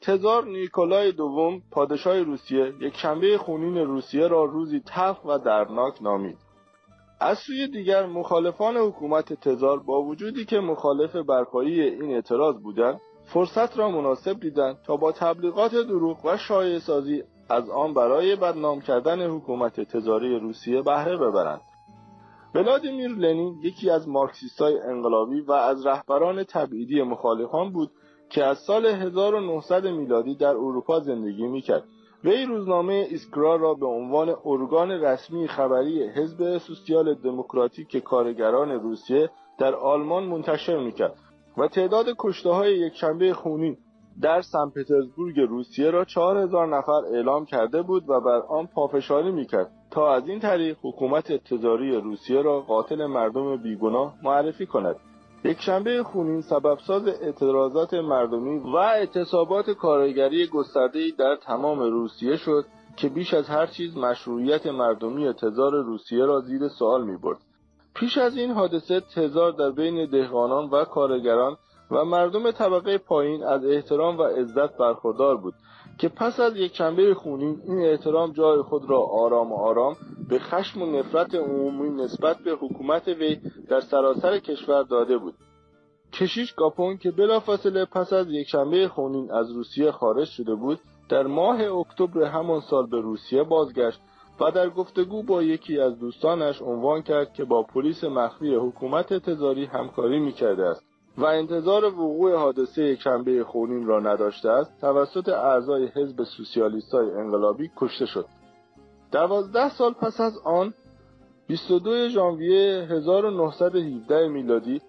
تزار 0.00 0.44
نیکولای 0.44 1.12
دوم 1.12 1.62
پادشاه 1.70 2.22
روسیه 2.22 2.72
یک 2.80 2.96
شنبه 2.96 3.38
خونین 3.38 3.76
روسیه 3.76 4.28
را 4.28 4.44
روزی 4.44 4.80
تلخ 4.80 5.24
و 5.24 5.38
دردناک 5.38 6.02
نامید. 6.02 6.38
از 7.20 7.38
سوی 7.38 7.68
دیگر 7.68 8.06
مخالفان 8.06 8.76
حکومت 8.76 9.32
تزار 9.32 9.78
با 9.78 10.02
وجودی 10.02 10.44
که 10.44 10.60
مخالف 10.60 11.16
برپایی 11.16 11.80
این 11.80 12.14
اعتراض 12.14 12.56
بودند 12.56 13.00
فرصت 13.24 13.78
را 13.78 13.90
مناسب 13.90 14.40
دیدند 14.40 14.78
تا 14.86 14.96
با 14.96 15.12
تبلیغات 15.12 15.74
دروغ 15.74 16.24
و 16.24 16.36
شایع 16.36 16.78
سازی 16.78 17.22
از 17.48 17.70
آن 17.70 17.94
برای 17.94 18.36
بدنام 18.36 18.80
کردن 18.80 19.26
حکومت 19.26 19.80
تزاری 19.80 20.38
روسیه 20.38 20.82
بهره 20.82 21.16
ببرند 21.16 21.60
ولادیمیر 22.56 23.10
لنین 23.10 23.60
یکی 23.62 23.90
از 23.90 24.08
مارکسیستای 24.08 24.78
انقلابی 24.78 25.40
و 25.40 25.52
از 25.52 25.86
رهبران 25.86 26.44
تبعیدی 26.44 27.02
مخالفان 27.02 27.72
بود 27.72 27.90
که 28.30 28.44
از 28.44 28.58
سال 28.58 28.86
1900 28.86 29.86
میلادی 29.86 30.34
در 30.34 30.50
اروپا 30.50 31.00
زندگی 31.00 31.46
می‌کرد. 31.46 31.84
وی 32.24 32.44
روزنامه 32.44 33.06
ایسکرا 33.10 33.56
را 33.56 33.74
به 33.74 33.86
عنوان 33.86 34.34
ارگان 34.44 34.90
رسمی 34.90 35.48
خبری 35.48 36.08
حزب 36.08 36.58
سوسیال 36.58 37.14
دموکراتیک 37.14 37.96
کارگران 37.96 38.70
روسیه 38.70 39.30
در 39.58 39.74
آلمان 39.74 40.24
منتشر 40.24 40.78
می‌کرد 40.78 41.14
و 41.56 41.68
تعداد 41.68 42.06
کشته 42.18 42.50
های 42.50 42.78
یک 42.78 42.94
شنبه 42.94 43.34
خونین 43.34 43.76
در 44.22 44.42
سن 44.42 44.70
پترزبورگ 44.70 45.40
روسیه 45.40 45.90
را 45.90 46.04
چهار 46.04 46.38
هزار 46.38 46.76
نفر 46.76 47.00
اعلام 47.14 47.44
کرده 47.44 47.82
بود 47.82 48.10
و 48.10 48.20
بر 48.20 48.40
آن 48.48 48.66
پافشاری 48.66 49.30
می‌کرد. 49.30 49.70
تا 49.90 50.14
از 50.14 50.28
این 50.28 50.40
طریق 50.40 50.76
حکومت 50.82 51.32
تزاری 51.32 51.96
روسیه 51.96 52.42
را 52.42 52.60
قاتل 52.60 53.06
مردم 53.06 53.56
بیگناه 53.56 54.14
معرفی 54.22 54.66
کند 54.66 54.96
یک 55.44 55.60
شنبه 55.60 56.02
خونین 56.02 56.40
سببساز 56.40 57.08
اعتراضات 57.08 57.94
مردمی 57.94 58.58
و 58.58 58.76
اعتصابات 58.76 59.70
کارگری 59.70 60.46
گسترده‌ای 60.46 61.12
در 61.12 61.36
تمام 61.36 61.78
روسیه 61.78 62.36
شد 62.36 62.64
که 62.96 63.08
بیش 63.08 63.34
از 63.34 63.48
هر 63.48 63.66
چیز 63.66 63.96
مشروعیت 63.96 64.66
مردمی 64.66 65.32
تزار 65.32 65.72
روسیه 65.72 66.24
را 66.24 66.40
زیر 66.40 66.68
سوال 66.68 67.04
می 67.04 67.16
برد. 67.16 67.38
پیش 67.94 68.18
از 68.18 68.36
این 68.36 68.50
حادثه 68.50 69.00
تزار 69.00 69.52
در 69.52 69.70
بین 69.70 70.10
دهقانان 70.10 70.70
و 70.70 70.84
کارگران 70.84 71.56
و 71.90 72.04
مردم 72.04 72.50
طبقه 72.50 72.98
پایین 72.98 73.44
از 73.44 73.64
احترام 73.64 74.18
و 74.18 74.22
عزت 74.22 74.76
برخوردار 74.76 75.36
بود 75.36 75.54
که 75.98 76.08
پس 76.08 76.40
از 76.40 76.56
یک 76.56 76.76
شنبه 76.76 77.14
خونین 77.14 77.60
این 77.64 77.84
احترام 77.84 78.32
جای 78.32 78.62
خود 78.62 78.90
را 78.90 79.00
آرام 79.00 79.52
آرام 79.52 79.96
به 80.28 80.38
خشم 80.38 80.82
و 80.82 80.86
نفرت 80.86 81.34
عمومی 81.34 81.90
نسبت 81.90 82.38
به 82.38 82.50
حکومت 82.50 83.08
وی 83.08 83.40
در 83.68 83.80
سراسر 83.80 84.38
کشور 84.38 84.82
داده 84.82 85.18
بود. 85.18 85.34
کشیش 86.12 86.52
گاپون 86.52 86.96
که 86.96 87.10
بلافاصله 87.10 87.84
پس 87.84 88.12
از 88.12 88.30
یک 88.30 88.48
شنبه 88.48 88.88
خونین 88.88 89.32
از 89.32 89.52
روسیه 89.52 89.90
خارج 89.90 90.28
شده 90.28 90.54
بود 90.54 90.80
در 91.08 91.26
ماه 91.26 91.60
اکتبر 91.60 92.24
همان 92.24 92.60
سال 92.60 92.86
به 92.86 93.00
روسیه 93.00 93.42
بازگشت 93.42 94.00
و 94.40 94.50
در 94.50 94.70
گفتگو 94.70 95.22
با 95.22 95.42
یکی 95.42 95.80
از 95.80 95.98
دوستانش 95.98 96.62
عنوان 96.62 97.02
کرد 97.02 97.32
که 97.32 97.44
با 97.44 97.62
پلیس 97.62 98.04
مخفی 98.04 98.54
حکومت 98.54 99.14
تزاری 99.14 99.64
همکاری 99.64 100.18
می‌کرده 100.18 100.66
است. 100.66 100.95
و 101.18 101.24
انتظار 101.24 101.84
وقوع 101.84 102.36
حادثه 102.36 102.96
شنبه 102.96 103.44
خونین 103.44 103.86
را 103.86 104.00
نداشته 104.00 104.50
است 104.50 104.80
توسط 104.80 105.28
اعضای 105.28 105.86
حزب 105.86 106.24
سوسیالیستای 106.24 107.10
انقلابی 107.10 107.70
کشته 107.76 108.06
شد. 108.06 108.26
دوازده 109.12 109.68
سال 109.68 109.92
پس 109.92 110.20
از 110.20 110.38
آن 110.44 110.74
22 111.46 112.08
ژانویه 112.08 112.86
1917 112.90 114.28
میلادی 114.28 114.80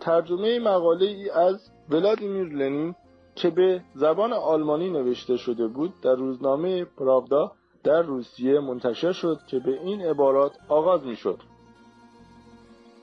ترجمه 0.00 0.58
مقاله 0.58 1.06
ای 1.06 1.30
از 1.30 1.70
ولادیمیر 1.90 2.48
لنین 2.48 2.94
که 3.34 3.50
به 3.50 3.82
زبان 3.94 4.32
آلمانی 4.32 4.90
نوشته 4.90 5.36
شده 5.36 5.66
بود 5.66 5.92
در 6.02 6.14
روزنامه 6.14 6.84
پراودا 6.84 7.52
در 7.84 8.02
روسیه 8.02 8.60
منتشر 8.60 9.12
شد 9.12 9.38
که 9.46 9.58
به 9.58 9.80
این 9.82 10.02
عبارات 10.02 10.52
آغاز 10.68 11.04
می 11.04 11.16
شد 11.16 11.38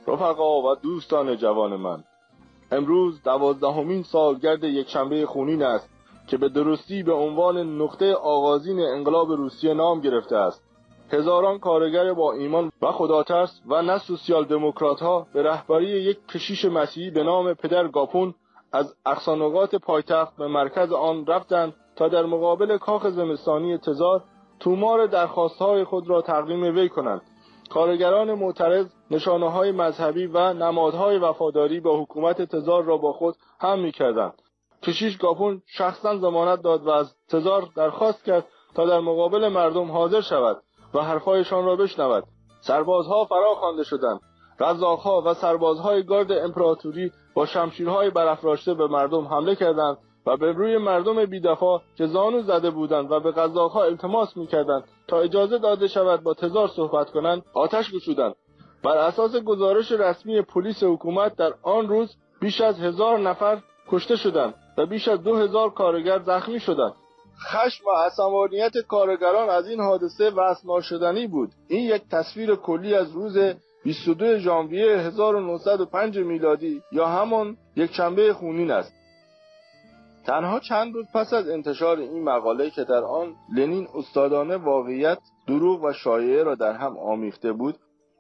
رفقا 0.07 0.61
و 0.61 0.75
دوستان 0.75 1.37
جوان 1.37 1.75
من 1.75 2.03
امروز 2.72 3.22
دوازدهمین 3.24 4.03
سالگرد 4.03 4.64
یکشنبه 4.64 5.26
خونین 5.26 5.64
است 5.64 5.90
که 6.27 6.38
به 6.38 6.50
درستی 6.50 7.03
به 7.03 7.14
عنوان 7.14 7.82
نقطه 7.82 8.14
آغازین 8.14 8.80
انقلاب 8.80 9.32
روسیه 9.32 9.74
نام 9.74 10.02
گرفته 10.02 10.38
است. 10.38 10.64
هزاران 11.11 11.60
کارگر 11.60 12.14
با 12.14 12.34
ایمان 12.34 12.72
و 12.82 12.92
خداترس 12.92 13.61
و 13.68 13.82
نه 13.82 13.98
سوسیال 13.98 14.45
دموکرات 14.45 15.00
ها 15.00 15.27
به 15.34 15.44
رهبری 15.44 15.88
یک 15.88 16.18
کشیش 16.27 16.66
مسیحی 16.66 17.10
به 17.10 17.24
نام 17.24 17.53
پدر 17.53 17.88
گاپون 17.88 18.34
از 18.72 18.95
اقصانقات 19.06 19.76
پایتخت 19.76 20.38
به 20.38 20.48
مرکز 20.48 20.92
آن 20.92 21.26
رفتند 21.26 21.74
تا 21.95 22.08
در 22.08 22.26
مقابل 22.26 22.77
کاخ 22.77 23.08
زمستانی 23.08 23.77
تزار 23.77 24.24
تومار 24.60 25.06
درخواستهای 25.06 25.84
خود 25.84 26.10
را 26.10 26.22
تقدیم 26.22 26.64
وی 26.64 26.90
کنند. 26.90 27.22
کارگران 27.69 28.34
معترض 28.34 28.85
نشانه 29.11 29.52
های 29.52 29.72
مذهبی 29.72 30.26
و 30.26 30.53
نمادهای 30.53 31.18
وفاداری 31.18 31.80
به 31.80 31.90
حکومت 31.90 32.42
تزار 32.42 32.84
را 32.84 32.98
با 32.98 33.14
خود 33.14 33.35
هم 33.60 33.80
می 33.80 33.92
کردند. 33.92 34.42
کشیش 34.84 35.18
گاپون 35.18 35.61
شخصا 35.66 36.18
زمانت 36.18 36.61
داد 36.61 36.84
و 36.88 36.90
از 36.90 37.16
تزار 37.30 37.69
درخواست 37.76 38.24
کرد 38.24 38.48
تا 38.76 38.85
در 38.85 39.00
مقابل 39.00 39.48
مردم 39.48 39.92
حاضر 39.92 40.22
شود 40.22 40.61
و 40.94 41.02
حرفهایشان 41.02 41.66
را 41.66 41.76
بشنود 41.76 42.24
سربازها 42.61 43.26
فرا 43.26 43.56
خوانده 43.56 43.84
شدند 43.84 44.19
رزاقها 44.60 45.22
و 45.26 45.34
سربازهای 45.34 46.03
گارد 46.03 46.32
امپراتوری 46.32 47.11
با 47.34 47.45
شمشیرهای 47.45 48.10
برافراشته 48.10 48.74
به 48.74 48.88
مردم 48.88 49.26
حمله 49.26 49.56
کردند 49.56 49.98
و 50.25 50.37
به 50.37 50.51
روی 50.51 50.77
مردم 50.77 51.25
بیدفاع 51.25 51.81
که 51.97 52.07
زانو 52.07 52.41
زده 52.41 52.69
بودند 52.69 53.11
و 53.11 53.19
به 53.19 53.31
قزاقها 53.31 53.83
التماس 53.83 54.37
می‌کردند 54.37 54.83
تا 55.07 55.19
اجازه 55.19 55.57
داده 55.57 55.87
شود 55.87 56.23
با 56.23 56.33
تزار 56.33 56.67
صحبت 56.67 57.09
کنند 57.09 57.43
آتش 57.53 57.91
گشودند. 57.91 58.35
بر 58.83 58.97
اساس 58.97 59.35
گزارش 59.35 59.91
رسمی 59.91 60.41
پلیس 60.41 60.83
حکومت 60.83 61.35
در 61.35 61.53
آن 61.63 61.87
روز 61.87 62.15
بیش 62.41 62.61
از 62.61 62.79
هزار 62.79 63.19
نفر 63.19 63.61
کشته 63.87 64.15
شدند 64.15 64.53
و 64.77 64.85
بیش 64.85 65.07
از 65.07 65.23
دو 65.23 65.35
هزار 65.35 65.69
کارگر 65.73 66.19
زخمی 66.19 66.59
شدند. 66.59 66.93
خشم 67.51 67.83
و 67.87 67.91
عصبانیت 67.91 68.77
کارگران 68.77 69.49
از 69.49 69.69
این 69.69 69.79
حادثه 69.79 70.29
وصل 70.29 70.67
ناشدنی 70.67 71.27
بود. 71.27 71.51
این 71.67 71.83
یک 71.83 72.01
تصویر 72.11 72.55
کلی 72.55 72.95
از 72.95 73.11
روز 73.11 73.37
22 73.83 74.37
ژانویه 74.37 74.97
1905 74.97 76.17
میلادی 76.17 76.81
یا 76.91 77.05
همان 77.05 77.57
یک 77.75 77.93
شنبه 77.93 78.33
خونین 78.33 78.71
است. 78.71 78.93
تنها 80.25 80.59
چند 80.59 80.93
روز 80.93 81.05
پس 81.13 81.33
از 81.33 81.49
انتشار 81.49 81.99
این 81.99 82.23
مقاله 82.23 82.69
که 82.69 82.83
در 82.83 83.03
آن 83.03 83.35
لنین 83.55 83.87
استادانه 83.95 84.57
واقعیت 84.57 85.17
دروغ 85.47 85.83
و 85.83 85.93
شایعه 85.93 86.43
را 86.43 86.55
در 86.55 86.73
هم 86.73 86.97
آمیخته 86.97 87.53
بود 87.53 87.75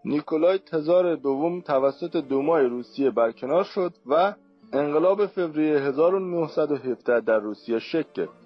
نیکولای 0.05 0.57
تزار 0.57 1.15
دوم 1.15 1.61
توسط 1.61 2.15
دومای 2.15 2.65
روسیه 2.65 3.11
برکنار 3.11 3.63
شد 3.63 3.93
و 4.05 4.33
انقلاب 4.73 5.25
فوریه 5.25 5.79
1917 5.79 7.19
در 7.19 7.39
روسیه 7.39 7.79
شکل 7.79 8.09
گرفت. 8.13 8.45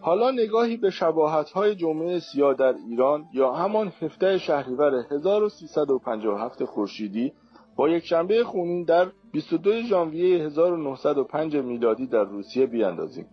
حالا 0.00 0.30
نگاهی 0.30 0.76
به 0.76 0.90
شباهت‌های 0.90 1.74
جمعه 1.74 2.18
سیاه 2.18 2.54
در 2.54 2.74
ایران 2.88 3.24
یا 3.34 3.52
همان 3.52 3.92
هفته 4.00 4.38
شهریور 4.38 4.94
1357 5.10 6.64
خورشیدی 6.64 7.32
با 7.76 7.88
یک 7.88 8.04
شنبه 8.04 8.44
خونین 8.44 8.84
در 8.84 9.06
22 9.32 9.82
ژانویه 9.82 10.44
1905 10.44 11.56
میلادی 11.56 12.06
در 12.06 12.24
روسیه 12.24 12.66
بیاندازیم. 12.66 13.26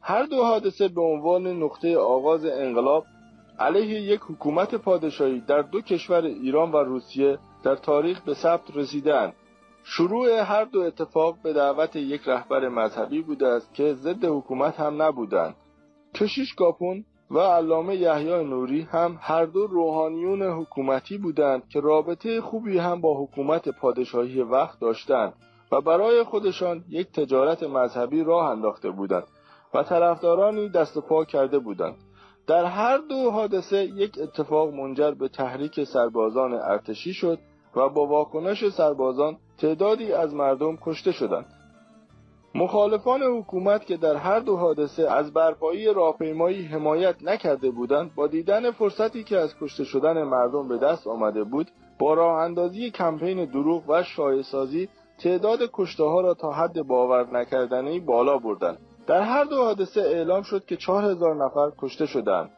هر 0.00 0.22
دو 0.22 0.44
حادثه 0.44 0.88
به 0.88 1.00
عنوان 1.00 1.46
نقطه 1.46 1.98
آغاز 1.98 2.44
انقلاب 2.44 3.04
علیه 3.58 4.00
یک 4.00 4.20
حکومت 4.20 4.74
پادشاهی 4.74 5.40
در 5.40 5.62
دو 5.62 5.80
کشور 5.80 6.24
ایران 6.24 6.72
و 6.72 6.76
روسیه 6.76 7.38
در 7.62 7.76
تاریخ 7.76 8.20
به 8.20 8.34
ثبت 8.34 8.76
رسیدند 8.76 9.32
شروع 9.84 10.40
هر 10.40 10.64
دو 10.64 10.80
اتفاق 10.80 11.36
به 11.42 11.52
دعوت 11.52 11.96
یک 11.96 12.20
رهبر 12.26 12.68
مذهبی 12.68 13.22
بوده 13.22 13.46
است 13.46 13.74
که 13.74 13.94
ضد 13.94 14.24
حکومت 14.24 14.80
هم 14.80 15.02
نبودند 15.02 15.54
کشیش 16.14 16.54
گاپون 16.54 17.04
و 17.30 17.38
علامه 17.38 17.96
یحیی 17.96 18.44
نوری 18.44 18.82
هم 18.82 19.18
هر 19.20 19.44
دو 19.44 19.66
روحانیون 19.66 20.42
حکومتی 20.42 21.18
بودند 21.18 21.68
که 21.68 21.80
رابطه 21.80 22.40
خوبی 22.40 22.78
هم 22.78 23.00
با 23.00 23.22
حکومت 23.22 23.68
پادشاهی 23.68 24.42
وقت 24.42 24.80
داشتند 24.80 25.32
و 25.72 25.80
برای 25.80 26.22
خودشان 26.22 26.84
یک 26.88 27.12
تجارت 27.12 27.62
مذهبی 27.62 28.24
راه 28.24 28.50
انداخته 28.50 28.90
بودند 28.90 29.26
و 29.74 29.82
طرفدارانی 29.82 30.68
دست 30.68 30.98
پا 30.98 31.24
کرده 31.24 31.58
بودند. 31.58 31.96
در 32.46 32.64
هر 32.64 32.98
دو 32.98 33.30
حادثه 33.30 33.84
یک 33.84 34.18
اتفاق 34.22 34.74
منجر 34.74 35.10
به 35.10 35.28
تحریک 35.28 35.84
سربازان 35.84 36.52
ارتشی 36.52 37.12
شد 37.12 37.38
و 37.76 37.88
با 37.88 38.06
واکنش 38.06 38.68
سربازان 38.68 39.36
تعدادی 39.58 40.12
از 40.12 40.34
مردم 40.34 40.76
کشته 40.76 41.12
شدند. 41.12 41.57
مخالفان 42.54 43.22
حکومت 43.22 43.86
که 43.86 43.96
در 43.96 44.16
هر 44.16 44.40
دو 44.40 44.56
حادثه 44.56 45.10
از 45.10 45.32
برپایی 45.32 45.94
راهپیمایی 45.94 46.62
حمایت 46.62 47.22
نکرده 47.22 47.70
بودند 47.70 48.14
با 48.14 48.26
دیدن 48.26 48.70
فرصتی 48.70 49.24
که 49.24 49.38
از 49.38 49.54
کشته 49.60 49.84
شدن 49.84 50.22
مردم 50.22 50.68
به 50.68 50.78
دست 50.78 51.06
آمده 51.06 51.44
بود 51.44 51.70
با 51.98 52.14
راه 52.14 52.38
اندازی 52.38 52.90
کمپین 52.90 53.44
دروغ 53.44 53.82
و 53.88 54.02
شایع‌سازی 54.02 54.88
تعداد 55.18 55.58
کشته 55.72 56.04
ها 56.04 56.20
را 56.20 56.34
تا 56.34 56.52
حد 56.52 56.82
باور 56.82 57.26
نکردنی 57.32 58.00
بالا 58.00 58.38
بردند. 58.38 58.78
در 59.06 59.22
هر 59.22 59.44
دو 59.44 59.56
حادثه 59.56 60.00
اعلام 60.00 60.42
شد 60.42 60.64
که 60.64 60.76
چهار 60.76 61.04
هزار 61.04 61.44
نفر 61.44 61.72
کشته 61.78 62.06
شدند. 62.06 62.50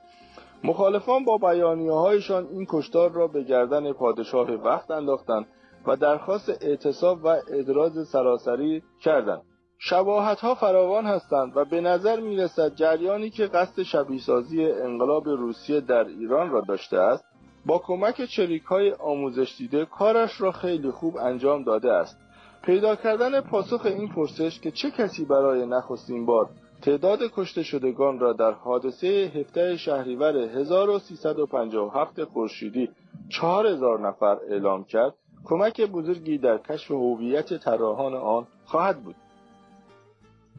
مخالفان 0.64 1.24
با 1.24 1.38
بیانیه 1.38 1.92
هایشان 1.92 2.46
این 2.46 2.66
کشتار 2.68 3.10
را 3.10 3.26
به 3.26 3.42
گردن 3.42 3.92
پادشاه 3.92 4.50
وقت 4.50 4.90
انداختند 4.90 5.46
و 5.86 5.96
درخواست 5.96 6.62
اعتصاب 6.62 7.24
و 7.24 7.28
ادراز 7.52 8.08
سراسری 8.08 8.82
کردند. 9.00 9.42
شباهت 9.82 10.40
ها 10.40 10.54
فراوان 10.54 11.06
هستند 11.06 11.56
و 11.56 11.64
به 11.64 11.80
نظر 11.80 12.20
می 12.20 12.36
رسد 12.36 12.74
جریانی 12.74 13.30
که 13.30 13.46
قصد 13.46 13.82
شبیهسازی 13.82 14.64
انقلاب 14.64 15.28
روسیه 15.28 15.80
در 15.80 16.04
ایران 16.04 16.50
را 16.50 16.60
داشته 16.60 16.98
است 16.98 17.24
با 17.66 17.78
کمک 17.78 18.24
چریک 18.24 18.62
های 18.62 18.92
آموزش 18.92 19.54
دیده 19.58 19.84
کارش 19.84 20.40
را 20.40 20.52
خیلی 20.52 20.90
خوب 20.90 21.16
انجام 21.16 21.62
داده 21.64 21.92
است. 21.92 22.18
پیدا 22.62 22.96
کردن 22.96 23.40
پاسخ 23.40 23.86
این 23.86 24.08
پرسش 24.08 24.60
که 24.60 24.70
چه 24.70 24.90
کسی 24.90 25.24
برای 25.24 25.66
نخستین 25.66 26.26
بار 26.26 26.50
تعداد 26.82 27.18
کشته 27.36 27.62
شدگان 27.62 28.18
را 28.18 28.32
در 28.32 28.52
حادثه 28.52 29.32
هفته 29.34 29.76
شهریور 29.76 30.36
1357 30.36 32.24
خورشیدی 32.24 32.90
4000 33.28 34.00
نفر 34.00 34.36
اعلام 34.50 34.84
کرد 34.84 35.14
کمک 35.44 35.80
بزرگی 35.80 36.38
در 36.38 36.58
کشف 36.58 36.90
هویت 36.90 37.54
طراحان 37.54 38.14
آن 38.14 38.46
خواهد 38.64 39.02
بود. 39.02 39.14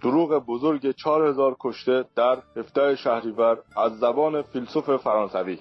دروغ 0.04 0.46
بزرگ 0.46 0.92
4000 0.92 1.56
کشته 1.60 2.06
در 2.16 2.38
17 2.56 2.96
شهریور 2.96 3.58
از 3.78 4.00
زبان 4.00 4.42
فیلسوف 4.42 4.96
فرانسوی. 4.96 5.60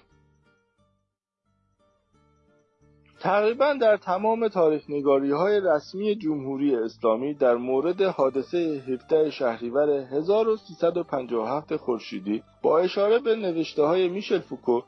تقریبا 3.21 3.73
در 3.81 3.97
تمام 3.97 4.49
تاریخ 4.49 4.83
نگاری 4.89 5.31
های 5.31 5.61
رسمی 5.61 6.15
جمهوری 6.15 6.77
اسلامی 6.77 7.35
در 7.35 7.55
مورد 7.55 8.03
حادثه 8.03 8.59
17 8.89 9.31
شهریور 9.31 9.91
1357 9.91 11.77
خورشیدی 11.77 12.43
با 12.63 12.79
اشاره 12.79 13.19
به 13.19 13.37
نوشته 13.37 13.83
های 13.83 14.09
میشل 14.09 14.39
فوکو 14.39 14.81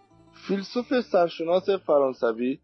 فیلسوف 0.49 1.01
سرشناس 1.01 1.71
فرانسوی 1.71 2.59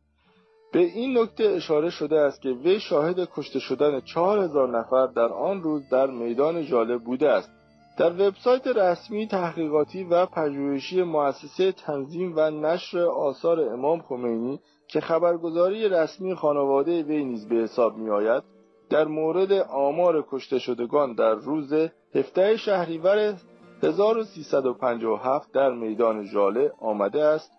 به 0.73 0.79
این 0.79 1.19
نکته 1.19 1.45
اشاره 1.45 1.91
شده 1.91 2.21
است 2.21 2.43
که 2.43 2.49
وی 2.49 2.81
شاهد 2.81 3.29
کشته 3.35 3.59
شدن 3.59 4.01
چهار 4.01 4.39
هزار 4.39 4.79
نفر 4.79 5.07
در 5.07 5.33
آن 5.33 5.63
روز 5.63 5.89
در 5.89 6.07
میدان 6.07 6.63
ژاله 6.63 6.97
بوده 6.97 7.29
است. 7.31 7.51
در 7.99 8.13
وبسایت 8.13 8.67
رسمی 8.67 9.27
تحقیقاتی 9.27 10.05
و 10.05 10.27
پژوهشی 10.27 11.03
مؤسسه 11.03 11.73
تنظیم 11.73 12.33
و 12.37 12.51
نشر 12.51 12.99
آثار 12.99 13.61
امام 13.61 14.01
خمینی 14.01 14.61
که 14.89 15.01
خبرگزاری 15.01 15.89
رسمی 15.89 16.35
خانواده 16.35 17.03
وی 17.03 17.25
نیز 17.25 17.49
به 17.49 17.57
حساب 17.57 17.97
می 17.97 18.11
آید 18.11 18.43
در 18.91 19.05
مورد 19.05 19.53
آمار 19.71 20.25
کشته 20.31 20.59
شدگان 20.59 21.15
در 21.15 21.35
روز 21.35 21.73
17 22.15 22.57
شهریور 22.57 23.35
1357 23.83 25.53
در 25.53 25.73
میدان 25.73 26.25
ژاله 26.25 26.73
آمده 26.81 27.25
است 27.25 27.58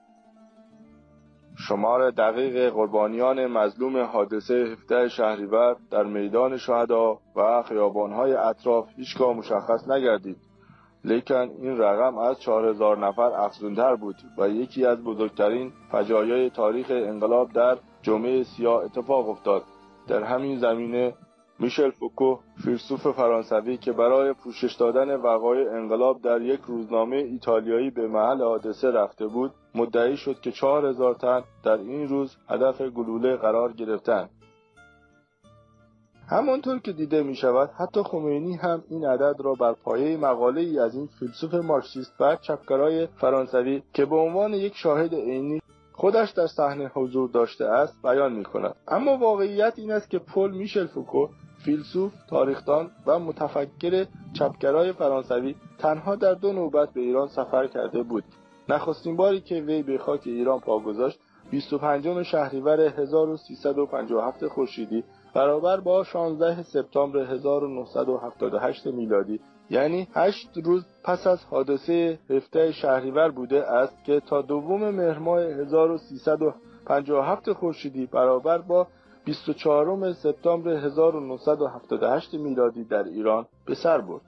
شمار 1.68 2.12
دقیق 2.12 2.70
قربانیان 2.70 3.48
مظلوم 3.48 3.98
حادثه 3.98 4.54
17 4.54 5.10
شهریور 5.10 5.76
در 5.92 6.04
میدان 6.04 6.58
شهدا 6.58 7.20
و 7.36 7.64
خیابانهای 7.64 8.34
اطراف 8.34 8.90
هیچگاه 8.96 9.34
مشخص 9.34 9.90
نگردید. 9.90 10.38
لیکن 11.06 11.50
این 11.62 11.78
رقم 11.78 12.18
از 12.18 12.40
4000 12.40 12.98
نفر 12.98 13.22
افزونتر 13.22 13.96
بود 13.96 14.16
و 14.38 14.50
یکی 14.50 14.86
از 14.86 15.04
بزرگترین 15.04 15.72
فجایای 15.92 16.50
تاریخ 16.50 16.88
انقلاب 16.90 17.52
در 17.54 17.78
جمعه 18.02 18.44
سیاه 18.44 18.84
اتفاق 18.84 19.30
افتاد. 19.30 19.64
در 20.08 20.24
همین 20.24 20.60
زمینه 20.60 21.14
میشل 21.60 21.92
فوکو 21.92 22.38
فیلسوف 22.64 23.08
فرانسوی 23.08 23.78
که 23.78 23.92
برای 23.92 24.34
پوشش 24.34 24.74
دادن 24.74 25.16
وقایع 25.16 25.72
انقلاب 25.72 26.22
در 26.22 26.42
یک 26.42 26.60
روزنامه 26.68 27.16
ایتالیایی 27.16 27.90
به 27.90 28.08
محل 28.08 28.42
حادثه 28.42 28.92
رفته 28.92 29.28
بود 29.28 29.52
مدعی 29.76 30.18
شد 30.18 30.40
که 30.42 30.52
چهار 30.52 30.86
هزار 30.86 31.16
تن 31.16 31.44
در 31.64 31.78
این 31.78 32.08
روز 32.08 32.38
هدف 32.50 32.82
گلوله 32.82 33.36
قرار 33.36 33.74
گرفتند 33.74 34.30
همانطور 36.30 36.80
که 36.80 36.92
دیده 36.94 37.24
می 37.24 37.36
شود 37.36 37.70
حتی 37.78 38.04
خمینی 38.04 38.56
هم 38.56 38.84
این 38.90 39.06
عدد 39.06 39.36
را 39.40 39.54
بر 39.54 39.74
پایه 39.74 40.18
مقاله 40.18 40.62
ای 40.62 40.80
از 40.80 40.96
این 40.96 41.10
فیلسوف 41.20 41.54
مارکسیست 41.54 42.22
و 42.22 42.36
چپگرای 42.36 43.08
فرانسوی 43.08 43.84
که 43.94 44.06
به 44.06 44.16
عنوان 44.16 44.54
یک 44.54 44.76
شاهد 44.76 45.14
عینی 45.14 45.62
خودش 45.94 46.32
در 46.32 46.48
صحنه 46.48 46.92
حضور 46.94 47.30
داشته 47.30 47.66
است 47.66 48.02
بیان 48.04 48.34
می 48.34 48.44
کند 48.44 48.76
اما 48.88 49.18
واقعیت 49.18 49.74
این 49.78 49.92
است 49.92 50.10
که 50.10 50.20
پل 50.20 50.52
میشل 50.52 50.88
فوکو 50.88 51.28
فیلسوف، 51.66 52.14
تاریخدان 52.30 52.92
و 53.06 53.20
متفکر 53.20 54.06
چپگرای 54.34 54.94
فرانسوی 54.94 55.56
تنها 55.78 56.16
در 56.16 56.34
دو 56.34 56.54
نوبت 56.54 56.94
به 56.94 57.02
ایران 57.02 57.28
سفر 57.28 57.68
کرده 57.68 58.04
بود. 58.04 58.24
نخستین 58.70 59.16
باری 59.16 59.42
که 59.42 59.62
وی 59.62 59.84
به 59.84 59.98
خاک 59.98 60.22
ایران 60.26 60.60
پا 60.60 60.80
گذاشت 60.80 61.20
25 61.52 62.24
شهریور 62.24 62.80
1357 62.80 64.48
خورشیدی 64.48 65.04
برابر 65.36 65.80
با 65.80 66.04
16 66.04 66.64
سپتامبر 66.64 67.20
1978 67.20 68.88
میلادی 68.88 69.40
یعنی 69.70 70.08
هشت 70.14 70.50
روز 70.64 70.86
پس 71.04 71.28
از 71.28 71.46
حادثه 71.46 72.20
هفته 72.30 72.72
شهریور 72.72 73.32
بوده 73.32 73.72
است 73.72 74.04
که 74.06 74.20
تا 74.20 74.42
دوم 74.42 74.90
مهر 74.90 75.20
ماه 75.20 75.42
1357 75.42 77.54
خورشیدی 77.54 78.06
برابر 78.06 78.58
با 78.58 78.88
24 79.26 80.14
سپتامبر 80.14 80.72
1978 80.72 82.34
میلادی 82.34 82.84
در 82.84 83.04
ایران 83.04 83.46
به 83.66 83.76
سر 83.76 84.02
برد. 84.02 84.22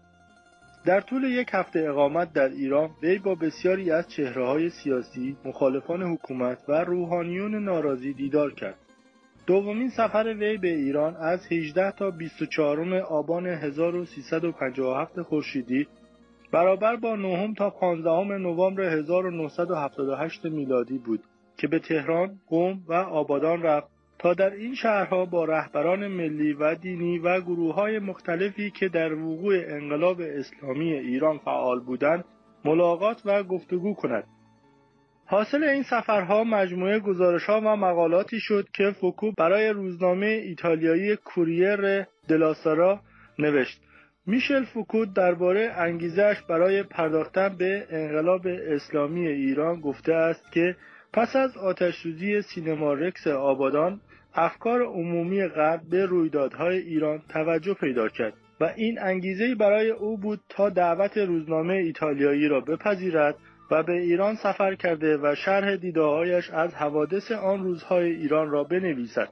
در 0.85 1.01
طول 1.01 1.23
یک 1.23 1.47
هفته 1.51 1.85
اقامت 1.89 2.33
در 2.33 2.49
ایران 2.49 2.89
وی 3.01 3.19
با 3.19 3.35
بسیاری 3.35 3.91
از 3.91 4.07
چهره 4.07 4.45
های 4.45 4.69
سیاسی، 4.69 5.37
مخالفان 5.45 6.01
حکومت 6.01 6.57
و 6.67 6.83
روحانیون 6.83 7.55
ناراضی 7.55 8.13
دیدار 8.13 8.53
کرد. 8.53 8.77
دومین 9.47 9.89
سفر 9.89 10.35
وی 10.39 10.57
به 10.57 10.67
ایران 10.67 11.15
از 11.15 11.51
18 11.51 11.91
تا 11.91 12.11
24 12.11 12.95
آبان 12.95 13.47
1357 13.47 15.21
خورشیدی 15.21 15.87
برابر 16.51 16.95
با 16.95 17.15
نهم 17.15 17.53
تا 17.53 17.69
15 17.69 18.37
نوامبر 18.37 18.83
1978 18.83 20.45
میلادی 20.45 20.97
بود 20.97 21.23
که 21.57 21.67
به 21.67 21.79
تهران، 21.79 22.39
قم 22.49 22.79
و 22.87 22.93
آبادان 22.93 23.61
رفت 23.61 23.87
تا 24.21 24.33
در 24.33 24.49
این 24.49 24.75
شهرها 24.75 25.25
با 25.25 25.45
رهبران 25.45 26.07
ملی 26.07 26.53
و 26.53 26.75
دینی 26.75 27.19
و 27.19 27.41
گروه 27.41 27.75
های 27.75 27.99
مختلفی 27.99 28.71
که 28.71 28.89
در 28.89 29.13
وقوع 29.13 29.55
انقلاب 29.67 30.21
اسلامی 30.21 30.93
ایران 30.93 31.37
فعال 31.37 31.79
بودند 31.79 32.25
ملاقات 32.65 33.21
و 33.25 33.43
گفتگو 33.43 33.93
کند. 33.93 34.23
حاصل 35.25 35.63
این 35.63 35.83
سفرها 35.83 36.43
مجموعه 36.43 36.99
گزارش 36.99 37.45
ها 37.45 37.61
و 37.61 37.75
مقالاتی 37.75 38.39
شد 38.39 38.67
که 38.73 38.91
فوکو 38.91 39.31
برای 39.37 39.69
روزنامه 39.69 40.25
ایتالیایی 40.25 41.15
کوریر 41.15 42.05
دلاسارا 42.27 42.99
نوشت. 43.39 43.81
میشل 44.27 44.65
فوکو 44.65 45.05
درباره 45.05 45.71
انگیزش 45.77 46.41
برای 46.49 46.83
پرداختن 46.83 47.55
به 47.57 47.87
انقلاب 47.89 48.47
اسلامی 48.47 49.27
ایران 49.27 49.79
گفته 49.79 50.13
است 50.13 50.51
که 50.51 50.75
پس 51.13 51.35
از 51.35 51.57
آتشسوزی 51.57 52.41
سینما 52.41 52.93
رکس 52.93 53.27
آبادان 53.27 54.01
افکار 54.35 54.81
عمومی 54.81 55.47
غرب 55.47 55.81
به 55.89 56.05
رویدادهای 56.05 56.77
ایران 56.77 57.21
توجه 57.29 57.73
پیدا 57.73 58.09
کرد 58.09 58.33
و 58.61 58.73
این 58.75 58.99
انگیزه 58.99 59.55
برای 59.55 59.89
او 59.89 60.17
بود 60.17 60.39
تا 60.49 60.69
دعوت 60.69 61.17
روزنامه 61.17 61.73
ایتالیایی 61.73 62.47
را 62.47 62.59
بپذیرد 62.59 63.35
و 63.71 63.83
به 63.83 63.93
ایران 63.93 64.35
سفر 64.35 64.75
کرده 64.75 65.17
و 65.17 65.35
شرح 65.35 65.75
دیدههایش 65.75 66.49
از 66.49 66.73
حوادث 66.73 67.31
آن 67.31 67.63
روزهای 67.63 68.11
ایران 68.11 68.51
را 68.51 68.63
بنویسد. 68.63 69.29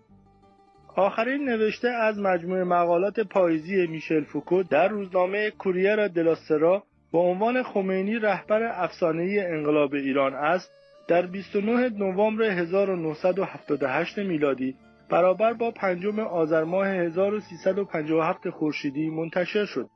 آخرین 0.96 1.50
نوشته 1.50 1.88
از 1.88 2.20
مجموعه 2.20 2.64
مقالات 2.64 3.20
پاییزی 3.20 3.88
میشل 3.88 4.24
فوکو 4.24 4.64
در 4.64 4.88
روزنامه 4.88 5.52
کوریر 5.52 6.08
دلاسترا 6.08 6.84
با 7.12 7.20
عنوان 7.20 7.64
خمینی 7.64 8.16
رهبر 8.16 8.84
افسانه‌ای 8.84 9.40
انقلاب 9.40 9.94
ایران 9.94 10.34
است 10.34 10.72
در 11.08 11.26
29 11.26 11.90
نوامبر 11.90 12.44
1978 12.44 14.18
میلادی 14.18 14.76
برابر 15.10 15.54
با 15.54 15.72
پنجم 15.72 16.20
آذر 16.20 16.64
ماه 16.64 16.88
1357 16.88 18.50
خورشیدی 18.50 19.10
منتشر 19.10 19.66
شد. 19.66 19.90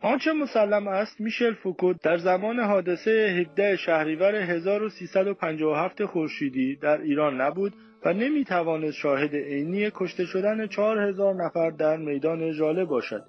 آنچه 0.00 0.32
مسلم 0.32 0.88
است 0.88 1.20
میشل 1.20 1.54
فوکو 1.54 1.92
در 1.92 2.16
زمان 2.16 2.60
حادثه 2.60 3.10
17 3.10 3.76
شهریور 3.76 4.34
1357 4.34 6.04
خورشیدی 6.04 6.76
در 6.76 7.00
ایران 7.00 7.40
نبود 7.40 7.74
و 8.04 8.12
نمی‌توانست 8.12 8.96
شاهد 8.96 9.34
عینی 9.34 9.90
کشته 9.94 10.24
شدن 10.24 10.66
4000 10.66 11.34
نفر 11.34 11.70
در 11.70 11.96
میدان 11.96 12.52
ژاله 12.52 12.84
باشد. 12.84 13.24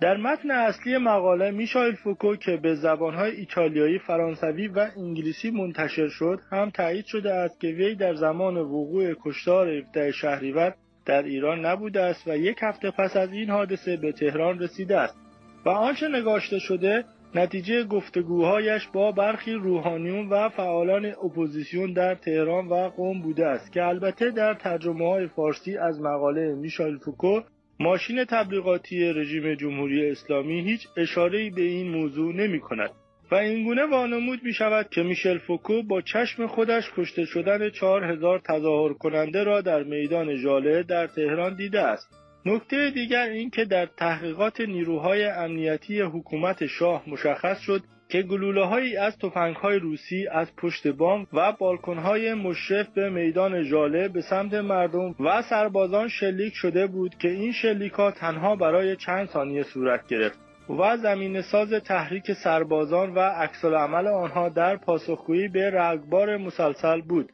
در 0.00 0.16
متن 0.16 0.50
اصلی 0.50 0.98
مقاله 0.98 1.50
میشایل 1.50 1.94
فوکو 1.94 2.36
که 2.36 2.56
به 2.56 2.74
زبانهای 2.74 3.30
ایتالیایی، 3.30 3.98
فرانسوی 3.98 4.68
و 4.68 4.86
انگلیسی 4.96 5.50
منتشر 5.50 6.08
شد 6.08 6.40
هم 6.50 6.70
تایید 6.70 7.04
شده 7.04 7.32
است 7.32 7.60
که 7.60 7.68
وی 7.68 7.94
در 7.94 8.14
زمان 8.14 8.56
وقوع 8.56 9.14
کشتار 9.24 9.68
17 9.68 10.12
شهریور 10.12 10.74
در 11.06 11.22
ایران 11.22 11.66
نبوده 11.66 12.00
است 12.00 12.28
و 12.28 12.36
یک 12.36 12.56
هفته 12.62 12.90
پس 12.90 13.16
از 13.16 13.32
این 13.32 13.50
حادثه 13.50 13.96
به 13.96 14.12
تهران 14.12 14.58
رسیده 14.58 14.98
است 14.98 15.16
و 15.64 15.68
آنچه 15.68 16.08
نگاشته 16.08 16.58
شده 16.58 17.04
نتیجه 17.34 17.84
گفتگوهایش 17.84 18.88
با 18.92 19.12
برخی 19.12 19.52
روحانیون 19.52 20.28
و 20.28 20.48
فعالان 20.48 21.06
اپوزیسیون 21.06 21.92
در 21.92 22.14
تهران 22.14 22.66
و 22.66 22.88
قم 22.88 23.22
بوده 23.22 23.46
است 23.46 23.72
که 23.72 23.84
البته 23.84 24.30
در 24.30 24.54
ترجمه 24.54 25.08
های 25.08 25.26
فارسی 25.26 25.78
از 25.78 26.00
مقاله 26.00 26.54
میشایل 26.54 26.98
فوکو 26.98 27.40
ماشین 27.80 28.24
تبلیغاتی 28.24 29.12
رژیم 29.12 29.54
جمهوری 29.54 30.10
اسلامی 30.10 30.60
هیچ 30.60 30.88
اشاره 30.96 31.50
به 31.50 31.62
این 31.62 31.90
موضوع 31.90 32.34
نمی 32.34 32.60
کند 32.60 32.90
و 33.30 33.34
اینگونه 33.34 33.86
وانمود 33.86 34.40
می 34.42 34.52
شود 34.52 34.88
که 34.90 35.02
میشل 35.02 35.38
فوکو 35.38 35.82
با 35.82 36.00
چشم 36.00 36.46
خودش 36.46 36.90
کشته 36.96 37.24
شدن 37.24 37.70
چهار 37.70 38.04
هزار 38.04 38.38
تظاهر 38.38 38.92
کننده 38.92 39.44
را 39.44 39.60
در 39.60 39.82
میدان 39.82 40.36
ژاله 40.36 40.82
در 40.82 41.06
تهران 41.06 41.56
دیده 41.56 41.80
است. 41.80 42.08
نکته 42.46 42.90
دیگر 42.90 43.28
این 43.28 43.50
که 43.50 43.64
در 43.64 43.86
تحقیقات 43.86 44.60
نیروهای 44.60 45.24
امنیتی 45.24 46.00
حکومت 46.00 46.66
شاه 46.66 47.02
مشخص 47.06 47.60
شد 47.60 47.82
که 48.08 48.22
گلوله 48.22 48.64
هایی 48.64 48.96
از 48.96 49.18
توفنگ 49.18 49.56
های 49.56 49.78
روسی 49.78 50.28
از 50.28 50.56
پشت 50.56 50.88
بام 50.88 51.26
و 51.32 51.52
بالکن 51.52 51.98
های 51.98 52.34
مشرف 52.34 52.88
به 52.88 53.10
میدان 53.10 53.62
ژاله 53.62 54.08
به 54.08 54.20
سمت 54.20 54.54
مردم 54.54 55.14
و 55.20 55.42
سربازان 55.42 56.08
شلیک 56.08 56.54
شده 56.54 56.86
بود 56.86 57.14
که 57.18 57.28
این 57.28 57.52
شلیک 57.52 57.92
ها 57.92 58.10
تنها 58.10 58.56
برای 58.56 58.96
چند 58.96 59.28
ثانیه 59.28 59.62
صورت 59.62 60.06
گرفت 60.06 60.38
و 60.68 60.96
زمین 60.96 61.42
ساز 61.42 61.72
تحریک 61.72 62.32
سربازان 62.32 63.14
و 63.14 63.18
عکس 63.18 63.64
عمل 63.64 64.06
آنها 64.06 64.48
در 64.48 64.76
پاسخگویی 64.76 65.48
به 65.48 65.70
رگبار 65.70 66.36
مسلسل 66.36 67.00
بود. 67.00 67.32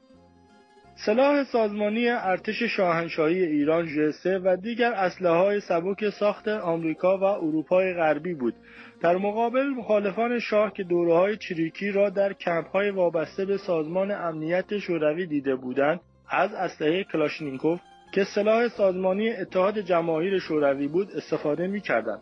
سلاح 0.94 1.44
سازمانی 1.44 2.08
ارتش 2.08 2.62
شاهنشاهی 2.62 3.44
ایران 3.44 3.86
جسه 3.86 4.38
و 4.38 4.56
دیگر 4.56 4.92
اسلحه 4.92 5.32
های 5.32 5.60
سبک 5.60 6.10
ساخت 6.10 6.48
آمریکا 6.48 7.18
و 7.18 7.24
اروپای 7.24 7.94
غربی 7.94 8.34
بود. 8.34 8.54
در 9.02 9.16
مقابل 9.16 9.66
مخالفان 9.66 10.38
شاه 10.38 10.72
که 10.72 10.84
دوره 10.84 11.14
های 11.14 11.36
چریکی 11.36 11.90
را 11.90 12.10
در 12.10 12.32
کمپ 12.32 12.68
های 12.68 12.90
وابسته 12.90 13.44
به 13.44 13.56
سازمان 13.56 14.10
امنیت 14.10 14.78
شوروی 14.78 15.26
دیده 15.26 15.56
بودند 15.56 16.00
از 16.28 16.54
اسلحه 16.54 17.04
کلاشنیکوف 17.04 17.80
که 18.12 18.24
سلاح 18.24 18.68
سازمانی 18.68 19.30
اتحاد 19.30 19.78
جماهیر 19.78 20.38
شوروی 20.38 20.88
بود 20.88 21.10
استفاده 21.16 21.66
می 21.66 21.80
کردن. 21.80 22.18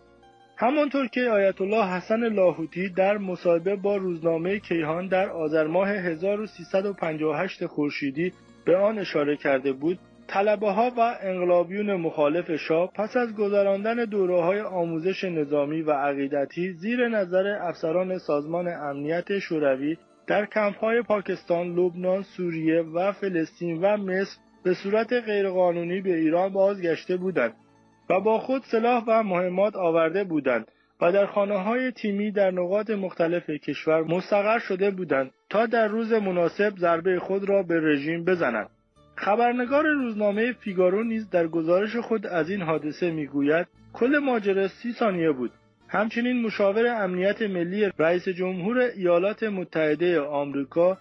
همانطور 0.56 1.06
که 1.06 1.20
آیت 1.20 1.60
الله 1.60 1.86
حسن 1.86 2.28
لاهوتی 2.28 2.88
در 2.88 3.18
مصاحبه 3.18 3.76
با 3.76 3.96
روزنامه 3.96 4.58
کیهان 4.58 5.08
در 5.08 5.28
آذر 5.28 5.66
ماه 5.66 5.88
1358 5.88 7.66
خورشیدی 7.66 8.32
به 8.64 8.76
آن 8.76 8.98
اشاره 8.98 9.36
کرده 9.36 9.72
بود 9.72 9.98
طلبه 10.28 10.70
ها 10.70 10.92
و 10.96 11.16
انقلابیون 11.20 11.94
مخالف 11.94 12.56
شاه 12.56 12.92
پس 12.94 13.16
از 13.16 13.36
گذراندن 13.36 14.04
دوره 14.04 14.42
های 14.42 14.60
آموزش 14.60 15.24
نظامی 15.24 15.82
و 15.82 15.92
عقیدتی 15.92 16.72
زیر 16.72 17.08
نظر 17.08 17.46
افسران 17.46 18.18
سازمان 18.18 18.68
امنیت 18.68 19.38
شوروی 19.38 19.96
در 20.26 20.46
کمپ 20.46 20.78
های 20.78 21.02
پاکستان، 21.02 21.66
لبنان، 21.74 22.22
سوریه 22.22 22.82
و 22.82 23.12
فلسطین 23.12 23.78
و 23.82 23.96
مصر 23.96 24.38
به 24.64 24.74
صورت 24.74 25.12
غیرقانونی 25.12 26.00
به 26.00 26.16
ایران 26.16 26.52
بازگشته 26.52 27.16
بودند 27.16 27.54
و 28.10 28.20
با 28.20 28.38
خود 28.38 28.62
سلاح 28.62 29.04
و 29.06 29.22
مهمات 29.22 29.76
آورده 29.76 30.24
بودند 30.24 30.70
و 31.00 31.12
در 31.12 31.26
خانه 31.26 31.58
های 31.58 31.92
تیمی 31.92 32.32
در 32.32 32.50
نقاط 32.50 32.90
مختلف 32.90 33.50
کشور 33.50 34.02
مستقر 34.02 34.58
شده 34.58 34.90
بودند 34.90 35.30
تا 35.50 35.66
در 35.66 35.88
روز 35.88 36.12
مناسب 36.12 36.72
ضربه 36.78 37.18
خود 37.18 37.48
را 37.48 37.62
به 37.62 37.80
رژیم 37.80 38.24
بزنند. 38.24 38.70
خبرنگار 39.18 39.86
روزنامه 39.86 40.52
فیگارو 40.52 41.04
نیز 41.04 41.30
در 41.30 41.46
گزارش 41.46 41.96
خود 41.96 42.26
از 42.26 42.50
این 42.50 42.62
حادثه 42.62 43.10
می‌گوید 43.10 43.66
کل 43.92 44.18
ماجرا 44.18 44.68
سی 44.68 44.92
ثانیه 44.92 45.32
بود. 45.32 45.50
همچنین 45.88 46.42
مشاور 46.42 46.86
امنیت 46.86 47.42
ملی 47.42 47.90
رئیس 47.98 48.28
جمهور 48.28 48.78
ایالات 48.78 49.42
متحده 49.42 50.20
آمریکا 50.20 50.98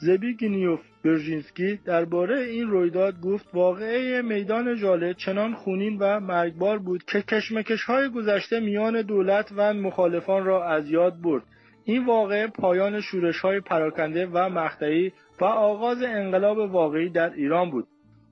زبیگنیوف 0.00 0.80
برژینسکی 1.04 1.80
درباره 1.84 2.38
این 2.38 2.68
رویداد 2.68 3.20
گفت 3.20 3.46
واقعه 3.54 4.22
میدان 4.22 4.76
جاله 4.76 5.14
چنان 5.14 5.54
خونین 5.54 5.98
و 5.98 6.20
مرگبار 6.20 6.78
بود 6.78 7.04
که 7.04 7.22
کشمکش 7.22 7.84
های 7.84 8.08
گذشته 8.08 8.60
میان 8.60 9.02
دولت 9.02 9.52
و 9.56 9.74
مخالفان 9.74 10.44
را 10.44 10.64
از 10.64 10.90
یاد 10.90 11.20
برد. 11.22 11.42
این 11.84 12.06
واقعه 12.06 12.46
پایان 12.46 13.00
شورش 13.00 13.40
های 13.40 13.60
پراکنده 13.60 14.26
و 14.26 14.48
مقطعی 14.48 15.12
و 15.40 15.44
آغاز 15.44 16.02
انقلاب 16.02 16.58
واقعی 16.58 17.10
در 17.10 17.32
ایران 17.32 17.70
بود 17.70 17.88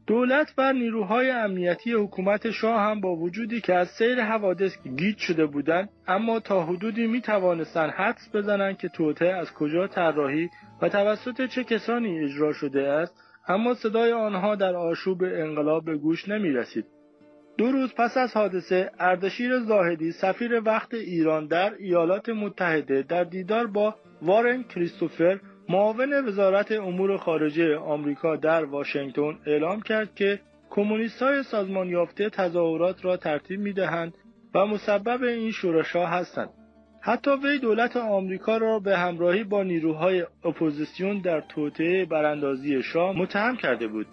دولت 0.07 0.55
و 0.59 0.73
نیروهای 0.73 1.31
امنیتی 1.31 1.93
حکومت 1.93 2.51
شاه 2.51 2.81
هم 2.81 3.01
با 3.01 3.17
وجودی 3.17 3.61
که 3.61 3.75
از 3.75 3.89
سیر 3.89 4.21
حوادث 4.21 4.77
گیج 4.97 5.19
شده 5.19 5.47
بودند 5.47 5.89
اما 6.09 6.41
تا 6.41 6.65
حدودی 6.65 7.07
می 7.07 7.21
توانستند 7.21 7.91
حدس 7.91 8.31
بزنند 8.35 8.79
که 8.79 8.89
توته 8.89 9.27
از 9.27 9.53
کجا 9.53 9.87
طراحی 9.87 10.51
و 10.83 10.89
توسط 10.89 11.47
چه 11.47 11.65
کسانی 11.65 12.25
اجرا 12.25 12.53
شده 12.53 12.89
است 12.89 13.15
اما 13.49 13.75
صدای 13.75 14.13
آنها 14.13 14.55
در 14.55 14.75
آشوب 14.75 15.23
انقلاب 15.25 15.85
به 15.85 15.97
گوش 15.97 16.29
نمی 16.29 16.51
رسید. 16.51 16.85
دو 17.59 17.73
روز 17.73 17.95
پس 17.95 18.17
از 18.17 18.35
حادثه 18.35 18.91
اردشیر 18.99 19.59
زاهدی 19.59 20.13
سفیر 20.13 20.63
وقت 20.67 20.95
ایران 20.95 21.47
در 21.47 21.75
ایالات 21.79 22.29
متحده 22.29 23.03
در 23.03 23.25
دیدار 23.25 23.67
با 23.67 23.95
وارن 24.23 24.63
کریستوفر 24.63 25.41
معاون 25.69 26.29
وزارت 26.29 26.73
امور 26.73 27.17
خارجه 27.17 27.77
آمریکا 27.77 28.37
در 28.37 28.65
واشنگتن 28.65 29.39
اعلام 29.47 29.81
کرد 29.81 30.15
که 30.15 30.41
کمونیست 30.71 31.23
های 31.23 31.43
سازمان 31.43 31.89
یافته 31.89 32.31
تظاهرات 32.31 33.05
را 33.05 33.17
ترتیب 33.17 33.61
می 33.61 33.73
دهند 33.73 34.15
و 34.55 34.67
مسبب 34.67 35.23
این 35.23 35.51
شورشها 35.51 36.07
هستند. 36.07 36.51
حتی 37.01 37.31
وی 37.31 37.59
دولت 37.59 37.97
آمریکا 37.97 38.57
را 38.57 38.79
به 38.79 38.99
همراهی 38.99 39.45
با 39.45 39.63
نیروهای 39.63 40.27
اپوزیسیون 40.45 41.19
در 41.19 41.41
توطئه 41.41 42.05
براندازی 42.05 42.83
شاه 42.83 43.19
متهم 43.19 43.57
کرده 43.57 43.87
بود. 43.89 44.07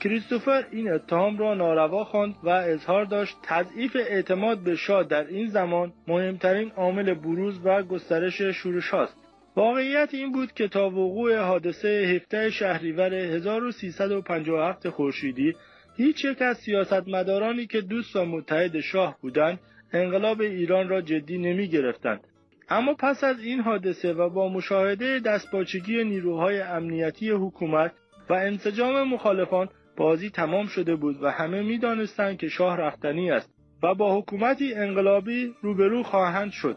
کریستوفر 0.00 0.64
این 0.70 0.92
اتهام 0.92 1.38
را 1.38 1.54
ناروا 1.54 2.04
خواند 2.04 2.34
و 2.42 2.48
اظهار 2.48 3.04
داشت 3.04 3.36
تضعیف 3.42 3.96
اعتماد 3.96 4.58
به 4.58 4.76
شاه 4.76 5.04
در 5.04 5.26
این 5.26 5.46
زمان 5.46 5.92
مهمترین 6.08 6.70
عامل 6.70 7.14
بروز 7.14 7.60
و 7.64 7.82
گسترش 7.82 8.42
شورش 8.42 8.94
است. 8.94 9.23
واقعیت 9.56 10.14
این 10.14 10.32
بود 10.32 10.52
که 10.52 10.68
تا 10.68 10.90
وقوع 10.90 11.38
حادثه 11.38 11.88
هفته 11.88 12.50
شهریور 12.50 13.14
1357 13.14 14.88
خورشیدی 14.88 15.54
هیچ 15.96 16.24
یک 16.24 16.42
از 16.42 16.58
سیاستمدارانی 16.58 17.66
که 17.66 17.80
دوست 17.80 18.16
و 18.16 18.24
متحد 18.24 18.80
شاه 18.80 19.18
بودند 19.20 19.60
انقلاب 19.92 20.40
ایران 20.40 20.88
را 20.88 21.00
جدی 21.00 21.38
نمی 21.38 21.68
گرفتند. 21.68 22.20
اما 22.68 22.94
پس 22.94 23.24
از 23.24 23.40
این 23.40 23.60
حادثه 23.60 24.12
و 24.12 24.28
با 24.28 24.48
مشاهده 24.48 25.18
دستپاچگی 25.18 26.04
نیروهای 26.04 26.60
امنیتی 26.60 27.30
حکومت 27.30 27.92
و 28.28 28.32
انسجام 28.32 29.08
مخالفان 29.08 29.68
بازی 29.96 30.30
تمام 30.30 30.66
شده 30.66 30.96
بود 30.96 31.22
و 31.22 31.30
همه 31.30 31.62
می‌دانستند 31.62 32.38
که 32.38 32.48
شاه 32.48 32.76
رفتنی 32.76 33.30
است 33.30 33.54
و 33.82 33.94
با 33.94 34.18
حکومتی 34.18 34.74
انقلابی 34.74 35.54
روبرو 35.62 36.02
خواهند 36.02 36.50
شد. 36.50 36.76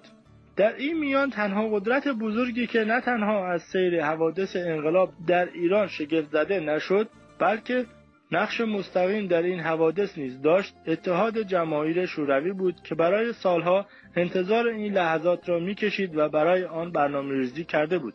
در 0.58 0.76
این 0.76 1.00
میان 1.00 1.30
تنها 1.30 1.70
قدرت 1.70 2.08
بزرگی 2.08 2.68
که 2.68 2.84
نه 2.84 3.02
تنها 3.02 3.48
از 3.48 3.62
سیر 3.62 4.04
حوادث 4.04 4.56
انقلاب 4.56 5.10
در 5.28 5.50
ایران 5.54 5.88
شگفت 5.88 6.32
زده 6.32 6.60
نشد 6.60 7.10
بلکه 7.40 7.86
نقش 8.32 8.62
مستقیم 8.62 9.28
در 9.28 9.42
این 9.42 9.60
حوادث 9.60 10.18
نیز 10.18 10.42
داشت 10.42 10.76
اتحاد 10.88 11.42
جماهیر 11.42 12.06
شوروی 12.06 12.52
بود 12.52 12.76
که 12.84 12.96
برای 12.96 13.34
سالها 13.34 13.86
انتظار 14.16 14.68
این 14.68 14.94
لحظات 14.94 15.50
را 15.50 15.60
می‌کشید 15.60 16.18
و 16.18 16.30
برای 16.30 16.64
آن 16.64 16.92
برنامه 16.92 17.34
ریزی 17.34 17.64
کرده 17.64 17.98
بود. 17.98 18.14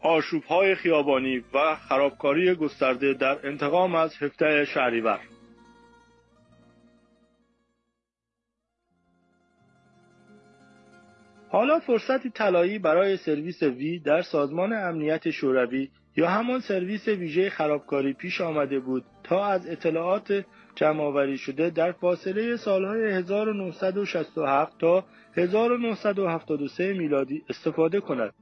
آشوبهای 0.00 0.74
خیابانی 0.74 1.44
و 1.54 1.74
خرابکاری 1.74 2.54
گسترده 2.54 3.14
در 3.14 3.46
انتقام 3.46 3.94
از 3.94 4.22
هفته 4.22 4.64
شهریور 4.64 5.20
حالا 11.54 11.78
فرصتی 11.78 12.30
طلایی 12.30 12.78
برای 12.78 13.16
سرویس 13.16 13.62
وی 13.62 13.98
در 13.98 14.22
سازمان 14.22 14.72
امنیت 14.72 15.30
شوروی 15.30 15.88
یا 16.16 16.28
همان 16.28 16.60
سرویس 16.60 17.08
ویژه 17.08 17.50
خرابکاری 17.50 18.12
پیش 18.12 18.40
آمده 18.40 18.80
بود 18.80 19.04
تا 19.24 19.46
از 19.46 19.66
اطلاعات 19.68 20.44
جمعآوری 20.74 21.38
شده 21.38 21.70
در 21.70 21.92
فاصله 21.92 22.56
سالهای 22.56 23.12
1967 23.12 24.78
تا 24.78 25.04
1973 25.36 26.92
میلادی 26.92 27.42
استفاده 27.48 28.00
کند. 28.00 28.32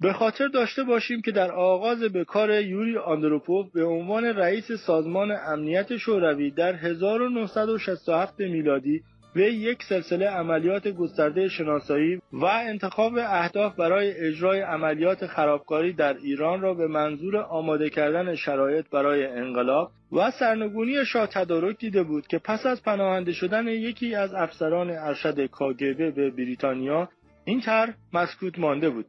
به 0.00 0.12
خاطر 0.12 0.48
داشته 0.48 0.82
باشیم 0.82 1.22
که 1.22 1.30
در 1.30 1.52
آغاز 1.52 2.02
به 2.02 2.24
کار 2.24 2.60
یوری 2.60 2.96
آندروپوف 2.96 3.72
به 3.72 3.84
عنوان 3.84 4.24
رئیس 4.24 4.72
سازمان 4.72 5.30
امنیت 5.46 5.96
شوروی 5.96 6.50
در 6.50 6.74
1967 6.74 8.40
میلادی 8.40 9.02
و 9.38 9.40
یک 9.40 9.82
سلسله 9.82 10.28
عملیات 10.28 10.88
گسترده 10.88 11.48
شناسایی 11.48 12.20
و 12.32 12.44
انتخاب 12.44 13.12
اهداف 13.18 13.76
برای 13.76 14.12
اجرای 14.12 14.60
عملیات 14.60 15.26
خرابکاری 15.26 15.92
در 15.92 16.16
ایران 16.16 16.60
را 16.60 16.74
به 16.74 16.86
منظور 16.86 17.36
آماده 17.36 17.90
کردن 17.90 18.34
شرایط 18.34 18.90
برای 18.90 19.26
انقلاب 19.26 19.90
و 20.12 20.30
سرنگونی 20.30 21.04
شاه 21.04 21.26
تدارک 21.26 21.78
دیده 21.78 22.02
بود 22.02 22.26
که 22.26 22.38
پس 22.38 22.66
از 22.66 22.82
پناهنده 22.82 23.32
شدن 23.32 23.68
یکی 23.68 24.14
از 24.14 24.34
افسران 24.34 24.90
ارشد 24.90 25.46
کاگبه 25.46 26.10
به 26.10 26.30
بریتانیا 26.30 27.08
این 27.44 27.60
طرح 27.60 27.94
مسکوت 28.12 28.58
مانده 28.58 28.90
بود 28.90 29.06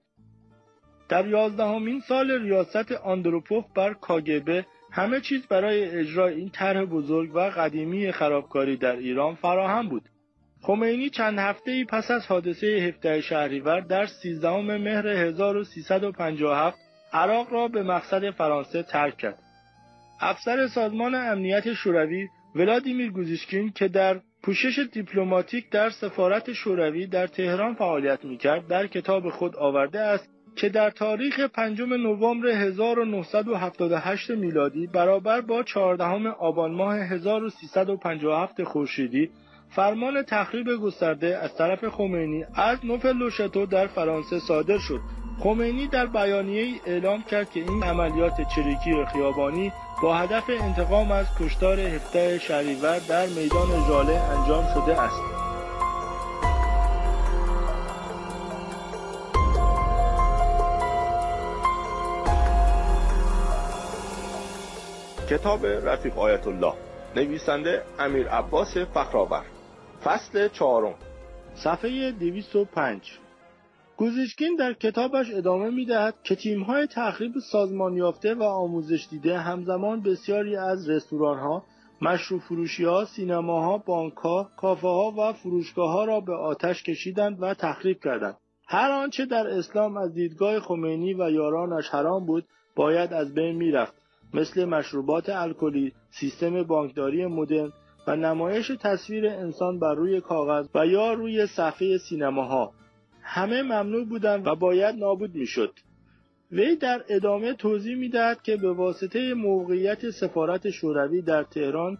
در 1.10 1.28
یازدهمین 1.28 2.00
سال 2.00 2.32
ریاست 2.32 2.92
آندروپوف 2.92 3.66
بر 3.76 3.94
کاگبه 3.94 4.66
همه 4.92 5.22
چیز 5.22 5.48
برای 5.48 5.84
اجرای 5.84 6.34
این 6.36 6.50
طرح 6.50 6.86
بزرگ 6.86 7.36
و 7.36 7.40
قدیمی 7.40 8.12
خرابکاری 8.12 8.78
در 8.78 8.96
ایران 8.96 9.36
فراهم 9.36 9.90
بود. 9.90 10.04
خمینی 10.62 11.10
چند 11.10 11.40
هفته 11.40 11.72
ای 11.72 11.86
پس 11.86 12.12
از 12.12 12.26
حادثه 12.26 12.68
هفته 12.68 13.22
شهریور 13.22 13.80
در 13.80 14.06
13 14.06 14.62
مهر 14.62 15.08
1357 15.08 16.78
عراق 17.14 17.54
را 17.54 17.68
به 17.68 17.84
مقصد 17.84 18.30
فرانسه 18.30 18.84
ترک 18.84 19.18
کرد. 19.18 19.40
افسر 20.22 20.68
سازمان 20.68 21.16
امنیت 21.16 21.74
شوروی 21.74 22.28
ولادیمیر 22.56 23.12
گوزیشکین 23.12 23.72
که 23.72 23.88
در 23.88 24.20
پوشش 24.44 24.80
دیپلماتیک 24.92 25.70
در 25.72 25.90
سفارت 25.90 26.54
شوروی 26.54 27.08
در 27.08 27.28
تهران 27.28 27.74
فعالیت 27.74 28.26
می‌کرد 28.26 28.68
در 28.68 28.88
کتاب 28.88 29.30
خود 29.30 29.56
آورده 29.56 30.00
است 30.00 30.30
که 30.56 30.70
در 30.70 30.90
تاریخ 30.90 31.40
پنجم 31.40 31.94
نوامبر 31.94 32.48
1978 32.48 34.32
میلادی 34.32 34.88
برابر 34.88 35.42
با 35.42 35.64
14 35.64 36.30
آبان 36.30 36.72
ماه 36.72 36.98
1357 36.98 38.64
خورشیدی 38.64 39.30
فرمان 39.72 40.24
تخریب 40.24 40.68
گسترده 40.76 41.38
از 41.38 41.56
طرف 41.56 41.86
خمینی 41.88 42.46
از 42.54 42.78
نوفل 42.84 43.66
در 43.66 43.88
فرانسه 43.88 44.40
صادر 44.40 44.78
شد 44.78 45.00
خمینی 45.40 45.88
در 45.88 46.06
بیانیه 46.06 46.62
ای 46.62 46.80
اعلام 46.86 47.24
کرد 47.24 47.52
که 47.52 47.60
این 47.60 47.84
عملیات 47.84 48.42
چریکی 48.56 49.06
خیابانی 49.06 49.72
با 50.04 50.16
هدف 50.16 50.44
انتقام 50.50 51.12
از 51.12 51.26
کشتار 51.40 51.80
17 51.80 52.40
شهریور 52.40 53.00
در 53.00 53.28
میدان 53.28 53.88
ژاله 53.88 54.14
انجام 54.14 54.66
شده 54.74 55.02
است. 55.02 55.22
کتاب 65.30 65.66
رفیق 65.66 66.20
آیت 66.20 66.48
الله 66.48 66.74
نویسنده 67.16 67.84
امیر 68.00 68.30
عباس 68.30 68.78
فخرآور 68.78 69.44
فصل 70.04 70.48
چهارم. 70.48 70.96
صفحه 71.56 72.12
205 72.12 73.02
گوزیشکین 73.98 74.56
در 74.56 74.74
کتابش 74.74 75.34
ادامه 75.34 75.70
می 75.70 75.86
دهد 75.86 76.16
که 76.24 76.36
تیم‌های 76.36 76.88
تخریب 76.88 77.32
سازمان 77.52 77.94
یافته 77.98 78.36
و 78.36 78.44
آموزش 78.44 79.08
دیده 79.12 79.38
همزمان 79.38 80.02
بسیاری 80.02 80.56
از 80.56 80.90
رستوران‌ها، 80.90 81.64
مشروب 82.02 82.42
فروشی‌ها، 82.42 83.06
سینماها، 83.06 83.78
بانک‌ها، 83.78 84.50
کافه‌ها 84.58 85.14
و 85.18 85.34
فروشگاه‌ها 85.34 86.06
را 86.06 86.20
به 86.20 86.34
آتش 86.36 86.84
کشیدند 86.84 87.38
و 87.42 87.54
تخریب 87.54 88.00
کردند. 88.04 88.38
هر 88.68 88.92
آنچه 88.92 89.26
در 89.26 89.48
اسلام 89.48 89.98
از 89.98 90.14
دیدگاه 90.14 90.60
خمینی 90.60 91.14
و 91.14 91.30
یارانش 91.30 91.90
حرام 91.90 92.26
بود 92.26 92.46
باید 92.76 93.14
از 93.14 93.34
بین 93.34 93.56
می‌رفت. 93.56 93.94
مثل 94.34 94.66
مشروبات 94.66 95.30
الکلی، 95.30 95.94
سیستم 96.12 96.64
بانکداری 96.64 97.26
مدرن 97.26 97.72
و 98.08 98.16
نمایش 98.16 98.72
تصویر 98.82 99.28
انسان 99.28 99.80
بر 99.80 99.96
روی 99.96 100.22
کاغذ 100.22 100.68
و 100.76 100.86
یا 100.86 101.14
روی 101.14 101.48
صفحه 101.48 101.98
سینماها 101.98 102.74
همه 103.22 103.62
ممنوع 103.62 104.06
بودند 104.06 104.48
و 104.48 104.56
باید 104.56 104.96
نابود 104.96 105.36
می‌شد. 105.36 105.74
وی 106.52 106.76
در 106.76 107.04
ادامه 107.10 107.54
توضیح 107.54 107.96
می‌دهد 107.96 108.42
که 108.42 108.58
به 108.58 108.74
واسطه 108.74 109.34
موقعیت 109.34 110.10
سفارت 110.10 110.70
شوروی 110.70 111.22
در 111.22 111.44
تهران 111.44 111.98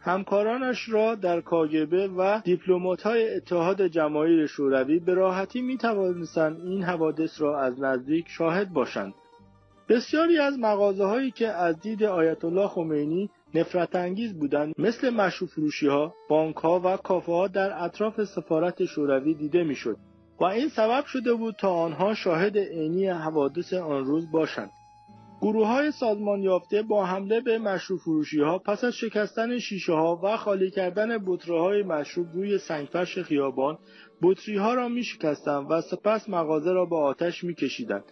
همکارانش 0.00 0.88
را 0.88 1.14
در 1.14 1.40
کاگبه 1.40 2.08
و 2.08 2.40
های 3.04 3.34
اتحاد 3.34 3.86
جماهیر 3.86 4.46
شوروی 4.46 4.98
به 4.98 5.14
راحتی 5.14 5.62
می 5.62 5.78
این 6.64 6.82
حوادث 6.82 7.40
را 7.40 7.60
از 7.60 7.80
نزدیک 7.80 8.28
شاهد 8.28 8.72
باشند. 8.72 9.14
بسیاری 9.88 10.38
از 10.38 10.58
مغازه 10.58 11.04
هایی 11.04 11.30
که 11.30 11.48
از 11.48 11.80
دید 11.80 12.04
آیت 12.04 12.44
الله 12.44 12.68
خمینی 12.68 13.30
نفرت 13.54 13.96
انگیز 13.96 14.38
بودند 14.38 14.74
مثل 14.78 15.10
مشروب 15.10 15.50
فروشی 15.50 15.86
ها، 15.86 16.14
بانک 16.28 16.56
ها 16.56 16.80
و 16.84 16.96
کافه 16.96 17.32
ها 17.32 17.48
در 17.48 17.84
اطراف 17.84 18.24
سفارت 18.24 18.84
شوروی 18.84 19.34
دیده 19.34 19.64
می‌شد 19.64 19.96
و 20.40 20.44
این 20.44 20.68
سبب 20.68 21.04
شده 21.04 21.34
بود 21.34 21.54
تا 21.60 21.74
آنها 21.74 22.14
شاهد 22.14 22.58
عینی 22.58 23.08
حوادث 23.08 23.72
آن 23.72 24.04
روز 24.04 24.30
باشند. 24.30 24.70
گروه 25.42 25.66
های 25.66 25.90
سازمان 25.90 26.42
یافته 26.42 26.82
با 26.82 27.06
حمله 27.06 27.40
به 27.40 27.58
مشروب 27.58 28.00
فروشی 28.00 28.40
ها 28.40 28.58
پس 28.58 28.84
از 28.84 28.94
شکستن 28.94 29.58
شیشه 29.58 29.92
ها 29.92 30.20
و 30.24 30.36
خالی 30.36 30.70
کردن 30.70 31.18
بطره 31.26 31.60
های 31.60 31.82
مشروب 31.82 32.26
روی 32.34 32.58
سنگفرش 32.58 33.18
خیابان 33.18 33.78
بطری 34.22 34.56
ها 34.56 34.74
را 34.74 34.88
می 34.88 35.04
شکستند 35.04 35.66
و 35.70 35.80
سپس 35.80 36.28
مغازه 36.28 36.72
را 36.72 36.86
به 36.86 36.96
آتش 36.96 37.44
می 37.44 37.54
کشیدند. 37.54 38.04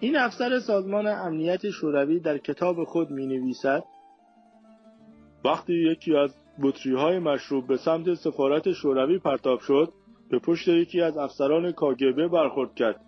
این 0.00 0.16
افسر 0.16 0.58
سازمان 0.58 1.06
امنیت 1.06 1.70
شوروی 1.70 2.20
در 2.20 2.38
کتاب 2.38 2.84
خود 2.84 3.10
می 3.10 3.26
نویسد 3.26 3.84
وقتی 5.44 5.74
یکی 5.74 6.16
از 6.16 6.34
بطری 6.62 6.94
های 6.94 7.18
مشروب 7.18 7.66
به 7.66 7.76
سمت 7.76 8.14
سفارت 8.14 8.72
شوروی 8.72 9.18
پرتاب 9.18 9.60
شد 9.60 9.92
به 10.30 10.38
پشت 10.38 10.68
یکی 10.68 11.00
از 11.00 11.18
افسران 11.18 11.72
کاگبه 11.72 12.28
برخورد 12.28 12.74
کرد. 12.74 13.00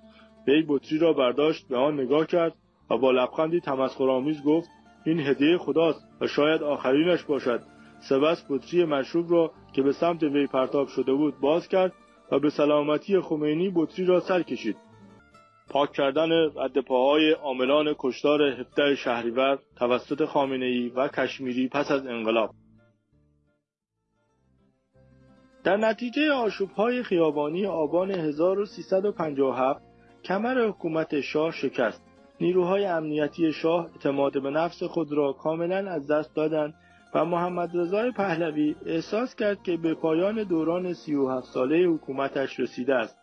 وی 0.46 0.64
بطری 0.68 0.98
را 0.98 1.12
برداشت 1.12 1.68
به 1.68 1.76
آن 1.76 2.00
نگاه 2.00 2.26
کرد 2.26 2.54
و 2.90 2.98
با 2.98 3.10
لبخندی 3.10 3.60
تمسخرآمیز 3.60 4.42
گفت 4.42 4.68
این 5.06 5.20
هدیه 5.20 5.58
خداست 5.58 6.04
و 6.20 6.26
شاید 6.26 6.62
آخرینش 6.62 7.22
باشد. 7.22 7.62
سبس 8.08 8.44
بطری 8.50 8.84
مشروب 8.84 9.32
را 9.32 9.52
که 9.72 9.82
به 9.82 9.92
سمت 9.92 10.22
وی 10.22 10.46
پرتاب 10.46 10.88
شده 10.88 11.12
بود 11.12 11.40
باز 11.40 11.68
کرد 11.68 11.92
و 12.32 12.38
به 12.38 12.50
سلامتی 12.50 13.20
خمینی 13.20 13.72
بطری 13.74 14.06
را 14.06 14.20
سر 14.20 14.42
کشید. 14.42 14.76
پاک 15.70 15.92
کردن 15.92 16.32
رد 16.32 16.78
پاهای 16.78 17.32
عاملان 17.32 17.94
کشتار 17.98 18.42
17 18.42 18.94
شهریور 18.94 19.58
توسط 19.76 20.24
خامنه 20.24 20.92
و 20.94 21.08
کشمیری 21.08 21.68
پس 21.68 21.90
از 21.90 22.06
انقلاب 22.06 22.50
در 25.64 25.76
نتیجه 25.76 26.20
های 26.76 27.02
خیابانی 27.02 27.66
آبان 27.66 28.10
1357 28.10 29.82
کمر 30.24 30.68
حکومت 30.68 31.20
شاه 31.20 31.52
شکست. 31.52 32.02
نیروهای 32.40 32.84
امنیتی 32.84 33.52
شاه 33.52 33.86
اعتماد 33.92 34.42
به 34.42 34.50
نفس 34.50 34.82
خود 34.82 35.12
را 35.12 35.32
کاملا 35.32 35.90
از 35.90 36.10
دست 36.10 36.36
دادند 36.36 36.74
و 37.14 37.24
محمد 37.24 37.70
رضای 37.74 38.10
پهلوی 38.10 38.76
احساس 38.86 39.34
کرد 39.34 39.62
که 39.62 39.76
به 39.76 39.94
پایان 39.94 40.44
دوران 40.44 40.92
37 40.92 41.46
ساله 41.46 41.86
حکومتش 41.86 42.60
رسیده 42.60 42.94
است. 42.94 43.19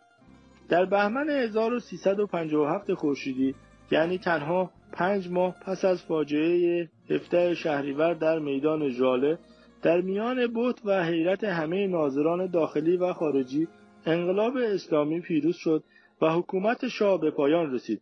در 0.70 0.86
بهمن 0.86 1.30
1357 1.30 2.94
خورشیدی 2.94 3.56
یعنی 3.92 4.18
تنها 4.18 4.72
پنج 4.92 5.30
ماه 5.30 5.56
پس 5.66 5.86
از 5.86 6.04
فاجعه 6.04 6.90
17 7.10 7.54
شهریور 7.54 8.14
در 8.14 8.40
میدان 8.40 8.90
ژاله 8.90 9.38
در 9.82 10.02
میان 10.02 10.48
بوت 10.48 10.82
و 10.86 11.04
حیرت 11.04 11.44
همه 11.44 11.88
ناظران 11.88 12.48
داخلی 12.48 12.98
و 12.98 13.14
خارجی 13.14 13.68
انقلاب 14.06 14.58
اسلامی 14.58 15.22
پیروز 15.22 15.56
شد 15.56 15.84
و 16.22 16.30
حکومت 16.34 16.88
شاه 16.88 17.22
به 17.22 17.32
پایان 17.32 17.74
رسید. 17.74 18.02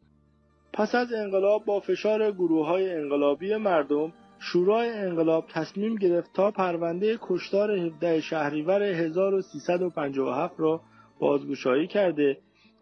پس 0.74 0.96
از 0.96 1.14
انقلاب 1.14 1.66
با 1.66 1.80
فشار 1.80 2.32
گروه 2.32 2.68
های 2.68 2.96
انقلابی 2.96 3.56
مردم 3.56 4.14
شورای 4.40 4.90
انقلاب 4.90 5.46
تصمیم 5.48 5.96
گرفت 5.96 6.34
تا 6.34 6.52
پرونده 6.52 7.18
کشتار 7.22 7.72
17 7.72 8.22
شهریور 8.22 8.84
1357 8.84 10.54
را 10.58 10.82
بازگشایی 11.20 11.88
کرده 11.88 12.38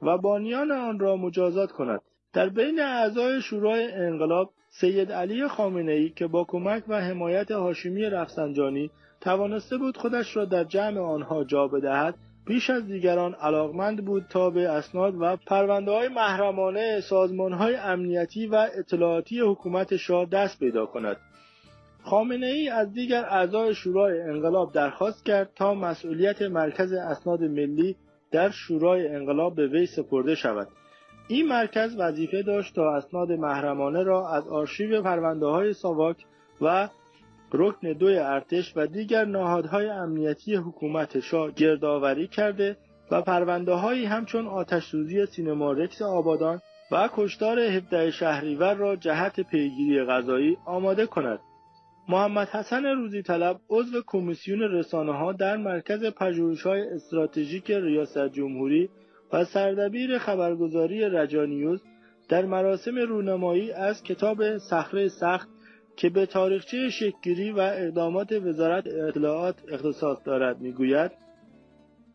و 0.05 0.17
بانیان 0.17 0.71
آن 0.71 0.99
را 0.99 1.15
مجازات 1.15 1.71
کند. 1.71 2.01
در 2.33 2.49
بین 2.49 2.79
اعضای 2.79 3.41
شورای 3.41 3.91
انقلاب 3.91 4.49
سید 4.69 5.11
علی 5.11 5.47
خامنه 5.47 5.91
ای 5.91 6.09
که 6.09 6.27
با 6.27 6.43
کمک 6.43 6.83
و 6.87 7.01
حمایت 7.01 7.51
هاشمی 7.51 8.05
رفسنجانی 8.05 8.91
توانسته 9.21 9.77
بود 9.77 9.97
خودش 9.97 10.35
را 10.35 10.45
در 10.45 10.63
جمع 10.63 10.99
آنها 10.99 11.43
جا 11.43 11.67
بدهد 11.67 12.15
بیش 12.45 12.69
از 12.69 12.87
دیگران 12.87 13.33
علاقمند 13.33 14.05
بود 14.05 14.25
تا 14.29 14.49
به 14.49 14.69
اسناد 14.69 15.15
و 15.19 15.37
پرونده 15.47 15.91
های 15.91 16.07
محرمانه 16.07 17.01
سازمان 17.01 17.53
های 17.53 17.75
امنیتی 17.75 18.47
و 18.47 18.67
اطلاعاتی 18.77 19.39
حکومت 19.39 19.95
شاه 19.95 20.25
دست 20.25 20.59
پیدا 20.59 20.85
کند. 20.85 21.17
خامنه 22.03 22.47
ای 22.47 22.69
از 22.69 22.93
دیگر 22.93 23.25
اعضای 23.25 23.75
شورای 23.75 24.21
انقلاب 24.21 24.73
درخواست 24.73 25.25
کرد 25.25 25.51
تا 25.55 25.73
مسئولیت 25.73 26.41
مرکز 26.41 26.93
اسناد 26.93 27.43
ملی 27.43 27.95
در 28.33 28.49
شورای 28.49 29.07
انقلاب 29.07 29.55
به 29.55 29.67
وی 29.67 29.85
سپرده 29.85 30.35
شود. 30.35 30.67
این 31.27 31.47
مرکز 31.47 31.95
وظیفه 31.97 32.41
داشت 32.41 32.75
تا 32.75 32.95
اسناد 32.95 33.31
محرمانه 33.31 34.03
را 34.03 34.29
از 34.29 34.47
آرشیو 34.47 35.01
پرونده 35.01 35.45
های 35.45 35.73
ساواک 35.73 36.25
و 36.61 36.89
رکن 37.53 37.93
دوی 37.93 38.17
ارتش 38.17 38.73
و 38.75 38.87
دیگر 38.87 39.25
نهادهای 39.25 39.89
امنیتی 39.89 40.55
حکومت 40.55 41.19
شاه 41.19 41.51
گردآوری 41.51 42.27
کرده 42.27 42.77
و 43.11 43.21
پرونده 43.21 43.73
هایی 43.73 44.05
همچون 44.05 44.47
آتش 44.47 44.83
سوزی 44.83 45.25
سینما 45.25 45.71
رکس 45.71 46.01
آبادان 46.01 46.61
و 46.91 47.09
کشتار 47.13 47.59
17 47.59 48.11
شهریور 48.11 48.73
را 48.73 48.95
جهت 48.95 49.39
پیگیری 49.39 50.03
غذایی 50.03 50.57
آماده 50.65 51.05
کند. 51.05 51.39
محمد 52.09 52.47
حسن 52.47 52.85
روزی 52.85 53.21
طلب 53.21 53.59
عضو 53.69 54.01
کمیسیون 54.07 54.61
رسانه 54.61 55.11
ها 55.11 55.31
در 55.31 55.57
مرکز 55.57 56.05
پژوهش 56.05 56.61
های 56.61 56.81
استراتژیک 56.81 57.71
ریاست 57.71 58.27
جمهوری 58.27 58.89
و 59.33 59.45
سردبیر 59.45 60.17
خبرگزاری 60.17 61.01
رجانیوز 61.01 61.83
در 62.29 62.45
مراسم 62.45 62.95
رونمایی 62.95 63.71
از 63.71 64.03
کتاب 64.03 64.57
صخره 64.57 65.07
سخت 65.07 65.49
که 65.95 66.09
به 66.09 66.25
تاریخچه 66.25 66.89
شکگیری 66.89 67.51
و 67.51 67.59
اقدامات 67.59 68.31
وزارت 68.31 68.87
اطلاعات 68.87 69.55
اختصاص 69.71 70.17
دارد 70.25 70.61
می‌گوید. 70.61 71.11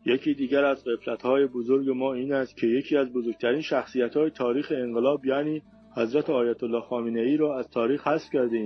یکی 0.05 0.33
دیگر 0.33 0.65
از 0.65 0.83
های 1.23 1.45
بزرگ 1.45 1.89
ما 1.89 2.13
این 2.13 2.33
است 2.33 2.57
که 2.57 2.67
یکی 2.67 2.97
از 2.97 3.13
بزرگترین 3.13 3.61
شخصیت 3.61 4.17
های 4.17 4.29
تاریخ 4.29 4.73
انقلاب 4.75 5.25
یعنی 5.25 5.61
حضرت 5.95 6.29
آیت 6.29 6.63
الله 6.63 6.81
خامنه 6.81 7.19
ای 7.19 7.37
را 7.37 7.59
از 7.59 7.69
تاریخ 7.69 8.07
حذف 8.07 8.29
کرده 8.33 8.57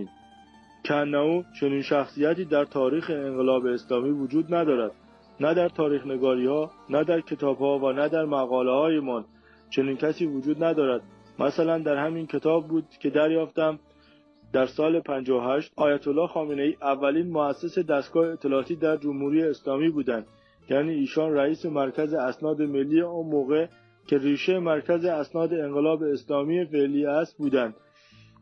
کنه 0.85 1.45
چنین 1.59 1.81
شخصیتی 1.81 2.45
در 2.45 2.65
تاریخ 2.65 3.09
انقلاب 3.09 3.65
اسلامی 3.65 4.09
وجود 4.09 4.53
ندارد. 4.53 4.91
نه 5.39 5.53
در 5.53 5.69
تاریخ 5.69 6.05
نگاری 6.05 6.45
ها 6.45 6.71
نه 6.89 7.03
در 7.03 7.21
کتاب 7.21 7.57
ها 7.57 7.79
و 7.79 7.91
نه 7.91 8.09
در 8.09 8.25
مقاله 8.25 8.71
های 8.71 8.99
من 8.99 9.23
چنین 9.69 9.97
کسی 9.97 10.25
وجود 10.25 10.63
ندارد. 10.63 11.01
مثلا 11.39 11.79
در 11.79 11.95
همین 11.95 12.27
کتاب 12.27 12.67
بود 12.67 12.85
که 12.99 13.09
دریافتم 13.09 13.79
در 14.53 14.65
سال 14.65 14.99
58 14.99 15.71
آیت 15.75 16.07
الله 16.07 16.27
خامنه 16.27 16.63
ای 16.63 16.75
اولین 16.81 17.27
مؤسس 17.27 17.79
دستگاه 17.79 18.27
اطلاعاتی 18.27 18.75
در 18.75 18.97
جمهوری 18.97 19.43
اسلامی 19.43 19.89
بودند. 19.89 20.25
یعنی 20.69 20.93
ایشان 20.93 21.33
رئیس 21.33 21.65
مرکز 21.65 22.13
اسناد 22.13 22.61
ملی 22.61 23.01
آن 23.01 23.25
موقع 23.25 23.67
که 24.07 24.17
ریشه 24.17 24.59
مرکز 24.59 25.05
اسناد 25.05 25.53
انقلاب 25.53 26.03
اسلامی 26.03 26.65
فعلی 26.65 27.05
است 27.05 27.37
بودند. 27.37 27.75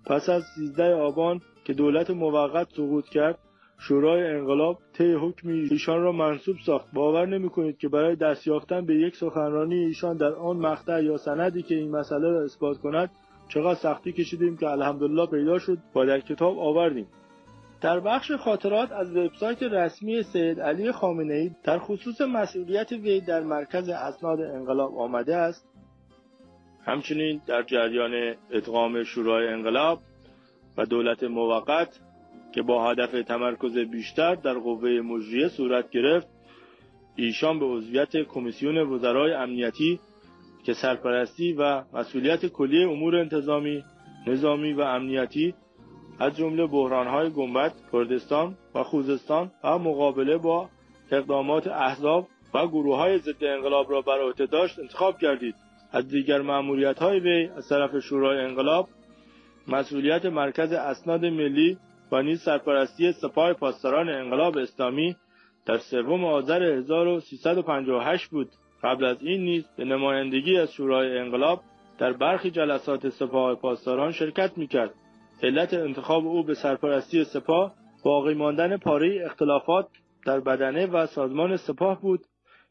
پس 0.05 0.29
از 0.29 0.43
13 0.55 0.95
آبان 0.95 1.41
که 1.63 1.73
دولت 1.73 2.09
موقت 2.09 2.67
سقوط 2.75 3.05
کرد 3.05 3.39
شورای 3.87 4.27
انقلاب 4.27 4.77
طی 4.93 5.13
حکمی 5.13 5.67
ایشان 5.71 6.01
را 6.01 6.11
منصوب 6.11 6.55
ساخت. 6.65 6.91
باور 6.93 7.25
نمی 7.25 7.49
کنید 7.49 7.77
که 7.77 7.89
برای 7.89 8.15
دست 8.15 8.47
یافتن 8.47 8.85
به 8.85 8.95
یک 8.95 9.15
سخنرانی 9.15 9.75
ایشان 9.75 10.17
در 10.17 10.33
آن 10.33 10.57
مقطع 10.57 11.03
یا 11.03 11.17
سندی 11.17 11.61
که 11.61 11.75
این 11.75 11.91
مسئله 11.91 12.29
را 12.29 12.43
اثبات 12.43 12.77
کند 12.77 13.11
چقدر 13.49 13.79
سختی 13.79 14.11
کشیدیم 14.11 14.57
که 14.57 14.67
الحمدلله 14.67 15.25
پیدا 15.25 15.59
شد. 15.59 15.77
و 15.95 16.05
در 16.05 16.19
کتاب 16.19 16.59
آوردیم. 16.59 17.07
در 17.81 17.99
بخش 17.99 18.31
خاطرات 18.31 18.91
از 18.91 19.15
وبسایت 19.15 19.63
رسمی 19.63 20.23
سید 20.23 20.59
علی 20.59 20.91
خامنه 20.91 21.33
ای 21.33 21.51
در 21.63 21.79
خصوص 21.79 22.21
مسئولیت 22.21 22.91
وی 22.91 23.21
در 23.21 23.43
مرکز 23.43 23.89
اسناد 23.89 24.41
انقلاب 24.41 24.97
آمده 24.97 25.35
است. 25.35 25.67
همچنین 26.85 27.41
در 27.47 27.63
جریان 27.63 28.35
ادغام 28.51 29.03
شورای 29.03 29.47
انقلاب 29.47 29.99
و 30.77 30.85
دولت 30.85 31.23
موقت 31.23 31.99
که 32.51 32.61
با 32.61 32.91
هدف 32.91 33.11
تمرکز 33.11 33.77
بیشتر 33.77 34.35
در 34.35 34.53
قوه 34.53 34.89
مجریه 34.89 35.47
صورت 35.47 35.89
گرفت 35.89 36.27
ایشان 37.15 37.59
به 37.59 37.65
عضویت 37.65 38.17
کمیسیون 38.17 38.77
وزرای 38.77 39.33
امنیتی 39.33 39.99
که 40.63 40.73
سرپرستی 40.73 41.53
و 41.53 41.83
مسئولیت 41.93 42.45
کلی 42.45 42.83
امور 42.83 43.15
انتظامی، 43.15 43.83
نظامی 44.27 44.73
و 44.73 44.81
امنیتی 44.81 45.53
از 46.19 46.37
جمله 46.37 46.67
بحرانهای 46.67 47.29
گنبد، 47.29 47.73
کردستان 47.91 48.57
و 48.75 48.83
خوزستان 48.83 49.51
و 49.63 49.77
مقابله 49.77 50.37
با 50.37 50.69
اقدامات 51.11 51.67
احزاب 51.67 52.27
و 52.53 52.67
گروه 52.67 52.97
های 52.97 53.17
ضد 53.17 53.43
انقلاب 53.43 53.91
را 53.91 54.01
بر 54.01 54.21
عهده 54.21 54.45
داشت 54.45 54.79
انتخاب 54.79 55.17
کردید. 55.17 55.55
از 55.91 56.07
دیگر 56.07 56.41
معمولیت 56.41 56.99
های 56.99 57.19
وی 57.19 57.49
از 57.57 57.69
طرف 57.69 57.99
شورای 57.99 58.39
انقلاب 58.39 58.89
مسئولیت 59.67 60.25
مرکز 60.25 60.73
اسناد 60.73 61.25
ملی 61.25 61.77
و 62.11 62.21
نیز 62.21 62.41
سرپرستی 62.41 63.11
سپاه 63.11 63.53
پاسداران 63.53 64.09
انقلاب 64.09 64.57
اسلامی 64.57 65.15
در 65.65 65.77
سوم 65.77 66.25
آذر 66.25 66.63
1358 66.63 68.29
بود. 68.29 68.49
قبل 68.83 69.05
از 69.05 69.17
این 69.21 69.43
نیز 69.43 69.65
به 69.77 69.85
نمایندگی 69.85 70.57
از 70.57 70.73
شورای 70.73 71.17
انقلاب 71.17 71.61
در 71.97 72.13
برخی 72.13 72.51
جلسات 72.51 73.09
سپاه 73.09 73.55
پاسداران 73.55 74.11
شرکت 74.11 74.57
می‌کرد. 74.57 74.93
علت 75.43 75.73
انتخاب 75.73 76.27
او 76.27 76.43
به 76.43 76.53
سرپرستی 76.53 77.23
سپاه 77.23 77.73
باقی 78.03 78.33
ماندن 78.33 78.77
پاره 78.77 79.21
اختلافات 79.25 79.87
در 80.25 80.39
بدنه 80.39 80.85
و 80.85 81.05
سازمان 81.05 81.57
سپاه 81.57 82.01
بود 82.01 82.19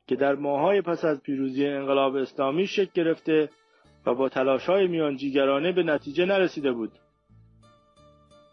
که 0.07 0.17
در 0.17 0.35
ماهای 0.35 0.81
پس 0.81 1.05
از 1.05 1.23
پیروزی 1.23 1.67
انقلاب 1.67 2.17
اسلامی 2.17 2.67
شکل 2.67 2.91
گرفته 2.95 3.49
و 4.07 4.15
با 4.15 4.29
تلاشهای 4.29 4.87
میانجیگرانه 4.87 5.73
به 5.73 5.83
نتیجه 5.83 6.25
نرسیده 6.25 6.73
بود. 6.73 6.93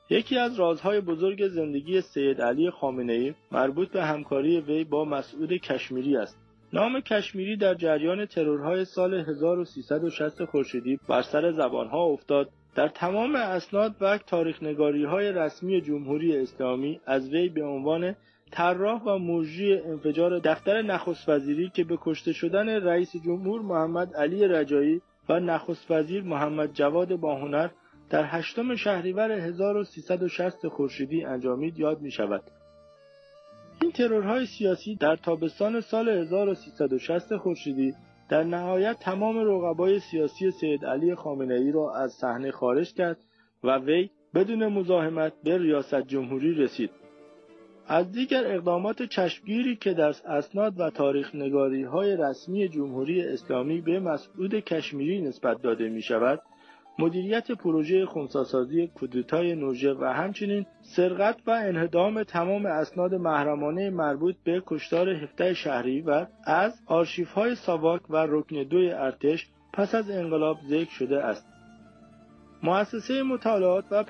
یکی 0.09 0.37
از 0.37 0.59
رازهای 0.59 1.01
بزرگ 1.01 1.47
زندگی 1.47 2.01
سید 2.01 2.41
علی 2.41 2.71
خامنه 2.71 3.13
ای 3.13 3.33
مربوط 3.51 3.91
به 3.91 4.03
همکاری 4.03 4.59
وی 4.59 4.83
با 4.83 5.05
مسعود 5.05 5.53
کشمیری 5.53 6.17
است. 6.17 6.37
نام 6.73 6.99
کشمیری 6.99 7.57
در 7.57 7.73
جریان 7.73 8.25
ترورهای 8.25 8.85
سال 8.85 9.13
1360 9.13 10.45
خورشیدی 10.45 10.99
بر 11.09 11.21
سر 11.21 11.51
زبانها 11.51 12.03
افتاد 12.03 12.49
در 12.75 12.87
تمام 12.87 13.35
اسناد 13.35 13.95
و 14.01 14.17
تاریخ 14.17 14.63
نگاری 14.63 15.03
های 15.03 15.31
رسمی 15.31 15.81
جمهوری 15.81 16.37
اسلامی 16.37 16.99
از 17.05 17.29
وی 17.29 17.49
به 17.49 17.63
عنوان 17.63 18.15
طراح 18.51 19.01
و 19.01 19.17
مجری 19.17 19.81
انفجار 19.81 20.39
دفتر 20.39 20.81
نخست 20.81 21.29
وزیری 21.29 21.69
که 21.69 21.83
به 21.83 21.97
کشته 22.01 22.33
شدن 22.33 22.69
رئیس 22.69 23.11
جمهور 23.25 23.61
محمد 23.61 24.15
علی 24.15 24.47
رجایی 24.47 25.01
و 25.29 25.39
نخست 25.39 25.91
وزیر 25.91 26.23
محمد 26.23 26.73
جواد 26.73 27.15
باهنر 27.15 27.69
در 28.09 28.23
هشتم 28.25 28.75
شهریور 28.75 29.31
1360 29.31 30.67
خورشیدی 30.67 31.23
انجامید 31.23 31.79
یاد 31.79 32.01
می 32.01 32.11
شود. 32.11 32.43
این 33.81 33.91
ترورهای 33.91 34.45
سیاسی 34.45 34.95
در 34.95 35.15
تابستان 35.15 35.81
سال 35.81 36.09
1360 36.09 37.37
خورشیدی 37.37 37.93
در 38.29 38.43
نهایت 38.43 38.99
تمام 38.99 39.37
رقبای 39.37 39.99
سیاسی 39.99 40.51
سید 40.51 40.85
علی 40.85 41.15
خامنه 41.15 41.53
ای 41.53 41.71
را 41.71 41.95
از 41.95 42.11
صحنه 42.11 42.51
خارج 42.51 42.93
کرد 42.93 43.17
و 43.63 43.77
وی 43.77 44.09
بدون 44.35 44.67
مزاحمت 44.67 45.33
به 45.43 45.57
ریاست 45.57 46.01
جمهوری 46.01 46.53
رسید. 46.53 46.89
از 47.89 48.11
دیگر 48.11 48.43
اقدامات 48.45 49.03
چشمگیری 49.03 49.75
که 49.75 49.93
در 49.93 50.13
اسناد 50.25 50.79
و 50.79 50.89
تاریخ 50.89 51.35
نگاری 51.35 51.83
های 51.83 52.17
رسمی 52.17 52.69
جمهوری 52.69 53.21
اسلامی 53.21 53.81
به 53.81 53.99
مسعود 53.99 54.55
کشمیری 54.55 55.21
نسبت 55.21 55.61
داده 55.61 55.89
می 55.89 56.01
شود، 56.01 56.41
مدیریت 56.99 57.51
پروژه 57.51 58.05
خونساسازی 58.05 58.87
کودتای 58.87 59.55
نوژه 59.55 59.93
و 59.93 60.03
همچنین 60.03 60.65
سرقت 60.81 61.37
و 61.47 61.51
انهدام 61.51 62.23
تمام 62.23 62.65
اسناد 62.65 63.15
محرمانه 63.15 63.89
مربوط 63.89 64.35
به 64.43 64.63
کشتار 64.65 65.09
هفته 65.09 65.53
شهری 65.53 66.01
و 66.01 66.25
از 66.43 66.73
آرشیف 66.85 67.31
های 67.31 67.55
ساواک 67.55 68.01
و 68.09 68.25
رکن 68.29 68.63
دوی 68.63 68.91
ارتش 68.91 69.47
پس 69.73 69.95
از 69.95 70.09
انقلاب 70.09 70.57
ذکر 70.69 70.91
شده 70.91 71.23
است. 71.23 71.56
مؤسسه 72.63 73.23
مطالعات 73.23 73.85
و 73.91 74.03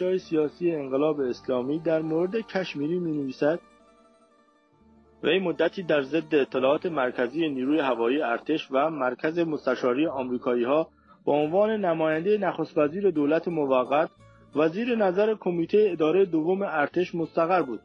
های 0.00 0.18
سیاسی 0.18 0.74
انقلاب 0.74 1.20
اسلامی 1.20 1.78
در 1.78 2.02
مورد 2.02 2.36
کشمیری 2.36 2.98
می 2.98 3.12
نویسد 3.12 3.60
وی 5.22 5.38
مدتی 5.38 5.82
در 5.82 6.02
ضد 6.02 6.34
اطلاعات 6.34 6.86
مرکزی 6.86 7.48
نیروی 7.48 7.80
هوایی 7.80 8.22
ارتش 8.22 8.68
و 8.70 8.90
مرکز 8.90 9.38
مستشاری 9.38 10.06
آمریکایی 10.06 10.64
ها 10.64 10.88
با 11.24 11.32
عنوان 11.32 11.70
نماینده 11.70 12.38
نخست 12.38 12.78
وزیر 12.78 13.10
دولت 13.10 13.48
موقت 13.48 14.10
وزیر 14.56 14.96
نظر 14.96 15.34
کمیته 15.34 15.88
اداره 15.92 16.24
دوم 16.24 16.62
ارتش 16.62 17.14
مستقر 17.14 17.62
بود. 17.62 17.80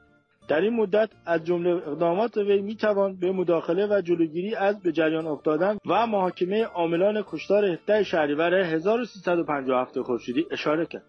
در 0.47 0.61
این 0.61 0.73
مدت 0.73 1.09
از 1.25 1.43
جمله 1.43 1.69
اقدامات 1.69 2.37
وی 2.37 2.61
می‌توان 2.61 3.15
به 3.15 3.31
مداخله 3.31 3.87
و 3.87 4.01
جلوگیری 4.01 4.55
از 4.55 4.81
به 4.81 4.91
جریان 4.91 5.27
افتادن 5.27 5.77
و 5.85 6.07
محاکمه 6.07 6.63
عاملان 6.63 7.23
کشتار 7.27 7.65
17 7.65 8.03
شهریور 8.03 8.53
1357 8.53 10.01
خورشیدی 10.01 10.45
اشاره 10.51 10.85
کرد. 10.85 11.03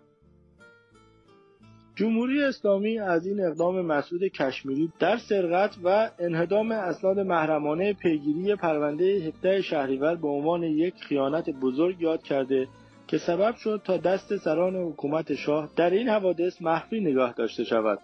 جمهوری 1.99 2.43
اسلامی 2.43 2.99
از 2.99 3.27
این 3.27 3.41
اقدام 3.41 3.81
مسعود 3.81 4.25
کشمیری 4.25 4.93
در 4.99 5.17
سرقت 5.17 5.77
و 5.85 6.11
انهدام 6.19 6.73
اسناد 6.73 7.21
محرمانه 7.21 7.93
پیگیری 7.93 8.55
پرونده 8.55 9.05
17 9.05 9.63
شهریور 9.63 10.15
به 10.15 10.29
عنوان 10.29 10.63
یک 10.63 10.95
خیانت 10.95 11.51
بزرگ 11.51 12.01
یاد 12.01 12.23
کرده 12.23 12.69
که 13.07 13.19
سبب 13.19 13.55
شد 13.57 13.81
تا 13.85 13.97
دست 13.97 14.37
سران 14.37 14.77
حکومت 14.77 15.35
شاه 15.35 15.71
در 15.77 15.91
این 15.91 16.09
حوادث 16.09 16.63
مخفی 16.63 17.01
نگاه 17.01 17.33
داشته 17.33 17.65
شود 17.65 17.99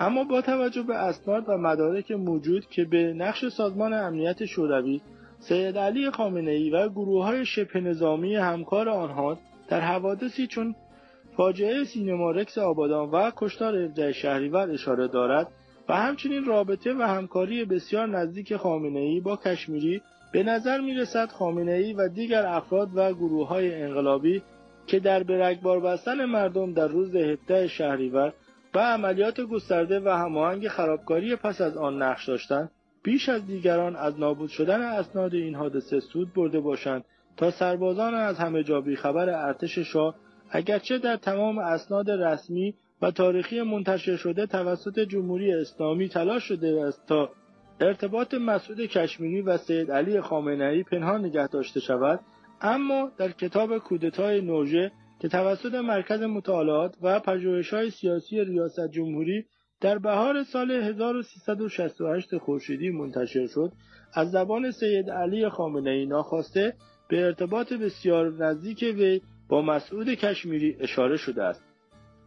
اما 0.00 0.24
با 0.24 0.40
توجه 0.40 0.82
به 0.82 0.94
اسناد 0.94 1.44
و 1.48 1.58
مدارک 1.58 2.12
موجود 2.12 2.66
که 2.66 2.84
به 2.84 3.12
نقش 3.12 3.48
سازمان 3.48 3.92
امنیت 3.92 4.44
شوروی 4.44 5.00
سید 5.38 5.78
علی 5.78 6.10
خامنه 6.10 6.50
ای 6.50 6.70
و 6.70 6.88
گروه 6.88 7.24
های 7.24 7.46
شبه 7.46 7.80
نظامی 7.80 8.36
همکار 8.36 8.88
آنها 8.88 9.38
در 9.68 9.80
حوادثی 9.80 10.46
چون 10.46 10.74
فاجعه 11.36 11.84
سینما 11.84 12.30
رکس 12.30 12.58
آبادان 12.58 13.10
و 13.10 13.30
کشتار 13.36 13.76
17 13.76 14.12
شهریور 14.12 14.70
اشاره 14.70 15.08
دارد 15.08 15.48
و 15.88 15.96
همچنین 15.96 16.44
رابطه 16.44 16.94
و 16.94 17.02
همکاری 17.02 17.64
بسیار 17.64 18.06
نزدیک 18.06 18.56
خامنه 18.56 19.00
ای 19.00 19.20
با 19.20 19.36
کشمیری 19.36 20.02
به 20.32 20.42
نظر 20.42 20.80
می 20.80 20.94
رسد 20.94 21.28
خامنه 21.28 21.72
ای 21.72 21.92
و 21.92 22.08
دیگر 22.08 22.46
افراد 22.46 22.88
و 22.94 23.12
گروه 23.12 23.48
های 23.48 23.82
انقلابی 23.82 24.42
که 24.86 25.00
در 25.00 25.22
برگبار 25.22 25.80
بستن 25.80 26.24
مردم 26.24 26.72
در 26.72 26.88
روز 26.88 27.16
17 27.16 27.68
شهریور 27.68 28.32
و 28.74 28.78
عملیات 28.78 29.40
گسترده 29.40 30.00
و 30.00 30.08
هماهنگ 30.08 30.68
خرابکاری 30.68 31.36
پس 31.36 31.60
از 31.60 31.76
آن 31.76 32.02
نقش 32.02 32.28
داشتند. 32.28 32.70
بیش 33.02 33.28
از 33.28 33.46
دیگران 33.46 33.96
از 33.96 34.20
نابود 34.20 34.50
شدن 34.50 34.82
اسناد 34.82 35.34
این 35.34 35.54
حادثه 35.54 36.00
سود 36.00 36.32
برده 36.34 36.60
باشند 36.60 37.04
تا 37.36 37.50
سربازان 37.50 38.14
از 38.14 38.38
همه 38.38 38.62
جا 38.62 38.84
خبر 38.98 39.28
ارتش 39.30 39.78
شاه 39.78 40.14
اگرچه 40.50 40.98
در 40.98 41.16
تمام 41.16 41.58
اسناد 41.58 42.10
رسمی 42.10 42.74
و 43.02 43.10
تاریخی 43.10 43.62
منتشر 43.62 44.16
شده 44.16 44.46
توسط 44.46 44.98
جمهوری 45.00 45.52
اسلامی 45.52 46.08
تلاش 46.08 46.44
شده 46.44 46.84
است 46.88 47.06
تا 47.06 47.30
ارتباط 47.80 48.34
مسعود 48.34 48.80
کشمیری 48.80 49.42
و 49.42 49.56
سید 49.56 49.92
علی 49.92 50.20
خامنه 50.20 50.64
ای 50.64 50.82
پنهان 50.82 51.24
نگه 51.24 51.46
داشته 51.46 51.80
شود 51.80 52.20
اما 52.60 53.10
در 53.18 53.30
کتاب 53.30 53.78
کودتای 53.78 54.40
نوژه 54.40 54.92
که 55.20 55.28
توسط 55.28 55.74
مرکز 55.74 56.22
مطالعات 56.22 56.96
و 57.02 57.20
پژوهش‌های 57.20 57.90
سیاسی 57.90 58.44
ریاست 58.44 58.88
جمهوری 58.90 59.44
در 59.80 59.98
بهار 59.98 60.42
سال 60.42 60.70
1368 60.70 62.38
خورشیدی 62.38 62.90
منتشر 62.90 63.46
شد 63.46 63.72
از 64.14 64.30
زبان 64.30 64.70
سید 64.70 65.10
علی 65.10 65.48
خامنه 65.48 65.90
ای 65.90 66.06
ناخواسته 66.06 66.74
به 67.08 67.24
ارتباط 67.24 67.72
بسیار 67.72 68.32
نزدیک 68.32 68.82
وی 68.98 69.20
با 69.48 69.62
مسعود 69.62 70.08
کشمیری 70.08 70.76
اشاره 70.80 71.16
شده 71.16 71.42
است. 71.42 71.64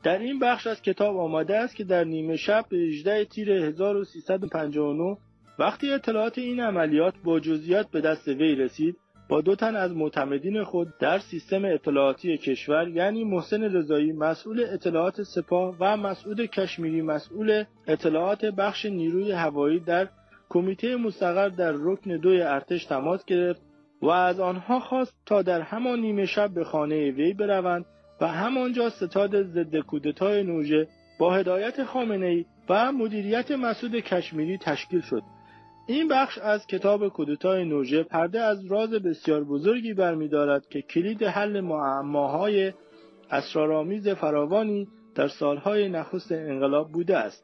در 0.03 0.19
این 0.19 0.39
بخش 0.39 0.67
از 0.67 0.81
کتاب 0.81 1.17
آمده 1.17 1.57
است 1.57 1.75
که 1.75 1.83
در 1.83 2.03
نیمه 2.03 2.35
شب 2.35 2.65
به 2.69 2.77
18 2.77 3.25
تیر 3.25 3.51
1359 3.51 5.17
وقتی 5.59 5.91
اطلاعات 5.91 6.37
این 6.37 6.59
عملیات 6.59 7.13
با 7.23 7.39
جزئیات 7.39 7.91
به 7.91 8.01
دست 8.01 8.27
وی 8.27 8.55
رسید 8.55 8.97
دو 9.41 9.55
تن 9.55 9.75
از 9.75 9.95
معتمدین 9.95 10.63
خود 10.63 10.97
در 10.99 11.19
سیستم 11.19 11.65
اطلاعاتی 11.65 12.37
کشور 12.37 12.87
یعنی 12.87 13.23
محسن 13.23 13.63
رضایی 13.63 14.11
مسئول 14.11 14.65
اطلاعات 14.73 15.23
سپاه 15.23 15.75
و 15.79 15.97
مسعود 15.97 16.41
کشمیری 16.41 17.01
مسئول 17.01 17.63
اطلاعات 17.87 18.45
بخش 18.45 18.85
نیروی 18.85 19.31
هوایی 19.31 19.79
در 19.79 20.07
کمیته 20.49 20.95
مستقر 20.95 21.49
در 21.49 21.71
رکن 21.71 22.17
دوی 22.17 22.41
ارتش 22.41 22.85
تماس 22.85 23.25
گرفت 23.25 23.61
و 24.01 24.09
از 24.09 24.39
آنها 24.39 24.79
خواست 24.79 25.13
تا 25.25 25.41
در 25.41 25.61
همان 25.61 25.99
نیمه 25.99 26.25
شب 26.25 26.49
به 26.53 26.63
خانه 26.63 27.11
وی 27.11 27.33
بروند 27.33 27.85
و 28.21 28.27
همانجا 28.27 28.89
ستاد 28.89 29.43
ضد 29.43 29.75
کودتای 29.75 30.43
نوژه 30.43 30.87
با 31.19 31.33
هدایت 31.33 31.83
خامنه 31.83 32.25
ای 32.25 32.45
و 32.69 32.91
مدیریت 32.91 33.51
مسعود 33.51 33.95
کشمیری 33.95 34.57
تشکیل 34.57 35.01
شد. 35.01 35.21
این 35.87 36.07
بخش 36.07 36.37
از 36.37 36.67
کتاب 36.67 37.07
کودتای 37.07 37.65
نوژه 37.65 38.03
پرده 38.03 38.41
از 38.41 38.65
راز 38.65 38.89
بسیار 38.89 39.43
بزرگی 39.43 39.93
برمیدارد 39.93 40.67
که 40.67 40.81
کلید 40.81 41.23
حل 41.23 41.61
معماهای 41.61 42.73
اسرارآمیز 43.31 44.09
فراوانی 44.09 44.87
در 45.15 45.27
سالهای 45.27 45.89
نخست 45.89 46.31
انقلاب 46.31 46.91
بوده 46.91 47.17
است. 47.17 47.43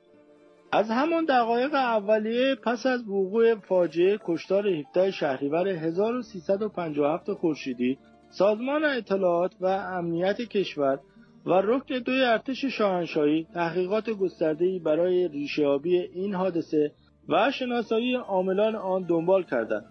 از 0.72 0.90
همان 0.92 1.26
دقایق 1.26 1.74
اولیه 1.74 2.56
پس 2.56 2.86
از 2.86 3.10
وقوع 3.10 3.56
فاجعه 3.56 4.20
کشتار 4.26 4.68
17 4.68 5.12
شهریور 5.12 5.68
1357 5.68 7.34
خورشیدی 7.34 7.98
سازمان 8.30 8.86
اطلاعات 8.86 9.52
و 9.62 9.66
امنیت 9.66 10.42
کشور 10.42 11.00
و 11.46 11.50
رکن 11.64 12.00
دوی 12.00 12.24
ارتش 12.24 12.66
شاهنشاهی 12.66 13.48
تحقیقات 13.54 14.10
گسترده‌ای 14.10 14.80
برای 14.80 15.28
ریشه‌یابی 15.28 15.98
این 15.98 16.34
حادثه 16.34 16.92
و 17.30 17.52
شناسایی 17.52 18.16
عاملان 18.16 18.76
آن 18.76 19.04
دنبال 19.04 19.44
کردند. 19.44 19.86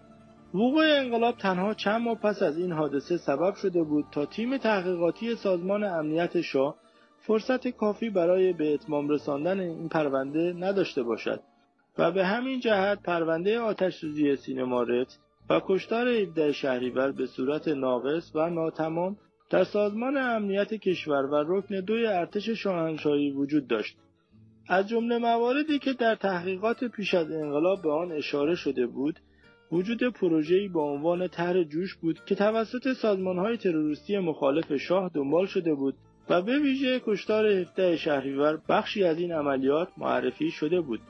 وقوع 0.55 0.84
انقلاب 0.84 1.36
تنها 1.36 1.75
چند 1.75 2.02
ماه 2.02 2.15
پس 2.15 2.42
از 2.42 2.58
این 2.58 2.73
حادثه 2.73 3.17
سبب 3.17 3.55
شده 3.55 3.83
بود 3.83 4.05
تا 4.12 4.26
تیم 4.26 4.57
تحقیقاتی 4.57 5.34
سازمان 5.34 5.84
امنیت 5.84 6.41
شاه 6.41 6.75
فرصت 7.18 7.68
کافی 7.68 8.10
برای 8.10 8.52
به 8.52 8.75
اتمام 8.75 9.08
رساندن 9.08 9.60
این 9.60 9.89
پرونده 9.89 10.55
نداشته 10.58 11.02
باشد 11.02 11.41
و 11.99 12.12
به 12.12 12.26
همین 12.26 12.60
جهت 12.60 13.02
پرونده 13.02 13.58
آتشسوزی 13.58 14.36
سینما 14.36 14.83
رت 14.83 15.18
و 15.50 15.60
کشتار 15.67 16.08
17 16.08 16.52
شهریور 16.52 17.12
به 17.12 17.26
صورت 17.26 17.68
ناقص 17.68 18.31
و 18.34 18.50
ناتمام 18.50 19.17
در 19.50 19.65
سازمان 19.65 20.17
امنیت 20.17 20.75
کشور 20.75 21.25
و 21.25 21.44
رکن 21.47 21.81
دوی 21.81 22.07
ارتش 22.07 22.49
شاهنشاهی 22.49 23.31
وجود 23.31 23.67
داشت. 23.67 23.97
از 24.68 24.88
جمله 24.88 25.18
مواردی 25.18 25.78
که 25.78 25.92
در 25.92 26.14
تحقیقات 26.14 26.84
پیش 26.84 27.14
از 27.14 27.32
انقلاب 27.32 27.82
به 27.82 27.92
آن 27.92 28.12
اشاره 28.12 28.55
شده 28.55 28.86
بود، 28.86 29.18
وجود 29.72 30.02
پروژه‌ای 30.02 30.68
با 30.68 30.82
عنوان 30.82 31.28
طرح 31.28 31.62
جوش 31.62 31.94
بود 31.94 32.24
که 32.26 32.34
توسط 32.34 32.92
سازمانهای 32.92 33.56
تروریستی 33.56 34.18
مخالف 34.18 34.76
شاه 34.76 35.10
دنبال 35.14 35.47
شده 35.47 35.74
بود 35.74 35.94
و 36.30 36.42
به 36.42 36.58
ویژه 36.58 37.00
کشتار 37.06 37.47
17 37.47 37.97
شهریور 37.97 38.58
بخشی 38.68 39.05
از 39.05 39.18
این 39.18 39.32
عملیات 39.32 39.88
معرفی 39.98 40.50
شده 40.50 40.80
بود. 40.80 41.00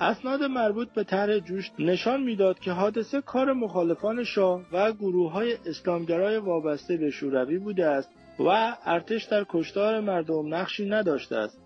اسناد 0.00 0.42
مربوط 0.42 0.88
به 0.88 1.04
طرح 1.04 1.38
جوش 1.38 1.70
نشان 1.78 2.22
می‌داد 2.22 2.58
که 2.58 2.72
حادثه 2.72 3.20
کار 3.20 3.52
مخالفان 3.52 4.24
شاه 4.24 4.62
و 4.72 4.92
گروه 4.92 5.32
های 5.32 5.56
اسلامگرای 5.66 6.36
وابسته 6.36 6.96
به 6.96 7.10
شوروی 7.10 7.58
بوده 7.58 7.86
است 7.86 8.10
و 8.38 8.76
ارتش 8.84 9.24
در 9.24 9.46
کشتار 9.48 10.00
مردم 10.00 10.54
نقشی 10.54 10.88
نداشته 10.88 11.36
است. 11.36 11.63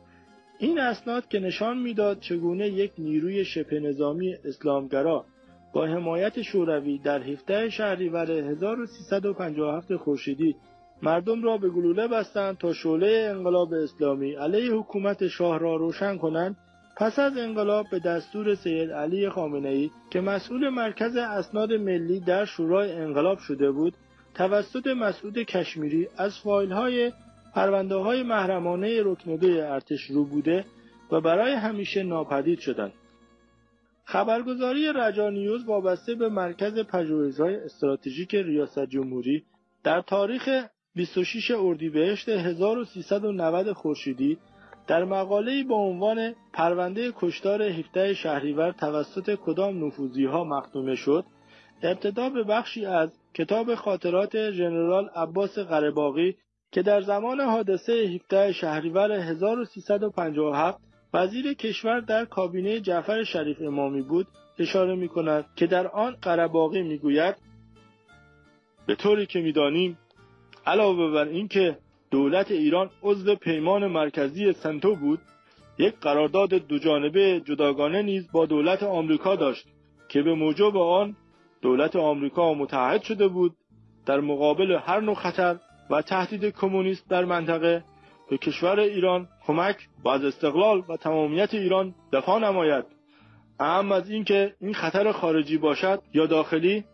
این 0.59 0.81
اسناد 0.81 1.29
که 1.29 1.39
نشان 1.39 1.79
می‌داد 1.79 2.21
چگونه 2.21 2.69
یک 2.69 2.93
نیروی 2.99 3.45
شبه 3.45 3.81
نظامی 3.81 4.35
اسلامگرا 4.45 5.25
با 5.73 5.87
حمایت 5.87 6.43
شوروی 6.43 6.99
در 6.99 7.23
17 7.23 7.71
شهریور 7.71 8.31
1357 8.31 9.97
خورشیدی 9.97 10.57
مردم 11.03 11.43
را 11.43 11.57
به 11.57 11.69
گلوله 11.69 12.09
بستند 12.09 12.59
تا 12.59 12.73
شعله 12.73 13.33
انقلاب 13.37 13.73
اسلامی 13.73 14.35
علیه 14.35 14.73
حکومت 14.73 15.29
شاه 15.29 15.59
را 15.59 15.77
روشن 15.77 16.19
کنند. 16.19 16.57
پس 16.97 17.19
از 17.19 17.37
انقلاب 17.37 17.87
به 17.91 17.99
دستور 17.99 18.55
سید 18.55 18.91
علی 18.91 19.29
خامنه 19.29 19.69
ای 19.69 19.91
که 20.11 20.21
مسئول 20.21 20.69
مرکز 20.69 21.17
اسناد 21.17 21.73
ملی 21.73 22.21
در 22.21 22.45
شورای 22.45 22.93
انقلاب 22.93 23.39
شده 23.39 23.71
بود 23.71 23.95
توسط 24.35 24.87
مسعود 24.87 25.39
کشمیری 25.39 26.09
از 26.17 26.39
فایل 26.39 26.73
های 26.73 27.13
پرونده 27.55 27.95
های 27.95 28.23
محرمانه 28.23 29.03
رکنده 29.03 29.73
ارتش 29.73 30.03
رو 30.03 30.25
بوده 30.25 30.65
و 31.13 31.21
برای 31.21 31.53
همیشه 31.53 32.03
ناپدید 32.03 32.59
شدند. 32.59 32.93
خبرگزاری 34.05 34.93
رجانیوز 34.95 35.65
وابسته 35.65 36.15
به 36.15 36.29
مرکز 36.29 36.79
پژوهش‌های 36.79 37.57
استراتژیک 37.57 38.35
ریاست 38.35 38.87
جمهوری 38.87 39.45
در 39.85 40.01
تاریخ 40.01 40.49
26 40.95 41.51
اردیبهشت 41.51 42.29
1390 42.29 43.73
خورشیدی 43.73 44.39
در 44.87 45.05
مقاله‌ای 45.05 45.63
با 45.63 45.77
عنوان 45.77 46.35
پرونده 46.53 47.13
کشتار 47.17 47.63
17 47.63 48.15
شهریور 48.15 48.73
توسط 48.73 49.35
کدام 49.35 49.87
نفوذی 49.87 50.25
ها 50.25 50.45
مختومه 50.45 50.95
شد 50.95 51.25
ابتدا 51.83 52.31
به 52.31 52.43
بخشی 52.43 52.87
از 52.87 53.11
کتاب 53.35 53.75
خاطرات 53.75 54.51
ژنرال 54.51 55.09
عباس 55.09 55.59
قرهباغی 55.59 56.37
که 56.73 56.83
در 56.83 57.01
زمان 57.01 57.41
حادثه 57.41 57.93
17 57.93 58.53
شهریور 58.53 59.13
1357 59.13 60.79
وزیر 61.15 61.55
کشور 61.55 62.01
در 62.01 62.25
کابینه 62.25 62.81
جعفر 62.81 63.25
شریف 63.25 63.63
امامی 63.63 64.03
بود 64.03 64.27
اشاره 64.59 64.95
می 64.95 65.09
کند 65.09 65.45
که 65.57 65.67
در 65.67 65.87
آن 65.87 66.17
قرهباغی 66.23 66.83
می‌گوید 66.83 67.37
به 68.87 68.95
طوری 68.95 69.27
که 69.27 69.41
می‌دانیم 69.41 69.99
علاوه 70.67 71.11
بر 71.13 71.29
اینکه 71.29 71.79
دولت 72.11 72.51
ایران 72.51 72.91
عضو 73.03 73.35
پیمان 73.35 73.87
مرکزی 73.87 74.53
سنتو 74.53 74.97
بود 74.97 75.21
یک 75.79 75.95
قرارداد 76.01 76.51
دوجانبه 76.51 77.41
جداگانه 77.41 78.03
نیز 78.03 78.33
با 78.33 78.47
دولت 78.47 78.83
آمریکا 78.83 79.37
داشت 79.37 79.67
که 80.09 80.23
به 80.23 80.35
موجب 80.35 80.77
آن 80.77 81.17
دولت 81.63 81.97
آمریکا 81.97 82.55
متحد 82.55 83.03
شده 83.03 83.29
بود. 83.29 83.57
در 84.07 84.21
مقابل 84.21 84.79
هر 84.83 85.01
نوع 85.01 85.15
خطر 85.15 85.57
و 85.91 86.03
تهدید 86.03 86.45
کمونیست 86.45 87.09
در 87.09 87.25
منطقه 87.25 87.85
به 88.31 88.39
کشور 88.39 88.81
ایران 88.81 89.29
کمک 89.47 89.77
و 90.05 90.09
از 90.09 90.25
استقلال 90.25 90.83
و 90.89 90.97
تمامیت 90.97 91.55
ایران 91.55 91.95
دفاع 92.13 92.41
نماید. 92.41 92.85
اهم 93.61 93.93
از 93.93 94.11
اینکه 94.11 94.55
این 94.61 94.75
خطر 94.75 95.13
خارجی 95.13 95.59
باشد 95.59 96.03
یا 96.15 96.27
داخلی 96.27 96.85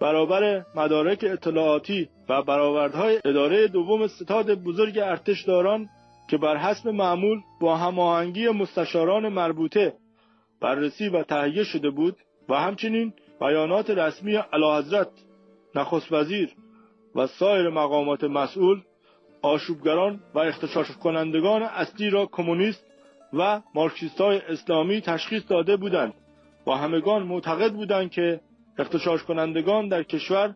برابر 0.00 0.64
مدارک 0.74 1.24
اطلاعاتی 1.28 2.08
و 2.28 2.42
برآوردهای 2.42 3.20
اداره 3.24 3.68
دوم 3.68 4.06
ستاد 4.06 4.54
بزرگ 4.54 4.98
ارتشداران 4.98 5.88
که 6.30 6.36
بر 6.36 6.56
حسب 6.56 6.88
معمول 6.88 7.40
با 7.60 7.76
هماهنگی 7.76 8.48
مستشاران 8.48 9.28
مربوطه 9.28 9.94
بررسی 10.60 11.08
و 11.08 11.22
تهیه 11.22 11.64
شده 11.64 11.90
بود 11.90 12.16
و 12.48 12.54
همچنین 12.54 13.12
بیانات 13.40 13.90
رسمی 13.90 14.36
اعلیحضرت 14.36 15.08
نخست 15.74 16.12
وزیر 16.12 16.48
و 17.16 17.26
سایر 17.26 17.68
مقامات 17.70 18.24
مسئول 18.24 18.80
آشوبگران 19.42 20.20
و 20.34 20.38
اختشاش 20.38 20.90
کنندگان 20.90 21.62
اصلی 21.62 22.10
را 22.10 22.26
کمونیست 22.26 22.84
و 23.32 23.60
مارکسیست 23.74 24.20
های 24.20 24.38
اسلامی 24.38 25.00
تشخیص 25.00 25.42
داده 25.48 25.76
بودند. 25.76 26.14
و 26.66 26.70
همگان 26.70 27.22
معتقد 27.22 27.72
بودند 27.72 28.10
که 28.10 28.40
اختشاش 28.78 29.22
کنندگان 29.22 29.88
در 29.88 30.02
کشور 30.02 30.54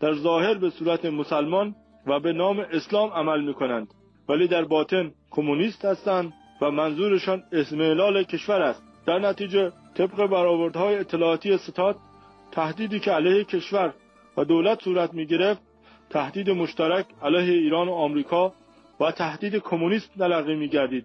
در 0.00 0.14
ظاهر 0.14 0.54
به 0.54 0.70
صورت 0.70 1.04
مسلمان 1.04 1.74
و 2.06 2.20
به 2.20 2.32
نام 2.32 2.58
اسلام 2.58 3.10
عمل 3.10 3.40
می 3.40 3.54
کنند 3.54 3.94
ولی 4.28 4.48
در 4.48 4.64
باطن 4.64 5.12
کمونیست 5.30 5.84
هستند 5.84 6.32
و 6.60 6.70
منظورشان 6.70 7.42
اسمعلال 7.52 8.22
کشور 8.22 8.62
است. 8.62 8.82
در 9.06 9.18
نتیجه 9.18 9.72
طبق 9.94 10.26
برآوردهای 10.26 10.98
اطلاعاتی 10.98 11.58
ستاد 11.58 11.96
تهدیدی 12.52 13.00
که 13.00 13.10
علیه 13.10 13.44
کشور 13.44 13.94
و 14.36 14.44
دولت 14.44 14.82
صورت 14.82 15.14
می 15.14 15.26
گرفت 15.26 15.67
تهدید 16.10 16.50
مشترک 16.50 17.06
علیه 17.22 17.52
ایران 17.52 17.88
و 17.88 17.92
آمریکا 17.92 18.52
و 19.00 19.12
تهدید 19.12 19.56
کمونیست 19.56 20.18
تلقی 20.18 20.54
می 20.54 20.68
گردید 20.68 21.04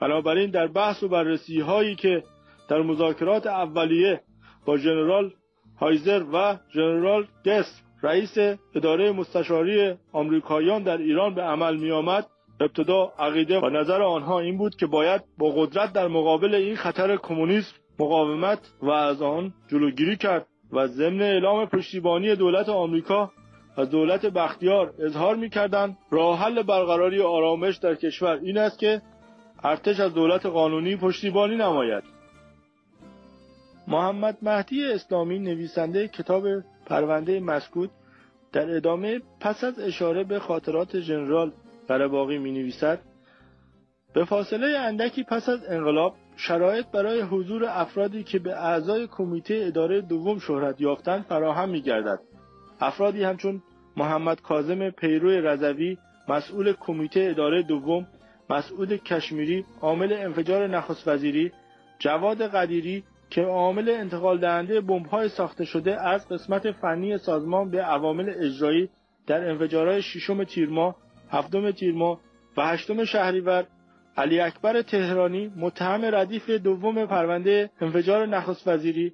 بنابراین 0.00 0.50
در 0.50 0.66
بحث 0.66 1.02
و 1.02 1.08
بررسی 1.08 1.60
هایی 1.60 1.94
که 1.94 2.22
در 2.68 2.82
مذاکرات 2.82 3.46
اولیه 3.46 4.20
با 4.66 4.76
ژنرال 4.76 5.32
هایزر 5.80 6.24
و 6.32 6.56
ژنرال 6.74 7.26
دس 7.44 7.82
رئیس 8.02 8.38
اداره 8.74 9.12
مستشاری 9.12 9.94
آمریکاییان 10.12 10.82
در 10.82 10.96
ایران 10.96 11.34
به 11.34 11.42
عمل 11.42 11.76
می 11.76 11.90
آمد 11.90 12.26
ابتدا 12.60 13.12
عقیده 13.18 13.60
و 13.60 13.70
نظر 13.70 14.02
آنها 14.02 14.40
این 14.40 14.58
بود 14.58 14.76
که 14.76 14.86
باید 14.86 15.22
با 15.38 15.50
قدرت 15.50 15.92
در 15.92 16.08
مقابل 16.08 16.54
این 16.54 16.76
خطر 16.76 17.16
کمونیسم 17.16 17.76
مقاومت 17.98 18.58
و 18.82 18.90
از 18.90 19.22
آن 19.22 19.52
جلوگیری 19.68 20.16
کرد 20.16 20.46
و 20.72 20.86
ضمن 20.86 21.22
اعلام 21.22 21.66
پشتیبانی 21.66 22.36
دولت 22.36 22.68
آمریکا 22.68 23.32
از 23.76 23.90
دولت 23.90 24.26
بختیار 24.26 24.94
اظهار 24.98 25.36
می‌کردند 25.36 25.98
راه 26.10 26.38
حل 26.38 26.62
برقراری 26.62 27.22
آرامش 27.22 27.76
در 27.76 27.94
کشور 27.94 28.38
این 28.42 28.58
است 28.58 28.78
که 28.78 29.02
ارتش 29.64 30.00
از 30.00 30.14
دولت 30.14 30.46
قانونی 30.46 30.96
پشتیبانی 30.96 31.56
نماید 31.56 32.04
محمد 33.88 34.38
مهدی 34.42 34.84
اسلامی 34.84 35.38
نویسنده 35.38 36.08
کتاب 36.08 36.44
پرونده 36.86 37.40
مسکوت 37.40 37.90
در 38.52 38.76
ادامه 38.76 39.20
پس 39.40 39.64
از 39.64 39.78
اشاره 39.78 40.24
به 40.24 40.38
خاطرات 40.38 41.00
ژنرال 41.00 41.52
قرهباقی 41.88 42.38
می 42.38 42.52
نویسد 42.52 43.00
به 44.14 44.24
فاصله 44.24 44.78
اندکی 44.78 45.24
پس 45.24 45.48
از 45.48 45.60
انقلاب 45.68 46.14
شرایط 46.36 46.86
برای 46.86 47.20
حضور 47.20 47.64
افرادی 47.64 48.24
که 48.24 48.38
به 48.38 48.56
اعضای 48.56 49.06
کمیته 49.06 49.62
اداره 49.66 50.00
دوم 50.00 50.38
شهرت 50.38 50.80
یافتند 50.80 51.24
فراهم 51.24 51.68
می 51.68 51.80
گردد. 51.82 52.20
افرادی 52.80 53.24
همچون 53.24 53.62
محمد 53.96 54.40
کاظم 54.40 54.90
پیرو 54.90 55.30
رضوی 55.30 55.98
مسئول 56.28 56.72
کمیته 56.72 57.26
اداره 57.30 57.62
دوم 57.62 58.06
مسعود 58.50 58.92
کشمیری 58.92 59.64
عامل 59.80 60.12
انفجار 60.12 60.66
نخست 60.66 61.08
وزیری 61.08 61.52
جواد 61.98 62.42
قدیری 62.42 63.04
که 63.30 63.42
عامل 63.42 63.88
انتقال 63.88 64.38
دهنده 64.38 64.80
بمب‌های 64.80 65.28
ساخته 65.28 65.64
شده 65.64 66.08
از 66.08 66.28
قسمت 66.28 66.70
فنی 66.70 67.18
سازمان 67.18 67.70
به 67.70 67.82
عوامل 67.82 68.32
اجرایی 68.36 68.88
در 69.26 69.50
انفجارهای 69.50 70.02
ششم 70.02 70.44
تیرما، 70.44 70.96
هفتم 71.30 71.70
تیرما 71.70 72.20
و 72.56 72.66
هشتم 72.66 73.04
شهریور 73.04 73.66
علی 74.16 74.40
اکبر 74.40 74.82
تهرانی 74.82 75.52
متهم 75.56 76.04
ردیف 76.14 76.50
دوم 76.50 77.06
پرونده 77.06 77.70
انفجار 77.80 78.26
نخست 78.26 78.68
وزیری 78.68 79.12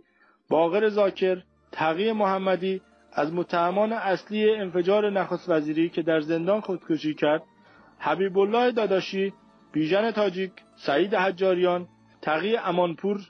باقر 0.51 0.89
زاکر 0.89 1.43
تقی 1.73 2.13
محمدی 2.13 2.81
از 3.19 3.33
متهمان 3.33 3.93
اصلی 3.93 4.51
انفجار 4.51 5.11
نخست 5.11 5.49
وزیری 5.49 5.89
که 5.89 6.03
در 6.03 6.21
زندان 6.21 6.61
خودکشی 6.61 7.15
کرد 7.15 7.43
حبیب 7.99 8.39
الله 8.39 8.73
داداشی 8.73 9.33
بیژن 9.73 10.11
تاجیک 10.11 10.53
سعید 10.77 11.15
حجاریان 11.15 11.89
تقی 12.23 12.57
امانپور. 12.57 13.21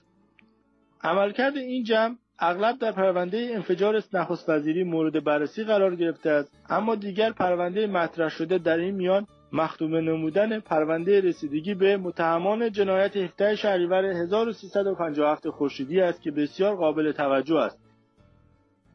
عملکرد 1.03 1.57
این 1.57 1.85
جمع 1.85 2.17
اغلب 2.39 2.79
در 2.79 2.93
پرونده 2.93 3.51
انفجار 3.55 4.03
نخست 4.13 4.49
وزیری 4.49 4.85
مورد 4.85 5.25
بررسی 5.25 5.65
قرار 5.65 5.97
گرفته 5.97 6.31
است 6.31 6.61
اما 6.71 6.95
دیگر 6.95 7.33
پرونده 7.33 7.87
مطرح 7.87 8.29
شده 8.29 8.59
در 8.59 8.77
این 8.77 8.95
میان 8.95 9.27
مختوم 9.53 9.95
نمودن 9.97 10.61
پرونده 10.61 11.21
رسیدگی 11.21 11.75
به 11.75 11.97
متهمان 11.97 12.73
جنایت 12.73 13.17
17 13.17 13.57
شهریور 13.57 14.05
1357 14.05 15.51
خورشیدی 15.51 16.01
است 16.01 16.23
که 16.23 16.31
بسیار 16.31 16.77
قابل 16.77 17.13
توجه 17.13 17.57
است. 17.57 17.86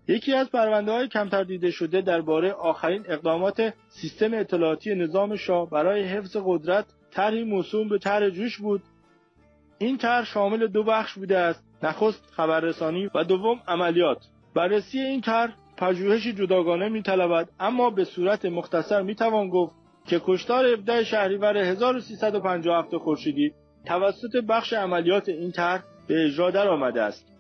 یکی 0.08 0.34
از 0.34 0.52
پرونده 0.52 0.92
های 0.92 1.08
کمتر 1.08 1.44
دیده 1.44 1.72
شده 1.72 2.02
درباره 2.02 2.52
آخرین 2.52 3.06
اقدامات 3.08 3.74
سیستم 3.90 4.34
اطلاعاتی 4.34 4.96
نظام 4.96 5.36
شاه 5.36 5.70
برای 5.70 6.04
حفظ 6.04 6.38
قدرت 6.46 6.86
طرحی 7.12 7.44
موسوم 7.44 7.90
به 7.90 7.98
طرح 7.98 8.30
جوش 8.30 8.58
بود. 8.58 8.82
این 9.78 9.98
طرح 9.98 10.26
شامل 10.26 10.68
دو 10.68 10.84
بخش 10.84 11.14
بوده 11.14 11.38
است 11.38 11.64
نخست 11.84 12.26
خبررسانی 12.32 13.10
و 13.16 13.24
دوم 13.24 13.60
عملیات. 13.68 14.18
بررسی 14.56 15.00
این 15.00 15.22
طرح 15.22 15.56
پژوهشی 15.78 16.34
جداگانه 16.34 16.90
میطلبد 16.90 17.50
اما 17.60 17.90
به 17.90 18.04
صورت 18.04 18.46
مختصر 18.46 19.02
می‌توان 19.02 19.50
گفت 19.50 19.76
که 20.08 20.22
کشتار 20.26 20.66
17 20.66 21.04
شهریور 21.04 21.58
1357 21.58 22.98
خورشیدی 22.98 23.54
توسط 23.86 24.36
بخش 24.36 24.74
عملیات 24.74 25.30
این 25.30 25.52
طرح 25.52 25.84
به 26.08 26.26
اجرا 26.26 26.52
در 26.52 26.68
آمده 26.68 27.02
است. 27.02 27.31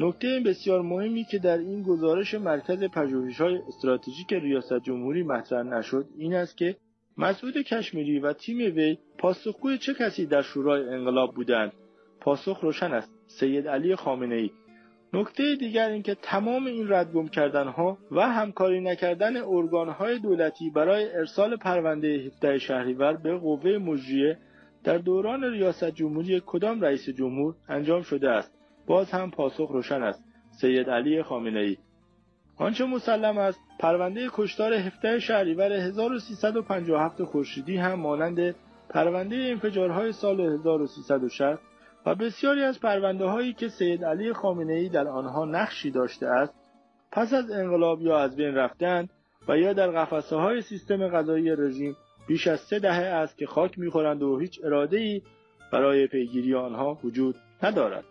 نکته 0.00 0.40
بسیار 0.46 0.82
مهمی 0.82 1.24
که 1.24 1.38
در 1.38 1.58
این 1.58 1.82
گزارش 1.82 2.34
مرکز 2.34 2.84
پژوهش‌های 2.84 3.58
استراتژیک 3.68 4.32
ریاست 4.32 4.78
جمهوری 4.82 5.22
مطرح 5.22 5.62
نشد 5.62 6.06
این 6.18 6.34
است 6.34 6.56
که 6.56 6.76
مسعود 7.16 7.56
کشمیری 7.58 8.18
و 8.18 8.32
تیم 8.32 8.58
وی 8.58 8.98
پاسخگوی 9.18 9.78
چه 9.78 9.94
کسی 9.94 10.26
در 10.26 10.42
شورای 10.42 10.88
انقلاب 10.88 11.34
بودند؟ 11.34 11.72
پاسخ 12.20 12.60
روشن 12.60 12.92
است 12.92 13.10
سید 13.26 13.68
علی 13.68 13.96
خامنه 13.96 14.34
ای 14.34 14.50
نکته 15.12 15.56
دیگر 15.58 15.88
اینکه 15.88 16.14
تمام 16.14 16.66
این 16.66 16.92
ردگم 16.92 17.28
کردنها 17.28 17.98
و 18.10 18.20
همکاری 18.20 18.80
نکردن 18.80 19.36
ارگانهای 19.36 20.18
دولتی 20.18 20.70
برای 20.70 21.12
ارسال 21.12 21.56
پرونده 21.56 22.08
17 22.08 22.58
شهریور 22.58 23.12
به 23.16 23.38
قوه 23.38 23.78
مجریه 23.78 24.38
در 24.84 24.98
دوران 24.98 25.44
ریاست 25.44 25.90
جمهوری 25.90 26.42
کدام 26.46 26.80
رئیس 26.80 27.08
جمهور 27.08 27.54
انجام 27.68 28.02
شده 28.02 28.30
است؟ 28.30 28.59
باز 28.90 29.10
هم 29.10 29.30
پاسخ 29.30 29.70
روشن 29.70 30.02
است. 30.02 30.24
سید 30.50 30.90
علی 30.90 31.22
خامنه 31.22 31.60
ای 31.60 31.76
آنچه 32.56 32.84
مسلم 32.84 33.38
است 33.38 33.60
پرونده 33.78 34.28
کشتار 34.32 34.72
17 34.72 35.18
شهریور 35.18 35.72
1357 35.72 37.24
خورشیدی 37.24 37.76
هم 37.76 37.94
مانند 37.94 38.54
پرونده 38.88 39.36
انفجارهای 39.36 40.12
سال 40.12 40.40
1360 40.40 41.58
و 42.06 42.14
بسیاری 42.14 42.62
از 42.62 42.80
پرونده 42.80 43.24
هایی 43.24 43.52
که 43.52 43.68
سید 43.68 44.04
علی 44.04 44.32
خامنه 44.32 44.72
ای 44.72 44.88
در 44.88 45.08
آنها 45.08 45.44
نقشی 45.44 45.90
داشته 45.90 46.26
است 46.26 46.54
پس 47.12 47.34
از 47.34 47.50
انقلاب 47.50 48.02
یا 48.02 48.18
از 48.18 48.36
بین 48.36 48.54
رفتند 48.54 49.10
و 49.48 49.58
یا 49.58 49.72
در 49.72 49.90
قفسه 49.90 50.36
های 50.36 50.62
سیستم 50.62 51.08
غذایی 51.08 51.50
رژیم 51.50 51.96
بیش 52.28 52.46
از 52.46 52.60
سه 52.60 52.78
دهه 52.78 53.04
است 53.04 53.38
که 53.38 53.46
خاک 53.46 53.78
می‌خورند 53.78 54.22
و 54.22 54.38
هیچ 54.38 54.60
اراده 54.64 54.98
ای 54.98 55.22
برای 55.72 56.06
پیگیری 56.06 56.54
آنها 56.54 56.98
وجود 57.04 57.36
ندارد. 57.62 58.04